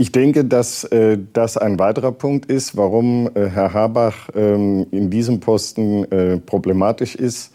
Ich 0.00 0.12
denke, 0.12 0.44
dass 0.44 0.84
äh, 0.84 1.18
das 1.32 1.56
ein 1.56 1.80
weiterer 1.80 2.12
Punkt 2.12 2.46
ist, 2.46 2.76
warum 2.76 3.28
äh, 3.34 3.48
Herr 3.48 3.74
Habach 3.74 4.28
ähm, 4.32 4.86
in 4.92 5.10
diesem 5.10 5.40
Posten 5.40 6.04
äh, 6.04 6.38
problematisch 6.38 7.16
ist. 7.16 7.52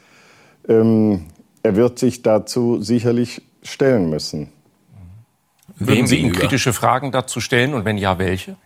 Ähm, 0.67 1.25
er 1.63 1.77
wird 1.77 1.99
sich 1.99 2.21
dazu 2.21 2.81
sicherlich 2.81 3.41
stellen 3.61 4.09
müssen. 4.09 4.51
Würden 5.77 6.05
Sie 6.05 6.17
ihm 6.17 6.33
kritische 6.33 6.73
Fragen 6.73 7.13
dazu 7.13 7.39
stellen 7.39 7.73
und 7.73 7.85
wenn 7.85 7.97
ja, 7.97 8.19
welche? 8.19 8.57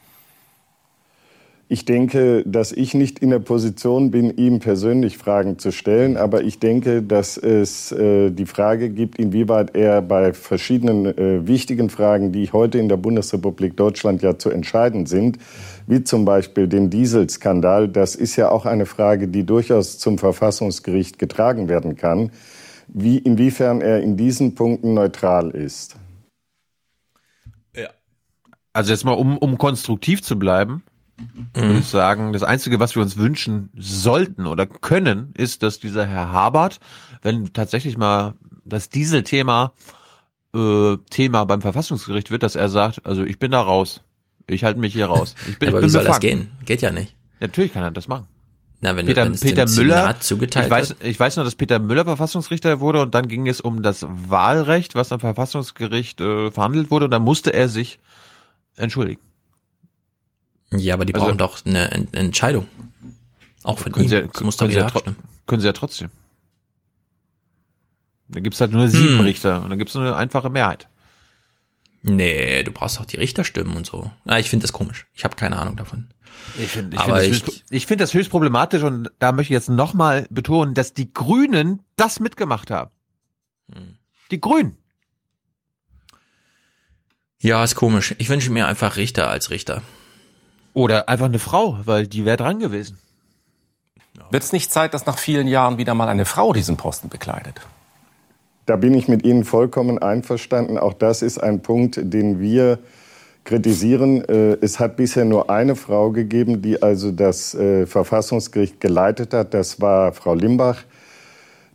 Ich 1.69 1.83
denke, 1.83 2.43
dass 2.45 2.71
ich 2.71 2.93
nicht 2.93 3.19
in 3.19 3.29
der 3.29 3.39
Position 3.39 4.09
bin, 4.09 4.37
ihm 4.37 4.59
persönlich 4.59 5.17
Fragen 5.17 5.59
zu 5.59 5.73
stellen, 5.73 6.15
aber 6.15 6.43
ich 6.43 6.59
denke, 6.59 7.03
dass 7.03 7.35
es 7.35 7.91
äh, 7.91 8.31
die 8.31 8.45
Frage 8.45 8.89
gibt, 8.89 9.19
inwieweit 9.19 9.75
er 9.75 10.01
bei 10.01 10.31
verschiedenen 10.31 11.05
äh, 11.05 11.45
wichtigen 11.45 11.89
Fragen, 11.89 12.31
die 12.31 12.49
heute 12.53 12.77
in 12.77 12.87
der 12.87 12.95
Bundesrepublik 12.95 13.75
Deutschland 13.75 14.21
ja 14.21 14.37
zu 14.37 14.49
entscheiden 14.49 15.07
sind, 15.07 15.39
wie 15.87 16.05
zum 16.05 16.23
Beispiel 16.23 16.69
den 16.69 16.89
Dieselskandal, 16.89 17.89
das 17.89 18.15
ist 18.15 18.37
ja 18.37 18.49
auch 18.49 18.65
eine 18.65 18.85
Frage, 18.85 19.27
die 19.27 19.43
durchaus 19.43 19.99
zum 19.99 20.17
Verfassungsgericht 20.17 21.19
getragen 21.19 21.67
werden 21.67 21.97
kann, 21.97 22.31
wie, 22.87 23.17
inwiefern 23.17 23.81
er 23.81 24.01
in 24.01 24.15
diesen 24.15 24.55
Punkten 24.55 24.93
neutral 24.93 25.49
ist. 25.49 25.97
Also 28.77 28.91
jetzt 28.91 29.05
mal, 29.05 29.13
um, 29.13 29.39
um 29.39 29.57
konstruktiv 29.57 30.21
zu 30.21 30.37
bleiben, 30.37 30.83
würde 31.53 31.79
ich 31.79 31.87
sagen, 31.87 32.33
das 32.33 32.43
Einzige, 32.43 32.79
was 32.79 32.95
wir 32.95 33.01
uns 33.01 33.17
wünschen 33.17 33.69
sollten 33.77 34.45
oder 34.45 34.65
können, 34.65 35.33
ist, 35.35 35.63
dass 35.63 35.79
dieser 35.79 36.05
Herr 36.05 36.31
Habert, 36.31 36.79
wenn 37.21 37.51
tatsächlich 37.53 37.97
mal 37.97 38.35
das 38.65 38.89
Dieselthema 38.89 39.73
äh, 40.53 40.97
Thema 41.09 41.45
beim 41.45 41.61
Verfassungsgericht 41.61 42.31
wird, 42.31 42.43
dass 42.43 42.55
er 42.55 42.69
sagt, 42.69 43.05
also 43.05 43.23
ich 43.23 43.39
bin 43.39 43.51
da 43.51 43.61
raus. 43.61 44.01
Ich 44.47 44.63
halte 44.63 44.79
mich 44.79 44.93
hier 44.93 45.07
raus. 45.07 45.35
Ich 45.47 45.59
bin, 45.59 45.69
aber 45.69 45.79
ich 45.79 45.81
bin 45.81 45.89
wie 45.89 45.91
soll 45.91 46.03
das 46.03 46.19
befangen. 46.19 46.39
gehen? 46.39 46.51
Geht 46.65 46.81
ja 46.81 46.91
nicht. 46.91 47.15
Natürlich 47.39 47.73
kann 47.73 47.83
er 47.83 47.91
das 47.91 48.07
machen. 48.07 48.27
Na, 48.79 48.95
wenn, 48.95 49.07
Peter, 49.07 49.27
es 49.29 49.41
Peter 49.41 49.67
Müller, 49.67 50.19
zugeteilt 50.19 50.67
ich 50.67 50.71
weiß, 50.71 50.89
wird. 50.89 51.03
ich 51.03 51.19
weiß 51.19 51.37
noch, 51.37 51.43
dass 51.43 51.55
Peter 51.55 51.79
Müller 51.79 52.05
Verfassungsrichter 52.05 52.79
wurde 52.79 53.01
und 53.01 53.15
dann 53.15 53.27
ging 53.27 53.47
es 53.47 53.59
um 53.59 53.81
das 53.81 54.05
Wahlrecht, 54.07 54.93
was 54.93 55.11
am 55.11 55.19
Verfassungsgericht 55.19 56.21
äh, 56.21 56.51
verhandelt 56.51 56.91
wurde 56.91 57.05
und 57.05 57.11
dann 57.11 57.23
musste 57.23 57.53
er 57.53 57.69
sich 57.69 57.99
entschuldigen. 58.75 59.21
Ja, 60.71 60.93
aber 60.95 61.05
die 61.05 61.13
Also- 61.13 61.25
brauchen 61.25 61.37
doch 61.37 61.65
eine 61.65 61.91
Ent 61.91 62.15
Entscheidung. 62.15 62.67
Auch 63.63 63.79
von 63.79 63.93
ihm. 63.95 64.07
Sie, 64.07 64.27
das 64.31 64.41
muss 64.41 64.57
können, 64.57 64.71
Sie 64.71 64.77
ja 64.77 64.89
können 65.45 65.61
Sie 65.61 65.67
ja 65.67 65.73
trotzdem. 65.73 66.09
Da 68.29 68.39
gibt's 68.41 68.59
halt 68.59 68.71
nur 68.71 68.87
sieben 68.89 69.19
Hm. 69.19 69.25
Richter 69.25 69.61
und 69.63 69.69
dann 69.69 69.77
gibt's 69.79 69.93
nur 69.95 70.03
eine 70.03 70.15
einfache 70.15 70.49
Mehrheit. 70.49 70.87
Nee, 72.03 72.63
du 72.63 72.71
brauchst 72.71 72.99
doch 72.99 73.05
die 73.05 73.17
Richterstimmen 73.17 73.75
und 73.75 73.85
so. 73.85 74.11
Na, 74.25 74.39
ich 74.39 74.49
finde 74.49 74.63
das 74.63 74.71
komisch. 74.73 75.07
Ich 75.13 75.23
habe 75.23 75.35
keine 75.35 75.57
Ahnung 75.57 75.75
davon. 75.77 76.09
Ich 76.59 76.69
finde 76.69 76.95
ich 76.95 77.01
find 77.01 77.15
das, 77.17 77.23
ich- 77.25 77.31
höchst- 77.43 77.63
ich 77.69 77.85
find 77.87 78.01
das 78.01 78.13
höchst 78.13 78.29
problematisch 78.29 78.83
und 78.83 79.09
da 79.19 79.31
möchte 79.31 79.51
ich 79.53 79.55
jetzt 79.57 79.69
nochmal 79.69 80.27
betonen, 80.29 80.73
dass 80.73 80.93
die 80.93 81.11
Grünen 81.11 81.81
das 81.95 82.19
mitgemacht 82.19 82.69
haben. 82.71 82.91
Hm. 83.73 83.97
Die 84.31 84.39
Grünen. 84.39 84.77
Ja, 87.39 87.63
ist 87.63 87.75
komisch. 87.75 88.15
Ich 88.17 88.29
wünsche 88.29 88.49
mir 88.51 88.67
einfach 88.67 88.97
Richter 88.97 89.29
als 89.29 89.49
Richter. 89.49 89.81
Oder 90.77 91.09
einfach 91.09 91.25
eine 91.25 91.39
Frau, 91.39 91.79
weil 91.85 92.05
die 92.05 92.23
wäre 92.23 92.37
dran 92.37 92.59
gewesen. 92.59 92.99
Wird 94.29 94.43
es 94.43 94.51
nicht 94.51 94.71
Zeit, 94.71 94.93
dass 94.93 95.07
nach 95.07 95.17
vielen 95.17 95.47
Jahren 95.47 95.79
wieder 95.79 95.95
mal 95.95 96.07
eine 96.07 96.25
Frau 96.25 96.53
diesen 96.53 96.77
Posten 96.77 97.09
bekleidet? 97.09 97.61
Da 98.67 98.75
bin 98.75 98.93
ich 98.93 99.07
mit 99.07 99.25
Ihnen 99.25 99.43
vollkommen 99.43 99.97
einverstanden. 99.97 100.77
Auch 100.77 100.93
das 100.93 101.23
ist 101.23 101.39
ein 101.39 101.61
Punkt, 101.63 101.99
den 101.99 102.39
wir 102.39 102.77
kritisieren. 103.43 104.23
Äh, 104.29 104.57
Es 104.61 104.79
hat 104.79 104.97
bisher 104.97 105.25
nur 105.25 105.49
eine 105.49 105.75
Frau 105.75 106.11
gegeben, 106.11 106.61
die 106.61 106.79
also 106.79 107.11
das 107.11 107.55
äh, 107.55 107.87
Verfassungsgericht 107.87 108.79
geleitet 108.79 109.33
hat. 109.33 109.55
Das 109.55 109.81
war 109.81 110.13
Frau 110.13 110.35
Limbach, 110.35 110.83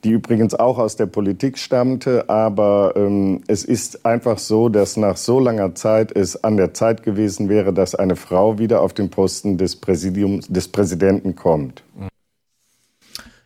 die 0.05 0.11
übrigens 0.11 0.55
auch 0.55 0.79
aus 0.79 0.97
der 0.97 1.07
Politik 1.07 1.59
stammte. 1.59 2.29
Aber 2.29 2.95
ähm, 2.97 3.43
es 3.47 3.65
ist 3.65 4.05
einfach 4.05 4.39
so, 4.39 4.69
dass 4.69 4.97
nach 4.97 5.17
so 5.17 5.39
langer 5.41 5.75
Zeit 5.75 6.11
es 6.17 6.43
an 6.43 6.57
der 6.57 6.75
Zeit 6.75 7.03
gewesen 7.03 7.49
wäre, 7.49 7.73
dass 7.73 7.95
eine 7.95 8.17
Frau 8.17 8.59
wieder 8.59 8.81
auf 8.81 8.95
den 8.95 9.11
Posten 9.11 9.59
des 9.59 9.77
Präsidiums, 9.77 10.49
des 10.49 10.69
Präsidenten 10.69 11.37
kommt. 11.37 11.83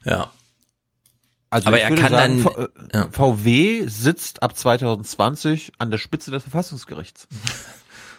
Ja. 0.04 0.30
Also 1.50 1.68
Aber 1.68 1.76
ich 1.78 1.84
er 1.84 1.90
würde 1.90 2.02
kann 2.02 2.10
sagen, 2.12 2.44
dann- 2.44 2.52
V- 2.52 2.98
äh, 2.98 3.10
VW 3.12 3.86
sitzt 3.86 4.42
ab 4.42 4.56
2020 4.56 5.72
an 5.78 5.90
der 5.90 5.98
Spitze 5.98 6.30
des 6.30 6.42
Verfassungsgerichts. 6.42 7.26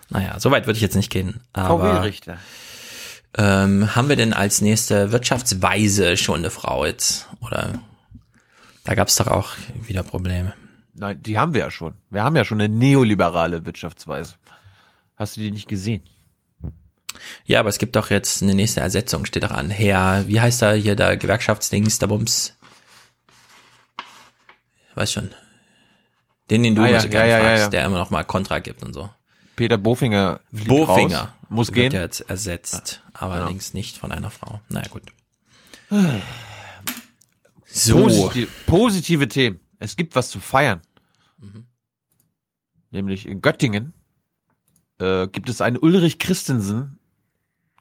Naja, 0.09 0.39
so 0.39 0.51
weit 0.51 0.67
würde 0.67 0.77
ich 0.77 0.81
jetzt 0.81 0.95
nicht 0.95 1.11
gehen. 1.11 1.41
VW-Richter. 1.53 2.37
ähm, 3.37 3.93
haben 3.93 4.07
wir 4.07 4.15
denn 4.15 4.31
als 4.31 4.61
nächste 4.61 5.11
Wirtschaftsweise 5.11 6.15
schon 6.15 6.37
eine 6.37 6.49
Frau 6.49 6.85
jetzt? 6.85 7.27
Oder 7.41 7.73
da 8.87 8.95
gab 8.95 9.09
es 9.09 9.17
doch 9.17 9.27
auch 9.27 9.49
wieder 9.85 10.01
Probleme. 10.01 10.53
Nein, 10.93 11.21
die 11.21 11.37
haben 11.37 11.53
wir 11.53 11.59
ja 11.59 11.69
schon. 11.71 11.95
Wir 12.09 12.23
haben 12.23 12.37
ja 12.37 12.45
schon 12.45 12.61
eine 12.61 12.73
neoliberale 12.73 13.65
Wirtschaftsweise. 13.65 14.35
Hast 15.17 15.35
du 15.35 15.41
die 15.41 15.51
nicht 15.51 15.67
gesehen? 15.67 16.03
Ja, 17.43 17.59
aber 17.59 17.67
es 17.67 17.79
gibt 17.79 17.97
doch 17.97 18.09
jetzt 18.09 18.41
eine 18.41 18.55
nächste 18.55 18.79
Ersetzung, 18.79 19.25
steht 19.25 19.43
doch 19.43 19.51
an. 19.51 19.69
Herr, 19.69 20.25
wie 20.29 20.39
heißt 20.39 20.61
da 20.61 20.71
hier 20.71 20.95
der 20.95 21.17
Gewerkschaftsdings, 21.17 21.99
der 21.99 22.07
Bums? 22.07 22.55
Weiß 24.95 25.11
schon. 25.11 25.31
Den, 26.49 26.63
den 26.63 26.75
du 26.75 26.83
Ah, 26.83 26.87
ja, 26.87 26.99
so 27.01 27.09
gerne 27.09 27.29
ja, 27.29 27.37
ja, 27.39 27.43
fragst, 27.43 27.63
ja, 27.63 27.69
der 27.69 27.85
immer 27.85 27.97
noch 27.97 28.09
mal 28.09 28.23
Kontra 28.23 28.59
gibt 28.59 28.83
und 28.83 28.93
so. 28.93 29.09
Peter 29.57 29.77
Bofinger 29.77 30.39
Bofinger 30.51 31.19
raus, 31.19 31.29
muss 31.49 31.67
wird 31.67 31.75
gehen. 31.75 31.91
ja 31.91 32.01
jetzt 32.03 32.21
ersetzt, 32.21 33.03
aber 33.11 33.33
allerdings 33.33 33.73
nicht 33.73 33.97
von 33.97 34.13
einer 34.13 34.31
Frau. 34.31 34.61
Naja, 34.69 34.87
gut. 34.87 35.03
So. 37.77 38.03
Positive, 38.03 38.47
positive 38.65 39.27
Themen. 39.27 39.59
Es 39.77 39.95
gibt 39.95 40.15
was 40.15 40.29
zu 40.31 40.39
feiern. 40.39 40.81
Nämlich 42.89 43.27
in 43.27 43.41
Göttingen 43.41 43.93
äh, 44.99 45.27
gibt 45.27 45.47
es 45.49 45.61
einen 45.61 45.77
Ulrich 45.77 46.17
Christensen, 46.17 46.97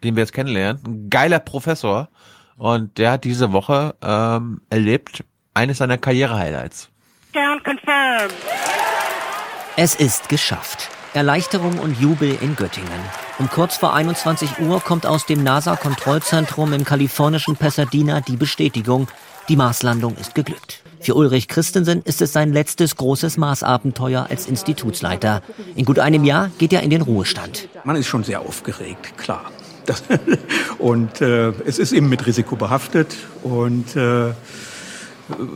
den 0.02 0.16
wir 0.16 0.23
jetzt 0.23 0.35
kennenlernen, 0.35 0.82
ein 0.86 1.10
geiler 1.10 1.39
Professor. 1.39 2.10
Und 2.56 2.98
der 2.98 3.12
hat 3.12 3.24
diese 3.24 3.52
Woche 3.52 3.94
ähm, 4.02 4.60
erlebt 4.68 5.24
eines 5.55 5.78
seiner 5.78 5.97
Karriere-Highlights. 5.97 6.90
Es 9.77 9.94
ist 9.94 10.28
geschafft. 10.28 10.90
Erleichterung 11.14 11.78
und 11.78 11.98
Jubel 11.98 12.36
in 12.43 12.55
Göttingen. 12.56 13.01
Um 13.39 13.48
kurz 13.48 13.78
vor 13.78 13.94
21 13.94 14.59
Uhr 14.60 14.81
kommt 14.81 15.06
aus 15.06 15.24
dem 15.24 15.43
NASA-Kontrollzentrum 15.43 16.74
im 16.74 16.85
kalifornischen 16.85 17.56
Pasadena 17.56 18.20
die 18.20 18.36
Bestätigung, 18.36 19.09
die 19.48 19.56
Marslandung 19.56 20.16
ist 20.16 20.35
geglückt. 20.35 20.82
Für 21.01 21.14
Ulrich 21.14 21.47
Christensen 21.47 22.02
ist 22.02 22.20
es 22.20 22.32
sein 22.32 22.52
letztes 22.52 22.97
großes 22.97 23.36
Marsabenteuer 23.36 24.27
als 24.28 24.48
Institutsleiter. 24.48 25.43
In 25.74 25.85
gut 25.85 25.98
einem 25.98 26.24
Jahr 26.24 26.51
geht 26.59 26.73
er 26.73 26.82
in 26.82 26.90
den 26.90 27.02
Ruhestand. 27.02 27.68
Man 27.85 27.97
ist 27.97 28.06
schon 28.06 28.24
sehr 28.24 28.40
aufgeregt, 28.40 29.16
klar. 29.16 29.51
Das, 29.85 30.02
und 30.78 31.20
äh, 31.20 31.51
es 31.64 31.78
ist 31.78 31.93
eben 31.93 32.09
mit 32.09 32.27
Risiko 32.27 32.56
behaftet. 32.56 33.16
Und 33.43 33.94
äh, 33.94 34.32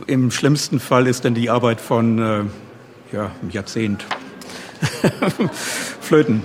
im 0.07 0.31
schlimmsten 0.31 0.79
Fall 0.79 1.07
ist 1.07 1.25
dann 1.25 1.33
die 1.33 1.49
Arbeit 1.49 1.81
von 1.81 2.19
äh, 2.19 2.43
ja, 3.11 3.31
einem 3.41 3.51
Jahrzehnt 3.51 4.05
flöten. 6.01 6.43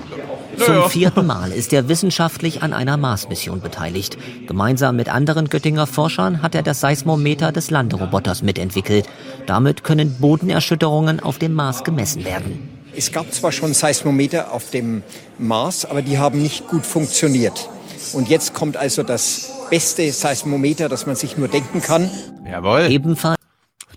Zum 0.58 0.88
vierten 0.88 1.26
Mal 1.26 1.52
ist 1.52 1.72
er 1.72 1.88
wissenschaftlich 1.88 2.62
an 2.62 2.72
einer 2.72 2.96
Mars-Mission 2.96 3.60
beteiligt. 3.60 4.16
Gemeinsam 4.46 4.96
mit 4.96 5.08
anderen 5.08 5.48
Göttinger 5.48 5.86
Forschern 5.86 6.40
hat 6.42 6.54
er 6.54 6.62
das 6.62 6.80
Seismometer 6.80 7.52
des 7.52 7.70
Landeroboters 7.70 8.42
mitentwickelt. 8.42 9.06
Damit 9.46 9.84
können 9.84 10.16
Bodenerschütterungen 10.18 11.20
auf 11.20 11.38
dem 11.38 11.52
Mars 11.52 11.84
gemessen 11.84 12.24
werden. 12.24 12.68
Es 12.96 13.12
gab 13.12 13.30
zwar 13.32 13.52
schon 13.52 13.74
Seismometer 13.74 14.52
auf 14.52 14.70
dem 14.70 15.02
Mars, 15.38 15.84
aber 15.84 16.00
die 16.00 16.18
haben 16.18 16.40
nicht 16.40 16.66
gut 16.68 16.86
funktioniert. 16.86 17.68
Und 18.14 18.28
jetzt 18.28 18.54
kommt 18.54 18.76
also 18.78 19.02
das 19.02 19.52
beste 19.68 20.10
Seismometer, 20.10 20.88
das 20.88 21.04
man 21.06 21.16
sich 21.16 21.36
nur 21.36 21.48
denken 21.48 21.82
kann. 21.82 22.10
Jawohl. 22.50 22.86
Ebenfalls 22.90 23.36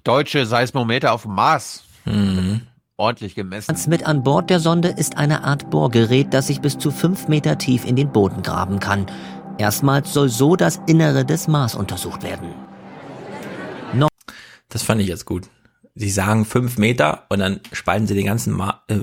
Deutsche 0.04 0.46
Seismometer 0.46 1.14
auf 1.14 1.24
dem 1.24 1.36
Mars. 1.36 1.84
Mhm. 2.06 2.62
Ordentlich 3.00 3.34
gemessen. 3.34 3.76
mit 3.88 4.06
an 4.06 4.24
Bord 4.24 4.50
der 4.50 4.60
Sonde 4.60 4.90
ist 4.90 5.18
eine 5.18 5.46
Art 5.46 5.70
Bohrgerät, 5.70 6.34
das 6.34 6.48
sich 6.48 6.60
bis 6.60 6.78
zu 6.78 6.92
fünf 6.92 7.30
Meter 7.30 7.58
tief 7.58 7.86
in 7.86 7.96
den 7.96 8.12
Boden 8.12 8.44
graben 8.44 8.80
kann. 8.80 9.06
Erstmals 9.58 10.12
soll 10.14 10.28
so 10.28 10.58
das 10.58 10.82
Innere 10.86 11.24
des 11.24 11.48
Mars 11.48 11.76
untersucht 11.76 12.24
werden. 12.24 12.50
Das 14.72 14.84
fand 14.84 15.02
ich 15.02 15.08
jetzt 15.08 15.26
gut. 15.26 15.48
Sie 15.96 16.12
sagen 16.12 16.46
fünf 16.46 16.78
Meter 16.78 17.24
und 17.30 17.40
dann 17.40 17.60
spalten 17.74 18.06
sie 18.06 18.14
den 18.14 18.28
ganzen 18.28 18.54
Ma 18.54 18.84
äh, 18.88 18.98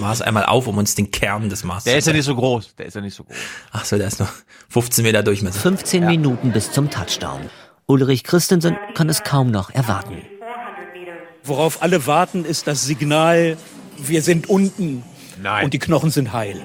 Mars 0.00 0.20
einmal 0.20 0.46
auf, 0.46 0.66
um 0.66 0.76
uns 0.78 0.96
den 0.96 1.10
Kern 1.12 1.48
des 1.48 1.62
Mars 1.62 1.84
Der 1.84 1.92
zu 1.92 1.98
ist 1.98 2.04
ja 2.06 2.10
zeigen. 2.10 2.16
nicht 2.18 2.26
so 2.26 2.34
groß. 2.34 2.74
Der 2.74 2.86
ist 2.86 2.94
ja 2.94 3.00
nicht 3.00 3.14
so 3.14 3.22
groß. 3.24 3.36
Ach 3.70 3.84
so, 3.84 3.96
der 3.98 4.08
ist 4.08 4.18
nur 4.18 4.28
15 4.70 5.04
Meter 5.04 5.22
Durchmesser. 5.22 5.60
15 5.60 6.04
Minuten 6.06 6.52
bis 6.52 6.72
zum 6.72 6.90
Touchdown. 6.90 7.42
Ulrich 7.86 8.24
Christensen 8.24 8.76
kann 8.94 9.08
es 9.08 9.22
kaum 9.22 9.50
noch 9.52 9.70
erwarten. 9.70 10.22
Worauf 11.44 11.82
alle 11.82 12.06
warten, 12.06 12.44
ist 12.44 12.66
das 12.66 12.84
Signal, 12.84 13.56
wir 13.98 14.22
sind 14.22 14.48
unten 14.48 15.02
Nein. 15.40 15.64
und 15.64 15.74
die 15.74 15.78
Knochen 15.78 16.10
sind 16.10 16.32
heil. 16.32 16.64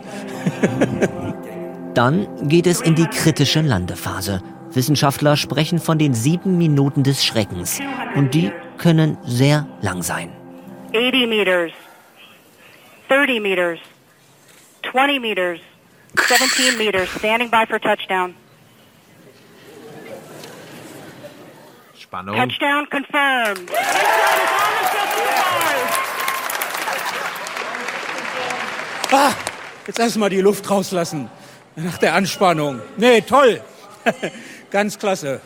Dann 1.95 2.47
geht 2.47 2.67
es 2.67 2.81
in 2.81 2.93
die 2.93 3.07
kritische 3.07 3.61
Landephase. 3.61 4.43
Wissenschaftler 4.71 5.35
sprechen 5.35 5.79
von 5.79 5.97
den 5.97 6.13
sieben 6.13 6.59
Minuten 6.59 7.03
des 7.03 7.25
Schreckens. 7.25 7.79
Und 8.15 8.35
die 8.35 8.51
können 8.77 9.17
sehr 9.25 9.67
lang 9.81 10.03
sein. 10.03 10.31
80 10.93 11.27
meters, 11.27 11.71
30 13.09 13.41
meters, 13.41 13.79
20 14.91 15.19
meters, 15.19 15.59
17 16.15 16.77
meters, 16.77 17.09
standing 17.17 17.49
by 17.49 17.65
for 17.67 17.79
touchdown. 17.79 18.35
Spannung. 21.97 22.35
Touchdown 22.35 22.87
confirmed. 22.89 23.71
Ah, 29.11 29.31
jetzt 29.85 29.99
erstmal 29.99 30.29
die 30.29 30.41
Luft 30.41 30.69
rauslassen. 30.69 31.29
Nach 31.75 31.97
der 31.97 32.15
Anspannung. 32.15 32.81
Nee, 32.97 33.21
toll. 33.21 33.61
Ganz 34.71 34.97
klasse. 34.99 35.41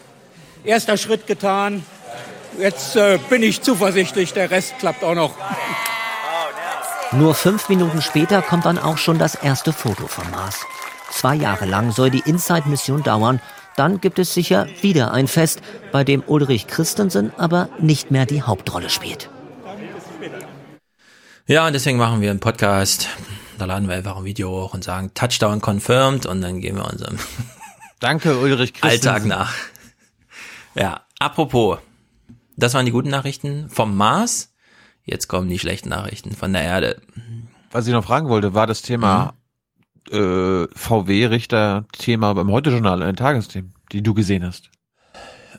Erster 0.63 0.97
Schritt 0.97 1.27
getan. 1.27 1.85
Jetzt 2.57 2.95
äh, 2.95 3.19
bin 3.29 3.43
ich 3.43 3.61
zuversichtlich, 3.61 4.33
der 4.33 4.51
Rest 4.51 4.79
klappt 4.79 5.03
auch 5.03 5.15
noch. 5.15 5.35
Nur 7.13 7.35
fünf 7.35 7.69
Minuten 7.69 8.01
später 8.01 8.41
kommt 8.41 8.65
dann 8.65 8.77
auch 8.77 8.97
schon 8.97 9.19
das 9.19 9.35
erste 9.35 9.73
Foto 9.73 10.07
vom 10.07 10.29
Mars. 10.31 10.65
Zwei 11.11 11.35
Jahre 11.35 11.65
lang 11.65 11.91
soll 11.91 12.09
die 12.09 12.23
Inside-Mission 12.25 13.03
dauern. 13.03 13.41
Dann 13.75 13.99
gibt 13.99 14.19
es 14.19 14.33
sicher 14.33 14.67
wieder 14.81 15.11
ein 15.11 15.27
Fest, 15.27 15.61
bei 15.91 16.03
dem 16.03 16.23
Ulrich 16.25 16.67
Christensen 16.67 17.33
aber 17.37 17.69
nicht 17.79 18.11
mehr 18.11 18.25
die 18.25 18.41
Hauptrolle 18.41 18.89
spielt. 18.89 19.29
Ja, 21.47 21.67
und 21.67 21.73
deswegen 21.73 21.97
machen 21.97 22.21
wir 22.21 22.29
einen 22.29 22.39
Podcast. 22.39 23.09
Da 23.61 23.65
laden 23.65 23.87
wir 23.87 23.93
einfach 23.93 24.17
ein 24.17 24.25
Video 24.25 24.49
hoch 24.49 24.73
und 24.73 24.83
sagen 24.83 25.11
Touchdown 25.13 25.61
confirmed 25.61 26.25
und 26.25 26.41
dann 26.41 26.61
gehen 26.61 26.77
wir 26.77 26.91
unserem 26.91 27.19
Danke, 27.99 28.39
Ulrich 28.39 28.73
Christensen. 28.81 29.07
Alltag 29.07 29.25
nach. 29.27 29.53
Ja, 30.73 31.01
apropos, 31.19 31.77
das 32.57 32.73
waren 32.73 32.87
die 32.87 32.91
guten 32.91 33.11
Nachrichten 33.11 33.69
vom 33.69 33.95
Mars. 33.95 34.51
Jetzt 35.03 35.27
kommen 35.27 35.47
die 35.47 35.59
schlechten 35.59 35.89
Nachrichten 35.89 36.31
von 36.31 36.53
der 36.53 36.63
Erde. 36.63 37.03
Was 37.69 37.85
ich 37.85 37.93
noch 37.93 38.03
fragen 38.03 38.29
wollte, 38.29 38.55
war 38.55 38.65
das 38.65 38.81
Thema 38.81 39.35
äh, 40.09 40.65
VW-Richter-Thema 40.73 42.33
beim 42.33 42.49
Heute-Journal, 42.49 43.03
ein 43.03 43.15
Tagesthemen, 43.15 43.75
die 43.91 44.01
du 44.01 44.15
gesehen 44.15 44.43
hast. 44.43 44.71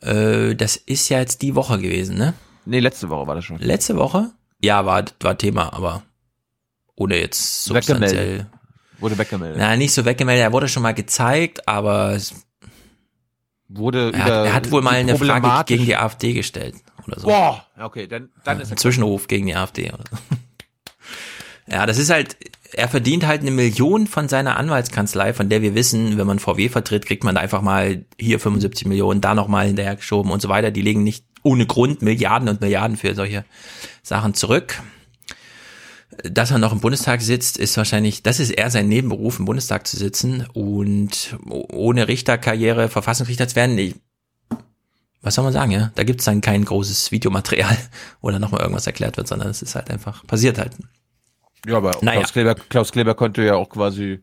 Äh, 0.01 0.57
das 0.57 0.74
ist 0.74 1.09
ja 1.09 1.20
jetzt 1.20 1.41
die 1.41 1.55
Woche 1.55 1.79
gewesen, 1.79 2.19
ne? 2.19 2.35
Nee, 2.65 2.81
letzte 2.81 3.11
Woche 3.11 3.29
war 3.29 3.37
das 3.37 3.45
schon. 3.45 3.59
Letzte 3.59 3.95
Woche? 3.95 4.33
Ja, 4.61 4.87
war, 4.87 5.05
war 5.20 5.39
Thema, 5.39 5.73
aber 5.73 6.03
ohne 7.03 7.20
jetzt 7.20 7.69
Weggemeldet. 7.69 8.09
substanziell. 8.11 8.47
Wurde 8.99 9.19
weggemeldet. 9.19 9.59
Na, 9.59 9.77
nicht 9.77 9.93
so 9.93 10.05
weggemeldet. 10.05 10.43
Er 10.43 10.53
wurde 10.53 10.69
schon 10.69 10.83
mal 10.83 10.95
gezeigt, 10.95 11.69
aber 11.69 12.12
es, 12.12 12.35
Wurde 13.69 14.12
er, 14.12 14.24
hat, 14.24 14.31
er 14.47 14.55
hat 14.55 14.70
wohl 14.70 14.83
mal 14.83 14.95
eine 14.95 15.16
Frage 15.16 15.65
gegen 15.66 15.87
die 15.87 15.97
AfD 15.97 16.35
gestellt 16.35 16.74
oder 17.07 17.19
so. 17.19 17.27
Boah, 17.27 17.66
okay, 17.81 18.07
dann, 18.07 18.29
dann 18.45 18.61
ist 18.61 18.70
Ein 18.70 18.77
Zwischenruf 18.77 19.29
gegen 19.29 19.47
die 19.47 19.57
AfD 19.57 19.91
oder 19.93 20.05
so. 20.11 20.16
Ja, 21.70 21.87
das 21.87 21.97
ist 21.97 22.11
halt, 22.11 22.37
er 22.73 22.89
verdient 22.89 23.24
halt 23.24 23.41
eine 23.43 23.53
Million 23.53 24.09
von 24.09 24.29
seiner 24.29 24.57
Anwaltskanzlei, 24.57 25.33
von 25.33 25.49
der 25.49 25.62
wir 25.62 25.77
wissen, 25.77 26.19
wenn 26.19 26.27
man 26.27 26.41
VW 26.41 26.69
vertritt, 26.69 27.07
kriegt 27.07 27.23
man 27.23 27.37
einfach 27.37 27.62
mal 27.62 28.05
hier 28.19 28.41
75 28.41 28.87
Millionen, 28.89 29.20
da 29.20 29.35
nochmal 29.35 29.69
hinterhergeschoben 29.69 30.33
und 30.33 30.43
so 30.43 30.49
weiter. 30.49 30.73
Die 30.73 30.83
legen 30.83 31.05
nicht 31.05 31.24
ohne 31.45 31.65
Grund 31.65 32.03
Milliarden 32.03 32.49
und 32.49 32.61
Milliarden 32.61 32.97
für 32.97 33.15
solche 33.15 33.45
Sachen 34.03 34.35
zurück. 34.35 34.83
Dass 36.24 36.51
er 36.51 36.59
noch 36.59 36.72
im 36.72 36.80
Bundestag 36.80 37.22
sitzt, 37.22 37.56
ist 37.56 37.76
wahrscheinlich, 37.76 38.22
das 38.22 38.39
ist 38.39 38.51
eher 38.51 38.70
sein 38.70 38.89
Nebenberuf, 38.89 39.39
im 39.39 39.47
Bundestag 39.47 39.86
zu 39.86 39.97
sitzen 39.97 40.47
und 40.52 41.36
ohne 41.48 42.09
Richterkarriere 42.09 42.89
Verfassungsrichter 42.89 43.48
zu 43.48 43.56
werden. 43.56 43.78
Ich, 43.78 43.94
was 45.22 45.34
soll 45.34 45.44
man 45.44 45.52
sagen, 45.52 45.70
ja? 45.70 45.90
Da 45.94 46.02
gibt's 46.02 46.24
dann 46.24 46.40
kein 46.40 46.64
großes 46.64 47.12
Videomaterial 47.12 47.76
oder 48.20 48.39
nochmal 48.39 48.60
irgendwas 48.60 48.86
erklärt 48.86 49.16
wird, 49.16 49.28
sondern 49.28 49.48
es 49.48 49.62
ist 49.62 49.74
halt 49.74 49.90
einfach, 49.90 50.26
passiert 50.26 50.59
halt. 50.59 50.76
Ja, 51.66 51.76
aber 51.76 51.93
Naja. 52.02 52.20
Klaus, 52.20 52.32
Kleber, 52.32 52.55
Klaus 52.55 52.93
Kleber 52.93 53.14
konnte 53.14 53.43
ja 53.43 53.55
auch 53.55 53.68
quasi, 53.68 54.20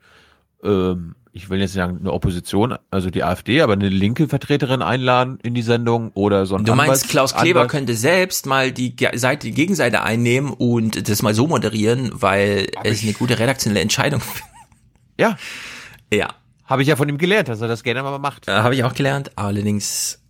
ähm, 0.64 1.16
ich 1.32 1.50
will 1.50 1.60
jetzt 1.60 1.72
nicht 1.72 1.76
sagen 1.76 2.00
eine 2.00 2.12
Opposition, 2.12 2.76
also 2.92 3.10
die 3.10 3.24
AfD, 3.24 3.62
aber 3.62 3.74
eine 3.74 3.90
linke 3.90 4.28
Vertreterin 4.28 4.82
einladen 4.82 5.38
in 5.44 5.54
die 5.54 5.62
Sendung 5.62 6.12
oder 6.14 6.46
so 6.46 6.56
ein 6.56 6.66
Du 6.66 6.74
meinst, 6.76 7.04
Anwalts- 7.04 7.08
Klaus 7.08 7.34
Kleber 7.36 7.62
Anwalt- 7.62 7.72
könnte 7.72 7.94
selbst 7.96 8.46
mal 8.46 8.72
die 8.72 8.96
Seite, 9.16 9.48
die 9.48 9.54
Gegenseite 9.54 10.02
einnehmen 10.04 10.52
und 10.52 11.08
das 11.08 11.22
mal 11.22 11.34
so 11.34 11.48
moderieren, 11.48 12.10
weil 12.14 12.68
es 12.84 13.04
eine 13.04 13.14
gute 13.14 13.38
redaktionelle 13.40 13.82
Entscheidung. 13.82 14.22
Ja. 15.18 15.38
Ja. 16.14 16.30
Habe 16.64 16.82
ich 16.82 16.88
ja 16.88 16.96
von 16.96 17.10
ihm 17.10 17.18
gelernt, 17.18 17.50
dass 17.50 17.60
er 17.60 17.68
das 17.68 17.84
gerne 17.84 18.02
mal 18.04 18.18
macht. 18.20 18.48
Äh, 18.48 18.52
Habe 18.52 18.74
ich 18.74 18.86
auch 18.86 18.94
gelernt, 18.94 19.32
allerdings, 19.38 20.22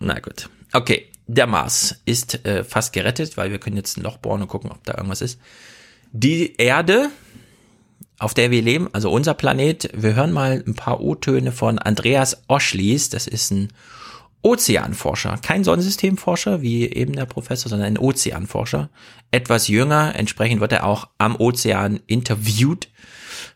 na 0.00 0.18
gut. 0.20 0.50
Okay, 0.74 1.06
der 1.26 1.46
Mars 1.46 2.02
ist 2.04 2.44
äh, 2.44 2.62
fast 2.62 2.92
gerettet, 2.92 3.38
weil 3.38 3.50
wir 3.52 3.58
können 3.58 3.76
jetzt 3.78 3.96
ein 3.96 4.02
Loch 4.02 4.18
bohren 4.18 4.42
und 4.42 4.48
gucken, 4.48 4.70
ob 4.70 4.84
da 4.84 4.94
irgendwas 4.98 5.22
ist. 5.22 5.40
Die 6.12 6.56
Erde, 6.56 7.08
auf 8.18 8.34
der 8.34 8.50
wir 8.50 8.62
leben, 8.62 8.88
also 8.92 9.10
unser 9.10 9.34
Planet, 9.34 9.90
wir 9.94 10.14
hören 10.14 10.32
mal 10.32 10.62
ein 10.66 10.74
paar 10.74 11.00
O-Töne 11.00 11.52
von 11.52 11.78
Andreas 11.78 12.42
Oschlies, 12.48 13.10
das 13.10 13.26
ist 13.26 13.50
ein 13.50 13.68
Ozeanforscher, 14.42 15.38
kein 15.42 15.64
Sonnensystemforscher 15.64 16.60
wie 16.60 16.86
eben 16.90 17.14
der 17.14 17.24
Professor, 17.24 17.70
sondern 17.70 17.88
ein 17.88 17.98
Ozeanforscher, 17.98 18.90
etwas 19.30 19.68
jünger, 19.68 20.14
entsprechend 20.14 20.60
wird 20.60 20.72
er 20.72 20.84
auch 20.84 21.08
am 21.18 21.36
Ozean 21.36 22.00
interviewt. 22.06 22.88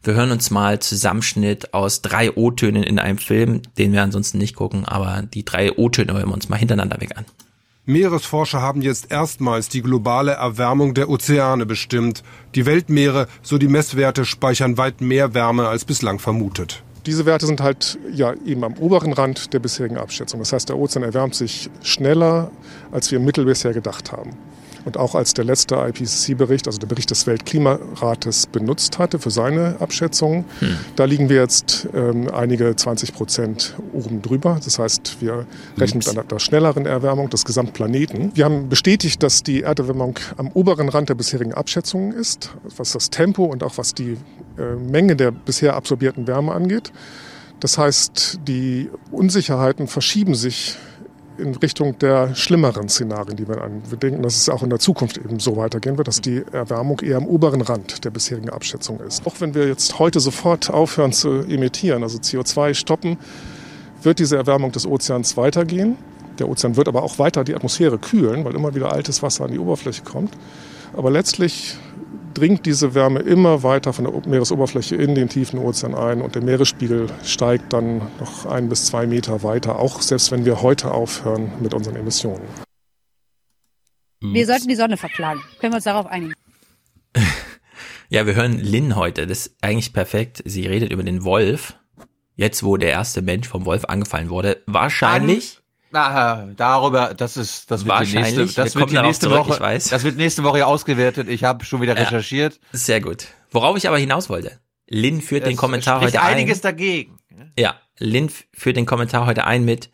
Wir 0.02 0.14
hören 0.14 0.30
uns 0.30 0.50
mal 0.50 0.78
Zusammenschnitt 0.80 1.74
aus 1.74 2.02
drei 2.02 2.32
O-Tönen 2.32 2.82
in 2.82 2.98
einem 2.98 3.18
Film, 3.18 3.62
den 3.76 3.92
wir 3.92 4.02
ansonsten 4.02 4.38
nicht 4.38 4.56
gucken, 4.56 4.84
aber 4.86 5.22
die 5.22 5.44
drei 5.44 5.76
O-Töne 5.76 6.14
hören 6.14 6.28
wir 6.28 6.34
uns 6.34 6.48
mal 6.48 6.56
hintereinander 6.56 7.00
weg 7.00 7.16
an. 7.16 7.26
Meeresforscher 7.88 8.60
haben 8.60 8.82
jetzt 8.82 9.10
erstmals 9.10 9.70
die 9.70 9.80
globale 9.80 10.32
Erwärmung 10.32 10.92
der 10.92 11.08
Ozeane 11.08 11.64
bestimmt. 11.64 12.22
Die 12.54 12.66
Weltmeere, 12.66 13.28
so 13.40 13.56
die 13.56 13.66
Messwerte, 13.66 14.26
speichern 14.26 14.76
weit 14.76 15.00
mehr 15.00 15.32
Wärme 15.32 15.68
als 15.68 15.86
bislang 15.86 16.18
vermutet. 16.18 16.82
Diese 17.06 17.24
Werte 17.24 17.46
sind 17.46 17.62
halt 17.62 17.98
ja 18.12 18.34
eben 18.44 18.62
am 18.64 18.74
oberen 18.74 19.14
Rand 19.14 19.54
der 19.54 19.60
bisherigen 19.60 19.96
Abschätzung. 19.96 20.38
Das 20.40 20.52
heißt, 20.52 20.68
der 20.68 20.76
Ozean 20.76 21.02
erwärmt 21.02 21.34
sich 21.34 21.70
schneller, 21.82 22.50
als 22.92 23.10
wir 23.10 23.20
im 23.20 23.24
Mittel 23.24 23.46
bisher 23.46 23.72
gedacht 23.72 24.12
haben. 24.12 24.36
Und 24.84 24.96
auch 24.96 25.14
als 25.14 25.34
der 25.34 25.44
letzte 25.44 25.76
IPCC-Bericht, 25.76 26.66
also 26.66 26.78
der 26.78 26.86
Bericht 26.86 27.10
des 27.10 27.26
Weltklimarates, 27.26 28.46
benutzt 28.46 28.98
hatte 28.98 29.18
für 29.18 29.30
seine 29.30 29.76
Abschätzungen, 29.80 30.44
da 30.96 31.04
liegen 31.04 31.28
wir 31.28 31.36
jetzt 31.36 31.88
ähm, 31.94 32.28
einige 32.32 32.74
20 32.74 33.14
Prozent 33.14 33.74
oben 33.92 34.22
drüber. 34.22 34.60
Das 34.64 34.78
heißt, 34.78 35.18
wir 35.20 35.46
rechnen 35.76 35.98
mit 35.98 36.08
einer, 36.08 36.24
einer 36.28 36.40
schnelleren 36.40 36.86
Erwärmung 36.86 37.30
des 37.30 37.44
Gesamtplaneten. 37.44 38.32
Wir 38.34 38.44
haben 38.44 38.68
bestätigt, 38.68 39.22
dass 39.22 39.42
die 39.42 39.62
Erderwärmung 39.62 40.18
am 40.36 40.48
oberen 40.52 40.88
Rand 40.88 41.08
der 41.08 41.14
bisherigen 41.14 41.54
Abschätzungen 41.54 42.12
ist, 42.12 42.50
was 42.76 42.92
das 42.92 43.10
Tempo 43.10 43.44
und 43.44 43.62
auch 43.62 43.78
was 43.78 43.94
die 43.94 44.16
äh, 44.58 44.74
Menge 44.76 45.16
der 45.16 45.30
bisher 45.30 45.74
absorbierten 45.74 46.26
Wärme 46.26 46.52
angeht. 46.52 46.92
Das 47.60 47.76
heißt, 47.76 48.40
die 48.46 48.88
Unsicherheiten 49.10 49.88
verschieben 49.88 50.34
sich 50.34 50.76
in 51.38 51.54
Richtung 51.54 51.98
der 51.98 52.34
schlimmeren 52.34 52.88
Szenarien, 52.88 53.36
die 53.36 53.48
wir 53.48 53.62
an. 53.62 53.82
Wir 53.88 53.98
denken, 53.98 54.22
dass 54.22 54.36
es 54.36 54.48
auch 54.48 54.62
in 54.62 54.70
der 54.70 54.78
Zukunft 54.78 55.18
eben 55.18 55.38
so 55.38 55.56
weitergehen 55.56 55.96
wird, 55.96 56.08
dass 56.08 56.20
die 56.20 56.42
Erwärmung 56.52 57.00
eher 57.00 57.16
am 57.16 57.26
oberen 57.26 57.60
Rand 57.60 58.04
der 58.04 58.10
bisherigen 58.10 58.50
Abschätzung 58.50 59.00
ist. 59.00 59.26
Auch 59.26 59.40
wenn 59.40 59.54
wir 59.54 59.68
jetzt 59.68 59.98
heute 59.98 60.20
sofort 60.20 60.70
aufhören 60.70 61.12
zu 61.12 61.42
emittieren, 61.42 62.02
also 62.02 62.18
CO2 62.18 62.74
stoppen, 62.74 63.18
wird 64.02 64.18
diese 64.18 64.36
Erwärmung 64.36 64.72
des 64.72 64.86
Ozeans 64.86 65.36
weitergehen. 65.36 65.96
Der 66.38 66.48
Ozean 66.48 66.76
wird 66.76 66.88
aber 66.88 67.02
auch 67.02 67.18
weiter 67.18 67.44
die 67.44 67.54
Atmosphäre 67.54 67.98
kühlen, 67.98 68.44
weil 68.44 68.54
immer 68.54 68.74
wieder 68.74 68.92
altes 68.92 69.22
Wasser 69.22 69.44
an 69.44 69.50
die 69.50 69.58
Oberfläche 69.58 70.02
kommt. 70.02 70.32
Aber 70.96 71.10
letztlich 71.10 71.76
dringt 72.38 72.66
diese 72.66 72.94
Wärme 72.94 73.20
immer 73.20 73.62
weiter 73.62 73.92
von 73.92 74.04
der 74.04 74.28
Meeresoberfläche 74.28 74.96
in 74.96 75.14
den 75.14 75.28
tiefen 75.28 75.58
Ozean 75.58 75.94
ein 75.94 76.22
und 76.22 76.34
der 76.34 76.42
Meeresspiegel 76.42 77.08
steigt 77.24 77.72
dann 77.72 77.98
noch 78.20 78.46
ein 78.46 78.68
bis 78.68 78.86
zwei 78.86 79.06
Meter 79.06 79.42
weiter, 79.42 79.78
auch 79.78 80.00
selbst 80.00 80.30
wenn 80.30 80.44
wir 80.44 80.62
heute 80.62 80.92
aufhören 80.92 81.52
mit 81.60 81.74
unseren 81.74 81.96
Emissionen. 81.96 82.46
Wir 84.20 84.46
sollten 84.46 84.68
die 84.68 84.74
Sonne 84.74 84.96
verklagen. 84.96 85.40
Können 85.60 85.72
wir 85.72 85.76
uns 85.76 85.84
darauf 85.84 86.06
einigen? 86.06 86.34
Ja, 88.10 88.24
wir 88.24 88.34
hören 88.34 88.58
Lynn 88.58 88.96
heute. 88.96 89.26
Das 89.26 89.48
ist 89.48 89.56
eigentlich 89.60 89.92
perfekt. 89.92 90.42
Sie 90.46 90.66
redet 90.66 90.90
über 90.92 91.02
den 91.02 91.24
Wolf. 91.24 91.74
Jetzt, 92.36 92.62
wo 92.62 92.78
der 92.78 92.88
erste 92.88 93.20
Mensch 93.20 93.46
vom 93.46 93.66
Wolf 93.66 93.84
angefallen 93.84 94.30
wurde. 94.30 94.62
Wahrscheinlich. 94.64 95.57
Ah, 95.92 96.46
darüber, 96.56 97.14
das 97.14 97.36
ist, 97.36 97.70
das 97.70 97.84
wird 97.86 98.00
die 98.06 98.14
nächste, 98.16 98.46
das 98.46 98.74
Wir 98.74 98.80
wird 98.80 98.90
die 98.90 98.98
nächste 99.00 99.26
zurück, 99.28 99.38
Woche, 99.46 99.54
ich 99.54 99.60
weiß. 99.60 99.88
das 99.88 100.04
wird 100.04 100.16
nächste 100.16 100.42
Woche 100.44 100.66
ausgewertet. 100.66 101.28
Ich 101.28 101.44
habe 101.44 101.64
schon 101.64 101.80
wieder 101.80 101.96
Ja. 101.96 102.02
recherchiert. 102.04 102.60
Sehr 102.72 103.00
gut. 103.00 103.28
Worauf 103.50 103.76
ich 103.76 103.88
aber 103.88 103.98
hinaus 103.98 104.28
wollte. 104.28 104.58
Lynn 104.88 105.20
führt 105.22 105.44
den 105.46 105.52
Es 105.52 105.58
Kommentar 105.58 106.00
spricht 106.00 106.14
heute 106.16 106.22
ein. 106.26 106.34
einiges 106.36 106.60
dagegen. 106.60 107.18
Ja, 107.58 107.76
Lynn 107.98 108.30
führt 108.52 108.76
den 108.76 108.86
Kommentar 108.86 109.26
heute 109.26 109.44
ein 109.44 109.64
mit, 109.64 109.90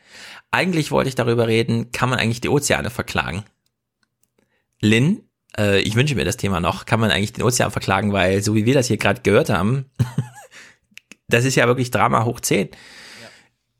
eigentlich 0.50 0.90
wollte 0.90 1.08
ich 1.08 1.14
darüber 1.14 1.46
reden, 1.48 1.90
kann 1.92 2.08
man 2.08 2.18
eigentlich 2.18 2.40
die 2.40 2.48
Ozeane 2.48 2.90
verklagen? 2.90 3.44
Lynn, 4.80 5.22
äh, 5.58 5.80
ich 5.80 5.94
wünsche 5.96 6.14
mir 6.14 6.24
das 6.24 6.36
Thema 6.36 6.60
noch, 6.60 6.86
kann 6.86 7.00
man 7.00 7.10
eigentlich 7.10 7.32
den 7.32 7.44
Ozean 7.44 7.70
verklagen, 7.70 8.12
weil 8.12 8.42
so 8.42 8.54
wie 8.54 8.66
wir 8.66 8.74
das 8.74 8.86
hier 8.88 8.96
gerade 8.98 9.22
gehört 9.22 9.50
haben, 9.50 9.86
das 11.28 11.44
ist 11.44 11.54
ja 11.54 11.66
wirklich 11.66 11.90
Drama 11.90 12.24
hoch 12.24 12.40
10. 12.40 12.68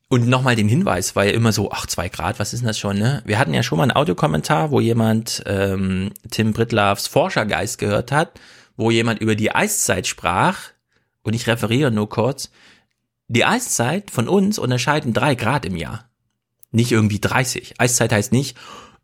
Und 0.09 0.29
nochmal 0.29 0.55
den 0.55 0.69
Hinweis, 0.69 1.17
weil 1.17 1.31
immer 1.31 1.53
so, 1.53 1.73
ach, 1.73 1.87
zwei 1.87 2.09
Grad, 2.09 2.39
was 2.39 2.53
ist 2.53 2.61
denn 2.61 2.69
das 2.69 2.79
schon, 2.79 2.99
ne? 2.99 3.23
Wir 3.25 3.39
hatten 3.39 3.55
ja 3.55 3.63
schon 3.63 3.79
mal 3.79 3.85
einen 3.85 3.97
Audiokommentar, 3.97 4.71
wo 4.71 4.79
jemand 4.81 5.43
ähm, 5.47 6.13
Tim 6.31 6.53
Britlavs 6.53 7.07
Forschergeist 7.07 7.79
gehört 7.79 8.13
hat, 8.13 8.39
wo 8.77 8.91
jemand 8.91 9.21
über 9.21 9.35
die 9.35 9.55
Eiszeit 9.55 10.07
sprach, 10.07 10.59
und 11.23 11.33
ich 11.33 11.47
referiere 11.47 11.91
nur 11.91 12.09
kurz, 12.09 12.51
die 13.29 13.45
Eiszeit 13.45 14.11
von 14.11 14.29
uns 14.29 14.59
unterscheiden 14.59 15.15
drei 15.15 15.35
Grad 15.35 15.65
im 15.65 15.77
Jahr. 15.77 16.09
Nicht 16.71 16.93
irgendwie 16.93 17.21
30. 17.21 17.81
Eiszeit 17.81 18.13
heißt 18.13 18.33
nicht, 18.33 18.57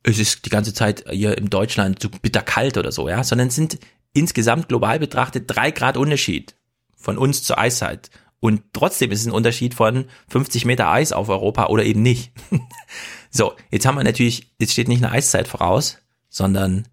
es 0.03 0.19
ist 0.19 0.45
die 0.45 0.51
ganze 0.51 0.75
Zeit 0.75 1.05
hier 1.11 1.37
in 1.39 1.51
Deutschland 1.51 2.01
so 2.03 2.09
bitter 2.09 2.43
kalt 2.43 2.77
oder 2.77 2.93
so, 2.93 3.09
ja, 3.09 3.25
sondern 3.25 3.49
es 3.49 3.55
sind 3.55 3.79
insgesamt 4.13 4.69
global 4.69 4.99
betrachtet 4.99 5.45
drei 5.47 5.71
Grad 5.71 5.97
Unterschied 5.97 6.55
von 6.97 7.17
uns 7.17 7.43
zur 7.43 7.59
Eiszeit. 7.59 8.11
Und 8.41 8.63
trotzdem 8.73 9.13
ist 9.13 9.21
es 9.21 9.27
ein 9.27 9.33
Unterschied 9.33 9.75
von 9.75 10.07
50 10.29 10.65
Meter 10.65 10.91
Eis 10.91 11.13
auf 11.13 11.29
Europa 11.29 11.67
oder 11.67 11.85
eben 11.85 12.03
nicht. 12.03 12.33
so, 13.31 13.53
jetzt 13.71 13.87
haben 13.87 13.97
wir 13.97 14.05
natürlich, 14.05 14.51
jetzt 14.59 14.73
steht 14.73 14.89
nicht 14.89 15.05
eine 15.05 15.13
Eiszeit 15.13 15.47
voraus, 15.47 15.99
sondern 16.31 16.89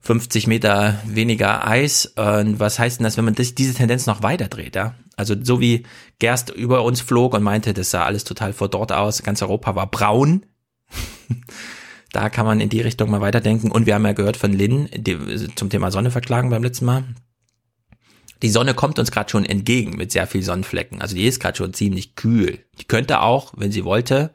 50 0.00 0.46
Meter 0.46 1.00
weniger 1.04 1.66
Eis. 1.66 2.06
Und 2.06 2.60
was 2.60 2.78
heißt 2.78 3.00
denn 3.00 3.04
das, 3.04 3.16
wenn 3.16 3.24
man 3.24 3.34
das, 3.34 3.54
diese 3.54 3.74
Tendenz 3.74 4.06
noch 4.06 4.22
weiter 4.22 4.48
dreht, 4.48 4.76
ja? 4.76 4.94
Also 5.16 5.34
so 5.42 5.60
wie 5.60 5.84
Gerst 6.18 6.48
über 6.50 6.82
uns 6.82 7.02
flog 7.02 7.34
und 7.34 7.42
meinte, 7.42 7.74
das 7.74 7.90
sah 7.90 8.04
alles 8.04 8.24
total 8.24 8.54
verdorrt 8.54 8.92
aus, 8.92 9.22
ganz 9.22 9.42
Europa 9.42 9.74
war 9.74 9.90
braun. 9.90 10.46
da 12.12 12.30
kann 12.30 12.46
man 12.46 12.60
in 12.60 12.70
die 12.70 12.80
Richtung 12.80 13.10
mal 13.10 13.20
weiterdenken. 13.20 13.70
Und 13.70 13.86
wir 13.86 13.94
haben 13.94 14.06
ja 14.06 14.12
gehört 14.12 14.38
von 14.38 14.52
Lynn 14.52 14.88
die, 14.94 15.48
zum 15.56 15.68
Thema 15.68 15.90
Sonne 15.90 16.10
verklagen 16.10 16.48
beim 16.48 16.62
letzten 16.62 16.86
Mal. 16.86 17.04
Die 18.42 18.50
Sonne 18.50 18.74
kommt 18.74 18.98
uns 18.98 19.10
gerade 19.10 19.30
schon 19.30 19.44
entgegen 19.44 19.96
mit 19.96 20.12
sehr 20.12 20.26
viel 20.26 20.42
Sonnenflecken. 20.42 21.02
Also 21.02 21.14
die 21.14 21.26
ist 21.26 21.40
gerade 21.40 21.58
schon 21.58 21.74
ziemlich 21.74 22.14
kühl. 22.16 22.64
Die 22.78 22.84
könnte 22.84 23.20
auch, 23.20 23.52
wenn 23.56 23.72
sie 23.72 23.84
wollte, 23.84 24.34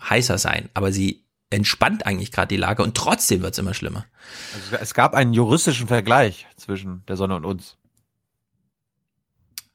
heißer 0.00 0.38
sein. 0.38 0.70
Aber 0.74 0.92
sie 0.92 1.24
entspannt 1.50 2.06
eigentlich 2.06 2.32
gerade 2.32 2.48
die 2.48 2.56
Lage 2.56 2.82
und 2.82 2.96
trotzdem 2.96 3.42
wird's 3.42 3.58
immer 3.58 3.74
schlimmer. 3.74 4.06
Also 4.54 4.76
es 4.82 4.94
gab 4.94 5.14
einen 5.14 5.34
juristischen 5.34 5.86
Vergleich 5.86 6.46
zwischen 6.56 7.04
der 7.06 7.16
Sonne 7.16 7.36
und 7.36 7.44
uns. 7.44 7.76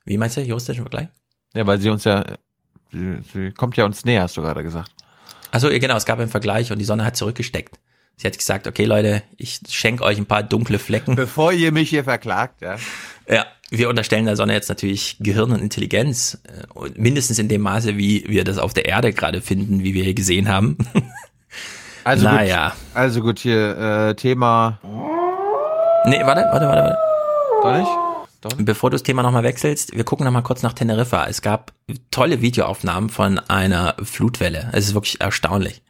Wie 0.05 0.17
meinst 0.17 0.37
du, 0.37 0.41
juristischen 0.41 0.83
Vergleich? 0.83 1.07
Ja, 1.53 1.65
weil 1.67 1.79
sie 1.79 1.89
uns 1.89 2.03
ja, 2.03 2.25
sie, 2.91 3.19
sie 3.33 3.51
kommt 3.51 3.77
ja 3.77 3.85
uns 3.85 4.03
näher, 4.03 4.23
hast 4.23 4.35
du 4.35 4.41
gerade 4.41 4.63
gesagt. 4.63 4.91
Also 5.51 5.69
genau, 5.69 5.95
es 5.95 6.05
gab 6.05 6.19
einen 6.19 6.29
Vergleich 6.29 6.71
und 6.71 6.79
die 6.79 6.85
Sonne 6.85 7.05
hat 7.05 7.15
zurückgesteckt. 7.15 7.79
Sie 8.17 8.27
hat 8.27 8.37
gesagt, 8.37 8.67
okay 8.67 8.85
Leute, 8.85 9.23
ich 9.37 9.61
schenke 9.69 10.03
euch 10.03 10.17
ein 10.17 10.25
paar 10.25 10.43
dunkle 10.43 10.79
Flecken. 10.79 11.15
Bevor 11.15 11.53
ihr 11.53 11.71
mich 11.71 11.89
hier 11.89 12.03
verklagt, 12.03 12.61
ja. 12.61 12.77
Ja, 13.27 13.45
wir 13.71 13.89
unterstellen 13.89 14.25
der 14.25 14.35
Sonne 14.35 14.53
jetzt 14.53 14.69
natürlich 14.69 15.17
Gehirn 15.19 15.51
und 15.51 15.61
Intelligenz. 15.61 16.39
äh, 16.45 16.89
mindestens 16.95 17.39
in 17.39 17.47
dem 17.47 17.61
Maße, 17.61 17.97
wie 17.97 18.25
wir 18.27 18.43
das 18.43 18.57
auf 18.57 18.73
der 18.73 18.85
Erde 18.85 19.13
gerade 19.13 19.41
finden, 19.41 19.83
wie 19.83 19.93
wir 19.93 20.03
hier 20.03 20.15
gesehen 20.15 20.49
haben. 20.49 20.77
Also 22.05 22.23
naja. 22.23 22.69
gut, 22.69 22.77
also 22.93 23.21
gut, 23.21 23.39
hier 23.39 23.77
äh, 23.77 24.15
Thema. 24.15 24.79
Nee, 26.05 26.21
warte, 26.23 26.41
warte, 26.51 26.65
warte, 26.65 26.81
warte. 26.81 26.97
Doch 27.61 27.77
nicht? 27.77 28.65
Bevor 28.65 28.89
du 28.89 28.95
das 28.95 29.03
Thema 29.03 29.21
nochmal 29.21 29.43
wechselst, 29.43 29.95
wir 29.95 30.05
gucken 30.05 30.23
nochmal 30.23 30.43
kurz 30.43 30.63
nach 30.63 30.73
Teneriffa. 30.73 31.27
Es 31.27 31.41
gab 31.41 31.73
tolle 32.09 32.41
Videoaufnahmen 32.41 33.09
von 33.09 33.37
einer 33.37 33.95
Flutwelle. 34.01 34.69
Es 34.71 34.87
ist 34.87 34.93
wirklich 34.93 35.19
erstaunlich. 35.19 35.81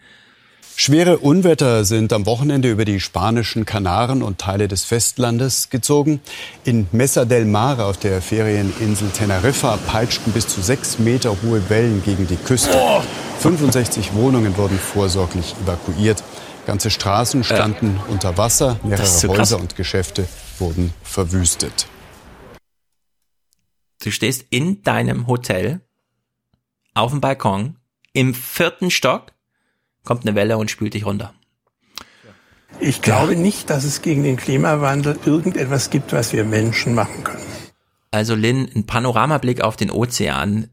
Schwere 0.81 1.17
Unwetter 1.17 1.83
sind 1.83 2.13
am 2.13 2.25
Wochenende 2.25 2.71
über 2.71 2.85
die 2.85 3.01
spanischen 3.01 3.65
Kanaren 3.65 4.23
und 4.23 4.37
Teile 4.37 4.69
des 4.69 4.85
Festlandes 4.85 5.69
gezogen. 5.69 6.21
In 6.63 6.87
Mesa 6.93 7.25
del 7.25 7.43
Mar 7.43 7.85
auf 7.85 7.97
der 7.97 8.21
Ferieninsel 8.21 9.09
Teneriffa 9.09 9.75
peitschten 9.75 10.31
bis 10.31 10.47
zu 10.47 10.61
sechs 10.61 10.97
Meter 10.97 11.35
hohe 11.43 11.69
Wellen 11.69 12.01
gegen 12.05 12.27
die 12.27 12.37
Küste. 12.37 12.71
65 13.39 14.13
Wohnungen 14.13 14.55
wurden 14.55 14.79
vorsorglich 14.79 15.53
evakuiert. 15.61 16.23
Ganze 16.65 16.91
Straßen 16.91 17.43
standen 17.43 17.99
unter 18.07 18.37
Wasser, 18.37 18.79
mehrere 18.81 19.05
so. 19.05 19.27
Häuser 19.27 19.59
und 19.59 19.75
Geschäfte 19.75 20.29
wurden 20.59 20.93
verwüstet. 21.03 21.87
Du 24.01 24.11
stehst 24.11 24.45
in 24.49 24.81
deinem 24.83 25.27
Hotel 25.27 25.81
auf 26.93 27.11
dem 27.11 27.19
Balkon 27.19 27.75
im 28.13 28.33
vierten 28.33 28.89
Stock, 28.89 29.33
kommt 30.09 30.25
eine 30.25 30.33
Welle 30.33 30.57
und 30.57 30.71
spült 30.71 30.95
dich 30.95 31.05
runter. 31.05 31.35
Ich 32.79 33.03
glaube 33.03 33.35
nicht, 33.35 33.69
dass 33.69 33.83
es 33.83 34.01
gegen 34.01 34.23
den 34.23 34.37
Klimawandel 34.37 35.19
irgendetwas 35.23 35.91
gibt, 35.91 36.13
was 36.13 36.33
wir 36.33 36.45
Menschen 36.45 36.95
machen 36.95 37.23
können. 37.23 37.45
Also 38.09 38.33
Lynn, 38.33 38.67
ein 38.75 38.87
Panoramablick 38.87 39.61
auf 39.61 39.75
den 39.75 39.91
Ozean 39.91 40.69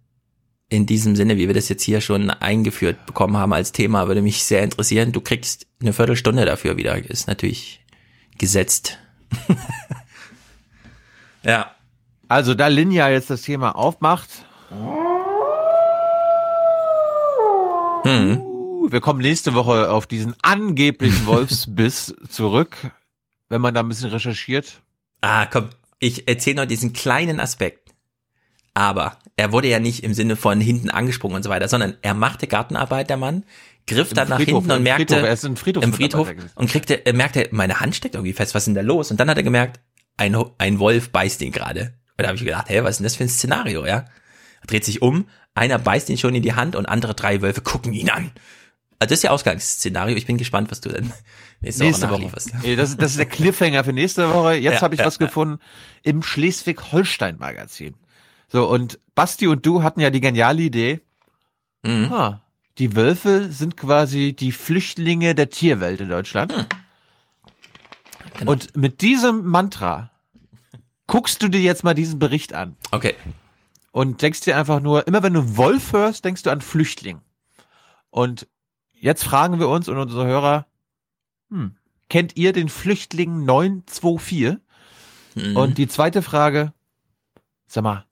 in 0.71 0.87
diesem 0.87 1.17
Sinne, 1.17 1.37
wie 1.37 1.49
wir 1.49 1.55
das 1.55 1.69
jetzt 1.69 1.83
hier 1.83 2.01
schon 2.01 2.31
eingeführt 2.31 3.05
bekommen 3.05 3.37
haben 3.37 3.53
als 3.53 3.73
Thema, 3.73 4.09
würde 4.09 4.23
mich 4.23 4.43
sehr 4.43 4.63
interessieren. 4.63 5.13
Du 5.13 5.21
kriegst 5.21 5.67
eine 5.83 5.93
Viertelstunde 5.93 6.47
dafür 6.47 6.79
wieder. 6.79 6.97
Ist 6.97 7.29
natürlich 7.29 7.85
gesetzt. 8.39 8.99
ja. 11.43 11.73
Also 12.27 12.55
da 12.55 12.69
Linja 12.69 13.11
jetzt 13.11 13.29
das 13.29 13.43
Thema 13.43 13.77
aufmacht. 13.77 14.31
Hm. 18.03 18.56
Wir 18.91 19.01
kommen 19.01 19.21
nächste 19.21 19.55
Woche 19.55 19.91
auf 19.91 20.07
diesen 20.07 20.35
angeblichen 20.43 21.27
Wolfsbiss 21.27 22.15
zurück, 22.29 22.77
wenn 23.49 23.61
man 23.61 23.75
da 23.75 23.81
ein 23.81 23.89
bisschen 23.89 24.11
recherchiert. 24.11 24.81
Ah, 25.21 25.47
komm, 25.47 25.71
ich 25.99 26.29
erzähle 26.29 26.57
noch 26.57 26.67
diesen 26.67 26.93
kleinen 26.93 27.41
Aspekt. 27.41 27.95
Aber 28.75 29.19
er 29.37 29.53
wurde 29.53 29.69
ja 29.69 29.79
nicht 29.79 30.05
im 30.05 30.13
Sinne 30.13 30.37
von 30.37 30.61
hinten 30.61 30.91
angesprungen 30.91 31.37
und 31.37 31.43
so 31.43 31.49
weiter, 31.51 31.67
sondern 31.67 31.97
er 32.03 32.15
machte 32.15 32.47
Gartenarbeit, 32.47 33.09
der 33.09 33.17
Mann, 33.17 33.45
griff 33.87 34.11
Im 34.11 34.17
dann 34.17 34.29
nach 34.29 34.37
Friedhof, 34.37 34.65
hinten 34.65 34.77
und 34.77 34.83
merkte, 34.83 35.15
Friedhof, 35.15 35.27
er 35.27 35.33
ist 35.33 35.45
im 35.45 35.57
Friedhof 35.57 35.85
im 35.85 35.93
Friedhof 35.93 36.35
und 36.55 36.71
kriegte, 36.71 37.07
er 37.07 37.15
merkte, 37.15 37.49
meine 37.53 37.81
Hand 37.81 37.95
steckt 37.95 38.15
irgendwie 38.15 38.35
fest, 38.35 38.55
was 38.55 38.63
ist 38.63 38.67
denn 38.67 38.75
da 38.75 38.83
los? 38.83 39.11
Und 39.11 39.19
dann 39.19 39.31
hat 39.31 39.37
er 39.37 39.43
gemerkt, 39.43 39.81
ein, 40.17 40.37
ein 40.59 40.79
Wolf 40.79 41.11
beißt 41.11 41.41
ihn 41.43 41.53
gerade. 41.53 41.95
Und 42.19 42.23
da 42.23 42.27
habe 42.29 42.37
ich 42.37 42.45
gedacht, 42.45 42.69
hä, 42.69 42.83
was 42.83 42.93
ist 42.93 42.99
denn 42.99 43.05
das 43.05 43.17
für 43.17 43.25
ein 43.25 43.29
Szenario, 43.29 43.87
ja? 43.87 44.05
Er 44.61 44.67
dreht 44.67 44.85
sich 44.85 45.03
um, 45.03 45.27
einer 45.55 45.79
beißt 45.79 46.11
ihn 46.11 46.19
schon 46.19 46.35
in 46.35 46.43
die 46.43 46.55
Hand 46.55 46.77
und 46.77 46.87
andere 46.87 47.15
drei 47.15 47.41
Wölfe 47.43 47.63
gucken 47.63 47.93
ihn 47.93 48.11
an. 48.11 48.31
Also 48.99 49.11
das 49.11 49.19
ist 49.19 49.23
ja 49.25 49.31
Ausgangsszenario. 49.31 50.17
Ich 50.17 50.27
bin 50.27 50.39
gespannt, 50.39 50.71
was 50.71 50.81
du 50.81 50.89
denn 50.89 51.13
nächste, 51.61 51.85
Nächste 51.85 52.07
Woche 52.07 52.13
Woche. 52.13 52.21
nachlieferst. 52.23 52.53
Ey, 52.63 52.77
Das, 52.77 52.97
das 52.97 53.11
ist 53.13 53.19
der 53.19 53.27
Cliffhanger 53.27 53.85
für 53.85 53.93
nächste 53.93 54.33
Woche. 54.33 54.55
Jetzt 54.55 54.75
Ja, 54.77 54.81
habe 54.83 54.95
ich 54.95 55.01
ja, 55.01 55.07
was 55.07 55.19
ja. 55.19 55.27
gefunden 55.27 55.59
im 56.03 56.23
Schleswig-Holstein-Magazin. 56.23 57.95
So, 58.49 58.69
und 58.69 58.99
Basti 59.15 59.47
und 59.49 59.67
du 59.67 59.83
hatten 59.83 60.01
ja 60.01 60.11
die 60.11 60.21
geniale 60.21 60.63
Idee. 60.63 61.01
Mhm. 61.83 62.13
Ah, 62.13 62.43
die 62.79 62.95
Wölfe 62.95 63.51
sind 63.51 63.77
quasi 63.77 64.35
die 64.35 64.53
Flüchtlinge 64.53 65.35
der 65.35 65.51
Tierwelt 65.51 66.01
in 66.01 66.09
Deutschland. 66.09 66.55
Hm. 66.55 66.67
Genau. 68.39 68.53
Und 68.53 68.77
mit 68.77 69.01
diesem 69.01 69.47
Mantra 69.47 70.11
guckst 71.07 71.43
du 71.43 71.49
dir 71.49 71.61
jetzt 71.61 71.85
mal 71.85 71.95
diesen 71.95 72.19
Bericht 72.19 72.53
an. 72.53 72.77
Okay. 72.91 73.15
Und 73.93 74.21
denkst 74.21 74.41
dir 74.41 74.59
einfach 74.59 74.81
nur, 74.81 75.07
immer 75.07 75.23
wenn 75.23 75.33
du 75.33 75.57
Wolf 75.57 75.93
hörst, 75.95 76.25
denkst 76.25 76.43
du 76.43 76.51
an 76.51 76.61
Flüchtling. 76.61 77.21
Und 78.11 78.47
jetzt 79.07 79.23
fragen 79.23 79.61
wir 79.61 79.69
uns 79.69 79.89
und 79.89 79.97
unsere 79.97 80.27
Hörer, 80.27 80.67
hm, 81.49 81.77
kennt 82.09 82.37
ihr 82.37 82.53
den 82.53 82.69
Flüchtling 82.69 83.45
924? 83.45 84.57
Mhm. 85.37 85.57
Und 85.57 85.79
die 85.79 85.87
zweite 85.87 86.23
Frage, 86.23 86.73
sag 87.69 87.85
mal, 87.85 88.05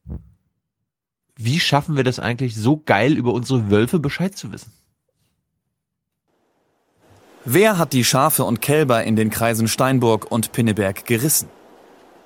wie 1.35 1.59
schaffen 1.59 1.97
wir 1.97 2.05
das 2.05 2.21
eigentlich 2.21 2.55
so 2.55 2.77
geil 2.77 3.15
über 3.15 3.33
unsere 3.33 3.73
Wölfe 3.73 3.99
Bescheid 3.99 4.37
zu 4.37 4.53
wissen? 4.53 4.73
Wer 7.45 7.77
hat 7.77 7.93
die 7.93 8.05
Schafe 8.05 8.45
und 8.45 8.63
Kälber 8.63 9.03
in 9.03 9.17
den 9.17 9.31
Kreisen 9.31 9.67
Steinburg 9.67 10.31
und 10.31 10.53
Pinneberg 10.53 11.05
gerissen? 11.07 11.49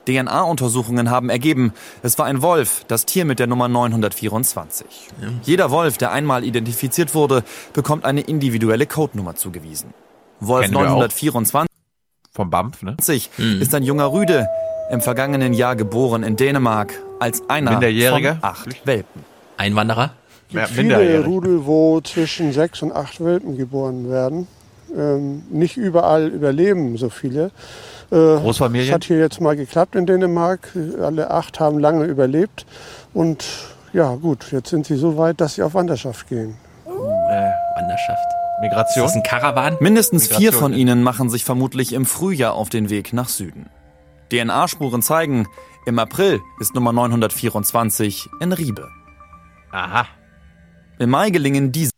DNA-Untersuchungen 0.08 1.10
haben 1.10 1.28
ergeben, 1.28 1.72
es 2.02 2.18
war 2.18 2.26
ein 2.26 2.42
Wolf, 2.42 2.84
das 2.88 3.04
Tier 3.04 3.24
mit 3.24 3.38
der 3.38 3.46
Nummer 3.46 3.68
924. 3.68 4.86
Ja. 5.20 5.28
Jeder 5.42 5.70
Wolf, 5.70 5.98
der 5.98 6.12
einmal 6.12 6.44
identifiziert 6.44 7.14
wurde, 7.14 7.44
bekommt 7.72 8.04
eine 8.04 8.22
individuelle 8.22 8.86
Codenummer 8.86 9.36
zugewiesen. 9.36 9.92
Wolf 10.40 10.66
Kennen 10.66 10.74
wir 10.74 10.88
924 10.88 11.68
Vom 12.32 12.50
BAMF, 12.50 12.82
ne? 12.82 12.96
ist 13.60 13.74
ein 13.74 13.82
junger 13.82 14.12
Rüde, 14.12 14.46
im 14.90 15.00
vergangenen 15.00 15.52
Jahr 15.52 15.76
geboren 15.76 16.22
in 16.22 16.36
Dänemark, 16.36 16.94
als 17.18 17.42
einer 17.48 17.80
von 17.80 18.38
acht 18.42 18.86
Welpen. 18.86 19.24
Einwanderer? 19.56 20.12
Ja, 20.50 20.66
viele. 20.66 21.24
Rudel, 21.24 21.66
wo 21.66 22.00
zwischen 22.00 22.52
sechs 22.52 22.80
und 22.82 22.92
acht 22.92 23.22
Welpen 23.22 23.56
geboren 23.56 24.08
werden. 24.08 24.46
Ähm, 24.96 25.42
nicht 25.50 25.76
überall 25.76 26.28
überleben 26.28 26.96
so 26.96 27.10
viele. 27.10 27.50
Äh, 28.10 28.14
Großfamilien? 28.14 28.88
Es 28.88 28.94
hat 28.94 29.04
hier 29.04 29.18
jetzt 29.18 29.40
mal 29.40 29.56
geklappt 29.56 29.94
in 29.94 30.06
Dänemark. 30.06 30.72
Alle 31.00 31.30
acht 31.30 31.60
haben 31.60 31.78
lange 31.78 32.04
überlebt. 32.04 32.66
Und 33.14 33.44
ja, 33.92 34.14
gut, 34.14 34.52
jetzt 34.52 34.70
sind 34.70 34.86
sie 34.86 34.96
so 34.96 35.16
weit, 35.16 35.40
dass 35.40 35.54
sie 35.54 35.62
auf 35.62 35.74
Wanderschaft 35.74 36.28
gehen. 36.28 36.56
Äh, 36.86 37.50
Wanderschaft. 37.76 38.26
Migration? 38.60 39.06
Ist 39.06 39.14
das 39.14 39.16
ein 39.16 39.22
Karawan? 39.22 39.76
Mindestens 39.80 40.26
vier 40.26 40.38
Migration, 40.38 40.60
von 40.60 40.72
ja. 40.72 40.78
ihnen 40.78 41.02
machen 41.02 41.30
sich 41.30 41.44
vermutlich 41.44 41.92
im 41.92 42.06
Frühjahr 42.06 42.54
auf 42.54 42.68
den 42.68 42.90
Weg 42.90 43.12
nach 43.12 43.28
Süden. 43.28 43.70
DNA-Spuren 44.32 45.02
zeigen, 45.02 45.46
im 45.86 45.98
April 45.98 46.40
ist 46.60 46.74
Nummer 46.74 46.92
924 46.92 48.28
in 48.40 48.52
Riebe. 48.52 48.88
Aha. 49.70 50.06
Im 50.98 51.10
Mai 51.10 51.30
gelingen 51.30 51.72
diese. 51.72 51.92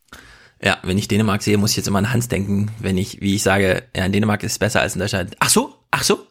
Ja, 0.62 0.76
wenn 0.82 0.98
ich 0.98 1.08
Dänemark 1.08 1.42
sehe, 1.42 1.56
muss 1.56 1.70
ich 1.70 1.78
jetzt 1.78 1.88
immer 1.88 1.98
an 1.98 2.12
Hans 2.12 2.28
denken, 2.28 2.70
wenn 2.78 2.98
ich, 2.98 3.20
wie 3.22 3.34
ich 3.34 3.42
sage, 3.42 3.82
ja, 3.96 4.04
in 4.04 4.12
Dänemark 4.12 4.42
ist 4.42 4.52
es 4.52 4.58
besser 4.58 4.80
als 4.80 4.94
in 4.94 5.00
Deutschland. 5.00 5.34
Ach 5.40 5.48
so, 5.48 5.74
ach 5.90 6.02
so. 6.02 6.26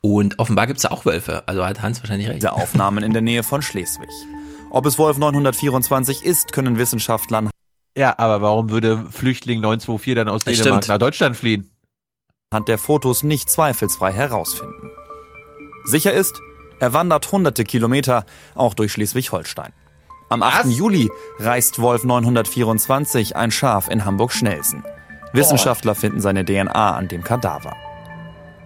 Und 0.00 0.38
offenbar 0.38 0.66
gibt's 0.66 0.82
da 0.82 0.90
auch 0.90 1.04
Wölfe. 1.04 1.42
Also 1.46 1.66
hat 1.66 1.82
Hans 1.82 2.00
wahrscheinlich 2.00 2.28
recht. 2.28 2.36
Diese 2.42 2.52
Aufnahmen 2.52 3.02
in 3.02 3.12
der 3.12 3.22
Nähe 3.22 3.42
von 3.42 3.62
Schleswig. 3.62 4.08
Ob 4.70 4.86
es 4.86 4.98
Wolf 4.98 5.18
924 5.18 6.24
ist, 6.24 6.52
können 6.52 6.78
Wissenschaftlern 6.78 7.50
Ja, 7.96 8.18
aber 8.18 8.42
warum 8.42 8.70
würde 8.70 9.06
Flüchtling 9.10 9.60
924 9.60 10.14
dann 10.14 10.28
aus 10.28 10.44
Dänemark 10.44 10.84
stimmt. 10.84 10.88
nach 10.88 10.98
Deutschland 10.98 11.36
fliehen? 11.36 11.70
anhand 12.50 12.68
der 12.68 12.78
Fotos 12.78 13.22
nicht 13.22 13.50
zweifelsfrei 13.50 14.10
herausfinden. 14.12 14.90
Sicher 15.84 16.12
ist, 16.14 16.40
er 16.80 16.94
wandert 16.94 17.30
hunderte 17.30 17.64
Kilometer, 17.64 18.24
auch 18.54 18.72
durch 18.72 18.92
Schleswig-Holstein. 18.92 19.72
Am 20.30 20.42
8. 20.42 20.66
Juli 20.66 21.10
reißt 21.38 21.80
Wolf 21.80 22.04
924 22.04 23.36
ein 23.36 23.50
Schaf 23.50 23.88
in 23.88 24.04
Hamburg-Schnelsen. 24.04 24.84
Wissenschaftler 25.32 25.94
finden 25.94 26.20
seine 26.20 26.44
DNA 26.44 26.96
an 26.96 27.08
dem 27.08 27.22
Kadaver. 27.22 27.76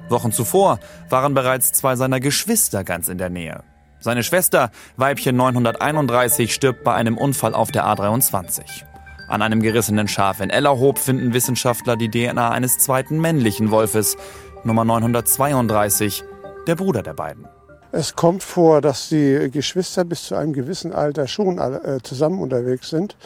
Wochen 0.08 0.32
zuvor 0.32 0.78
waren 1.08 1.34
bereits 1.34 1.72
zwei 1.72 1.96
seiner 1.96 2.20
Geschwister 2.20 2.84
ganz 2.84 3.08
in 3.08 3.18
der 3.18 3.30
Nähe. 3.30 3.62
Seine 4.00 4.24
Schwester, 4.24 4.70
Weibchen 4.96 5.36
931, 5.36 6.52
stirbt 6.52 6.82
bei 6.82 6.94
einem 6.94 7.16
Unfall 7.16 7.54
auf 7.54 7.70
der 7.70 7.84
A23. 7.84 8.84
An 9.28 9.42
einem 9.42 9.62
gerissenen 9.62 10.08
Schaf 10.08 10.40
in 10.40 10.50
Ellerhoop 10.50 10.98
finden 10.98 11.32
Wissenschaftler 11.32 11.96
die 11.96 12.10
DNA 12.10 12.50
eines 12.50 12.78
zweiten 12.78 13.20
männlichen 13.20 13.70
Wolfes, 13.70 14.16
Nummer 14.64 14.84
932, 14.84 16.24
der 16.66 16.74
Bruder 16.74 17.02
der 17.02 17.14
beiden. 17.14 17.46
Es 17.94 18.16
kommt 18.16 18.42
vor, 18.42 18.80
dass 18.80 19.10
die 19.10 19.50
Geschwister 19.52 20.06
bis 20.06 20.24
zu 20.24 20.34
einem 20.34 20.54
gewissen 20.54 20.92
Alter 20.92 21.26
schon 21.26 21.58
äh, 21.58 21.98
zusammen 22.02 22.40
unterwegs 22.40 22.88
sind. 22.88 23.16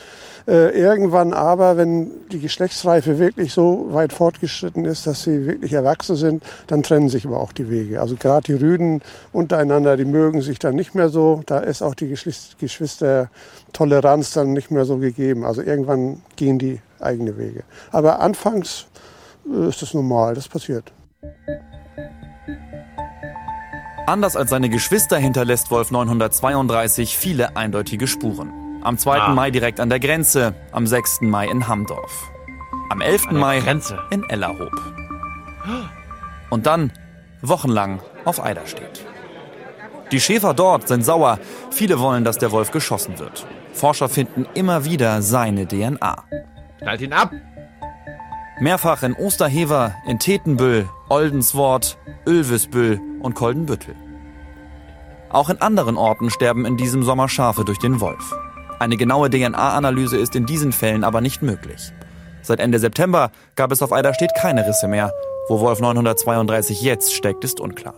Äh, 0.49 0.77
irgendwann 0.77 1.33
aber, 1.33 1.77
wenn 1.77 2.11
die 2.33 2.41
Geschlechtsreife 2.41 3.20
wirklich 3.20 3.53
so 3.53 3.86
weit 3.91 4.12
fortgeschritten 4.12 4.85
ist, 4.85 5.07
dass 5.07 5.23
sie 5.23 5.47
wirklich 5.47 5.73
erwachsen 5.73 6.17
sind, 6.17 6.43
dann 6.67 6.83
trennen 6.83 7.09
sich 7.09 7.25
aber 7.27 7.39
auch 7.39 7.53
die 7.53 7.70
Wege. 7.70 8.01
Also 8.01 8.17
gerade 8.17 8.43
die 8.43 8.55
Rüden 8.55 9.03
untereinander, 9.33 9.97
die 9.97 10.05
mögen 10.05 10.43
sich 10.43 10.59
dann 10.59 10.75
nicht 10.75 10.97
mehr 10.97 11.11
so. 11.11 11.43
Da 11.47 11.61
ist 11.61 11.81
auch 11.81 11.95
die 11.95 12.09
Geschwister- 12.09 12.57
Geschwistertoleranz 12.59 14.33
dann 14.33 14.53
nicht 14.53 14.73
mehr 14.73 14.85
so 14.85 14.99
gegeben. 14.99 15.45
Also 15.45 15.62
irgendwann 15.62 16.23
gehen 16.35 16.59
die 16.59 16.81
eigene 16.99 17.39
Wege. 17.39 17.62
Aber 17.93 18.19
anfangs 18.19 18.86
äh, 19.49 19.69
ist 19.69 19.81
das 19.81 19.95
normal, 19.95 20.35
das 20.35 20.49
passiert. 20.49 20.93
Anders 24.07 24.36
als 24.36 24.51
seine 24.51 24.68
Geschwister 24.68 25.18
hinterlässt 25.18 25.73
Wolf 25.73 25.91
932 25.91 27.17
viele 27.18 27.57
eindeutige 27.57 28.07
Spuren. 28.07 28.52
Am 28.83 28.97
2. 28.99 29.20
Ah. 29.20 29.28
Mai 29.35 29.51
direkt 29.51 29.81
an 29.81 29.89
der 29.89 29.99
Grenze, 29.99 30.55
am 30.70 30.86
6. 30.86 31.23
Mai 31.23 31.49
in 31.49 31.67
Hamdorf. 31.67 32.31
Am 32.89 33.01
11. 33.01 33.26
An 33.26 33.35
der 33.35 33.41
Mai 33.41 33.59
Grenze. 33.60 33.99
in 34.10 34.23
Ellerhoop. 34.31 34.81
Und 36.51 36.67
dann 36.67 36.93
wochenlang 37.43 38.01
auf 38.25 38.41
Eiderstedt. 38.41 39.05
Die 40.12 40.20
Schäfer 40.20 40.55
dort 40.55 40.86
sind 40.86 41.05
sauer. 41.05 41.41
Viele 41.73 41.99
wollen, 41.99 42.23
dass 42.23 42.39
der 42.39 42.52
Wolf 42.52 42.70
geschossen 42.70 43.18
wird. 43.18 43.44
Forscher 43.73 44.09
finden 44.09 44.47
immer 44.55 44.85
wieder 44.85 45.20
seine 45.20 45.67
DNA. 45.67 46.23
Knallt 46.78 47.01
ihn 47.01 47.12
ab! 47.12 47.33
Mehrfach 48.59 49.02
in 49.02 49.15
Osterhever, 49.15 49.94
in 50.07 50.18
Tetenbüll, 50.18 50.89
Oldenswort, 51.10 51.99
Ölvisbüll 52.26 53.01
und 53.20 53.35
Koldenbüttel. 53.35 53.94
Auch 55.28 55.51
in 55.51 55.60
anderen 55.60 55.97
Orten 55.99 56.31
sterben 56.31 56.65
in 56.65 56.76
diesem 56.78 57.02
Sommer 57.02 57.28
Schafe 57.28 57.65
durch 57.65 57.78
den 57.78 58.01
Wolf. 58.01 58.35
Eine 58.78 58.97
genaue 58.97 59.28
DNA-Analyse 59.28 60.17
ist 60.17 60.35
in 60.36 60.47
diesen 60.47 60.73
Fällen 60.73 61.05
aber 61.05 61.20
nicht 61.20 61.43
möglich. 61.43 61.93
Seit 62.43 62.60
Ende 62.60 62.78
September 62.78 63.31
gab 63.57 63.73
es 63.73 63.83
auf 63.83 63.93
Eiderstedt 63.93 64.33
keine 64.39 64.67
Risse 64.67 64.89
mehr. 64.89 65.12
Wo 65.49 65.60
Wolf 65.60 65.81
932 65.81 66.81
jetzt 66.81 67.12
steckt, 67.15 67.44
ist 67.44 67.60
unklar. 67.60 67.94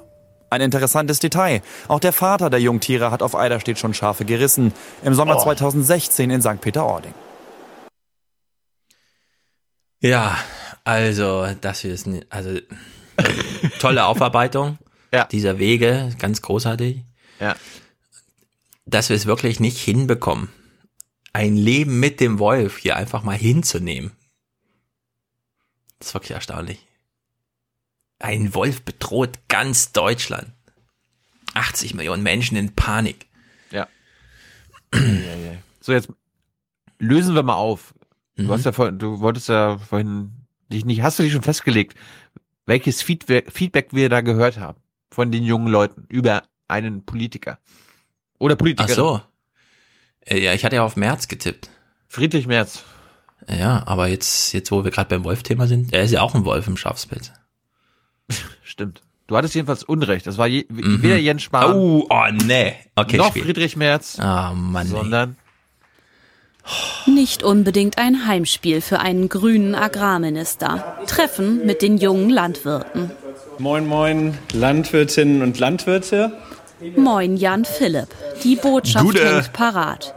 Ein 0.51 0.61
interessantes 0.63 1.19
Detail. 1.21 1.61
Auch 1.89 2.01
der 2.01 2.13
Vater 2.13 2.51
der 2.51 2.61
Jungtiere 2.61 3.11
hat 3.11 3.23
auf 3.23 3.37
Eiderstedt 3.37 3.79
schon 3.79 3.95
Schafe 3.95 4.25
gerissen. 4.25 4.73
Im 5.05 5.15
Sommer 5.15 5.37
Oh. 5.37 5.43
2016 5.43 6.31
in 6.31 6.41
St. 6.43 6.61
Peter-Ording. 6.61 7.13
Ja, 10.01 10.39
also 10.85 11.47
das 11.61 11.81
hier 11.81 11.93
ist 11.93 12.07
ne, 12.07 12.25
also 12.31 12.59
tolle 13.81 14.07
Aufarbeitung 14.07 14.79
dieser 15.33 15.59
Wege, 15.59 16.15
ganz 16.19 16.43
großartig. 16.43 17.05
Ja. 17.41 17.57
Dass 18.87 19.09
wir 19.09 19.17
es 19.17 19.27
wirklich 19.27 19.61
nicht 19.61 19.79
hinbekommen, 19.79 20.51
ein 21.33 21.57
Leben 21.57 22.01
mit 22.01 22.21
dem 22.21 22.39
Wolf 22.39 22.79
hier 22.79 22.97
einfach 22.97 23.23
mal 23.23 23.37
hinzunehmen. 23.37 24.13
Das 25.99 26.09
ist 26.09 26.15
wirklich 26.15 26.33
erstaunlich. 26.33 26.87
Ein 28.19 28.55
Wolf 28.55 28.83
bedroht 28.83 29.39
ganz 29.49 29.93
Deutschland. 29.93 30.53
80 31.55 31.95
Millionen 31.95 32.23
Menschen 32.23 32.57
in 32.57 32.75
Panik. 32.75 33.27
Ja. 33.71 33.89
so, 35.81 35.93
jetzt 35.93 36.09
lösen 36.99 37.35
wir 37.35 37.43
mal 37.43 37.55
auf. 37.55 37.95
Du 38.39 38.45
Mhm. 38.45 38.51
hast 38.51 38.65
ja 38.65 38.73
vorhin, 38.73 38.99
du 38.99 39.21
wolltest 39.21 39.49
ja 39.49 39.77
vorhin 39.79 40.33
dich 40.73 40.85
nicht, 40.85 41.03
hast 41.03 41.19
du 41.19 41.23
dich 41.25 41.33
schon 41.33 41.43
festgelegt, 41.43 41.95
welches 42.67 43.03
Feedback, 43.03 43.51
Feedback 43.53 43.89
wir 43.93 44.09
da 44.09 44.21
gehört 44.23 44.59
haben 44.59 44.79
von 45.11 45.31
den 45.33 45.43
jungen 45.43 45.69
Leuten 45.69 46.05
über 46.09 46.45
einen 46.69 47.05
Politiker 47.05 47.59
oder 48.39 48.55
Ach 48.55 48.59
Politikerin? 48.59 48.95
so. 48.95 49.21
Äh, 50.25 50.39
Ja, 50.45 50.53
ich 50.55 50.65
hatte 50.65 50.77
ja 50.77 50.85
auf 50.85 50.97
März 50.97 51.29
getippt. 51.29 51.69
Friedrich 52.07 52.47
Merz. 52.47 52.85
Ja, 53.49 53.83
aber 53.87 54.09
jetzt, 54.09 54.53
jetzt 54.53 54.71
wo 54.71 54.85
wir 54.85 54.91
gerade 54.91 55.09
beim 55.09 55.25
Wolf-Thema 55.25 55.67
sind, 55.67 55.93
er 55.93 56.03
ist 56.03 56.11
ja 56.13 56.21
auch 56.23 56.35
ein 56.35 56.45
Wolf 56.45 56.67
im 56.69 56.77
Schafspelz. 56.77 57.33
Stimmt. 58.63 59.03
Du 59.27 59.37
hattest 59.37 59.55
jedenfalls 59.55 59.83
Unrecht. 59.85 60.27
Das 60.27 60.39
war 60.39 60.47
je, 60.47 60.65
weder 60.71 61.19
Jens 61.19 61.43
Spahn 61.43 61.75
Oh, 61.75 62.07
oh 62.09 62.25
nee. 62.45 62.75
Okay, 62.95 63.17
noch. 63.19 63.33
Friedrich 63.33 63.77
Merz, 63.77 64.19
Ah, 64.19 64.53
Mann. 64.55 64.87
sondern 64.87 65.37
Nicht 67.07 67.43
unbedingt 67.43 67.99
ein 67.99 68.27
Heimspiel 68.27 68.81
für 68.81 69.01
einen 69.01 69.29
grünen 69.29 69.75
Agrarminister. 69.75 70.99
Treffen 71.07 71.65
mit 71.65 71.83
den 71.83 71.97
jungen 71.97 72.31
Landwirten. 72.31 73.11
Moin, 73.59 73.87
moin, 73.87 74.39
Landwirtinnen 74.53 75.43
und 75.43 75.59
Landwirte. 75.59 76.33
Moin 76.97 77.37
Jan 77.37 77.65
Philipp. 77.65 78.09
Die 78.45 78.57
Botschaft 78.57 79.05
Gute. 79.05 79.25
hängt 79.25 79.53
parat. 79.53 80.15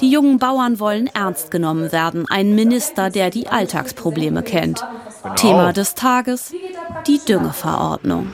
Die 0.00 0.10
jungen 0.10 0.38
Bauern 0.38 0.80
wollen 0.80 1.08
ernst 1.08 1.50
genommen 1.50 1.92
werden. 1.92 2.26
Ein 2.28 2.54
Minister, 2.54 3.10
der 3.10 3.30
die 3.30 3.48
Alltagsprobleme 3.48 4.42
kennt. 4.42 4.82
Thema 5.36 5.72
des 5.72 5.94
Tages, 5.94 6.52
die 7.06 7.20
Düngeverordnung. 7.28 8.32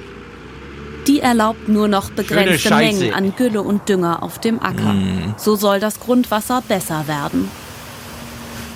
Die 1.06 1.20
erlaubt 1.20 1.68
nur 1.68 1.88
noch 1.88 2.10
begrenzte. 2.10 2.74
Mengen 2.74 3.14
an 3.14 3.34
Gülle 3.36 3.62
und 3.62 3.88
Dünger 3.88 4.22
auf 4.22 4.40
dem 4.40 4.60
Acker. 4.60 4.92
Mm. 4.92 5.34
So 5.36 5.56
soll 5.56 5.80
das 5.80 6.00
Grundwasser 6.00 6.62
besser 6.66 7.06
werden. 7.06 7.48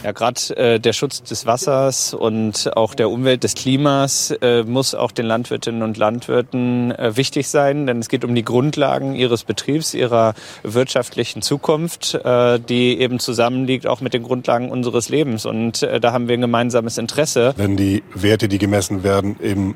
Ja, 0.02 0.12
gerade 0.12 0.56
äh, 0.56 0.80
der 0.80 0.94
Schutz 0.94 1.22
des 1.22 1.44
Wassers 1.44 2.14
und 2.14 2.74
auch 2.74 2.94
der 2.94 3.10
Umwelt, 3.10 3.44
des 3.44 3.54
Klimas 3.54 4.30
äh, 4.40 4.62
muss 4.62 4.94
auch 4.94 5.12
den 5.12 5.26
Landwirtinnen 5.26 5.82
und 5.82 5.98
Landwirten 5.98 6.92
äh, 6.92 7.16
wichtig 7.16 7.48
sein, 7.48 7.86
denn 7.86 7.98
es 7.98 8.08
geht 8.08 8.24
um 8.24 8.34
die 8.34 8.44
Grundlagen 8.44 9.14
ihres 9.14 9.44
Betriebs, 9.44 9.92
ihrer 9.92 10.32
wirtschaftlichen 10.62 11.42
Zukunft, 11.42 12.14
äh, 12.14 12.58
die 12.58 12.98
eben 12.98 13.18
zusammenliegt 13.18 13.86
auch 13.86 14.00
mit 14.00 14.14
den 14.14 14.22
Grundlagen 14.22 14.70
unseres 14.70 15.10
Lebens. 15.10 15.44
Und 15.44 15.82
äh, 15.82 16.00
da 16.00 16.12
haben 16.12 16.28
wir 16.28 16.34
ein 16.34 16.40
gemeinsames 16.40 16.96
Interesse. 16.96 17.52
Wenn 17.56 17.76
die 17.76 18.02
Werte, 18.14 18.48
die 18.48 18.58
gemessen 18.58 19.02
werden, 19.02 19.36
eben 19.42 19.74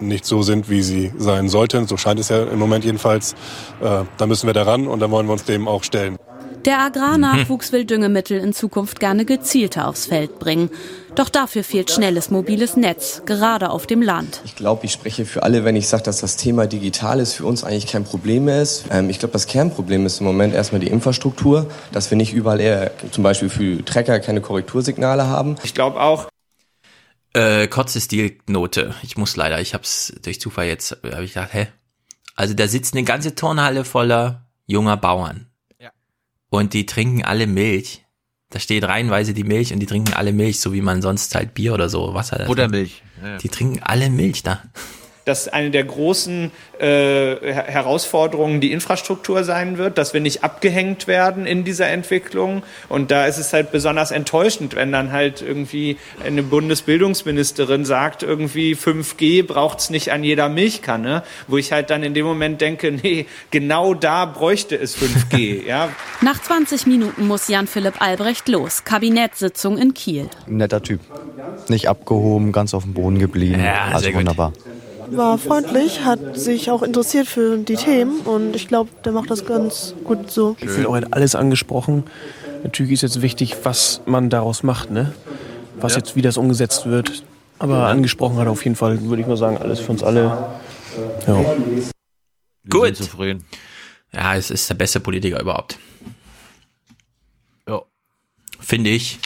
nicht 0.00 0.24
so 0.24 0.42
sind, 0.42 0.68
wie 0.68 0.82
sie 0.82 1.12
sein 1.18 1.48
sollten. 1.48 1.86
So 1.86 1.96
scheint 1.96 2.20
es 2.20 2.28
ja 2.28 2.44
im 2.44 2.58
Moment 2.58 2.84
jedenfalls. 2.84 3.34
Äh, 3.80 4.04
da 4.16 4.26
müssen 4.26 4.46
wir 4.46 4.54
daran 4.54 4.86
und 4.86 5.00
da 5.00 5.10
wollen 5.10 5.26
wir 5.26 5.32
uns 5.32 5.44
dem 5.44 5.68
auch 5.68 5.84
stellen. 5.84 6.16
Der 6.66 6.80
Agrarnachwuchs 6.80 7.70
will 7.70 7.84
Düngemittel 7.84 8.40
in 8.40 8.52
Zukunft 8.52 8.98
gerne 8.98 9.24
gezielter 9.24 9.86
aufs 9.86 10.06
Feld 10.06 10.40
bringen. 10.40 10.68
Doch 11.14 11.28
dafür 11.28 11.62
fehlt 11.62 11.92
schnelles 11.92 12.28
mobiles 12.28 12.76
Netz, 12.76 13.22
gerade 13.24 13.70
auf 13.70 13.86
dem 13.86 14.02
Land. 14.02 14.40
Ich 14.44 14.56
glaube, 14.56 14.84
ich 14.84 14.90
spreche 14.90 15.26
für 15.26 15.44
alle, 15.44 15.64
wenn 15.64 15.76
ich 15.76 15.86
sage, 15.86 16.02
dass 16.02 16.20
das 16.20 16.36
Thema 16.36 16.66
Digitales 16.66 17.34
für 17.34 17.46
uns 17.46 17.62
eigentlich 17.62 17.86
kein 17.86 18.02
Problem 18.02 18.46
mehr 18.46 18.62
ist. 18.62 18.86
Ähm, 18.90 19.10
ich 19.10 19.20
glaube, 19.20 19.32
das 19.32 19.46
Kernproblem 19.46 20.06
ist 20.06 20.18
im 20.18 20.26
Moment 20.26 20.54
erstmal 20.54 20.80
die 20.80 20.88
Infrastruktur, 20.88 21.66
dass 21.92 22.10
wir 22.10 22.18
nicht 22.18 22.34
überall 22.34 22.60
eher, 22.60 22.90
zum 23.12 23.22
Beispiel 23.22 23.48
für 23.48 23.84
Trecker 23.84 24.18
keine 24.18 24.40
Korrektursignale 24.40 25.28
haben. 25.28 25.54
Ich 25.62 25.72
glaube 25.72 26.00
auch, 26.00 26.26
Äh, 27.36 27.68
kurze 27.68 28.00
Stilnote. 28.00 28.94
Ich 29.02 29.18
muss 29.18 29.36
leider, 29.36 29.60
ich 29.60 29.74
hab's 29.74 30.10
durch 30.22 30.40
Zufall 30.40 30.68
jetzt, 30.68 30.92
habe 30.92 31.22
ich 31.22 31.34
gedacht, 31.34 31.52
hä? 31.52 31.68
Also 32.34 32.54
da 32.54 32.66
sitzt 32.66 32.94
eine 32.94 33.04
ganze 33.04 33.34
Turnhalle 33.34 33.84
voller 33.84 34.46
junger 34.64 34.96
Bauern. 34.96 35.50
Ja. 35.78 35.90
Und 36.48 36.72
die 36.72 36.86
trinken 36.86 37.24
alle 37.24 37.46
Milch. 37.46 38.06
Da 38.48 38.58
steht 38.58 38.84
reihenweise 38.84 39.34
die 39.34 39.44
Milch 39.44 39.74
und 39.74 39.80
die 39.80 39.86
trinken 39.86 40.14
alle 40.14 40.32
Milch, 40.32 40.60
so 40.60 40.72
wie 40.72 40.80
man 40.80 41.02
sonst 41.02 41.34
halt 41.34 41.52
Bier 41.52 41.74
oder 41.74 41.90
so 41.90 42.14
Wasser. 42.14 42.42
Buttermilch. 42.46 43.02
Ja, 43.20 43.28
ja. 43.32 43.36
Die 43.36 43.50
trinken 43.50 43.82
alle 43.82 44.08
Milch 44.08 44.42
da. 44.42 44.62
Dass 45.26 45.48
eine 45.48 45.70
der 45.72 45.82
großen 45.82 46.52
äh, 46.78 46.84
Her- 46.86 47.64
Herausforderungen 47.66 48.60
die 48.60 48.70
Infrastruktur 48.70 49.42
sein 49.42 49.76
wird, 49.76 49.98
dass 49.98 50.14
wir 50.14 50.20
nicht 50.20 50.44
abgehängt 50.44 51.08
werden 51.08 51.46
in 51.46 51.64
dieser 51.64 51.88
Entwicklung. 51.88 52.62
Und 52.88 53.10
da 53.10 53.26
ist 53.26 53.36
es 53.38 53.52
halt 53.52 53.72
besonders 53.72 54.12
enttäuschend, 54.12 54.76
wenn 54.76 54.92
dann 54.92 55.10
halt 55.10 55.42
irgendwie 55.42 55.98
eine 56.24 56.44
Bundesbildungsministerin 56.44 57.84
sagt, 57.84 58.22
irgendwie 58.22 58.74
5G 58.76 59.44
braucht's 59.44 59.90
nicht 59.90 60.12
an 60.12 60.22
jeder 60.22 60.48
Milchkanne, 60.48 61.24
wo 61.48 61.56
ich 61.58 61.72
halt 61.72 61.90
dann 61.90 62.04
in 62.04 62.14
dem 62.14 62.24
Moment 62.24 62.60
denke, 62.60 62.92
nee, 62.92 63.26
genau 63.50 63.94
da 63.94 64.26
bräuchte 64.26 64.76
es 64.76 64.96
5G. 64.96 65.64
ja. 65.66 65.88
Nach 66.20 66.40
20 66.40 66.86
Minuten 66.86 67.26
muss 67.26 67.48
Jan-Philipp 67.48 68.00
Albrecht 68.00 68.46
los. 68.48 68.84
Kabinettssitzung 68.84 69.76
in 69.76 69.92
Kiel. 69.92 70.28
Netter 70.46 70.82
Typ. 70.82 71.00
Nicht 71.66 71.88
abgehoben, 71.88 72.52
ganz 72.52 72.74
auf 72.74 72.84
dem 72.84 72.94
Boden 72.94 73.18
geblieben. 73.18 73.60
Ja, 73.60 73.86
also 73.86 74.04
sehr 74.04 74.12
gut. 74.12 74.24
War 75.10 75.38
freundlich, 75.38 76.04
hat 76.04 76.36
sich 76.36 76.70
auch 76.70 76.82
interessiert 76.82 77.26
für 77.26 77.56
die 77.58 77.76
Themen 77.76 78.20
und 78.20 78.56
ich 78.56 78.68
glaube, 78.68 78.90
der 79.04 79.12
macht 79.12 79.30
das 79.30 79.44
ganz 79.46 79.94
gut 80.04 80.30
so. 80.30 80.56
Ich 80.60 80.70
finde 80.70 80.88
auch, 80.88 80.94
er 80.94 81.02
hat 81.02 81.12
alles 81.14 81.34
angesprochen. 81.34 82.04
Natürlich 82.64 82.92
ist 82.92 83.02
jetzt 83.02 83.22
wichtig, 83.22 83.54
was 83.62 84.00
man 84.06 84.30
daraus 84.30 84.62
macht, 84.62 84.90
ne? 84.90 85.12
Was 85.78 85.92
Ja. 85.92 85.98
jetzt, 85.98 86.16
wie 86.16 86.22
das 86.22 86.36
umgesetzt 86.36 86.86
wird. 86.86 87.22
Aber 87.58 87.86
angesprochen 87.86 88.36
hat 88.38 88.46
er 88.46 88.50
auf 88.50 88.64
jeden 88.64 88.76
Fall, 88.76 89.00
würde 89.02 89.22
ich 89.22 89.28
mal 89.28 89.36
sagen, 89.36 89.56
alles 89.58 89.80
für 89.80 89.92
uns 89.92 90.02
alle. 90.02 90.48
Ja. 91.26 91.44
Gut. 92.68 92.96
zufrieden. 92.96 93.44
Ja, 94.12 94.34
es 94.34 94.50
ist 94.50 94.68
der 94.68 94.74
beste 94.74 95.00
Politiker 95.00 95.40
überhaupt. 95.40 95.78
Ja. 97.68 97.82
Finde 98.58 98.90
ich. 98.90 99.18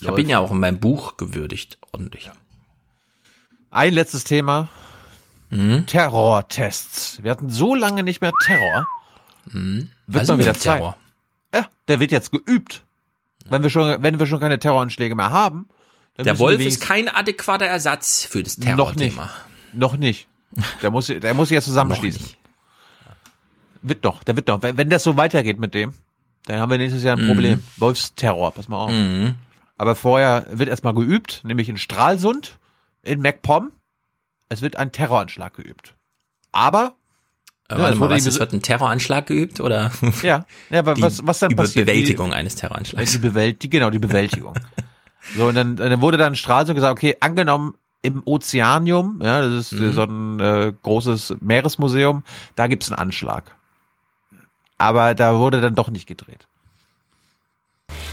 Ich 0.00 0.08
habe 0.08 0.20
ihn 0.20 0.28
ja 0.30 0.38
auch 0.38 0.50
in 0.50 0.58
meinem 0.60 0.80
Buch 0.80 1.16
gewürdigt, 1.18 1.78
ordentlich. 1.92 2.30
Ein 3.70 3.94
letztes 3.94 4.24
Thema. 4.24 4.68
Mhm. 5.50 5.86
Terrortests. 5.86 7.22
Wir 7.22 7.30
hatten 7.30 7.50
so 7.50 7.74
lange 7.74 8.02
nicht 8.02 8.20
mehr 8.20 8.32
Terror. 8.44 8.86
Mhm. 9.46 9.90
Wird 10.06 10.22
Was 10.22 10.28
mal 10.28 10.38
wieder 10.38 10.54
Zeit. 10.54 10.78
Terror? 10.78 10.96
Ja, 11.54 11.66
der 11.88 12.00
wird 12.00 12.12
jetzt 12.12 12.30
geübt. 12.30 12.82
Wenn 13.48 13.62
wir 13.62 13.70
schon, 13.70 14.02
wenn 14.02 14.18
wir 14.18 14.26
schon 14.26 14.38
keine 14.40 14.58
Terroranschläge 14.58 15.14
mehr 15.14 15.30
haben. 15.30 15.68
dann 16.16 16.24
Der 16.24 16.38
Wolf 16.38 16.60
ist 16.60 16.80
kein 16.80 17.08
adäquater 17.08 17.66
Ersatz 17.66 18.24
für 18.24 18.42
das 18.42 18.58
Noch 18.58 18.66
nicht. 18.66 18.76
Terrorthema. 18.76 19.30
Noch 19.72 19.96
nicht. 19.96 20.28
Der 20.82 20.90
muss, 20.90 21.06
der 21.06 21.34
muss 21.34 21.48
sich 21.48 21.54
jetzt 21.56 21.64
zusammenschließen. 21.64 22.26
Wird 23.82 24.04
doch, 24.04 24.22
der 24.24 24.36
wird 24.36 24.48
doch. 24.48 24.62
Wenn, 24.62 24.76
wenn 24.76 24.90
das 24.90 25.02
so 25.04 25.16
weitergeht 25.16 25.58
mit 25.58 25.74
dem, 25.74 25.94
dann 26.46 26.60
haben 26.60 26.70
wir 26.70 26.78
nächstes 26.78 27.02
Jahr 27.02 27.16
ein 27.16 27.24
Mhm. 27.24 27.28
Problem. 27.28 27.62
Wolfsterror, 27.76 28.52
pass 28.52 28.68
mal 28.68 28.78
auf. 28.78 28.90
Mhm. 28.92 29.36
Aber 29.78 29.96
vorher 29.96 30.46
wird 30.50 30.68
erstmal 30.68 30.94
geübt, 30.94 31.40
nämlich 31.44 31.68
in 31.68 31.78
Stralsund, 31.78 32.58
in 33.02 33.20
MacPom. 33.20 33.72
Es 34.48 34.62
wird 34.62 34.76
ein 34.76 34.92
Terroranschlag 34.92 35.54
geübt. 35.54 35.94
Aber, 36.52 36.94
Aber 37.68 37.78
Ja, 37.78 37.78
warte 37.84 37.92
es 37.94 37.98
mal, 38.00 38.10
was, 38.10 38.26
es 38.26 38.38
wird 38.40 38.52
ein 38.52 38.62
Terroranschlag 38.62 39.26
geübt 39.26 39.60
oder? 39.60 39.92
ja, 40.22 40.44
ja 40.70 40.78
aber 40.80 40.94
Die 40.94 41.02
was, 41.02 41.24
was 41.26 41.38
dann 41.38 41.52
über 41.52 41.62
passiert? 41.62 41.86
Bewältigung 41.86 42.30
Die- 42.30 42.36
eines 42.36 42.56
Terroranschlags. 42.56 43.12
Die 43.12 43.18
Bewält, 43.18 43.62
die, 43.62 43.70
genau, 43.70 43.90
die 43.90 43.98
Bewältigung. 44.00 44.54
so, 45.36 45.46
und 45.46 45.54
dann, 45.54 45.76
dann 45.76 46.00
wurde 46.00 46.16
dann 46.18 46.34
Stralsund 46.34 46.74
gesagt, 46.74 46.92
okay, 46.92 47.16
angenommen 47.20 47.74
im 48.02 48.22
Ozeanium, 48.24 49.20
ja, 49.22 49.42
das 49.42 49.70
ist 49.70 49.72
Mhm. 49.72 49.92
so 49.92 50.02
ein 50.04 50.40
äh, 50.40 50.72
großes 50.82 51.34
Meeresmuseum, 51.40 52.24
da 52.56 52.66
gibt's 52.66 52.90
einen 52.90 52.98
Anschlag. 52.98 53.54
Aber 54.78 55.14
da 55.14 55.36
wurde 55.38 55.60
dann 55.60 55.74
doch 55.74 55.90
nicht 55.90 56.06
gedreht. 56.06 56.46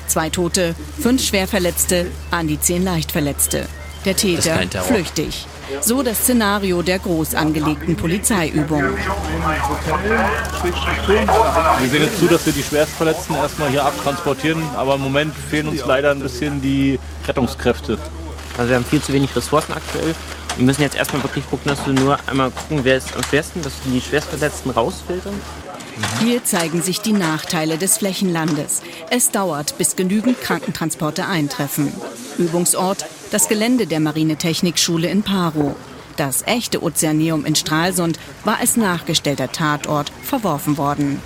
Zwei 0.08 0.30
Tote, 0.30 0.76
fünf 1.00 1.24
Schwerverletzte, 1.24 2.12
an 2.32 2.48
die 2.48 2.60
zehn 2.60 2.84
Leichtverletzte. 2.84 3.68
Der 4.08 4.16
Täter 4.16 4.66
flüchtig. 4.84 5.46
So 5.82 6.02
das 6.02 6.20
Szenario 6.20 6.82
der 6.82 6.98
groß 6.98 7.36
angelegten 7.36 7.98
Polizeiübung. 7.98 8.82
Wir 11.82 11.90
sehen 11.90 12.04
jetzt 12.04 12.18
zu, 12.18 12.28
dass 12.28 12.46
wir 12.46 12.54
die 12.54 12.64
Schwerstverletzten 12.64 13.36
erstmal 13.36 13.70
hier 13.70 13.84
abtransportieren, 13.84 14.64
aber 14.78 14.96
im 14.96 15.02
Moment 15.02 15.36
fehlen 15.36 15.68
uns 15.68 15.86
leider 15.86 16.12
ein 16.12 16.22
bisschen 16.22 16.62
die 16.62 16.98
Rettungskräfte. 17.28 17.98
Also 18.58 18.70
wir 18.70 18.78
haben 18.78 18.86
viel 18.86 19.02
zu 19.02 19.12
wenig 19.12 19.36
Ressourcen 19.36 19.74
aktuell. 19.74 20.16
Wir 20.56 20.66
müssen 20.66 20.84
jetzt 20.84 20.96
erstmal 20.96 21.22
wirklich 21.24 21.44
gucken, 21.50 21.70
dass 21.70 21.86
wir 21.86 21.92
nur 21.92 22.18
einmal 22.28 22.50
gucken, 22.52 22.80
wer 22.84 22.96
ist 22.96 23.14
am 23.14 23.24
schwersten, 23.24 23.62
dass 23.62 23.74
wir 23.84 23.92
die 23.92 24.00
Schwerstverletzten 24.00 24.72
rausfiltern. 24.72 25.34
Hier 26.22 26.46
zeigen 26.46 26.82
sich 26.82 27.02
die 27.02 27.12
Nachteile 27.12 27.78
des 27.78 27.98
Flächenlandes. 27.98 28.84
Es 29.10 29.32
dauert, 29.32 29.78
bis 29.78 29.98
genügend 29.98 30.40
Krankentransporte 30.40 31.26
eintreffen. 31.26 31.92
Übungsort 32.38 33.04
das 33.32 33.48
Gelände 33.48 33.88
der 33.88 34.00
Marinetechnikschule 34.00 35.10
in 35.10 35.24
Paro. 35.24 35.76
Das 36.16 36.44
echte 36.48 36.82
Ozeaneum 36.82 37.46
in 37.46 37.56
Stralsund 37.56 38.20
war 38.44 38.60
als 38.60 38.78
nachgestellter 38.78 39.52
Tatort 39.52 40.12
verworfen 40.24 40.78
worden. 40.78 41.22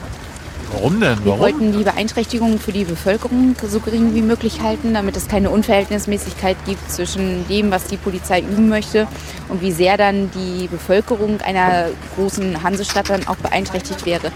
Warum 0.74 1.00
denn? 1.02 1.24
Wir 1.26 1.38
wollten 1.38 1.78
die 1.78 1.84
Beeinträchtigungen 1.84 2.58
für 2.58 2.72
die 2.72 2.86
Bevölkerung 2.86 3.56
so 3.68 3.80
gering 3.80 4.16
wie 4.16 4.22
möglich 4.22 4.62
halten, 4.62 4.94
damit 4.94 5.18
es 5.18 5.28
keine 5.28 5.50
Unverhältnismäßigkeit 5.50 6.58
gibt 6.66 6.90
zwischen 6.90 7.48
dem, 7.48 7.72
was 7.72 7.88
die 7.88 7.98
Polizei 7.98 8.42
üben 8.42 8.70
möchte 8.70 9.08
und 9.50 9.62
wie 9.62 9.72
sehr 9.72 9.98
dann 9.98 10.32
die 10.32 10.68
Bevölkerung 10.68 11.42
einer 11.42 11.90
großen 12.16 12.64
Hansestadt 12.64 13.10
dann 13.10 13.28
auch 13.28 13.36
beeinträchtigt 13.38 14.06
wäre. 14.06 14.32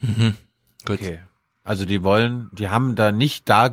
Mhm. 0.00 0.34
Gut. 0.84 1.00
Okay. 1.00 1.20
Also 1.62 1.84
die 1.84 2.02
wollen, 2.02 2.50
die 2.52 2.68
haben 2.68 2.96
da 2.96 3.12
nicht 3.12 3.48
da 3.48 3.70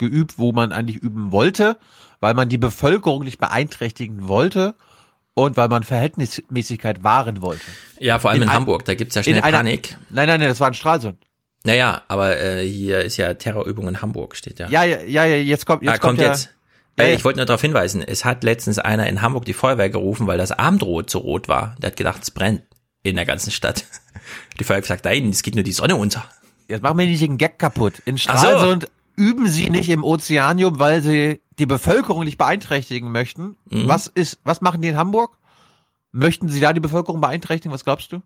geübt, 0.00 0.38
wo 0.38 0.50
man 0.50 0.72
eigentlich 0.72 0.96
üben 0.96 1.30
wollte, 1.30 1.76
weil 2.18 2.34
man 2.34 2.48
die 2.48 2.58
Bevölkerung 2.58 3.22
nicht 3.22 3.38
beeinträchtigen 3.38 4.26
wollte 4.26 4.74
und 5.34 5.56
weil 5.56 5.68
man 5.68 5.84
Verhältnismäßigkeit 5.84 7.04
wahren 7.04 7.40
wollte. 7.40 7.62
Ja, 8.00 8.18
vor 8.18 8.30
allem 8.30 8.42
in, 8.42 8.48
ein- 8.48 8.54
Hamburg, 8.54 8.84
da 8.84 8.94
gibt's 8.94 9.14
ja 9.14 9.22
schnell 9.22 9.36
in 9.36 9.42
einer- 9.44 9.58
Panik. 9.58 9.96
Nein, 10.10 10.26
nein, 10.26 10.40
nein, 10.40 10.48
das 10.48 10.58
war 10.58 10.68
in 10.68 10.74
Stralsund. 10.74 11.18
Naja, 11.62 12.02
aber 12.08 12.38
äh, 12.40 12.66
hier 12.66 13.02
ist 13.02 13.18
ja 13.18 13.34
Terrorübung 13.34 13.86
in 13.86 14.02
Hamburg, 14.02 14.34
steht 14.34 14.58
ja. 14.58 14.68
Ja, 14.68 14.82
ja, 14.82 15.24
ja, 15.24 15.36
jetzt 15.36 15.66
kommt, 15.66 15.82
jetzt 15.82 15.92
ah, 15.92 15.98
kommt 15.98 16.18
ja, 16.18 16.28
jetzt. 16.28 16.50
Ja. 16.98 17.06
ich 17.06 17.24
wollte 17.24 17.38
nur 17.38 17.46
darauf 17.46 17.60
hinweisen, 17.60 18.02
es 18.02 18.24
hat 18.24 18.44
letztens 18.44 18.78
einer 18.78 19.06
in 19.06 19.22
Hamburg 19.22 19.44
die 19.44 19.52
Feuerwehr 19.52 19.90
gerufen, 19.90 20.26
weil 20.26 20.38
das 20.38 20.52
Abendrot 20.52 21.10
zu 21.10 21.18
rot 21.18 21.48
war. 21.48 21.76
Der 21.78 21.88
hat 21.88 21.96
gedacht, 21.96 22.22
es 22.22 22.30
brennt 22.30 22.62
in 23.02 23.16
der 23.16 23.26
ganzen 23.26 23.50
Stadt. 23.50 23.84
Die 24.58 24.64
Feuerwehr 24.64 24.82
gesagt, 24.82 25.04
nein, 25.06 25.30
es 25.30 25.42
geht 25.42 25.54
nur 25.54 25.64
die 25.64 25.72
Sonne 25.72 25.96
unter. 25.96 26.24
Jetzt 26.68 26.82
machen 26.82 26.98
wir 26.98 27.06
nicht 27.06 27.22
den 27.22 27.38
Gag 27.38 27.58
kaputt. 27.58 27.94
In 28.04 28.18
Ach 28.28 28.38
so. 28.38 28.78
Üben 29.20 29.48
sie 29.48 29.68
nicht 29.68 29.90
im 29.90 30.02
Ozeanium, 30.02 30.78
weil 30.78 31.02
sie 31.02 31.42
die 31.58 31.66
Bevölkerung 31.66 32.24
nicht 32.24 32.38
beeinträchtigen 32.38 33.12
möchten. 33.12 33.56
Mhm. 33.68 33.86
Was 33.86 34.06
ist, 34.06 34.38
was 34.44 34.62
machen 34.62 34.80
die 34.80 34.88
in 34.88 34.96
Hamburg? 34.96 35.36
Möchten 36.10 36.48
sie 36.48 36.58
da 36.58 36.72
die 36.72 36.80
Bevölkerung 36.80 37.20
beeinträchtigen? 37.20 37.70
Was 37.70 37.84
glaubst 37.84 38.12
du? 38.12 38.22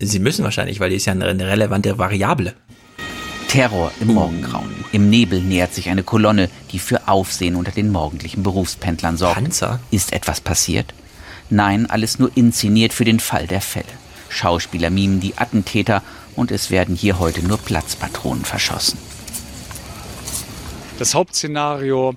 Sie 0.00 0.18
müssen 0.18 0.42
wahrscheinlich, 0.42 0.80
weil 0.80 0.90
die 0.90 0.96
ist 0.96 1.04
ja 1.04 1.12
eine, 1.12 1.26
eine 1.26 1.46
relevante 1.46 1.96
Variable. 1.96 2.56
Terror 3.46 3.92
im 4.00 4.14
Morgengrauen. 4.14 4.84
Im 4.90 5.10
Nebel 5.10 5.40
nähert 5.40 5.72
sich 5.72 5.88
eine 5.88 6.02
Kolonne, 6.02 6.50
die 6.72 6.80
für 6.80 7.06
Aufsehen 7.06 7.54
unter 7.54 7.70
den 7.70 7.92
morgendlichen 7.92 8.42
Berufspendlern 8.42 9.16
sorgt. 9.16 9.36
Panzer? 9.36 9.78
Ist 9.92 10.12
etwas 10.12 10.40
passiert? 10.40 10.92
Nein, 11.50 11.88
alles 11.88 12.18
nur 12.18 12.36
inszeniert 12.36 12.92
für 12.92 13.04
den 13.04 13.20
Fall 13.20 13.46
der 13.46 13.60
Fälle. 13.60 13.86
Schauspieler 14.28 14.90
mimen 14.90 15.20
die 15.20 15.38
Attentäter 15.38 16.02
und 16.34 16.50
es 16.50 16.72
werden 16.72 16.96
hier 16.96 17.20
heute 17.20 17.46
nur 17.46 17.58
Platzpatronen 17.58 18.44
verschossen. 18.44 18.98
Das 20.96 21.12
Hauptszenario 21.16 22.14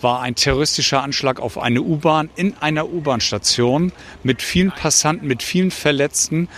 war 0.00 0.22
ein 0.22 0.34
terroristischer 0.34 1.02
Anschlag 1.02 1.40
auf 1.40 1.58
eine 1.58 1.82
U-Bahn 1.82 2.30
in 2.36 2.56
einer 2.58 2.88
U-Bahn-Station 2.88 3.92
mit 4.22 4.40
vielen 4.40 4.72
Passanten, 4.72 5.26
mit 5.26 5.42
vielen 5.42 5.70
Verletzten, 5.70 6.48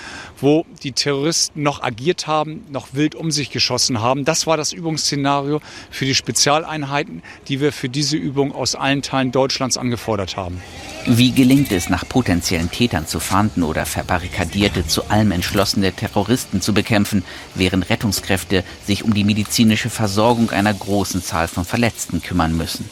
wo 0.41 0.67
die 0.83 0.93
Terroristen 0.93 1.63
noch 1.63 1.83
agiert 1.83 2.27
haben, 2.27 2.65
noch 2.71 2.89
wild 2.93 3.15
um 3.15 3.31
sich 3.31 3.51
geschossen 3.51 4.01
haben. 4.01 4.25
Das 4.25 4.47
war 4.47 4.57
das 4.57 4.73
Übungsszenario 4.73 5.61
für 5.91 6.05
die 6.05 6.15
Spezialeinheiten, 6.15 7.23
die 7.49 7.61
wir 7.61 7.73
für 7.73 7.89
diese 7.89 8.17
Übung 8.17 8.53
aus 8.53 8.75
allen 8.75 9.03
Teilen 9.03 9.33
Deutschlands 9.33 9.77
angefordert 9.77 10.37
haben. 10.37 10.63
Wie 11.07 11.33
gelingt 11.33 11.73
es, 11.73 11.89
nach 11.89 12.09
potenziellen 12.09 12.71
Tätern 12.71 13.07
zu 13.07 13.21
fahnden 13.21 13.63
oder 13.63 13.87
verbarrikadierte, 13.87 14.87
zu 14.87 15.09
allem 15.09 15.31
entschlossene 15.33 15.93
Terroristen 15.93 16.61
zu 16.61 16.75
bekämpfen, 16.75 17.25
während 17.55 17.89
Rettungskräfte 17.91 18.65
sich 18.85 19.05
um 19.05 19.15
die 19.15 19.25
medizinische 19.25 19.91
Versorgung 19.91 20.51
einer 20.51 20.75
großen 20.75 21.23
Zahl 21.23 21.49
von 21.49 21.65
Verletzten 21.65 22.23
kümmern 22.23 22.57
müssen? 22.57 22.89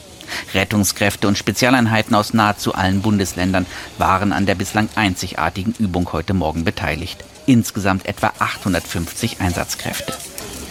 Rettungskräfte 0.55 1.29
und 1.29 1.39
Spezialeinheiten 1.39 2.15
aus 2.15 2.33
nahezu 2.35 2.75
allen 2.75 3.03
Bundesländern 3.03 3.67
waren 3.99 4.33
an 4.33 4.47
der 4.47 4.55
bislang 4.55 4.89
einzigartigen 4.95 5.75
Übung 5.79 6.13
heute 6.13 6.35
Morgen 6.35 6.65
beteiligt. 6.65 7.25
Insgesamt 7.47 8.07
etwa 8.07 8.33
850 8.39 9.41
Einsatzkräfte. 9.41 10.15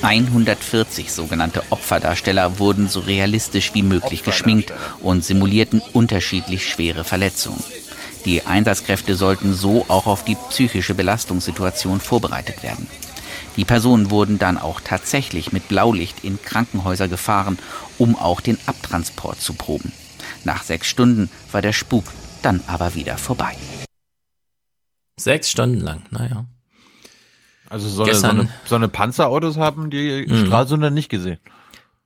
140 0.02 1.14
sogenannte 1.14 1.64
Opferdarsteller 1.70 2.60
wurden 2.60 2.90
so 2.90 3.00
realistisch 3.00 3.74
wie 3.74 3.84
möglich 3.84 4.24
geschminkt 4.24 4.74
und 5.02 5.24
simulierten 5.24 5.82
unterschiedlich 5.94 6.68
schwere 6.68 7.04
Verletzungen. 7.04 7.64
Die 8.26 8.46
Einsatzkräfte 8.46 9.16
sollten 9.16 9.54
so 9.54 9.86
auch 9.88 10.08
auf 10.08 10.26
die 10.26 10.38
psychische 10.50 10.94
Belastungssituation 10.94 12.00
vorbereitet 12.00 12.64
werden. 12.64 12.88
Die 13.56 13.66
Personen 13.66 14.10
wurden 14.10 14.40
dann 14.40 14.58
auch 14.58 14.82
tatsächlich 14.82 15.52
mit 15.52 15.68
Blaulicht 15.68 16.24
in 16.24 16.42
Krankenhäuser 16.42 17.08
gefahren, 17.08 17.60
um 17.98 18.16
auch 18.16 18.42
den 18.42 18.58
Abtransport 18.66 19.40
zu 19.40 19.54
proben. 19.54 19.92
Nach 20.44 20.64
sechs 20.64 20.88
Stunden 20.88 21.30
war 21.52 21.62
der 21.62 21.74
Spuk 21.74 22.06
dann 22.42 22.62
aber 22.68 22.96
wieder 22.96 23.18
vorbei. 23.18 23.56
Sechs 25.20 25.50
Stunden 25.50 25.80
lang, 25.80 26.04
naja. 26.10 26.46
Also 27.74 27.90
so 27.90 28.04
eine, 28.04 28.14
so, 28.14 28.28
eine, 28.28 28.50
so 28.66 28.76
eine 28.76 28.88
Panzerautos 28.88 29.58
haben 29.58 29.90
die 29.90 30.28
mhm. 30.30 30.46
Stralsunder 30.46 30.92
nicht 30.92 31.10
gesehen. 31.10 31.40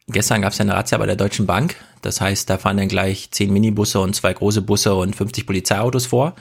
Gestern 0.08 0.42
gab 0.42 0.54
es 0.54 0.60
ja 0.60 0.64
eine 0.64 0.74
Razzia 0.74 0.98
bei 0.98 1.06
der 1.06 1.18
Deutschen 1.18 1.46
Bank. 1.46 1.76
Das 2.02 2.22
heißt, 2.22 2.50
da 2.50 2.58
fahren 2.58 2.78
dann 2.78 2.88
gleich 2.88 3.32
zehn 3.32 3.52
Minibusse 3.52 4.00
und 4.00 4.16
zwei 4.16 4.32
große 4.32 4.62
Busse 4.62 4.96
und 4.96 5.14
50 5.14 5.46
Polizeiautos 5.46 6.06
vor. 6.06 6.36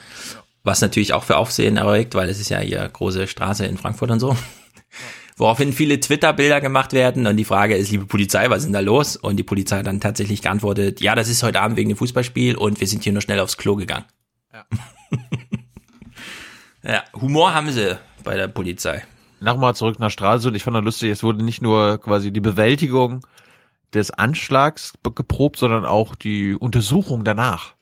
Was 0.63 0.79
natürlich 0.79 1.11
auch 1.11 1.25
für 1.25 1.35
Aufsehen 1.35 1.75
erregt, 1.75 2.15
weil 2.15 2.29
es 2.29 2.39
ist 2.39 2.47
ja 2.47 2.59
hier 2.59 2.87
große 2.87 3.27
Straße 3.27 3.65
in 3.65 3.77
Frankfurt 3.77 4.11
und 4.11 4.21
so. 4.21 4.37
Woraufhin 5.35 5.73
viele 5.73 5.99
Twitter-Bilder 5.99 6.61
gemacht 6.61 6.93
werden 6.93 7.27
und 7.27 7.35
die 7.35 7.43
Frage 7.43 7.75
ist, 7.75 7.91
liebe 7.91 8.05
Polizei, 8.05 8.49
was 8.49 8.59
ist 8.59 8.67
denn 8.67 8.73
da 8.73 8.79
los? 8.79 9.17
Und 9.17 9.35
die 9.35 9.43
Polizei 9.43 9.83
dann 9.83 9.99
tatsächlich 9.99 10.41
geantwortet, 10.41 11.01
ja, 11.01 11.15
das 11.15 11.27
ist 11.27 11.43
heute 11.43 11.59
Abend 11.59 11.75
wegen 11.75 11.89
dem 11.89 11.97
Fußballspiel 11.97 12.55
und 12.55 12.79
wir 12.79 12.87
sind 12.87 13.03
hier 13.03 13.11
nur 13.11 13.21
schnell 13.21 13.41
aufs 13.41 13.57
Klo 13.57 13.75
gegangen. 13.75 14.05
Ja, 14.53 14.65
ja 16.93 17.03
Humor 17.19 17.53
haben 17.53 17.73
sie 17.73 17.97
bei 18.23 18.37
der 18.37 18.47
Polizei 18.47 19.03
nochmal 19.39 19.75
zurück 19.75 19.99
nach 19.99 20.11
Stralsund. 20.11 20.55
Ich 20.55 20.63
fand 20.63 20.75
das 20.75 20.83
lustig, 20.83 21.11
es 21.11 21.23
wurde 21.23 21.43
nicht 21.43 21.61
nur 21.61 21.99
quasi 21.99 22.31
die 22.31 22.41
Bewältigung 22.41 23.25
des 23.93 24.11
Anschlags 24.11 24.93
geprobt, 25.15 25.57
sondern 25.57 25.85
auch 25.85 26.15
die 26.15 26.55
Untersuchung 26.55 27.23
danach. 27.23 27.73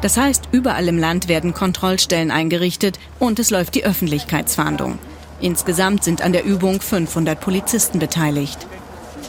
Das 0.00 0.16
heißt, 0.16 0.50
überall 0.52 0.88
im 0.88 0.98
Land 0.98 1.28
werden 1.28 1.54
Kontrollstellen 1.54 2.30
eingerichtet 2.30 2.98
und 3.18 3.38
es 3.38 3.50
läuft 3.50 3.74
die 3.74 3.84
Öffentlichkeitsfahndung. 3.84 4.98
Insgesamt 5.40 6.04
sind 6.04 6.22
an 6.22 6.32
der 6.32 6.44
Übung 6.44 6.80
500 6.80 7.40
Polizisten 7.40 7.98
beteiligt. 7.98 8.66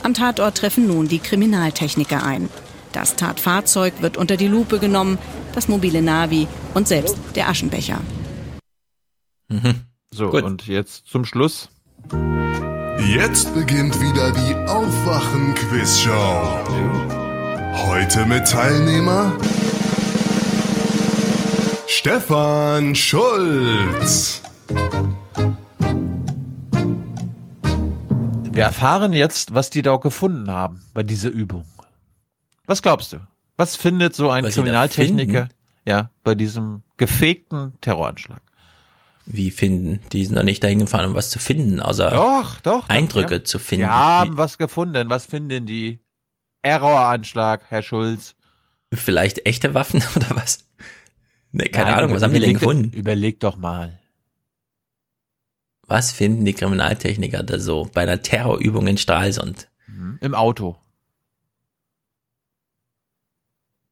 Am 0.04 0.14
Tatort 0.14 0.58
treffen 0.58 0.88
nun 0.88 1.08
die 1.08 1.20
Kriminaltechniker 1.20 2.24
ein. 2.24 2.50
Das 2.94 3.16
Tatfahrzeug 3.16 4.02
wird 4.02 4.18
unter 4.18 4.38
die 4.38 4.48
Lupe 4.48 4.80
genommen, 4.80 5.18
das 5.54 5.68
mobile 5.68 6.02
Navi 6.02 6.48
und 6.74 6.88
selbst 6.88 7.18
der 7.36 7.50
Aschenbecher. 7.50 8.00
Mhm. 9.50 9.82
So, 10.18 10.30
Gut. 10.32 10.44
und 10.44 10.66
jetzt 10.66 11.06
zum 11.06 11.26
Schluss. 11.26 11.70
Jetzt 13.08 13.54
beginnt 13.54 14.02
wieder 14.02 14.32
die 14.32 14.56
Aufwachen-Quiz-Show. 14.68 16.66
Heute 17.86 18.26
mit 18.26 18.48
Teilnehmer 18.48 19.38
Stefan 21.86 22.96
Schulz. 22.96 24.42
Wir 28.52 28.64
erfahren 28.64 29.14
jetzt, 29.14 29.54
was 29.54 29.70
die 29.70 29.84
da 29.84 29.98
gefunden 29.98 30.50
haben 30.50 30.82
bei 30.96 31.04
dieser 31.04 31.30
Übung. 31.30 31.66
Was 32.66 32.82
glaubst 32.82 33.14
du? 33.14 33.18
Was 33.56 33.76
findet 33.76 34.16
so 34.16 34.32
ein 34.32 34.46
was 34.46 34.56
Kriminaltechniker 34.56 35.50
ja, 35.86 36.10
bei 36.24 36.34
diesem 36.34 36.82
gefegten 36.98 37.80
Terroranschlag? 37.82 38.42
Wie 39.28 39.52
finden. 39.52 40.00
Die 40.12 40.26
sind 40.26 40.36
doch 40.36 40.44
nicht 40.44 40.64
dahin 40.64 40.80
gefahren, 40.80 41.10
um 41.10 41.14
was 41.14 41.30
zu 41.30 41.40
finden, 41.40 41.80
außer 41.80 42.10
doch, 42.12 42.62
doch, 42.62 42.90
Eindrücke 42.90 43.36
ja. 43.36 43.44
zu 43.44 43.60
finden. 43.60 43.86
Wir 43.86 43.94
haben 43.94 44.38
was 44.38 44.58
gefunden. 44.58 45.10
Was 45.10 45.26
finden 45.26 45.66
die? 45.66 46.00
Erroranschlag, 46.62 47.66
Herr 47.70 47.84
Schulz. 47.84 48.36
Vielleicht 48.94 49.46
echte 49.46 49.74
Waffen 49.74 50.02
oder 50.16 50.36
was? 50.36 50.66
Nee, 51.52 51.70
keine 51.70 51.92
Nein, 51.92 52.00
Ahnung, 52.00 52.16
was 52.16 52.24
haben 52.24 52.34
die 52.34 52.40
denn 52.40 52.54
gefunden? 52.54 52.92
Überleg 52.92 53.40
doch 53.40 53.58
mal. 53.58 54.00
Was 55.88 56.12
finden 56.12 56.44
die 56.44 56.54
Kriminaltechniker 56.54 57.44
da 57.44 57.60
so 57.60 57.90
bei 57.94 58.02
einer 58.02 58.22
Terrorübung 58.22 58.88
in 58.88 58.98
Stralsund? 58.98 59.70
Mhm. 59.88 60.18
Im 60.22 60.36
Auto. 60.36 60.78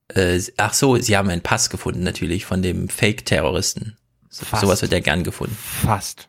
Äh, 0.09 0.41
ach 0.57 0.73
so, 0.73 0.97
sie 0.97 1.15
haben 1.17 1.30
einen 1.30 1.41
Pass 1.41 1.69
gefunden 1.69 2.03
natürlich 2.03 2.45
von 2.45 2.61
dem 2.61 2.89
Fake-Terroristen. 2.89 3.97
Fast. 4.43 4.61
Sowas 4.61 4.81
wird 4.81 4.91
ja 4.91 4.99
gern 4.99 5.23
gefunden. 5.23 5.57
Fast. 5.83 6.27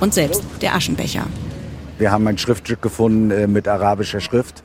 Und 0.00 0.14
selbst 0.14 0.42
der 0.60 0.74
Aschenbecher. 0.74 1.26
Wir 1.98 2.10
haben 2.10 2.26
ein 2.26 2.36
Schriftstück 2.36 2.82
gefunden 2.82 3.30
äh, 3.30 3.46
mit 3.46 3.66
arabischer 3.68 4.20
Schrift. 4.20 4.62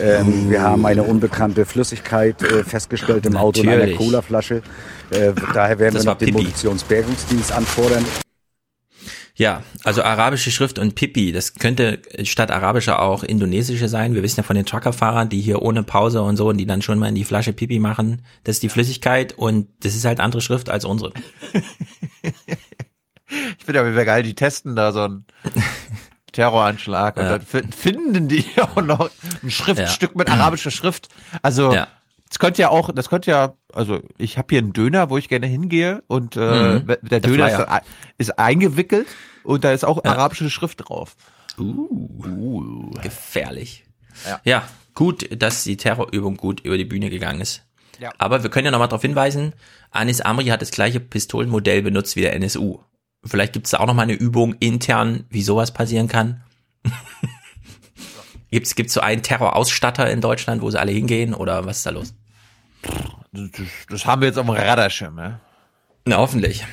Ähm, 0.00 0.50
wir 0.50 0.62
haben 0.62 0.84
eine 0.84 1.02
unbekannte 1.02 1.64
Flüssigkeit 1.64 2.42
äh, 2.42 2.64
festgestellt 2.64 3.26
im 3.26 3.36
Auto 3.36 3.62
in 3.62 3.68
einer 3.68 3.94
Colaflasche. 3.94 4.62
Äh, 5.10 5.32
daher 5.54 5.78
werden 5.78 5.94
das 5.94 6.04
wir 6.04 6.12
noch 6.12 6.18
den 6.18 6.32
Munitionsbergungsdienst 6.34 7.52
anfordern. 7.52 8.04
Ja, 9.38 9.62
also 9.84 10.02
arabische 10.02 10.50
Schrift 10.50 10.78
und 10.78 10.94
Pipi, 10.94 11.30
das 11.30 11.52
könnte 11.54 12.00
statt 12.22 12.50
arabischer 12.50 13.02
auch 13.02 13.22
indonesische 13.22 13.86
sein. 13.86 14.14
Wir 14.14 14.22
wissen 14.22 14.40
ja 14.40 14.44
von 14.44 14.56
den 14.56 14.64
Truckerfahrern, 14.64 15.28
die 15.28 15.42
hier 15.42 15.60
ohne 15.60 15.82
Pause 15.82 16.22
und 16.22 16.38
so 16.38 16.48
und 16.48 16.56
die 16.56 16.64
dann 16.64 16.80
schon 16.80 16.98
mal 16.98 17.08
in 17.08 17.14
die 17.14 17.24
Flasche 17.24 17.52
Pipi 17.52 17.78
machen. 17.78 18.22
Das 18.44 18.56
ist 18.56 18.62
die 18.62 18.70
Flüssigkeit 18.70 19.34
und 19.34 19.68
das 19.80 19.94
ist 19.94 20.06
halt 20.06 20.20
andere 20.20 20.40
Schrift 20.40 20.70
als 20.70 20.86
unsere. 20.86 21.12
ich 21.52 21.64
finde 23.64 23.80
aber 23.80 24.04
geil, 24.06 24.22
die 24.22 24.34
testen 24.34 24.74
da 24.74 24.92
so 24.92 25.02
einen 25.02 25.26
Terroranschlag 26.32 27.18
und 27.18 27.24
ja. 27.24 27.38
dann 27.38 27.72
finden 27.72 28.28
die 28.28 28.46
auch 28.56 28.80
noch 28.80 29.10
ein 29.42 29.50
Schriftstück 29.50 30.12
ja. 30.12 30.18
mit 30.18 30.30
arabischer 30.30 30.70
Schrift. 30.70 31.10
Also 31.42 31.74
ja. 31.74 31.88
Das 32.28 32.38
könnte 32.38 32.62
ja 32.62 32.70
auch, 32.70 32.90
das 32.92 33.08
könnte 33.08 33.30
ja, 33.30 33.54
also 33.72 34.00
ich 34.18 34.36
habe 34.36 34.48
hier 34.50 34.58
einen 34.58 34.72
Döner, 34.72 35.10
wo 35.10 35.18
ich 35.18 35.28
gerne 35.28 35.46
hingehe 35.46 36.02
und 36.08 36.36
äh, 36.36 36.80
mhm. 36.80 36.96
der 37.02 37.20
Döner 37.20 37.48
ist, 37.48 37.84
ist, 38.18 38.38
eingewickelt 38.38 39.06
und 39.44 39.64
da 39.64 39.72
ist 39.72 39.84
auch 39.84 40.04
ja. 40.04 40.10
arabische 40.10 40.50
Schrift 40.50 40.88
drauf. 40.88 41.16
Uh, 41.58 41.88
uh. 42.26 42.90
gefährlich. 43.02 43.84
Ja. 44.26 44.40
ja, 44.44 44.68
gut, 44.94 45.28
dass 45.40 45.62
die 45.64 45.76
Terrorübung 45.76 46.36
gut 46.36 46.60
über 46.60 46.76
die 46.76 46.84
Bühne 46.84 47.10
gegangen 47.10 47.40
ist. 47.40 47.62
Ja. 48.00 48.12
Aber 48.18 48.42
wir 48.42 48.50
können 48.50 48.66
ja 48.66 48.70
nochmal 48.70 48.88
darauf 48.88 49.02
hinweisen, 49.02 49.54
Anis 49.90 50.20
Amri 50.20 50.46
hat 50.46 50.62
das 50.62 50.70
gleiche 50.70 51.00
Pistolenmodell 51.00 51.82
benutzt 51.82 52.16
wie 52.16 52.22
der 52.22 52.34
NSU. 52.34 52.80
Vielleicht 53.24 53.52
gibt 53.52 53.66
es 53.66 53.70
da 53.70 53.78
auch 53.78 53.86
nochmal 53.86 54.04
eine 54.04 54.14
Übung 54.14 54.54
intern, 54.60 55.24
wie 55.30 55.42
sowas 55.42 55.72
passieren 55.72 56.08
kann. 56.08 56.42
Gibt's 58.50 58.74
gibt's 58.74 58.94
so 58.94 59.00
einen 59.00 59.22
Terrorausstatter 59.22 60.10
in 60.10 60.20
Deutschland, 60.20 60.62
wo 60.62 60.70
sie 60.70 60.78
alle 60.78 60.92
hingehen 60.92 61.34
oder 61.34 61.66
was 61.66 61.78
ist 61.78 61.86
da 61.86 61.90
los? 61.90 62.14
Das, 63.32 63.50
das 63.88 64.06
haben 64.06 64.22
wir 64.22 64.28
jetzt 64.28 64.38
auf 64.38 64.46
dem 64.46 64.54
Radarschirm, 64.54 65.18
ja? 65.18 65.40
Na, 66.04 66.18
hoffentlich. 66.18 66.64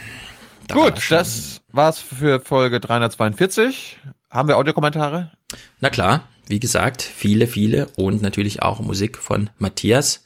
Da 0.67 0.75
Gut, 0.75 1.01
das 1.09 1.61
war's 1.71 1.99
für 1.99 2.39
Folge 2.39 2.79
342. 2.79 3.97
Haben 4.29 4.47
wir 4.47 4.57
Audiokommentare? 4.57 5.31
Na 5.79 5.89
klar, 5.89 6.27
wie 6.47 6.59
gesagt, 6.59 7.01
viele, 7.01 7.47
viele 7.47 7.87
und 7.95 8.21
natürlich 8.21 8.61
auch 8.61 8.79
Musik 8.79 9.17
von 9.17 9.49
Matthias. 9.57 10.23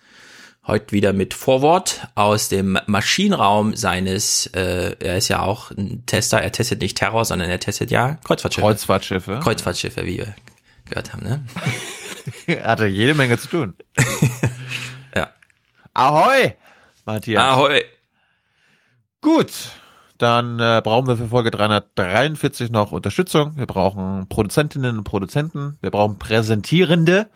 Heute 0.65 0.91
wieder 0.91 1.13
mit 1.13 1.33
Vorwort 1.33 2.09
aus 2.15 2.49
dem 2.49 2.77
Maschinenraum 2.87 3.73
seines, 3.77 4.47
äh, 4.47 4.97
er 4.99 5.17
ist 5.17 5.29
ja 5.29 5.41
auch 5.41 5.71
ein 5.71 6.05
Tester, 6.05 6.41
er 6.41 6.51
testet 6.51 6.81
nicht 6.81 6.97
Terror, 6.97 7.23
sondern 7.23 7.49
er 7.49 7.61
testet 7.61 7.89
ja 7.89 8.15
Kreuzfahrtschiffe. 8.25 8.67
Kreuzfahrtschiffe. 8.67 9.39
Kreuzfahrtschiffe, 9.41 10.05
wie 10.05 10.17
wir 10.17 10.35
gehört 10.89 11.13
haben, 11.13 11.23
ne? 11.23 11.43
Hatte 12.63 12.87
jede 12.87 13.13
Menge 13.13 13.37
zu 13.37 13.47
tun. 13.47 13.75
ja. 15.15 15.29
Ahoi, 15.93 16.53
Matthias. 17.05 17.43
Ahoi. 17.43 17.83
Gut, 19.21 19.51
dann 20.17 20.59
äh, 20.59 20.81
brauchen 20.83 21.07
wir 21.07 21.17
für 21.17 21.27
Folge 21.27 21.51
343 21.51 22.71
noch 22.71 22.91
Unterstützung. 22.91 23.57
Wir 23.57 23.67
brauchen 23.67 24.27
Produzentinnen 24.29 24.97
und 24.97 25.03
Produzenten. 25.03 25.77
Wir 25.81 25.91
brauchen 25.91 26.17
Präsentierende. 26.17 27.29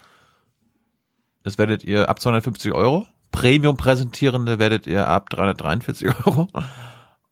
Das 1.44 1.58
werdet 1.58 1.84
ihr 1.84 2.10
ab 2.10 2.20
250 2.20 2.74
Euro. 2.74 3.08
Premium-Präsentierende 3.32 4.60
werdet 4.60 4.88
ihr 4.88 5.08
ab 5.08 5.30
343 5.30 6.08
Euro. 6.26 6.48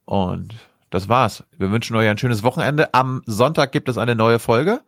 Und 0.05 0.55
das 0.89 1.09
war's. 1.09 1.43
Wir 1.57 1.71
wünschen 1.71 1.95
euch 1.95 2.09
ein 2.09 2.17
schönes 2.17 2.43
Wochenende. 2.43 2.93
Am 2.93 3.21
Sonntag 3.25 3.71
gibt 3.71 3.89
es 3.89 3.97
eine 3.97 4.15
neue 4.15 4.39
Folge. 4.39 4.81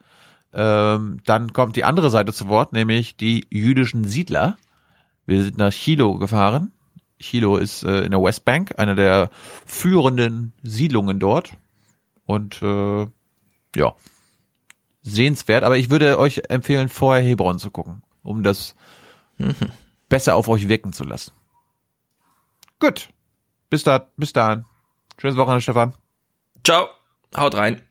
Ähm, 0.53 1.19
dann 1.25 1.53
kommt 1.53 1.75
die 1.75 1.83
andere 1.83 2.09
Seite 2.09 2.33
zu 2.33 2.47
Wort, 2.47 2.73
nämlich 2.73 3.15
die 3.15 3.47
jüdischen 3.49 4.03
Siedler. 4.03 4.57
Wir 5.25 5.43
sind 5.43 5.57
nach 5.57 5.71
Chilo 5.71 6.17
gefahren. 6.17 6.71
Chilo 7.19 7.57
ist 7.57 7.83
äh, 7.83 8.01
in 8.01 8.11
der 8.11 8.21
Westbank, 8.21 8.73
eine 8.77 8.95
der 8.95 9.29
führenden 9.65 10.53
Siedlungen 10.63 11.19
dort. 11.19 11.51
Und 12.25 12.61
äh, 12.61 13.07
ja, 13.75 13.95
sehenswert. 15.03 15.63
Aber 15.63 15.77
ich 15.77 15.89
würde 15.89 16.19
euch 16.19 16.41
empfehlen, 16.49 16.89
vorher 16.89 17.23
Hebron 17.23 17.59
zu 17.59 17.71
gucken, 17.71 18.03
um 18.23 18.43
das 18.43 18.75
mhm. 19.37 19.55
besser 20.09 20.35
auf 20.35 20.47
euch 20.47 20.67
wirken 20.67 20.93
zu 20.93 21.03
lassen. 21.03 21.31
Gut. 22.79 23.09
Bis 23.69 23.83
da, 23.83 24.07
bis 24.17 24.33
dahin. 24.33 24.65
Schönes 25.17 25.37
Wochenende, 25.37 25.61
Stefan. 25.61 25.93
Ciao. 26.63 26.89
Haut 27.35 27.55
rein. 27.55 27.81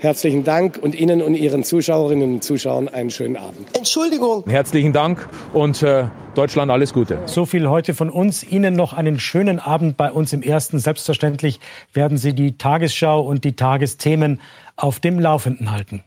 Herzlichen 0.00 0.44
Dank 0.44 0.78
und 0.80 0.94
Ihnen 0.94 1.20
und 1.20 1.34
Ihren 1.34 1.62
Zuschauerinnen 1.62 2.34
und 2.36 2.42
Zuschauern 2.42 2.88
einen 2.88 3.10
schönen 3.10 3.36
Abend. 3.36 3.76
Entschuldigung. 3.76 4.44
Herzlichen 4.46 4.94
Dank 4.94 5.28
und 5.52 5.82
äh, 5.82 6.06
Deutschland 6.34 6.70
alles 6.70 6.94
Gute. 6.94 7.18
So 7.26 7.44
viel 7.44 7.68
heute 7.68 7.92
von 7.92 8.08
uns. 8.08 8.42
Ihnen 8.42 8.74
noch 8.74 8.94
einen 8.94 9.20
schönen 9.20 9.58
Abend 9.58 9.98
bei 9.98 10.10
uns 10.10 10.32
im 10.32 10.40
Ersten. 10.40 10.78
Selbstverständlich 10.78 11.60
werden 11.92 12.16
Sie 12.16 12.32
die 12.32 12.56
Tagesschau 12.56 13.20
und 13.20 13.44
die 13.44 13.56
Tagesthemen 13.56 14.40
auf 14.76 15.00
dem 15.00 15.20
Laufenden 15.20 15.70
halten. 15.70 16.02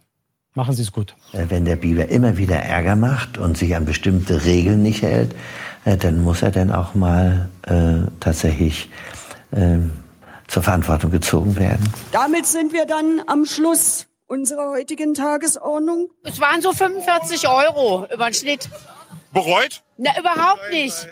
Machen 0.55 0.73
Sie 0.73 0.81
es 0.81 0.91
gut. 0.91 1.15
Äh, 1.31 1.45
wenn 1.49 1.65
der 1.65 1.75
Biber 1.75 2.09
immer 2.09 2.37
wieder 2.39 2.55
Ärger 2.55 2.95
macht 2.95 3.37
und 3.37 3.59
sich 3.59 3.75
an 3.75 3.85
bestimmte 3.85 4.43
Regeln 4.43 4.81
nicht 4.81 5.03
hält, 5.03 5.35
äh, 5.85 5.97
dann 5.97 6.23
muss 6.23 6.41
er 6.41 6.49
dann 6.49 6.71
auch 6.71 6.95
mal 6.95 7.47
äh, 7.67 8.09
tatsächlich 8.19 8.89
äh, 9.51 9.77
zur 10.53 10.61
Verantwortung 10.61 11.09
gezogen 11.09 11.55
werden. 11.55 11.91
Damit 12.11 12.45
sind 12.45 12.73
wir 12.73 12.85
dann 12.85 13.23
am 13.25 13.43
Schluss 13.43 14.05
unserer 14.27 14.69
heutigen 14.69 15.15
Tagesordnung. 15.15 16.11
Es 16.23 16.39
waren 16.39 16.61
so 16.61 16.71
45 16.71 17.47
Euro 17.47 18.05
über 18.13 18.25
den 18.25 18.35
Schnitt. 18.35 18.69
Bereut? 19.33 19.81
Na, 19.97 20.11
überhaupt 20.19 20.69
nicht. 20.71 21.07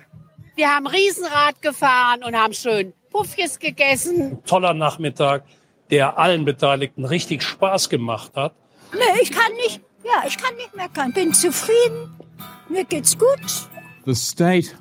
Wir 0.55 0.69
haben 0.69 0.85
Riesenrad 0.85 1.59
gefahren 1.63 2.23
und 2.23 2.35
haben 2.35 2.53
schön 2.53 2.93
Puffjes 3.09 3.57
gegessen. 3.57 4.43
Toller 4.45 4.75
Nachmittag, 4.75 5.43
der 5.89 6.19
allen 6.19 6.45
Beteiligten 6.45 7.03
richtig 7.03 7.41
Spaß 7.41 7.89
gemacht 7.89 8.33
hat. 8.35 8.53
Nee, 8.93 9.21
ich 9.23 9.31
kann 9.31 9.51
nicht, 9.53 9.81
ja, 10.03 10.23
ich 10.27 10.37
kann 10.37 10.55
nicht 10.55 10.75
meckern. 10.75 11.13
Bin 11.13 11.33
zufrieden. 11.33 12.13
Mir 12.69 12.83
geht's 12.83 13.17
gut. 13.17 13.41
The 14.05 14.13
state 14.13 14.75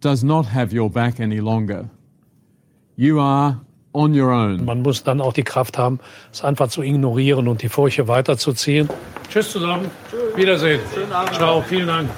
does 0.00 0.22
not 0.22 0.46
have 0.54 0.72
your 0.72 0.88
back 0.88 1.18
any 1.18 1.38
longer. 1.38 1.90
You 2.96 3.20
are 3.20 3.60
on 3.92 4.14
your 4.18 4.30
own. 4.30 4.64
Man 4.64 4.82
muss 4.82 5.02
dann 5.02 5.20
auch 5.20 5.32
die 5.32 5.42
Kraft 5.42 5.78
haben, 5.78 5.98
es 6.32 6.44
einfach 6.44 6.68
zu 6.68 6.82
ignorieren 6.82 7.48
und 7.48 7.62
die 7.62 7.68
Furche 7.68 8.06
weiterzuziehen. 8.06 8.88
Tschüss 9.28 9.50
zusammen. 9.50 9.90
Tschüss. 10.10 10.36
Wiedersehen. 10.36 10.80
Schönen 10.94 11.12
Abend. 11.12 11.34
Ciao. 11.34 11.62
Vielen 11.62 11.88
Dank. 11.88 12.10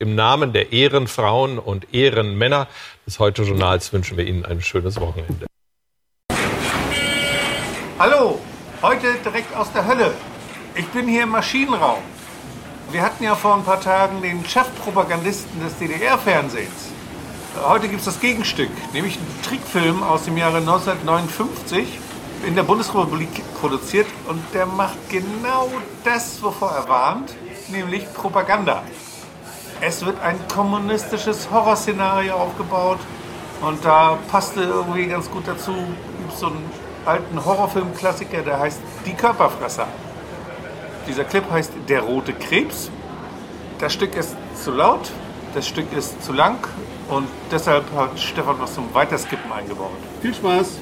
Im 0.00 0.14
Namen 0.14 0.52
der 0.52 0.72
Ehrenfrauen 0.72 1.58
und 1.58 1.94
Ehrenmänner 1.94 2.68
des 3.06 3.18
Heute-Journals 3.18 3.92
wünschen 3.92 4.18
wir 4.18 4.26
Ihnen 4.26 4.44
ein 4.44 4.60
schönes 4.60 5.00
Wochenende. 5.00 5.46
Hallo, 7.98 8.38
heute 8.82 9.14
direkt 9.24 9.56
aus 9.56 9.72
der 9.72 9.86
Hölle. 9.86 10.12
Ich 10.74 10.86
bin 10.88 11.08
hier 11.08 11.22
im 11.22 11.30
Maschinenraum. 11.30 12.02
Wir 12.90 13.00
hatten 13.00 13.24
ja 13.24 13.34
vor 13.34 13.54
ein 13.54 13.64
paar 13.64 13.80
Tagen 13.80 14.20
den 14.20 14.44
Chefpropagandisten 14.44 15.62
des 15.62 15.78
DDR-Fernsehens. 15.78 16.93
Heute 17.62 17.88
gibt 17.88 18.00
es 18.00 18.06
das 18.06 18.20
Gegenstück, 18.20 18.68
nämlich 18.92 19.16
einen 19.16 19.42
Trickfilm 19.42 20.02
aus 20.02 20.24
dem 20.24 20.36
Jahre 20.36 20.58
1959 20.58 22.00
in 22.44 22.56
der 22.56 22.64
Bundesrepublik 22.64 23.28
produziert 23.60 24.08
und 24.28 24.42
der 24.52 24.66
macht 24.66 24.98
genau 25.08 25.70
das, 26.02 26.42
wovor 26.42 26.72
er 26.72 26.88
warnt, 26.88 27.32
nämlich 27.68 28.12
Propaganda. 28.12 28.82
Es 29.80 30.04
wird 30.04 30.20
ein 30.20 30.36
kommunistisches 30.52 31.48
Horrorszenario 31.50 32.34
aufgebaut 32.34 32.98
und 33.62 33.84
da 33.84 34.18
passte 34.30 34.62
irgendwie 34.62 35.06
ganz 35.06 35.30
gut 35.30 35.46
dazu, 35.46 35.72
gibt 36.18 36.36
so 36.36 36.48
einen 36.48 36.70
alten 37.06 37.42
Horrorfilm-Klassiker, 37.42 38.42
der 38.42 38.58
heißt 38.58 38.80
Die 39.06 39.14
Körperfresser. 39.14 39.86
Dieser 41.06 41.24
Clip 41.24 41.48
heißt 41.48 41.72
Der 41.88 42.02
rote 42.02 42.32
Krebs. 42.32 42.90
Das 43.78 43.92
Stück 43.92 44.16
ist 44.16 44.36
zu 44.62 44.72
laut, 44.72 45.10
das 45.54 45.68
Stück 45.68 45.92
ist 45.92 46.22
zu 46.22 46.32
lang 46.32 46.58
und 47.08 47.28
deshalb 47.50 47.84
hat 47.94 48.18
Stefan 48.18 48.60
was 48.60 48.74
zum 48.74 48.92
Weiterskippen 48.94 49.50
eingebaut. 49.52 49.90
Viel 50.20 50.34
Spaß! 50.34 50.78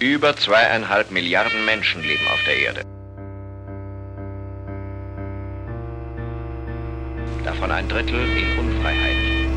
Über 0.00 0.34
zweieinhalb 0.34 1.10
Milliarden 1.10 1.66
Menschen 1.66 2.02
leben 2.02 2.26
auf 2.32 2.42
der 2.46 2.56
Erde. 2.56 2.99
Davon 7.44 7.70
ein 7.70 7.88
Drittel 7.88 8.20
in 8.20 8.58
Unfreiheit. 8.58 9.49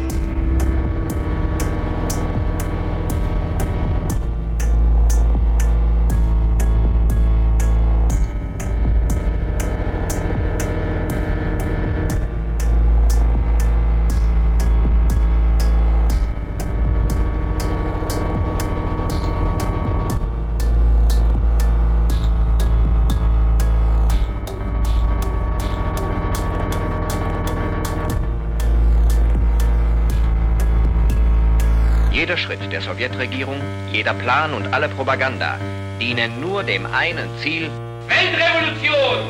Jeder 32.33 32.45
Schritt 32.45 32.71
der 32.71 32.81
Sowjetregierung, 32.81 33.61
jeder 33.91 34.15
Plan 34.15 34.55
und 34.55 34.73
alle 34.73 34.89
Propaganda 34.89 35.59
dienen 36.01 36.41
nur 36.41 36.63
dem 36.63 36.83
einen 36.87 37.29
Ziel 37.43 37.69
Weltrevolution! 38.07 39.27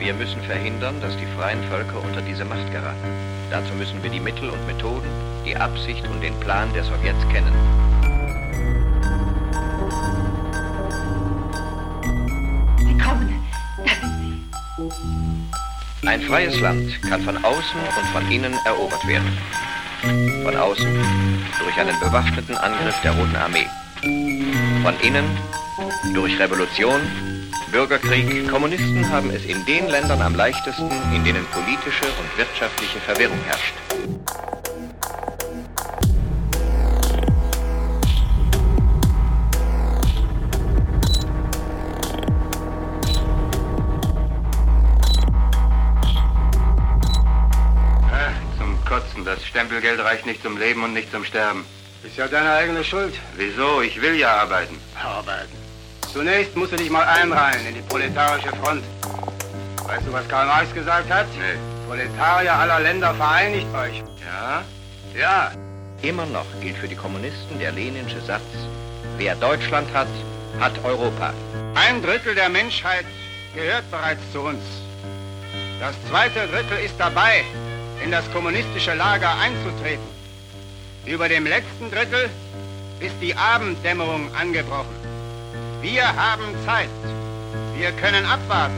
Wir 0.00 0.12
müssen 0.12 0.42
verhindern, 0.42 1.00
dass 1.00 1.16
die 1.18 1.26
freien 1.38 1.62
Völker 1.70 2.02
unter 2.02 2.20
diese 2.22 2.44
Macht 2.44 2.68
geraten. 2.72 3.06
Dazu 3.52 3.72
müssen 3.74 4.02
wir 4.02 4.10
die 4.10 4.18
Mittel 4.18 4.50
und 4.50 4.66
Methoden, 4.66 5.06
die 5.46 5.56
Absicht 5.56 6.04
und 6.08 6.20
den 6.20 6.34
Plan 6.40 6.68
der 6.74 6.82
Sowjets 6.82 7.28
kennen. 7.28 7.52
Sie 12.78 12.98
kommen. 12.98 13.40
Ein 16.04 16.22
freies 16.22 16.58
Land 16.58 17.00
kann 17.02 17.22
von 17.22 17.36
außen 17.36 17.80
und 18.00 18.06
von 18.08 18.28
innen 18.32 18.58
erobert 18.64 19.06
werden. 19.06 19.30
Von 20.02 20.56
außen 20.56 21.04
durch 21.58 21.78
einen 21.78 21.98
bewaffneten 22.00 22.56
Angriff 22.56 23.00
der 23.02 23.12
Roten 23.12 23.36
Armee. 23.36 23.66
Von 24.82 24.94
innen 25.00 25.24
durch 26.14 26.38
Revolution, 26.38 27.00
Bürgerkrieg. 27.72 28.48
Kommunisten 28.48 29.08
haben 29.10 29.30
es 29.30 29.44
in 29.44 29.64
den 29.66 29.88
Ländern 29.88 30.22
am 30.22 30.34
leichtesten, 30.34 30.90
in 31.14 31.24
denen 31.24 31.44
politische 31.46 32.04
und 32.04 32.38
wirtschaftliche 32.38 33.00
Verwirrung 33.00 33.38
herrscht. 33.46 33.74
Das 49.26 49.44
Stempelgeld 49.44 49.98
reicht 49.98 50.24
nicht 50.24 50.40
zum 50.40 50.56
Leben 50.56 50.84
und 50.84 50.92
nicht 50.92 51.10
zum 51.10 51.24
Sterben. 51.24 51.66
Ist 52.04 52.16
ja 52.16 52.28
deine 52.28 52.52
eigene 52.52 52.84
Schuld. 52.84 53.12
Wieso? 53.36 53.80
Ich 53.80 54.00
will 54.00 54.14
ja 54.14 54.32
arbeiten. 54.36 54.80
Arbeiten. 54.94 55.50
Zunächst 56.12 56.54
musst 56.54 56.70
du 56.70 56.76
dich 56.76 56.88
mal 56.90 57.02
einreihen 57.02 57.66
in 57.66 57.74
die 57.74 57.80
proletarische 57.80 58.50
Front. 58.62 58.84
Weißt 59.82 60.06
du, 60.06 60.12
was 60.12 60.28
Karl 60.28 60.46
Marx 60.46 60.72
gesagt 60.72 61.10
hat? 61.10 61.26
Nee. 61.34 61.58
Proletarier 61.88 62.54
aller 62.54 62.78
Länder 62.78 63.12
vereinigt 63.16 63.66
euch. 63.74 64.04
Ja? 64.24 64.62
Ja. 65.18 65.50
Immer 66.02 66.26
noch 66.26 66.46
gilt 66.60 66.76
für 66.76 66.86
die 66.86 66.94
Kommunisten 66.94 67.58
der 67.58 67.72
Leninsche 67.72 68.20
Satz, 68.20 68.46
wer 69.16 69.34
Deutschland 69.34 69.92
hat, 69.92 70.06
hat 70.60 70.72
Europa. 70.84 71.34
Ein 71.74 72.00
Drittel 72.00 72.36
der 72.36 72.48
Menschheit 72.48 73.06
gehört 73.56 73.90
bereits 73.90 74.22
zu 74.30 74.42
uns. 74.42 74.62
Das 75.80 75.96
zweite 76.08 76.46
Drittel 76.46 76.78
ist 76.78 76.94
dabei. 76.96 77.44
In 78.02 78.10
das 78.10 78.30
kommunistische 78.32 78.94
Lager 78.94 79.36
einzutreten. 79.38 80.06
Über 81.06 81.28
dem 81.28 81.46
letzten 81.46 81.90
Drittel 81.90 82.30
ist 83.00 83.14
die 83.20 83.34
Abenddämmerung 83.34 84.34
angebrochen. 84.34 84.94
Wir 85.80 86.04
haben 86.04 86.54
Zeit. 86.64 86.88
Wir 87.76 87.92
können 87.92 88.24
abwarten. 88.24 88.74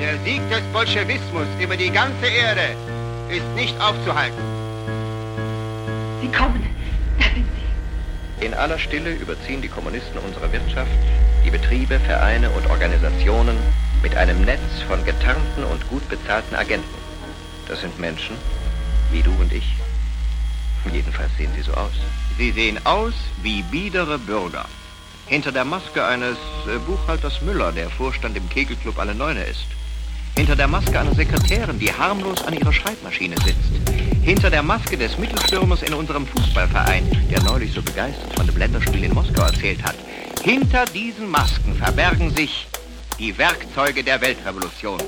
Der 0.00 0.18
Sieg 0.24 0.40
des 0.50 0.62
Bolschewismus 0.72 1.46
über 1.60 1.76
die 1.76 1.90
ganze 1.90 2.26
Erde 2.26 2.74
ist 3.28 3.46
nicht 3.54 3.78
aufzuhalten. 3.80 4.42
Sie 6.20 6.28
kommen. 6.28 6.66
In 8.40 8.54
aller 8.54 8.78
Stille 8.78 9.12
überziehen 9.12 9.60
die 9.60 9.68
Kommunisten 9.68 10.18
unsere 10.18 10.50
Wirtschaft, 10.52 10.90
die 11.44 11.50
Betriebe, 11.50 12.00
Vereine 12.00 12.50
und 12.50 12.66
Organisationen 12.68 13.56
mit 14.02 14.16
einem 14.16 14.42
Netz 14.44 14.82
von 14.88 15.04
getarnten 15.04 15.64
und 15.64 15.86
gut 15.88 16.08
bezahlten 16.08 16.54
Agenten. 16.54 17.09
Das 17.70 17.82
sind 17.82 18.00
Menschen, 18.00 18.34
wie 19.12 19.22
du 19.22 19.30
und 19.30 19.52
ich. 19.52 19.76
Jedenfalls 20.92 21.30
sehen 21.38 21.52
sie 21.54 21.62
so 21.62 21.72
aus. 21.72 21.92
Sie 22.36 22.50
sehen 22.50 22.84
aus 22.84 23.14
wie 23.44 23.62
biedere 23.62 24.18
Bürger. 24.18 24.64
Hinter 25.26 25.52
der 25.52 25.64
Maske 25.64 26.04
eines 26.04 26.36
äh, 26.66 26.78
Buchhalters 26.84 27.42
Müller, 27.42 27.70
der 27.70 27.88
Vorstand 27.88 28.36
im 28.36 28.48
Kegelclub 28.48 28.98
Alle 28.98 29.14
Neune 29.14 29.44
ist. 29.44 29.66
Hinter 30.36 30.56
der 30.56 30.66
Maske 30.66 30.98
einer 30.98 31.14
Sekretärin, 31.14 31.78
die 31.78 31.92
harmlos 31.92 32.42
an 32.42 32.54
ihrer 32.54 32.72
Schreibmaschine 32.72 33.36
sitzt. 33.36 33.70
Hinter 34.20 34.50
der 34.50 34.64
Maske 34.64 34.98
des 34.98 35.16
Mittelstürmers 35.16 35.82
in 35.82 35.94
unserem 35.94 36.26
Fußballverein, 36.26 37.08
der 37.30 37.40
neulich 37.44 37.72
so 37.72 37.82
begeistert 37.82 38.34
von 38.34 38.48
dem 38.48 38.56
Länderspiel 38.56 39.04
in 39.04 39.14
Moskau 39.14 39.42
erzählt 39.42 39.84
hat. 39.84 39.94
Hinter 40.42 40.86
diesen 40.86 41.30
Masken 41.30 41.76
verbergen 41.76 42.34
sich 42.34 42.66
die 43.20 43.38
Werkzeuge 43.38 44.02
der 44.02 44.20
Weltrevolution. 44.20 44.98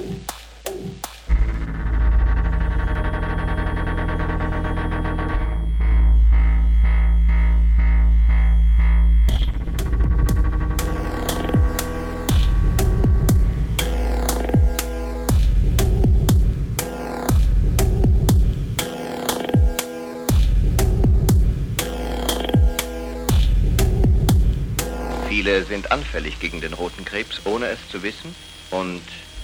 Sind 25.72 25.90
anfällig 25.90 26.38
gegen 26.38 26.60
den 26.60 26.74
roten 26.74 27.02
Krebs, 27.06 27.40
ohne 27.44 27.64
es 27.68 27.78
zu 27.90 28.02
wissen 28.02 28.34
und 28.70 29.00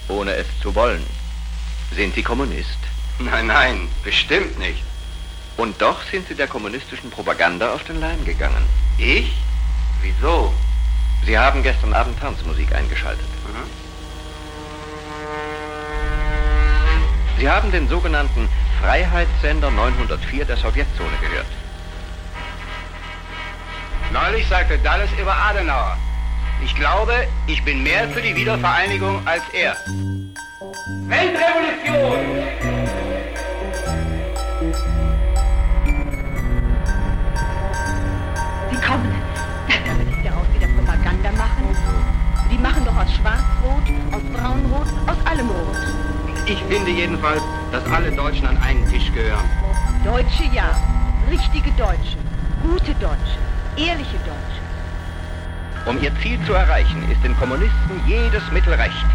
ohne 0.07 0.35
es 0.35 0.45
zu 0.61 0.75
wollen. 0.75 1.03
Sind 1.95 2.13
Sie 2.13 2.21
Kommunist? 2.21 2.77
Nein, 3.17 3.47
nein, 3.47 3.87
bestimmt 4.03 4.59
nicht. 4.59 4.83
Und 5.57 5.81
doch 5.81 6.03
sind 6.03 6.27
Sie 6.27 6.35
der 6.35 6.45
kommunistischen 6.47 7.09
Propaganda 7.09 7.73
auf 7.73 7.83
den 7.83 7.99
Leim 7.99 8.23
gegangen. 8.25 8.63
Ich? 8.99 9.33
Wieso? 10.03 10.53
Sie 11.25 11.35
haben 11.35 11.63
gestern 11.63 11.93
Abend 11.95 12.19
Tanzmusik 12.19 12.75
eingeschaltet. 12.75 13.27
Mhm. 13.47 13.67
Sie 17.39 17.49
haben 17.49 17.71
den 17.71 17.89
sogenannten 17.89 18.47
Freiheitssender 18.79 19.71
904 19.71 20.45
der 20.45 20.57
Sowjetzone 20.57 21.17
gehört. 21.21 21.47
Neulich 24.13 24.47
sagte 24.47 24.77
Dallas 24.77 25.09
über 25.19 25.35
Adenauer. 25.35 25.97
Ich 26.61 26.75
glaube, 26.75 27.13
ich 27.47 27.63
bin 27.63 27.83
mehr 27.83 28.07
für 28.09 28.21
die 28.21 28.35
Wiedervereinigung 28.35 29.25
als 29.25 29.43
er. 29.53 29.75
Weltrevolution! 31.07 32.19
Sie 38.69 38.75
kommen. 38.85 39.15
Da 39.67 39.97
will 39.97 40.07
ich 40.09 40.23
daraus 40.23 40.47
wieder 40.53 40.67
Propaganda 40.67 41.31
machen. 41.31 41.75
Die 42.51 42.57
machen 42.57 42.83
doch 42.85 42.95
aus 42.97 43.13
Schwarz-Rot, 43.15 43.83
aus 44.13 44.23
Braun-Rot, 44.33 44.87
aus 45.07 45.25
allem 45.25 45.49
Rot. 45.49 45.77
Ich 46.45 46.59
finde 46.63 46.91
jedenfalls, 46.91 47.41
dass 47.71 47.85
alle 47.85 48.11
Deutschen 48.11 48.47
an 48.47 48.57
einen 48.57 48.87
Tisch 48.89 49.11
gehören. 49.13 49.49
Deutsche 50.03 50.43
ja. 50.53 50.75
Richtige 51.29 51.71
Deutsche. 51.71 52.17
Gute 52.63 52.93
Deutsche. 52.95 53.37
Ehrliche 53.77 54.17
Deutsche. 54.25 54.58
Um 55.85 56.01
ihr 56.01 56.11
Ziel 56.21 56.39
zu 56.45 56.53
erreichen, 56.53 57.09
ist 57.11 57.23
den 57.23 57.35
Kommunisten 57.37 58.01
jedes 58.05 58.43
Mittel 58.51 58.73
recht. 58.73 59.05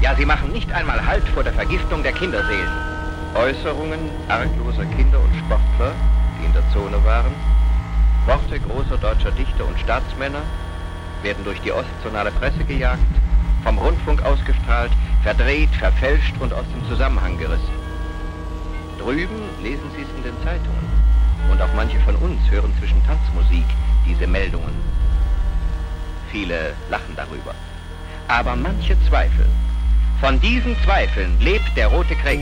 Ja, 0.00 0.14
sie 0.14 0.24
machen 0.24 0.52
nicht 0.52 0.72
einmal 0.72 1.04
Halt 1.04 1.28
vor 1.28 1.44
der 1.44 1.52
Vergiftung 1.52 2.02
der 2.02 2.12
Kinderseelen. 2.12 2.70
Äußerungen 3.34 4.10
argloser 4.28 4.86
Kinder 4.86 5.18
und 5.20 5.34
Sportler, 5.36 5.92
die 6.38 6.46
in 6.46 6.52
der 6.52 6.68
Zone 6.72 7.02
waren, 7.04 7.32
Worte 8.26 8.60
großer 8.60 8.98
deutscher 8.98 9.32
Dichter 9.32 9.66
und 9.66 9.78
Staatsmänner 9.80 10.42
werden 11.22 11.44
durch 11.44 11.60
die 11.60 11.72
ostzonale 11.72 12.30
Presse 12.30 12.64
gejagt, 12.64 13.02
vom 13.64 13.78
Rundfunk 13.78 14.22
ausgestrahlt, 14.22 14.92
verdreht, 15.22 15.70
verfälscht 15.78 16.34
und 16.40 16.52
aus 16.52 16.64
dem 16.74 16.88
Zusammenhang 16.88 17.36
gerissen. 17.38 17.82
Drüben 18.98 19.40
lesen 19.62 19.90
Sie 19.96 20.02
es 20.02 20.08
in 20.16 20.22
den 20.22 20.44
Zeitungen. 20.44 20.86
Und 21.50 21.60
auch 21.60 21.74
manche 21.74 21.98
von 22.00 22.14
uns 22.16 22.38
hören 22.50 22.72
zwischen 22.78 23.04
Tanzmusik 23.04 23.66
diese 24.06 24.26
Meldungen. 24.26 24.74
Viele 26.32 26.72
lachen 26.88 27.14
darüber. 27.14 27.54
Aber 28.26 28.56
manche 28.56 28.96
zweifeln. 29.06 29.50
Von 30.18 30.40
diesen 30.40 30.74
Zweifeln 30.82 31.38
lebt 31.40 31.76
der 31.76 31.88
rote 31.88 32.16
Krebs. 32.16 32.40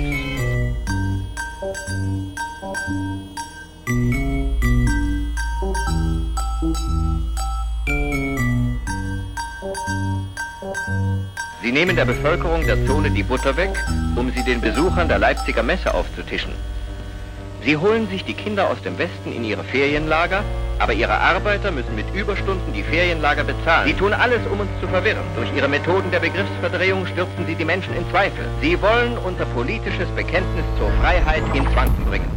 Sie 11.63 11.73
nehmen 11.73 11.97
der 11.97 12.05
Bevölkerung 12.05 12.65
der 12.67 12.87
Zone 12.87 13.11
die 13.11 13.25
Butter 13.25 13.57
weg, 13.57 13.73
um 14.15 14.31
sie 14.31 14.45
den 14.45 14.61
Besuchern 14.61 15.09
der 15.09 15.19
Leipziger 15.19 15.65
Messe 15.65 15.93
aufzutischen. 15.93 16.53
Sie 17.63 17.77
holen 17.77 18.09
sich 18.09 18.25
die 18.25 18.35
Kinder 18.35 18.71
aus 18.71 18.81
dem 18.83 18.97
Westen 18.99 19.33
in 19.33 19.45
ihre 19.45 19.63
Ferienlager, 19.65 20.43
aber 20.79 20.95
ihre 20.95 21.13
Arbeiter 21.13 21.71
müssen 21.71 21.95
mit 21.95 22.07
Überstunden 22.15 22.73
die 22.73 22.83
Ferienlager 22.83 23.45
bezahlen. 23.45 23.87
Sie 23.87 23.93
tun 23.93 24.15
alles, 24.15 24.41
um 24.51 24.61
uns 24.61 24.71
zu 24.81 24.89
verwirren. 24.89 25.25
Durch 25.37 25.53
ihre 25.55 25.69
Methoden 25.69 26.11
der 26.11 26.21
Begriffsverdrehung 26.21 27.07
stürzen 27.07 27.47
sie 27.47 27.55
die 27.55 27.67
Menschen 27.67 27.95
in 27.95 28.09
Zweifel. 28.11 28.47
Sie 28.63 28.81
wollen 28.81 29.19
unser 29.19 29.45
politisches 29.45 30.09
Bekenntnis 30.17 30.65
zur 30.79 30.91
Freiheit 31.03 31.43
ins 31.55 31.75
Wanken 31.77 32.05
bringen. 32.07 32.31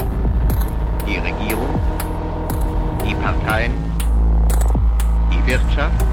Die 1.07 1.17
Regierung, 1.19 1.79
die 3.07 3.15
Parteien, 3.15 3.71
die 5.31 5.49
Wirtschaft, 5.49 6.05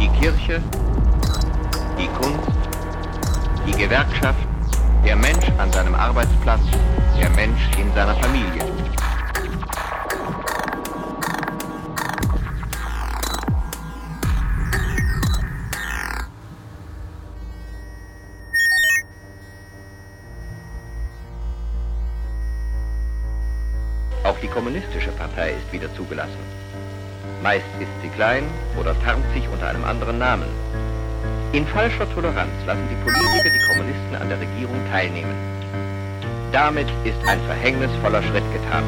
die 0.00 0.08
Kirche, 0.20 0.60
die 1.98 2.08
Kunst, 2.08 2.50
die 3.66 3.72
Gewerkschaft, 3.72 4.46
der 5.06 5.14
Mensch 5.14 5.46
an 5.58 5.70
seinem 5.72 5.94
Arbeitsplatz, 5.94 6.62
der 7.16 7.30
Mensch 7.30 7.60
in 7.78 7.94
seiner 7.94 8.16
Familie. 8.16 8.60
Auch 24.24 24.36
die 24.40 24.48
kommunistische 24.48 25.12
Partei 25.12 25.52
ist 25.52 25.72
wieder 25.72 25.94
zugelassen. 25.94 26.32
Meist 27.44 27.64
ist 27.78 27.88
sie 28.02 28.08
klein 28.08 28.42
oder 28.76 29.00
tarnt 29.04 29.24
sich 29.32 29.48
unter 29.48 29.68
einem 29.68 29.84
anderen 29.84 30.18
Namen. 30.18 30.48
In 31.56 31.66
falscher 31.68 32.06
Toleranz 32.12 32.52
lassen 32.66 32.86
die 32.90 33.02
Politiker 33.02 33.48
die 33.48 33.66
Kommunisten 33.66 34.14
an 34.20 34.28
der 34.28 34.38
Regierung 34.38 34.76
teilnehmen. 34.92 35.34
Damit 36.52 36.86
ist 37.04 37.16
ein 37.26 37.40
verhängnisvoller 37.46 38.22
Schritt 38.24 38.44
getan. 38.52 38.84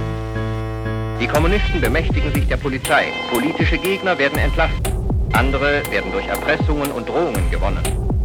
Die 1.18 1.26
Kommunisten 1.26 1.80
bemächtigen 1.80 2.30
sich 2.34 2.47
der 2.47 2.58
Polizei. 2.58 3.06
Politische 3.32 3.78
Gegner 3.78 4.18
werden 4.18 4.38
entlassen. 4.38 4.82
Andere 5.32 5.80
werden 5.90 6.12
durch 6.12 6.26
Erpressungen 6.26 6.92
und 6.92 7.08
Drohungen 7.08 7.50
gewonnen. 7.50 7.80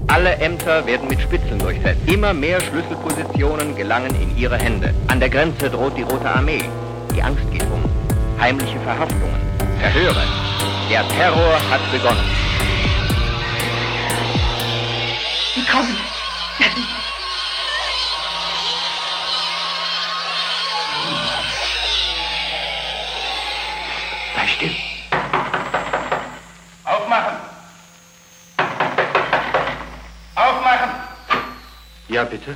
Alle 0.07 0.35
Ämter 0.35 0.85
werden 0.85 1.07
mit 1.07 1.21
Spitzeln 1.21 1.59
durchsetzt. 1.59 2.01
Immer 2.11 2.33
mehr 2.33 2.59
Schlüsselpositionen 2.59 3.77
gelangen 3.77 4.13
in 4.21 4.35
ihre 4.35 4.57
Hände. 4.57 4.93
An 5.07 5.21
der 5.21 5.29
Grenze 5.29 5.69
droht 5.69 5.95
die 5.95 6.03
Rote 6.03 6.29
Armee. 6.29 6.65
Die 7.15 7.23
Angst 7.23 7.49
geht 7.49 7.63
um. 7.63 7.81
Heimliche 8.41 8.79
Verhaftungen. 8.81 9.39
Verhöre. 9.79 10.23
Der 10.91 11.07
Terror 11.07 11.55
hat 11.71 11.91
begonnen. 11.93 12.52
Ja, 32.13 32.23
bitte. 32.23 32.55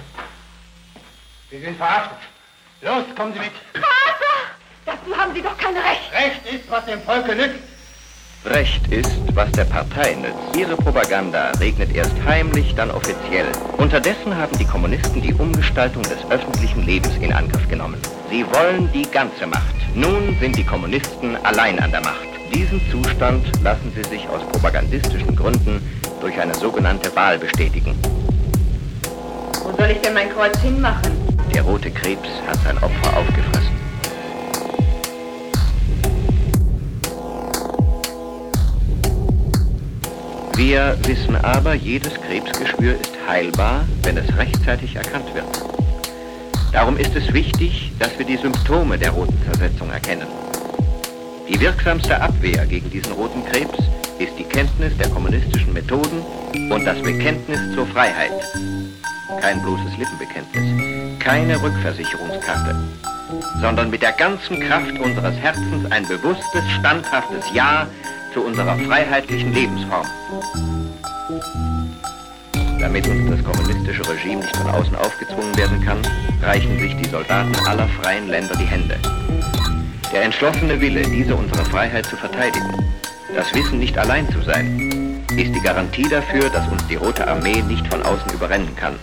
Sie 1.50 1.60
sind 1.60 1.78
verhaftet. 1.78 2.20
Los, 2.84 3.06
kommen 3.18 3.34
Sie 3.34 3.40
mit. 3.40 3.52
Dazu 4.86 5.18
haben 5.18 5.34
Sie 5.34 5.42
doch 5.42 5.58
kein 5.58 5.74
Recht. 5.74 6.14
Recht 6.14 6.46
ist, 6.46 6.70
was 6.70 6.86
dem 6.86 7.02
Volke 7.02 7.36
nützt. 7.36 7.64
Recht 8.46 8.88
ist, 8.90 9.18
was 9.34 9.52
der 9.54 9.66
Partei 9.66 10.14
nützt. 10.14 10.56
Ihre 10.56 10.78
Propaganda 10.78 11.50
regnet 11.60 11.96
erst 11.96 12.14
heimlich, 12.24 12.76
dann 12.76 12.92
offiziell. 12.92 13.48
Unterdessen 13.78 14.38
haben 14.38 14.56
die 14.60 14.66
Kommunisten 14.66 15.24
die 15.24 15.34
Umgestaltung 15.34 16.04
des 16.04 16.24
öffentlichen 16.30 16.84
Lebens 16.84 17.16
in 17.18 17.34
Angriff 17.34 17.68
genommen. 17.68 18.00
Sie 18.30 18.46
wollen 18.54 18.92
die 18.92 19.10
ganze 19.10 19.48
Macht. 19.48 19.76
Nun 19.96 20.38
sind 20.40 20.56
die 20.56 20.66
Kommunisten 20.66 21.36
allein 21.44 21.80
an 21.80 21.90
der 21.90 22.02
Macht. 22.02 22.28
Diesen 22.54 22.80
Zustand 22.92 23.44
lassen 23.64 23.92
sie 23.96 24.08
sich 24.08 24.30
aus 24.30 24.46
propagandistischen 24.52 25.36
Gründen 25.36 25.82
durch 26.22 26.40
eine 26.40 26.54
sogenannte 26.54 27.14
Wahl 27.16 27.40
bestätigen. 27.40 28.00
Wo 29.68 29.76
soll 29.76 29.92
ich 29.92 30.00
denn 30.00 30.14
mein 30.14 30.30
Kreuz 30.30 30.58
hinmachen? 30.60 31.12
Der 31.54 31.62
rote 31.62 31.92
Krebs 31.92 32.30
hat 32.48 32.58
sein 32.64 32.78
Opfer 32.78 33.18
aufgefressen. 33.18 33.76
Wir 40.56 40.98
wissen 41.04 41.36
aber, 41.36 41.74
jedes 41.74 42.14
Krebsgeschwür 42.14 42.94
ist 42.94 43.12
heilbar, 43.28 43.84
wenn 44.04 44.16
es 44.16 44.38
rechtzeitig 44.38 44.96
erkannt 44.96 45.34
wird. 45.34 45.46
Darum 46.72 46.96
ist 46.96 47.14
es 47.16 47.34
wichtig, 47.34 47.92
dass 48.00 48.18
wir 48.18 48.26
die 48.26 48.38
Symptome 48.38 48.98
der 48.98 49.12
roten 49.12 49.38
Zersetzung 49.52 49.92
erkennen. 49.92 50.28
Die 51.50 51.60
wirksamste 51.60 52.22
Abwehr 52.22 52.66
gegen 52.68 52.90
diesen 52.90 53.12
roten 53.12 53.44
Krebs 53.46 53.80
ist 54.18 54.34
die 54.40 54.46
Kenntnis 54.46 54.96
der 54.98 55.10
kommunistischen 55.10 55.74
Methoden 55.74 56.22
und 56.72 56.86
das 56.86 57.02
Bekenntnis 57.02 57.60
zur 57.76 57.86
Freiheit. 57.88 58.32
Kein 59.42 59.62
bloßes 59.62 59.98
Lippenbekenntnis, 59.98 61.20
keine 61.20 61.62
Rückversicherungskarte, 61.62 62.76
sondern 63.60 63.90
mit 63.90 64.02
der 64.02 64.14
ganzen 64.14 64.60
Kraft 64.62 64.98
unseres 65.00 65.36
Herzens 65.36 65.92
ein 65.92 66.08
bewusstes, 66.08 66.64
standhaftes 66.80 67.44
Ja 67.54 67.88
zu 68.34 68.42
unserer 68.42 68.78
freiheitlichen 68.78 69.54
Lebensform. 69.54 70.06
Damit 72.80 73.06
uns 73.08 73.30
das 73.30 73.44
kommunistische 73.44 74.08
Regime 74.10 74.42
nicht 74.42 74.56
von 74.56 74.70
außen 74.70 74.96
aufgezwungen 74.96 75.58
werden 75.58 75.84
kann, 75.84 76.00
reichen 76.42 76.80
sich 76.80 76.96
die 76.96 77.10
Soldaten 77.10 77.54
aller 77.68 77.88
freien 78.02 78.30
Länder 78.30 78.56
die 78.56 78.66
Hände. 78.66 78.98
Der 80.14 80.24
entschlossene 80.24 80.80
Wille, 80.80 81.02
diese 81.02 81.36
unsere 81.36 81.66
Freiheit 81.66 82.06
zu 82.06 82.16
verteidigen, 82.16 82.72
das 83.36 83.54
Wissen 83.54 83.80
nicht 83.80 83.98
allein 83.98 84.28
zu 84.32 84.42
sein, 84.42 85.26
ist 85.36 85.54
die 85.54 85.62
Garantie 85.62 86.08
dafür, 86.08 86.50
dass 86.50 86.68
uns 86.70 86.88
die 86.88 86.96
Rote 86.96 87.28
Armee 87.28 87.62
nicht 87.62 87.86
von 87.88 88.02
außen 88.02 88.32
überrennen 88.34 88.74
kann. 88.78 88.96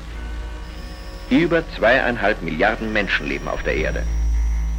Über 1.34 1.64
zweieinhalb 1.76 2.42
Milliarden 2.42 2.92
Menschen 2.92 3.26
leben 3.26 3.48
auf 3.48 3.60
der 3.64 3.74
Erde. 3.74 4.04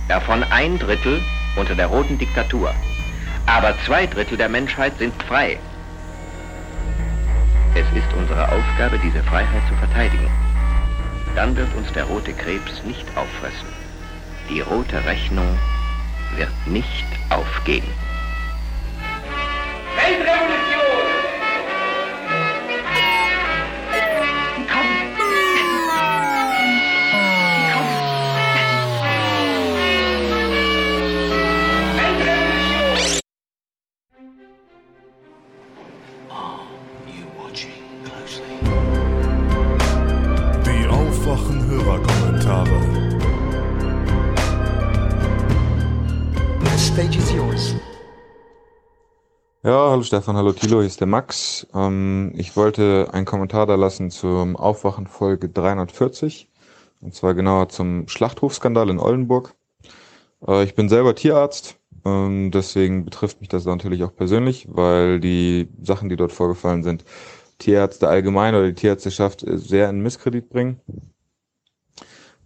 Davon 0.07 0.41
ein 0.41 0.79
Drittel 0.79 1.21
unter 1.57 1.75
der 1.75 1.87
roten 1.87 2.17
Diktatur. 2.17 2.73
Aber 3.45 3.75
zwei 3.85 4.07
Drittel 4.07 4.37
der 4.37 4.47
Menschheit 4.47 4.97
sind 4.97 5.13
frei. 5.23 5.59
Es 7.73 7.85
ist 7.93 8.13
unsere 8.17 8.49
Aufgabe, 8.49 8.97
diese 9.03 9.21
Freiheit 9.23 9.67
zu 9.67 9.75
verteidigen. 9.75 10.31
Dann 11.35 11.57
wird 11.57 11.75
uns 11.75 11.91
der 11.91 12.05
rote 12.05 12.31
Krebs 12.31 12.81
nicht 12.85 13.05
auffressen. 13.17 13.67
Die 14.49 14.61
rote 14.61 15.03
Rechnung 15.03 15.59
wird 16.37 16.67
nicht 16.67 17.05
aufgehen. 17.31 17.83
Weltrevolution! 19.97 20.54
Ja, 49.65 49.89
hallo 49.89 50.03
Stefan, 50.03 50.37
hallo 50.37 50.51
Thilo, 50.53 50.77
hier 50.77 50.85
ist 50.85 50.99
der 50.99 51.07
Max. 51.07 51.65
Ähm, 51.73 52.31
ich 52.35 52.55
wollte 52.55 53.07
einen 53.13 53.25
Kommentar 53.25 53.65
da 53.65 53.73
lassen 53.73 54.11
zum 54.11 54.55
Aufwachen 54.55 55.07
Folge 55.07 55.49
340. 55.49 56.51
Und 57.01 57.15
zwar 57.15 57.33
genauer 57.33 57.69
zum 57.69 58.07
Schlachthofskandal 58.07 58.91
in 58.91 58.99
Oldenburg. 58.99 59.55
Äh, 60.47 60.65
ich 60.65 60.75
bin 60.75 60.87
selber 60.87 61.15
Tierarzt, 61.15 61.79
ähm, 62.05 62.51
deswegen 62.51 63.05
betrifft 63.05 63.39
mich 63.41 63.49
das 63.49 63.65
natürlich 63.65 64.03
auch 64.03 64.15
persönlich, 64.15 64.67
weil 64.69 65.19
die 65.19 65.67
Sachen, 65.81 66.09
die 66.09 66.15
dort 66.15 66.31
vorgefallen 66.31 66.83
sind, 66.83 67.03
Tierärzte 67.57 68.07
allgemein 68.07 68.53
oder 68.53 68.67
die 68.67 68.75
Tierärzteschaft 68.75 69.43
sehr 69.47 69.89
in 69.89 70.01
Misskredit 70.01 70.47
bringen. 70.47 70.79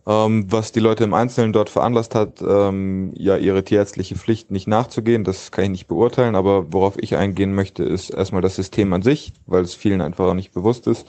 Ähm, 0.10 0.52
was 0.52 0.72
die 0.72 0.80
Leute 0.80 1.04
im 1.04 1.14
Einzelnen 1.14 1.54
dort 1.54 1.70
veranlasst 1.70 2.16
hat, 2.16 2.42
ähm, 2.42 3.14
ja 3.16 3.38
ihre 3.38 3.64
tierärztliche 3.64 4.16
Pflicht 4.16 4.50
nicht 4.50 4.68
nachzugehen, 4.68 5.24
das 5.24 5.52
kann 5.52 5.66
ich 5.66 5.70
nicht 5.70 5.88
beurteilen, 5.88 6.36
aber 6.36 6.74
worauf 6.74 6.98
ich 6.98 7.16
eingehen 7.16 7.54
möchte, 7.54 7.84
ist 7.84 8.10
erstmal 8.10 8.42
das 8.42 8.56
System 8.56 8.92
an 8.94 9.04
sich, 9.04 9.34
weil 9.46 9.62
es 9.62 9.76
vielen 9.76 10.02
einfach 10.02 10.26
auch 10.26 10.34
nicht 10.34 10.52
bewusst 10.52 10.88
ist. 10.88 11.08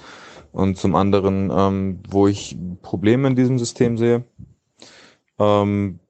Und 0.53 0.77
zum 0.77 0.95
anderen, 0.97 1.51
ähm, 1.51 2.01
wo 2.11 2.29
ich 2.29 2.59
Probleme 2.83 3.29
in 3.29 3.37
diesem 3.37 3.59
System 3.59 3.97
sehe. 3.97 4.25
Ähm, 5.39 6.01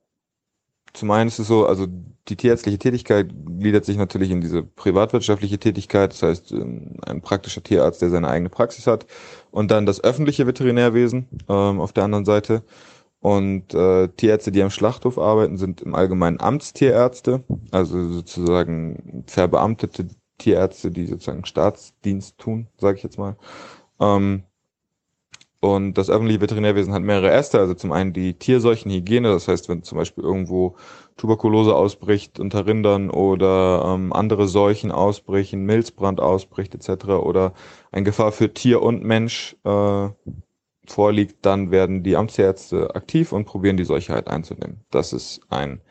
zum 0.92 1.12
einen 1.12 1.28
ist 1.28 1.38
es 1.38 1.46
so, 1.46 1.66
also 1.66 1.86
die 2.28 2.36
tierärztliche 2.36 2.78
Tätigkeit 2.78 3.32
gliedert 3.58 3.84
sich 3.84 3.98
natürlich 3.98 4.30
in 4.32 4.40
diese 4.40 4.64
privatwirtschaftliche 4.64 5.58
Tätigkeit, 5.58 6.12
das 6.12 6.22
heißt 6.22 6.52
ein 6.52 7.20
praktischer 7.22 7.62
Tierarzt, 7.62 8.02
der 8.02 8.10
seine 8.10 8.28
eigene 8.28 8.48
Praxis 8.50 8.88
hat, 8.88 9.06
und 9.50 9.70
dann 9.70 9.86
das 9.86 10.02
öffentliche 10.02 10.46
Veterinärwesen 10.46 11.26
ähm, 11.48 11.80
auf 11.80 11.92
der 11.92 12.04
anderen 12.04 12.24
Seite. 12.24 12.62
Und 13.20 13.74
äh, 13.74 14.08
Tierärzte, 14.08 14.50
die 14.50 14.62
am 14.62 14.70
Schlachthof 14.70 15.18
arbeiten, 15.18 15.58
sind 15.58 15.82
im 15.82 15.94
Allgemeinen 15.94 16.40
Amtstierärzte, 16.40 17.44
also 17.70 18.08
sozusagen 18.08 19.24
verbeamtete 19.26 20.08
Tierärzte, 20.38 20.90
die 20.90 21.06
sozusagen 21.06 21.44
Staatsdienst 21.44 22.38
tun, 22.38 22.68
sage 22.78 22.96
ich 22.96 23.02
jetzt 23.02 23.18
mal. 23.18 23.36
Ähm, 24.00 24.44
und 25.60 25.98
das 25.98 26.08
öffentliche 26.08 26.40
Veterinärwesen 26.40 26.94
hat 26.94 27.02
mehrere 27.02 27.30
Äste, 27.30 27.58
also 27.58 27.74
zum 27.74 27.92
einen 27.92 28.14
die 28.14 28.32
Tierseuchenhygiene, 28.32 29.28
das 29.28 29.46
heißt, 29.46 29.68
wenn 29.68 29.82
zum 29.82 29.98
Beispiel 29.98 30.24
irgendwo 30.24 30.76
Tuberkulose 31.20 31.76
ausbricht 31.76 32.40
unter 32.40 32.66
Rindern 32.66 33.10
oder 33.10 33.94
ähm, 33.94 34.10
andere 34.14 34.48
Seuchen 34.48 34.90
ausbrechen, 34.90 35.66
Milzbrand 35.66 36.18
ausbricht 36.18 36.74
etc. 36.74 37.08
oder 37.08 37.52
ein 37.92 38.06
Gefahr 38.06 38.32
für 38.32 38.54
Tier 38.54 38.80
und 38.80 39.04
Mensch 39.04 39.54
äh, 39.64 40.08
vorliegt, 40.86 41.44
dann 41.44 41.70
werden 41.70 42.02
die 42.02 42.16
Amtsärzte 42.16 42.94
aktiv 42.94 43.32
und 43.32 43.44
probieren 43.44 43.76
die 43.76 43.84
Seuche 43.84 44.14
halt 44.14 44.28
einzunehmen. 44.28 44.80
Das 44.90 45.12
ist 45.12 45.42
ein 45.50 45.82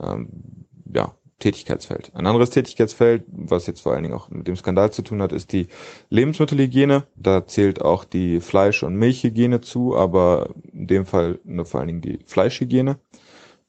ähm, 0.00 0.64
ja, 0.94 1.14
Tätigkeitsfeld. 1.40 2.12
Ein 2.14 2.26
anderes 2.26 2.48
Tätigkeitsfeld, 2.48 3.24
was 3.28 3.66
jetzt 3.66 3.82
vor 3.82 3.92
allen 3.92 4.04
Dingen 4.04 4.14
auch 4.14 4.30
mit 4.30 4.48
dem 4.48 4.56
Skandal 4.56 4.90
zu 4.92 5.02
tun 5.02 5.20
hat, 5.20 5.32
ist 5.32 5.52
die 5.52 5.66
Lebensmittelhygiene. 6.08 7.06
Da 7.16 7.46
zählt 7.46 7.82
auch 7.82 8.04
die 8.04 8.40
Fleisch- 8.40 8.82
und 8.82 8.96
Milchhygiene 8.96 9.60
zu, 9.60 9.94
aber 9.94 10.54
in 10.72 10.86
dem 10.86 11.04
Fall 11.04 11.38
nur 11.44 11.66
vor 11.66 11.80
allen 11.80 11.88
Dingen 11.88 12.00
die 12.00 12.20
Fleischhygiene. 12.24 12.98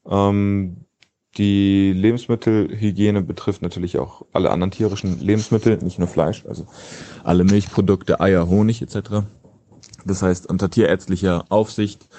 Ähm, 0.10 0.86
die 1.38 1.94
Lebensmittelhygiene 1.94 3.22
betrifft 3.22 3.62
natürlich 3.62 3.98
auch 3.98 4.26
alle 4.34 4.50
anderen 4.50 4.72
tierischen 4.72 5.20
Lebensmittel, 5.20 5.78
nicht 5.78 5.98
nur 5.98 6.08
Fleisch, 6.08 6.46
also 6.46 6.68
alle 7.24 7.44
Milchprodukte, 7.44 8.20
Eier, 8.20 8.48
Honig 8.48 8.82
etc. 8.82 9.24
Das 10.06 10.22
heißt, 10.22 10.48
unter 10.50 10.70
tierärztlicher 10.70 11.46
Aufsicht 11.50 12.10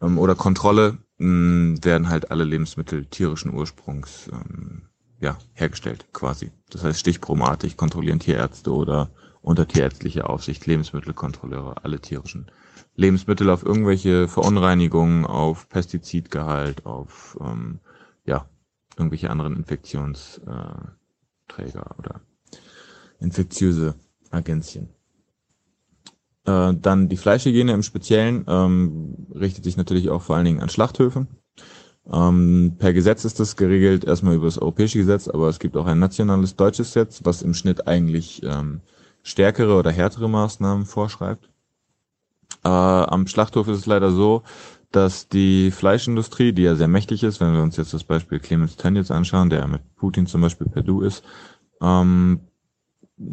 ähm, 0.00 0.18
oder 0.18 0.34
Kontrolle 0.34 0.98
mh, 1.18 1.84
werden 1.84 2.08
halt 2.08 2.30
alle 2.30 2.44
Lebensmittel 2.44 3.04
tierischen 3.06 3.52
Ursprungs 3.52 4.30
ähm, 4.32 4.88
ja, 5.20 5.36
hergestellt 5.52 6.06
quasi. 6.12 6.50
Das 6.70 6.82
heißt, 6.82 6.98
stichprobenartig 6.98 7.76
kontrollieren 7.76 8.20
Tierärzte 8.20 8.72
oder 8.72 9.10
unter 9.42 9.68
tierärztlicher 9.68 10.30
Aufsicht 10.30 10.66
Lebensmittelkontrolleure 10.66 11.84
alle 11.84 12.00
tierischen 12.00 12.50
Lebensmittel 12.94 13.50
auf 13.50 13.64
irgendwelche 13.64 14.28
Verunreinigungen, 14.28 15.24
auf 15.24 15.68
Pestizidgehalt, 15.68 16.86
auf 16.86 17.38
ähm, 17.40 17.80
ja, 18.24 18.46
irgendwelche 18.96 19.30
anderen 19.30 19.56
Infektionsträger 19.56 20.96
oder 21.98 22.20
infektiöse 23.20 23.94
Agenzien. 24.30 24.88
Äh, 26.44 26.74
dann 26.74 27.08
die 27.08 27.16
Fleischhygiene 27.16 27.72
im 27.72 27.82
Speziellen 27.82 28.44
ähm, 28.48 29.26
richtet 29.34 29.64
sich 29.64 29.76
natürlich 29.76 30.10
auch 30.10 30.22
vor 30.22 30.36
allen 30.36 30.44
Dingen 30.44 30.60
an 30.60 30.68
Schlachthöfe. 30.68 31.26
Ähm, 32.10 32.74
per 32.78 32.92
Gesetz 32.92 33.24
ist 33.24 33.38
das 33.38 33.54
geregelt, 33.54 34.04
erstmal 34.04 34.34
über 34.34 34.46
das 34.46 34.58
europäische 34.58 34.98
Gesetz, 34.98 35.28
aber 35.28 35.48
es 35.48 35.60
gibt 35.60 35.76
auch 35.76 35.86
ein 35.86 36.00
nationales 36.00 36.56
deutsches 36.56 36.88
Gesetz, 36.88 37.20
was 37.22 37.42
im 37.42 37.54
Schnitt 37.54 37.86
eigentlich 37.86 38.42
ähm, 38.42 38.80
stärkere 39.22 39.76
oder 39.76 39.92
härtere 39.92 40.28
Maßnahmen 40.28 40.84
vorschreibt. 40.84 41.48
Äh, 42.64 42.68
am 42.68 43.28
Schlachthof 43.28 43.68
ist 43.68 43.78
es 43.78 43.86
leider 43.86 44.10
so, 44.10 44.42
dass 44.92 45.28
die 45.28 45.70
Fleischindustrie, 45.70 46.52
die 46.52 46.62
ja 46.62 46.74
sehr 46.74 46.88
mächtig 46.88 47.22
ist, 47.22 47.40
wenn 47.40 47.54
wir 47.54 47.62
uns 47.62 47.76
jetzt 47.76 47.94
das 47.94 48.04
Beispiel 48.04 48.38
Clemens 48.38 48.76
Tönnies 48.76 49.10
anschauen, 49.10 49.50
der 49.50 49.66
mit 49.66 49.82
Putin 49.96 50.26
zum 50.26 50.40
Beispiel 50.40 50.68
per 50.68 50.82
Du 50.82 51.00
ist, 51.00 51.24
ähm, 51.80 52.40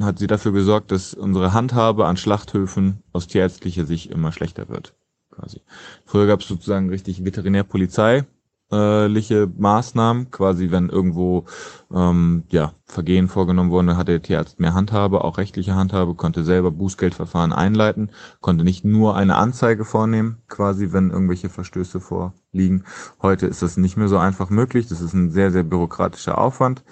hat 0.02 0.20
sie 0.20 0.28
dafür 0.28 0.52
gesorgt, 0.52 0.92
dass 0.92 1.14
unsere 1.14 1.54
Handhabe 1.54 2.06
an 2.06 2.18
Schlachthöfen 2.18 3.04
aus 3.12 3.28
tierärztlicher 3.28 3.86
Sicht 3.86 4.12
immer 4.12 4.32
schlechter 4.32 4.70
wird. 4.70 4.94
Quasi. 5.32 5.62
Früher 6.06 6.28
gab 6.28 6.42
es 6.42 6.48
sozusagen 6.48 6.90
richtig 6.90 7.24
Veterinärpolizei, 7.24 8.26
Maßnahmen, 8.72 10.32
quasi 10.32 10.72
wenn 10.72 10.90
irgendwo 10.90 11.46
ähm, 11.94 12.44
ja, 12.50 12.74
Vergehen 12.86 13.28
vorgenommen 13.28 13.72
wurden, 13.72 13.98
hatte 13.98 14.12
der 14.12 14.22
Tierarzt 14.22 14.60
mehr 14.60 14.74
Handhabe, 14.74 15.24
auch 15.24 15.38
rechtliche 15.38 15.76
Handhabe, 15.76 16.14
konnte 16.16 16.44
selber 16.44 16.72
Bußgeldverfahren 16.72 17.54
einleiten, 17.54 18.12
konnte 18.42 18.64
nicht 18.64 18.86
nur 18.86 19.16
eine 19.16 19.36
Anzeige 19.36 19.86
vornehmen, 19.86 20.38
quasi 20.48 20.92
wenn 20.92 21.10
irgendwelche 21.10 21.50
Verstöße 21.50 22.00
vorliegen. 22.00 22.84
Heute 23.22 23.48
ist 23.48 23.62
das 23.62 23.78
nicht 23.78 23.98
mehr 23.98 24.08
so 24.08 24.18
einfach 24.18 24.50
möglich, 24.50 24.88
das 24.88 25.02
ist 25.02 25.14
ein 25.14 25.32
sehr, 25.32 25.52
sehr 25.52 25.64
bürokratischer 25.64 26.38
Aufwand. 26.38 26.84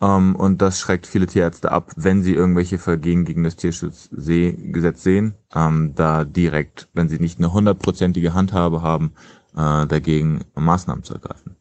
Ähm, 0.00 0.36
und 0.36 0.60
das 0.62 0.78
schreckt 0.78 1.06
viele 1.06 1.26
Tierärzte 1.26 1.72
ab, 1.72 1.90
wenn 1.96 2.22
sie 2.22 2.34
irgendwelche 2.34 2.78
Vergehen 2.78 3.24
gegen 3.24 3.44
das 3.44 3.56
Tierschutzgesetz 3.56 5.02
sehen, 5.02 5.34
ähm, 5.54 5.94
da 5.94 6.24
direkt, 6.24 6.88
wenn 6.92 7.08
sie 7.08 7.18
nicht 7.18 7.38
eine 7.38 7.52
hundertprozentige 7.52 8.34
Handhabe 8.34 8.82
haben, 8.82 9.12
äh, 9.56 9.86
dagegen 9.86 10.44
Maßnahmen 10.54 11.04
zu 11.04 11.14
ergreifen. 11.14 11.56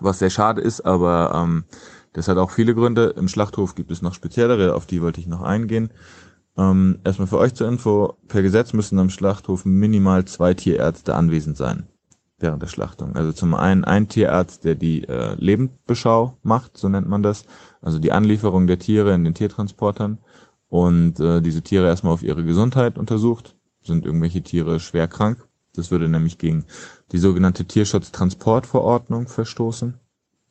Was 0.00 0.20
sehr 0.20 0.30
schade 0.30 0.60
ist, 0.60 0.82
aber 0.82 1.32
ähm, 1.34 1.64
das 2.12 2.28
hat 2.28 2.38
auch 2.38 2.50
viele 2.50 2.74
Gründe. 2.74 3.14
Im 3.16 3.28
Schlachthof 3.28 3.74
gibt 3.74 3.90
es 3.90 4.02
noch 4.02 4.14
speziellere, 4.14 4.74
auf 4.74 4.86
die 4.86 5.02
wollte 5.02 5.20
ich 5.20 5.26
noch 5.26 5.42
eingehen. 5.42 5.90
Ähm, 6.56 6.98
erstmal 7.04 7.28
für 7.28 7.38
euch 7.38 7.54
zur 7.54 7.68
Info, 7.68 8.16
per 8.28 8.42
Gesetz 8.42 8.72
müssen 8.72 8.98
am 8.98 9.10
Schlachthof 9.10 9.64
minimal 9.64 10.24
zwei 10.24 10.54
Tierärzte 10.54 11.14
anwesend 11.14 11.56
sein 11.56 11.88
während 12.40 12.62
der 12.62 12.68
Schlachtung. 12.68 13.16
Also 13.16 13.32
zum 13.32 13.54
einen 13.54 13.84
ein 13.84 14.08
Tierarzt, 14.08 14.64
der 14.64 14.74
die 14.74 15.04
äh, 15.04 15.34
Lebendbeschau 15.34 16.36
macht, 16.42 16.76
so 16.76 16.88
nennt 16.88 17.08
man 17.08 17.22
das, 17.22 17.44
also 17.80 17.98
die 17.98 18.12
Anlieferung 18.12 18.66
der 18.66 18.78
Tiere 18.78 19.14
in 19.14 19.24
den 19.24 19.34
Tiertransportern 19.34 20.18
und 20.68 21.18
äh, 21.20 21.40
diese 21.40 21.62
Tiere 21.62 21.86
erstmal 21.86 22.12
auf 22.12 22.22
ihre 22.22 22.44
Gesundheit 22.44 22.98
untersucht. 22.98 23.56
Sind 23.82 24.04
irgendwelche 24.04 24.42
Tiere 24.42 24.80
schwer 24.80 25.08
krank? 25.08 25.48
Das 25.74 25.90
würde 25.90 26.08
nämlich 26.08 26.38
gegen 26.38 26.64
die 27.12 27.18
sogenannte 27.18 27.64
Tierschutztransportverordnung 27.64 29.28
verstoßen. 29.28 29.94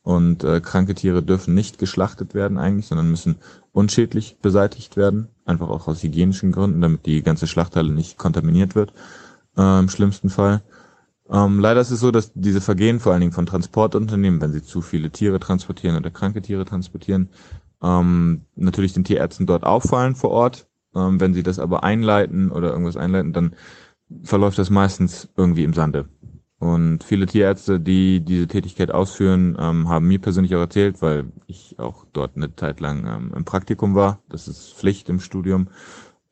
Und 0.02 0.42
äh, 0.42 0.60
kranke 0.60 0.94
Tiere 0.94 1.22
dürfen 1.22 1.54
nicht 1.54 1.78
geschlachtet 1.78 2.32
werden 2.34 2.56
eigentlich, 2.56 2.86
sondern 2.86 3.10
müssen 3.10 3.36
unschädlich 3.72 4.38
beseitigt 4.40 4.96
werden. 4.96 5.28
Einfach 5.44 5.68
auch 5.68 5.86
aus 5.86 6.02
hygienischen 6.02 6.50
Gründen, 6.50 6.80
damit 6.80 7.04
die 7.04 7.22
ganze 7.22 7.46
Schlachthalle 7.46 7.92
nicht 7.92 8.16
kontaminiert 8.16 8.74
wird. 8.74 8.94
Äh, 9.56 9.80
Im 9.80 9.90
schlimmsten 9.90 10.30
Fall. 10.30 10.62
Ähm, 11.30 11.60
leider 11.60 11.80
ist 11.80 11.90
es 11.90 12.00
so, 12.00 12.10
dass 12.10 12.32
diese 12.34 12.62
Vergehen 12.62 13.00
vor 13.00 13.12
allen 13.12 13.20
Dingen 13.20 13.32
von 13.32 13.44
Transportunternehmen, 13.44 14.40
wenn 14.40 14.52
sie 14.52 14.62
zu 14.62 14.80
viele 14.80 15.10
Tiere 15.10 15.40
transportieren 15.40 15.96
oder 15.96 16.10
kranke 16.10 16.40
Tiere 16.40 16.64
transportieren, 16.64 17.28
ähm, 17.82 18.46
natürlich 18.56 18.94
den 18.94 19.04
Tierärzten 19.04 19.46
dort 19.46 19.64
auffallen 19.64 20.14
vor 20.14 20.30
Ort. 20.30 20.68
Ähm, 20.94 21.20
wenn 21.20 21.34
sie 21.34 21.42
das 21.42 21.58
aber 21.58 21.84
einleiten 21.84 22.50
oder 22.50 22.70
irgendwas 22.70 22.96
einleiten, 22.96 23.34
dann 23.34 23.54
verläuft 24.22 24.58
das 24.58 24.70
meistens 24.70 25.28
irgendwie 25.36 25.64
im 25.64 25.74
Sande. 25.74 26.08
Und 26.58 27.04
viele 27.04 27.26
Tierärzte, 27.26 27.78
die 27.78 28.20
diese 28.20 28.48
Tätigkeit 28.48 28.90
ausführen, 28.90 29.56
ähm, 29.60 29.88
haben 29.88 30.08
mir 30.08 30.18
persönlich 30.18 30.56
auch 30.56 30.60
erzählt, 30.60 31.00
weil 31.02 31.26
ich 31.46 31.78
auch 31.78 32.04
dort 32.12 32.36
eine 32.36 32.54
Zeit 32.56 32.80
lang 32.80 33.06
ähm, 33.06 33.32
im 33.36 33.44
Praktikum 33.44 33.94
war, 33.94 34.18
das 34.28 34.48
ist 34.48 34.74
Pflicht 34.74 35.08
im 35.08 35.20
Studium, 35.20 35.68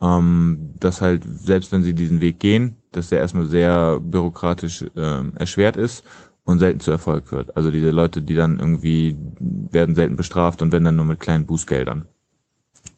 ähm, 0.01 0.75
dass 0.81 1.01
halt 1.01 1.23
selbst 1.25 1.71
wenn 1.71 1.85
sie 1.85 1.95
diesen 1.95 2.21
Weg 2.21 2.41
gehen, 2.41 2.77
dass 2.91 3.11
der 3.11 3.21
erstmal 3.21 3.47
sehr 3.47 4.01
bürokratisch 4.01 4.85
ähm, 4.97 5.35
erschwert 5.37 5.77
ist 5.77 6.05
und 6.45 6.59
selten 6.59 6.81
zu 6.81 6.91
Erfolg 6.91 7.31
wird. 7.31 7.57
Also 7.57 7.71
diese 7.71 7.91
Leute, 7.91 8.21
die 8.21 8.35
dann 8.35 8.59
irgendwie 8.59 9.17
werden 9.39 9.95
selten 9.95 10.17
bestraft 10.17 10.61
und 10.61 10.73
wenn 10.73 10.85
dann 10.85 10.97
nur 10.97 11.05
mit 11.05 11.21
kleinen 11.21 11.47
Bußgeldern. 11.47 12.07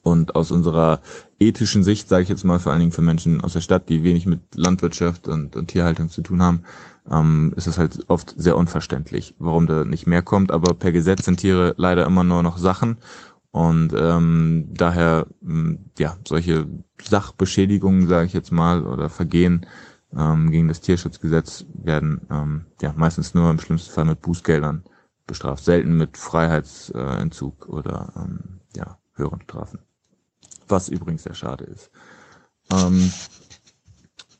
Und 0.02 0.36
aus 0.36 0.50
unserer 0.50 1.00
ethischen 1.38 1.82
Sicht, 1.82 2.08
sage 2.08 2.22
ich 2.22 2.28
jetzt 2.28 2.44
mal 2.44 2.58
vor 2.58 2.72
allen 2.72 2.80
Dingen 2.80 2.92
für 2.92 3.02
Menschen 3.02 3.42
aus 3.42 3.52
der 3.52 3.60
Stadt, 3.60 3.88
die 3.88 4.04
wenig 4.04 4.26
mit 4.26 4.40
Landwirtschaft 4.54 5.28
und, 5.28 5.56
und 5.56 5.68
Tierhaltung 5.68 6.08
zu 6.08 6.22
tun 6.22 6.42
haben, 6.42 6.62
ähm, 7.10 7.52
ist 7.56 7.66
es 7.66 7.78
halt 7.78 8.08
oft 8.08 8.34
sehr 8.36 8.56
unverständlich, 8.56 9.34
warum 9.38 9.66
da 9.66 9.84
nicht 9.84 10.06
mehr 10.06 10.22
kommt. 10.22 10.50
Aber 10.50 10.74
per 10.74 10.92
Gesetz 10.92 11.24
sind 11.24 11.40
Tiere 11.40 11.74
leider 11.76 12.06
immer 12.06 12.24
nur 12.24 12.42
noch 12.42 12.58
Sachen. 12.58 12.98
Und 13.50 13.92
ähm, 13.96 14.68
daher, 14.74 15.26
ja, 15.98 16.16
solche 16.26 16.66
Sachbeschädigungen, 17.02 18.06
sage 18.06 18.26
ich 18.26 18.32
jetzt 18.32 18.52
mal, 18.52 18.86
oder 18.86 19.08
Vergehen 19.08 19.66
ähm, 20.16 20.50
gegen 20.50 20.68
das 20.68 20.80
Tierschutzgesetz 20.80 21.64
werden 21.72 22.20
ähm, 22.30 22.66
ja 22.82 22.92
meistens 22.96 23.34
nur 23.34 23.50
im 23.50 23.58
schlimmsten 23.58 23.92
Fall 23.92 24.04
mit 24.04 24.20
Bußgeldern 24.20 24.84
bestraft, 25.26 25.64
selten 25.64 25.96
mit 25.96 26.16
Freiheitsentzug 26.16 27.68
oder 27.68 28.12
ähm, 28.16 28.60
ja, 28.76 28.98
höheren 29.14 29.42
Strafen 29.42 29.80
was 30.70 30.88
übrigens 30.88 31.22
sehr 31.24 31.34
schade 31.34 31.64
ist. 31.64 31.90
Ähm, 32.70 33.12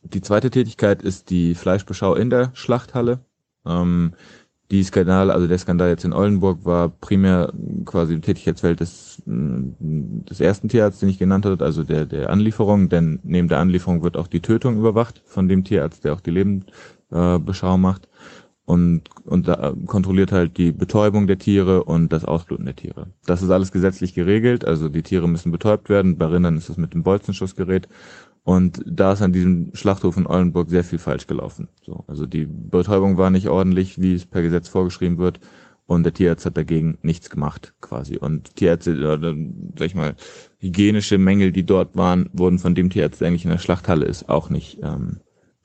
die 0.03 0.21
zweite 0.21 0.51
Tätigkeit 0.51 1.03
ist 1.03 1.31
die 1.31 1.55
Fleischbeschau 1.55 2.15
in 2.15 2.31
der 2.31 2.51
Schlachthalle. 2.55 3.21
Ähm, 3.67 4.15
die 4.71 4.83
Skandal, 4.83 5.31
also 5.31 5.47
der 5.47 5.59
Skandal 5.59 5.89
jetzt 5.89 6.05
in 6.05 6.13
Oldenburg 6.13 6.65
war 6.65 6.91
primär 6.91 7.53
quasi 7.87 8.13
im 8.15 8.23
Tätigkeitsfeld 8.23 8.81
des, 8.81 9.23
des 9.25 10.41
ersten 10.41 10.69
Tierarztes, 10.69 11.01
den 11.01 11.09
ich 11.09 11.19
genannt 11.19 11.47
habe, 11.47 11.65
also 11.65 11.85
der, 11.85 12.05
der 12.05 12.29
Anlieferung, 12.29 12.91
denn 12.91 13.19
neben 13.23 13.49
der 13.49 13.61
Anlieferung 13.61 14.03
wird 14.03 14.19
auch 14.19 14.27
die 14.27 14.41
Tötung 14.41 14.77
überwacht 14.77 15.23
von 15.25 15.49
dem 15.49 15.65
Tierarzt, 15.65 16.05
der 16.05 16.13
auch 16.13 16.21
die 16.21 16.33
Lebendbeschau 16.33 17.75
äh, 17.75 17.79
macht 17.79 18.09
und, 18.69 19.05
und 19.25 19.49
da 19.49 19.73
kontrolliert 19.87 20.31
halt 20.31 20.59
die 20.59 20.73
Betäubung 20.73 21.27
der 21.27 21.39
Tiere 21.39 21.85
und 21.85 22.13
das 22.13 22.27
Ausbluten 22.27 22.67
der 22.67 22.77
Tiere. 22.77 23.07
Das 23.25 23.41
ist 23.41 23.49
alles 23.49 23.73
gesetzlich 23.73 24.13
geregelt, 24.13 24.67
also 24.67 24.91
die 24.91 25.03
Tiere 25.03 25.27
müssen 25.27 25.51
betäubt 25.51 25.89
werden. 25.89 26.19
Bei 26.19 26.27
Rindern 26.27 26.59
ist 26.59 26.69
es 26.69 26.77
mit 26.77 26.93
dem 26.93 27.03
Bolzenschussgerät. 27.03 27.89
Und 28.49 28.83
da 28.87 29.13
ist 29.13 29.21
an 29.21 29.35
diesem 29.35 29.73
Schlachthof 29.75 30.17
in 30.17 30.27
Oldenburg 30.27 30.71
sehr 30.71 30.83
viel 30.83 30.99
falsch 30.99 31.27
gelaufen. 31.27 31.69
So, 31.83 32.05
also 32.07 32.25
die 32.25 32.47
Betäubung 32.47 33.19
war 33.19 33.29
nicht 33.29 33.51
ordentlich, 33.51 34.01
wie 34.01 34.15
es 34.15 34.25
per 34.25 34.41
Gesetz 34.41 34.69
vorgeschrieben 34.69 35.19
wird. 35.19 35.39
Und 35.85 36.05
der 36.05 36.15
Tierarzt 36.15 36.47
hat 36.47 36.57
dagegen 36.57 36.97
nichts 37.03 37.29
gemacht, 37.29 37.75
quasi. 37.83 38.17
Und 38.17 38.57
Tierärzte, 38.57 38.93
oder, 38.93 39.35
sag 39.79 39.89
ich 39.89 39.95
mal, 39.95 40.17
hygienische 40.61 41.19
Mängel, 41.19 41.53
die 41.53 41.67
dort 41.67 41.95
waren, 41.95 42.31
wurden 42.33 42.59
von 42.59 42.75
dem 42.75 42.89
Tierarzt, 42.89 43.21
der 43.21 43.29
eigentlich 43.29 43.45
in 43.45 43.51
der 43.51 43.59
Schlachthalle 43.59 44.07
ist, 44.07 44.31
auch 44.31 44.49
nicht 44.49 44.79
ähm, 44.83 45.21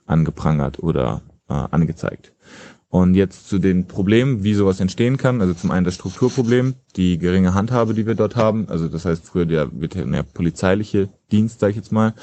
angeprangert 0.06 0.84
oder 0.84 1.22
äh, 1.48 1.54
angezeigt. 1.54 2.34
Und 2.90 3.16
jetzt 3.16 3.48
zu 3.48 3.60
den 3.60 3.88
Problemen, 3.88 4.44
wie 4.44 4.56
sowas 4.56 4.82
entstehen 4.82 5.16
kann. 5.16 5.40
Also 5.40 5.54
zum 5.54 5.72
einen 5.72 5.86
das 5.86 5.96
Strukturproblem, 5.96 6.76
die 6.98 7.18
geringe 7.18 7.54
Handhabe, 7.54 7.94
die 7.94 8.06
wir 8.06 8.16
dort 8.16 8.36
haben. 8.36 8.68
Also 8.68 8.90
das 8.90 9.06
heißt 9.06 9.26
früher 9.26 9.46
der, 9.46 9.68
der 9.68 10.24
polizeiliche 10.24 11.08
Dienst, 11.32 11.62
sage 11.62 11.72
ich 11.72 11.78
jetzt 11.78 11.94
mal. 11.94 12.14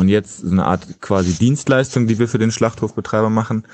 Und 0.00 0.08
jetzt 0.08 0.42
eine 0.42 0.64
Art 0.64 1.02
quasi 1.02 1.34
Dienstleistung, 1.34 2.06
die 2.06 2.18
wir 2.18 2.26
für 2.26 2.38
den 2.38 2.52
Schlachthofbetreiber 2.52 3.28
machen. 3.28 3.66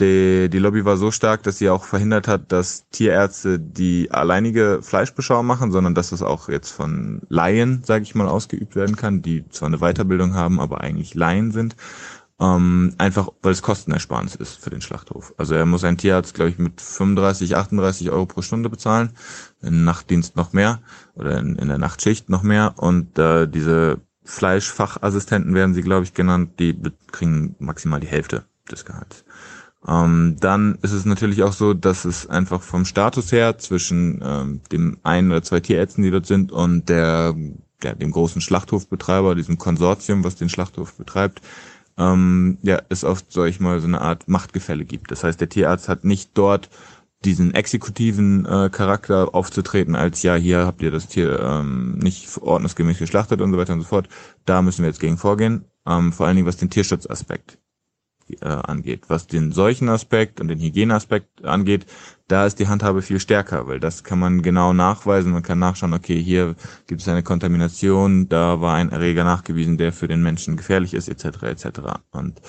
Die, 0.00 0.48
die 0.48 0.58
Lobby 0.58 0.86
war 0.86 0.96
so 0.96 1.10
stark, 1.10 1.42
dass 1.42 1.58
sie 1.58 1.68
auch 1.68 1.84
verhindert 1.84 2.28
hat, 2.28 2.50
dass 2.50 2.88
Tierärzte 2.88 3.60
die 3.60 4.10
alleinige 4.10 4.78
Fleischbeschau 4.80 5.42
machen, 5.42 5.72
sondern 5.72 5.94
dass 5.94 6.12
es 6.12 6.22
auch 6.22 6.48
jetzt 6.48 6.70
von 6.70 7.20
Laien, 7.28 7.82
sage 7.84 8.04
ich 8.04 8.14
mal, 8.14 8.26
ausgeübt 8.26 8.74
werden 8.74 8.96
kann, 8.96 9.20
die 9.20 9.46
zwar 9.50 9.68
eine 9.68 9.80
Weiterbildung 9.80 10.32
haben, 10.32 10.60
aber 10.60 10.80
eigentlich 10.80 11.14
Laien 11.14 11.52
sind. 11.52 11.76
Ähm, 12.40 12.94
einfach, 12.96 13.28
weil 13.42 13.52
es 13.52 13.60
Kostenersparnis 13.60 14.34
ist 14.34 14.56
für 14.56 14.70
den 14.70 14.80
Schlachthof. 14.80 15.34
Also 15.36 15.54
er 15.54 15.66
muss 15.66 15.84
einen 15.84 15.98
Tierarzt, 15.98 16.32
glaube 16.32 16.52
ich, 16.52 16.58
mit 16.58 16.80
35, 16.80 17.54
38 17.54 18.10
Euro 18.10 18.24
pro 18.24 18.40
Stunde 18.40 18.70
bezahlen, 18.70 19.10
im 19.60 19.84
Nachtdienst 19.84 20.36
noch 20.36 20.54
mehr 20.54 20.80
oder 21.16 21.38
in, 21.38 21.56
in 21.56 21.68
der 21.68 21.78
Nachtschicht 21.78 22.30
noch 22.30 22.42
mehr 22.42 22.72
und 22.78 23.18
äh, 23.18 23.46
diese 23.46 24.00
Fleischfachassistenten 24.26 25.54
werden 25.54 25.74
sie, 25.74 25.82
glaube 25.82 26.04
ich, 26.04 26.12
genannt, 26.12 26.58
die 26.58 26.76
kriegen 27.12 27.54
maximal 27.58 28.00
die 28.00 28.06
Hälfte 28.06 28.44
des 28.70 28.84
Gehalts. 28.84 29.24
Ähm, 29.86 30.36
dann 30.40 30.78
ist 30.82 30.92
es 30.92 31.04
natürlich 31.04 31.42
auch 31.44 31.52
so, 31.52 31.72
dass 31.72 32.04
es 32.04 32.28
einfach 32.28 32.60
vom 32.60 32.84
Status 32.84 33.30
her 33.30 33.58
zwischen 33.58 34.20
ähm, 34.24 34.60
dem 34.72 34.98
einen 35.04 35.30
oder 35.30 35.42
zwei 35.42 35.60
Tierärzten, 35.60 36.02
die 36.02 36.10
dort 36.10 36.26
sind, 36.26 36.50
und 36.50 36.88
der, 36.88 37.34
der 37.82 37.94
dem 37.94 38.10
großen 38.10 38.40
Schlachthofbetreiber, 38.40 39.36
diesem 39.36 39.58
Konsortium, 39.58 40.24
was 40.24 40.34
den 40.34 40.48
Schlachthof 40.48 40.94
betreibt, 40.94 41.40
ähm, 41.98 42.58
ja, 42.62 42.82
es 42.88 43.04
oft, 43.04 43.32
sag 43.32 43.46
ich 43.46 43.60
mal, 43.60 43.80
so 43.80 43.86
eine 43.86 44.00
Art 44.00 44.28
Machtgefälle 44.28 44.84
gibt. 44.84 45.10
Das 45.10 45.24
heißt, 45.24 45.40
der 45.40 45.48
Tierarzt 45.48 45.88
hat 45.88 46.04
nicht 46.04 46.30
dort 46.34 46.68
diesen 47.26 47.52
exekutiven 47.52 48.46
äh, 48.46 48.70
Charakter 48.70 49.34
aufzutreten, 49.34 49.96
als 49.96 50.22
ja, 50.22 50.36
hier 50.36 50.64
habt 50.64 50.80
ihr 50.80 50.90
das 50.90 51.08
Tier 51.08 51.40
ähm, 51.40 51.98
nicht 51.98 52.38
ordnungsgemäß 52.40 52.98
geschlachtet 52.98 53.40
und 53.40 53.52
so 53.52 53.58
weiter 53.58 53.74
und 53.74 53.82
so 53.82 53.88
fort. 53.88 54.08
Da 54.44 54.62
müssen 54.62 54.82
wir 54.82 54.88
jetzt 54.88 55.00
gegen 55.00 55.18
vorgehen. 55.18 55.64
Ähm, 55.86 56.12
vor 56.12 56.26
allen 56.26 56.36
Dingen 56.36 56.48
was 56.48 56.56
den 56.56 56.70
Tierschutzaspekt 56.70 57.58
äh, 58.40 58.46
angeht. 58.46 59.04
Was 59.08 59.26
den 59.26 59.52
Seuchenaspekt 59.52 60.40
und 60.40 60.48
den 60.48 60.60
Hygieneaspekt 60.60 61.44
angeht, 61.44 61.86
da 62.28 62.46
ist 62.46 62.58
die 62.58 62.68
Handhabe 62.68 63.02
viel 63.02 63.20
stärker, 63.20 63.68
weil 63.68 63.78
das 63.78 64.02
kann 64.02 64.18
man 64.18 64.42
genau 64.42 64.72
nachweisen. 64.72 65.32
Man 65.32 65.42
kann 65.42 65.58
nachschauen, 65.58 65.94
okay, 65.94 66.20
hier 66.20 66.56
gibt 66.86 67.02
es 67.02 67.08
eine 67.08 67.22
Kontamination, 67.22 68.28
da 68.28 68.60
war 68.60 68.74
ein 68.74 68.90
Erreger 68.90 69.24
nachgewiesen, 69.24 69.78
der 69.78 69.92
für 69.92 70.08
den 70.08 70.22
Menschen 70.22 70.56
gefährlich 70.56 70.94
ist, 70.94 71.08
etc. 71.08 71.42
etc. 71.42 71.66
Und 72.10 72.40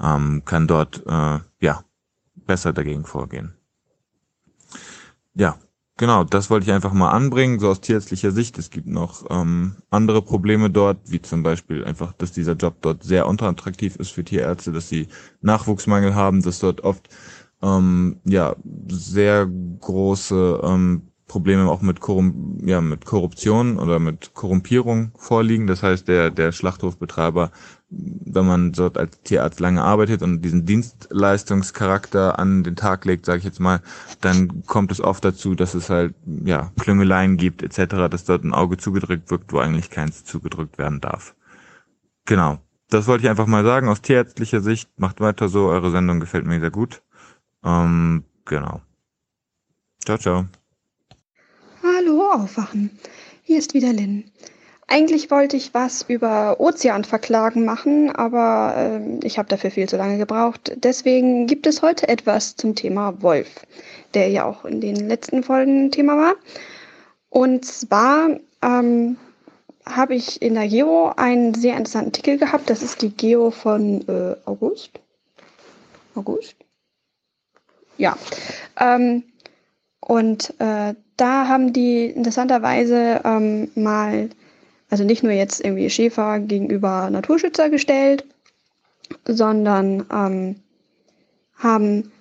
ähm, 0.00 0.42
kann 0.44 0.66
dort 0.66 1.02
äh, 1.06 1.40
ja 1.60 1.84
besser 2.46 2.72
dagegen 2.72 3.04
vorgehen. 3.04 3.54
Ja, 5.34 5.58
Genau, 5.96 6.24
das 6.24 6.50
wollte 6.50 6.66
ich 6.66 6.72
einfach 6.72 6.92
mal 6.92 7.12
anbringen, 7.12 7.60
so 7.60 7.68
aus 7.68 7.80
tierärztlicher 7.80 8.32
Sicht. 8.32 8.58
Es 8.58 8.70
gibt 8.70 8.88
noch 8.88 9.26
ähm, 9.30 9.76
andere 9.90 10.22
Probleme 10.22 10.68
dort, 10.68 10.98
wie 11.06 11.22
zum 11.22 11.44
Beispiel 11.44 11.84
einfach, 11.84 12.12
dass 12.14 12.32
dieser 12.32 12.54
Job 12.54 12.78
dort 12.80 13.04
sehr 13.04 13.28
unterattraktiv 13.28 13.94
ist 13.96 14.10
für 14.10 14.24
Tierärzte, 14.24 14.72
dass 14.72 14.88
sie 14.88 15.06
Nachwuchsmangel 15.40 16.16
haben, 16.16 16.42
dass 16.42 16.58
dort 16.58 16.82
oft 16.82 17.08
ähm, 17.62 18.20
ja 18.24 18.56
sehr 18.88 19.46
große 19.46 20.62
ähm, 20.64 21.12
Probleme 21.28 21.70
auch 21.70 21.80
mit, 21.80 22.00
Korrum 22.00 22.58
ja, 22.64 22.80
mit 22.80 23.04
Korruption 23.04 23.78
oder 23.78 24.00
mit 24.00 24.34
Korrumpierung 24.34 25.12
vorliegen. 25.16 25.68
Das 25.68 25.84
heißt, 25.84 26.08
der, 26.08 26.30
der 26.30 26.50
Schlachthofbetreiber, 26.50 27.52
wenn 28.26 28.46
man 28.46 28.72
dort 28.72 28.98
als 28.98 29.20
Tierarzt 29.22 29.60
lange 29.60 29.82
arbeitet 29.82 30.22
und 30.22 30.42
diesen 30.42 30.64
Dienstleistungscharakter 30.66 32.38
an 32.38 32.64
den 32.64 32.76
Tag 32.76 33.04
legt, 33.04 33.26
sage 33.26 33.38
ich 33.38 33.44
jetzt 33.44 33.60
mal, 33.60 33.80
dann 34.20 34.64
kommt 34.66 34.90
es 34.92 35.00
oft 35.00 35.24
dazu, 35.24 35.54
dass 35.54 35.74
es 35.74 35.90
halt 35.90 36.14
ja 36.44 36.72
Klüngeleien 36.80 37.36
gibt 37.36 37.62
etc., 37.62 38.08
dass 38.10 38.24
dort 38.24 38.44
ein 38.44 38.54
Auge 38.54 38.76
zugedrückt 38.76 39.30
wird, 39.30 39.52
wo 39.52 39.58
eigentlich 39.58 39.90
keins 39.90 40.24
zugedrückt 40.24 40.78
werden 40.78 41.00
darf. 41.00 41.34
Genau. 42.26 42.58
Das 42.90 43.06
wollte 43.06 43.24
ich 43.24 43.30
einfach 43.30 43.46
mal 43.46 43.64
sagen. 43.64 43.88
Aus 43.88 44.02
tierärztlicher 44.02 44.60
Sicht 44.60 44.88
macht 44.98 45.20
weiter 45.20 45.48
so. 45.48 45.66
Eure 45.66 45.90
Sendung 45.90 46.20
gefällt 46.20 46.46
mir 46.46 46.60
sehr 46.60 46.70
gut. 46.70 47.02
Ähm, 47.64 48.24
genau. 48.44 48.82
Ciao, 50.04 50.18
ciao. 50.18 50.46
Hallo, 51.82 52.30
aufwachen. 52.32 52.90
Hier 53.42 53.58
ist 53.58 53.74
wieder 53.74 53.92
Lynn. 53.92 54.30
Eigentlich 54.86 55.30
wollte 55.30 55.56
ich 55.56 55.72
was 55.72 56.02
über 56.02 56.60
Ozeanverklagen 56.60 57.64
machen, 57.64 58.14
aber 58.14 58.74
äh, 58.76 59.26
ich 59.26 59.38
habe 59.38 59.48
dafür 59.48 59.70
viel 59.70 59.88
zu 59.88 59.96
lange 59.96 60.18
gebraucht. 60.18 60.72
Deswegen 60.76 61.46
gibt 61.46 61.66
es 61.66 61.82
heute 61.82 62.08
etwas 62.08 62.56
zum 62.56 62.74
Thema 62.74 63.22
Wolf, 63.22 63.48
der 64.12 64.28
ja 64.28 64.44
auch 64.44 64.64
in 64.64 64.80
den 64.80 65.08
letzten 65.08 65.42
Folgen 65.42 65.90
Thema 65.90 66.16
war. 66.16 66.34
Und 67.30 67.64
zwar 67.64 68.38
ähm, 68.62 69.16
habe 69.86 70.14
ich 70.14 70.40
in 70.40 70.54
der 70.54 70.68
Geo 70.68 71.12
einen 71.16 71.54
sehr 71.54 71.76
interessanten 71.76 72.08
Artikel 72.08 72.38
gehabt. 72.38 72.70
Das 72.70 72.82
ist 72.82 73.02
die 73.02 73.10
Geo 73.10 73.50
von 73.50 74.06
äh, 74.08 74.36
August. 74.44 75.00
August? 76.14 76.56
Ja. 77.96 78.16
Ähm, 78.78 79.24
und 80.00 80.54
äh, 80.58 80.94
da 81.16 81.48
haben 81.48 81.72
die 81.72 82.06
interessanterweise 82.06 83.20
ähm, 83.24 83.70
mal, 83.74 84.30
also 84.94 85.02
nicht 85.02 85.24
nur 85.24 85.32
jetzt 85.32 85.58
irgendwie 85.58 85.90
Schäfer 85.90 86.38
gegenüber 86.38 87.10
Naturschützer 87.10 87.68
gestellt, 87.68 88.24
sondern 89.26 90.06
ähm, 90.12 90.62
haben 91.56 92.12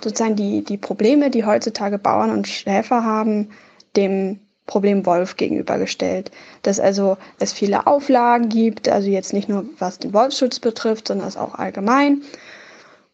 sozusagen 0.00 0.34
die, 0.34 0.64
die 0.64 0.76
Probleme, 0.76 1.30
die 1.30 1.44
heutzutage 1.44 1.98
Bauern 1.98 2.32
und 2.32 2.48
Schäfer 2.48 3.04
haben, 3.04 3.50
dem 3.94 4.40
Problem 4.66 5.06
Wolf 5.06 5.36
gegenübergestellt. 5.36 6.32
Dass 6.62 6.80
also 6.80 7.16
es 7.38 7.52
viele 7.52 7.86
Auflagen 7.86 8.48
gibt, 8.48 8.88
also 8.88 9.08
jetzt 9.08 9.32
nicht 9.32 9.48
nur 9.48 9.66
was 9.78 10.00
den 10.00 10.12
Wolfsschutz 10.12 10.58
betrifft, 10.58 11.06
sondern 11.06 11.28
es 11.28 11.36
auch 11.36 11.54
allgemein 11.54 12.22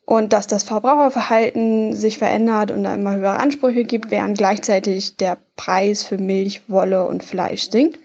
und 0.07 0.33
dass 0.33 0.47
das 0.47 0.63
Verbraucherverhalten 0.63 1.95
sich 1.95 2.17
verändert 2.17 2.71
und 2.71 2.85
da 2.85 2.95
immer 2.95 3.17
höhere 3.17 3.41
Ansprüche 3.41 3.85
gibt, 3.85 4.11
während 4.11 4.39
gleichzeitig 4.39 5.19
der 5.19 5.37
Preis 5.55 6.03
für 6.03 6.17
Milch, 6.17 6.63
Wolle 6.67 7.07
und 7.07 7.23
Fleisch 7.23 7.69
sinkt. 7.71 7.99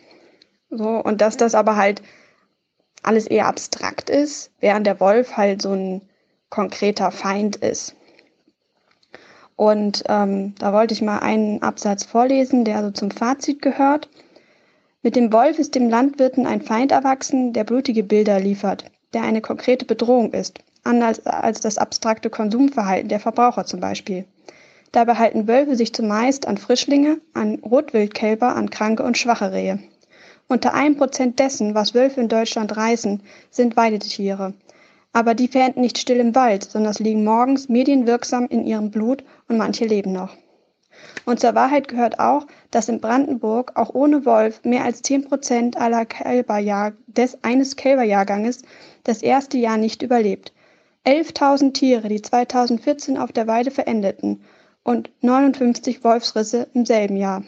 So, 0.71 0.89
und 0.89 1.21
dass 1.21 1.37
das 1.37 1.53
aber 1.53 1.75
halt 1.75 2.01
alles 3.03 3.27
eher 3.27 3.47
abstrakt 3.47 4.09
ist, 4.09 4.51
während 4.59 4.87
der 4.87 4.99
Wolf 4.99 5.37
halt 5.37 5.61
so 5.61 5.73
ein 5.73 6.01
konkreter 6.49 7.11
Feind 7.11 7.57
ist. 7.57 7.95
Und 9.55 10.03
ähm, 10.07 10.55
da 10.57 10.73
wollte 10.73 10.93
ich 10.93 11.01
mal 11.01 11.19
einen 11.19 11.61
Absatz 11.61 12.03
vorlesen, 12.03 12.65
der 12.65 12.81
so 12.81 12.91
zum 12.91 13.11
Fazit 13.11 13.61
gehört. 13.61 14.09
Mit 15.03 15.15
dem 15.15 15.31
Wolf 15.31 15.59
ist 15.59 15.75
dem 15.75 15.89
Landwirten 15.89 16.47
ein 16.47 16.61
Feind 16.61 16.91
erwachsen, 16.91 17.53
der 17.53 17.63
blutige 17.63 18.03
Bilder 18.03 18.39
liefert, 18.39 18.85
der 19.13 19.21
eine 19.21 19.41
konkrete 19.41 19.85
Bedrohung 19.85 20.33
ist 20.33 20.59
anders 20.83 21.25
als 21.25 21.61
das 21.61 21.77
abstrakte 21.77 22.29
Konsumverhalten 22.29 23.09
der 23.09 23.19
Verbraucher 23.19 23.65
zum 23.65 23.79
Beispiel. 23.79 24.25
Dabei 24.91 25.15
halten 25.15 25.47
Wölfe 25.47 25.75
sich 25.75 25.93
zumeist 25.93 26.47
an 26.47 26.57
Frischlinge, 26.57 27.21
an 27.33 27.59
Rotwildkälber, 27.59 28.55
an 28.55 28.69
kranke 28.69 29.03
und 29.03 29.17
schwache 29.17 29.51
Rehe. 29.51 29.79
Unter 30.51 30.73
einem 30.73 30.97
Prozent 30.97 31.39
dessen, 31.39 31.75
was 31.75 31.93
Wölfe 31.93 32.19
in 32.19 32.27
Deutschland 32.27 32.75
reißen, 32.75 33.23
sind 33.51 33.77
Weidetiere. 33.77 34.53
Aber 35.13 35.33
die 35.33 35.47
verenden 35.47 35.79
nicht 35.79 35.97
still 35.97 36.19
im 36.19 36.35
Wald, 36.35 36.65
sondern 36.65 36.93
liegen 36.99 37.23
morgens 37.23 37.69
medienwirksam 37.69 38.47
in 38.47 38.67
ihrem 38.67 38.91
Blut 38.91 39.23
und 39.47 39.57
manche 39.57 39.85
leben 39.85 40.11
noch. 40.11 40.35
Und 41.23 41.39
zur 41.39 41.55
Wahrheit 41.55 41.87
gehört 41.87 42.19
auch, 42.19 42.47
dass 42.69 42.89
in 42.89 42.99
Brandenburg 42.99 43.77
auch 43.77 43.95
ohne 43.95 44.25
Wolf 44.25 44.59
mehr 44.65 44.83
als 44.83 45.01
zehn 45.03 45.23
Prozent 45.23 45.77
aller 45.77 46.03
Kälberjahr 46.03 46.91
des 47.07 47.41
eines 47.45 47.77
Kälberjahrganges 47.77 48.63
das 49.05 49.21
erste 49.21 49.57
Jahr 49.57 49.77
nicht 49.77 50.01
überlebt. 50.01 50.51
11.000 51.05 51.71
Tiere, 51.71 52.09
die 52.09 52.21
2014 52.21 53.17
auf 53.17 53.31
der 53.31 53.47
Weide 53.47 53.71
verendeten 53.71 54.41
und 54.83 55.11
59 55.21 56.03
Wolfsrisse 56.03 56.67
im 56.73 56.85
selben 56.85 57.15
Jahr. 57.15 57.41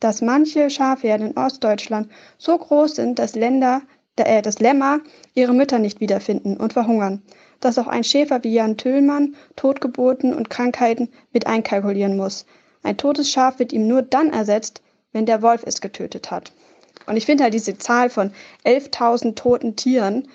Dass 0.00 0.22
manche 0.22 0.70
Schafherden 0.70 1.30
in 1.30 1.36
Ostdeutschland 1.36 2.10
so 2.38 2.56
groß 2.56 2.96
sind, 2.96 3.18
dass, 3.18 3.34
Länder, 3.34 3.82
äh, 4.16 4.42
dass 4.42 4.60
Lämmer 4.60 5.00
ihre 5.34 5.54
Mütter 5.54 5.78
nicht 5.78 6.00
wiederfinden 6.00 6.56
und 6.56 6.72
verhungern. 6.72 7.22
Dass 7.60 7.78
auch 7.78 7.88
ein 7.88 8.04
Schäfer 8.04 8.44
wie 8.44 8.54
Jan 8.54 8.76
Tüllmann 8.76 9.34
Totgeburten 9.56 10.34
und 10.34 10.50
Krankheiten 10.50 11.08
mit 11.32 11.46
einkalkulieren 11.46 12.16
muss. 12.16 12.46
Ein 12.82 12.96
totes 12.96 13.30
Schaf 13.30 13.58
wird 13.58 13.72
ihm 13.72 13.88
nur 13.88 14.02
dann 14.02 14.30
ersetzt, 14.30 14.82
wenn 15.12 15.26
der 15.26 15.42
Wolf 15.42 15.62
es 15.66 15.80
getötet 15.80 16.30
hat. 16.30 16.52
Und 17.06 17.16
ich 17.16 17.26
finde 17.26 17.44
halt 17.44 17.54
diese 17.54 17.78
Zahl 17.78 18.10
von 18.10 18.32
11.000 18.64 19.34
toten 19.34 19.76
Tieren 19.76 20.28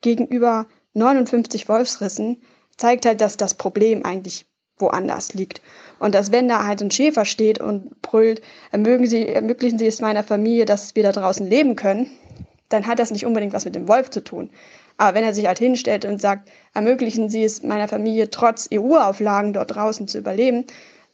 gegenüber 0.00 0.66
59 0.94 1.68
Wolfsrissen 1.68 2.42
zeigt 2.76 3.06
halt, 3.06 3.20
dass 3.20 3.36
das 3.36 3.54
Problem 3.54 4.04
eigentlich 4.04 4.46
woanders 4.80 5.34
liegt. 5.34 5.60
Und 5.98 6.14
dass 6.14 6.32
wenn 6.32 6.48
da 6.48 6.64
halt 6.64 6.82
ein 6.82 6.90
Schäfer 6.90 7.24
steht 7.24 7.60
und 7.60 8.00
brüllt, 8.02 8.42
Sie, 8.72 9.28
ermöglichen 9.28 9.78
Sie 9.78 9.86
es 9.86 10.00
meiner 10.00 10.24
Familie, 10.24 10.64
dass 10.64 10.94
wir 10.94 11.02
da 11.02 11.12
draußen 11.12 11.46
leben 11.46 11.76
können, 11.76 12.10
dann 12.68 12.86
hat 12.86 12.98
das 12.98 13.10
nicht 13.10 13.26
unbedingt 13.26 13.52
was 13.52 13.64
mit 13.64 13.74
dem 13.74 13.88
Wolf 13.88 14.10
zu 14.10 14.22
tun. 14.22 14.50
Aber 14.96 15.14
wenn 15.14 15.24
er 15.24 15.34
sich 15.34 15.46
halt 15.46 15.58
hinstellt 15.58 16.04
und 16.04 16.20
sagt, 16.20 16.50
ermöglichen 16.74 17.28
Sie 17.28 17.44
es 17.44 17.62
meiner 17.62 17.88
Familie 17.88 18.30
trotz 18.30 18.68
EU-Auflagen 18.72 19.52
dort 19.52 19.74
draußen 19.74 20.08
zu 20.08 20.18
überleben, 20.18 20.64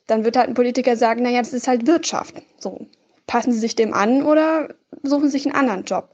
dann 0.07 0.25
wird 0.25 0.37
halt 0.37 0.49
ein 0.49 0.55
Politiker 0.55 0.97
sagen, 0.97 1.23
naja, 1.23 1.41
das 1.41 1.53
ist 1.53 1.69
halt 1.69 1.87
Wirtschaft. 1.87 2.35
So, 2.59 2.87
passen 3.27 3.53
Sie 3.53 3.59
sich 3.59 3.77
dem 3.77 3.95
an 3.95 4.23
oder 4.23 4.69
suchen 5.03 5.27
Sie 5.27 5.39
sich 5.39 5.47
einen 5.47 5.55
anderen 5.55 5.85
Job. 5.85 6.11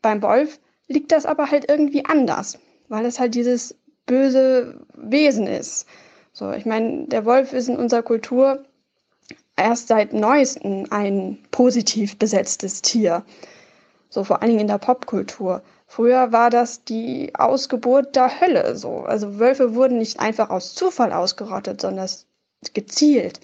Beim 0.00 0.22
Wolf 0.22 0.58
liegt 0.88 1.12
das 1.12 1.26
aber 1.26 1.50
halt 1.50 1.68
irgendwie 1.68 2.04
anders 2.04 2.58
weil 2.92 3.06
es 3.06 3.18
halt 3.18 3.34
dieses 3.34 3.74
böse 4.04 4.78
Wesen 4.94 5.46
ist. 5.46 5.86
So, 6.32 6.52
ich 6.52 6.66
meine, 6.66 7.06
der 7.06 7.24
Wolf 7.24 7.52
ist 7.52 7.68
in 7.68 7.76
unserer 7.76 8.02
Kultur 8.02 8.64
erst 9.56 9.88
seit 9.88 10.12
neuestem 10.12 10.86
ein 10.90 11.38
positiv 11.50 12.18
besetztes 12.18 12.82
Tier. 12.82 13.24
So 14.08 14.24
vor 14.24 14.40
allen 14.40 14.50
Dingen 14.50 14.62
in 14.62 14.68
der 14.68 14.78
Popkultur. 14.78 15.62
Früher 15.86 16.32
war 16.32 16.50
das 16.50 16.84
die 16.84 17.34
Ausgeburt 17.34 18.16
der 18.16 18.40
Hölle. 18.40 18.76
So, 18.76 19.00
also 19.00 19.38
Wölfe 19.38 19.74
wurden 19.74 19.98
nicht 19.98 20.20
einfach 20.20 20.50
aus 20.50 20.74
Zufall 20.74 21.12
ausgerottet, 21.12 21.80
sondern 21.80 22.08
gezielt. 22.72 23.40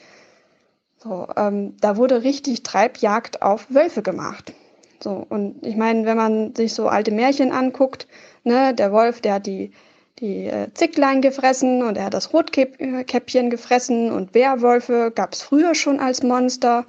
So, 0.96 1.28
ähm, 1.36 1.76
da 1.80 1.96
wurde 1.96 2.22
richtig 2.22 2.62
Treibjagd 2.62 3.42
auf 3.42 3.66
Wölfe 3.70 4.02
gemacht. 4.02 4.52
So, 5.00 5.24
und 5.28 5.64
ich 5.64 5.76
meine, 5.76 6.06
wenn 6.06 6.16
man 6.16 6.54
sich 6.54 6.74
so 6.74 6.88
alte 6.88 7.12
Märchen 7.12 7.52
anguckt, 7.52 8.08
Ne? 8.48 8.74
Der 8.74 8.92
Wolf, 8.92 9.20
der 9.20 9.34
hat 9.34 9.46
die, 9.46 9.72
die 10.20 10.46
äh, 10.46 10.68
Zicklein 10.74 11.22
gefressen 11.22 11.82
und 11.82 11.96
er 11.96 12.04
hat 12.04 12.14
das 12.14 12.32
Rotkäppchen 12.32 13.50
gefressen 13.50 14.10
und 14.10 14.34
Werwölfe 14.34 15.12
gab 15.14 15.32
es 15.32 15.42
früher 15.42 15.74
schon 15.74 16.00
als 16.00 16.22
Monster. 16.22 16.86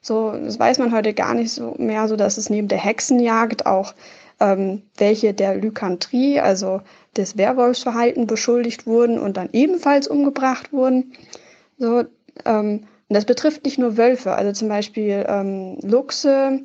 So, 0.00 0.32
das 0.32 0.58
weiß 0.58 0.78
man 0.78 0.92
heute 0.92 1.12
gar 1.12 1.34
nicht 1.34 1.52
so 1.52 1.74
mehr, 1.78 2.08
so 2.08 2.16
dass 2.16 2.38
es 2.38 2.48
neben 2.48 2.68
der 2.68 2.78
Hexenjagd 2.78 3.66
auch 3.66 3.94
ähm, 4.40 4.82
welche 4.96 5.34
der 5.34 5.56
Lykantrie, 5.56 6.40
also 6.40 6.80
des 7.16 7.36
Werwolfsverhalten 7.36 8.26
beschuldigt 8.26 8.86
wurden 8.86 9.18
und 9.18 9.36
dann 9.36 9.50
ebenfalls 9.52 10.08
umgebracht 10.08 10.72
wurden. 10.72 11.12
So, 11.78 12.04
ähm, 12.44 12.86
und 13.08 13.14
das 13.14 13.24
betrifft 13.24 13.64
nicht 13.64 13.78
nur 13.78 13.96
Wölfe, 13.96 14.32
also 14.32 14.52
zum 14.52 14.68
Beispiel 14.68 15.26
ähm, 15.28 15.78
Luchse, 15.82 16.60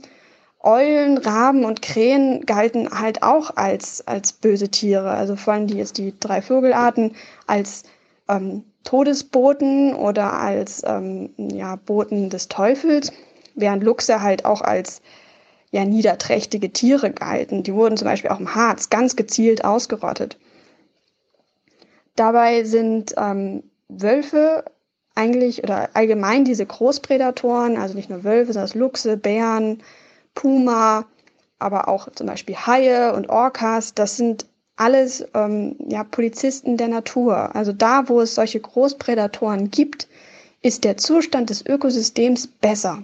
Eulen, 0.65 1.17
Raben 1.19 1.63
und 1.63 1.81
Krähen 1.81 2.45
galten 2.45 2.89
halt 2.89 3.21
auch 3.23 3.55
als, 3.55 4.05
als 4.07 4.33
böse 4.33 4.69
Tiere. 4.69 5.11
Also 5.11 5.35
vor 5.35 5.53
allem 5.53 5.67
die 5.67 5.83
die 5.83 6.13
drei 6.19 6.41
Vogelarten 6.41 7.15
als 7.45 7.83
ähm, 8.27 8.63
Todesboten 8.83 9.93
oder 9.93 10.33
als 10.33 10.81
ähm, 10.85 11.29
ja, 11.37 11.75
Boten 11.75 12.29
des 12.29 12.47
Teufels, 12.47 13.11
während 13.55 13.83
Luchse 13.83 14.21
halt 14.21 14.45
auch 14.45 14.61
als 14.61 15.01
ja, 15.71 15.85
niederträchtige 15.85 16.71
Tiere 16.71 17.11
galten. 17.11 17.63
Die 17.63 17.73
wurden 17.73 17.97
zum 17.97 18.07
Beispiel 18.07 18.31
auch 18.31 18.39
im 18.39 18.55
Harz 18.55 18.89
ganz 18.89 19.15
gezielt 19.15 19.63
ausgerottet. 19.63 20.37
Dabei 22.15 22.63
sind 22.63 23.13
ähm, 23.17 23.63
Wölfe 23.87 24.65
eigentlich 25.15 25.63
oder 25.63 25.89
allgemein 25.93 26.45
diese 26.45 26.65
Großprädatoren, 26.65 27.77
also 27.77 27.95
nicht 27.95 28.09
nur 28.09 28.23
Wölfe, 28.23 28.53
sondern 28.53 28.79
Luchse, 28.79 29.17
Bären, 29.17 29.81
Puma, 30.35 31.05
aber 31.57 31.87
auch 31.87 32.09
zum 32.13 32.27
Beispiel 32.27 32.55
Haie 32.55 33.13
und 33.13 33.29
Orcas, 33.29 33.93
das 33.93 34.17
sind 34.17 34.45
alles 34.75 35.25
ähm, 35.33 35.75
ja, 35.87 36.03
Polizisten 36.03 36.77
der 36.77 36.89
Natur. 36.89 37.55
Also 37.55 37.71
da, 37.71 38.09
wo 38.09 38.21
es 38.21 38.35
solche 38.35 38.59
Großprädatoren 38.59 39.71
gibt, 39.71 40.07
ist 40.61 40.83
der 40.83 40.97
Zustand 40.97 41.49
des 41.49 41.65
Ökosystems 41.65 42.47
besser. 42.47 43.03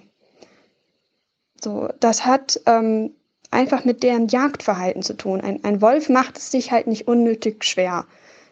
So, 1.64 1.90
das 2.00 2.26
hat 2.26 2.60
ähm, 2.66 3.12
einfach 3.52 3.86
mit 3.86 4.04
deren 4.04 4.28
Jagdverhalten 4.28 5.04
zu 5.04 5.14
tun. 5.14 5.42
Ein, 5.42 5.64
ein 5.64 5.82
Wolf 5.82 6.10
macht 6.10 6.38
es 6.38 6.52
sich 6.52 6.72
halt 6.72 6.88
nicht 6.88 7.08
unnötig 7.08 7.64
schwer. 7.64 8.06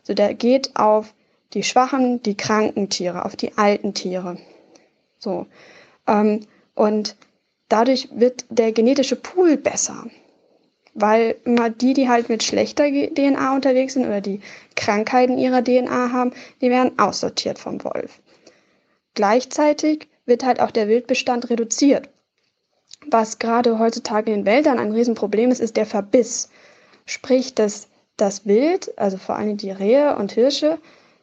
So, 0.04 0.14
der 0.14 0.34
geht 0.34 0.76
auf 0.76 1.14
die 1.54 1.64
schwachen, 1.64 2.22
die 2.22 2.38
kranken 2.38 2.90
Tiere, 2.90 3.26
auf 3.26 3.36
die 3.36 3.58
alten 3.58 3.94
Tiere. 3.94 4.38
So. 5.18 5.48
Ähm, 6.08 6.42
und 6.76 7.16
dadurch 7.70 8.10
wird 8.12 8.46
der 8.50 8.72
genetische 8.72 9.16
Pool 9.16 9.58
besser. 9.58 10.08
Weil 10.96 11.36
immer 11.46 11.70
die, 11.70 11.94
die 11.94 12.10
halt 12.10 12.28
mit 12.28 12.44
schlechter 12.44 12.90
DNA 12.90 13.56
unterwegs 13.56 13.94
sind 13.94 14.06
oder 14.06 14.22
die 14.22 14.42
Krankheiten 14.76 15.38
ihrer 15.38 15.64
DNA 15.64 16.12
haben, 16.12 16.34
die 16.62 16.70
werden 16.70 16.98
aussortiert 17.00 17.60
vom 17.60 17.84
Wolf. 17.84 18.20
Gleichzeitig 19.14 20.08
wird 20.26 20.44
halt 20.44 20.60
auch 20.60 20.72
der 20.72 20.88
Wildbestand 20.88 21.50
reduziert. 21.50 22.10
Was 23.08 23.40
gerade 23.40 23.80
heutzutage 23.80 24.32
in 24.32 24.40
den 24.40 24.46
Wäldern 24.46 24.80
ein 24.80 24.92
Riesenproblem 24.92 25.52
ist, 25.52 25.62
ist 25.62 25.78
der 25.78 25.86
Verbiss. 25.86 26.50
Sprich, 27.06 27.56
dass 27.56 27.88
das 28.18 28.46
Wild, 28.46 28.98
also 28.98 29.18
vor 29.18 29.36
allem 29.36 29.58
die 29.58 29.72
Rehe 29.72 30.16
und 30.18 30.34
Hirsche, 30.34 30.80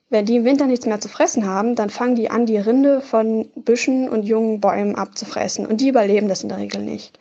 wenn 0.08 0.24
die 0.24 0.36
im 0.36 0.44
Winter 0.44 0.66
nichts 0.66 0.86
mehr 0.86 1.00
zu 1.00 1.08
fressen 1.08 1.46
haben, 1.46 1.74
dann 1.74 1.90
fangen 1.90 2.14
die 2.14 2.30
an, 2.30 2.46
die 2.46 2.58
Rinde 2.58 3.00
von 3.00 3.48
Büschen 3.56 4.08
und 4.08 4.22
jungen 4.22 4.60
Bäumen 4.60 4.94
abzufressen. 4.94 5.66
Und 5.66 5.80
die 5.80 5.88
überleben 5.88 6.28
das 6.28 6.42
in 6.42 6.48
der 6.48 6.58
Regel 6.58 6.82
nicht. 6.82 7.18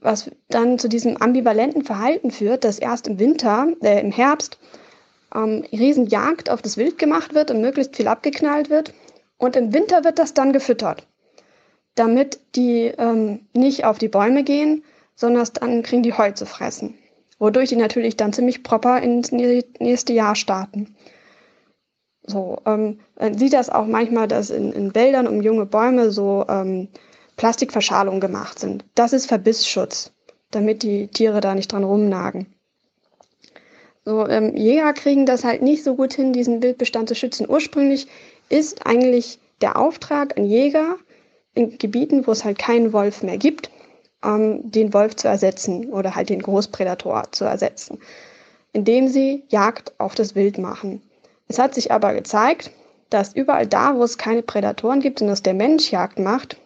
Was 0.00 0.30
dann 0.48 0.78
zu 0.78 0.88
diesem 0.88 1.16
ambivalenten 1.16 1.84
Verhalten 1.84 2.30
führt, 2.30 2.64
dass 2.64 2.78
erst 2.78 3.06
im 3.06 3.18
Winter, 3.18 3.68
äh, 3.82 4.00
im 4.00 4.12
Herbst, 4.12 4.58
ähm, 5.34 5.64
Riesenjagd 5.72 6.50
auf 6.50 6.62
das 6.62 6.76
Wild 6.76 6.98
gemacht 6.98 7.34
wird 7.34 7.50
und 7.50 7.60
möglichst 7.60 7.96
viel 7.96 8.08
abgeknallt 8.08 8.68
wird. 8.68 8.92
Und 9.38 9.56
im 9.56 9.72
Winter 9.72 10.04
wird 10.04 10.18
das 10.18 10.34
dann 10.34 10.52
gefüttert, 10.52 11.06
damit 11.94 12.40
die 12.56 12.92
ähm, 12.98 13.46
nicht 13.54 13.84
auf 13.84 13.98
die 13.98 14.08
Bäume 14.08 14.44
gehen, 14.44 14.84
sondern 15.14 15.48
dann 15.54 15.82
kriegen 15.82 16.02
die 16.02 16.14
Heu 16.14 16.32
zu 16.32 16.44
fressen. 16.44 16.94
Wodurch 17.38 17.70
die 17.70 17.76
natürlich 17.76 18.16
dann 18.16 18.34
ziemlich 18.34 18.62
proper 18.62 19.00
ins 19.00 19.32
nächste 19.32 20.12
Jahr 20.12 20.34
starten. 20.34 20.94
So, 22.30 22.58
ähm, 22.64 23.00
man 23.18 23.36
sieht 23.36 23.52
das 23.52 23.68
auch 23.70 23.86
manchmal, 23.86 24.28
dass 24.28 24.50
in, 24.50 24.72
in 24.72 24.94
Wäldern 24.94 25.26
um 25.26 25.42
junge 25.42 25.66
Bäume 25.66 26.10
so 26.10 26.44
ähm, 26.48 26.88
Plastikverschalungen 27.36 28.20
gemacht 28.20 28.58
sind. 28.58 28.84
Das 28.94 29.12
ist 29.12 29.26
Verbissschutz, 29.26 30.12
damit 30.50 30.82
die 30.82 31.08
Tiere 31.08 31.40
da 31.40 31.54
nicht 31.54 31.72
dran 31.72 31.84
rumnagen. 31.84 32.46
So, 34.04 34.26
ähm, 34.26 34.56
Jäger 34.56 34.92
kriegen 34.92 35.26
das 35.26 35.44
halt 35.44 35.62
nicht 35.62 35.84
so 35.84 35.94
gut 35.94 36.14
hin, 36.14 36.32
diesen 36.32 36.62
Wildbestand 36.62 37.08
zu 37.08 37.14
schützen. 37.14 37.46
Ursprünglich 37.48 38.06
ist 38.48 38.86
eigentlich 38.86 39.38
der 39.60 39.76
Auftrag 39.76 40.38
an 40.38 40.46
Jäger 40.46 40.96
in 41.54 41.76
Gebieten, 41.78 42.26
wo 42.26 42.32
es 42.32 42.44
halt 42.44 42.58
keinen 42.58 42.92
Wolf 42.92 43.22
mehr 43.22 43.38
gibt, 43.38 43.70
ähm, 44.24 44.70
den 44.70 44.94
Wolf 44.94 45.16
zu 45.16 45.28
ersetzen 45.28 45.90
oder 45.90 46.14
halt 46.14 46.30
den 46.30 46.42
Großprädator 46.42 47.24
zu 47.32 47.44
ersetzen, 47.44 47.98
indem 48.72 49.08
sie 49.08 49.44
Jagd 49.48 49.92
auf 49.98 50.14
das 50.14 50.34
Wild 50.34 50.58
machen. 50.58 51.02
Es 51.50 51.58
hat 51.58 51.74
sich 51.74 51.90
aber 51.90 52.14
gezeigt, 52.14 52.70
dass 53.10 53.34
überall 53.34 53.66
da, 53.66 53.96
wo 53.96 54.04
es 54.04 54.18
keine 54.18 54.40
Prädatoren 54.40 55.00
gibt 55.00 55.20
und 55.20 55.26
dass 55.26 55.42
der 55.42 55.52
Mensch 55.52 55.90
Jagd 55.90 56.20
macht, 56.20 56.58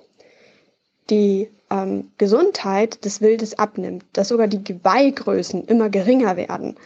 die 1.09 1.49
ähm, 1.71 2.11
Gesundheit 2.19 3.03
des 3.07 3.23
Wildes 3.23 3.59
abnimmt, 3.59 4.05
dass 4.13 4.29
sogar 4.29 4.47
die 4.47 4.63
Geweihgrößen 4.63 5.65
immer 5.65 5.89
geringer 5.89 6.37
werden, 6.37 6.77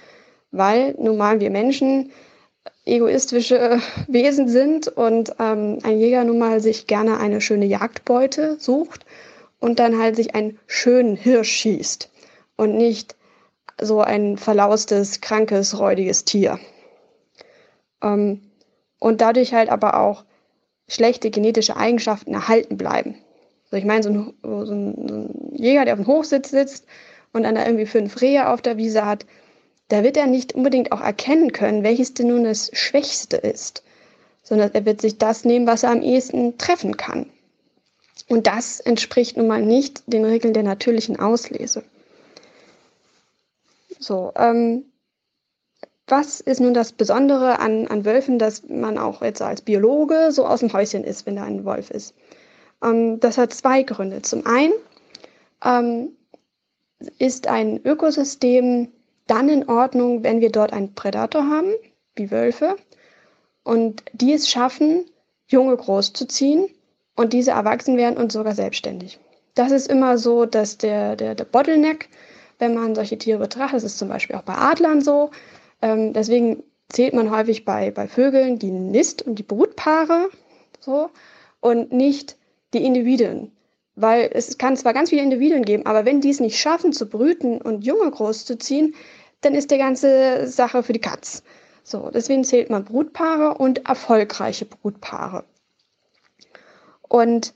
weil 0.53 0.95
nun 0.97 1.17
mal 1.17 1.41
wir 1.41 1.51
Menschen 1.51 2.13
egoistische 2.85 3.81
Wesen 4.07 4.47
sind 4.47 4.87
und 4.87 5.35
ähm, 5.41 5.81
ein 5.83 5.99
Jäger 5.99 6.23
nun 6.23 6.39
mal 6.39 6.61
sich 6.61 6.87
gerne 6.87 7.19
eine 7.19 7.41
schöne 7.41 7.67
Jagdbeute 7.67 8.59
sucht 8.61 9.07
und 9.59 9.81
dann 9.81 9.99
halt 9.99 10.15
sich 10.15 10.37
einen 10.37 10.57
schönen 10.69 11.17
Hirsch 11.17 11.51
schießt 11.51 12.13
und 12.55 12.77
nicht 12.77 13.17
so 13.81 14.01
ein 14.03 14.37
verlaustes, 14.37 15.21
krankes, 15.21 15.81
räudiges 15.81 16.25
Tier. 16.25 16.61
Ähm, 18.03 18.43
und 18.99 19.21
dadurch 19.21 19.55
halt 19.55 19.69
aber 19.69 20.01
auch 20.01 20.25
schlechte 20.89 21.31
genetische 21.31 21.77
Eigenschaften 21.77 22.35
erhalten 22.35 22.77
bleiben. 22.77 23.17
So, 23.71 23.77
ich 23.77 23.85
meine, 23.85 24.03
so 24.03 24.11
ein, 24.11 24.35
so, 24.43 24.73
ein, 24.73 25.09
so 25.09 25.15
ein 25.15 25.53
Jäger, 25.55 25.85
der 25.85 25.95
auf 25.95 26.01
dem 26.01 26.07
Hochsitz 26.07 26.51
sitzt 26.51 26.87
und 27.33 27.43
dann 27.43 27.55
da 27.55 27.65
irgendwie 27.65 27.87
fünf 27.87 28.21
Rehe 28.21 28.49
auf 28.49 28.63
der 28.63 28.77
Wiese 28.77 29.05
hat, 29.05 29.27
da 29.89 30.03
wird 30.03 30.17
er 30.17 30.27
nicht 30.27 30.55
unbedingt 30.55 30.93
auch 30.93 31.01
erkennen 31.01 31.53
können, 31.53 31.83
welches 31.83 32.15
denn 32.15 32.29
nun 32.29 32.45
das 32.45 32.71
Schwächste 32.73 33.37
ist, 33.37 33.83
sondern 34.43 34.71
er 34.73 34.85
wird 34.85 35.01
sich 35.01 35.19
das 35.19 35.45
nehmen, 35.45 35.67
was 35.67 35.83
er 35.83 35.91
am 35.91 36.03
ehesten 36.03 36.59
treffen 36.59 36.97
kann. 36.97 37.27
Und 38.29 38.47
das 38.47 38.81
entspricht 38.81 39.37
nun 39.37 39.47
mal 39.47 39.63
nicht 39.63 40.03
den 40.07 40.25
Regeln 40.25 40.53
der 40.53 40.63
natürlichen 40.63 41.19
Auslese. 41.19 41.85
So, 43.99 44.33
ähm, 44.37 44.85
was 46.09 46.41
ist 46.41 46.61
nun 46.61 46.75
das 46.75 46.93
Besondere 46.93 47.59
an, 47.61 47.87
an 47.87 48.05
Wölfen, 48.05 48.39
dass 48.39 48.63
man 48.69 48.99
auch 48.99 49.23
jetzt 49.23 49.43
als 49.43 49.63
Biologe 49.63 50.33
so 50.33 50.47
aus 50.47 50.61
dem 50.61 50.73
Häuschen 50.73 51.05
ist, 51.05 51.27
wenn 51.27 51.37
da 51.37 51.45
ein 51.45 51.65
Wolf 51.65 51.91
ist? 51.91 52.15
Ähm, 52.83 53.21
das 53.21 53.39
hat 53.39 53.53
zwei 53.53 53.83
Gründe. 53.83 54.23
Zum 54.23 54.47
einen 54.47 54.73
ähm, 55.65 56.11
ist 57.19 57.47
ein 57.47 57.81
Ökosystem 57.85 58.89
dann 59.27 59.49
in 59.49 59.69
Ordnung, 59.69 60.25
wenn 60.25 60.41
wir 60.41 60.51
dort 60.51 60.73
einen 60.73 60.95
Prädator 60.95 61.49
haben, 61.49 61.73
wie 62.17 62.31
Wölfe, 62.31 62.77
und 63.63 64.03
die 64.13 64.33
es 64.33 64.49
schaffen, 64.49 65.05
Junge 65.47 65.77
großzuziehen 65.77 66.69
und 67.17 67.33
diese 67.33 67.53
erwachsen 67.53 67.97
werden 67.97 68.17
und 68.17 68.33
sogar 68.33 68.55
selbstständig. 68.55 69.19
Das 69.55 69.73
ist 69.73 69.89
immer 69.89 70.19
so, 70.19 70.47
dass 70.47 70.79
der, 70.79 71.17
der, 71.17 71.35
der 71.35 71.45
Bottleneck, 71.45 72.09
wenn 72.59 72.75
man 72.75 72.95
solche 72.95 73.19
Tiere 73.19 73.39
betrachtet, 73.39 73.77
das 73.77 73.85
ist 73.85 73.99
zum 73.99 74.09
Beispiel 74.09 74.37
auch 74.37 74.43
bei 74.43 74.55
Adlern 74.55 75.03
so, 75.03 75.31
ähm, 75.83 76.13
deswegen 76.13 76.63
zählt 76.89 77.15
man 77.15 77.31
häufig 77.31 77.65
bei, 77.65 77.91
bei 77.91 78.09
Vögeln 78.09 78.59
die 78.59 78.71
Nist- 78.71 79.23
und 79.23 79.39
die 79.39 79.43
Brutpaare 79.43 80.31
so 80.81 81.11
und 81.61 81.93
nicht 81.93 82.37
die 82.75 82.85
Individuen. 82.85 83.53
Weil 83.95 84.31
es 84.33 84.59
kann 84.59 84.77
zwar 84.77 84.95
ganz 84.95 85.11
viele 85.11 85.23
Individuen 85.23 85.65
geben, 85.65 85.87
aber 85.87 86.05
wenn 86.05 86.21
die 86.21 86.31
es 86.31 86.41
nicht 86.41 86.59
schaffen 86.59 86.93
zu 86.93 87.09
brüten 87.09 87.61
und 87.61 87.85
Junge 87.85 88.11
großzuziehen, 88.11 88.95
dann 89.41 89.55
ist 89.55 89.71
die 89.71 89.79
ganze 89.79 90.47
Sache 90.47 90.83
für 90.83 90.93
die 90.93 91.01
Katz. 91.01 91.43
So, 91.83 92.11
deswegen 92.13 92.45
zählt 92.45 92.71
man 92.71 92.85
Brutpaare 92.85 93.59
und 93.59 93.89
erfolgreiche 93.89 94.67
Brutpaare. 94.67 95.45
Und 97.09 97.55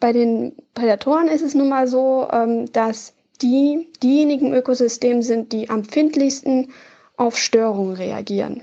bei 0.00 0.12
den 0.12 0.56
Prädatoren 0.74 1.28
ist 1.28 1.42
es 1.42 1.54
nun 1.54 1.68
mal 1.68 1.86
so, 1.86 2.28
ähm, 2.32 2.70
dass 2.72 3.14
die 3.42 3.88
diejenigen 4.02 4.52
Ökosysteme 4.54 5.22
sind, 5.22 5.52
die 5.52 5.70
am 5.70 5.80
empfindlichsten 5.80 6.72
auf 7.18 7.36
Störungen 7.36 7.96
reagieren. 7.96 8.62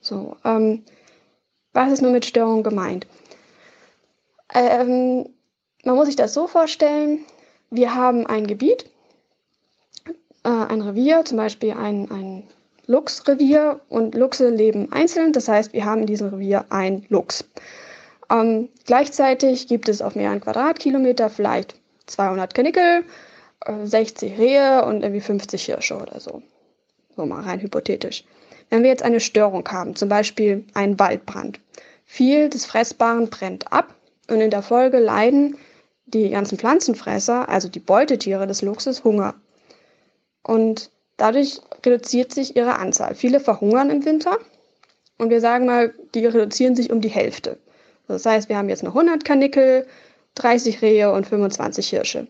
So, 0.00 0.36
ähm, 0.44 0.84
was 1.72 1.92
ist 1.92 2.02
nun 2.02 2.12
mit 2.12 2.24
Störung 2.24 2.62
gemeint? 2.62 3.06
Ähm, 4.54 5.28
man 5.84 5.96
muss 5.96 6.06
sich 6.06 6.16
das 6.16 6.32
so 6.32 6.46
vorstellen, 6.46 7.24
wir 7.70 7.94
haben 7.94 8.26
ein 8.26 8.46
Gebiet, 8.46 8.88
äh, 10.44 10.48
ein 10.48 10.82
Revier, 10.82 11.24
zum 11.24 11.38
Beispiel 11.38 11.72
ein, 11.72 12.10
ein 12.10 12.42
Luchsrevier 12.86 13.80
und 13.88 14.14
Luchse 14.14 14.50
leben 14.50 14.92
einzeln, 14.92 15.32
das 15.32 15.48
heißt, 15.48 15.72
wir 15.72 15.84
haben 15.84 16.02
in 16.02 16.06
diesem 16.06 16.28
Revier 16.28 16.66
ein 16.68 17.04
Luchs. 17.08 17.44
Ähm, 18.30 18.68
gleichzeitig 18.84 19.66
gibt 19.68 19.88
es 19.88 20.02
auf 20.02 20.14
mehreren 20.14 20.40
Quadratkilometer 20.40 21.30
vielleicht 21.30 21.74
200 22.06 22.54
Kanickel, 22.54 23.04
äh, 23.64 23.86
60 23.86 24.38
Rehe 24.38 24.84
und 24.84 25.02
irgendwie 25.02 25.20
50 25.20 25.64
Hirsche 25.64 25.96
oder 25.96 26.20
so. 26.20 26.42
So 27.16 27.24
mal 27.24 27.42
rein 27.42 27.60
hypothetisch. 27.60 28.24
Wenn 28.68 28.82
wir 28.82 28.90
jetzt 28.90 29.02
eine 29.02 29.20
Störung 29.20 29.66
haben, 29.68 29.96
zum 29.96 30.08
Beispiel 30.08 30.64
einen 30.74 30.98
Waldbrand, 30.98 31.60
viel 32.04 32.48
des 32.48 32.66
Fressbaren 32.66 33.30
brennt 33.30 33.72
ab 33.72 33.94
und 34.28 34.40
in 34.40 34.50
der 34.50 34.62
Folge 34.62 34.98
leiden 34.98 35.56
die 36.06 36.30
ganzen 36.30 36.58
Pflanzenfresser, 36.58 37.48
also 37.48 37.68
die 37.68 37.80
Beutetiere 37.80 38.46
des 38.46 38.62
Luchses, 38.62 39.02
Hunger. 39.02 39.34
Und 40.42 40.90
dadurch 41.16 41.60
reduziert 41.84 42.32
sich 42.32 42.56
ihre 42.56 42.78
Anzahl. 42.78 43.14
Viele 43.14 43.40
verhungern 43.40 43.90
im 43.90 44.04
Winter 44.04 44.38
und 45.18 45.30
wir 45.30 45.40
sagen 45.40 45.66
mal, 45.66 45.94
die 46.14 46.26
reduzieren 46.26 46.76
sich 46.76 46.90
um 46.90 47.00
die 47.00 47.08
Hälfte. 47.08 47.58
Das 48.08 48.26
heißt, 48.26 48.48
wir 48.48 48.56
haben 48.56 48.68
jetzt 48.68 48.82
noch 48.82 48.94
100 48.94 49.24
Kanickel, 49.24 49.86
30 50.34 50.82
Rehe 50.82 51.12
und 51.12 51.26
25 51.26 51.88
Hirsche. 51.88 52.28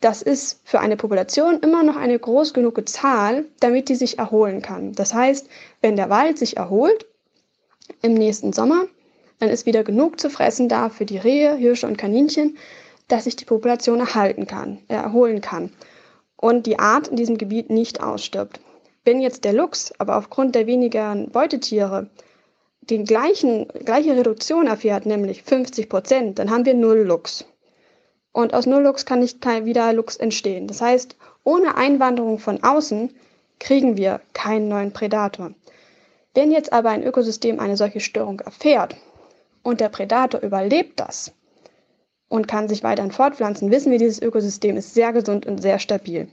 Das 0.00 0.22
ist 0.22 0.60
für 0.64 0.78
eine 0.78 0.96
Population 0.96 1.58
immer 1.60 1.82
noch 1.82 1.96
eine 1.96 2.18
groß 2.18 2.54
genug 2.54 2.88
Zahl, 2.88 3.46
damit 3.58 3.88
die 3.88 3.96
sich 3.96 4.18
erholen 4.18 4.62
kann. 4.62 4.92
Das 4.92 5.12
heißt, 5.12 5.48
wenn 5.80 5.96
der 5.96 6.08
Wald 6.08 6.38
sich 6.38 6.56
erholt 6.56 7.06
im 8.02 8.14
nächsten 8.14 8.52
Sommer, 8.52 8.84
dann 9.40 9.48
ist 9.48 9.66
wieder 9.66 9.82
genug 9.82 10.20
zu 10.20 10.30
fressen 10.30 10.68
da 10.68 10.88
für 10.88 11.04
die 11.04 11.18
Rehe, 11.18 11.56
Hirsche 11.56 11.86
und 11.86 11.96
Kaninchen, 11.96 12.56
dass 13.08 13.24
sich 13.24 13.36
die 13.36 13.44
Population 13.44 14.00
erhalten 14.00 14.46
kann, 14.46 14.78
äh, 14.88 14.94
erholen 14.94 15.40
kann 15.40 15.72
und 16.36 16.66
die 16.66 16.78
Art 16.78 17.08
in 17.08 17.16
diesem 17.16 17.38
Gebiet 17.38 17.70
nicht 17.70 18.00
ausstirbt. 18.00 18.60
Wenn 19.04 19.20
jetzt 19.20 19.44
der 19.44 19.52
Luchs 19.52 19.92
aber 19.98 20.16
aufgrund 20.16 20.54
der 20.54 20.66
wenigen 20.66 21.30
Beutetiere 21.30 22.10
die 22.82 23.04
gleichen, 23.04 23.66
gleiche 23.84 24.16
Reduktion 24.16 24.66
erfährt, 24.66 25.06
nämlich 25.06 25.42
50 25.42 25.88
Prozent, 25.88 26.38
dann 26.38 26.50
haben 26.50 26.64
wir 26.64 26.74
null 26.74 27.00
Luchs. 27.00 27.44
Und 28.32 28.54
aus 28.54 28.66
null 28.66 28.82
Luchs 28.82 29.06
kann 29.06 29.20
nicht 29.20 29.44
wieder 29.64 29.92
Luchs 29.92 30.16
entstehen. 30.16 30.68
Das 30.68 30.80
heißt, 30.80 31.16
ohne 31.44 31.76
Einwanderung 31.76 32.38
von 32.38 32.62
außen 32.62 33.14
kriegen 33.58 33.96
wir 33.96 34.20
keinen 34.32 34.68
neuen 34.68 34.92
Prädator. 34.92 35.52
Wenn 36.34 36.52
jetzt 36.52 36.72
aber 36.72 36.90
ein 36.90 37.02
Ökosystem 37.02 37.58
eine 37.58 37.76
solche 37.76 38.00
Störung 38.00 38.40
erfährt 38.40 38.96
und 39.62 39.80
der 39.80 39.88
Prädator 39.88 40.40
überlebt 40.40 41.00
das, 41.00 41.32
und 42.28 42.46
kann 42.46 42.68
sich 42.68 42.82
weiterhin 42.82 43.12
fortpflanzen, 43.12 43.70
wissen 43.70 43.90
wir, 43.90 43.98
dieses 43.98 44.20
Ökosystem 44.20 44.76
ist 44.76 44.94
sehr 44.94 45.12
gesund 45.12 45.46
und 45.46 45.60
sehr 45.60 45.78
stabil. 45.78 46.28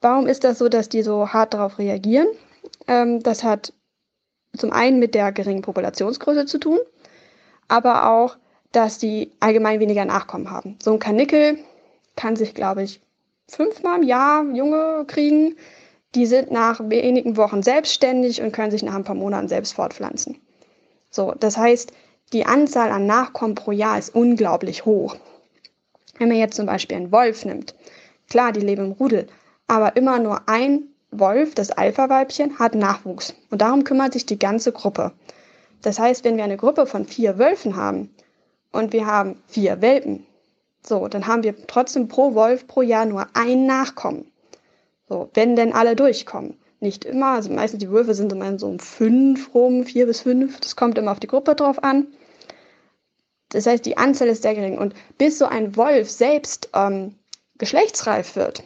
Warum 0.00 0.26
ist 0.26 0.44
das 0.44 0.58
so, 0.58 0.68
dass 0.68 0.88
die 0.88 1.02
so 1.02 1.28
hart 1.28 1.54
darauf 1.54 1.78
reagieren? 1.78 2.28
Ähm, 2.88 3.22
das 3.22 3.44
hat 3.44 3.72
zum 4.56 4.72
einen 4.72 4.98
mit 4.98 5.14
der 5.14 5.32
geringen 5.32 5.62
Populationsgröße 5.62 6.46
zu 6.46 6.58
tun, 6.58 6.78
aber 7.68 8.10
auch, 8.10 8.36
dass 8.72 8.98
die 8.98 9.30
allgemein 9.40 9.80
weniger 9.80 10.04
Nachkommen 10.04 10.50
haben. 10.50 10.76
So 10.82 10.92
ein 10.92 10.98
Kanickel 10.98 11.58
kann 12.16 12.36
sich, 12.36 12.54
glaube 12.54 12.82
ich, 12.82 13.00
fünfmal 13.48 14.00
im 14.00 14.08
Jahr 14.08 14.44
Junge 14.52 15.04
kriegen. 15.06 15.56
Die 16.14 16.26
sind 16.26 16.50
nach 16.50 16.80
wenigen 16.88 17.36
Wochen 17.36 17.62
selbstständig 17.62 18.42
und 18.42 18.52
können 18.52 18.70
sich 18.70 18.82
nach 18.82 18.94
ein 18.94 19.04
paar 19.04 19.14
Monaten 19.14 19.48
selbst 19.48 19.74
fortpflanzen. 19.74 20.38
So, 21.10 21.34
das 21.38 21.56
heißt, 21.56 21.92
die 22.32 22.46
Anzahl 22.46 22.90
an 22.90 23.06
Nachkommen 23.06 23.54
pro 23.54 23.72
Jahr 23.72 23.98
ist 23.98 24.14
unglaublich 24.14 24.84
hoch. 24.86 25.16
Wenn 26.18 26.28
man 26.28 26.38
jetzt 26.38 26.56
zum 26.56 26.66
Beispiel 26.66 26.96
einen 26.96 27.12
Wolf 27.12 27.44
nimmt, 27.44 27.74
klar, 28.28 28.52
die 28.52 28.60
leben 28.60 28.86
im 28.86 28.92
Rudel, 28.92 29.26
aber 29.66 29.96
immer 29.96 30.18
nur 30.18 30.48
ein 30.48 30.84
Wolf, 31.10 31.54
das 31.54 31.70
Alpha-Weibchen, 31.70 32.58
hat 32.58 32.74
Nachwuchs. 32.74 33.34
Und 33.50 33.60
darum 33.60 33.84
kümmert 33.84 34.14
sich 34.14 34.24
die 34.24 34.38
ganze 34.38 34.72
Gruppe. 34.72 35.12
Das 35.82 35.98
heißt, 35.98 36.24
wenn 36.24 36.36
wir 36.36 36.44
eine 36.44 36.56
Gruppe 36.56 36.86
von 36.86 37.04
vier 37.04 37.38
Wölfen 37.38 37.76
haben 37.76 38.10
und 38.72 38.92
wir 38.92 39.06
haben 39.06 39.36
vier 39.46 39.80
Welpen, 39.80 40.26
so, 40.84 41.06
dann 41.06 41.26
haben 41.26 41.44
wir 41.44 41.54
trotzdem 41.66 42.08
pro 42.08 42.34
Wolf 42.34 42.66
pro 42.66 42.82
Jahr 42.82 43.06
nur 43.06 43.26
ein 43.34 43.66
Nachkommen. 43.66 44.26
So, 45.08 45.30
wenn 45.34 45.56
denn 45.56 45.72
alle 45.72 45.94
durchkommen. 45.94 46.58
Nicht 46.80 47.04
immer, 47.04 47.34
also 47.34 47.52
meistens 47.52 47.78
die 47.78 47.90
Wölfe 47.90 48.14
sind 48.14 48.32
immer 48.32 48.58
so 48.58 48.66
um 48.66 48.80
fünf 48.80 49.54
rum, 49.54 49.84
vier 49.84 50.06
bis 50.06 50.20
fünf. 50.22 50.58
Das 50.58 50.74
kommt 50.74 50.98
immer 50.98 51.12
auf 51.12 51.20
die 51.20 51.28
Gruppe 51.28 51.54
drauf 51.54 51.84
an. 51.84 52.08
Das 53.50 53.66
heißt, 53.66 53.86
die 53.86 53.96
Anzahl 53.96 54.28
ist 54.28 54.42
sehr 54.42 54.54
gering. 54.54 54.78
Und 54.78 54.94
bis 55.18 55.38
so 55.38 55.44
ein 55.44 55.76
Wolf 55.76 56.10
selbst 56.10 56.70
ähm, 56.74 57.14
geschlechtsreif 57.58 58.34
wird, 58.34 58.64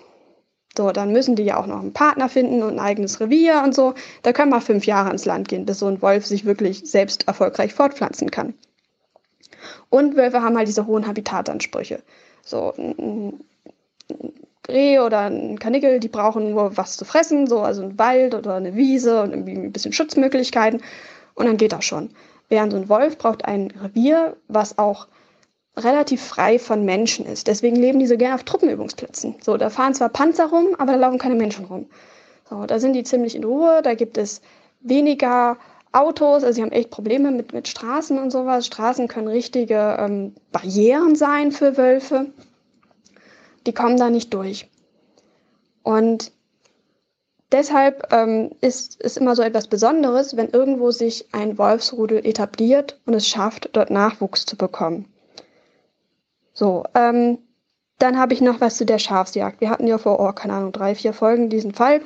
so, 0.77 0.93
dann 0.93 1.13
müssen 1.13 1.37
die 1.37 1.43
ja 1.43 1.59
auch 1.59 1.67
noch 1.67 1.81
einen 1.81 1.93
Partner 1.93 2.29
finden 2.29 2.63
und 2.63 2.75
ein 2.75 2.81
eigenes 2.81 3.21
Revier 3.21 3.63
und 3.65 3.75
so. 3.75 3.95
Da 4.23 4.33
können 4.33 4.51
mal 4.51 4.61
fünf 4.61 4.87
Jahre 4.87 5.11
ins 5.11 5.25
Land 5.25 5.49
gehen, 5.49 5.67
bis 5.67 5.79
so 5.79 5.87
ein 5.87 6.01
Wolf 6.03 6.27
sich 6.27 6.45
wirklich 6.45 6.83
selbst 6.91 7.27
erfolgreich 7.29 7.75
fortpflanzen 7.75 8.31
kann. 8.31 8.55
Und 9.91 10.17
Wölfe 10.17 10.43
haben 10.43 10.57
halt 10.57 10.69
diese 10.69 10.87
hohen 10.87 11.07
Habitatansprüche. 11.07 12.03
So, 12.43 12.73
ein 12.77 13.41
Reh 14.69 14.99
oder 14.99 15.21
ein 15.21 15.59
Kanickel, 15.59 16.01
die 16.01 16.09
brauchen 16.09 16.51
nur 16.51 16.77
was 16.77 16.97
zu 16.97 17.05
fressen, 17.05 17.47
so 17.47 17.61
also 17.61 17.83
ein 17.83 17.99
Wald 17.99 18.35
oder 18.35 18.55
eine 18.55 18.75
Wiese 18.75 19.23
und 19.23 19.31
irgendwie 19.31 19.53
ein 19.53 19.73
bisschen 19.73 19.93
Schutzmöglichkeiten 19.93 20.83
und 21.35 21.47
dann 21.47 21.57
geht 21.57 21.73
das 21.73 21.85
schon. 21.85 22.11
Während 22.49 22.73
so 22.73 22.79
ein 22.79 22.89
Wolf 22.89 23.19
braucht 23.19 23.45
ein 23.45 23.73
Revier, 23.83 24.37
was 24.49 24.79
auch 24.79 25.07
relativ 25.77 26.23
frei 26.23 26.59
von 26.59 26.85
Menschen 26.85 27.27
ist. 27.27 27.49
Deswegen 27.49 27.77
leben 27.77 27.99
die 27.99 28.07
so 28.07 28.17
gerne 28.17 28.35
auf 28.35 28.45
Truppenübungsplätzen. 28.45 29.37
So, 29.43 29.57
da 29.57 29.69
fahren 29.69 29.95
zwar 29.95 30.09
Panzer 30.09 30.47
rum, 30.47 30.69
aber 30.79 30.93
da 30.93 30.99
laufen 30.99 31.19
keine 31.19 31.35
Menschen 31.35 31.67
rum. 31.67 31.87
So, 32.49 32.65
da 32.65 32.79
sind 32.79 32.95
die 32.95 33.03
ziemlich 33.03 33.35
in 33.35 33.45
Ruhe, 33.45 33.83
da 33.83 33.95
gibt 33.95 34.17
es 34.17 34.41
weniger 34.81 35.59
Autos, 35.97 36.45
also 36.45 36.53
sie 36.53 36.63
haben 36.63 36.73
echt 36.73 36.91
Probleme 36.91 37.31
mit, 37.31 37.55
mit 37.55 37.69
Straßen 37.69 38.19
und 38.19 38.31
sowas. 38.31 38.67
Straßen 38.67 39.09
können 39.09 39.29
richtige 39.29 39.97
ähm, 39.99 40.35
Barrieren 40.53 41.17
sein 41.17 41.53
für 41.53 41.77
Wölfe. 41.79 42.27
Die 43.67 43.73
kommen 43.73 43.97
da 43.97 44.11
nicht 44.11 44.35
durch. 44.35 44.69
Und 45.83 46.33
deshalb 47.51 48.13
ähm, 48.13 48.51
ist 48.61 48.99
es 49.03 49.17
immer 49.17 49.35
so 49.35 49.43
etwas 49.43 49.69
Besonderes, 49.69 50.37
wenn 50.37 50.51
irgendwo 50.51 50.91
sich 50.91 51.27
ein 51.33 51.57
Wolfsrudel 51.57 52.27
etabliert 52.27 53.01
und 53.07 53.15
es 53.15 53.27
schafft, 53.27 53.71
dort 53.73 53.91
Nachwuchs 53.91 54.45
zu 54.45 54.57
bekommen. 54.57 55.07
So, 56.53 56.85
ähm, 56.95 57.39
dann 57.99 58.19
habe 58.19 58.35
ich 58.35 58.43
noch 58.43 58.61
was 58.61 58.77
zu 58.77 58.85
der 58.85 58.99
Schafsjagd. 58.99 59.63
Wir 59.63 59.71
hatten 59.71 59.87
ja 59.87 59.97
vor, 59.97 60.21
oh, 60.21 60.33
keine 60.33 60.53
Ahnung, 60.53 60.73
drei, 60.73 60.95
vier 60.95 61.15
Folgen 61.15 61.49
diesen 61.49 61.73
Fall, 61.73 62.03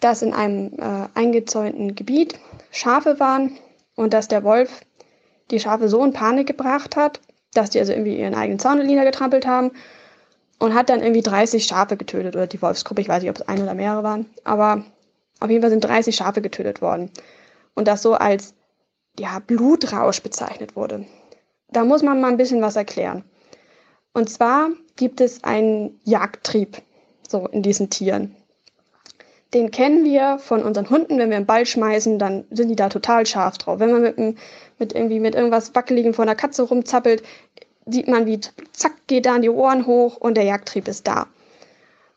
dass 0.00 0.22
in 0.22 0.34
einem 0.34 0.72
äh, 0.78 1.08
eingezäunten 1.14 1.94
Gebiet 1.94 2.34
Schafe 2.70 3.18
waren 3.20 3.58
und 3.94 4.12
dass 4.12 4.28
der 4.28 4.44
Wolf 4.44 4.80
die 5.50 5.60
Schafe 5.60 5.88
so 5.88 6.04
in 6.04 6.12
Panik 6.12 6.46
gebracht 6.46 6.96
hat, 6.96 7.20
dass 7.54 7.70
die 7.70 7.78
also 7.78 7.92
irgendwie 7.92 8.18
ihren 8.18 8.34
eigenen 8.34 8.58
Zaun 8.58 8.86
getrampelt 8.86 9.46
haben 9.46 9.72
und 10.58 10.74
hat 10.74 10.90
dann 10.90 11.02
irgendwie 11.02 11.22
30 11.22 11.64
Schafe 11.64 11.96
getötet 11.96 12.36
oder 12.36 12.46
die 12.46 12.60
Wolfsgruppe, 12.60 13.00
ich 13.00 13.08
weiß 13.08 13.22
nicht, 13.22 13.30
ob 13.30 13.36
es 13.36 13.48
ein 13.48 13.62
oder 13.62 13.74
mehrere 13.74 14.02
waren, 14.02 14.26
aber 14.44 14.84
auf 15.40 15.50
jeden 15.50 15.62
Fall 15.62 15.70
sind 15.70 15.84
30 15.84 16.14
Schafe 16.14 16.42
getötet 16.42 16.82
worden 16.82 17.10
und 17.74 17.88
das 17.88 18.02
so 18.02 18.14
als 18.14 18.54
ja, 19.18 19.38
Blutrausch 19.38 20.22
bezeichnet 20.22 20.76
wurde. 20.76 21.06
Da 21.70 21.84
muss 21.84 22.02
man 22.02 22.20
mal 22.20 22.28
ein 22.28 22.36
bisschen 22.36 22.62
was 22.62 22.76
erklären. 22.76 23.24
Und 24.12 24.30
zwar 24.30 24.70
gibt 24.96 25.20
es 25.20 25.44
einen 25.44 26.00
Jagdtrieb 26.04 26.82
so 27.28 27.46
in 27.46 27.62
diesen 27.62 27.90
Tieren. 27.90 28.34
Den 29.54 29.70
kennen 29.70 30.04
wir 30.04 30.38
von 30.38 30.62
unseren 30.62 30.90
Hunden, 30.90 31.18
wenn 31.18 31.30
wir 31.30 31.36
einen 31.36 31.46
Ball 31.46 31.64
schmeißen, 31.64 32.18
dann 32.18 32.44
sind 32.50 32.68
die 32.68 32.76
da 32.76 32.88
total 32.90 33.24
scharf 33.24 33.56
drauf. 33.56 33.80
Wenn 33.80 33.92
man 33.92 34.02
mit, 34.02 34.18
mit 34.78 34.94
irgendwie 34.94 35.20
mit 35.20 35.34
irgendwas 35.34 35.74
Wackeligem 35.74 36.12
von 36.12 36.28
einer 36.28 36.36
Katze 36.36 36.64
rumzappelt, 36.64 37.22
sieht 37.86 38.08
man, 38.08 38.26
wie 38.26 38.40
zack, 38.72 38.92
geht 39.06 39.24
da 39.24 39.34
an 39.34 39.42
die 39.42 39.48
Ohren 39.48 39.86
hoch 39.86 40.16
und 40.18 40.36
der 40.36 40.44
Jagdtrieb 40.44 40.86
ist 40.86 41.06
da. 41.06 41.26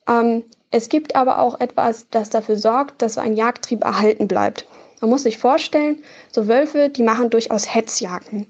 Ähm, 0.07 0.43
es 0.71 0.89
gibt 0.89 1.15
aber 1.15 1.39
auch 1.39 1.59
etwas, 1.59 2.07
das 2.11 2.29
dafür 2.29 2.57
sorgt, 2.57 3.01
dass 3.01 3.17
ein 3.17 3.35
Jagdtrieb 3.35 3.83
erhalten 3.83 4.27
bleibt. 4.27 4.67
Man 5.01 5.09
muss 5.09 5.23
sich 5.23 5.37
vorstellen, 5.37 6.03
so 6.31 6.47
Wölfe, 6.47 6.89
die 6.89 7.03
machen 7.03 7.29
durchaus 7.29 7.73
Hetzjagden. 7.73 8.47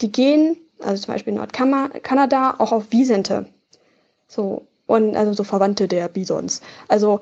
Die 0.00 0.12
gehen, 0.12 0.56
also 0.80 1.02
zum 1.02 1.14
Beispiel 1.14 1.32
in 1.32 1.38
Nordkanada, 1.38 2.54
auch 2.58 2.72
auf 2.72 2.90
Wiesente. 2.90 3.46
So, 4.28 4.66
und 4.86 5.16
also 5.16 5.32
so 5.32 5.42
Verwandte 5.42 5.88
der 5.88 6.08
Bisons. 6.08 6.60
Also 6.88 7.20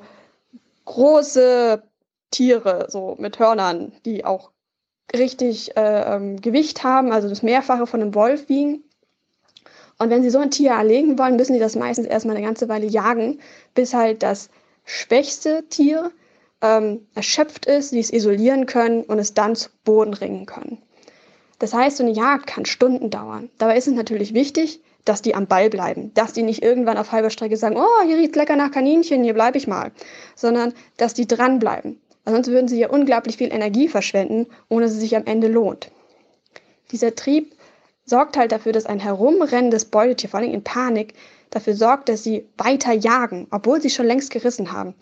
große 0.85 1.83
Tiere, 2.31 2.87
so 2.89 3.15
mit 3.19 3.39
Hörnern, 3.39 3.93
die 4.05 4.25
auch 4.25 4.51
richtig 5.13 5.75
äh, 5.77 6.15
ähm, 6.15 6.41
Gewicht 6.41 6.83
haben, 6.83 7.11
also 7.11 7.29
das 7.29 7.43
Mehrfache 7.43 7.87
von 7.87 8.01
einem 8.01 8.15
Wolf 8.15 8.49
wiegen. 8.49 8.83
Und 9.97 10.09
wenn 10.09 10.23
sie 10.23 10.29
so 10.29 10.39
ein 10.39 10.51
Tier 10.51 10.71
erlegen 10.71 11.17
wollen, 11.17 11.37
müssen 11.37 11.53
sie 11.53 11.59
das 11.59 11.75
meistens 11.75 12.07
erstmal 12.07 12.35
eine 12.35 12.45
ganze 12.45 12.67
Weile 12.67 12.85
jagen, 12.85 13.39
bis 13.73 13.93
halt 13.93 14.23
das 14.23 14.49
schwächste 14.83 15.63
Tier 15.69 16.11
ähm, 16.61 17.07
erschöpft 17.15 17.65
ist, 17.65 17.91
sie 17.91 17.99
es 17.99 18.11
isolieren 18.11 18.65
können 18.65 19.03
und 19.03 19.19
es 19.19 19.33
dann 19.33 19.55
zu 19.55 19.69
Boden 19.83 20.13
ringen 20.13 20.45
können. 20.45 20.81
Das 21.59 21.73
heißt, 21.73 21.97
so 21.97 22.03
eine 22.03 22.11
Jagd 22.11 22.47
kann 22.47 22.65
Stunden 22.65 23.09
dauern. 23.09 23.49
Dabei 23.57 23.77
ist 23.77 23.87
es 23.87 23.93
natürlich 23.93 24.33
wichtig, 24.33 24.81
dass 25.05 25.21
die 25.21 25.35
am 25.35 25.47
Ball 25.47 25.69
bleiben, 25.69 26.11
dass 26.15 26.33
die 26.33 26.43
nicht 26.43 26.63
irgendwann 26.63 26.97
auf 26.97 27.11
halber 27.11 27.29
Strecke 27.29 27.57
sagen, 27.57 27.77
oh, 27.77 28.05
hier 28.05 28.17
riecht 28.17 28.35
lecker 28.35 28.55
nach 28.55 28.71
Kaninchen, 28.71 29.23
hier 29.23 29.33
bleibe 29.33 29.57
ich 29.57 29.67
mal, 29.67 29.91
sondern 30.35 30.73
dass 30.97 31.13
die 31.13 31.27
dranbleiben. 31.27 32.01
Sonst 32.25 32.47
würden 32.47 32.67
sie 32.67 32.79
ja 32.79 32.89
unglaublich 32.89 33.37
viel 33.37 33.53
Energie 33.53 33.87
verschwenden, 33.87 34.47
ohne 34.67 34.85
dass 34.85 34.93
es 34.95 34.99
sich 34.99 35.15
am 35.15 35.25
Ende 35.25 35.47
lohnt. 35.47 35.91
Dieser 36.91 37.15
Trieb 37.15 37.55
sorgt 38.05 38.37
halt 38.37 38.51
dafür, 38.51 38.71
dass 38.71 38.85
ein 38.87 38.99
herumrennendes 38.99 39.85
Beutetier, 39.85 40.29
vor 40.29 40.39
allem 40.39 40.51
in 40.51 40.63
Panik, 40.63 41.13
dafür 41.51 41.75
sorgt, 41.75 42.09
dass 42.09 42.23
sie 42.23 42.47
weiter 42.57 42.93
jagen, 42.93 43.47
obwohl 43.51 43.81
sie 43.81 43.89
schon 43.89 44.07
längst 44.07 44.31
gerissen 44.31 44.71
haben. 44.71 44.95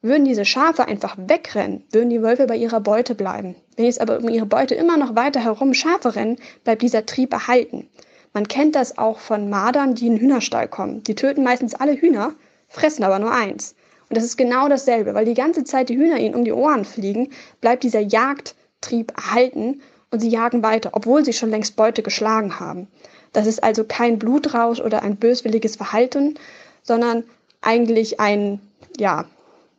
Würden 0.00 0.24
diese 0.24 0.44
Schafe 0.44 0.86
einfach 0.86 1.16
wegrennen, 1.16 1.84
würden 1.92 2.10
die 2.10 2.22
Wölfe 2.22 2.46
bei 2.46 2.56
ihrer 2.56 2.80
Beute 2.80 3.14
bleiben. 3.14 3.54
Wenn 3.76 3.84
jetzt 3.84 4.00
aber 4.00 4.18
um 4.18 4.28
ihre 4.28 4.46
Beute 4.46 4.74
immer 4.74 4.96
noch 4.96 5.14
weiter 5.14 5.44
herum 5.44 5.74
Schafe 5.74 6.16
rennen, 6.16 6.38
bleibt 6.64 6.82
dieser 6.82 7.06
Trieb 7.06 7.32
erhalten. 7.32 7.88
Man 8.32 8.48
kennt 8.48 8.74
das 8.74 8.98
auch 8.98 9.18
von 9.18 9.50
Mardern, 9.50 9.94
die 9.94 10.06
in 10.06 10.14
den 10.14 10.20
Hühnerstall 10.20 10.68
kommen. 10.68 11.02
Die 11.02 11.14
töten 11.14 11.42
meistens 11.42 11.74
alle 11.74 11.94
Hühner, 11.94 12.34
fressen 12.68 13.04
aber 13.04 13.18
nur 13.18 13.32
eins. 13.32 13.74
Und 14.08 14.16
das 14.16 14.24
ist 14.24 14.36
genau 14.36 14.68
dasselbe, 14.68 15.14
weil 15.14 15.24
die 15.24 15.34
ganze 15.34 15.64
Zeit 15.64 15.88
die 15.88 15.96
Hühner 15.96 16.18
ihnen 16.18 16.34
um 16.34 16.44
die 16.44 16.52
Ohren 16.52 16.84
fliegen, 16.84 17.30
bleibt 17.60 17.82
dieser 17.82 18.00
Jagdtrieb 18.00 19.12
erhalten 19.16 19.82
und 20.10 20.20
sie 20.20 20.28
jagen 20.28 20.62
weiter, 20.62 20.90
obwohl 20.92 21.24
sie 21.24 21.32
schon 21.32 21.50
längst 21.50 21.76
Beute 21.76 22.02
geschlagen 22.02 22.60
haben. 22.60 22.88
Das 23.32 23.46
ist 23.46 23.62
also 23.62 23.84
kein 23.84 24.18
Blutrausch 24.18 24.80
oder 24.80 25.02
ein 25.02 25.16
böswilliges 25.16 25.76
Verhalten, 25.76 26.38
sondern 26.82 27.24
eigentlich 27.62 28.20
ein 28.20 28.60
ja, 28.98 29.24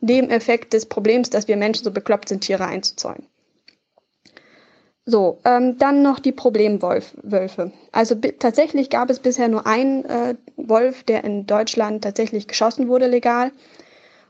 Nebeneffekt 0.00 0.72
des 0.72 0.86
Problems, 0.86 1.30
dass 1.30 1.48
wir 1.48 1.56
Menschen 1.56 1.84
so 1.84 1.90
bekloppt 1.90 2.28
sind, 2.28 2.40
Tiere 2.42 2.66
einzuzäunen. 2.66 3.26
So, 5.06 5.40
ähm, 5.44 5.76
dann 5.76 6.02
noch 6.02 6.18
die 6.18 6.32
Problemwölfe. 6.32 7.72
Also 7.92 8.14
tatsächlich 8.14 8.88
gab 8.88 9.10
es 9.10 9.18
bisher 9.18 9.48
nur 9.48 9.66
einen 9.66 10.04
äh, 10.06 10.34
Wolf, 10.56 11.04
der 11.04 11.24
in 11.24 11.46
Deutschland 11.46 12.02
tatsächlich 12.02 12.48
geschossen 12.48 12.88
wurde 12.88 13.06
legal. 13.06 13.52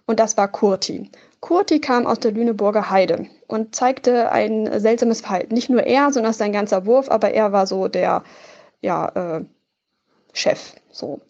Und 0.06 0.18
das 0.18 0.36
war 0.36 0.48
Kurti. 0.48 1.10
Kurti 1.40 1.80
kam 1.80 2.06
aus 2.06 2.18
der 2.18 2.32
Lüneburger 2.32 2.90
Heide 2.90 3.28
und 3.46 3.74
zeigte 3.76 4.32
ein 4.32 4.80
seltsames 4.80 5.20
Verhalten. 5.20 5.54
Nicht 5.54 5.70
nur 5.70 5.84
er, 5.84 6.12
sondern 6.12 6.32
sein 6.32 6.52
ganzer 6.52 6.86
Wurf, 6.86 7.08
aber 7.08 7.30
er 7.30 7.52
war 7.52 7.68
so 7.68 7.86
der 7.86 8.24
ja, 8.80 9.08
äh, 9.14 9.44
Chef. 10.32 10.74
So. 10.90 11.20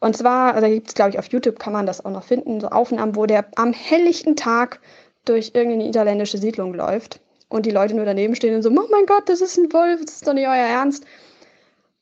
Und 0.00 0.16
zwar, 0.16 0.54
also 0.54 0.62
da 0.62 0.72
gibt 0.72 0.88
es, 0.88 0.94
glaube 0.94 1.10
ich, 1.10 1.18
auf 1.18 1.26
YouTube 1.26 1.58
kann 1.58 1.74
man 1.74 1.84
das 1.84 2.02
auch 2.02 2.10
noch 2.10 2.24
finden, 2.24 2.60
so 2.60 2.68
Aufnahmen, 2.68 3.14
wo 3.14 3.26
der 3.26 3.44
am 3.56 3.74
helllichten 3.74 4.36
Tag 4.36 4.80
durch 5.26 5.52
irgendeine 5.54 5.84
niederländische 5.84 6.38
Siedlung 6.38 6.72
läuft 6.72 7.20
und 7.48 7.66
die 7.66 7.70
Leute 7.70 7.94
nur 7.94 8.04
daneben 8.04 8.34
stehen 8.34 8.54
und 8.54 8.62
so, 8.62 8.70
oh 8.70 8.88
mein 8.90 9.06
Gott, 9.06 9.28
das 9.28 9.40
ist 9.40 9.56
ein 9.56 9.72
Wolf, 9.72 10.04
das 10.04 10.16
ist 10.16 10.26
doch 10.26 10.34
nicht 10.34 10.46
euer 10.46 10.54
Ernst. 10.54 11.04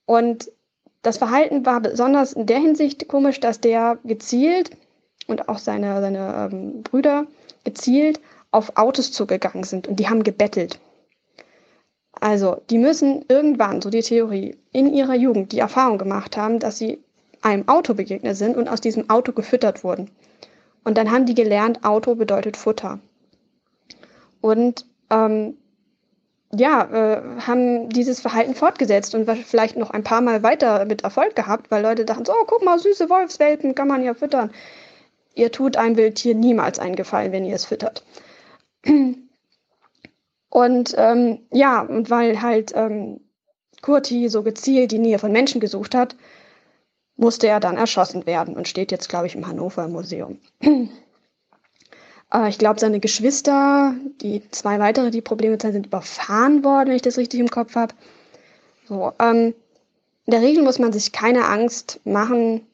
Und 0.07 0.51
das 1.03 1.19
Verhalten 1.19 1.67
war 1.67 1.81
besonders 1.81 2.33
in 2.33 2.47
der 2.47 2.59
Hinsicht 2.59 3.09
komisch, 3.09 3.41
dass 3.41 3.61
der 3.61 3.99
gezielt 4.05 4.71
und 5.27 5.49
auch 5.49 5.59
seine, 5.59 6.01
seine 6.01 6.51
ähm, 6.53 6.83
Brüder 6.83 7.27
gezielt 7.65 8.21
auf 8.51 8.77
Autos 8.77 9.13
zugegangen 9.13 9.65
sind 9.65 9.87
und 9.89 10.01
die 10.01 10.09
haben 10.09 10.23
gebettelt. 10.23 10.79
Also, 12.21 12.63
die 12.71 12.79
müssen 12.79 13.25
irgendwann, 13.29 13.83
so 13.83 13.91
die 13.91 14.01
Theorie, 14.01 14.57
in 14.73 14.93
ihrer 14.93 15.15
Jugend 15.15 15.53
die 15.53 15.59
Erfahrung 15.59 15.99
gemacht 15.99 16.37
haben, 16.37 16.59
dass 16.59 16.79
sie 16.79 17.03
einem 17.43 17.69
Auto 17.69 17.95
begegnet 17.95 18.37
sind 18.37 18.57
und 18.57 18.69
aus 18.69 18.81
diesem 18.81 19.11
Auto 19.11 19.33
gefüttert 19.33 19.85
wurden. 19.85 20.11
Und 20.85 20.97
dann 20.97 21.11
haben 21.11 21.27
die 21.27 21.35
gelernt, 21.35 21.85
Auto 21.85 22.15
bedeutet 22.15 22.57
Futter. 22.57 23.01
Und 24.41 24.87
ähm, 25.11 25.57
ja, 26.53 26.85
äh, 26.93 27.41
haben 27.41 27.89
dieses 27.89 28.21
Verhalten 28.21 28.55
fortgesetzt 28.55 29.15
und 29.15 29.29
vielleicht 29.45 29.77
noch 29.77 29.91
ein 29.91 30.05
paar 30.05 30.21
Mal 30.21 30.43
weiter 30.43 30.85
mit 30.85 31.03
Erfolg 31.03 31.35
gehabt, 31.35 31.71
weil 31.71 31.83
Leute 31.83 32.05
dachten, 32.05 32.25
so, 32.25 32.33
oh, 32.33 32.45
guck 32.47 32.65
mal, 32.65 32.79
süße 32.79 33.11
Wolfswelpen 33.11 33.75
kann 33.75 33.89
man 33.89 34.03
ja 34.05 34.15
füttern. 34.15 34.51
Ihr 35.35 35.51
tut 35.51 35.77
einem 35.77 35.97
Wildtier 35.97 36.35
niemals 36.35 36.79
einen 36.79 36.97
Gefallen, 36.97 37.33
wenn 37.33 37.45
ihr 37.45 37.57
es 37.57 37.65
füttert. 37.65 38.05
Und 40.55 40.95
ähm, 40.97 41.41
ja, 41.51 41.81
und 41.81 42.11
weil 42.11 42.41
halt 42.41 42.71
ähm, 42.77 43.19
Kurti 43.83 44.29
so 44.29 44.45
gezielt 44.45 44.93
die 44.93 45.01
Nähe 45.01 45.19
von 45.19 45.33
Menschen 45.33 45.61
gesucht 45.61 45.97
hat, 45.97 46.15
musste 47.17 47.49
er 47.49 47.59
dann 47.59 47.77
erschossen 47.77 48.25
werden 48.25 48.57
und 48.57 48.69
steht 48.69 48.93
jetzt, 48.93 49.09
glaube 49.09 49.27
ich, 49.27 49.35
im 49.35 49.49
Hannover 49.49 49.89
Museum. 49.89 50.39
Äh, 52.35 52.49
ich 52.49 52.59
glaube, 52.59 52.81
seine 52.81 53.01
Geschwister, 53.01 53.95
die 54.21 54.43
zwei 54.51 54.79
weitere, 54.79 55.11
die 55.11 55.23
Probleme 55.23 55.57
zeigen, 55.59 55.75
sind 55.75 55.87
überfahren 55.87 56.65
worden, 56.65 56.89
wenn 56.89 56.97
ich 56.97 57.03
das 57.03 57.17
richtig 57.19 57.41
im 57.41 57.51
Kopf 57.51 57.77
habe. 57.77 57.95
So, 58.87 59.13
ähm, 59.19 59.55
in 60.27 60.31
der 60.31 60.43
Regel 60.43 60.63
muss 60.63 60.79
man 60.79 60.93
sich 60.93 61.13
keine 61.13 61.47
Angst 61.47 62.01
machen 62.05 62.67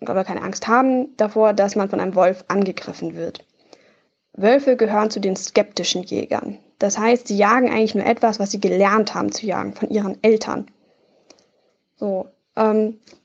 oder 0.00 0.24
keine 0.24 0.42
Angst 0.42 0.68
haben 0.68 1.16
davor, 1.16 1.52
dass 1.52 1.76
man 1.76 1.88
von 1.88 2.00
einem 2.00 2.14
Wolf 2.14 2.44
angegriffen 2.48 3.14
wird. 3.14 3.44
Wölfe 4.34 4.76
gehören 4.76 5.10
zu 5.10 5.20
den 5.20 5.36
skeptischen 5.36 6.02
Jägern. 6.02 6.58
Das 6.78 6.96
heißt, 6.96 7.26
sie 7.26 7.36
jagen 7.36 7.70
eigentlich 7.70 7.96
nur 7.96 8.06
etwas, 8.06 8.38
was 8.38 8.52
sie 8.52 8.60
gelernt 8.60 9.14
haben 9.14 9.32
zu 9.32 9.46
jagen, 9.46 9.74
von 9.74 9.90
ihren 9.90 10.22
Eltern. 10.22 10.70
So, 11.96 12.28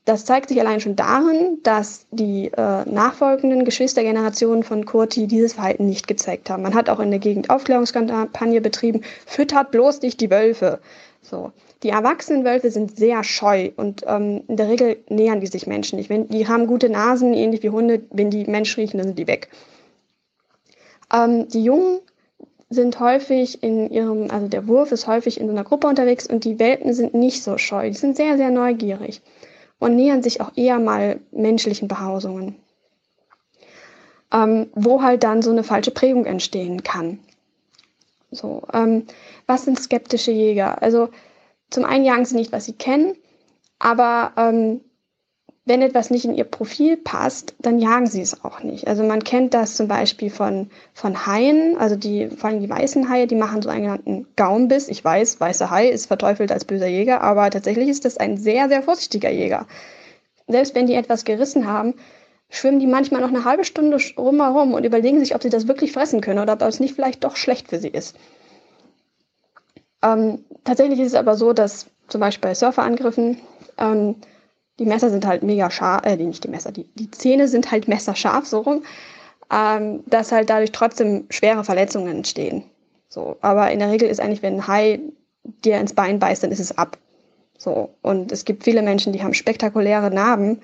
das 0.04 0.24
zeigt 0.26 0.50
sich 0.50 0.60
allein 0.60 0.80
schon 0.80 0.96
darin, 0.96 1.58
dass 1.62 2.06
die 2.10 2.50
äh, 2.52 2.84
nachfolgenden 2.84 3.64
Geschwistergenerationen 3.64 4.62
von 4.62 4.84
Kurti 4.84 5.26
dieses 5.26 5.54
Verhalten 5.54 5.86
nicht 5.86 6.06
gezeigt 6.06 6.50
haben. 6.50 6.62
Man 6.62 6.74
hat 6.74 6.90
auch 6.90 7.00
in 7.00 7.10
der 7.10 7.20
Gegend 7.20 7.48
Aufklärungskampagne 7.48 8.60
betrieben, 8.60 9.00
füttert 9.26 9.70
bloß 9.70 10.02
nicht 10.02 10.20
die 10.20 10.30
Wölfe. 10.30 10.80
So. 11.22 11.52
Die 11.82 11.88
erwachsenen 11.88 12.44
Wölfe 12.44 12.70
sind 12.70 12.96
sehr 12.96 13.24
scheu 13.24 13.70
und 13.76 14.04
ähm, 14.06 14.42
in 14.46 14.56
der 14.56 14.68
Regel 14.68 14.98
nähern 15.08 15.40
die 15.40 15.46
sich 15.46 15.66
Menschen 15.66 15.96
nicht. 15.96 16.10
Wenn, 16.10 16.28
die 16.28 16.46
haben 16.48 16.66
gute 16.66 16.88
Nasen, 16.88 17.34
ähnlich 17.34 17.62
wie 17.62 17.70
Hunde. 17.70 18.02
Wenn 18.10 18.30
die 18.30 18.44
Mensch 18.44 18.76
riechen, 18.76 18.98
dann 18.98 19.08
sind 19.08 19.18
die 19.18 19.26
weg. 19.26 19.48
Ähm, 21.12 21.48
die 21.48 21.64
Jungen 21.64 22.00
sind 22.70 22.98
häufig 23.00 23.62
in 23.62 23.90
ihrem, 23.90 24.30
also 24.30 24.48
der 24.48 24.66
Wurf 24.66 24.92
ist 24.92 25.06
häufig 25.06 25.38
in 25.38 25.46
so 25.46 25.52
einer 25.52 25.64
Gruppe 25.64 25.86
unterwegs 25.86 26.26
und 26.26 26.44
die 26.44 26.58
Welpen 26.58 26.92
sind 26.92 27.14
nicht 27.14 27.42
so 27.42 27.58
scheu. 27.58 27.88
Die 27.88 27.96
sind 27.96 28.16
sehr, 28.16 28.36
sehr 28.36 28.50
neugierig 28.50 29.20
und 29.78 29.96
nähern 29.96 30.22
sich 30.22 30.40
auch 30.40 30.52
eher 30.56 30.78
mal 30.78 31.20
menschlichen 31.30 31.88
Behausungen. 31.88 32.56
Ähm, 34.32 34.68
wo 34.74 35.02
halt 35.02 35.22
dann 35.22 35.42
so 35.42 35.50
eine 35.50 35.62
falsche 35.62 35.92
Prägung 35.92 36.24
entstehen 36.24 36.82
kann. 36.82 37.20
So, 38.30 38.62
ähm, 38.72 39.06
was 39.46 39.64
sind 39.64 39.78
skeptische 39.78 40.32
Jäger? 40.32 40.82
Also 40.82 41.10
zum 41.70 41.84
einen 41.84 42.04
jagen 42.04 42.24
sie 42.24 42.34
nicht, 42.34 42.50
was 42.50 42.64
sie 42.64 42.72
kennen, 42.72 43.14
aber 43.78 44.32
ähm, 44.36 44.80
wenn 45.66 45.80
etwas 45.80 46.10
nicht 46.10 46.26
in 46.26 46.34
ihr 46.34 46.44
Profil 46.44 46.98
passt, 46.98 47.54
dann 47.58 47.78
jagen 47.78 48.06
sie 48.06 48.20
es 48.20 48.44
auch 48.44 48.62
nicht. 48.62 48.86
Also 48.86 49.02
man 49.02 49.24
kennt 49.24 49.54
das 49.54 49.76
zum 49.76 49.88
Beispiel 49.88 50.28
von, 50.28 50.68
von 50.92 51.26
Haien, 51.26 51.78
also 51.78 51.96
die, 51.96 52.28
vor 52.28 52.50
allem 52.50 52.60
die 52.60 52.68
weißen 52.68 53.08
Haie, 53.08 53.26
die 53.26 53.34
machen 53.34 53.62
so 53.62 53.70
einen 53.70 53.84
genannten 53.84 54.26
Gaumbiss. 54.36 54.88
Ich 54.88 55.02
weiß, 55.02 55.40
weißer 55.40 55.70
Hai 55.70 55.88
ist 55.88 56.06
verteufelt 56.06 56.52
als 56.52 56.66
böser 56.66 56.86
Jäger, 56.86 57.22
aber 57.22 57.48
tatsächlich 57.48 57.88
ist 57.88 58.04
das 58.04 58.18
ein 58.18 58.36
sehr, 58.36 58.68
sehr 58.68 58.82
vorsichtiger 58.82 59.30
Jäger. 59.30 59.66
Selbst 60.46 60.74
wenn 60.74 60.86
die 60.86 60.94
etwas 60.94 61.24
gerissen 61.24 61.66
haben, 61.66 61.94
schwimmen 62.50 62.78
die 62.78 62.86
manchmal 62.86 63.22
noch 63.22 63.30
eine 63.30 63.46
halbe 63.46 63.64
Stunde 63.64 63.98
rumherum 64.18 64.74
und 64.74 64.84
überlegen 64.84 65.18
sich, 65.18 65.34
ob 65.34 65.42
sie 65.42 65.48
das 65.48 65.66
wirklich 65.66 65.92
fressen 65.92 66.20
können 66.20 66.40
oder 66.40 66.52
ob 66.52 66.62
es 66.62 66.78
nicht 66.78 66.94
vielleicht 66.94 67.24
doch 67.24 67.36
schlecht 67.36 67.68
für 67.68 67.78
sie 67.78 67.88
ist. 67.88 68.16
Ähm, 70.02 70.44
tatsächlich 70.64 71.00
ist 71.00 71.08
es 71.08 71.14
aber 71.14 71.36
so, 71.36 71.54
dass 71.54 71.86
zum 72.08 72.20
Beispiel 72.20 72.50
bei 72.50 72.54
Surferangriffen 72.54 73.40
ähm, 73.78 74.16
die 74.78 74.86
Messer 74.86 75.10
sind 75.10 75.26
halt 75.26 75.42
mega 75.42 75.70
scharf, 75.70 76.04
äh, 76.04 76.16
nicht 76.16 76.44
die 76.44 76.48
Messer, 76.48 76.72
die, 76.72 76.84
die 76.94 77.10
Zähne 77.10 77.48
sind 77.48 77.70
halt 77.70 77.88
messerscharf, 77.88 78.46
so 78.46 78.60
rum, 78.60 78.82
ähm, 79.52 80.02
dass 80.06 80.32
halt 80.32 80.50
dadurch 80.50 80.72
trotzdem 80.72 81.26
schwere 81.30 81.64
Verletzungen 81.64 82.08
entstehen. 82.08 82.64
So, 83.08 83.36
aber 83.40 83.70
in 83.70 83.78
der 83.78 83.90
Regel 83.90 84.08
ist 84.08 84.20
eigentlich, 84.20 84.42
wenn 84.42 84.54
ein 84.54 84.66
Hai 84.66 85.00
dir 85.64 85.78
ins 85.78 85.94
Bein 85.94 86.18
beißt, 86.18 86.42
dann 86.42 86.50
ist 86.50 86.60
es 86.60 86.76
ab. 86.76 86.98
So, 87.56 87.94
und 88.02 88.32
es 88.32 88.44
gibt 88.44 88.64
viele 88.64 88.82
Menschen, 88.82 89.12
die 89.12 89.22
haben 89.22 89.34
spektakuläre 89.34 90.10
Narben, 90.10 90.60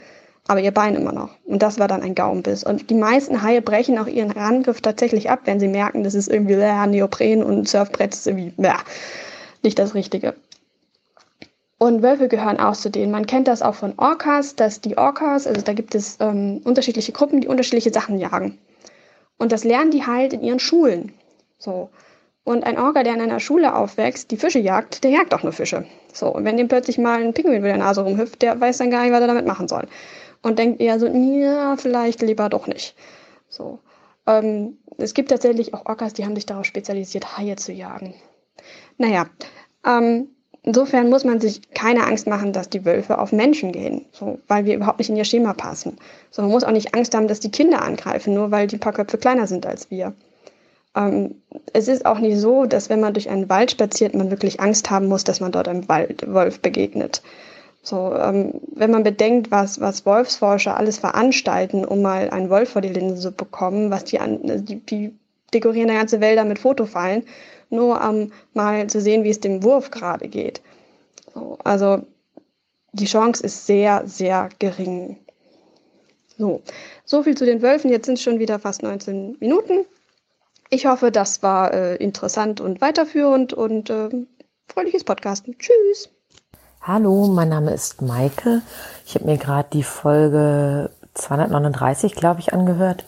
aber 0.49 0.61
ihr 0.61 0.73
Bein 0.73 0.97
immer 0.97 1.13
noch. 1.13 1.31
Und 1.45 1.63
das 1.63 1.79
war 1.79 1.87
dann 1.87 2.03
ein 2.03 2.17
Gaumenbiss. 2.17 2.65
Und 2.65 2.91
die 2.91 2.95
meisten 2.95 3.43
Haie 3.43 3.63
brechen 3.63 3.99
auch 3.99 4.09
ihren 4.09 4.37
Angriff 4.37 4.81
tatsächlich 4.81 5.31
ab, 5.31 5.41
wenn 5.45 5.61
sie 5.61 5.69
merken, 5.69 6.03
das 6.03 6.15
ist 6.15 6.29
irgendwie 6.29 6.55
äh, 6.55 6.87
Neopren 6.87 7.45
und 7.45 7.69
Surfbrett 7.69 8.15
ist 8.15 8.27
irgendwie 8.27 8.53
äh, 8.63 8.73
nicht 9.63 9.79
das 9.79 9.95
Richtige. 9.95 10.35
Und 11.83 12.03
Wölfe 12.03 12.29
gehören 12.29 12.61
auch 12.61 12.77
zu 12.77 12.91
denen. 12.91 13.11
Man 13.11 13.25
kennt 13.25 13.49
das 13.49 13.63
auch 13.63 13.75
von 13.75 13.95
Orcas, 13.97 14.55
dass 14.55 14.83
die 14.83 14.99
Orcas, 14.99 15.47
also 15.47 15.63
da 15.63 15.73
gibt 15.73 15.95
es 15.95 16.19
ähm, 16.21 16.61
unterschiedliche 16.63 17.13
Gruppen, 17.13 17.41
die 17.41 17.49
unterschiedliche 17.49 17.91
Sachen 17.91 18.19
jagen. 18.19 18.59
Und 19.39 19.51
das 19.51 19.65
lernen 19.65 19.91
die 19.91 20.05
halt 20.05 20.35
in 20.35 20.43
ihren 20.43 20.59
Schulen. 20.59 21.15
So. 21.57 21.89
Und 22.45 22.65
ein 22.65 22.79
Orca, 22.79 23.03
der 23.03 23.15
in 23.15 23.23
einer 23.23 23.41
Schule 23.41 23.75
aufwächst, 23.75 24.31
die 24.31 24.37
Fische 24.37 24.59
jagt, 24.59 25.05
der 25.05 25.11
jagt 25.11 25.33
auch 25.33 25.43
nur 25.43 25.55
Fische. 25.55 25.87
So. 26.13 26.27
Und 26.29 26.45
wenn 26.45 26.59
dem 26.59 26.69
plötzlich 26.69 26.99
mal 26.99 27.23
ein 27.23 27.33
Pinguin 27.33 27.61
über 27.61 27.69
der 27.69 27.79
Nase 27.79 28.03
rumhüpft, 28.03 28.43
der 28.43 28.61
weiß 28.61 28.77
dann 28.77 28.91
gar 28.91 29.03
nicht, 29.03 29.13
was 29.13 29.23
er 29.23 29.29
damit 29.29 29.47
machen 29.47 29.67
soll. 29.67 29.89
Und 30.43 30.59
denkt 30.59 30.83
eher 30.83 31.01
so, 31.01 31.07
ja, 31.07 31.79
vielleicht 31.79 32.21
lieber 32.21 32.51
doch 32.51 32.67
nicht. 32.67 32.95
So. 33.49 33.79
Ähm, 34.27 34.77
es 34.99 35.15
gibt 35.15 35.31
tatsächlich 35.31 35.73
auch 35.73 35.87
Orcas, 35.87 36.13
die 36.13 36.27
haben 36.27 36.35
sich 36.35 36.45
darauf 36.45 36.67
spezialisiert, 36.67 37.39
Haie 37.39 37.57
zu 37.57 37.73
jagen. 37.73 38.13
Naja, 38.99 39.31
ähm, 39.87 40.29
insofern 40.63 41.09
muss 41.09 41.25
man 41.25 41.41
sich 41.41 41.71
keine 41.73 42.07
Angst 42.07 42.27
machen, 42.27 42.53
dass 42.53 42.69
die 42.69 42.85
Wölfe 42.85 43.19
auf 43.19 43.33
Menschen 43.33 43.73
gehen, 43.73 44.05
so, 44.13 44.39
weil 44.49 44.65
wir 44.65 44.75
überhaupt 44.75 44.99
nicht 44.99 45.11
in 45.11 45.17
ihr 45.17 45.25
Schema 45.25 45.53
passen. 45.53 45.97
So, 46.31 46.43
man 46.43 46.51
muss 46.51 46.65
auch 46.65 46.73
nicht 46.73 46.95
Angst 46.95 47.15
haben, 47.15 47.29
dass 47.29 47.41
die 47.41 47.51
Kinder 47.51 47.83
angreifen, 47.83 48.35
nur 48.35 48.51
weil 48.51 48.67
die 48.67 48.79
paar 48.79 48.93
Köpfe 48.93 49.19
kleiner 49.19 49.47
sind 49.47 49.67
als 49.67 49.91
wir. 49.91 50.15
Ähm, 50.97 51.37
es 51.73 51.89
ist 51.89 52.05
auch 52.05 52.19
nicht 52.19 52.39
so, 52.39 52.67
dass 52.67 52.91
wenn 52.91 53.01
man 53.01 53.15
durch 53.15 53.31
einen 53.31 53.49
Wald 53.49 53.71
spaziert, 53.71 54.15
man 54.15 54.31
wirklich 54.31 54.61
Angst 54.61 54.91
haben 54.91 55.07
muss, 55.07 55.25
dass 55.25 55.41
man 55.41 55.53
dort 55.53 55.69
einem 55.69 55.89
Waldwolf 55.89 56.61
begegnet. 56.61 57.23
So, 57.83 58.15
ähm, 58.15 58.61
wenn 58.75 58.91
man 58.91 59.05
bedenkt, 59.05 59.51
was, 59.51 59.81
was 59.81 60.05
Wolfsforscher 60.05 60.77
alles 60.77 60.99
veranstalten, 60.99 61.85
um 61.85 62.03
mal 62.03 62.29
einen 62.31 62.51
Wolf 62.51 62.71
vor 62.71 62.83
die 62.83 62.89
Linse 62.89 63.21
zu 63.23 63.33
bekommen, 63.33 63.91
was 63.91 64.05
die, 64.05 64.19
an, 64.19 64.41
die, 64.43 64.81
die 64.81 65.15
dekorieren 65.55 65.89
eine 65.89 65.99
ganze 65.99 66.21
Wälder 66.21 66.45
mit 66.45 66.59
Fotofallen 66.59 67.25
nur 67.71 68.01
um 68.07 68.33
mal 68.53 68.87
zu 68.89 69.01
sehen, 69.01 69.25
wie 69.25 69.31
es 69.31 69.41
dem 69.41 69.63
Wurf 69.63 69.91
gerade 69.91 70.29
geht. 70.29 70.61
So, 71.35 71.59
also 71.65 72.03
die 72.93 73.07
Chance 73.07 73.45
ist 73.45 73.67
sehr, 73.67 74.03
sehr 74.07 74.49
gering. 74.59 75.19
So, 76.37 76.63
so 77.05 77.23
viel 77.23 77.37
zu 77.37 77.45
den 77.45 77.63
Wölfen. 77.63 77.91
Jetzt 77.91 78.07
sind 78.07 78.15
es 78.15 78.23
schon 78.23 78.39
wieder 78.39 78.59
fast 78.59 78.83
19 78.83 79.37
Minuten. 79.41 79.85
Ich 80.71 80.87
hoffe, 80.87 81.11
das 81.11 81.43
war 81.43 81.73
äh, 81.73 81.97
interessant 81.97 82.61
und 82.61 82.81
weiterführend 82.81 83.53
und 83.53 83.91
äh, 83.91 84.09
fröhliches 84.69 85.05
Podcasten. 85.05 85.57
Tschüss. 85.59 86.09
Hallo, 86.81 87.27
mein 87.27 87.51
Name 87.51 87.75
ist 87.75 88.01
Maike. 88.01 88.63
Ich 89.05 89.15
habe 89.15 89.27
mir 89.27 89.37
gerade 89.37 89.69
die 89.73 89.83
Folge 89.83 90.91
239, 91.15 92.15
glaube 92.15 92.41
ich, 92.41 92.53
angehört 92.55 93.05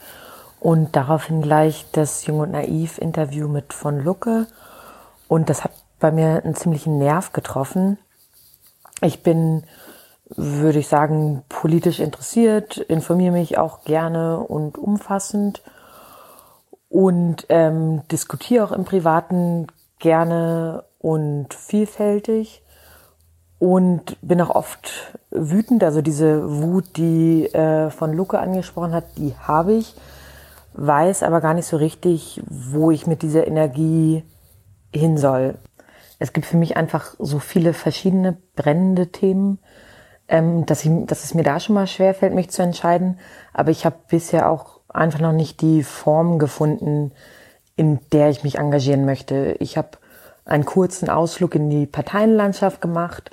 und 0.62 0.94
daraufhin 0.94 1.42
gleich 1.42 1.86
das 1.90 2.24
Jung 2.24 2.38
und 2.38 2.52
Naiv 2.52 2.98
Interview 2.98 3.48
mit 3.48 3.72
von 3.72 3.98
Lucke. 3.98 4.46
Und 5.26 5.50
das 5.50 5.64
hat 5.64 5.72
bei 5.98 6.12
mir 6.12 6.44
einen 6.44 6.54
ziemlichen 6.54 6.98
Nerv 6.98 7.32
getroffen. 7.32 7.98
Ich 9.00 9.24
bin, 9.24 9.64
würde 10.28 10.78
ich 10.78 10.86
sagen, 10.86 11.42
politisch 11.48 11.98
interessiert, 11.98 12.76
informiere 12.76 13.32
mich 13.32 13.58
auch 13.58 13.82
gerne 13.82 14.38
und 14.38 14.78
umfassend 14.78 15.62
und 16.88 17.44
ähm, 17.48 18.02
diskutiere 18.12 18.64
auch 18.64 18.72
im 18.72 18.84
Privaten 18.84 19.66
gerne 19.98 20.84
und 21.00 21.54
vielfältig 21.54 22.62
und 23.58 24.16
bin 24.22 24.40
auch 24.40 24.50
oft 24.50 25.18
wütend. 25.32 25.82
Also 25.82 26.02
diese 26.02 26.62
Wut, 26.62 26.96
die 26.96 27.46
äh, 27.46 27.90
von 27.90 28.12
Luke 28.12 28.38
angesprochen 28.38 28.92
hat, 28.92 29.18
die 29.18 29.34
habe 29.36 29.72
ich, 29.72 29.96
weiß 30.74 31.22
aber 31.22 31.40
gar 31.40 31.54
nicht 31.54 31.66
so 31.66 31.76
richtig, 31.76 32.42
wo 32.48 32.90
ich 32.90 33.06
mit 33.06 33.22
dieser 33.22 33.46
Energie 33.46 34.24
hin 34.94 35.18
soll. 35.18 35.58
Es 36.18 36.32
gibt 36.32 36.46
für 36.46 36.56
mich 36.56 36.76
einfach 36.76 37.14
so 37.18 37.38
viele 37.38 37.72
verschiedene 37.72 38.36
brennende 38.54 39.08
Themen, 39.08 39.58
ähm, 40.28 40.66
dass, 40.66 40.84
ich, 40.84 40.90
dass 41.06 41.24
es 41.24 41.34
mir 41.34 41.42
da 41.42 41.60
schon 41.60 41.74
mal 41.74 41.86
schwer 41.86 42.14
fällt, 42.14 42.34
mich 42.34 42.50
zu 42.50 42.62
entscheiden. 42.62 43.18
Aber 43.52 43.70
ich 43.70 43.84
habe 43.84 43.96
bisher 44.08 44.48
auch 44.48 44.80
einfach 44.88 45.20
noch 45.20 45.32
nicht 45.32 45.60
die 45.60 45.82
Form 45.82 46.38
gefunden, 46.38 47.12
in 47.76 47.98
der 48.12 48.30
ich 48.30 48.44
mich 48.44 48.58
engagieren 48.58 49.04
möchte. 49.04 49.56
Ich 49.58 49.76
habe 49.76 49.98
einen 50.44 50.64
kurzen 50.64 51.08
Ausflug 51.08 51.54
in 51.54 51.70
die 51.70 51.86
Parteienlandschaft 51.86 52.80
gemacht. 52.80 53.30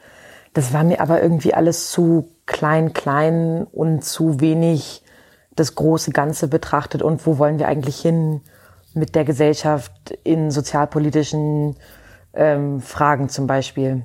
Das 0.53 0.74
war 0.74 0.84
mir 0.84 1.01
aber 1.01 1.22
irgendwie 1.22 1.53
alles 1.53 1.92
zu 1.92 2.30
klein, 2.45 2.93
klein 2.93 3.68
und 3.72 4.03
zu 4.03 4.40
wenig 4.40 5.03
das 5.56 5.76
große 5.76 6.11
Ganze 6.11 6.48
betrachtet 6.48 7.02
und 7.02 7.26
wo 7.26 7.38
wollen 7.38 7.60
wir 7.60 7.68
eigentlich 7.68 8.00
hin 8.00 8.42
mit 8.94 9.16
der 9.16 9.26
Gesellschaft 9.26 10.11
in 10.24 10.52
sozialpolitischen 10.52 11.76
ähm, 12.34 12.82
Fragen 12.82 13.30
zum 13.30 13.48
Beispiel. 13.48 14.03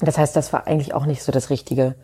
Das 0.00 0.18
heißt, 0.18 0.36
das 0.36 0.52
war 0.52 0.66
eigentlich 0.66 0.94
auch 0.94 1.06
nicht 1.06 1.22
so 1.22 1.32
das 1.32 1.50
Richtige. 1.50 1.96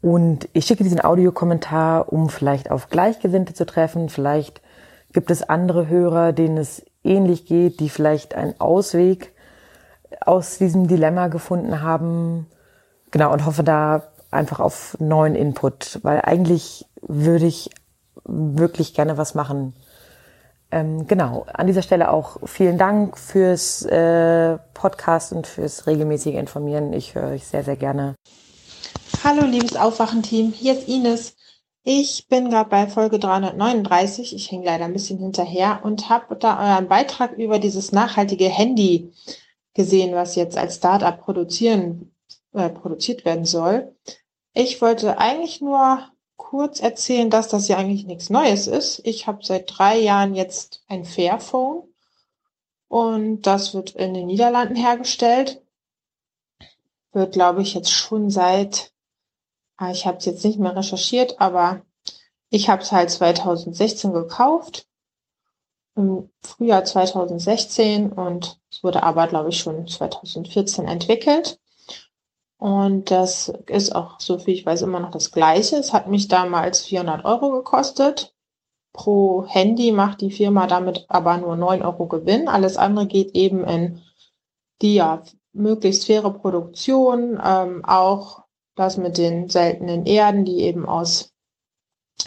Und 0.00 0.48
ich 0.52 0.66
schicke 0.66 0.84
diesen 0.84 1.02
Audiokommentar, 1.02 2.12
um 2.12 2.28
vielleicht 2.28 2.70
auf 2.70 2.90
Gleichgesinnte 2.90 3.54
zu 3.54 3.64
treffen. 3.64 4.10
Vielleicht 4.10 4.60
gibt 5.12 5.30
es 5.30 5.42
andere 5.42 5.88
Hörer, 5.88 6.32
denen 6.32 6.58
es 6.58 6.84
ähnlich 7.02 7.46
geht, 7.46 7.80
die 7.80 7.88
vielleicht 7.88 8.34
einen 8.34 8.60
Ausweg 8.60 9.32
aus 10.20 10.58
diesem 10.58 10.88
Dilemma 10.88 11.28
gefunden 11.28 11.80
haben. 11.80 12.46
Genau, 13.10 13.32
und 13.32 13.46
hoffe 13.46 13.62
da 13.62 14.02
einfach 14.30 14.60
auf 14.60 14.96
neuen 15.00 15.34
Input, 15.34 16.00
weil 16.02 16.20
eigentlich 16.20 16.86
würde 17.00 17.46
ich 17.46 17.70
wirklich 18.24 18.94
gerne 18.94 19.16
was 19.16 19.34
machen. 19.34 19.74
Ähm, 20.70 21.06
genau, 21.06 21.46
an 21.52 21.66
dieser 21.66 21.82
Stelle 21.82 22.10
auch 22.10 22.38
vielen 22.44 22.78
Dank 22.78 23.18
fürs 23.18 23.84
äh, 23.84 24.58
Podcast 24.74 25.32
und 25.32 25.46
fürs 25.46 25.86
regelmäßige 25.86 26.34
Informieren. 26.34 26.92
Ich 26.92 27.14
höre 27.14 27.30
euch 27.30 27.46
sehr, 27.46 27.62
sehr 27.62 27.76
gerne. 27.76 28.14
Hallo, 29.22 29.46
liebes 29.46 29.76
Aufwachen-Team, 29.76 30.52
hier 30.52 30.72
ist 30.72 30.88
Ines. 30.88 31.36
Ich 31.84 32.28
bin 32.28 32.48
gerade 32.48 32.70
bei 32.70 32.86
Folge 32.86 33.18
339, 33.18 34.34
ich 34.34 34.50
hänge 34.50 34.64
leider 34.64 34.86
ein 34.86 34.94
bisschen 34.94 35.18
hinterher 35.18 35.80
und 35.84 36.08
habe 36.08 36.34
da 36.36 36.58
euren 36.58 36.88
Beitrag 36.88 37.32
über 37.32 37.58
dieses 37.58 37.92
nachhaltige 37.92 38.48
Handy 38.48 39.12
gesehen, 39.74 40.14
was 40.14 40.34
jetzt 40.34 40.56
als 40.56 40.76
Startup 40.76 41.20
produzieren, 41.20 42.10
äh, 42.54 42.70
produziert 42.70 43.24
werden 43.24 43.44
soll. 43.44 43.94
Ich 44.54 44.80
wollte 44.80 45.18
eigentlich 45.18 45.60
nur 45.60 46.08
kurz 46.54 46.78
erzählen, 46.78 47.30
dass 47.30 47.48
das 47.48 47.66
ja 47.66 47.76
eigentlich 47.76 48.06
nichts 48.06 48.30
Neues 48.30 48.68
ist. 48.68 49.00
Ich 49.04 49.26
habe 49.26 49.44
seit 49.44 49.76
drei 49.76 49.98
Jahren 49.98 50.36
jetzt 50.36 50.84
ein 50.86 51.04
Fairphone 51.04 51.82
und 52.86 53.42
das 53.42 53.74
wird 53.74 53.90
in 53.90 54.14
den 54.14 54.28
Niederlanden 54.28 54.76
hergestellt. 54.76 55.60
Wird, 57.12 57.32
glaube 57.32 57.62
ich, 57.62 57.74
jetzt 57.74 57.90
schon 57.90 58.30
seit 58.30 58.94
Ah, 59.76 59.90
ich 59.90 60.06
habe 60.06 60.18
es 60.18 60.24
jetzt 60.24 60.44
nicht 60.44 60.58
mehr 60.58 60.76
recherchiert, 60.76 61.40
aber 61.40 61.82
ich 62.48 62.68
habe 62.68 62.82
es 62.82 62.92
halt 62.92 63.10
2016 63.10 64.12
gekauft, 64.12 64.86
im 65.96 66.30
Frühjahr 66.42 66.84
2016 66.84 68.12
und 68.12 68.60
es 68.70 68.84
wurde 68.84 69.02
aber, 69.02 69.26
glaube 69.26 69.48
ich, 69.48 69.58
schon 69.58 69.86
2014 69.86 70.86
entwickelt. 70.86 71.60
Und 72.64 73.10
das 73.10 73.52
ist 73.66 73.94
auch, 73.94 74.18
so 74.20 74.38
viel 74.38 74.54
ich 74.54 74.64
weiß, 74.64 74.80
immer 74.80 74.98
noch 74.98 75.10
das 75.10 75.32
Gleiche. 75.32 75.76
Es 75.76 75.92
hat 75.92 76.08
mich 76.08 76.28
damals 76.28 76.80
400 76.80 77.22
Euro 77.26 77.50
gekostet. 77.50 78.34
Pro 78.94 79.44
Handy 79.46 79.92
macht 79.92 80.22
die 80.22 80.30
Firma 80.30 80.66
damit 80.66 81.04
aber 81.08 81.36
nur 81.36 81.56
9 81.56 81.82
Euro 81.82 82.06
Gewinn. 82.06 82.48
Alles 82.48 82.78
andere 82.78 83.06
geht 83.06 83.34
eben 83.34 83.64
in 83.64 84.00
die 84.80 84.94
ja 84.94 85.22
möglichst 85.52 86.06
faire 86.06 86.30
Produktion, 86.30 87.38
ähm, 87.44 87.84
auch 87.84 88.44
das 88.76 88.96
mit 88.96 89.18
den 89.18 89.50
seltenen 89.50 90.06
Erden, 90.06 90.46
die 90.46 90.60
eben 90.60 90.88
aus 90.88 91.34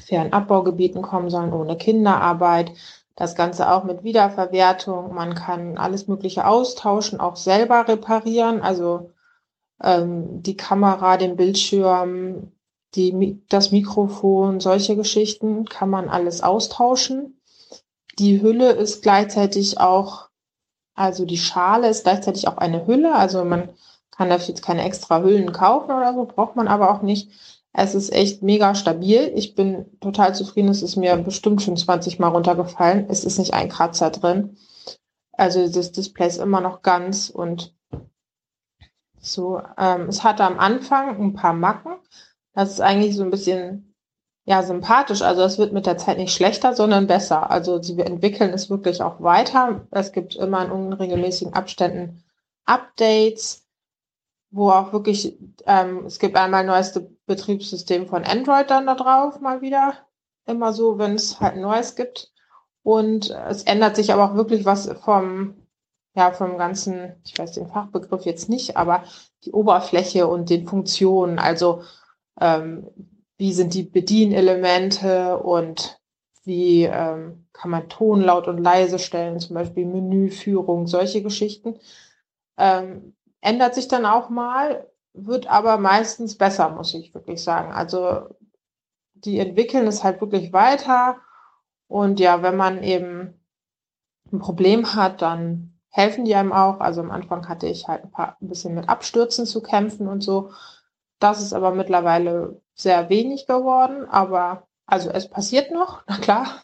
fairen 0.05 0.33
Abbaugebieten 0.33 1.01
kommen 1.01 1.31
sollen, 1.31 1.51
ohne 1.51 1.77
Kinderarbeit. 1.77 2.73
Das 3.15 3.33
Ganze 3.33 3.71
auch 3.71 3.85
mit 3.85 4.03
Wiederverwertung. 4.03 5.15
Man 5.15 5.33
kann 5.33 5.79
alles 5.79 6.07
Mögliche 6.07 6.45
austauschen, 6.45 7.19
auch 7.19 7.37
selber 7.37 7.87
reparieren. 7.87 8.61
Also 8.61 9.09
ähm, 9.81 10.41
die 10.43 10.57
Kamera, 10.57 11.17
den 11.17 11.35
Bildschirm, 11.35 12.51
die, 12.95 13.41
das 13.49 13.71
Mikrofon, 13.71 14.59
solche 14.59 14.95
Geschichten 14.95 15.65
kann 15.65 15.89
man 15.89 16.09
alles 16.09 16.41
austauschen. 16.41 17.39
Die 18.19 18.41
Hülle 18.41 18.71
ist 18.71 19.03
gleichzeitig 19.03 19.79
auch, 19.79 20.29
also 20.95 21.25
die 21.25 21.37
Schale 21.37 21.89
ist 21.89 22.03
gleichzeitig 22.03 22.47
auch 22.47 22.57
eine 22.57 22.87
Hülle. 22.87 23.13
Also 23.13 23.43
man 23.45 23.69
kann 24.11 24.29
dafür 24.29 24.49
jetzt 24.49 24.63
keine 24.63 24.83
extra 24.83 25.21
Hüllen 25.21 25.51
kaufen 25.51 25.91
oder 25.91 26.13
so, 26.13 26.25
braucht 26.25 26.55
man 26.55 26.67
aber 26.67 26.91
auch 26.91 27.03
nicht. 27.03 27.29
Es 27.73 27.93
ist 27.93 28.11
echt 28.11 28.41
mega 28.41 28.73
stabil. 28.73 29.31
Ich 29.35 29.53
bin 29.53 29.85
total 29.99 30.33
zufrieden. 30.33 30.69
Es 30.69 30.81
ist 30.81 30.95
mir 30.95 31.15
bestimmt 31.17 31.61
schon 31.61 31.77
20 31.77 32.17
Mal 32.17 32.29
runtergefallen. 32.29 33.05
Es 33.09 33.23
ist 33.23 33.37
nicht 33.37 33.53
ein 33.53 33.69
Kratzer 33.69 34.09
drin. 34.09 34.57
Also 35.33 35.67
das 35.69 35.91
Display 35.91 36.25
ist 36.25 36.39
immer 36.39 36.61
noch 36.61 36.81
ganz 36.81 37.29
und 37.29 37.76
so. 39.31 39.61
Ähm, 39.77 40.07
es 40.09 40.23
hatte 40.23 40.43
am 40.43 40.59
Anfang 40.59 41.21
ein 41.21 41.33
paar 41.33 41.53
Macken. 41.53 41.93
Das 42.53 42.71
ist 42.71 42.81
eigentlich 42.81 43.15
so 43.15 43.23
ein 43.23 43.31
bisschen 43.31 43.95
ja 44.45 44.63
sympathisch. 44.63 45.21
Also 45.21 45.43
es 45.43 45.57
wird 45.57 45.73
mit 45.73 45.85
der 45.85 45.97
Zeit 45.97 46.17
nicht 46.17 46.33
schlechter, 46.33 46.73
sondern 46.75 47.07
besser. 47.07 47.51
Also 47.51 47.81
sie 47.81 47.99
entwickeln 47.99 48.53
es 48.53 48.69
wirklich 48.69 49.01
auch 49.01 49.21
weiter. 49.21 49.87
Es 49.91 50.11
gibt 50.11 50.35
immer 50.35 50.65
in 50.65 50.71
unregelmäßigen 50.71 51.53
Abständen 51.53 52.23
Updates 52.65 53.67
wo 54.49 54.71
auch 54.71 54.93
wirklich, 54.93 55.37
ähm, 55.65 56.05
es 56.05 56.19
gibt 56.19 56.35
einmal 56.35 56.65
neueste 56.65 57.09
Betriebssystem 57.25 58.07
von 58.07 58.23
Android 58.23 58.69
dann 58.69 58.87
da 58.87 58.95
drauf, 58.95 59.39
mal 59.39 59.61
wieder. 59.61 59.93
Immer 60.45 60.73
so, 60.73 60.97
wenn 60.97 61.15
es 61.15 61.39
halt 61.39 61.55
ein 61.55 61.61
neues 61.61 61.95
gibt. 61.95 62.31
Und 62.83 63.31
es 63.31 63.63
ändert 63.63 63.95
sich 63.97 64.13
aber 64.13 64.23
auch 64.23 64.35
wirklich 64.35 64.63
was 64.65 64.89
vom, 65.03 65.55
ja, 66.17 66.31
vom 66.31 66.57
ganzen, 66.57 67.13
ich 67.23 67.37
weiß 67.37 67.51
den 67.51 67.67
Fachbegriff 67.67 68.25
jetzt 68.25 68.49
nicht, 68.49 68.75
aber 68.75 69.03
die 69.45 69.51
Oberfläche 69.51 70.25
und 70.25 70.49
den 70.49 70.67
Funktionen. 70.67 71.37
Also, 71.37 71.83
ähm, 72.41 72.87
wie 73.37 73.53
sind 73.53 73.75
die 73.75 73.83
Bedienelemente 73.83 75.37
und 75.37 75.99
wie 76.43 76.85
ähm, 76.85 77.45
kann 77.53 77.69
man 77.69 77.87
Ton 77.87 78.21
laut 78.21 78.47
und 78.47 78.57
leise 78.57 78.97
stellen, 78.97 79.39
zum 79.39 79.53
Beispiel 79.53 79.85
Menüführung, 79.85 80.87
solche 80.87 81.21
Geschichten. 81.21 81.77
Ähm, 82.57 83.15
ändert 83.41 83.75
sich 83.75 83.87
dann 83.87 84.07
auch 84.07 84.29
mal, 84.29 84.87
wird 85.13 85.45
aber 85.45 85.77
meistens 85.77 86.35
besser, 86.35 86.69
muss 86.69 86.95
ich 86.95 87.13
wirklich 87.13 87.43
sagen. 87.43 87.71
Also 87.71 88.35
die 89.13 89.37
entwickeln 89.37 89.85
es 89.85 90.03
halt 90.03 90.19
wirklich 90.19 90.51
weiter. 90.51 91.17
Und 91.87 92.19
ja, 92.19 92.41
wenn 92.41 92.57
man 92.57 92.81
eben 92.81 93.35
ein 94.31 94.39
Problem 94.39 94.95
hat, 94.95 95.21
dann 95.21 95.76
helfen 95.89 96.25
die 96.25 96.35
einem 96.35 96.53
auch. 96.53 96.79
Also 96.79 97.01
am 97.01 97.11
Anfang 97.11 97.47
hatte 97.47 97.67
ich 97.67 97.87
halt 97.87 98.03
ein, 98.03 98.11
paar, 98.11 98.37
ein 98.41 98.47
bisschen 98.47 98.75
mit 98.75 98.89
Abstürzen 98.89 99.45
zu 99.45 99.61
kämpfen 99.61 100.07
und 100.07 100.21
so. 100.21 100.51
Das 101.19 101.41
ist 101.41 101.53
aber 101.53 101.71
mittlerweile 101.71 102.61
sehr 102.75 103.09
wenig 103.09 103.47
geworden. 103.47 104.07
Aber 104.09 104.67
also 104.85 105.09
es 105.09 105.29
passiert 105.29 105.71
noch, 105.71 106.03
na 106.07 106.17
klar. 106.17 106.63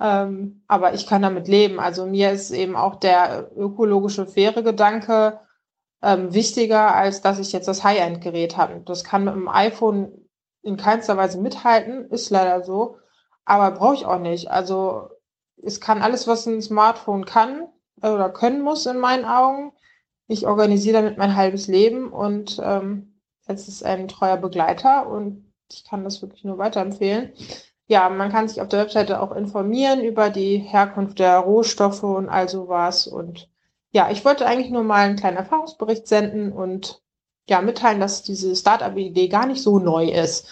Ähm, 0.00 0.62
aber 0.66 0.94
ich 0.94 1.06
kann 1.06 1.22
damit 1.22 1.48
leben. 1.48 1.78
Also 1.78 2.06
mir 2.06 2.30
ist 2.32 2.50
eben 2.50 2.76
auch 2.76 2.96
der 2.96 3.50
ökologische 3.56 4.26
faire 4.26 4.62
Gedanke 4.62 5.40
ähm, 6.02 6.32
wichtiger, 6.32 6.94
als 6.94 7.20
dass 7.20 7.38
ich 7.38 7.52
jetzt 7.52 7.68
das 7.68 7.84
High-End-Gerät 7.84 8.56
habe. 8.56 8.80
Das 8.86 9.04
kann 9.04 9.24
mit 9.24 9.34
dem 9.34 9.48
iPhone 9.48 10.12
in 10.62 10.76
keinster 10.76 11.16
Weise 11.16 11.40
mithalten, 11.40 12.10
ist 12.10 12.30
leider 12.30 12.62
so, 12.62 12.98
aber 13.44 13.70
brauche 13.72 13.94
ich 13.94 14.06
auch 14.06 14.18
nicht. 14.18 14.50
Also 14.50 15.08
es 15.62 15.80
kann 15.80 16.02
alles, 16.02 16.26
was 16.26 16.46
ein 16.46 16.62
Smartphone 16.62 17.24
kann 17.24 17.68
oder 18.02 18.30
können 18.30 18.62
muss 18.62 18.86
in 18.86 18.98
meinen 18.98 19.24
Augen. 19.24 19.72
Ich 20.26 20.46
organisiere 20.46 21.02
damit 21.02 21.18
mein 21.18 21.36
halbes 21.36 21.66
Leben 21.66 22.12
und 22.12 22.60
ähm, 22.62 23.20
es 23.46 23.68
ist 23.68 23.84
ein 23.84 24.08
treuer 24.08 24.36
Begleiter 24.36 25.08
und 25.08 25.52
ich 25.72 25.84
kann 25.84 26.04
das 26.04 26.22
wirklich 26.22 26.44
nur 26.44 26.58
weiterempfehlen. 26.58 27.32
Ja, 27.86 28.08
man 28.08 28.30
kann 28.30 28.48
sich 28.48 28.60
auf 28.60 28.68
der 28.68 28.80
Webseite 28.80 29.20
auch 29.20 29.32
informieren 29.32 30.00
über 30.00 30.30
die 30.30 30.58
Herkunft 30.58 31.18
der 31.18 31.38
Rohstoffe 31.38 32.04
und 32.04 32.28
all 32.28 32.48
sowas. 32.48 33.08
Und 33.08 33.48
ja, 33.90 34.10
ich 34.10 34.24
wollte 34.24 34.46
eigentlich 34.46 34.70
nur 34.70 34.84
mal 34.84 35.06
einen 35.06 35.16
kleinen 35.16 35.38
Erfahrungsbericht 35.38 36.06
senden 36.06 36.52
und 36.52 37.02
ja, 37.48 37.60
mitteilen, 37.60 37.98
dass 38.00 38.22
diese 38.22 38.54
Startup-Idee 38.54 39.26
gar 39.26 39.46
nicht 39.46 39.62
so 39.62 39.80
neu 39.80 40.08
ist. 40.08 40.46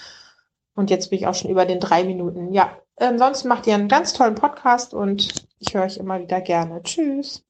Und 0.74 0.90
jetzt 0.90 1.10
bin 1.10 1.20
ich 1.20 1.26
auch 1.28 1.34
schon 1.34 1.50
über 1.50 1.64
den 1.64 1.78
drei 1.78 2.02
Minuten. 2.02 2.52
Ja, 2.52 2.76
ansonsten 2.96 3.48
macht 3.48 3.66
ihr 3.68 3.74
einen 3.74 3.88
ganz 3.88 4.12
tollen 4.12 4.34
Podcast 4.34 4.94
und 4.94 5.47
ich 5.58 5.74
höre 5.74 5.84
euch 5.84 5.96
immer 5.96 6.20
wieder 6.20 6.40
gerne. 6.40 6.82
Tschüss. 6.82 7.44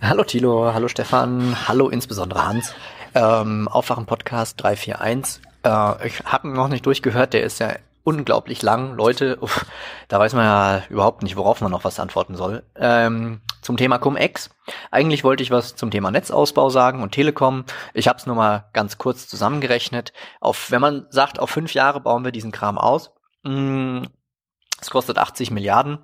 Hallo 0.00 0.24
Tilo, 0.24 0.72
hallo 0.72 0.88
Stefan, 0.88 1.68
hallo 1.68 1.88
insbesondere 1.88 2.46
Hans. 2.46 2.74
Ähm, 3.14 3.68
Aufwachen 3.68 4.06
Podcast 4.06 4.62
341. 4.62 5.42
Äh, 5.64 6.06
ich 6.06 6.20
habe 6.24 6.48
ihn 6.48 6.54
noch 6.54 6.68
nicht 6.68 6.86
durchgehört, 6.86 7.34
der 7.34 7.42
ist 7.42 7.58
ja 7.60 7.74
unglaublich 8.02 8.62
lang. 8.62 8.94
Leute, 8.94 9.36
uff, 9.40 9.66
da 10.08 10.18
weiß 10.18 10.32
man 10.32 10.44
ja 10.44 10.82
überhaupt 10.88 11.22
nicht, 11.22 11.36
worauf 11.36 11.60
man 11.60 11.70
noch 11.70 11.84
was 11.84 12.00
antworten 12.00 12.34
soll. 12.34 12.62
Ähm, 12.76 13.42
zum 13.60 13.76
Thema 13.76 13.98
Cum-Ex. 13.98 14.50
Eigentlich 14.90 15.22
wollte 15.22 15.42
ich 15.42 15.50
was 15.50 15.76
zum 15.76 15.90
Thema 15.90 16.10
Netzausbau 16.10 16.70
sagen 16.70 17.02
und 17.02 17.12
Telekom. 17.12 17.64
Ich 17.92 18.08
habe 18.08 18.18
es 18.18 18.26
nur 18.26 18.36
mal 18.36 18.70
ganz 18.72 18.96
kurz 18.96 19.28
zusammengerechnet. 19.28 20.14
Auf, 20.40 20.70
wenn 20.70 20.80
man 20.80 21.06
sagt, 21.10 21.38
auf 21.38 21.50
fünf 21.50 21.74
Jahre 21.74 22.00
bauen 22.00 22.24
wir 22.24 22.32
diesen 22.32 22.52
Kram 22.52 22.78
aus, 22.78 23.12
mh, 23.42 23.52
mm, 23.52 24.06
es 24.80 24.90
kostet 24.90 25.18
80 25.18 25.50
Milliarden, 25.50 25.98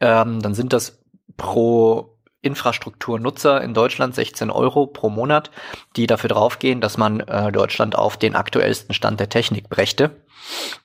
ähm, 0.00 0.40
dann 0.40 0.54
sind 0.54 0.72
das 0.72 1.02
pro 1.36 2.16
Infrastrukturnutzer 2.46 3.60
in 3.60 3.74
Deutschland 3.74 4.14
16 4.14 4.50
Euro 4.50 4.86
pro 4.86 5.10
Monat, 5.10 5.50
die 5.96 6.06
dafür 6.06 6.28
draufgehen, 6.28 6.80
dass 6.80 6.96
man 6.96 7.20
äh, 7.20 7.50
Deutschland 7.50 7.96
auf 7.96 8.16
den 8.16 8.36
aktuellsten 8.36 8.94
Stand 8.94 9.18
der 9.18 9.28
Technik 9.28 9.68
brächte. 9.68 10.22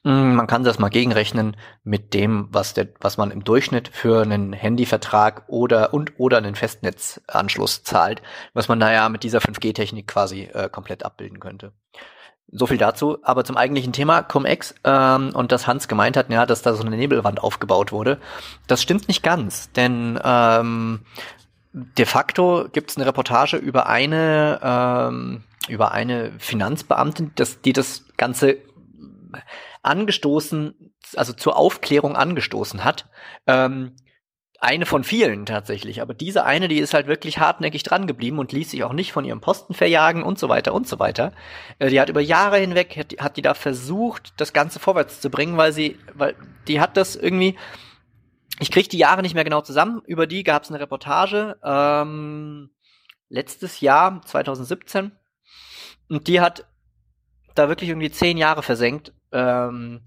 Mm, 0.04 0.34
man 0.34 0.48
kann 0.48 0.64
das 0.64 0.80
mal 0.80 0.90
gegenrechnen 0.90 1.56
mit 1.84 2.14
dem, 2.16 2.48
was, 2.52 2.74
der, 2.74 2.88
was 3.00 3.18
man 3.18 3.32
im 3.32 3.44
Durchschnitt 3.44 3.90
für 3.94 4.24
einen 4.24 4.54
Handyvertrag 4.54 5.44
oder 5.48 5.94
und 5.94 6.20
oder 6.20 6.38
einen 6.38 6.56
Festnetzanschluss 6.56 7.84
zahlt, 7.84 8.22
was 8.54 8.68
man 8.68 8.80
naja 8.80 9.08
mit 9.10 9.24
dieser 9.24 9.40
5G-Technik 9.40 10.08
quasi 10.08 10.50
äh, 10.54 10.68
komplett 10.70 11.06
abbilden 11.06 11.40
könnte. 11.40 11.74
So 12.52 12.68
viel 12.68 12.78
dazu. 12.78 13.18
Aber 13.24 13.46
zum 13.46 13.58
eigentlichen 13.58 13.94
Thema 13.94 14.24
Cum-Ex 14.24 14.76
ähm, 14.84 15.32
und 15.34 15.52
dass 15.52 15.68
Hans 15.68 15.88
gemeint 15.88 16.18
hat, 16.18 16.30
ja, 16.30 16.46
dass 16.46 16.62
da 16.62 16.74
so 16.74 16.84
eine 16.84 16.98
Nebelwand 16.98 17.42
aufgebaut 17.42 17.92
wurde. 17.92 18.20
Das 18.68 18.82
stimmt 18.82 19.08
nicht 19.08 19.24
ganz, 19.24 19.72
denn 19.72 20.20
ähm, 20.24 21.02
de 21.74 22.06
facto 22.06 22.68
gibt 22.72 22.92
es 22.92 22.98
eine 22.98 23.06
Reportage 23.06 23.58
über 23.58 23.88
eine 23.88 24.60
ähm, 24.62 25.44
über 25.70 25.92
eine 25.92 26.34
Finanzbeamtin, 26.40 27.32
das, 27.36 27.62
die 27.62 27.74
das 27.74 28.06
Ganze 28.18 28.58
angestoßen, 29.84 30.94
also 31.16 31.34
zur 31.34 31.56
Aufklärung 31.56 32.16
angestoßen 32.16 32.84
hat. 32.84 33.10
Ähm, 33.48 33.96
eine 34.62 34.86
von 34.86 35.04
vielen 35.04 35.48
tatsächlich, 35.48 36.04
aber 36.04 36.14
diese 36.14 36.46
eine, 36.46 36.68
die 36.68 36.78
ist 36.78 36.94
halt 36.94 37.08
wirklich 37.08 37.40
hartnäckig 37.40 37.82
dran 37.82 38.06
geblieben 38.06 38.38
und 38.38 38.52
ließ 38.52 38.70
sich 38.70 38.84
auch 38.84 38.94
nicht 38.94 39.12
von 39.12 39.26
ihrem 39.26 39.42
Posten 39.42 39.74
verjagen 39.74 40.22
und 40.22 40.38
so 40.38 40.50
weiter 40.50 40.76
und 40.76 40.88
so 40.88 41.00
weiter. 41.00 41.34
Äh, 41.80 41.90
die 41.90 42.00
hat 42.00 42.10
über 42.10 42.22
Jahre 42.22 42.58
hinweg, 42.60 42.96
hat, 42.96 43.16
hat 43.20 43.38
die 43.38 43.42
da 43.42 43.56
versucht, 43.56 44.40
das 44.40 44.54
Ganze 44.54 44.80
vorwärts 44.80 45.20
zu 45.20 45.32
bringen, 45.32 45.58
weil 45.58 45.74
sie, 45.74 45.98
weil 46.14 46.36
die 46.68 46.80
hat 46.80 46.96
das 46.96 47.16
irgendwie, 47.16 47.58
ich 48.60 48.70
kriege 48.70 48.88
die 48.88 49.00
Jahre 49.00 49.24
nicht 49.24 49.34
mehr 49.34 49.44
genau 49.44 49.62
zusammen. 49.62 50.04
Über 50.06 50.28
die 50.28 50.44
gab 50.44 50.62
es 50.62 50.70
eine 50.70 50.80
Reportage 50.80 51.58
ähm, 51.64 52.70
letztes 53.30 53.82
Jahr, 53.82 54.22
2017. 54.22 55.12
Und 56.08 56.28
die 56.28 56.40
hat 56.40 56.68
da 57.56 57.68
wirklich 57.68 57.90
irgendwie 57.90 58.12
zehn 58.12 58.38
Jahre 58.38 58.62
versenkt, 58.62 59.12
ähm, 59.32 60.02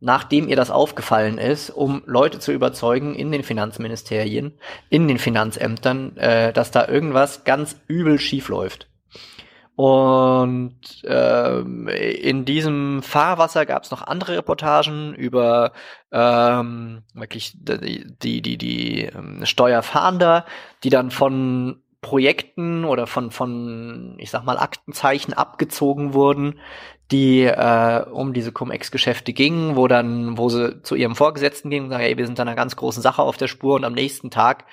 nachdem 0.00 0.48
ihr 0.48 0.56
das 0.56 0.70
aufgefallen 0.70 1.38
ist, 1.38 1.70
um 1.70 2.02
Leute 2.06 2.38
zu 2.38 2.52
überzeugen 2.52 3.14
in 3.14 3.30
den 3.30 3.42
Finanzministerien, 3.42 4.58
in 4.88 5.06
den 5.08 5.18
Finanzämtern, 5.18 6.16
äh, 6.16 6.52
dass 6.52 6.70
da 6.70 6.88
irgendwas 6.88 7.44
ganz 7.44 7.76
übel 7.86 8.18
schief 8.18 8.48
läuft. 8.48 8.88
Und 9.76 10.76
ähm, 11.04 11.88
in 11.88 12.44
diesem 12.44 13.02
Fahrwasser 13.02 13.64
gab 13.64 13.84
es 13.84 13.90
noch 13.90 14.02
andere 14.02 14.36
Reportagen 14.36 15.14
über 15.14 15.72
ähm, 16.12 17.02
wirklich 17.14 17.54
die, 17.56 18.04
die, 18.22 18.42
die, 18.42 18.58
die 18.58 19.04
ähm, 19.04 19.46
Steuerfahnder, 19.46 20.44
die 20.84 20.90
dann 20.90 21.10
von 21.10 21.82
Projekten 22.02 22.84
oder 22.84 23.06
von, 23.06 23.30
von, 23.30 24.14
ich 24.18 24.30
sag 24.30 24.44
mal, 24.44 24.58
Aktenzeichen 24.58 25.34
abgezogen 25.34 26.14
wurden, 26.14 26.58
die 27.10 27.42
äh, 27.42 28.04
um 28.10 28.32
diese 28.32 28.52
Cum-Ex-Geschäfte 28.52 29.32
gingen, 29.32 29.76
wo 29.76 29.88
dann, 29.88 30.38
wo 30.38 30.48
sie 30.48 30.82
zu 30.82 30.94
ihrem 30.94 31.16
Vorgesetzten 31.16 31.68
gingen 31.68 31.86
und 31.86 31.90
sagen, 31.90 32.04
hey, 32.04 32.16
wir 32.16 32.26
sind 32.26 32.38
da 32.38 32.42
einer 32.42 32.54
ganz 32.54 32.76
großen 32.76 33.02
Sache 33.02 33.22
auf 33.22 33.36
der 33.36 33.48
Spur 33.48 33.74
und 33.74 33.84
am 33.84 33.92
nächsten 33.92 34.30
Tag 34.30 34.64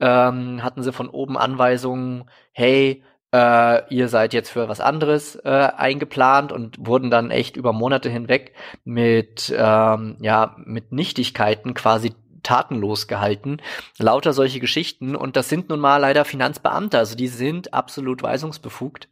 ähm, 0.00 0.62
hatten 0.62 0.82
sie 0.82 0.92
von 0.92 1.08
oben 1.08 1.36
Anweisungen, 1.38 2.30
hey, 2.52 3.02
äh, 3.32 3.94
ihr 3.94 4.08
seid 4.08 4.34
jetzt 4.34 4.50
für 4.50 4.68
was 4.68 4.80
anderes 4.80 5.36
äh, 5.36 5.48
eingeplant 5.76 6.52
und 6.52 6.76
wurden 6.86 7.10
dann 7.10 7.30
echt 7.30 7.56
über 7.56 7.72
Monate 7.72 8.08
hinweg 8.08 8.54
mit 8.84 9.52
ähm, 9.56 10.16
ja 10.20 10.54
mit 10.58 10.92
Nichtigkeiten 10.92 11.74
quasi 11.74 12.14
tatenlos 12.46 13.08
gehalten. 13.08 13.58
Lauter 13.98 14.32
solche 14.32 14.60
Geschichten 14.60 15.16
und 15.16 15.36
das 15.36 15.48
sind 15.48 15.68
nun 15.68 15.80
mal 15.80 15.98
leider 15.98 16.24
Finanzbeamte, 16.24 16.98
also 16.98 17.16
die 17.16 17.28
sind 17.28 17.74
absolut 17.74 18.22
weisungsbefugt, 18.22 19.08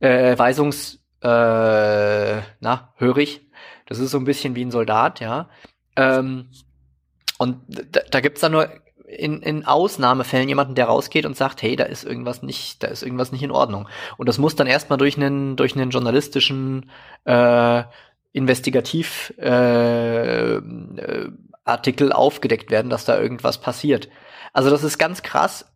äh, 0.00 0.36
weisungs 0.38 1.00
äh, 1.22 2.42
na 2.60 2.92
hörig. 2.96 3.40
Das 3.86 3.98
ist 3.98 4.10
so 4.10 4.18
ein 4.18 4.24
bisschen 4.24 4.54
wie 4.54 4.64
ein 4.64 4.70
Soldat, 4.70 5.20
ja. 5.20 5.48
Ähm, 5.96 6.48
und 7.38 7.60
da, 7.68 8.00
da 8.10 8.20
gibt's 8.20 8.40
dann 8.40 8.52
nur 8.52 8.68
in, 9.06 9.40
in 9.42 9.66
Ausnahmefällen 9.66 10.48
jemanden, 10.48 10.74
der 10.74 10.86
rausgeht 10.86 11.26
und 11.26 11.36
sagt, 11.36 11.62
hey, 11.62 11.76
da 11.76 11.84
ist 11.84 12.04
irgendwas 12.04 12.42
nicht, 12.42 12.82
da 12.82 12.88
ist 12.88 13.02
irgendwas 13.02 13.32
nicht 13.32 13.42
in 13.42 13.50
Ordnung. 13.50 13.88
Und 14.16 14.28
das 14.28 14.38
muss 14.38 14.56
dann 14.56 14.66
erstmal 14.66 14.98
durch 14.98 15.16
einen, 15.16 15.56
durch 15.56 15.76
einen 15.76 15.90
journalistischen 15.90 16.90
äh, 17.24 17.82
Investigativ 18.32 19.32
äh, 19.38 20.56
äh, 20.56 21.30
Artikel 21.64 22.12
aufgedeckt 22.12 22.70
werden, 22.70 22.90
dass 22.90 23.04
da 23.04 23.18
irgendwas 23.18 23.58
passiert. 23.58 24.08
Also 24.52 24.70
das 24.70 24.84
ist 24.84 24.98
ganz 24.98 25.22
krass, 25.22 25.66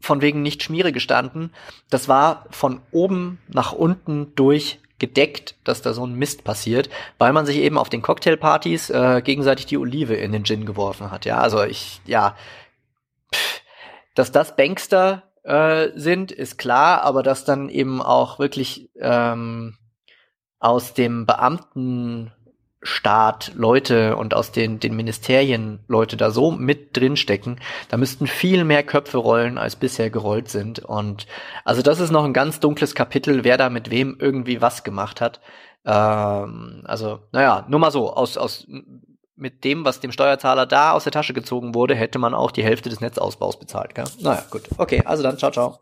von 0.00 0.20
wegen 0.20 0.42
nicht 0.42 0.62
Schmiere 0.62 0.92
gestanden. 0.92 1.52
Das 1.90 2.08
war 2.08 2.46
von 2.50 2.80
oben 2.90 3.38
nach 3.48 3.72
unten 3.72 4.34
durch 4.34 4.80
gedeckt, 4.98 5.56
dass 5.64 5.82
da 5.82 5.92
so 5.92 6.06
ein 6.06 6.14
Mist 6.14 6.44
passiert, 6.44 6.88
weil 7.18 7.32
man 7.32 7.44
sich 7.44 7.58
eben 7.58 7.76
auf 7.76 7.90
den 7.90 8.02
Cocktailpartys 8.02 8.90
äh, 8.90 9.20
gegenseitig 9.22 9.66
die 9.66 9.76
Olive 9.76 10.14
in 10.14 10.32
den 10.32 10.44
Gin 10.44 10.64
geworfen 10.64 11.10
hat. 11.10 11.26
Ja, 11.26 11.38
also 11.38 11.62
ich, 11.62 12.00
ja, 12.06 12.34
dass 14.14 14.32
das 14.32 14.56
Bankster 14.56 15.24
äh, 15.42 15.90
sind, 15.94 16.32
ist 16.32 16.56
klar, 16.56 17.02
aber 17.02 17.22
dass 17.22 17.44
dann 17.44 17.68
eben 17.68 18.00
auch 18.00 18.38
wirklich 18.38 18.90
ähm, 18.98 19.76
aus 20.58 20.94
dem 20.94 21.26
Beamtenstaat 22.86 23.52
Leute 23.54 24.16
und 24.16 24.34
aus 24.34 24.52
den, 24.52 24.78
den 24.80 24.96
Ministerien 24.96 25.80
Leute 25.88 26.16
da 26.16 26.30
so 26.30 26.50
mit 26.50 26.96
drin 26.96 27.16
stecken, 27.16 27.58
da 27.88 27.96
müssten 27.96 28.26
viel 28.26 28.64
mehr 28.64 28.82
Köpfe 28.82 29.18
rollen, 29.18 29.58
als 29.58 29.76
bisher 29.76 30.10
gerollt 30.10 30.48
sind. 30.48 30.80
Und 30.80 31.26
also 31.64 31.82
das 31.82 32.00
ist 32.00 32.10
noch 32.10 32.24
ein 32.24 32.32
ganz 32.32 32.60
dunkles 32.60 32.94
Kapitel, 32.94 33.44
wer 33.44 33.56
da 33.56 33.70
mit 33.70 33.90
wem 33.90 34.16
irgendwie 34.20 34.60
was 34.60 34.84
gemacht 34.84 35.20
hat. 35.20 35.40
Ähm, 35.84 36.82
also, 36.84 37.20
naja, 37.32 37.66
nur 37.68 37.80
mal 37.80 37.90
so, 37.90 38.12
aus, 38.12 38.36
aus 38.36 38.66
mit 39.36 39.64
dem, 39.64 39.84
was 39.84 40.00
dem 40.00 40.12
Steuerzahler 40.12 40.66
da 40.66 40.92
aus 40.92 41.04
der 41.04 41.12
Tasche 41.12 41.34
gezogen 41.34 41.74
wurde, 41.74 41.94
hätte 41.94 42.18
man 42.18 42.34
auch 42.34 42.50
die 42.50 42.64
Hälfte 42.64 42.88
des 42.88 43.00
Netzausbaus 43.00 43.58
bezahlt. 43.58 43.94
Gell? 43.94 44.04
Naja, 44.20 44.44
gut. 44.50 44.62
Okay, 44.78 45.02
also 45.04 45.22
dann, 45.22 45.38
ciao, 45.38 45.50
ciao. 45.50 45.80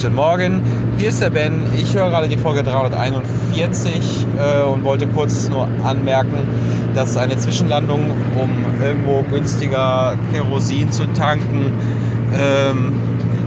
Guten 0.00 0.14
Morgen, 0.14 0.62
hier 0.96 1.08
ist 1.08 1.20
der 1.20 1.30
Ben. 1.30 1.60
Ich 1.76 1.92
höre 1.92 2.08
gerade 2.10 2.28
die 2.28 2.36
Folge 2.36 2.62
341 2.62 4.26
äh, 4.38 4.62
und 4.62 4.84
wollte 4.84 5.08
kurz 5.08 5.48
nur 5.48 5.66
anmerken, 5.82 6.36
dass 6.94 7.16
eine 7.16 7.36
Zwischenlandung, 7.36 8.12
um 8.40 8.64
irgendwo 8.80 9.24
günstiger 9.28 10.16
Kerosin 10.32 10.92
zu 10.92 11.04
tanken, 11.14 11.72
ähm, 12.32 12.92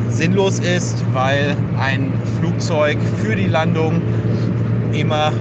sinnlos 0.09 0.59
ist, 0.59 1.01
weil 1.13 1.55
ein 1.79 2.11
Flugzeug 2.41 2.97
für 3.23 3.37
die 3.37 3.47
Landung 3.47 4.01
immer 4.91 5.31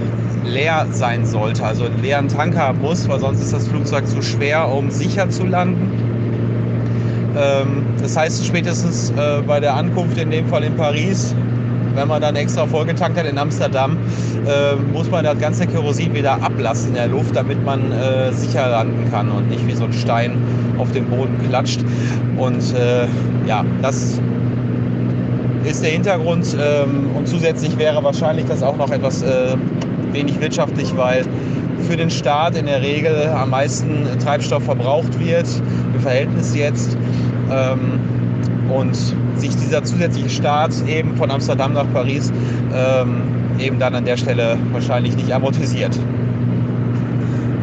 leer 0.45 0.87
sein 0.91 1.25
sollte, 1.25 1.65
also 1.65 1.87
einen 1.87 2.01
leeren 2.01 2.29
Tank 2.29 2.55
haben 2.55 2.79
muss, 2.79 3.09
weil 3.09 3.19
sonst 3.19 3.41
ist 3.41 3.51
das 3.51 3.67
Flugzeug 3.67 4.07
zu 4.07 4.21
schwer, 4.21 4.71
um 4.71 4.89
sicher 4.89 5.29
zu 5.29 5.45
landen. 5.45 6.20
Ähm, 7.37 7.85
das 8.01 8.17
heißt, 8.17 8.45
spätestens 8.45 9.11
äh, 9.11 9.41
bei 9.45 9.59
der 9.59 9.75
Ankunft, 9.75 10.17
in 10.17 10.31
dem 10.31 10.47
Fall 10.47 10.63
in 10.63 10.75
Paris, 10.75 11.33
wenn 11.93 12.07
man 12.07 12.21
dann 12.21 12.35
extra 12.35 12.65
vollgetankt 12.65 13.17
hat 13.17 13.25
in 13.25 13.37
Amsterdam, 13.37 13.97
äh, 14.45 14.75
muss 14.93 15.09
man 15.09 15.23
das 15.23 15.37
ganze 15.39 15.67
Kerosin 15.67 16.13
wieder 16.13 16.41
ablassen 16.41 16.89
in 16.89 16.95
der 16.95 17.07
Luft, 17.07 17.35
damit 17.35 17.63
man 17.63 17.91
äh, 17.91 18.31
sicher 18.33 18.69
landen 18.69 19.09
kann 19.11 19.29
und 19.29 19.49
nicht 19.49 19.65
wie 19.67 19.73
so 19.73 19.85
ein 19.85 19.93
Stein 19.93 20.37
auf 20.77 20.91
den 20.91 21.05
Boden 21.05 21.37
klatscht. 21.47 21.81
Und 22.37 22.73
ja, 23.45 23.63
das 23.81 24.19
ist 25.63 25.83
der 25.83 25.91
Hintergrund. 25.91 26.57
Ähm, 26.59 27.11
und 27.15 27.27
zusätzlich 27.27 27.77
wäre 27.77 28.03
wahrscheinlich 28.03 28.45
das 28.47 28.63
auch 28.63 28.77
noch 28.77 28.89
etwas 28.89 29.23
wenig 30.11 30.39
wirtschaftlich, 30.41 30.95
weil 30.97 31.23
für 31.83 31.97
den 31.97 32.09
Staat 32.09 32.57
in 32.57 32.65
der 32.65 32.81
Regel 32.81 33.27
am 33.27 33.49
meisten 33.49 34.05
Treibstoff 34.19 34.63
verbraucht 34.63 35.19
wird, 35.19 35.47
im 35.93 35.99
Verhältnis 35.99 36.55
jetzt. 36.55 36.97
Ähm, 37.51 37.99
und 38.71 38.95
sich 39.35 39.55
dieser 39.57 39.83
zusätzliche 39.83 40.29
Start 40.29 40.73
eben 40.87 41.15
von 41.17 41.29
Amsterdam 41.29 41.73
nach 41.73 41.91
Paris 41.91 42.31
ähm, 42.73 43.23
eben 43.59 43.79
dann 43.79 43.95
an 43.95 44.05
der 44.05 44.17
Stelle 44.17 44.57
wahrscheinlich 44.71 45.15
nicht 45.15 45.33
amortisiert. 45.33 45.97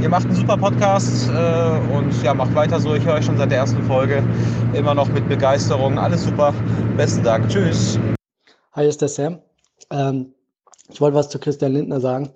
Ihr 0.00 0.08
macht 0.08 0.26
einen 0.26 0.36
super 0.36 0.56
Podcast 0.56 1.28
äh, 1.28 1.96
und 1.96 2.22
ja, 2.22 2.32
macht 2.32 2.54
weiter 2.54 2.78
so. 2.78 2.94
Ich 2.94 3.04
höre 3.04 3.14
euch 3.14 3.24
schon 3.24 3.36
seit 3.36 3.50
der 3.50 3.58
ersten 3.58 3.82
Folge 3.84 4.22
immer 4.72 4.94
noch 4.94 5.08
mit 5.08 5.28
Begeisterung. 5.28 5.98
Alles 5.98 6.24
super. 6.24 6.54
Besten 6.96 7.24
Dank. 7.24 7.48
Tschüss. 7.48 7.98
Hi, 8.74 8.86
ist 8.86 9.00
der 9.00 9.08
Sam. 9.08 9.38
Ähm, 9.90 10.34
ich 10.88 11.00
wollte 11.00 11.16
was 11.16 11.28
zu 11.28 11.40
Christian 11.40 11.72
Lindner 11.72 12.00
sagen. 12.00 12.30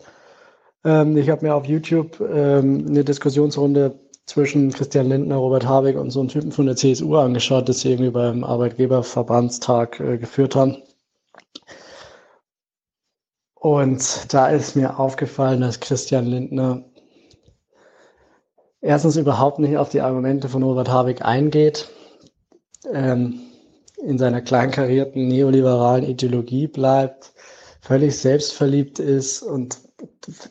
Ähm, 0.85 1.17
ich 1.17 1.28
habe 1.31 1.47
mir 1.47 1.55
auf 1.55 1.67
YouTube 1.67 2.20
ähm, 2.20 2.86
eine 2.89 3.05
Diskussionsrunde 3.05 3.99
zwischen 4.27 4.73
Christian 4.73 5.09
Lindner, 5.09 5.36
Robert 5.36 5.67
Habeck 5.67 5.97
und 5.97 6.11
so 6.11 6.20
einem 6.20 6.28
Typen 6.28 6.52
von 6.52 6.67
der 6.67 6.77
CSU 6.77 7.17
angeschaut, 7.17 7.69
das 7.69 7.81
sie 7.81 7.91
irgendwie 7.91 8.11
beim 8.11 8.44
Arbeitgeberverbandstag 8.44 10.01
äh, 10.01 10.19
geführt 10.19 10.57
haben. 10.57 10.77
Und 13.55 14.33
da 14.33 14.49
ist 14.49 14.75
mir 14.75 14.99
aufgefallen, 14.99 15.61
dass 15.61 15.78
Christian 15.78 16.27
Lindner 16.27 16.85
erstens 18.81 19.17
überhaupt 19.17 19.61
nicht 19.61 19.77
auf 19.77 19.89
die 19.89 20.01
Argumente 20.01 20.49
von 20.49 20.65
Robert 20.65 20.91
Habeck 20.91 21.23
eingeht, 21.23 21.89
ähm, 22.93 23.41
in 24.05 24.19
seiner 24.19 24.41
kleinkarierten 24.41 25.28
neoliberalen 25.28 26.05
Ideologie 26.05 26.67
bleibt, 26.67 27.33
völlig 27.81 28.19
selbstverliebt 28.19 28.99
ist 28.99 29.43
und 29.43 29.78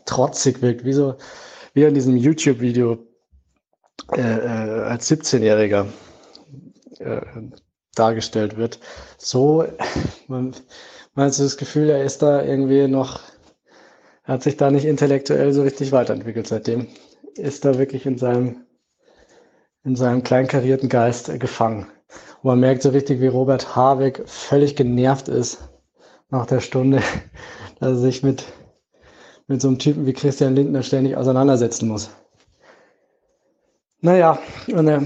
trotzig 0.06 0.61
wirkt, 0.61 0.85
wie 0.85 0.93
so 0.93 1.16
wie 1.74 1.83
in 1.83 1.93
diesem 1.93 2.17
YouTube-Video 2.17 2.98
äh, 4.14 4.22
äh, 4.22 4.82
als 4.83 5.09
17-Jähriger 5.09 5.85
äh, 7.00 7.22
dargestellt 7.95 8.58
wird. 8.58 8.80
So, 9.17 9.66
man, 10.27 10.56
man 11.14 11.27
hat 11.27 11.33
so 11.33 11.43
das 11.43 11.58
Gefühl, 11.58 11.90
er 11.90 12.03
ist 12.03 12.22
da 12.22 12.43
irgendwie 12.43 12.88
noch, 12.88 13.22
hat 14.24 14.43
sich 14.43 14.58
da 14.58 14.72
nicht 14.72 14.85
intellektuell 14.85 15.53
so 15.53 15.61
richtig 15.61 15.91
weiterentwickelt 15.91 16.48
seitdem. 16.48 16.88
Ist 17.35 17.64
da 17.64 17.77
wirklich 17.77 18.06
in 18.06 18.17
seinem, 18.17 18.66
in 19.83 19.95
seinem 19.95 20.24
kleinkarierten 20.24 20.90
Geist 20.90 21.40
gefangen. 21.40 21.88
Und 22.41 22.50
man 22.50 22.59
merkt 22.59 22.82
so 22.82 22.90
richtig, 22.90 23.22
wie 23.22 23.27
Robert 23.27 23.75
Habeck 23.75 24.24
völlig 24.25 24.75
genervt 24.75 25.30
ist 25.30 25.69
nach 26.30 26.45
der 26.45 26.59
Stunde, 26.59 27.01
dass 27.80 27.91
er 27.91 27.98
sich 27.98 28.24
mit, 28.24 28.43
mit 29.51 29.61
so 29.61 29.67
einem 29.67 29.80
Typen 29.80 30.05
wie 30.05 30.13
Christian 30.13 30.55
Lindner 30.55 30.81
ständig 30.81 31.17
auseinandersetzen 31.17 31.89
muss. 31.89 32.09
Naja, 33.99 34.39
und, 34.67 34.88
äh, 34.88 35.01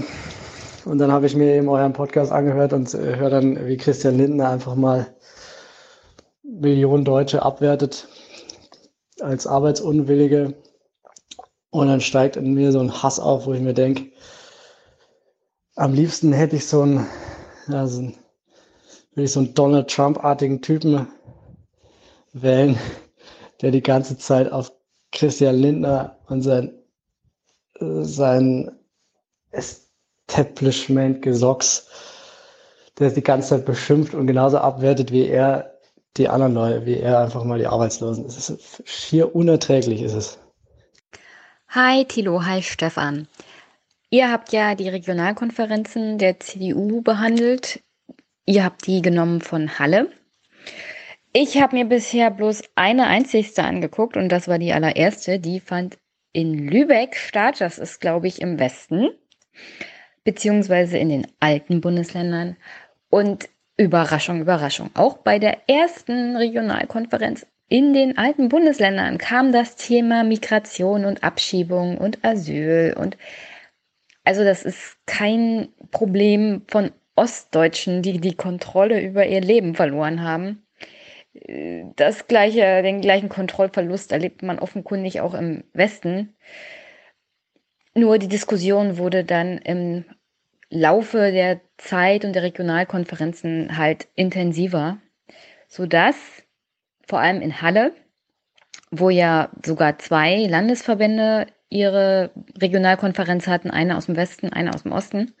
und 0.84 0.98
dann 0.98 1.10
habe 1.10 1.26
ich 1.26 1.34
mir 1.34 1.56
eben 1.56 1.68
euren 1.68 1.92
Podcast 1.92 2.30
angehört 2.30 2.72
und 2.72 2.94
äh, 2.94 3.16
höre 3.16 3.30
dann, 3.30 3.66
wie 3.66 3.76
Christian 3.76 4.16
Lindner 4.16 4.50
einfach 4.50 4.76
mal 4.76 5.08
Millionen 6.44 7.04
Deutsche 7.04 7.42
abwertet 7.42 8.06
als 9.20 9.48
Arbeitsunwillige. 9.48 10.54
Und 11.70 11.88
dann 11.88 12.00
steigt 12.00 12.36
in 12.36 12.54
mir 12.54 12.70
so 12.70 12.78
ein 12.78 13.02
Hass 13.02 13.18
auf, 13.18 13.46
wo 13.46 13.52
ich 13.52 13.60
mir 13.60 13.74
denke, 13.74 14.12
am 15.74 15.92
liebsten 15.92 16.32
hätte 16.32 16.54
ich 16.54 16.68
so 16.68 16.82
einen, 16.82 17.04
also 17.66 18.00
würde 18.00 19.24
ich 19.24 19.32
so 19.32 19.40
einen 19.40 19.54
Donald 19.54 19.90
Trump-artigen 19.90 20.62
Typen 20.62 21.08
wählen, 22.32 22.78
der 23.62 23.70
die 23.70 23.82
ganze 23.82 24.18
Zeit 24.18 24.50
auf 24.50 24.72
Christian 25.12 25.56
Lindner 25.56 26.18
und 26.26 26.42
sein, 26.42 26.72
sein 27.80 28.70
Establishment 29.50 31.22
Gesocks, 31.22 31.88
der 32.98 33.10
die 33.10 33.22
ganze 33.22 33.50
Zeit 33.50 33.64
beschimpft 33.64 34.14
und 34.14 34.26
genauso 34.26 34.58
abwertet 34.58 35.12
wie 35.12 35.26
er 35.26 35.72
die 36.16 36.28
anderen 36.28 36.54
Leute, 36.54 36.86
wie 36.86 36.98
er 36.98 37.20
einfach 37.20 37.44
mal 37.44 37.58
die 37.58 37.66
Arbeitslosen. 37.66 38.24
Es 38.24 38.48
ist 38.48 38.82
schier 38.84 39.34
unerträglich, 39.34 40.02
ist 40.02 40.14
es. 40.14 40.38
Hi 41.68 42.04
Tilo, 42.04 42.44
hi 42.44 42.62
Stefan. 42.62 43.28
Ihr 44.08 44.30
habt 44.30 44.52
ja 44.52 44.74
die 44.74 44.88
Regionalkonferenzen 44.88 46.18
der 46.18 46.40
CDU 46.40 47.02
behandelt. 47.02 47.82
Ihr 48.46 48.64
habt 48.64 48.86
die 48.86 49.02
genommen 49.02 49.40
von 49.40 49.78
Halle. 49.78 50.10
Ich 51.38 51.60
habe 51.60 51.76
mir 51.76 51.84
bisher 51.84 52.30
bloß 52.30 52.62
eine 52.76 53.08
einzigste 53.08 53.62
angeguckt 53.62 54.16
und 54.16 54.30
das 54.30 54.48
war 54.48 54.58
die 54.58 54.72
allererste. 54.72 55.38
Die 55.38 55.60
fand 55.60 55.98
in 56.32 56.66
Lübeck 56.66 57.14
statt. 57.14 57.60
Das 57.60 57.78
ist, 57.78 58.00
glaube 58.00 58.26
ich, 58.26 58.40
im 58.40 58.58
Westen 58.58 59.10
beziehungsweise 60.24 60.96
in 60.96 61.10
den 61.10 61.26
alten 61.38 61.82
Bundesländern. 61.82 62.56
Und 63.10 63.50
Überraschung, 63.76 64.40
Überraschung, 64.40 64.88
auch 64.94 65.18
bei 65.18 65.38
der 65.38 65.68
ersten 65.68 66.36
Regionalkonferenz 66.36 67.46
in 67.68 67.92
den 67.92 68.16
alten 68.16 68.48
Bundesländern 68.48 69.18
kam 69.18 69.52
das 69.52 69.76
Thema 69.76 70.24
Migration 70.24 71.04
und 71.04 71.22
Abschiebung 71.22 71.98
und 71.98 72.24
Asyl 72.24 72.94
und 72.98 73.18
also 74.24 74.42
das 74.42 74.64
ist 74.64 74.96
kein 75.04 75.68
Problem 75.90 76.62
von 76.66 76.92
Ostdeutschen, 77.14 78.00
die 78.00 78.20
die 78.20 78.36
Kontrolle 78.36 79.02
über 79.02 79.26
ihr 79.26 79.42
Leben 79.42 79.74
verloren 79.74 80.22
haben. 80.22 80.65
Das 81.96 82.26
gleiche, 82.28 82.82
den 82.82 83.00
gleichen 83.00 83.28
Kontrollverlust 83.28 84.12
erlebt 84.12 84.42
man 84.42 84.58
offenkundig 84.58 85.20
auch 85.20 85.34
im 85.34 85.64
Westen. 85.72 86.36
Nur 87.94 88.18
die 88.18 88.28
Diskussion 88.28 88.98
wurde 88.98 89.24
dann 89.24 89.58
im 89.58 90.04
Laufe 90.70 91.32
der 91.32 91.60
Zeit 91.76 92.24
und 92.24 92.32
der 92.32 92.42
Regionalkonferenzen 92.42 93.76
halt 93.76 94.08
intensiver, 94.14 94.98
sodass 95.68 96.16
vor 97.06 97.20
allem 97.20 97.40
in 97.40 97.62
Halle, 97.62 97.92
wo 98.90 99.10
ja 99.10 99.50
sogar 99.64 99.98
zwei 99.98 100.46
Landesverbände 100.46 101.46
ihre 101.68 102.30
Regionalkonferenz 102.60 103.46
hatten, 103.46 103.70
eine 103.70 103.96
aus 103.96 104.06
dem 104.06 104.16
Westen, 104.16 104.52
eine 104.52 104.74
aus 104.74 104.84
dem 104.84 104.92
Osten, 104.92 105.34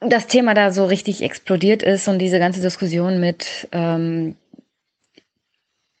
das 0.00 0.26
Thema 0.26 0.54
da 0.54 0.70
so 0.70 0.84
richtig 0.84 1.22
explodiert 1.22 1.82
ist 1.82 2.08
und 2.08 2.18
diese 2.18 2.38
ganze 2.38 2.60
Diskussion 2.60 3.20
mit 3.20 3.68
ähm, 3.72 4.36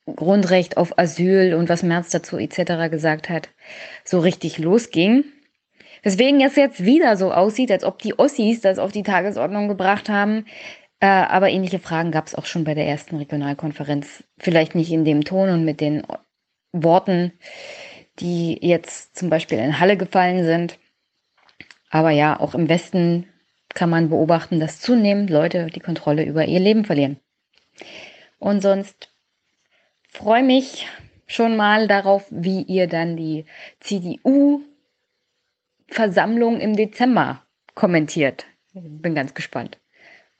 Grundrecht 0.06 0.76
auf 0.76 0.98
Asyl 0.98 1.54
und 1.54 1.68
was 1.68 1.82
Merz 1.82 2.10
dazu 2.10 2.38
etc. 2.38 2.90
gesagt 2.90 3.28
hat, 3.28 3.48
so 4.04 4.20
richtig 4.20 4.58
losging. 4.58 5.24
Deswegen 6.04 6.40
es 6.40 6.56
jetzt 6.56 6.84
wieder 6.84 7.16
so 7.16 7.32
aussieht, 7.32 7.72
als 7.72 7.84
ob 7.84 7.98
die 7.98 8.18
Ossis 8.18 8.60
das 8.60 8.78
auf 8.78 8.92
die 8.92 9.02
Tagesordnung 9.02 9.68
gebracht 9.68 10.08
haben. 10.08 10.46
Äh, 11.00 11.06
aber 11.06 11.50
ähnliche 11.50 11.80
Fragen 11.80 12.12
gab 12.12 12.26
es 12.26 12.34
auch 12.34 12.46
schon 12.46 12.64
bei 12.64 12.74
der 12.74 12.86
ersten 12.86 13.16
Regionalkonferenz. 13.16 14.24
Vielleicht 14.38 14.74
nicht 14.74 14.92
in 14.92 15.04
dem 15.04 15.24
Ton 15.24 15.48
und 15.48 15.64
mit 15.64 15.80
den 15.80 16.04
Worten, 16.72 17.32
die 18.20 18.58
jetzt 18.60 19.16
zum 19.16 19.28
Beispiel 19.28 19.58
in 19.58 19.80
Halle 19.80 19.96
gefallen 19.96 20.44
sind. 20.44 20.78
Aber 21.90 22.10
ja, 22.10 22.38
auch 22.38 22.54
im 22.54 22.68
Westen 22.68 23.26
kann 23.78 23.90
man 23.90 24.10
beobachten, 24.10 24.58
dass 24.58 24.80
zunehmend 24.80 25.30
Leute 25.30 25.66
die 25.66 25.78
Kontrolle 25.78 26.24
über 26.24 26.44
ihr 26.44 26.58
Leben 26.58 26.84
verlieren. 26.84 27.20
Und 28.40 28.60
sonst 28.60 29.14
freue 30.08 30.42
mich 30.42 30.88
schon 31.28 31.56
mal 31.56 31.86
darauf, 31.86 32.26
wie 32.30 32.62
ihr 32.62 32.88
dann 32.88 33.16
die 33.16 33.44
CDU-Versammlung 33.78 36.58
im 36.58 36.74
Dezember 36.74 37.44
kommentiert. 37.76 38.46
Bin 38.72 39.14
ganz 39.14 39.34
gespannt. 39.34 39.78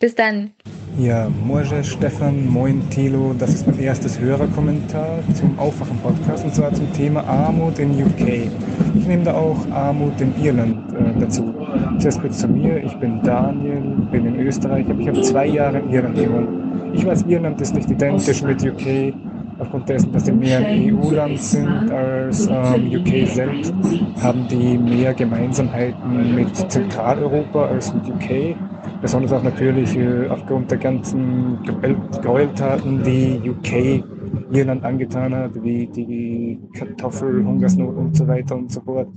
Bis 0.01 0.15
dann. 0.15 0.52
Ja, 0.97 1.28
moin 1.44 1.67
Stefan, 1.83 2.47
moin 2.47 2.89
Thilo. 2.89 3.35
Das 3.36 3.52
ist 3.52 3.67
mein 3.67 3.81
erstes 3.81 4.17
Hörerkommentar 4.20 5.18
zum 5.35 5.59
Aufwachen-Podcast 5.59 6.44
und 6.44 6.55
zwar 6.55 6.73
zum 6.73 6.93
Thema 6.93 7.25
Armut 7.25 7.81
in 7.81 7.91
UK. 8.05 8.49
Ich 8.94 9.07
nehme 9.09 9.25
da 9.25 9.35
auch 9.35 9.68
Armut 9.73 10.20
in 10.20 10.33
Irland 10.41 10.93
äh, 10.93 11.18
dazu. 11.18 11.52
Zuerst 11.99 12.20
kurz 12.20 12.39
zu 12.39 12.47
mir. 12.47 12.81
Ich 12.85 12.94
bin 12.99 13.20
Daniel, 13.25 13.81
bin 14.12 14.25
in 14.25 14.39
Österreich, 14.39 14.86
aber 14.89 15.01
ich 15.01 15.09
habe 15.09 15.20
zwei 15.23 15.47
Jahre 15.47 15.81
in 15.81 15.91
Irland 15.91 16.15
gewohnt. 16.15 16.49
Ich 16.94 17.05
weiß, 17.05 17.25
Irland 17.27 17.60
ist 17.60 17.75
nicht 17.75 17.91
identisch 17.91 18.43
mit 18.43 18.62
UK 18.62 19.12
aufgrund 19.59 19.89
dessen, 19.89 20.12
dass 20.12 20.27
sie 20.27 20.33
mehr 20.33 20.60
EU-Land 20.60 21.41
sind 21.41 21.91
als 21.91 22.47
ähm, 22.47 22.93
UK 22.94 23.27
selbst, 23.27 23.75
haben 24.23 24.47
die 24.49 24.78
mehr 24.78 25.12
Gemeinsamkeiten 25.15 26.35
mit 26.36 26.55
Zentraleuropa 26.70 27.67
als 27.67 27.93
mit 27.93 28.07
UK. 28.09 28.57
Besonders 29.01 29.33
auch 29.33 29.43
natürlich 29.44 29.97
äh, 29.97 30.27
aufgrund 30.28 30.70
der 30.70 30.78
ganzen 30.78 31.62
Gräueltaten, 31.62 33.02
die 33.05 33.41
UK 33.49 34.05
Irland 34.51 34.85
angetan 34.85 35.35
hat, 35.35 35.62
wie 35.62 35.86
die 35.86 36.59
Kartoffelhungersnot 36.75 37.97
und 37.97 38.17
so 38.17 38.27
weiter 38.27 38.57
und 38.57 38.73
so 38.73 38.81
fort. 38.81 39.09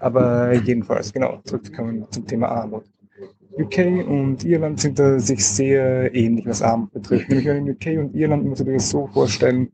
Aber 0.00 0.54
jedenfalls, 0.54 1.12
genau, 1.12 1.40
zurückzukommen 1.44 2.06
zum 2.10 2.26
Thema 2.26 2.48
Armut. 2.48 2.84
UK 3.58 4.08
und 4.08 4.44
Irland 4.44 4.80
sind 4.80 4.98
da 4.98 5.18
sich 5.18 5.44
sehr 5.44 6.12
ähnlich, 6.14 6.46
was 6.46 6.62
Armut 6.62 6.92
betrifft. 6.92 7.28
Nämlich 7.28 7.46
in 7.46 7.70
UK 7.70 8.04
und 8.04 8.14
Irland 8.14 8.46
muss 8.46 8.60
ich 8.60 8.66
mir 8.66 8.74
das 8.74 8.90
so 8.90 9.06
vorstellen. 9.08 9.70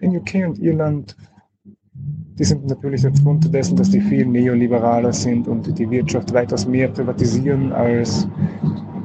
In 0.00 0.16
UK 0.16 0.46
und 0.46 0.58
Irland, 0.58 1.16
die 2.38 2.44
sind 2.44 2.66
natürlich 2.66 3.06
aufgrund 3.06 3.52
dessen, 3.52 3.76
dass 3.76 3.90
die 3.90 4.00
viel 4.00 4.26
neoliberaler 4.26 5.12
sind 5.12 5.48
und 5.48 5.78
die 5.78 5.90
Wirtschaft 5.90 6.32
weitaus 6.32 6.66
mehr 6.66 6.88
privatisieren 6.88 7.72
als 7.72 8.26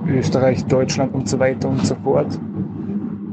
Österreich, 0.08 0.64
Deutschland 0.66 1.14
und 1.14 1.28
so 1.28 1.38
weiter 1.40 1.70
und 1.70 1.86
so 1.86 1.96
fort. 2.04 2.40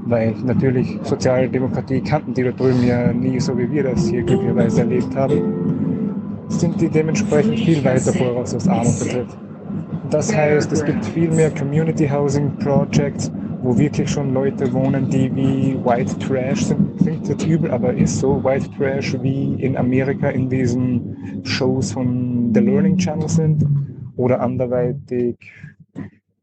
Weil 0.06 0.34
natürlich 0.44 0.98
Sozialdemokratie 1.02 2.00
kannten 2.00 2.34
die 2.34 2.42
da 2.42 2.50
drüben 2.50 2.84
ja 2.84 3.12
nie 3.12 3.38
so, 3.40 3.56
wie 3.56 3.70
wir 3.70 3.84
das 3.84 4.08
hier 4.08 4.22
glücklicherweise 4.22 4.80
erlebt 4.80 5.14
haben, 5.16 6.44
sind 6.48 6.80
die 6.80 6.88
dementsprechend 6.88 7.58
viel 7.60 7.82
weiter 7.84 8.12
voraus, 8.12 8.54
was 8.54 8.68
Armut 8.68 8.98
betrifft. 8.98 9.38
Das 10.10 10.34
heißt, 10.34 10.70
es 10.72 10.84
gibt 10.84 11.04
viel 11.06 11.30
mehr 11.30 11.50
Community 11.50 12.06
Housing 12.06 12.50
Projects, 12.58 13.32
wo 13.64 13.76
wirklich 13.78 14.10
schon 14.10 14.34
Leute 14.34 14.72
wohnen, 14.72 15.08
die 15.08 15.34
wie 15.34 15.76
White 15.84 16.18
Trash 16.18 16.66
sind. 16.66 16.98
Klingt 16.98 17.28
jetzt 17.28 17.46
übel, 17.46 17.70
aber 17.70 17.94
ist 17.94 18.18
so. 18.18 18.44
White 18.44 18.68
Trash 18.76 19.16
wie 19.22 19.54
in 19.54 19.76
Amerika 19.76 20.28
in 20.28 20.48
diesen 20.48 21.42
Shows 21.44 21.92
von 21.92 22.52
The 22.54 22.60
Learning 22.60 22.98
Channel 22.98 23.28
sind 23.28 23.66
oder 24.16 24.40
anderweitig 24.40 25.36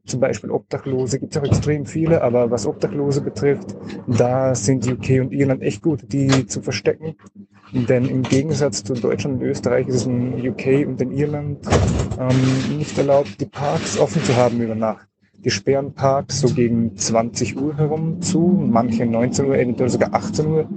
zum 0.06 0.20
Beispiel 0.20 0.52
Obdachlose 0.52 1.20
gibt 1.20 1.36
es 1.36 1.42
auch 1.42 1.46
extrem 1.46 1.86
viele, 1.86 2.22
aber 2.22 2.52
was 2.52 2.68
Obdachlose 2.68 3.22
betrifft, 3.22 3.76
da 4.08 4.54
sind 4.56 4.86
UK 4.86 5.22
und 5.22 5.32
Irland 5.32 5.62
echt 5.62 5.82
gut, 5.82 6.12
die 6.12 6.48
zu 6.48 6.62
verstecken. 6.62 7.16
Denn 7.72 8.06
im 8.06 8.24
Gegensatz 8.24 8.84
zu 8.84 8.94
Deutschland 8.94 9.42
und 9.42 9.48
Österreich 9.48 9.88
ist 9.88 9.96
es 9.96 10.06
in 10.06 10.46
UK 10.50 10.86
und 10.86 11.02
in 11.02 11.12
Irland 11.12 11.66
ähm, 12.20 12.78
nicht 12.78 12.98
erlaubt, 12.98 13.40
die 13.40 13.46
Parks 13.46 13.98
offen 13.98 14.22
zu 14.24 14.36
haben 14.36 14.60
über 14.60 14.76
Nacht. 14.76 15.11
Die 15.44 15.50
sperren 15.50 15.94
Parks 15.94 16.42
so 16.42 16.54
gegen 16.54 16.96
20 16.96 17.60
Uhr 17.60 17.76
herum 17.76 18.22
zu, 18.22 18.40
manche 18.40 19.06
19 19.08 19.48
Uhr, 19.48 19.58
eventuell 19.58 19.90
sogar 19.90 20.14
18 20.14 20.46
Uhr. 20.46 20.70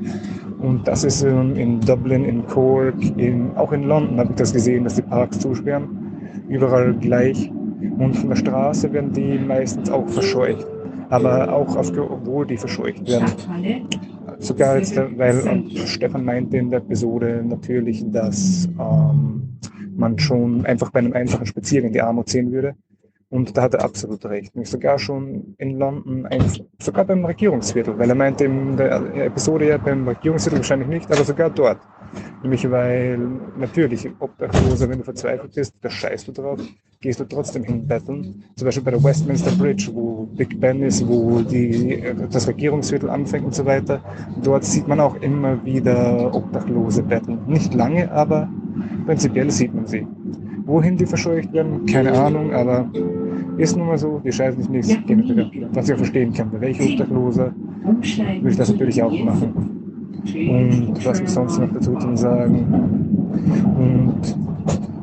Und 0.59 0.89
das 0.89 1.05
ist 1.05 1.23
ähm, 1.23 1.55
in 1.57 1.81
Dublin, 1.81 2.25
in 2.25 2.47
Cork, 2.47 2.94
in, 3.18 3.55
auch 3.57 3.73
in 3.73 3.83
London 3.83 4.18
habe 4.18 4.31
ich 4.31 4.36
das 4.36 4.55
gesehen, 4.55 4.84
dass 4.84 4.94
die 4.94 5.02
Parks 5.02 5.39
zusperren. 5.39 6.44
Überall 6.49 6.94
gleich. 6.94 7.51
Und 7.99 8.15
von 8.15 8.31
der 8.31 8.36
Straße 8.36 8.91
werden 8.93 9.12
die 9.12 9.39
meistens 9.39 9.91
auch 9.91 10.09
verscheucht. 10.09 10.67
Aber 11.10 11.52
auch 11.52 11.76
auf, 11.76 11.93
obwohl 11.97 12.47
die 12.47 12.57
verscheucht 12.57 13.07
werden. 13.07 13.31
Sogar 14.39 14.78
jetzt, 14.78 14.97
weil 14.97 15.65
Stefan 15.86 16.25
meinte 16.25 16.57
in 16.57 16.70
der 16.70 16.81
Episode 16.81 17.44
natürlich, 17.47 18.02
dass 18.10 18.67
ähm, 18.81 19.59
man 19.97 20.18
schon 20.18 20.65
einfach 20.65 20.91
bei 20.91 21.01
einem 21.01 21.12
einfachen 21.12 21.44
Spaziergang 21.44 21.93
die 21.93 22.01
Armut 22.01 22.31
sehen 22.31 22.51
würde. 22.51 22.75
Und 23.34 23.56
da 23.56 23.62
hat 23.62 23.74
er 23.74 23.82
absolut 23.82 24.24
recht. 24.26 24.54
Nämlich 24.54 24.70
sogar 24.70 24.96
schon 24.96 25.56
in 25.58 25.76
London, 25.76 26.24
sogar 26.80 27.04
beim 27.04 27.24
Regierungsviertel, 27.24 27.98
weil 27.98 28.08
er 28.08 28.14
meinte 28.14 28.44
in 28.44 28.76
der 28.76 29.26
Episode 29.26 29.70
ja 29.70 29.76
beim 29.76 30.06
Regierungsviertel 30.06 30.60
wahrscheinlich 30.60 30.86
nicht, 30.86 31.10
aber 31.10 31.24
sogar 31.24 31.50
dort. 31.50 31.78
Nämlich 32.44 32.70
weil 32.70 33.18
natürlich 33.58 34.08
Obdachloser, 34.20 34.88
wenn 34.88 34.98
du 34.98 35.04
verzweifelt 35.04 35.52
bist, 35.52 35.74
da 35.80 35.90
scheißt 35.90 36.28
du 36.28 36.32
drauf, 36.32 36.60
gehst 37.00 37.18
du 37.18 37.24
trotzdem 37.24 37.64
hinbetteln. 37.64 38.44
Zum 38.54 38.66
Beispiel 38.66 38.84
bei 38.84 38.92
der 38.92 39.02
Westminster 39.02 39.50
Bridge, 39.58 39.90
wo 39.92 40.28
Big 40.36 40.60
Ben 40.60 40.80
ist, 40.84 41.04
wo 41.04 41.40
die, 41.40 42.04
das 42.30 42.46
Regierungsviertel 42.46 43.10
anfängt 43.10 43.46
und 43.46 43.54
so 43.56 43.66
weiter. 43.66 44.00
Dort 44.44 44.62
sieht 44.64 44.86
man 44.86 45.00
auch 45.00 45.16
immer 45.22 45.64
wieder 45.64 46.32
Obdachlose 46.32 47.02
betteln. 47.02 47.40
Nicht 47.48 47.74
lange, 47.74 48.12
aber 48.12 48.48
prinzipiell 49.06 49.50
sieht 49.50 49.74
man 49.74 49.88
sie. 49.88 50.06
Wohin 50.66 50.96
die 50.96 51.04
verscheucht 51.04 51.52
werden, 51.52 51.84
keine 51.84 52.12
Ahnung, 52.12 52.54
aber 52.54 52.88
ist 53.58 53.76
nun 53.76 53.86
mal 53.86 53.99
so, 53.99 54.20
die 54.24 54.33
scheißen 54.33 54.60
sich 54.62 54.70
nichts. 54.70 54.97
Was 55.73 55.89
ich 55.89 55.94
auch 55.94 55.99
verstehen 55.99 56.33
kann, 56.33 56.50
bei 56.50 56.60
welcher 56.60 56.84
Obdachlose 56.84 57.52
würde 57.84 58.49
ich 58.49 58.57
das 58.57 58.70
natürlich 58.70 59.02
auch 59.02 59.24
machen. 59.24 59.52
Und 60.24 61.05
was 61.05 61.20
ich 61.20 61.28
sonst 61.28 61.58
noch 61.58 61.73
dazu 61.73 61.94
zu 61.97 62.16
sagen. 62.16 62.66
Und 63.76 64.36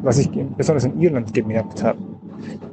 was 0.02 0.18
ich 0.18 0.30
besonders 0.58 0.86
in 0.86 1.00
Irland 1.00 1.34
gemerkt 1.34 1.84
habe, 1.84 2.00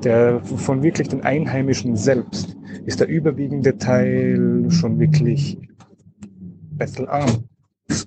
der 0.03 0.41
von 0.41 0.83
wirklich 0.83 1.09
den 1.09 1.23
Einheimischen 1.23 1.97
selbst 1.97 2.57
ist 2.87 3.01
der 3.01 3.09
überwiegende 3.09 3.77
Teil 3.77 4.67
schon 4.71 4.99
wirklich 4.99 5.59
bettelarm. 6.71 7.45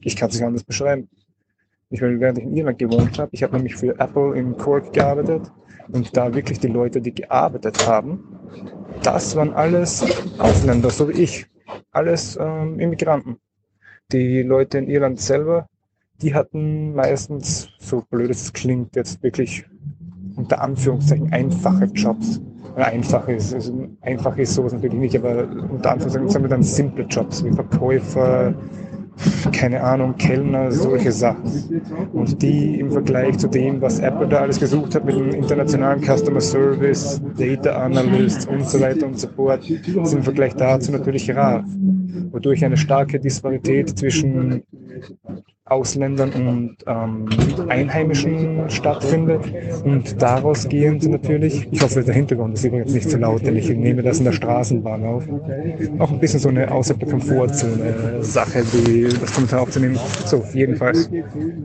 Ich 0.01 0.15
kann 0.15 0.29
es 0.29 0.35
nicht 0.35 0.45
anders 0.45 0.63
beschreiben. 0.63 1.07
Ich 1.89 2.01
meine, 2.01 2.19
während 2.19 2.37
ich 2.39 2.45
in 2.45 2.55
Irland 2.55 2.79
gewohnt 2.79 3.19
habe, 3.19 3.29
ich 3.33 3.43
habe 3.43 3.55
nämlich 3.55 3.75
für 3.75 3.99
Apple 3.99 4.35
in 4.35 4.57
Cork 4.57 4.93
gearbeitet 4.93 5.51
und 5.91 6.15
da 6.15 6.33
wirklich 6.33 6.59
die 6.59 6.67
Leute, 6.67 7.01
die 7.01 7.13
gearbeitet 7.13 7.85
haben, 7.87 8.23
das 9.03 9.35
waren 9.35 9.53
alles 9.53 10.05
Ausländer, 10.37 10.89
so 10.89 11.09
wie 11.09 11.23
ich. 11.23 11.45
Alles 11.91 12.37
ähm, 12.39 12.79
Immigranten. 12.79 13.37
Die 14.11 14.41
Leute 14.41 14.77
in 14.77 14.87
Irland 14.87 15.19
selber, 15.19 15.67
die 16.21 16.33
hatten 16.33 16.93
meistens, 16.93 17.69
so 17.79 18.03
blöd 18.09 18.29
es 18.29 18.53
klingt, 18.53 18.95
jetzt 18.95 19.23
wirklich 19.23 19.65
unter 20.35 20.61
Anführungszeichen 20.61 21.31
einfache 21.33 21.85
Jobs. 21.85 22.41
Einfach 22.75 23.27
ist, 23.27 23.53
also 23.53 23.89
einfach 24.01 24.37
ist 24.37 24.53
sowas 24.53 24.73
natürlich 24.73 24.99
nicht, 24.99 25.17
aber 25.17 25.43
unter 25.69 25.91
Anführungszeichen 25.91 26.29
sagen 26.29 26.45
wir 26.45 26.49
dann 26.49 26.63
simple 26.63 27.05
Jobs 27.05 27.43
wie 27.43 27.51
Verkäufer, 27.51 28.53
keine 29.51 29.81
Ahnung, 29.81 30.15
Kellner, 30.17 30.71
solche 30.71 31.11
Sachen. 31.11 31.81
Und 32.13 32.41
die 32.41 32.79
im 32.79 32.91
Vergleich 32.91 33.37
zu 33.37 33.47
dem, 33.47 33.81
was 33.81 33.99
Apple 33.99 34.27
da 34.27 34.41
alles 34.41 34.59
gesucht 34.59 34.95
hat 34.95 35.05
mit 35.05 35.15
dem 35.15 35.29
internationalen 35.31 36.01
Customer 36.01 36.41
Service, 36.41 37.21
Data 37.37 37.71
Analyst 37.71 38.47
und 38.47 38.67
so 38.67 38.79
weiter 38.79 39.05
und 39.05 39.19
so 39.19 39.27
fort, 39.27 39.63
sind 39.63 40.13
im 40.13 40.23
Vergleich 40.23 40.55
dazu 40.55 40.91
natürlich 40.91 41.29
rar. 41.35 41.63
Wodurch 42.31 42.63
eine 42.63 42.77
starke 42.77 43.19
Disparität 43.19 43.97
zwischen 43.97 44.63
Ausländern 45.71 46.31
und 46.33 46.75
ähm, 46.85 47.69
Einheimischen 47.69 48.69
stattfindet. 48.69 49.41
Und 49.83 50.21
daraus 50.21 50.67
gehend 50.67 51.07
natürlich, 51.09 51.67
ich 51.71 51.81
hoffe, 51.81 52.03
der 52.03 52.13
Hintergrund 52.13 52.55
ist 52.55 52.65
übrigens 52.65 52.93
nicht 52.93 53.09
zu 53.09 53.17
laut, 53.17 53.45
denn 53.45 53.55
ich 53.55 53.69
nehme 53.69 54.03
das 54.03 54.19
in 54.19 54.25
der 54.25 54.33
Straßenbahn 54.33 55.05
auf. 55.05 55.23
Auch 55.99 56.11
ein 56.11 56.19
bisschen 56.19 56.39
so 56.39 56.49
eine 56.49 56.69
außerhalb 56.69 56.99
der 56.99 57.09
Komfortzone-Sache, 57.09 58.63
die 58.73 59.07
das 59.19 59.33
Kommentar 59.33 59.61
aufzunehmen. 59.61 59.97
So, 60.25 60.43
jedenfalls. 60.53 61.09
Ähm, 61.11 61.21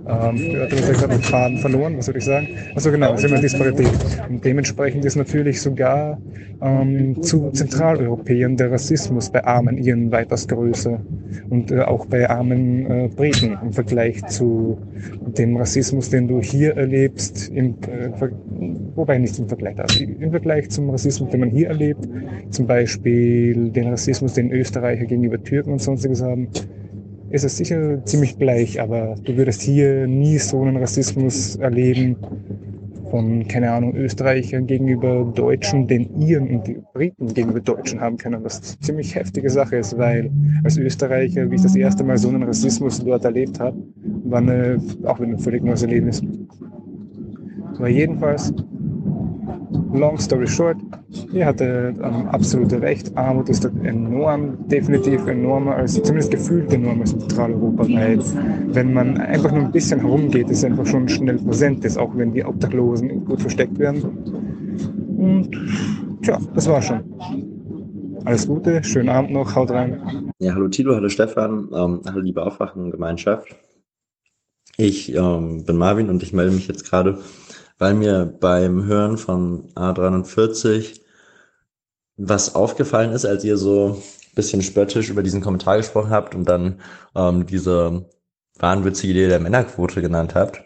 hatte 0.07 0.93
gerade 0.93 1.15
den 1.15 1.23
Faden 1.23 1.59
verloren, 1.59 1.99
was 1.99 2.07
würde 2.07 2.18
ich 2.18 2.25
sagen? 2.25 2.49
Also 2.75 2.91
genau, 2.91 3.15
es 3.15 3.25
ist 3.25 3.31
immer 3.31 3.41
Disparität. 3.41 3.91
Und 4.28 4.44
dementsprechend 4.44 5.05
ist 5.05 5.17
natürlich 5.17 5.60
sogar 5.60 6.18
ähm, 6.62 7.23
zu 7.23 7.51
Zentraleuropäern 7.51 8.57
der 8.57 8.70
Rassismus 8.70 9.31
bei 9.31 9.44
armen 9.44 9.78
Iren 9.78 10.12
weitaus 10.12 10.47
größer. 10.47 11.01
Und 11.51 11.70
äh, 11.70 11.81
auch 11.81 12.07
bei 12.07 12.28
armen 12.28 12.91
äh, 12.91 13.09
Briten 13.09 13.59
im 13.62 13.73
Vergleich 13.73 13.95
Vergleich 13.97 14.26
zu 14.26 14.76
dem 15.39 15.57
Rassismus, 15.57 16.10
den 16.10 16.28
du 16.28 16.42
hier 16.42 16.76
erlebst, 16.76 17.49
im, 17.49 17.76
äh, 17.89 18.10
wobei 18.94 19.16
nicht 19.16 19.39
im 19.39 19.49
Vergleich, 19.49 19.78
also 19.78 20.05
im 20.05 20.31
Vergleich 20.31 20.68
zum 20.68 20.91
Rassismus, 20.91 21.31
den 21.31 21.41
man 21.41 21.49
hier 21.49 21.68
erlebt, 21.68 22.07
zum 22.50 22.66
Beispiel 22.66 23.70
den 23.70 23.89
Rassismus, 23.89 24.34
den 24.34 24.52
Österreicher 24.52 25.07
gegenüber 25.07 25.42
Türken 25.42 25.73
und 25.73 25.81
sonstiges 25.81 26.20
haben, 26.20 26.49
ist 27.31 27.44
es 27.47 27.57
sicher 27.57 28.05
ziemlich 28.05 28.39
gleich, 28.39 28.78
aber 28.83 29.15
du 29.25 29.34
würdest 29.39 29.62
hier 29.62 30.07
nie 30.07 30.36
so 30.36 30.60
einen 30.60 30.76
Rassismus 30.76 31.57
erleben, 31.57 32.16
von, 33.10 33.47
keine 33.47 33.70
Ahnung, 33.73 33.94
Österreichern 33.94 34.67
gegenüber 34.67 35.25
Deutschen, 35.35 35.86
den 35.86 36.20
Iren 36.20 36.49
und 36.49 36.67
die 36.67 36.78
Briten 36.93 37.33
gegenüber 37.33 37.60
Deutschen 37.60 38.01
haben 38.01 38.17
können, 38.17 38.43
was 38.44 38.60
eine 38.60 38.81
ziemlich 38.81 39.15
heftige 39.15 39.51
Sache 39.51 39.76
ist, 39.76 39.97
weil 39.99 40.31
als 40.65 40.76
Österreicher, 40.76 41.51
wie 41.51 41.57
ich 41.57 41.62
das 41.62 41.76
erste 41.76 42.05
Mal 42.05 42.18
so 42.18 42.28
einen 42.28 42.43
Rassismus 42.43 43.05
dort 43.05 43.25
erlebt 43.25 43.60
habe, 43.60 43.76
war 44.25 44.41
eine, 44.41 44.81
auch 45.05 45.20
ein 45.20 45.39
völlig 45.39 45.62
neues 45.62 45.83
Erlebnis. 45.83 46.23
Aber 47.76 47.89
jedenfalls, 47.89 48.52
long 49.92 50.18
story 50.18 50.46
short, 50.46 50.76
ihr 51.32 51.46
hatte 51.46 51.94
ähm, 52.02 52.28
absolute 52.28 52.80
Recht. 52.80 53.16
Armut 53.16 53.48
ist 53.48 53.64
enorm, 53.64 54.68
definitiv 54.68 55.26
enormer 55.26 55.76
als, 55.76 55.94
zumindest 55.94 56.30
gefühlt 56.30 56.72
enormer 56.72 57.02
als 57.02 57.12
in 57.12 57.20
Zentraleuropa, 57.20 57.84
weil 57.88 58.18
wenn 58.74 58.92
man 58.92 59.18
einfach 59.18 59.52
nur 59.52 59.64
ein 59.64 59.72
bisschen 59.72 60.00
herumgeht, 60.00 60.50
ist 60.50 60.64
einfach 60.64 60.86
schon 60.86 61.08
schnell 61.08 61.38
präsent 61.38 61.84
ist, 61.84 61.98
auch 61.98 62.16
wenn 62.16 62.32
die 62.32 62.44
Obdachlosen 62.44 63.24
gut 63.24 63.40
versteckt 63.40 63.78
werden. 63.78 64.02
Und 65.16 65.50
tja, 66.22 66.38
das 66.55 66.68
war 66.68 66.82
schon. 66.82 67.00
Alles 68.24 68.48
Gute, 68.48 68.82
schönen 68.82 69.08
Abend 69.08 69.30
noch, 69.30 69.55
haut 69.55 69.70
rein. 69.70 70.32
Ja, 70.38 70.55
hallo 70.55 70.68
Tilo, 70.68 70.94
hallo 70.94 71.08
Stefan, 71.08 71.68
ähm, 71.72 72.00
hallo 72.05 72.20
liebe 72.20 72.44
Aufwachengemeinschaft. 72.44 73.55
Ich 74.76 75.14
ähm, 75.14 75.64
bin 75.64 75.76
Marvin 75.76 76.10
und 76.10 76.22
ich 76.22 76.32
melde 76.32 76.52
mich 76.52 76.68
jetzt 76.68 76.84
gerade 76.84 77.18
weil 77.78 77.94
mir 77.94 78.26
beim 78.26 78.84
Hören 78.84 79.18
von 79.18 79.72
A43 79.74 81.00
was 82.16 82.55
aufgefallen 82.55 83.12
ist, 83.12 83.26
als 83.26 83.44
ihr 83.44 83.58
so 83.58 83.94
ein 83.94 84.34
bisschen 84.34 84.62
spöttisch 84.62 85.10
über 85.10 85.22
diesen 85.22 85.42
Kommentar 85.42 85.76
gesprochen 85.76 86.10
habt 86.10 86.34
und 86.34 86.46
dann 86.48 86.80
ähm, 87.14 87.46
diese 87.46 88.06
wahnwitzige 88.58 89.12
Idee 89.12 89.28
der 89.28 89.40
Männerquote 89.40 90.00
genannt 90.00 90.34
habt. 90.34 90.62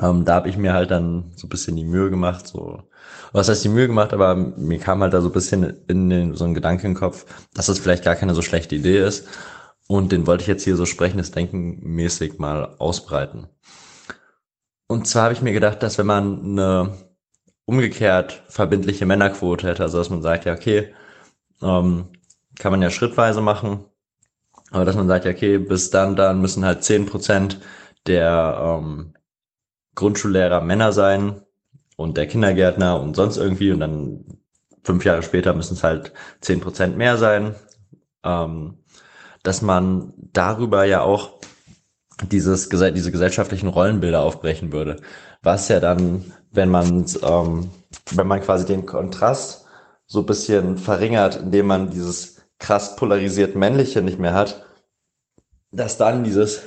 Ähm, 0.00 0.24
da 0.24 0.34
habe 0.34 0.48
ich 0.48 0.56
mir 0.56 0.72
halt 0.72 0.90
dann 0.90 1.32
so 1.36 1.46
ein 1.46 1.50
bisschen 1.50 1.76
die 1.76 1.84
Mühe 1.84 2.10
gemacht, 2.10 2.46
so 2.46 2.82
was 3.32 3.48
heißt 3.48 3.64
die 3.64 3.68
Mühe 3.68 3.86
gemacht, 3.86 4.12
aber 4.12 4.34
mir 4.34 4.78
kam 4.78 5.02
halt 5.02 5.14
da 5.14 5.20
so 5.20 5.28
ein 5.28 5.32
bisschen 5.32 5.82
in 5.88 6.10
den, 6.10 6.34
so 6.34 6.44
ein 6.44 6.54
Gedanke 6.54 6.86
im 6.86 6.94
Kopf, 6.94 7.26
dass 7.54 7.66
das 7.66 7.78
vielleicht 7.78 8.04
gar 8.04 8.14
keine 8.14 8.34
so 8.34 8.42
schlechte 8.42 8.76
Idee 8.76 9.04
ist. 9.04 9.26
Und 9.88 10.12
den 10.12 10.26
wollte 10.26 10.42
ich 10.42 10.48
jetzt 10.48 10.64
hier 10.64 10.76
so 10.76 10.84
sprechendes 10.84 11.30
Denken 11.30 11.78
mäßig 11.82 12.38
mal 12.38 12.74
ausbreiten. 12.78 13.48
Und 14.88 15.06
zwar 15.08 15.24
habe 15.24 15.34
ich 15.34 15.42
mir 15.42 15.52
gedacht, 15.52 15.82
dass 15.82 15.98
wenn 15.98 16.06
man 16.06 16.40
eine 16.44 16.92
umgekehrt 17.64 18.42
verbindliche 18.48 19.06
Männerquote 19.06 19.66
hätte, 19.66 19.82
also 19.82 19.98
dass 19.98 20.10
man 20.10 20.22
sagt, 20.22 20.44
ja, 20.44 20.54
okay, 20.54 20.94
ähm, 21.62 22.08
kann 22.58 22.72
man 22.72 22.82
ja 22.82 22.90
schrittweise 22.90 23.40
machen, 23.40 23.84
aber 24.70 24.84
dass 24.84 24.96
man 24.96 25.08
sagt, 25.08 25.24
ja, 25.24 25.32
okay, 25.32 25.58
bis 25.58 25.90
dann, 25.90 26.16
dann 26.16 26.40
müssen 26.40 26.64
halt 26.64 26.84
zehn 26.84 27.06
Prozent 27.06 27.60
der 28.06 28.78
ähm, 28.80 29.14
Grundschullehrer 29.94 30.60
Männer 30.60 30.92
sein 30.92 31.42
und 31.96 32.16
der 32.16 32.26
Kindergärtner 32.28 33.00
und 33.00 33.16
sonst 33.16 33.36
irgendwie 33.36 33.72
und 33.72 33.80
dann 33.80 34.24
fünf 34.84 35.04
Jahre 35.04 35.22
später 35.22 35.54
müssen 35.54 35.74
es 35.74 35.82
halt 35.82 36.12
zehn 36.40 36.60
Prozent 36.60 36.96
mehr 36.96 37.16
sein, 37.16 37.56
ähm, 38.24 38.78
dass 39.42 39.62
man 39.62 40.12
darüber 40.16 40.84
ja 40.84 41.02
auch 41.02 41.40
dieses, 42.30 42.68
diese 42.68 43.12
gesellschaftlichen 43.12 43.68
Rollenbilder 43.68 44.22
aufbrechen 44.22 44.72
würde. 44.72 44.96
Was 45.42 45.68
ja 45.68 45.80
dann, 45.80 46.32
wenn 46.50 46.70
man, 46.70 47.04
ähm, 47.22 47.70
wenn 48.12 48.26
man 48.26 48.40
quasi 48.40 48.64
den 48.64 48.86
Kontrast 48.86 49.66
so 50.06 50.22
bisschen 50.22 50.78
verringert, 50.78 51.36
indem 51.36 51.66
man 51.66 51.90
dieses 51.90 52.36
krass 52.58 52.96
polarisiert 52.96 53.54
männliche 53.54 54.02
nicht 54.02 54.18
mehr 54.18 54.34
hat, 54.34 54.64
dass 55.72 55.98
dann 55.98 56.24
dieses, 56.24 56.62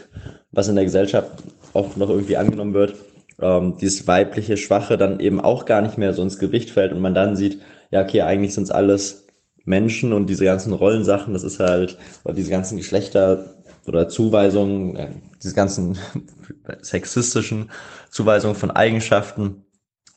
was 0.52 0.68
in 0.68 0.76
der 0.76 0.86
Gesellschaft 0.86 1.32
oft 1.74 1.98
noch 1.98 2.10
irgendwie 2.10 2.38
angenommen 2.38 2.74
wird, 2.74 2.96
ähm, 3.42 3.78
dieses 3.80 4.08
weibliche 4.08 4.58
Schwache 4.58 4.98
dann 4.98 5.20
eben 5.20 5.40
auch 5.40 5.66
gar 5.66 5.82
nicht 5.82 5.98
mehr 5.98 6.14
so 6.14 6.22
ins 6.22 6.40
Gewicht 6.40 6.70
fällt 6.70 6.92
und 6.92 7.02
man 7.02 7.16
dann 7.16 7.36
sieht, 7.36 7.62
ja, 7.92 8.04
okay, 8.04 8.22
eigentlich 8.22 8.54
sind 8.54 8.64
es 8.64 8.72
alles 8.72 9.28
Menschen 9.66 10.14
und 10.14 10.28
diese 10.28 10.46
ganzen 10.46 10.74
Rollensachen, 10.74 11.34
das 11.34 11.44
ist 11.44 11.60
halt, 11.60 11.98
oder 12.24 12.34
diese 12.34 12.52
ganzen 12.52 12.78
Geschlechter 12.78 13.56
oder 13.88 14.10
Zuweisungen, 14.10 14.96
äh, 14.96 15.12
diese 15.42 15.56
ganzen 15.56 15.98
sexistischen 16.82 17.72
Zuweisungen 18.10 18.56
von 18.56 18.72
Eigenschaften, 18.72 19.66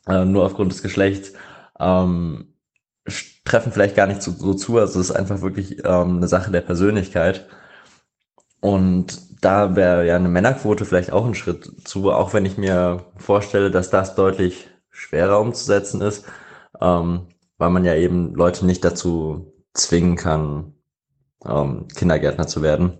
äh, 0.07 0.25
nur 0.25 0.45
aufgrund 0.45 0.71
des 0.71 0.81
Geschlechts, 0.81 1.33
ähm, 1.79 2.53
treffen 3.45 3.71
vielleicht 3.71 3.95
gar 3.95 4.07
nicht 4.07 4.21
so, 4.21 4.31
so 4.31 4.53
zu. 4.53 4.77
Also 4.77 4.99
es 4.99 5.09
ist 5.09 5.15
einfach 5.15 5.41
wirklich 5.41 5.79
ähm, 5.85 6.17
eine 6.17 6.27
Sache 6.27 6.51
der 6.51 6.61
Persönlichkeit. 6.61 7.47
Und 8.61 9.43
da 9.43 9.75
wäre 9.75 10.07
ja 10.07 10.15
eine 10.15 10.29
Männerquote 10.29 10.85
vielleicht 10.85 11.11
auch 11.11 11.25
ein 11.25 11.35
Schritt 11.35 11.69
zu, 11.85 12.11
auch 12.11 12.33
wenn 12.33 12.45
ich 12.45 12.57
mir 12.57 13.05
vorstelle, 13.17 13.71
dass 13.71 13.89
das 13.89 14.15
deutlich 14.15 14.69
schwerer 14.89 15.41
umzusetzen 15.41 16.01
ist, 16.01 16.25
ähm, 16.79 17.27
weil 17.57 17.69
man 17.69 17.83
ja 17.83 17.95
eben 17.95 18.33
Leute 18.35 18.65
nicht 18.65 18.85
dazu 18.85 19.53
zwingen 19.73 20.15
kann, 20.15 20.73
ähm, 21.45 21.87
Kindergärtner 21.89 22.47
zu 22.47 22.61
werden. 22.61 22.99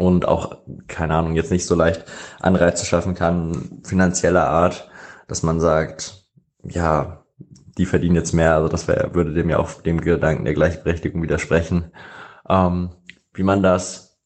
Und 0.00 0.26
auch, 0.26 0.56
keine 0.88 1.14
Ahnung, 1.14 1.36
jetzt 1.36 1.50
nicht 1.50 1.66
so 1.66 1.74
leicht 1.74 2.06
Anreize 2.40 2.86
schaffen 2.86 3.14
kann, 3.14 3.82
finanzieller 3.84 4.48
Art, 4.48 4.88
dass 5.28 5.42
man 5.42 5.60
sagt, 5.60 6.24
ja, 6.64 7.26
die 7.76 7.84
verdienen 7.84 8.16
jetzt 8.16 8.32
mehr, 8.32 8.54
also 8.54 8.68
das 8.68 8.88
wär, 8.88 9.14
würde 9.14 9.34
dem 9.34 9.50
ja 9.50 9.58
auch 9.58 9.82
dem 9.82 10.00
Gedanken 10.00 10.46
der 10.46 10.54
Gleichberechtigung 10.54 11.22
widersprechen. 11.22 11.92
Ähm, 12.48 12.90
wie 13.34 13.42
man 13.42 13.62
das 13.62 14.18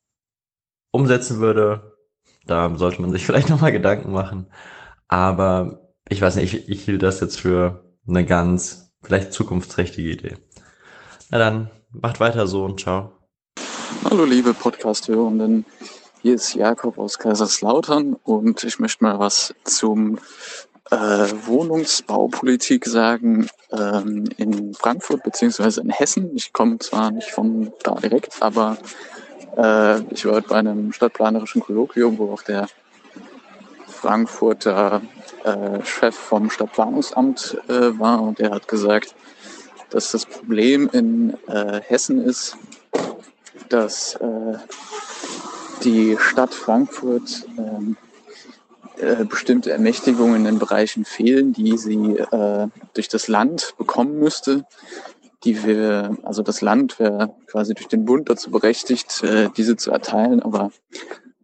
umsetzen 0.92 1.40
würde. 1.40 1.96
Da 2.46 2.72
sollte 2.76 3.02
man 3.02 3.10
sich 3.10 3.26
vielleicht 3.26 3.50
nochmal 3.50 3.72
Gedanken 3.72 4.12
machen. 4.12 4.46
Aber 5.08 5.92
ich 6.08 6.22
weiß 6.22 6.36
nicht, 6.36 6.54
ich, 6.54 6.68
ich 6.68 6.84
hielt 6.84 7.02
das 7.02 7.18
jetzt 7.18 7.40
für 7.40 7.92
eine 8.06 8.24
ganz, 8.24 8.94
vielleicht 9.02 9.32
zukunftsträchtige 9.32 10.08
Idee. 10.08 10.36
Na 11.30 11.38
dann, 11.38 11.70
macht 11.90 12.20
weiter 12.20 12.46
so 12.46 12.64
und 12.64 12.78
ciao. 12.78 13.23
Hallo 14.02 14.24
liebe 14.24 14.55
Podcast-Hörenden, 14.55 15.64
hier 16.23 16.34
ist 16.34 16.55
Jakob 16.55 16.98
aus 16.98 17.18
Kaiserslautern 17.18 18.16
und 18.24 18.64
ich 18.64 18.78
möchte 18.78 19.05
mal 19.05 19.18
was 19.18 19.55
zum 19.64 20.18
äh, 20.90 20.97
Wohnungsbaupolitik 20.97 22.86
sagen 22.86 23.47
ähm, 23.70 24.24
in 24.36 24.74
Frankfurt 24.74 25.23
beziehungsweise 25.23 25.81
in 25.81 25.90
Hessen. 25.90 26.34
Ich 26.34 26.52
komme 26.52 26.78
zwar 26.78 27.10
nicht 27.10 27.31
von 27.31 27.73
da 27.82 27.94
direkt, 27.94 28.42
aber 28.42 28.76
äh, 29.56 30.00
ich 30.12 30.24
war 30.26 30.34
heute 30.34 30.48
bei 30.48 30.56
einem 30.56 30.92
stadtplanerischen 30.92 31.62
Kolloquium, 31.62 32.18
wo 32.18 32.32
auch 32.32 32.42
der 32.42 32.68
Frankfurter 33.86 35.02
äh, 35.44 35.84
Chef 35.84 36.14
vom 36.14 36.50
Stadtplanungsamt 36.50 37.58
äh, 37.68 37.98
war 37.98 38.23
und 38.23 38.39
der 38.39 38.50
hat 38.50 38.68
gesagt, 38.68 39.14
dass 39.90 40.10
das 40.10 40.26
Problem 40.26 40.90
in 40.92 41.36
äh, 41.47 41.81
Hessen 41.82 42.20
ist, 42.20 42.56
dass 43.68 44.14
äh, 44.16 44.58
die 45.84 46.16
Stadt 46.18 46.54
Frankfurt 46.54 47.46
ähm, 47.58 47.96
äh, 48.98 49.24
bestimmte 49.24 49.72
Ermächtigungen 49.72 50.46
in 50.46 50.58
Bereichen 50.58 51.04
fehlen, 51.04 51.52
die 51.52 51.76
sie 51.76 52.16
äh, 52.16 52.68
durch 52.94 53.08
das 53.08 53.28
Land 53.28 53.74
bekommen 53.76 54.18
müsste, 54.18 54.64
die 55.42 55.64
wir, 55.64 56.16
also 56.22 56.42
das 56.42 56.60
Land 56.60 56.98
wäre 56.98 57.34
quasi 57.46 57.74
durch 57.74 57.88
den 57.88 58.04
Bund 58.04 58.30
dazu 58.30 58.50
berechtigt, 58.50 59.22
äh, 59.22 59.50
diese 59.56 59.76
zu 59.76 59.90
erteilen, 59.90 60.40
aber 60.40 60.70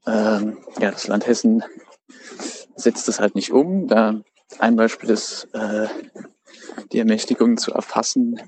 ähm, 0.06 0.58
ja, 0.80 0.90
das 0.90 1.08
Land 1.08 1.26
Hessen 1.26 1.64
setzt 2.76 3.08
es 3.08 3.20
halt 3.20 3.34
nicht 3.34 3.52
um. 3.52 3.88
Da 3.88 4.20
ein 4.58 4.76
Beispiel 4.76 5.10
ist 5.10 5.48
äh, 5.52 5.88
die 6.92 6.98
Ermächtigung 6.98 7.56
zu 7.56 7.72
erfassen, 7.72 8.40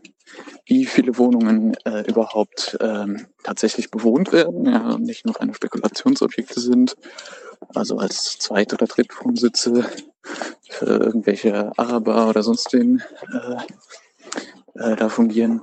wie 0.64 0.86
viele 0.86 1.18
Wohnungen 1.18 1.74
äh, 1.84 2.02
überhaupt 2.08 2.76
ähm, 2.80 3.26
tatsächlich 3.42 3.90
bewohnt 3.90 4.32
werden, 4.32 4.66
ja, 4.66 4.96
nicht 4.98 5.26
nur 5.26 5.38
reine 5.38 5.54
Spekulationsobjekte 5.54 6.60
sind, 6.60 6.96
also 7.74 7.98
als 7.98 8.38
Zweit- 8.38 8.72
oder 8.72 8.86
Drittwohnsitze 8.86 9.84
für 10.68 10.86
irgendwelche 10.86 11.72
Araber 11.76 12.28
oder 12.28 12.42
sonst 12.42 12.72
wen 12.72 13.02
äh, 13.32 14.92
äh, 14.92 14.96
da 14.96 15.08
fungieren. 15.08 15.62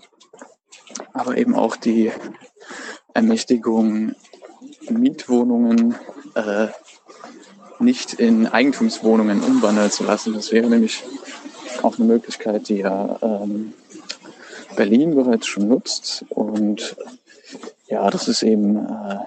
Aber 1.13 1.38
eben 1.38 1.55
auch 1.55 1.75
die 1.75 2.11
Ermächtigung, 3.13 4.15
Mietwohnungen 4.89 5.95
äh, 6.35 6.67
nicht 7.79 8.13
in 8.13 8.47
Eigentumswohnungen 8.47 9.41
umwandeln 9.41 9.91
zu 9.91 10.03
lassen. 10.03 10.33
Das 10.33 10.51
wäre 10.51 10.67
nämlich 10.67 11.03
auch 11.83 11.98
eine 11.98 12.08
Möglichkeit, 12.08 12.69
die 12.69 12.77
ja 12.77 13.17
ähm, 13.22 13.74
Berlin 14.75 15.16
bereits 15.16 15.48
schon 15.48 15.67
nutzt. 15.67 16.25
Und 16.30 16.95
ja, 17.88 18.09
das 18.09 18.27
ist 18.27 18.43
eben, 18.43 18.77
äh, 18.77 19.19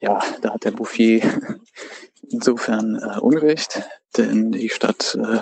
ja, 0.00 0.20
da 0.42 0.54
hat 0.54 0.64
der 0.64 0.72
Bouffier 0.72 1.22
insofern 2.30 2.96
äh, 2.96 3.20
Unrecht, 3.20 3.82
denn 4.16 4.52
die 4.52 4.68
Stadt 4.68 5.16
äh, 5.20 5.40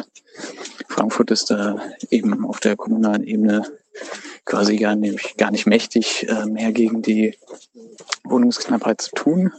Frankfurt 0.88 1.30
ist 1.30 1.50
da 1.50 1.80
eben 2.10 2.44
auf 2.44 2.60
der 2.60 2.76
kommunalen 2.76 3.24
Ebene 3.24 3.64
quasi 4.44 4.76
gar 4.76 4.96
nicht, 4.96 5.38
gar 5.38 5.50
nicht 5.50 5.66
mächtig, 5.66 6.28
äh, 6.28 6.46
mehr 6.46 6.72
gegen 6.72 7.02
die 7.02 7.36
Wohnungsknappheit 8.24 9.00
zu 9.00 9.10
tun. 9.14 9.52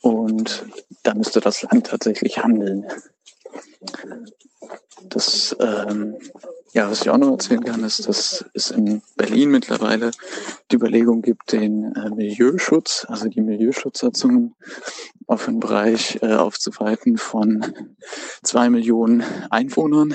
Und 0.00 0.66
da 1.02 1.14
müsste 1.14 1.40
das 1.40 1.62
Land 1.62 1.86
tatsächlich 1.86 2.38
handeln. 2.38 2.86
Das, 5.08 5.56
ähm, 5.60 6.16
ja, 6.72 6.90
was 6.90 7.02
ich 7.02 7.10
auch 7.10 7.18
noch 7.18 7.32
erzählen 7.32 7.64
kann, 7.64 7.84
ist, 7.84 8.08
dass 8.08 8.44
es 8.54 8.70
in 8.70 9.02
Berlin 9.16 9.50
mittlerweile 9.50 10.10
die 10.70 10.76
Überlegung 10.76 11.22
gibt, 11.22 11.52
den 11.52 11.94
äh, 11.94 12.10
Milieuschutz, 12.10 13.04
also 13.08 13.28
die 13.28 13.40
Milieuschutzsatzungen 13.40 14.54
auf 15.26 15.48
einen 15.48 15.60
Bereich 15.60 16.18
äh, 16.22 16.34
aufzuweiten 16.34 17.18
von 17.18 17.74
zwei 18.42 18.70
Millionen 18.70 19.22
Einwohnern, 19.50 20.14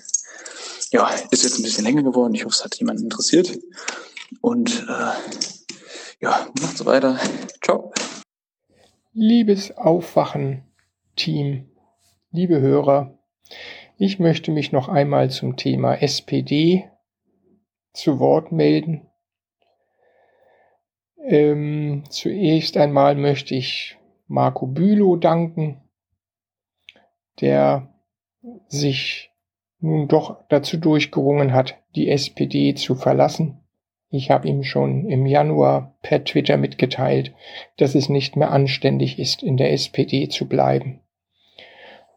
Ja, 0.90 1.10
ist 1.30 1.44
jetzt 1.44 1.60
ein 1.60 1.62
bisschen 1.62 1.84
länger 1.84 2.02
geworden. 2.02 2.34
Ich 2.34 2.44
hoffe, 2.44 2.56
es 2.56 2.64
hat 2.64 2.74
jemanden 2.74 3.04
interessiert. 3.04 3.56
Und 4.40 4.84
äh, 4.88 5.12
ja, 6.22 6.48
macht 6.60 6.76
so 6.76 6.86
weiter. 6.86 7.20
Ciao. 7.62 7.92
Liebes 9.12 9.76
Aufwachen, 9.76 10.64
Team, 11.20 11.68
liebe 12.30 12.62
Hörer, 12.62 13.18
ich 13.98 14.18
möchte 14.18 14.52
mich 14.52 14.72
noch 14.72 14.88
einmal 14.88 15.28
zum 15.28 15.58
Thema 15.58 15.96
SPD 15.96 16.88
zu 17.92 18.18
Wort 18.18 18.52
melden. 18.52 19.06
Ähm, 21.22 22.04
zuerst 22.08 22.78
einmal 22.78 23.16
möchte 23.16 23.54
ich 23.54 23.98
Marco 24.28 24.66
Bülow 24.66 25.16
danken, 25.16 25.82
der 27.42 27.92
sich 28.68 29.30
nun 29.78 30.08
doch 30.08 30.42
dazu 30.48 30.78
durchgerungen 30.78 31.52
hat, 31.52 31.76
die 31.96 32.08
SPD 32.08 32.72
zu 32.76 32.94
verlassen. 32.94 33.60
Ich 34.08 34.30
habe 34.30 34.48
ihm 34.48 34.62
schon 34.62 35.10
im 35.10 35.26
Januar 35.26 35.98
per 36.00 36.24
Twitter 36.24 36.56
mitgeteilt, 36.56 37.34
dass 37.76 37.94
es 37.94 38.08
nicht 38.08 38.36
mehr 38.36 38.52
anständig 38.52 39.18
ist, 39.18 39.42
in 39.42 39.58
der 39.58 39.70
SPD 39.74 40.30
zu 40.30 40.48
bleiben 40.48 41.02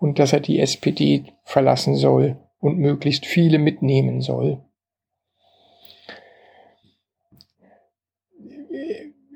und 0.03 0.19
dass 0.19 0.33
er 0.33 0.41
die 0.41 0.59
SPD 0.59 1.23
verlassen 1.45 1.95
soll 1.95 2.35
und 2.59 2.77
möglichst 2.77 3.25
viele 3.25 3.57
mitnehmen 3.57 4.19
soll. 4.19 4.61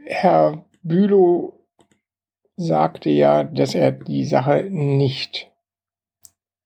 Herr 0.05 0.65
Bülow 0.83 1.53
sagte 2.57 3.09
ja, 3.09 3.45
dass 3.45 3.75
er 3.75 3.93
die 3.93 4.25
Sache 4.25 4.63
nicht 4.69 5.49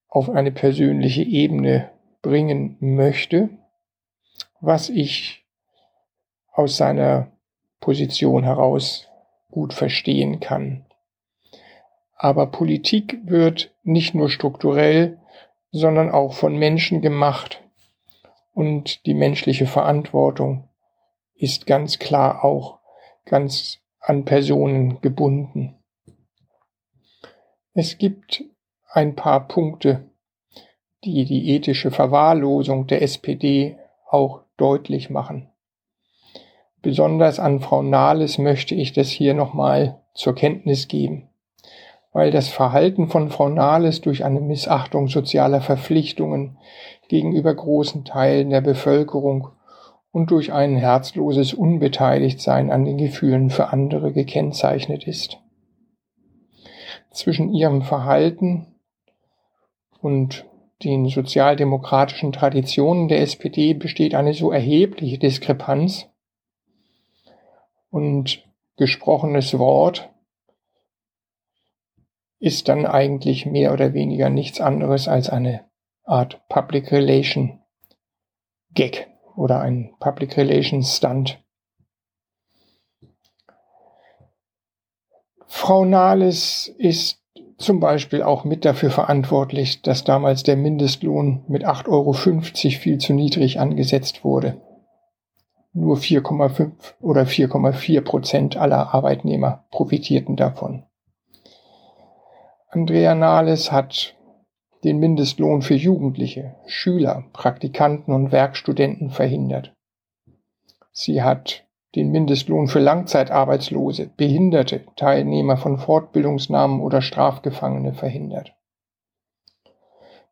auf 0.08 0.32
eine 0.32 0.52
persönliche 0.52 1.22
Ebene 1.22 1.92
bringen 2.24 2.78
möchte, 2.80 3.50
was 4.62 4.90
ich 4.90 5.46
aus 6.52 6.76
seiner 6.76 7.32
Position 7.80 8.46
heraus 8.46 9.08
gut 9.52 9.76
verstehen 9.76 10.40
kann. 10.40 10.88
Aber 12.24 12.46
Politik 12.46 13.18
wird 13.24 13.74
nicht 13.82 14.14
nur 14.14 14.30
strukturell, 14.30 15.18
sondern 15.72 16.12
auch 16.12 16.34
von 16.34 16.56
Menschen 16.56 17.02
gemacht. 17.02 17.64
Und 18.54 19.08
die 19.08 19.16
menschliche 19.16 19.66
Verantwortung 19.66 20.70
ist 21.34 21.66
ganz 21.66 21.98
klar 21.98 22.46
auch 22.46 22.78
ganz 23.26 23.80
an 24.00 24.24
Personen 24.24 25.02
gebunden. 25.02 25.80
Es 27.74 27.98
gibt 27.98 28.44
ein 28.92 29.16
paar 29.16 29.48
Punkte, 29.48 30.08
die 31.04 31.26
die 31.26 31.50
ethische 31.56 31.90
Verwahrlosung 31.90 32.86
der 32.86 33.02
SPD 33.02 33.80
auch 34.08 34.44
deutlich 34.58 35.10
machen. 35.10 35.50
Besonders 36.84 37.40
an 37.40 37.62
Frau 37.62 37.82
Nahles 37.82 38.38
möchte 38.38 38.76
ich 38.76 38.94
das 38.94 39.10
hier 39.10 39.34
nochmal 39.34 40.04
zur 40.14 40.36
Kenntnis 40.36 40.88
geben 40.88 41.31
weil 42.14 42.32
das 42.32 42.50
Verhalten 42.50 43.08
von 43.08 43.30
Frau 43.30 43.50
Nahles 43.50 44.02
durch 44.02 44.26
eine 44.26 44.42
Missachtung 44.42 45.08
sozialer 45.08 45.62
Verpflichtungen 45.62 46.58
gegenüber 47.08 47.54
großen 47.54 48.06
Teilen 48.06 48.50
der 48.50 48.62
Bevölkerung 48.62 49.50
und 50.12 50.32
durch 50.32 50.52
ein 50.52 50.76
herzloses 50.76 51.54
Unbeteiligtsein 51.54 52.70
an 52.70 52.86
den 52.86 52.98
Gefühlen 52.98 53.50
für 53.50 53.70
andere 53.70 54.12
gekennzeichnet 54.12 55.08
ist. 55.08 55.40
Zwischen 57.12 57.54
ihrem 57.54 57.82
Verhalten 57.82 58.68
und 60.02 60.46
den 60.84 61.08
sozialdemokratischen 61.08 62.34
Traditionen 62.34 63.08
der 63.08 63.22
SPD 63.22 63.74
besteht 63.74 64.16
eine 64.16 64.34
so 64.34 64.52
erhebliche 64.52 65.18
Diskrepanz 65.18 66.08
und 67.90 68.44
gesprochenes 68.78 69.58
Wort 69.60 70.11
ist 72.42 72.68
dann 72.68 72.88
eigentlich 72.88 73.46
mehr 73.46 73.72
oder 73.72 73.94
weniger 73.94 74.30
nichts 74.30 74.60
anderes 74.60 75.08
als 75.08 75.30
eine 75.30 75.64
Art 76.04 76.42
Public 76.50 76.92
Relation 76.92 77.60
Gag 78.74 79.08
oder 79.36 79.62
ein 79.62 79.94
Public 80.00 80.36
Relation 80.38 80.82
Stunt. 80.82 81.40
Frau 85.46 85.86
Nahles 85.86 86.74
ist 86.80 87.22
zum 87.60 87.80
Beispiel 87.80 88.24
auch 88.24 88.44
mit 88.44 88.66
dafür 88.66 88.90
verantwortlich, 88.90 89.84
dass 89.84 90.04
damals 90.04 90.42
der 90.42 90.58
Mindestlohn 90.58 91.46
mit 91.48 91.64
8,50 91.64 91.90
Euro 91.90 92.14
viel 92.14 92.98
zu 92.98 93.14
niedrig 93.14 93.60
angesetzt 93.60 94.24
wurde. 94.24 94.60
Nur 95.74 95.98
4,5 95.98 96.96
oder 97.00 97.22
4,4 97.22 98.02
Prozent 98.02 98.58
aller 98.58 98.96
Arbeitnehmer 98.96 99.66
profitierten 99.70 100.36
davon. 100.36 100.86
Andrea 102.74 103.16
Nahles 103.16 103.70
hat 103.74 104.16
den 104.86 105.00
Mindestlohn 105.00 105.62
für 105.62 105.74
Jugendliche, 105.74 106.56
Schüler, 106.68 107.26
Praktikanten 107.34 108.14
und 108.14 108.32
Werkstudenten 108.32 109.10
verhindert. 109.10 109.74
Sie 110.94 111.22
hat 111.22 111.68
den 111.96 112.12
Mindestlohn 112.12 112.68
für 112.68 112.80
Langzeitarbeitslose, 112.80 114.10
Behinderte, 114.16 114.86
Teilnehmer 114.96 115.58
von 115.58 115.80
Fortbildungsnahmen 115.80 116.80
oder 116.80 117.02
Strafgefangene 117.02 117.94
verhindert. 117.94 118.56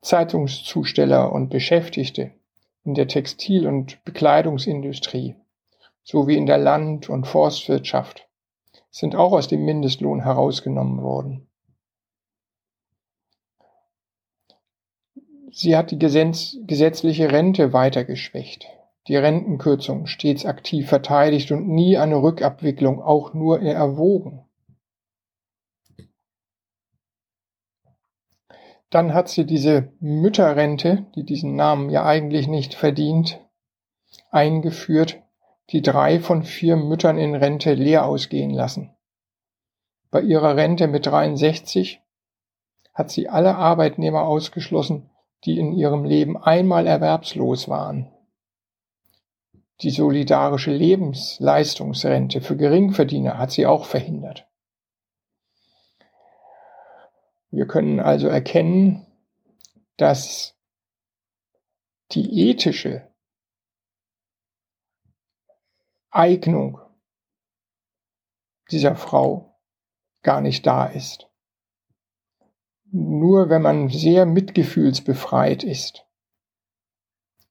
Zeitungszusteller 0.01 1.33
und 1.33 1.49
Beschäftigte 1.49 2.31
in 2.85 2.93
der 2.93 3.09
Textil- 3.09 3.67
und 3.67 4.01
Bekleidungsindustrie 4.05 5.35
sowie 6.03 6.37
in 6.37 6.45
der 6.45 6.57
Land- 6.57 7.09
und 7.09 7.27
Forstwirtschaft 7.27 8.29
sind 8.91 9.17
auch 9.17 9.33
aus 9.33 9.49
dem 9.49 9.65
Mindestlohn 9.65 10.23
herausgenommen 10.23 11.03
worden. 11.03 11.48
Sie 15.51 15.75
hat 15.75 15.91
die 15.91 15.99
gesetzliche 15.99 17.31
Rente 17.31 17.73
weiter 17.73 18.03
geschwächt, 18.03 18.67
die 19.07 19.15
Rentenkürzung 19.15 20.05
stets 20.05 20.45
aktiv 20.45 20.87
verteidigt 20.87 21.51
und 21.51 21.67
nie 21.67 21.97
eine 21.97 22.21
Rückabwicklung 22.21 23.01
auch 23.01 23.33
nur 23.33 23.59
erwogen. 23.61 24.45
Dann 28.89 29.13
hat 29.13 29.29
sie 29.29 29.45
diese 29.45 29.91
Mütterrente, 29.99 31.05
die 31.15 31.23
diesen 31.23 31.55
Namen 31.55 31.89
ja 31.89 32.05
eigentlich 32.05 32.47
nicht 32.47 32.73
verdient, 32.73 33.39
eingeführt, 34.31 35.21
die 35.69 35.81
drei 35.81 36.19
von 36.19 36.43
vier 36.43 36.75
Müttern 36.75 37.17
in 37.19 37.35
Rente 37.35 37.73
leer 37.75 38.05
ausgehen 38.05 38.51
lassen. 38.51 38.95
Bei 40.09 40.21
ihrer 40.21 40.55
Rente 40.55 40.87
mit 40.87 41.05
63 41.05 42.01
hat 42.95 43.11
sie 43.11 43.29
alle 43.29 43.55
Arbeitnehmer 43.55 44.23
ausgeschlossen, 44.23 45.09
die 45.45 45.57
in 45.57 45.73
ihrem 45.73 46.03
Leben 46.03 46.37
einmal 46.37 46.87
erwerbslos 46.87 47.69
waren. 47.69 48.11
Die 49.81 49.91
solidarische 49.91 50.71
Lebensleistungsrente 50.71 52.41
für 52.41 52.57
Geringverdiener 52.57 53.37
hat 53.37 53.51
sie 53.51 53.65
auch 53.65 53.85
verhindert. 53.85 54.45
Wir 57.51 57.65
können 57.65 57.99
also 57.99 58.27
erkennen, 58.27 59.07
dass 59.97 60.55
die 62.11 62.49
ethische 62.49 63.09
Eignung 66.11 66.79
dieser 68.71 68.95
Frau 68.95 69.59
gar 70.21 70.41
nicht 70.41 70.65
da 70.65 70.85
ist. 70.85 71.28
Nur 72.91 73.49
wenn 73.49 73.61
man 73.61 73.89
sehr 73.89 74.25
mitgefühlsbefreit 74.25 75.63
ist, 75.63 76.05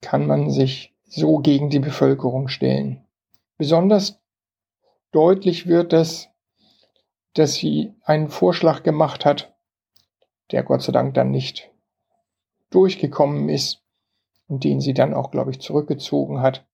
kann 0.01 0.27
man 0.27 0.49
sich 0.49 0.93
so 1.05 1.37
gegen 1.37 1.69
die 1.69 1.79
Bevölkerung 1.79 2.49
stellen. 2.49 3.05
Besonders 3.57 4.19
deutlich 5.11 5.67
wird 5.67 5.93
das, 5.93 6.29
dass 7.33 7.55
sie 7.55 7.93
einen 8.03 8.27
Vorschlag 8.27 8.83
gemacht 8.83 9.23
hat, 9.23 9.55
der 10.51 10.63
Gott 10.63 10.81
sei 10.81 10.91
Dank 10.91 11.13
dann 11.13 11.31
nicht 11.31 11.71
durchgekommen 12.69 13.47
ist 13.47 13.81
und 14.47 14.65
den 14.65 14.81
sie 14.81 14.93
dann 14.93 15.13
auch, 15.13 15.31
glaube 15.31 15.51
ich, 15.51 15.61
zurückgezogen 15.61 16.41
hat, 16.41 16.65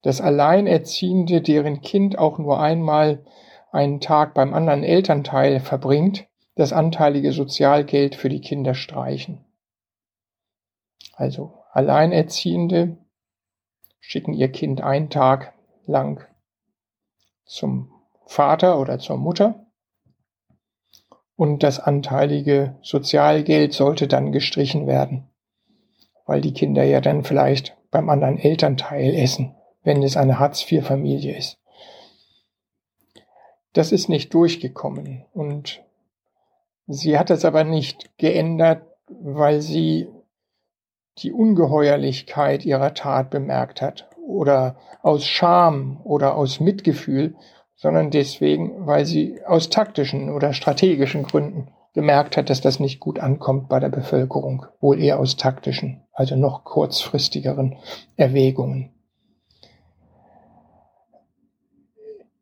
dass 0.00 0.22
Alleinerziehende, 0.22 1.42
deren 1.42 1.82
Kind 1.82 2.18
auch 2.18 2.38
nur 2.38 2.58
einmal 2.58 3.22
einen 3.70 4.00
Tag 4.00 4.32
beim 4.32 4.54
anderen 4.54 4.82
Elternteil 4.82 5.60
verbringt, 5.60 6.26
das 6.54 6.72
anteilige 6.72 7.32
Sozialgeld 7.32 8.14
für 8.14 8.28
die 8.28 8.40
Kinder 8.40 8.74
streichen. 8.74 9.44
Also 11.14 11.54
Alleinerziehende 11.72 12.98
schicken 14.00 14.34
ihr 14.34 14.50
Kind 14.50 14.80
einen 14.80 15.10
Tag 15.10 15.54
lang 15.86 16.26
zum 17.44 17.92
Vater 18.26 18.80
oder 18.80 18.98
zur 18.98 19.16
Mutter 19.16 19.66
und 21.36 21.62
das 21.62 21.78
anteilige 21.78 22.78
Sozialgeld 22.82 23.72
sollte 23.72 24.08
dann 24.08 24.32
gestrichen 24.32 24.86
werden, 24.86 25.28
weil 26.26 26.40
die 26.40 26.52
Kinder 26.52 26.84
ja 26.84 27.00
dann 27.00 27.24
vielleicht 27.24 27.76
beim 27.90 28.08
anderen 28.08 28.38
Elternteil 28.38 29.14
essen 29.14 29.54
wenn 29.82 30.02
es 30.02 30.16
eine 30.16 30.38
Hartz-IV-Familie 30.38 31.36
ist. 31.36 31.58
Das 33.72 33.92
ist 33.92 34.08
nicht 34.08 34.34
durchgekommen 34.34 35.24
und 35.32 35.82
sie 36.90 37.18
hat 37.18 37.30
es 37.30 37.44
aber 37.44 37.64
nicht 37.64 38.18
geändert, 38.18 38.82
weil 39.08 39.60
sie 39.60 40.08
die 41.18 41.32
Ungeheuerlichkeit 41.32 42.64
ihrer 42.64 42.94
Tat 42.94 43.30
bemerkt 43.30 43.80
hat 43.80 44.08
oder 44.26 44.76
aus 45.02 45.24
Scham 45.24 46.00
oder 46.04 46.36
aus 46.36 46.60
Mitgefühl, 46.60 47.36
sondern 47.76 48.10
deswegen, 48.10 48.86
weil 48.86 49.06
sie 49.06 49.40
aus 49.46 49.70
taktischen 49.70 50.30
oder 50.30 50.52
strategischen 50.52 51.22
Gründen 51.22 51.68
gemerkt 51.94 52.36
hat, 52.36 52.50
dass 52.50 52.60
das 52.60 52.80
nicht 52.80 53.00
gut 53.00 53.18
ankommt 53.18 53.68
bei 53.68 53.80
der 53.80 53.88
Bevölkerung, 53.88 54.66
wohl 54.80 55.00
eher 55.00 55.18
aus 55.18 55.36
taktischen, 55.36 56.02
also 56.12 56.36
noch 56.36 56.64
kurzfristigeren 56.64 57.76
Erwägungen. 58.16 58.90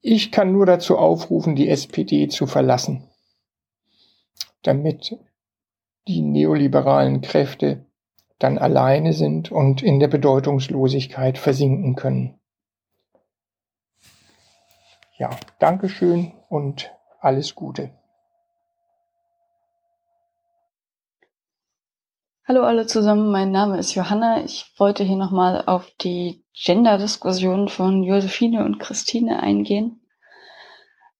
Ich 0.00 0.32
kann 0.32 0.52
nur 0.52 0.66
dazu 0.66 0.96
aufrufen, 0.96 1.54
die 1.56 1.68
SPD 1.68 2.28
zu 2.28 2.46
verlassen, 2.46 3.07
damit 4.62 5.18
die 6.06 6.22
neoliberalen 6.22 7.20
Kräfte 7.20 7.86
dann 8.38 8.58
alleine 8.58 9.12
sind 9.12 9.50
und 9.50 9.82
in 9.82 10.00
der 10.00 10.08
Bedeutungslosigkeit 10.08 11.38
versinken 11.38 11.96
können. 11.96 12.38
Ja, 15.18 15.30
Dankeschön 15.58 16.32
und 16.48 16.92
alles 17.20 17.54
Gute. 17.54 17.90
Hallo 22.46 22.62
alle 22.62 22.86
zusammen, 22.86 23.30
mein 23.30 23.50
Name 23.50 23.78
ist 23.78 23.94
Johanna. 23.94 24.42
Ich 24.42 24.72
wollte 24.78 25.04
hier 25.04 25.16
nochmal 25.16 25.64
auf 25.66 25.90
die 26.00 26.42
Gender-Diskussion 26.54 27.68
von 27.68 28.02
Josephine 28.02 28.64
und 28.64 28.78
Christine 28.78 29.42
eingehen. 29.42 30.00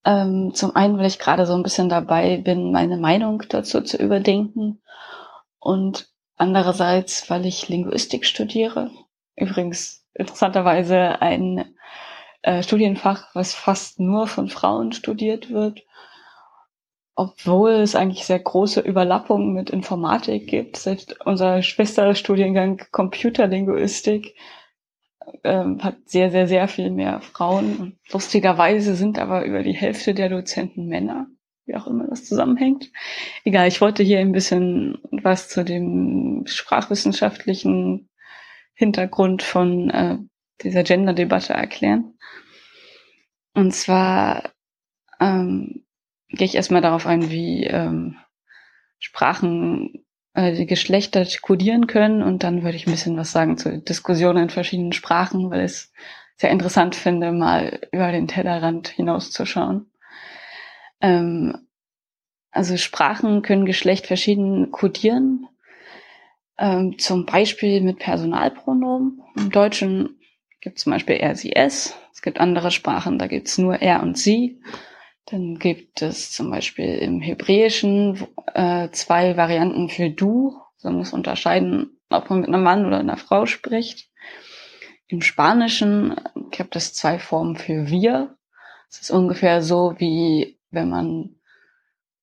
Ähm, 0.05 0.53
zum 0.55 0.75
einen, 0.77 0.99
weil 0.99 1.07
ich 1.07 1.19
gerade 1.19 1.47
so 1.47 1.55
ein 1.55 1.63
bisschen 1.63 1.89
dabei 1.89 2.39
bin, 2.39 2.73
meine 2.73 2.97
Meinung 2.97 3.43
dazu 3.49 3.81
zu 3.83 3.97
überdenken. 3.97 4.81
Und 5.59 6.09
andererseits, 6.37 7.29
weil 7.31 7.47
ich 7.47 7.69
Linguistik 7.69 8.25
studiere. 8.25 8.91
Übrigens 9.37 10.07
interessanterweise 10.15 11.21
ein 11.21 11.75
äh, 12.43 12.63
Studienfach, 12.63 13.35
was 13.35 13.55
fast 13.55 14.01
nur 14.01 14.27
von 14.27 14.49
Frauen 14.49 14.93
studiert 14.93 15.51
wird 15.51 15.83
obwohl 17.19 17.73
es 17.73 17.97
eigentlich 17.97 18.25
sehr 18.25 18.39
große 18.39 18.79
Überlappungen 18.81 19.53
mit 19.53 19.71
Informatik 19.71 20.47
gibt. 20.47 20.77
Selbst 20.77 21.17
unser 21.27 21.63
Schwesterstudiengang 21.63 22.81
Computerlinguistik 22.93 24.37
ähm, 25.45 25.83
hat 25.83 25.97
sehr, 26.07 26.31
sehr, 26.31 26.47
sehr 26.47 26.69
viel 26.69 26.91
mehr 26.91 27.21
Frauen. 27.21 27.77
Und 27.77 27.99
lustigerweise 28.13 28.95
sind 28.95 29.19
aber 29.19 29.45
über 29.45 29.63
die 29.63 29.75
Hälfte 29.75 30.15
der 30.15 30.29
Dozenten 30.29 30.87
Männer, 30.87 31.27
wie 31.67 31.77
auch 31.77 31.87
immer 31.87 32.07
das 32.07 32.25
zusammenhängt. 32.25 32.91
Egal, 33.45 33.69
ich 33.69 33.81
wollte 33.81 34.03
hier 34.03 34.21
ein 34.21 34.33
bisschen 34.33 34.99
was 35.11 35.49
zu 35.49 35.65
dem 35.65 36.45
sprachwissenschaftlichen 36.47 38.09
Hintergrund 38.75 39.43
von 39.43 39.91
äh, 39.91 40.19
dieser 40.63 40.83
Gender-Debatte 40.83 41.53
erklären. 41.53 42.15
Und 43.55 43.75
zwar 43.75 44.53
ähm, 45.21 45.85
gehe 46.29 46.47
ich 46.47 46.55
erstmal 46.55 46.83
darauf 46.83 47.07
ein, 47.07 47.31
wie 47.31 47.65
ähm, 47.65 48.17
Sprachen 48.99 50.05
äh, 50.39 50.67
Geschlechter 50.67 51.27
kodieren 51.43 51.89
können 51.89 52.23
und 52.23 52.45
dann 52.45 52.63
würde 52.63 52.77
ich 52.77 52.87
ein 52.87 52.93
bisschen 52.93 53.17
was 53.17 53.33
sagen 53.33 53.59
zu 53.59 53.79
Diskussionen 53.79 54.45
in 54.45 54.51
verschiedenen 54.51 54.93
Sprachen, 54.93 55.51
weil 55.51 55.65
ich 55.65 55.73
es 55.73 55.93
sehr 56.37 56.51
interessant 56.51 56.95
finde, 56.95 57.33
mal 57.33 57.81
über 57.91 58.13
den 58.13 58.29
Tellerrand 58.29 58.87
hinauszuschauen. 58.87 59.91
Ähm, 61.01 61.67
also 62.53 62.77
Sprachen 62.77 63.43
können 63.43 63.67
Geschlecht 63.67 64.07
verschieden 64.07 64.71
kodieren, 64.71 65.49
ähm, 66.57 66.99
zum 66.99 67.27
Beispiel 67.27 67.81
mit 67.81 67.99
Personalpronomen. 67.99 69.21
Im 69.37 69.51
Deutschen 69.51 70.21
gibt 70.61 70.79
es 70.79 70.85
zum 70.85 70.93
Beispiel 70.93 71.17
er, 71.17 71.35
sie, 71.35 71.55
es. 71.55 71.97
Es 72.13 72.23
gibt 72.23 72.39
andere 72.39 72.71
Sprachen, 72.71 73.19
da 73.19 73.27
gibt 73.27 73.49
es 73.49 73.59
nur 73.59 73.83
er 73.83 74.05
und 74.05 74.17
sie. 74.17 74.61
Dann 75.31 75.59
gibt 75.59 76.01
es 76.01 76.33
zum 76.33 76.51
Beispiel 76.51 76.95
im 76.97 77.21
Hebräischen 77.21 78.27
äh, 78.55 78.89
zwei 78.93 79.37
Varianten 79.37 79.91
für 79.91 80.09
du. 80.09 80.59
So 80.79 80.91
muss 80.91 81.13
unterscheiden, 81.13 81.99
ob 82.09 82.31
man 82.31 82.41
mit 82.41 82.49
einem 82.49 82.63
Mann 82.63 82.87
oder 82.87 82.99
einer 82.99 83.19
Frau 83.19 83.45
spricht. 83.45 84.09
Im 85.07 85.21
Spanischen 85.21 86.17
gibt 86.51 86.77
es 86.77 86.95
zwei 86.95 87.19
Formen 87.19 87.57
für 87.57 87.91
wir. 87.91 88.39
Es 88.89 89.03
ist 89.03 89.11
ungefähr 89.11 89.61
so, 89.61 89.97
wie 89.99 90.59
wenn 90.71 90.89
man 90.89 91.37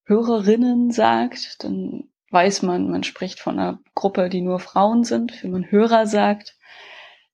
Hörerinnen 0.06 0.90
sagt, 0.92 1.64
dann 1.64 2.10
weiß 2.32 2.64
man, 2.64 2.90
man 2.90 3.04
spricht 3.04 3.40
von 3.40 3.60
einer 3.60 3.80
Gruppe, 3.94 4.30
die 4.30 4.42
nur 4.42 4.60
Frauen 4.60 5.04
sind. 5.04 5.44
Wenn 5.44 5.52
man 5.52 5.70
Hörer 5.70 6.08
sagt, 6.08 6.58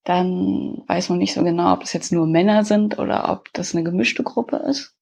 dann 0.03 0.83
weiß 0.88 1.09
man 1.09 1.19
nicht 1.19 1.33
so 1.33 1.43
genau, 1.43 1.74
ob 1.74 1.83
es 1.83 1.93
jetzt 1.93 2.11
nur 2.11 2.27
Männer 2.27 2.66
sind 2.66 3.00
oder 3.00 3.32
ob 3.32 3.53
das 3.53 3.74
eine 3.74 3.85
gemischte 3.85 4.24
Gruppe 4.24 4.58
ist. 4.58 4.95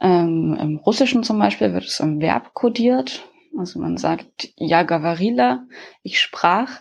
Ähm, 0.00 0.56
Im 0.60 0.76
Russischen 0.76 1.22
zum 1.22 1.38
Beispiel 1.38 1.72
wird 1.72 1.84
es 1.84 2.00
im 2.00 2.20
Verb 2.20 2.54
kodiert. 2.54 3.28
Also 3.56 3.78
man 3.78 3.96
sagt 3.96 4.52
ja 4.56 4.82
gavarila, 4.82 5.66
ich 6.02 6.20
sprach, 6.20 6.80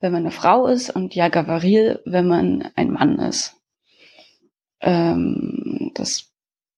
wenn 0.00 0.12
man 0.12 0.22
eine 0.22 0.30
Frau 0.30 0.66
ist 0.66 0.90
und 0.90 1.14
ja 1.14 1.28
gavaril, 1.28 2.00
wenn 2.04 2.26
man 2.26 2.70
ein 2.76 2.90
Mann 2.90 3.18
ist. 3.18 3.56
Ähm, 4.80 5.90
das 5.94 6.32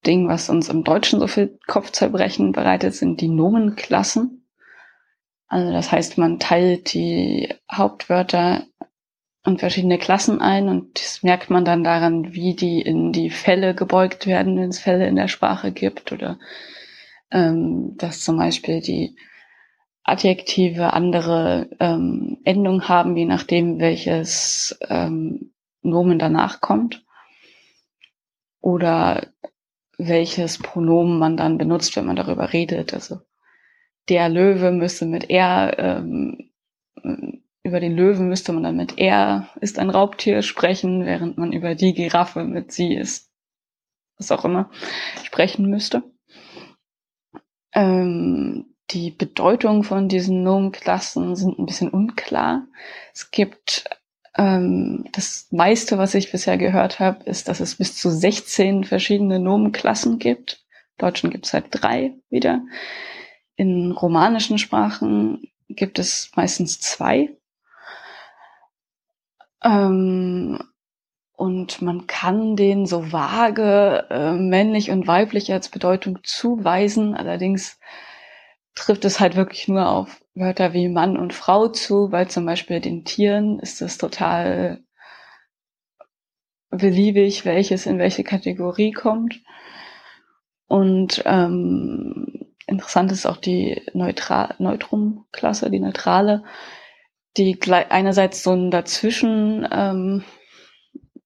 Ding, 0.06 0.28
was 0.28 0.48
uns 0.48 0.68
im 0.68 0.84
Deutschen 0.84 1.20
so 1.20 1.26
viel 1.26 1.58
Kopfzerbrechen 1.66 2.52
bereitet, 2.52 2.94
sind 2.94 3.20
die 3.20 3.28
Nomenklassen. 3.28 4.48
Also 5.46 5.72
das 5.72 5.92
heißt, 5.92 6.18
man 6.18 6.38
teilt 6.38 6.94
die 6.94 7.54
Hauptwörter 7.70 8.66
und 9.44 9.60
verschiedene 9.60 9.98
Klassen 9.98 10.40
ein 10.40 10.68
und 10.68 10.98
das 11.00 11.22
merkt 11.22 11.50
man 11.50 11.64
dann 11.64 11.82
daran, 11.82 12.32
wie 12.32 12.54
die 12.54 12.80
in 12.80 13.12
die 13.12 13.30
Fälle 13.30 13.74
gebeugt 13.74 14.26
werden, 14.26 14.56
wenn 14.56 14.70
es 14.70 14.78
Fälle 14.78 15.06
in 15.08 15.16
der 15.16 15.28
Sprache 15.28 15.72
gibt 15.72 16.12
oder 16.12 16.38
ähm, 17.30 17.96
dass 17.96 18.22
zum 18.22 18.36
Beispiel 18.36 18.80
die 18.80 19.16
Adjektive 20.04 20.92
andere 20.92 21.68
ähm, 21.80 22.38
Endungen 22.44 22.88
haben, 22.88 23.16
je 23.16 23.24
nachdem, 23.24 23.78
welches 23.78 24.78
ähm, 24.88 25.52
Nomen 25.82 26.18
danach 26.18 26.60
kommt 26.60 27.04
oder 28.60 29.28
welches 29.98 30.58
Pronomen 30.58 31.18
man 31.18 31.36
dann 31.36 31.58
benutzt, 31.58 31.94
wenn 31.96 32.06
man 32.06 32.16
darüber 32.16 32.52
redet. 32.52 32.94
Also 32.94 33.20
der 34.08 34.28
Löwe 34.28 34.72
müsste 34.72 35.06
mit 35.06 35.30
er, 35.30 35.78
ähm, 35.78 36.50
über 37.64 37.80
den 37.80 37.94
Löwen 37.94 38.28
müsste 38.28 38.52
man 38.52 38.64
dann 38.64 38.76
mit 38.76 38.98
er 38.98 39.48
ist 39.60 39.78
ein 39.78 39.90
Raubtier 39.90 40.42
sprechen, 40.42 41.06
während 41.06 41.38
man 41.38 41.52
über 41.52 41.74
die 41.74 41.94
Giraffe 41.94 42.44
mit 42.44 42.72
sie 42.72 42.94
ist, 42.94 43.30
was 44.18 44.32
auch 44.32 44.44
immer, 44.44 44.70
sprechen 45.22 45.70
müsste. 45.70 46.02
Ähm, 47.72 48.74
die 48.90 49.10
Bedeutung 49.10 49.84
von 49.84 50.08
diesen 50.08 50.42
Nomenklassen 50.42 51.36
sind 51.36 51.58
ein 51.58 51.66
bisschen 51.66 51.88
unklar. 51.88 52.66
Es 53.14 53.30
gibt 53.30 53.84
ähm, 54.36 55.08
das 55.12 55.46
meiste, 55.50 55.98
was 55.98 56.14
ich 56.14 56.32
bisher 56.32 56.58
gehört 56.58 56.98
habe, 56.98 57.24
ist, 57.24 57.48
dass 57.48 57.60
es 57.60 57.76
bis 57.76 57.96
zu 57.96 58.10
16 58.10 58.84
verschiedene 58.84 59.38
Nomenklassen 59.38 60.18
gibt. 60.18 60.64
Im 60.98 61.06
Deutschen 61.06 61.30
gibt 61.30 61.46
es 61.46 61.52
halt 61.52 61.66
drei 61.70 62.14
wieder. 62.28 62.62
In 63.56 63.92
romanischen 63.92 64.58
Sprachen 64.58 65.42
gibt 65.68 65.98
es 65.98 66.32
meistens 66.34 66.80
zwei. 66.80 67.36
Ähm, 69.64 70.58
und 71.34 71.82
man 71.82 72.06
kann 72.06 72.56
den 72.56 72.86
so 72.86 73.12
vage 73.12 74.06
äh, 74.10 74.32
männlich 74.32 74.90
und 74.90 75.06
weiblich 75.06 75.52
als 75.52 75.68
Bedeutung 75.68 76.18
zuweisen. 76.22 77.14
Allerdings 77.14 77.80
trifft 78.74 79.04
es 79.04 79.20
halt 79.20 79.36
wirklich 79.36 79.68
nur 79.68 79.88
auf 79.88 80.22
Wörter 80.34 80.72
wie 80.72 80.88
Mann 80.88 81.16
und 81.16 81.34
Frau 81.34 81.68
zu, 81.68 82.12
weil 82.12 82.28
zum 82.28 82.46
Beispiel 82.46 82.80
den 82.80 83.04
Tieren 83.04 83.58
ist 83.58 83.82
es 83.82 83.98
total 83.98 84.82
beliebig, 86.70 87.44
welches 87.44 87.86
in 87.86 87.98
welche 87.98 88.24
Kategorie 88.24 88.92
kommt. 88.92 89.40
Und 90.68 91.22
ähm, 91.26 92.46
interessant 92.66 93.12
ist 93.12 93.26
auch 93.26 93.36
die 93.36 93.82
Neutral 93.92 94.54
Neutrum-Klasse, 94.58 95.70
die 95.70 95.80
neutrale, 95.80 96.44
die 97.36 97.58
einerseits 97.70 98.42
so 98.42 98.52
ein 98.52 98.70
Dazwischen 98.70 99.66
ähm, 99.70 100.24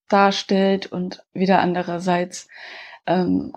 darstellt 0.09 0.87
und 0.87 1.25
wieder 1.33 1.61
andererseits 1.61 2.49
ähm, 3.07 3.53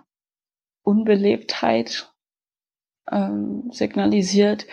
Unbelebtheit 0.84 2.12
ähm, 3.12 3.70
signalisiert, 3.72 4.66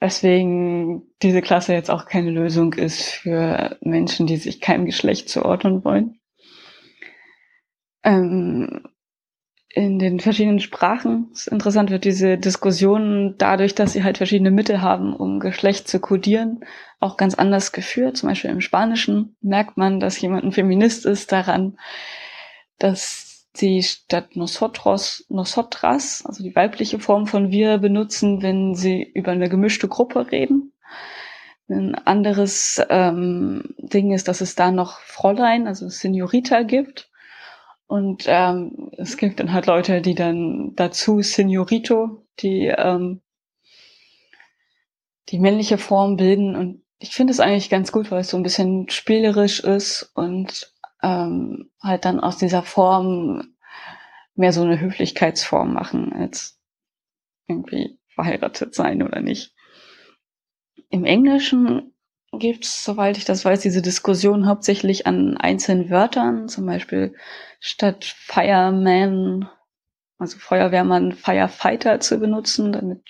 weswegen 0.00 1.14
diese 1.22 1.42
Klasse 1.42 1.72
jetzt 1.74 1.90
auch 1.90 2.06
keine 2.06 2.30
Lösung 2.30 2.72
ist 2.72 3.04
für 3.10 3.76
Menschen, 3.80 4.26
die 4.26 4.36
sich 4.36 4.60
keinem 4.60 4.86
Geschlecht 4.86 5.28
zuordnen 5.28 5.84
wollen. 5.84 6.20
Ähm, 8.02 8.82
in 9.78 10.00
den 10.00 10.18
verschiedenen 10.18 10.58
Sprachen 10.58 11.28
ist 11.32 11.46
interessant 11.46 11.90
wird 11.90 12.04
diese 12.04 12.36
Diskussion 12.36 13.36
dadurch, 13.38 13.76
dass 13.76 13.92
sie 13.92 14.02
halt 14.02 14.16
verschiedene 14.16 14.50
Mittel 14.50 14.82
haben, 14.82 15.14
um 15.14 15.38
Geschlecht 15.38 15.86
zu 15.86 16.00
kodieren, 16.00 16.64
auch 16.98 17.16
ganz 17.16 17.34
anders 17.36 17.70
geführt. 17.70 18.16
Zum 18.16 18.28
Beispiel 18.28 18.50
im 18.50 18.60
Spanischen 18.60 19.36
merkt 19.40 19.76
man, 19.76 20.00
dass 20.00 20.20
jemand 20.20 20.42
ein 20.42 20.50
Feminist 20.50 21.06
ist 21.06 21.30
daran, 21.30 21.78
dass 22.80 23.46
sie 23.54 23.84
statt 23.84 24.34
nosotros 24.34 25.24
nosotras, 25.28 26.24
also 26.26 26.42
die 26.42 26.56
weibliche 26.56 26.98
Form 26.98 27.28
von 27.28 27.52
wir 27.52 27.78
benutzen, 27.78 28.42
wenn 28.42 28.74
sie 28.74 29.04
über 29.14 29.30
eine 29.30 29.48
gemischte 29.48 29.86
Gruppe 29.86 30.32
reden. 30.32 30.72
Ein 31.68 31.94
anderes 31.94 32.82
ähm, 32.88 33.76
Ding 33.78 34.12
ist, 34.12 34.26
dass 34.26 34.40
es 34.40 34.56
da 34.56 34.72
noch 34.72 34.98
Fräulein, 34.98 35.68
also 35.68 35.88
Senorita 35.88 36.62
gibt. 36.62 37.07
Und 37.88 38.24
ähm, 38.26 38.90
es 38.98 39.16
gibt 39.16 39.40
dann 39.40 39.52
halt 39.52 39.66
Leute, 39.66 40.02
die 40.02 40.14
dann 40.14 40.74
dazu 40.76 41.22
Senorito, 41.22 42.22
die 42.38 42.66
ähm, 42.66 43.22
die 45.30 45.38
männliche 45.38 45.78
Form 45.78 46.16
bilden. 46.16 46.54
Und 46.54 46.84
ich 46.98 47.14
finde 47.14 47.32
es 47.32 47.40
eigentlich 47.40 47.70
ganz 47.70 47.90
gut, 47.90 48.10
weil 48.10 48.20
es 48.20 48.28
so 48.28 48.36
ein 48.36 48.42
bisschen 48.42 48.90
spielerisch 48.90 49.60
ist 49.60 50.10
und 50.14 50.72
ähm, 51.02 51.70
halt 51.82 52.04
dann 52.04 52.20
aus 52.20 52.36
dieser 52.36 52.62
Form 52.62 53.54
mehr 54.34 54.52
so 54.52 54.62
eine 54.62 54.78
Höflichkeitsform 54.78 55.72
machen, 55.72 56.12
als 56.12 56.60
irgendwie 57.46 57.98
verheiratet 58.08 58.74
sein 58.74 59.02
oder 59.02 59.20
nicht. 59.20 59.54
Im 60.90 61.06
Englischen 61.06 61.94
gibt's, 62.32 62.84
soweit 62.84 63.16
ich 63.16 63.24
das 63.24 63.44
weiß, 63.44 63.60
diese 63.60 63.82
Diskussion 63.82 64.46
hauptsächlich 64.46 65.06
an 65.06 65.36
einzelnen 65.36 65.90
Wörtern, 65.90 66.48
zum 66.48 66.66
Beispiel 66.66 67.14
statt 67.60 68.04
Fireman, 68.04 69.48
also 70.18 70.38
Feuerwehrmann, 70.38 71.12
Firefighter 71.12 72.00
zu 72.00 72.18
benutzen, 72.18 72.72
damit 72.72 73.02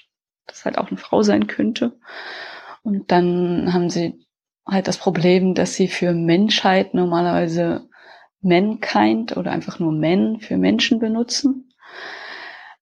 das 0.46 0.64
halt 0.64 0.78
auch 0.78 0.88
eine 0.88 0.98
Frau 0.98 1.22
sein 1.22 1.46
könnte. 1.46 1.98
Und 2.82 3.10
dann 3.10 3.72
haben 3.72 3.90
sie 3.90 4.26
halt 4.66 4.88
das 4.88 4.98
Problem, 4.98 5.54
dass 5.54 5.74
sie 5.74 5.88
für 5.88 6.12
Menschheit 6.12 6.94
normalerweise 6.94 7.88
Mankind 8.40 9.36
oder 9.36 9.50
einfach 9.50 9.78
nur 9.78 9.92
Men 9.92 10.40
für 10.40 10.56
Menschen 10.56 10.98
benutzen. 11.00 11.72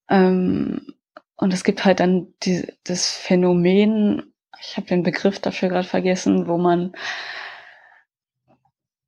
Ähm, 0.08 0.94
und 1.36 1.52
es 1.52 1.64
gibt 1.64 1.84
halt 1.84 2.00
dann 2.00 2.34
die, 2.42 2.66
das 2.84 3.10
Phänomen, 3.10 4.32
ich 4.60 4.76
habe 4.76 4.86
den 4.86 5.02
Begriff 5.02 5.38
dafür 5.38 5.68
gerade 5.68 5.88
vergessen, 5.88 6.46
wo 6.46 6.58
man 6.58 6.92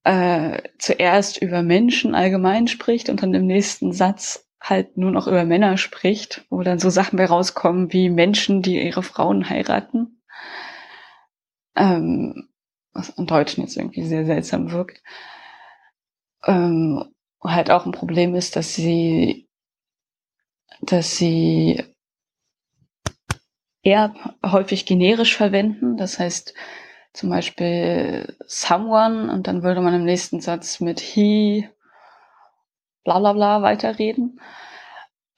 äh, 0.04 0.62
zuerst 0.78 1.40
über 1.42 1.62
Menschen 1.62 2.14
allgemein 2.14 2.68
spricht 2.68 3.08
und 3.08 3.22
dann 3.22 3.34
im 3.34 3.46
nächsten 3.46 3.92
Satz 3.92 4.46
halt 4.60 4.96
nur 4.96 5.10
noch 5.10 5.26
über 5.26 5.44
Männer 5.44 5.76
spricht, 5.76 6.44
wo 6.50 6.62
dann 6.62 6.78
so 6.78 6.90
Sachen 6.90 7.16
bei 7.16 7.26
rauskommen 7.26 7.92
wie 7.92 8.10
Menschen, 8.10 8.62
die 8.62 8.82
ihre 8.82 9.02
Frauen 9.02 9.48
heiraten. 9.48 10.20
Ähm, 11.76 12.48
was 12.92 13.10
im 13.10 13.26
Deutschen 13.26 13.62
jetzt 13.62 13.76
irgendwie 13.76 14.02
sehr 14.02 14.26
seltsam 14.26 14.72
wirkt. 14.72 15.02
Ähm, 16.44 17.04
halt 17.42 17.70
auch 17.70 17.86
ein 17.86 17.92
Problem 17.92 18.34
ist, 18.34 18.56
dass 18.56 18.74
sie, 18.74 19.48
dass 20.80 21.16
sie 21.16 21.84
eher 23.82 24.14
häufig 24.44 24.86
generisch 24.86 25.36
verwenden. 25.36 25.96
Das 25.96 26.18
heißt, 26.18 26.54
zum 27.12 27.30
Beispiel 27.30 28.36
someone 28.46 29.32
und 29.32 29.46
dann 29.46 29.62
würde 29.62 29.80
man 29.80 29.94
im 29.94 30.04
nächsten 30.04 30.40
Satz 30.40 30.80
mit 30.80 31.00
he 31.00 31.68
bla 33.04 33.18
bla 33.18 33.32
bla 33.32 33.62
weiterreden. 33.62 34.40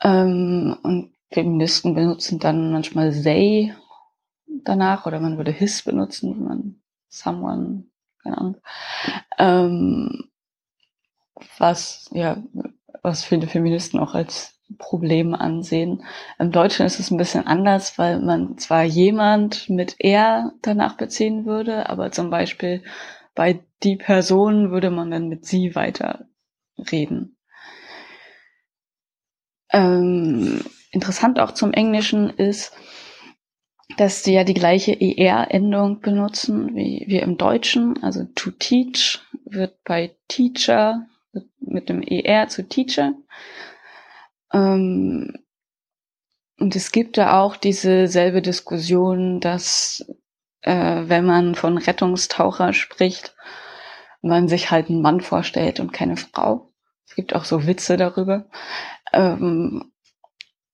Ähm, 0.03 0.77
und 0.83 1.15
Feministen 1.33 1.95
benutzen 1.95 2.39
dann 2.39 2.73
manchmal 2.73 3.13
they 3.13 3.75
danach 4.65 5.07
oder 5.07 5.21
man 5.21 5.37
würde 5.37 5.53
his 5.53 5.83
benutzen, 5.83 6.35
wenn 6.35 6.45
man 6.45 6.83
someone, 7.09 7.85
keine 8.23 8.39
Ahnung. 8.39 8.57
Ähm, 9.39 10.31
was, 11.59 12.11
ja, 12.13 12.43
was 13.03 13.25
viele 13.25 13.47
Feministen 13.47 14.01
auch 14.01 14.15
als 14.15 14.60
Problem 14.79 15.35
ansehen. 15.35 16.05
Im 16.39 16.53
Deutschen 16.53 16.87
ist 16.87 17.01
es 17.01 17.11
ein 17.11 17.17
bisschen 17.17 17.47
anders, 17.47 17.99
weil 17.99 18.21
man 18.21 18.59
zwar 18.59 18.85
jemand 18.85 19.69
mit 19.69 19.97
er 19.99 20.53
danach 20.63 20.97
beziehen 20.97 21.47
würde, 21.47 21.89
aber 21.89 22.13
zum 22.13 22.31
Beispiel 22.31 22.83
bei 23.35 23.61
die 23.83 23.97
Person 23.97 24.71
würde 24.71 24.91
man 24.91 25.11
dann 25.11 25.29
mit 25.29 25.47
sie 25.47 25.75
weiter 25.75 26.27
reden. 26.91 27.37
Ähm, 29.73 30.63
interessant 30.91 31.39
auch 31.39 31.53
zum 31.53 31.73
Englischen 31.73 32.31
ist, 32.31 32.73
dass 33.97 34.23
sie 34.25 34.35
ja 34.35 34.45
die 34.45 34.55
gleiche 34.55 35.01
ER-Endung 35.01 36.01
benutzen 36.01 36.75
wie 36.75 37.05
wir 37.07 37.23
im 37.23 37.37
Deutschen. 37.37 38.03
Also 38.03 38.25
to 38.35 38.51
teach 38.51 39.21
wird 39.45 39.83
bei 39.85 40.15
teacher 40.29 41.07
mit 41.61 41.89
dem 41.89 42.03
ER 42.03 42.49
zu 42.49 42.69
teacher. 42.69 43.15
Ähm, 44.53 45.33
und 46.59 46.77
es 46.77 46.93
gibt 46.93 47.17
da 47.17 47.41
auch 47.41 47.57
diese 47.57 48.07
selbe 48.07 48.43
Diskussion, 48.43 49.41
dass 49.41 50.05
äh, 50.63 51.03
wenn 51.07 51.25
man 51.25 51.55
von 51.55 51.79
Rettungstaucher 51.79 52.73
spricht, 52.73 53.35
man 54.23 54.49
sich 54.49 54.71
halt 54.71 54.91
einen 54.91 55.01
Mann 55.01 55.21
vorstellt 55.21 55.81
und 55.81 55.93
keine 55.93 56.17
Frau. 56.17 56.73
Es 57.07 57.15
gibt 57.15 57.35
auch 57.35 57.45
so 57.45 57.67
Witze 57.67 57.97
darüber. 57.97 58.49
Ähm, 59.13 59.91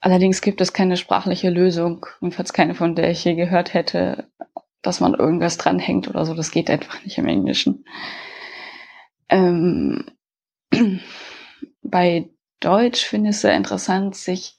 Allerdings 0.07 0.41
gibt 0.41 0.61
es 0.61 0.73
keine 0.73 0.97
sprachliche 0.97 1.51
Lösung, 1.51 2.07
jedenfalls 2.21 2.53
keine, 2.53 2.77
von 2.77 2.95
der 2.95 3.11
ich 3.11 3.25
je 3.25 3.35
gehört 3.35 3.75
hätte, 3.75 4.31
dass 4.81 5.01
man 5.01 5.15
irgendwas 5.15 5.57
dranhängt 5.59 6.07
oder 6.07 6.25
so. 6.25 6.35
Das 6.35 6.53
geht 6.53 6.71
einfach 6.71 7.03
nicht 7.03 7.19
im 7.19 7.27
Englischen. 7.27 7.85
Ähm, 9.29 10.05
bei 11.83 12.31
Deutsch 12.61 13.05
finde 13.05 13.31
ich 13.31 13.37
es 13.37 13.43
sehr 13.43 13.57
interessant, 13.57 14.17
sich 14.17 14.59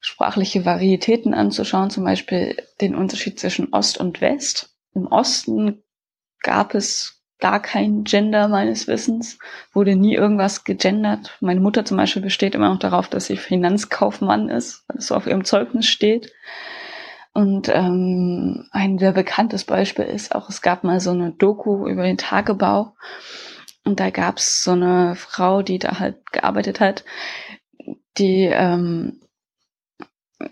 sprachliche 0.00 0.64
Varietäten 0.64 1.34
anzuschauen, 1.34 1.90
zum 1.90 2.04
Beispiel 2.04 2.56
den 2.80 2.94
Unterschied 2.94 3.40
zwischen 3.40 3.72
Ost 3.72 3.98
und 3.98 4.20
West. 4.20 4.70
Im 4.94 5.06
Osten 5.06 5.82
gab 6.42 6.74
es 6.74 7.16
gar 7.38 7.60
kein 7.60 8.04
Gender 8.04 8.48
meines 8.48 8.86
Wissens, 8.86 9.38
wurde 9.72 9.94
nie 9.94 10.14
irgendwas 10.14 10.64
gegendert. 10.64 11.36
Meine 11.40 11.60
Mutter 11.60 11.84
zum 11.84 11.96
Beispiel 11.96 12.22
besteht 12.22 12.54
immer 12.54 12.70
noch 12.70 12.78
darauf, 12.78 13.08
dass 13.08 13.26
sie 13.26 13.36
Finanzkaufmann 13.36 14.48
ist, 14.48 14.84
weil 14.88 14.98
es 14.98 15.08
so 15.08 15.14
auf 15.14 15.26
ihrem 15.26 15.44
Zeugnis 15.44 15.86
steht. 15.86 16.32
Und 17.34 17.68
ähm, 17.68 18.66
ein 18.70 18.98
sehr 18.98 19.12
bekanntes 19.12 19.64
Beispiel 19.64 20.06
ist 20.06 20.34
auch, 20.34 20.48
es 20.48 20.62
gab 20.62 20.84
mal 20.84 21.00
so 21.00 21.10
eine 21.10 21.32
Doku 21.32 21.86
über 21.86 22.04
den 22.04 22.16
Tagebau. 22.16 22.94
Und 23.86 24.00
da 24.00 24.10
gab 24.10 24.38
es 24.38 24.64
so 24.64 24.72
eine 24.72 25.14
Frau, 25.14 25.62
die 25.62 25.78
da 25.78 26.00
halt 26.00 26.32
gearbeitet 26.32 26.80
hat, 26.80 27.04
die 28.18 28.50
ähm, 28.52 29.20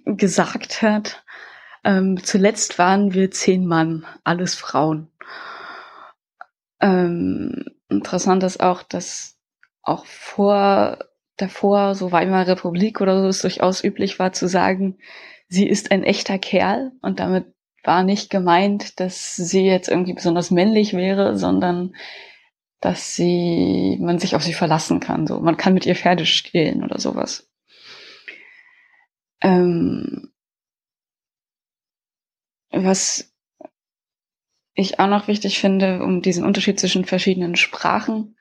gesagt 0.05 0.83
hat, 0.83 1.25
ähm, 1.83 2.23
zuletzt 2.23 2.79
waren 2.79 3.13
wir 3.13 3.33
zehn 3.33 3.67
Mann, 3.67 4.07
alles 4.23 4.55
Frauen. 4.55 5.11
Ähm, 6.81 7.65
interessant 7.89 8.45
ist 8.45 8.61
auch, 8.61 8.85
dass 8.85 9.37
auch 9.83 10.07
vor 10.07 10.99
davor, 11.37 11.97
so 11.97 12.13
Weimarer 12.13 12.47
Republik 12.47 13.01
oder 13.01 13.21
so, 13.21 13.27
es 13.27 13.41
durchaus 13.41 13.83
üblich 13.83 14.21
war 14.21 14.33
zu 14.33 14.47
sagen, 14.47 14.99
sie 15.49 15.69
ist 15.69 15.91
ein 15.91 16.05
echter 16.05 16.39
Kerl 16.39 16.93
und 17.03 17.19
damit 17.19 17.47
war 17.83 18.05
nicht 18.05 18.31
gemeint, 18.31 19.01
dass 19.01 19.35
sie 19.35 19.67
jetzt 19.67 19.89
irgendwie 19.89 20.15
besonders 20.15 20.53
männlich 20.53 20.93
wäre, 20.93 21.37
sondern 21.37 21.97
dass 22.85 23.15
sie, 23.17 23.97
man 24.01 24.19
sich 24.19 24.37
auf 24.37 24.43
sie 24.43 24.53
verlassen 24.53 25.01
kann. 25.01 25.27
So, 25.27 25.41
man 25.41 25.57
kann 25.57 25.73
mit 25.73 25.87
ihr 25.87 25.97
Pferde 25.97 26.27
stehlen 26.27 26.85
oder 26.85 26.99
sowas. 26.99 27.51
Ähm, 29.41 30.33
was 32.71 33.33
ich 34.75 34.99
auch 34.99 35.07
noch 35.07 35.29
wichtig 35.29 35.61
finde, 35.61 36.03
um 36.03 36.21
diesen 36.21 36.45
Unterschied 36.45 36.79
zwischen 36.79 37.07
verschiedenen 37.07 37.57
Sprachen 37.57 38.37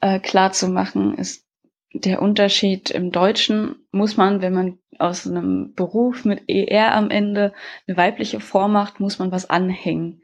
äh, 0.00 0.18
klar 0.18 0.52
zu 0.52 0.68
machen, 0.68 1.16
ist 1.16 1.46
der 1.92 2.20
Unterschied 2.20 2.90
im 2.90 3.12
Deutschen 3.12 3.76
muss 3.92 4.16
man, 4.16 4.42
wenn 4.42 4.52
man 4.52 4.78
aus 4.98 5.26
einem 5.26 5.74
Beruf 5.74 6.24
mit 6.24 6.48
ER 6.48 6.94
am 6.94 7.10
Ende 7.10 7.52
eine 7.86 7.96
weibliche 7.96 8.40
Form 8.40 8.72
macht, 8.72 8.98
muss 8.98 9.18
man 9.18 9.30
was 9.30 9.48
anhängen. 9.48 10.22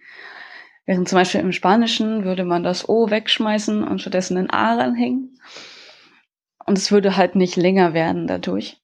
Während 0.84 1.08
zum 1.08 1.16
Beispiel 1.16 1.40
im 1.40 1.52
Spanischen 1.52 2.24
würde 2.24 2.44
man 2.44 2.62
das 2.62 2.88
O 2.88 3.10
wegschmeißen 3.10 3.84
und 3.84 4.00
stattdessen 4.00 4.36
ein 4.36 4.50
A 4.50 4.74
ranhängen. 4.74 5.38
Und 6.64 6.78
es 6.78 6.90
würde 6.90 7.16
halt 7.16 7.36
nicht 7.36 7.56
länger 7.56 7.94
werden 7.94 8.26
dadurch. 8.26 8.80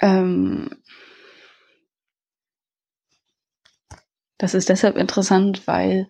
Ähm, 0.00 0.70
Das 4.42 4.54
ist 4.54 4.68
deshalb 4.68 4.96
interessant, 4.96 5.68
weil 5.68 6.08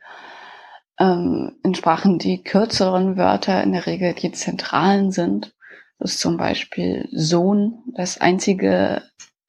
ähm, 0.98 1.58
in 1.62 1.74
Sprachen 1.74 2.18
die 2.18 2.42
kürzeren 2.42 3.18
Wörter 3.18 3.62
in 3.62 3.72
der 3.72 3.84
Regel 3.84 4.14
die 4.14 4.32
zentralen 4.32 5.10
sind. 5.10 5.54
Das 5.98 6.12
ist 6.12 6.20
zum 6.20 6.38
Beispiel 6.38 7.10
Sohn, 7.12 7.82
das 7.94 8.22
einzige 8.22 9.02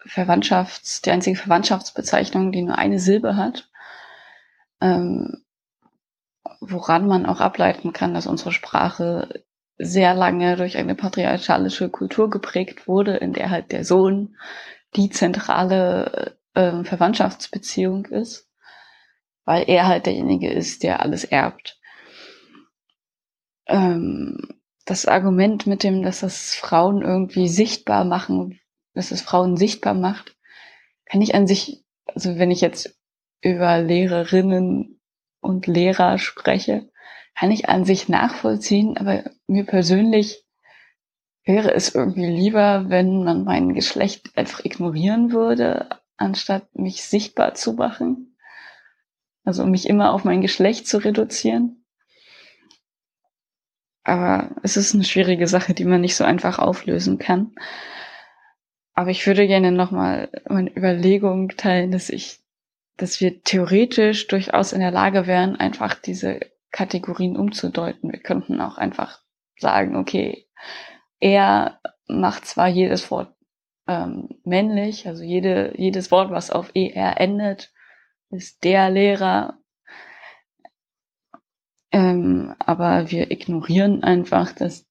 Verwandtschafts, 0.05 1.01
die 1.01 1.11
einzige 1.11 1.37
Verwandtschaftsbezeichnung, 1.37 2.51
die 2.51 2.61
nur 2.61 2.77
eine 2.77 2.99
Silbe 2.99 3.37
hat. 3.37 3.69
Ähm, 4.83 5.43
woran 6.59 7.07
man 7.07 7.25
auch 7.25 7.39
ableiten 7.39 7.93
kann, 7.93 8.13
dass 8.13 8.27
unsere 8.27 8.51
Sprache 8.51 9.43
sehr 9.77 10.13
lange 10.13 10.55
durch 10.55 10.77
eine 10.77 10.93
patriarchalische 10.93 11.89
Kultur 11.89 12.29
geprägt 12.29 12.87
wurde, 12.87 13.17
in 13.17 13.33
der 13.33 13.49
halt 13.49 13.71
der 13.71 13.85
Sohn 13.85 14.35
die 14.95 15.09
zentrale 15.09 16.37
äh, 16.53 16.83
Verwandtschaftsbeziehung 16.83 18.05
ist 18.05 18.49
weil 19.45 19.65
er 19.67 19.87
halt 19.87 20.05
derjenige 20.05 20.51
ist, 20.51 20.83
der 20.83 21.01
alles 21.01 21.23
erbt. 21.23 21.79
Ähm, 23.67 24.37
das 24.85 25.05
Argument 25.05 25.67
mit 25.67 25.83
dem, 25.83 26.03
dass 26.03 26.19
das 26.19 26.55
Frauen 26.55 27.01
irgendwie 27.01 27.47
sichtbar 27.47 28.03
machen, 28.03 28.59
dass 28.93 29.11
es 29.11 29.21
Frauen 29.21 29.57
sichtbar 29.57 29.93
macht, 29.93 30.35
kann 31.05 31.21
ich 31.21 31.35
an 31.35 31.47
sich, 31.47 31.83
also 32.05 32.37
wenn 32.37 32.51
ich 32.51 32.61
jetzt 32.61 32.99
über 33.43 33.79
Lehrerinnen 33.79 34.99
und 35.41 35.67
Lehrer 35.67 36.17
spreche, 36.17 36.89
kann 37.35 37.51
ich 37.51 37.69
an 37.69 37.85
sich 37.85 38.09
nachvollziehen, 38.09 38.97
aber 38.97 39.23
mir 39.47 39.65
persönlich 39.65 40.45
wäre 41.45 41.73
es 41.73 41.93
irgendwie 41.93 42.25
lieber, 42.27 42.85
wenn 42.87 43.23
man 43.23 43.43
mein 43.43 43.73
Geschlecht 43.73 44.37
einfach 44.37 44.63
ignorieren 44.63 45.31
würde, 45.31 45.89
anstatt 46.15 46.73
mich 46.73 47.03
sichtbar 47.03 47.53
zu 47.53 47.73
machen. 47.73 48.37
Also 49.43 49.65
mich 49.65 49.89
immer 49.89 50.13
auf 50.13 50.23
mein 50.23 50.41
Geschlecht 50.41 50.87
zu 50.87 50.99
reduzieren. 50.99 51.85
Aber 54.03 54.55
es 54.63 54.77
ist 54.77 54.93
eine 54.93 55.03
schwierige 55.03 55.47
Sache, 55.47 55.73
die 55.73 55.85
man 55.85 56.01
nicht 56.01 56.15
so 56.15 56.23
einfach 56.23 56.59
auflösen 56.59 57.17
kann. 57.17 57.53
Aber 58.93 59.09
ich 59.09 59.25
würde 59.25 59.47
gerne 59.47 59.71
nochmal 59.71 60.29
meine 60.47 60.69
Überlegung 60.75 61.49
teilen, 61.49 61.91
dass 61.91 62.09
ich, 62.09 62.42
dass 62.97 63.21
wir 63.21 63.41
theoretisch 63.41 64.27
durchaus 64.27 64.73
in 64.73 64.79
der 64.79 64.91
Lage 64.91 65.27
wären, 65.27 65.55
einfach 65.55 65.95
diese 65.95 66.39
Kategorien 66.71 67.37
umzudeuten. 67.37 68.11
Wir 68.11 68.19
könnten 68.19 68.61
auch 68.61 68.77
einfach 68.77 69.19
sagen, 69.57 69.95
okay, 69.95 70.47
er 71.19 71.79
macht 72.07 72.45
zwar 72.45 72.67
jedes 72.67 73.09
Wort 73.11 73.33
ähm, 73.87 74.29
männlich, 74.43 75.07
also 75.07 75.23
jede, 75.23 75.73
jedes 75.77 76.11
Wort, 76.11 76.31
was 76.31 76.51
auf 76.51 76.71
er 76.73 77.19
endet, 77.19 77.73
ist 78.29 78.63
der 78.63 78.89
Lehrer. 78.89 79.59
Ähm, 81.91 82.55
aber 82.59 83.11
wir 83.11 83.29
ignorieren 83.31 84.03
einfach, 84.03 84.53
dass, 84.53 84.87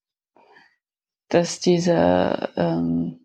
dass 1.28 1.60
diese 1.60 2.50
ähm, 2.56 3.20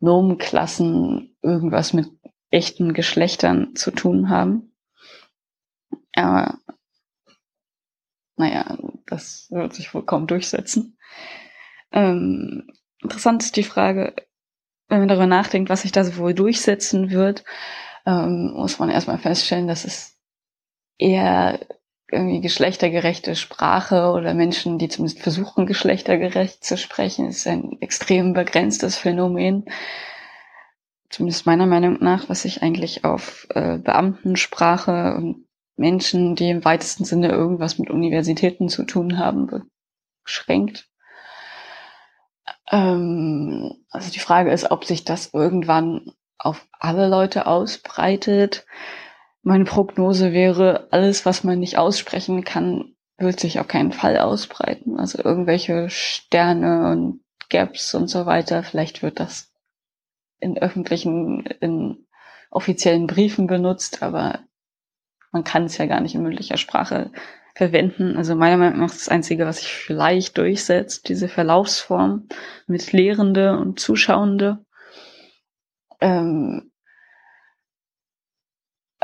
Nomenklassen 0.00 1.36
irgendwas 1.42 1.92
mit 1.92 2.08
echten 2.52 2.92
Geschlechtern 2.92 3.74
zu 3.74 3.90
tun 3.90 4.28
haben. 4.28 4.72
Aber 6.14 6.58
naja, 8.36 8.78
das 9.06 9.48
wird 9.50 9.74
sich 9.74 9.92
wohl 9.94 10.04
kaum 10.04 10.26
durchsetzen. 10.26 10.98
Ähm, 11.92 12.66
interessant 13.02 13.42
ist 13.42 13.56
die 13.56 13.62
Frage, 13.62 14.14
wenn 14.88 15.00
man 15.00 15.08
darüber 15.08 15.26
nachdenkt, 15.26 15.70
was 15.70 15.82
sich 15.82 15.92
da 15.92 16.16
wohl 16.16 16.34
durchsetzen 16.34 17.10
wird, 17.10 17.44
ähm, 18.06 18.52
muss 18.54 18.78
man 18.78 18.90
erstmal 18.90 19.18
feststellen, 19.18 19.68
dass 19.68 19.84
es 19.84 20.18
eher 20.98 21.60
irgendwie 22.10 22.40
geschlechtergerechte 22.40 23.34
Sprache 23.36 24.10
oder 24.12 24.34
Menschen, 24.34 24.78
die 24.78 24.88
zumindest 24.88 25.20
versuchen, 25.20 25.66
geschlechtergerecht 25.66 26.62
zu 26.62 26.76
sprechen, 26.76 27.28
ist 27.28 27.46
ein 27.46 27.78
extrem 27.80 28.34
begrenztes 28.34 28.96
Phänomen. 28.96 29.64
Zumindest 31.12 31.44
meiner 31.44 31.66
Meinung 31.66 31.98
nach, 32.00 32.30
was 32.30 32.42
sich 32.42 32.62
eigentlich 32.62 33.04
auf 33.04 33.46
äh, 33.50 33.76
Beamtensprache 33.76 35.14
und 35.14 35.46
Menschen, 35.76 36.36
die 36.36 36.48
im 36.48 36.64
weitesten 36.64 37.04
Sinne 37.04 37.28
irgendwas 37.28 37.78
mit 37.78 37.90
Universitäten 37.90 38.70
zu 38.70 38.84
tun 38.84 39.18
haben, 39.18 39.70
beschränkt. 40.24 40.88
Ähm, 42.70 43.84
also 43.90 44.10
die 44.10 44.20
Frage 44.20 44.52
ist, 44.52 44.70
ob 44.70 44.86
sich 44.86 45.04
das 45.04 45.34
irgendwann 45.34 46.12
auf 46.38 46.66
alle 46.80 47.08
Leute 47.08 47.46
ausbreitet. 47.46 48.64
Meine 49.42 49.64
Prognose 49.64 50.32
wäre, 50.32 50.88
alles, 50.92 51.26
was 51.26 51.44
man 51.44 51.58
nicht 51.58 51.76
aussprechen 51.76 52.42
kann, 52.42 52.94
wird 53.18 53.38
sich 53.38 53.60
auf 53.60 53.68
keinen 53.68 53.92
Fall 53.92 54.16
ausbreiten. 54.16 54.98
Also 54.98 55.22
irgendwelche 55.22 55.90
Sterne 55.90 56.90
und 56.90 57.20
Gaps 57.50 57.94
und 57.94 58.08
so 58.08 58.24
weiter. 58.24 58.62
Vielleicht 58.62 59.02
wird 59.02 59.20
das 59.20 59.51
in 60.42 60.58
öffentlichen, 60.58 61.46
in 61.60 62.06
offiziellen 62.50 63.06
Briefen 63.06 63.46
benutzt, 63.46 64.02
aber 64.02 64.40
man 65.30 65.44
kann 65.44 65.64
es 65.64 65.78
ja 65.78 65.86
gar 65.86 66.00
nicht 66.00 66.14
in 66.14 66.22
mündlicher 66.22 66.58
Sprache 66.58 67.10
verwenden. 67.54 68.16
Also 68.16 68.34
meiner 68.34 68.56
Meinung 68.56 68.80
nach 68.80 68.90
ist 68.90 69.02
das 69.02 69.08
Einzige, 69.08 69.46
was 69.46 69.58
sich 69.58 69.72
vielleicht 69.72 70.36
durchsetzt, 70.36 71.08
diese 71.08 71.28
Verlaufsform 71.28 72.28
mit 72.66 72.92
Lehrende 72.92 73.58
und 73.58 73.78
Zuschauende 73.80 74.64
ähm, 76.00 76.72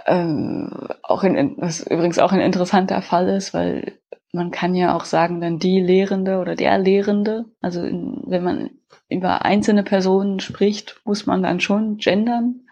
ähm, 0.06 0.88
auch 1.02 1.22
in, 1.22 1.54
was 1.58 1.80
übrigens 1.86 2.18
auch 2.18 2.32
ein 2.32 2.40
interessanter 2.40 3.02
Fall 3.02 3.28
ist, 3.28 3.54
weil 3.54 3.98
man 4.32 4.50
kann 4.50 4.74
ja 4.74 4.94
auch 4.94 5.04
sagen, 5.04 5.40
dann 5.40 5.58
die 5.58 5.80
Lehrende 5.80 6.38
oder 6.38 6.54
der 6.54 6.78
Lehrende. 6.78 7.46
Also 7.60 7.82
in, 7.82 8.22
wenn 8.26 8.44
man 8.44 8.70
über 9.08 9.44
einzelne 9.44 9.82
Personen 9.82 10.40
spricht, 10.40 11.00
muss 11.04 11.26
man 11.26 11.42
dann 11.42 11.60
schon 11.60 11.96
gendern. 11.96 12.66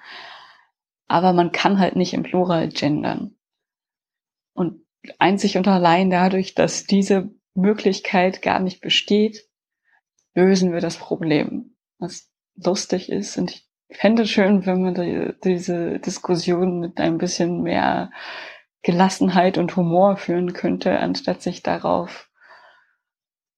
Aber 1.09 1.33
man 1.33 1.53
kann 1.53 1.79
halt 1.79 1.97
nicht 1.97 2.15
im 2.15 2.25
Plural 2.25 2.69
gendern. 2.69 3.37
Und 4.55 4.83
einzig 5.19 5.57
und 5.57 5.69
allein 5.69 6.11
dadurch, 6.11 6.55
dass 6.55 6.85
diese 6.85 7.31
Möglichkeit 7.55 8.43
gar 8.43 8.61
nicht 8.61 8.81
besteht, 8.81 9.49
lösen 10.35 10.73
wir 10.73 10.81
das 10.81 10.97
Problem. 10.99 11.77
Was 11.99 12.31
lustig 12.57 13.11
ist, 13.11 13.39
und 13.39 13.51
ich 13.51 13.67
fände 13.91 14.27
schön, 14.27 14.67
wenn 14.67 14.83
man 14.83 14.95
die, 14.95 15.33
diese 15.45 15.99
Diskussion 16.01 16.81
mit 16.81 16.99
ein 16.99 17.19
bisschen 17.19 17.63
mehr 17.63 18.11
Gelassenheit 18.87 19.59
und 19.59 19.75
Humor 19.75 20.17
führen 20.17 20.53
könnte, 20.53 21.01
anstatt 21.01 21.43
sich 21.43 21.65
darauf 21.65 22.31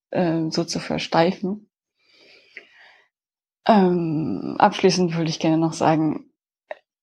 äh, 0.08 0.48
so 0.48 0.64
zu 0.64 0.80
versteifen. 0.80 1.68
Ähm, 3.66 4.56
abschließend 4.58 5.14
würde 5.14 5.28
ich 5.28 5.38
gerne 5.38 5.58
noch 5.58 5.74
sagen, 5.74 6.30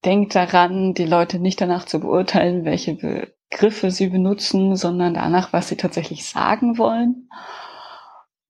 denkt 0.05 0.33
daran, 0.33 0.95
die 0.95 1.05
Leute 1.05 1.37
nicht 1.37 1.61
danach 1.61 1.85
zu 1.85 1.99
beurteilen, 1.99 2.65
welche 2.65 2.95
Begriffe 2.95 3.91
sie 3.91 4.07
benutzen, 4.07 4.75
sondern 4.75 5.13
danach, 5.13 5.53
was 5.53 5.67
sie 5.67 5.77
tatsächlich 5.77 6.25
sagen 6.25 6.79
wollen. 6.79 7.29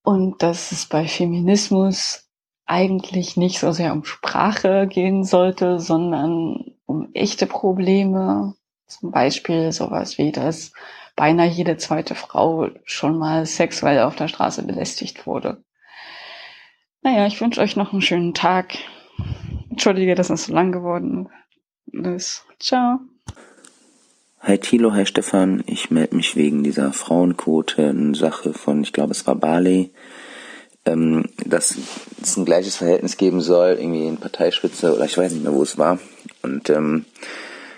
Und 0.04 0.42
dass 0.42 0.72
es 0.72 0.86
bei 0.86 1.06
Feminismus 1.06 2.32
eigentlich 2.66 3.36
nicht 3.36 3.60
so 3.60 3.74
sehr 3.74 3.92
um 3.92 4.06
Sprache 4.06 4.88
gehen 4.88 5.26
sollte, 5.26 5.82
sondern 5.82 6.78
um 6.86 7.10
echte 7.14 7.46
Probleme, 7.46 8.56
zum 8.88 9.12
Beispiel 9.12 9.72
sowas 9.72 10.18
wie, 10.18 10.32
dass 10.32 10.72
beinahe 11.16 11.48
jede 11.48 11.78
zweite 11.78 12.16
Frau 12.16 12.70
schon 12.84 13.18
mal 13.18 13.46
sexuell 13.46 14.00
auf 14.00 14.16
der 14.16 14.28
Straße 14.28 14.64
belästigt 14.64 15.26
wurde. 15.26 15.64
Naja, 17.02 17.28
ich 17.28 17.40
wünsche 17.40 17.62
euch 17.62 17.76
noch 17.76 17.94
einen 17.94 18.02
schönen 18.02 18.34
Tag. 18.34 18.78
Entschuldige, 19.70 20.16
dass 20.16 20.30
es 20.30 20.46
so 20.46 20.54
lang 20.54 20.72
geworden 20.72 21.30
ist. 21.92 22.46
Ciao. 22.60 23.00
Hi 24.40 24.58
Thilo, 24.58 24.94
hi 24.94 25.06
Stefan. 25.06 25.64
Ich 25.66 25.90
melde 25.90 26.16
mich 26.16 26.36
wegen 26.36 26.64
dieser 26.64 26.94
Frauenquote-Sache 26.94 28.54
von, 28.54 28.84
ich 28.84 28.94
glaube, 28.94 29.12
es 29.12 29.26
war 29.26 29.36
Barley, 29.36 29.92
ähm, 30.86 31.26
dass 31.46 31.78
es 32.22 32.38
ein 32.38 32.46
gleiches 32.46 32.76
Verhältnis 32.76 33.18
geben 33.18 33.42
soll, 33.42 33.78
irgendwie 33.80 34.06
in 34.08 34.18
Parteispitze 34.18 34.96
oder 34.96 35.06
ich 35.06 35.18
weiß 35.18 35.32
nicht 35.32 35.44
mehr, 35.44 35.54
wo 35.54 35.64
es 35.64 35.78
war. 35.78 36.00
Und 36.44 36.70
ähm, 36.70 37.06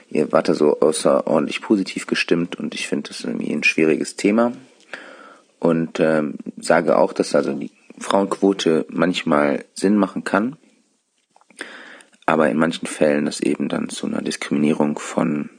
ihr 0.09 0.31
wart 0.31 0.49
da 0.49 0.53
so 0.53 0.79
außerordentlich 0.79 1.61
positiv 1.61 2.07
gestimmt 2.07 2.55
und 2.57 2.73
ich 2.73 2.87
finde 2.87 3.09
das 3.09 3.23
irgendwie 3.23 3.51
ein 3.51 3.63
schwieriges 3.63 4.15
Thema. 4.15 4.53
Und 5.59 5.99
ähm, 5.99 6.35
sage 6.57 6.97
auch, 6.97 7.13
dass 7.13 7.35
also 7.35 7.53
die 7.53 7.71
Frauenquote 7.97 8.85
manchmal 8.89 9.65
Sinn 9.73 9.97
machen 9.97 10.23
kann, 10.23 10.57
aber 12.25 12.49
in 12.49 12.57
manchen 12.57 12.87
Fällen 12.87 13.25
das 13.25 13.39
eben 13.39 13.69
dann 13.69 13.89
zu 13.89 14.05
einer 14.05 14.21
Diskriminierung 14.21 14.99
von 14.99 15.49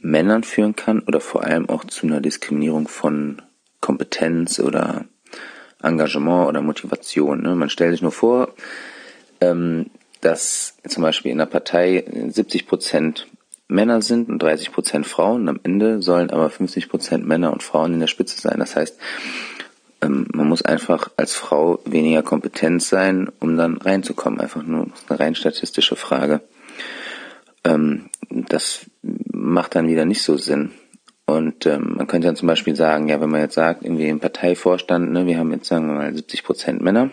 Männern 0.00 0.44
führen 0.44 0.74
kann 0.74 1.00
oder 1.00 1.20
vor 1.20 1.44
allem 1.44 1.68
auch 1.68 1.84
zu 1.84 2.06
einer 2.06 2.20
Diskriminierung 2.20 2.88
von 2.88 3.42
Kompetenz 3.80 4.58
oder 4.58 5.04
Engagement 5.82 6.48
oder 6.48 6.62
Motivation. 6.62 7.42
Ne? 7.42 7.54
Man 7.54 7.70
stellt 7.70 7.92
sich 7.92 8.02
nur 8.02 8.12
vor, 8.12 8.54
ähm, 9.40 9.90
dass 10.20 10.76
zum 10.88 11.02
Beispiel 11.02 11.32
in 11.32 11.40
einer 11.40 11.50
Partei 11.50 12.04
70 12.28 12.66
Prozent 12.66 13.26
Männer 13.72 14.02
sind 14.02 14.28
und 14.28 14.42
30 14.42 14.72
Prozent 14.72 15.06
Frauen. 15.06 15.48
Am 15.48 15.60
Ende 15.62 16.02
sollen 16.02 16.30
aber 16.30 16.50
50 16.50 16.88
Prozent 16.88 17.26
Männer 17.26 17.52
und 17.52 17.62
Frauen 17.62 17.94
in 17.94 18.00
der 18.00 18.06
Spitze 18.06 18.40
sein. 18.40 18.58
Das 18.58 18.76
heißt, 18.76 18.98
ähm, 20.02 20.26
man 20.32 20.48
muss 20.48 20.62
einfach 20.62 21.10
als 21.16 21.34
Frau 21.34 21.80
weniger 21.84 22.22
kompetent 22.22 22.82
sein, 22.82 23.30
um 23.40 23.56
dann 23.56 23.78
reinzukommen. 23.78 24.40
Einfach 24.40 24.62
nur 24.62 24.88
eine 25.08 25.20
rein 25.20 25.34
statistische 25.34 25.96
Frage. 25.96 26.40
Ähm, 27.64 28.10
das 28.28 28.86
macht 29.02 29.74
dann 29.74 29.88
wieder 29.88 30.04
nicht 30.04 30.22
so 30.22 30.36
Sinn. 30.36 30.72
Und 31.24 31.66
ähm, 31.66 31.94
man 31.96 32.06
könnte 32.06 32.26
dann 32.26 32.36
zum 32.36 32.48
Beispiel 32.48 32.76
sagen, 32.76 33.08
ja, 33.08 33.20
wenn 33.20 33.30
man 33.30 33.40
jetzt 33.40 33.54
sagt, 33.54 33.84
irgendwie 33.84 34.08
im 34.08 34.20
Parteivorstand, 34.20 35.12
ne, 35.12 35.26
wir 35.26 35.38
haben 35.38 35.52
jetzt 35.52 35.68
sagen 35.68 35.86
wir 35.86 35.94
mal 35.94 36.14
70 36.14 36.42
Prozent 36.42 36.82
Männer, 36.82 37.10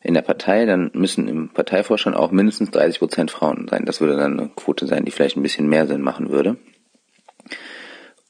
in 0.00 0.14
der 0.14 0.22
Partei, 0.22 0.64
dann 0.64 0.90
müssen 0.94 1.28
im 1.28 1.48
Parteivorstand 1.48 2.16
auch 2.16 2.30
mindestens 2.30 2.70
30 2.70 2.98
Prozent 2.98 3.30
Frauen 3.30 3.66
sein. 3.68 3.84
Das 3.84 4.00
würde 4.00 4.16
dann 4.16 4.38
eine 4.38 4.48
Quote 4.48 4.86
sein, 4.86 5.04
die 5.04 5.10
vielleicht 5.10 5.36
ein 5.36 5.42
bisschen 5.42 5.68
mehr 5.68 5.86
Sinn 5.86 6.02
machen 6.02 6.30
würde. 6.30 6.56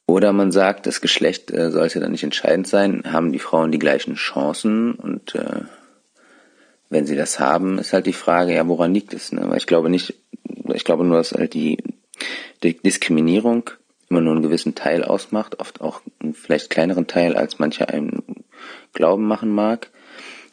Oder 0.07 0.33
man 0.33 0.51
sagt, 0.51 0.87
das 0.87 1.03
Geschlecht 1.03 1.51
äh, 1.51 1.71
sollte 1.71 2.01
dann 2.01 2.13
nicht 2.13 2.25
entscheidend 2.25 2.67
sein, 2.67 3.03
haben 3.13 3.31
die 3.31 3.39
Frauen 3.39 3.71
die 3.71 3.79
gleichen 3.79 4.15
Chancen 4.15 4.95
und 4.95 5.35
äh, 5.35 5.63
wenn 6.89 7.05
sie 7.05 7.17
das 7.17 7.39
haben, 7.39 7.79
ist 7.79 7.93
halt 7.93 8.07
die 8.07 8.15
Frage, 8.15 8.55
ja, 8.55 8.67
woran 8.67 8.95
liegt 8.95 9.13
es? 9.13 9.33
Ne? 9.33 9.43
Weil 9.47 9.59
ich 9.59 9.67
glaube 9.67 9.91
nicht, 9.91 10.15
ich 10.73 10.85
glaube 10.85 11.05
nur, 11.05 11.19
dass 11.19 11.33
halt 11.33 11.53
die, 11.53 11.77
die 12.63 12.79
Diskriminierung 12.79 13.69
immer 14.09 14.23
nur 14.23 14.33
einen 14.33 14.43
gewissen 14.43 14.75
Teil 14.75 15.05
ausmacht, 15.05 15.61
oft 15.61 15.83
auch 15.83 16.01
einen 16.21 16.33
vielleicht 16.33 16.71
kleineren 16.71 17.07
Teil, 17.07 17.37
als 17.37 17.59
mancher 17.59 17.91
einem 17.91 18.23
Glauben 18.95 19.27
machen 19.27 19.51
mag 19.51 19.91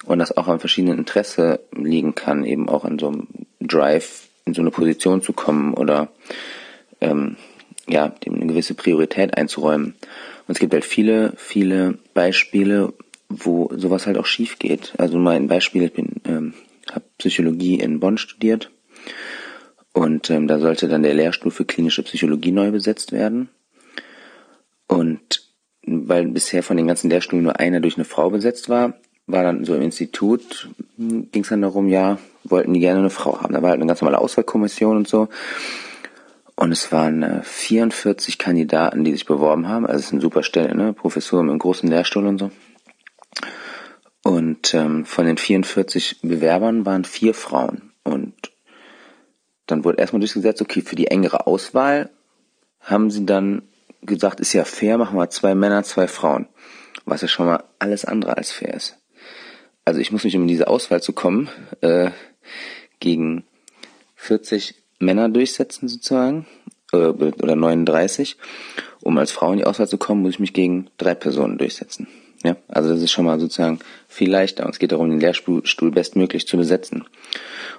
und 0.06 0.20
das 0.20 0.36
auch 0.36 0.48
an 0.48 0.60
verschiedenen 0.60 1.00
Interesse 1.00 1.60
liegen 1.76 2.16
kann, 2.16 2.46
eben 2.46 2.70
auch 2.70 2.86
an 2.86 3.00
so 3.00 3.08
einem 3.08 3.28
Drive 3.60 4.30
in 4.46 4.54
so 4.54 4.62
eine 4.62 4.72
Position 4.72 5.22
zu 5.22 5.34
kommen 5.34 5.74
oder 5.74 6.10
ähm, 7.02 7.36
ja, 7.88 8.10
dem 8.10 8.36
eine 8.36 8.48
gewisse 8.48 8.74
Priorität 8.74 9.38
einzuräumen. 9.38 9.96
Und 10.48 10.54
es 10.54 10.60
gibt 10.60 10.74
halt 10.74 10.86
viele, 10.86 11.34
viele 11.38 11.98
Beispiele, 12.14 12.94
wo 13.30 13.70
sowas 13.76 14.06
halt 14.06 14.18
auch 14.18 14.26
schief 14.26 14.60
geht. 14.60 14.94
Also 14.98 15.18
mal 15.18 15.36
ein 15.36 15.48
Beispiel, 15.48 15.84
ich 15.84 15.94
bin, 15.94 16.22
ähm, 16.26 16.54
habe 16.92 17.06
Psychologie 17.18 17.80
in 17.80 18.00
Bonn 18.00 18.18
studiert 18.18 18.72
und 19.94 20.30
ähm, 20.30 20.48
da 20.48 20.60
sollte 20.60 20.88
dann 20.88 21.04
der 21.04 21.14
Lehrstuhl 21.14 21.52
für 21.52 21.66
klinische 21.66 22.04
Psychologie 22.04 22.52
neu 22.52 22.72
besetzt 22.72 23.12
werden. 23.12 23.50
Und 24.88 25.54
weil 25.88 26.28
bisher 26.28 26.64
von 26.64 26.78
den 26.78 26.88
ganzen 26.88 27.10
Lehrstühlen 27.10 27.44
nur 27.44 27.60
einer 27.60 27.80
durch 27.80 27.96
eine 27.96 28.06
Frau 28.06 28.30
besetzt 28.30 28.70
war, 28.70 29.00
war 29.28 29.44
dann 29.44 29.66
so 29.66 29.76
im 29.76 29.82
Institut, 29.82 30.70
ging 30.98 31.42
es 31.42 31.50
dann 31.50 31.62
darum, 31.62 31.88
ja, 31.88 32.20
wollten 32.44 32.74
die 32.74 32.80
gerne 32.80 33.00
eine 33.00 33.10
Frau 33.10 33.42
haben. 33.42 33.54
Da 33.54 33.62
war 33.62 33.70
halt 33.70 33.80
eine 33.80 33.88
ganz 33.88 34.02
normale 34.02 34.20
Auswahlkommission 34.20 34.98
und 34.98 35.08
so. 35.08 35.30
Und 36.56 36.72
es 36.72 36.92
waren 36.92 37.24
äh, 37.24 37.42
44 37.44 38.38
Kandidaten, 38.38 39.04
die 39.04 39.12
sich 39.12 39.26
beworben 39.26 39.68
haben. 39.68 39.86
Also 39.86 40.00
es 40.00 40.06
ist 40.06 40.12
eine 40.14 40.22
super 40.22 40.44
Stelle, 40.44 40.76
ne? 40.76 40.94
Professor 40.94 41.42
mit 41.42 41.50
einem 41.50 41.60
großen 41.60 41.90
Lehrstuhl 41.90 42.26
und 42.28 42.38
so. 42.38 42.52
Und 44.24 44.74
ähm, 44.74 45.06
von 45.06 45.26
den 45.26 45.38
44 45.38 46.22
Bewerbern 46.22 46.86
waren 46.86 47.04
vier 47.04 47.34
Frauen. 47.34 47.92
Und 48.04 48.34
dann 49.66 49.84
wurde 49.84 49.98
erstmal 49.98 50.22
durchgesetzt, 50.22 50.62
okay, 50.62 50.82
für 50.82 50.96
die 50.96 51.08
engere 51.08 51.48
Auswahl 51.48 52.10
haben 52.80 53.10
sie 53.10 53.26
dann 53.26 53.64
gesagt, 54.04 54.40
ist 54.40 54.54
ja 54.54 54.64
fair, 54.64 54.98
machen 54.98 55.18
wir 55.18 55.30
zwei 55.30 55.56
Männer, 55.56 55.84
zwei 55.84 56.08
Frauen. 56.08 56.48
Was 57.06 57.22
ja 57.22 57.28
schon 57.28 57.48
mal 57.48 57.64
alles 57.80 58.06
andere 58.06 58.38
als 58.38 58.52
fair 58.52 58.74
ist 58.76 58.98
also 59.86 60.00
ich 60.00 60.12
muss 60.12 60.24
mich, 60.24 60.36
um 60.36 60.42
in 60.42 60.48
diese 60.48 60.68
Auswahl 60.68 61.02
zu 61.02 61.14
kommen, 61.14 61.50
äh, 61.82 62.10
gegen 63.00 63.44
40 64.16 64.76
Männer 65.00 65.30
durchsetzen 65.30 65.88
sozusagen, 65.88 66.48
äh, 66.92 66.98
oder 66.98 67.56
39. 67.56 68.38
Um 69.02 69.18
als 69.20 69.32
Frau 69.32 69.52
in 69.52 69.60
die 69.60 69.66
Auswahl 69.66 69.88
zu 69.88 70.00
kommen, 70.00 70.24
muss 70.24 70.34
ich 70.34 70.40
mich 70.40 70.54
gegen 70.54 70.88
drei 70.98 71.14
Personen 71.14 71.60
durchsetzen. 71.60 72.08
Ja, 72.44 72.58
also 72.68 72.90
das 72.90 73.02
ist 73.02 73.12
schon 73.12 73.26
mal 73.26 73.40
sozusagen 73.40 73.80
viel 74.08 74.30
leichter. 74.30 74.66
Und 74.66 74.72
es 74.72 74.80
geht 74.80 74.92
darum, 74.92 75.10
den 75.10 75.20
Lehrstuhl 75.20 75.92
bestmöglich 75.92 76.48
zu 76.48 76.58
besetzen. 76.58 77.06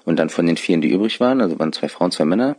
Und 0.05 0.19
dann 0.19 0.29
von 0.29 0.47
den 0.47 0.57
vielen, 0.57 0.81
die 0.81 0.91
übrig 0.91 1.21
waren, 1.21 1.41
also 1.41 1.59
waren 1.59 1.73
zwei 1.73 1.89
Frauen, 1.89 2.11
zwei 2.11 2.25
Männer, 2.25 2.57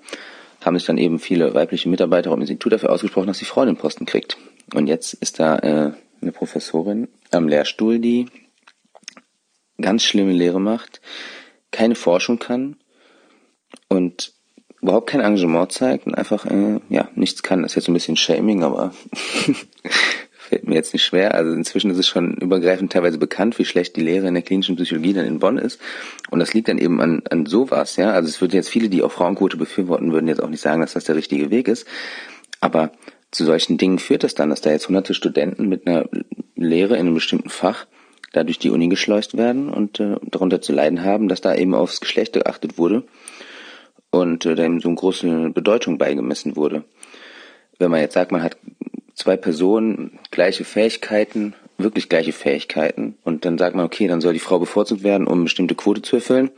haben 0.63 0.77
sich 0.77 0.85
dann 0.85 0.97
eben 0.97 1.19
viele 1.19 1.53
weibliche 1.53 1.89
Mitarbeiter 1.89 2.31
im 2.31 2.41
Institut 2.41 2.73
dafür 2.73 2.91
ausgesprochen, 2.91 3.27
dass 3.27 3.39
die 3.39 3.45
Frau 3.45 3.65
den 3.65 3.77
Posten 3.77 4.05
kriegt. 4.05 4.37
Und 4.73 4.87
jetzt 4.87 5.13
ist 5.15 5.39
da 5.39 5.57
äh, 5.59 5.91
eine 6.21 6.31
Professorin 6.31 7.07
am 7.31 7.47
Lehrstuhl, 7.47 7.99
die 7.99 8.27
ganz 9.79 10.03
schlimme 10.03 10.33
Lehre 10.33 10.59
macht, 10.59 11.01
keine 11.71 11.95
Forschung 11.95 12.39
kann 12.39 12.77
und 13.87 14.33
überhaupt 14.81 15.09
kein 15.09 15.21
Engagement 15.21 15.71
zeigt 15.71 16.05
und 16.05 16.15
einfach 16.15 16.45
äh, 16.45 16.79
ja 16.89 17.09
nichts 17.15 17.43
kann. 17.43 17.61
Das 17.61 17.71
ist 17.71 17.75
jetzt 17.75 17.87
ein 17.87 17.93
bisschen 17.93 18.17
Shaming, 18.17 18.63
aber 18.63 18.93
fällt 20.47 20.67
mir 20.67 20.75
jetzt 20.75 20.93
nicht 20.93 21.03
schwer. 21.03 21.33
Also 21.33 21.51
inzwischen 21.51 21.91
ist 21.91 21.97
es 21.97 22.07
schon 22.07 22.35
übergreifend 22.35 22.91
teilweise 22.91 23.17
bekannt, 23.17 23.59
wie 23.59 23.65
schlecht 23.65 23.95
die 23.95 24.01
Lehre 24.01 24.27
in 24.27 24.33
der 24.33 24.43
klinischen 24.43 24.75
Psychologie 24.75 25.13
dann 25.13 25.25
in 25.25 25.39
Bonn 25.39 25.57
ist. 25.57 25.79
Und 26.29 26.39
das 26.39 26.53
liegt 26.53 26.69
dann 26.69 26.77
eben 26.77 27.01
an, 27.01 27.21
an 27.29 27.45
sowas, 27.45 27.97
ja. 27.97 28.11
Also 28.11 28.29
es 28.29 28.39
würden 28.39 28.55
jetzt 28.55 28.69
viele, 28.69 28.89
die 28.89 29.03
auch 29.03 29.11
Frauenquote 29.11 29.57
befürworten, 29.57 30.13
würden 30.13 30.27
jetzt 30.27 30.41
auch 30.41 30.49
nicht 30.49 30.61
sagen, 30.61 30.81
dass 30.81 30.93
das 30.93 31.03
der 31.03 31.15
richtige 31.15 31.51
Weg 31.51 31.67
ist. 31.67 31.85
Aber 32.61 32.91
zu 33.31 33.45
solchen 33.45 33.77
Dingen 33.77 33.99
führt 33.99 34.23
das 34.23 34.35
dann, 34.35 34.49
dass 34.49 34.61
da 34.61 34.71
jetzt 34.71 34.87
hunderte 34.87 35.13
Studenten 35.13 35.67
mit 35.67 35.85
einer 35.85 36.05
Lehre 36.55 36.95
in 36.95 37.07
einem 37.07 37.15
bestimmten 37.15 37.49
Fach 37.49 37.85
da 38.37 38.43
durch 38.43 38.59
die 38.59 38.69
Uni 38.69 38.87
geschleust 38.87 39.35
werden 39.35 39.69
und 39.69 39.99
äh, 39.99 40.15
darunter 40.21 40.61
zu 40.61 40.71
leiden 40.71 41.03
haben, 41.03 41.27
dass 41.27 41.41
da 41.41 41.55
eben 41.55 41.73
aufs 41.73 41.99
Geschlecht 41.99 42.33
geachtet 42.33 42.77
wurde 42.77 43.03
und 44.11 44.45
äh, 44.45 44.55
da 44.55 44.63
eben 44.63 44.79
so 44.79 44.89
eine 44.89 44.95
große 44.95 45.49
Bedeutung 45.49 45.97
beigemessen 45.97 46.55
wurde. 46.55 46.83
Wenn 47.79 47.91
man 47.91 47.99
jetzt 47.99 48.13
sagt, 48.13 48.31
man 48.31 48.43
hat 48.43 48.57
zwei 49.15 49.37
Personen, 49.37 50.19
gleiche 50.29 50.65
Fähigkeiten, 50.65 51.55
wirklich 51.79 52.09
gleiche 52.09 52.31
Fähigkeiten 52.31 53.15
und 53.23 53.43
dann 53.43 53.57
sagt 53.57 53.75
man, 53.75 53.85
okay, 53.85 54.07
dann 54.07 54.21
soll 54.21 54.33
die 54.33 54.39
Frau 54.39 54.59
bevorzugt 54.59 55.03
werden, 55.03 55.25
um 55.25 55.33
eine 55.33 55.43
bestimmte 55.43 55.75
Quote 55.75 56.03
zu 56.03 56.17
erfüllen, 56.17 56.51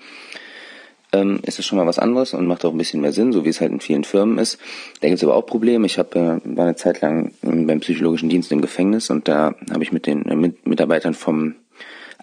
ähm, 1.12 1.40
ist 1.44 1.58
das 1.58 1.66
schon 1.66 1.78
mal 1.78 1.88
was 1.88 1.98
anderes 1.98 2.34
und 2.34 2.46
macht 2.46 2.66
auch 2.66 2.72
ein 2.72 2.78
bisschen 2.78 3.02
mehr 3.02 3.14
Sinn, 3.14 3.32
so 3.32 3.46
wie 3.46 3.50
es 3.50 3.62
halt 3.62 3.72
in 3.72 3.80
vielen 3.80 4.04
Firmen 4.04 4.38
ist. 4.38 4.60
Da 5.02 5.08
gibt 5.08 5.18
es 5.18 5.24
aber 5.24 5.36
auch 5.36 5.46
Probleme. 5.46 5.86
Ich 5.86 5.98
hab, 5.98 6.16
äh, 6.16 6.40
war 6.44 6.66
eine 6.66 6.76
Zeit 6.76 7.02
lang 7.02 7.32
beim 7.42 7.80
psychologischen 7.80 8.30
Dienst 8.30 8.52
im 8.52 8.62
Gefängnis 8.62 9.10
und 9.10 9.28
da 9.28 9.56
habe 9.72 9.84
ich 9.84 9.92
mit 9.92 10.06
den 10.06 10.26
äh, 10.26 10.36
mit 10.36 10.68
Mitarbeitern 10.68 11.14
vom 11.14 11.56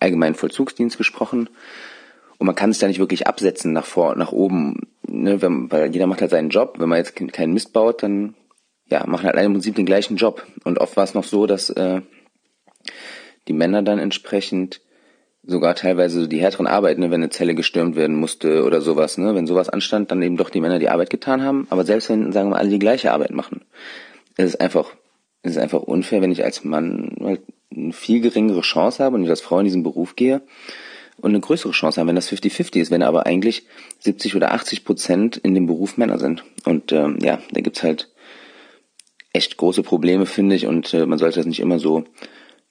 allgemeinen 0.01 0.35
Vollzugsdienst 0.35 0.99
gesprochen. 0.99 1.49
Und 2.39 2.47
man 2.47 2.55
kann 2.55 2.71
es 2.71 2.79
da 2.79 2.87
nicht 2.87 2.99
wirklich 2.99 3.27
absetzen 3.27 3.73
nach 3.73 3.87
vor, 3.87 4.15
nach 4.17 4.33
oben, 4.33 4.89
ne, 5.07 5.41
wenn, 5.41 5.71
weil 5.71 5.93
jeder 5.93 6.07
macht 6.07 6.21
halt 6.21 6.31
seinen 6.31 6.51
Job. 6.51 6.77
Wenn 6.79 6.89
man 6.89 6.99
jetzt 6.99 7.17
keinen 7.17 7.55
Mist 7.55 7.73
baut, 7.73 8.03
dann 8.03 8.35
ja, 8.89 9.05
machen 9.07 9.27
halt 9.27 9.37
alle 9.37 9.47
im 9.47 9.53
Prinzip 9.53 9.75
den 9.75 9.87
gleichen 9.87 10.17
Job. 10.17 10.47
Und 10.65 10.79
oft 10.79 10.97
war 10.97 11.05
es 11.05 11.15
noch 11.15 11.25
so, 11.25 11.47
dass 11.47 11.71
äh, 11.71 12.03
die 13.49 13.53
Männer 13.53 13.83
dann 13.83 13.99
entsprechend 13.99 14.81
sogar 15.47 15.77
teilweise 15.77 16.29
die 16.29 16.41
härteren 16.41 16.67
Arbeiten, 16.67 17.01
ne, 17.01 17.11
wenn 17.11 17.23
eine 17.23 17.31
Zelle 17.31 17.55
gestürmt 17.55 17.97
werden 17.97 18.17
musste 18.17 18.65
oder 18.65 18.81
sowas, 18.81 19.17
ne, 19.17 19.35
wenn 19.35 19.47
sowas 19.47 19.69
anstand, 19.69 20.11
dann 20.11 20.23
eben 20.23 20.37
doch 20.37 20.51
die 20.51 20.61
Männer 20.61 20.79
die 20.79 20.89
Arbeit 20.89 21.11
getan 21.11 21.43
haben, 21.43 21.67
aber 21.71 21.85
selbst 21.85 22.09
wenn, 22.11 22.33
sagen 22.33 22.49
wir 22.49 22.55
mal, 22.55 22.59
alle 22.59 22.71
die 22.71 22.81
gleiche 22.81 23.13
Arbeit 23.13 23.31
machen, 23.31 23.65
es 24.37 24.47
ist 24.47 24.61
einfach, 24.61 24.93
es 25.43 25.53
ist 25.53 25.59
einfach 25.59 25.83
unfair, 25.83 26.21
wenn 26.21 26.33
ich 26.33 26.45
als 26.45 26.65
Mann 26.65 27.17
halt 27.23 27.43
eine 27.77 27.93
viel 27.93 28.21
geringere 28.21 28.63
Chance 28.63 29.05
habe 29.05 29.17
und 29.17 29.25
ich 29.25 29.31
als 29.31 29.41
Frau 29.41 29.59
in 29.59 29.65
diesen 29.65 29.83
Beruf 29.83 30.17
gehe 30.17 30.43
und 31.19 31.31
eine 31.31 31.41
größere 31.41 31.73
Chance 31.73 32.01
habe, 32.01 32.09
wenn 32.09 32.17
das 32.17 32.31
50-50 32.31 32.81
ist, 32.81 32.91
wenn 32.91 33.03
aber 33.03 33.27
eigentlich 33.27 33.67
70 34.01 34.37
oder 34.37 34.53
80 34.53 34.85
Prozent 34.85 35.37
in 35.37 35.55
dem 35.55 35.67
Beruf 35.67 35.97
Männer 35.97 36.19
sind. 36.19 36.45
Und 36.65 36.93
ähm, 36.93 37.19
ja, 37.21 37.41
da 37.51 37.61
gibt's 37.61 37.83
halt 37.83 38.11
echt 39.33 39.57
große 39.57 39.83
Probleme, 39.83 40.27
finde 40.27 40.57
ich, 40.57 40.67
und 40.67 40.93
äh, 40.95 41.07
man 41.07 41.19
sollte 41.19 41.41
das 41.41 41.47
nicht 41.47 41.61
immer 41.61 41.79
so 41.79 42.05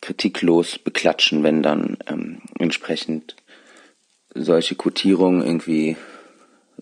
kritiklos 0.02 0.80
beklatschen, 0.80 1.44
wenn 1.44 1.64
dann 1.64 1.98
ähm, 2.08 2.42
entsprechend 2.60 3.36
solche 4.34 4.76
Quotierungen 4.76 5.42
irgendwie, 5.42 5.96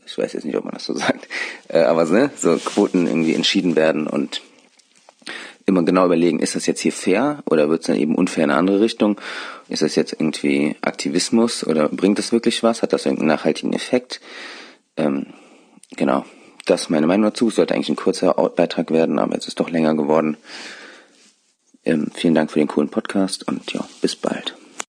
ich 0.06 0.18
weiß 0.18 0.34
jetzt 0.34 0.46
nicht, 0.46 0.58
ob 0.58 0.66
man 0.66 0.74
das 0.74 0.86
so 0.86 0.94
sagt, 0.98 1.28
äh, 1.68 1.80
aber 1.80 2.06
ne, 2.06 2.32
so 2.36 2.58
Quoten 2.58 3.08
irgendwie 3.08 3.36
entschieden 3.36 3.76
werden 3.76 4.08
und 4.08 4.42
immer 5.66 5.84
genau 5.84 6.06
überlegen, 6.06 6.40
ist 6.40 6.56
das 6.56 6.66
jetzt 6.66 6.82
hier 6.82 6.92
fair 6.92 7.44
oder 7.50 7.70
wird 7.70 7.82
es 7.82 7.88
dann 7.88 7.96
eben 7.96 8.16
unfair 8.16 8.44
in 8.44 8.52
eine 8.52 8.60
andere 8.60 8.82
Richtung? 8.82 9.20
Ist 9.70 9.82
das 9.82 9.96
jetzt 9.96 10.14
irgendwie 10.14 10.76
Aktivismus 10.82 11.66
oder 11.66 11.90
bringt 11.90 12.20
das 12.20 12.32
wirklich 12.32 12.64
was? 12.64 12.82
Hat 12.82 12.94
das 12.94 13.06
irgendeinen 13.06 13.30
nachhaltigen 13.30 13.74
Effekt? 13.74 14.22
Ähm, 14.98 15.28
genau, 15.96 16.26
das 16.66 16.84
ist 16.84 16.90
meine 16.90 17.08
Meinung 17.08 17.32
dazu. 17.32 17.50
Es 17.50 17.56
sollte 17.56 17.74
eigentlich 17.74 17.90
ein 17.90 17.96
kurzer 17.96 18.34
Beitrag 18.56 18.92
werden, 18.92 19.20
aber 19.20 19.34
jetzt 19.36 19.48
ist 19.48 19.60
doch 19.60 19.70
länger 19.70 19.96
geworden. 19.96 20.38
Ähm, 21.86 22.08
vielen 22.14 22.36
Dank 22.36 22.52
für 22.52 22.60
den 22.60 22.68
coolen 22.68 22.90
Podcast 22.90 23.48
und 23.48 23.72
ja, 23.74 23.88
bis 24.02 24.16
bald. 24.16 24.56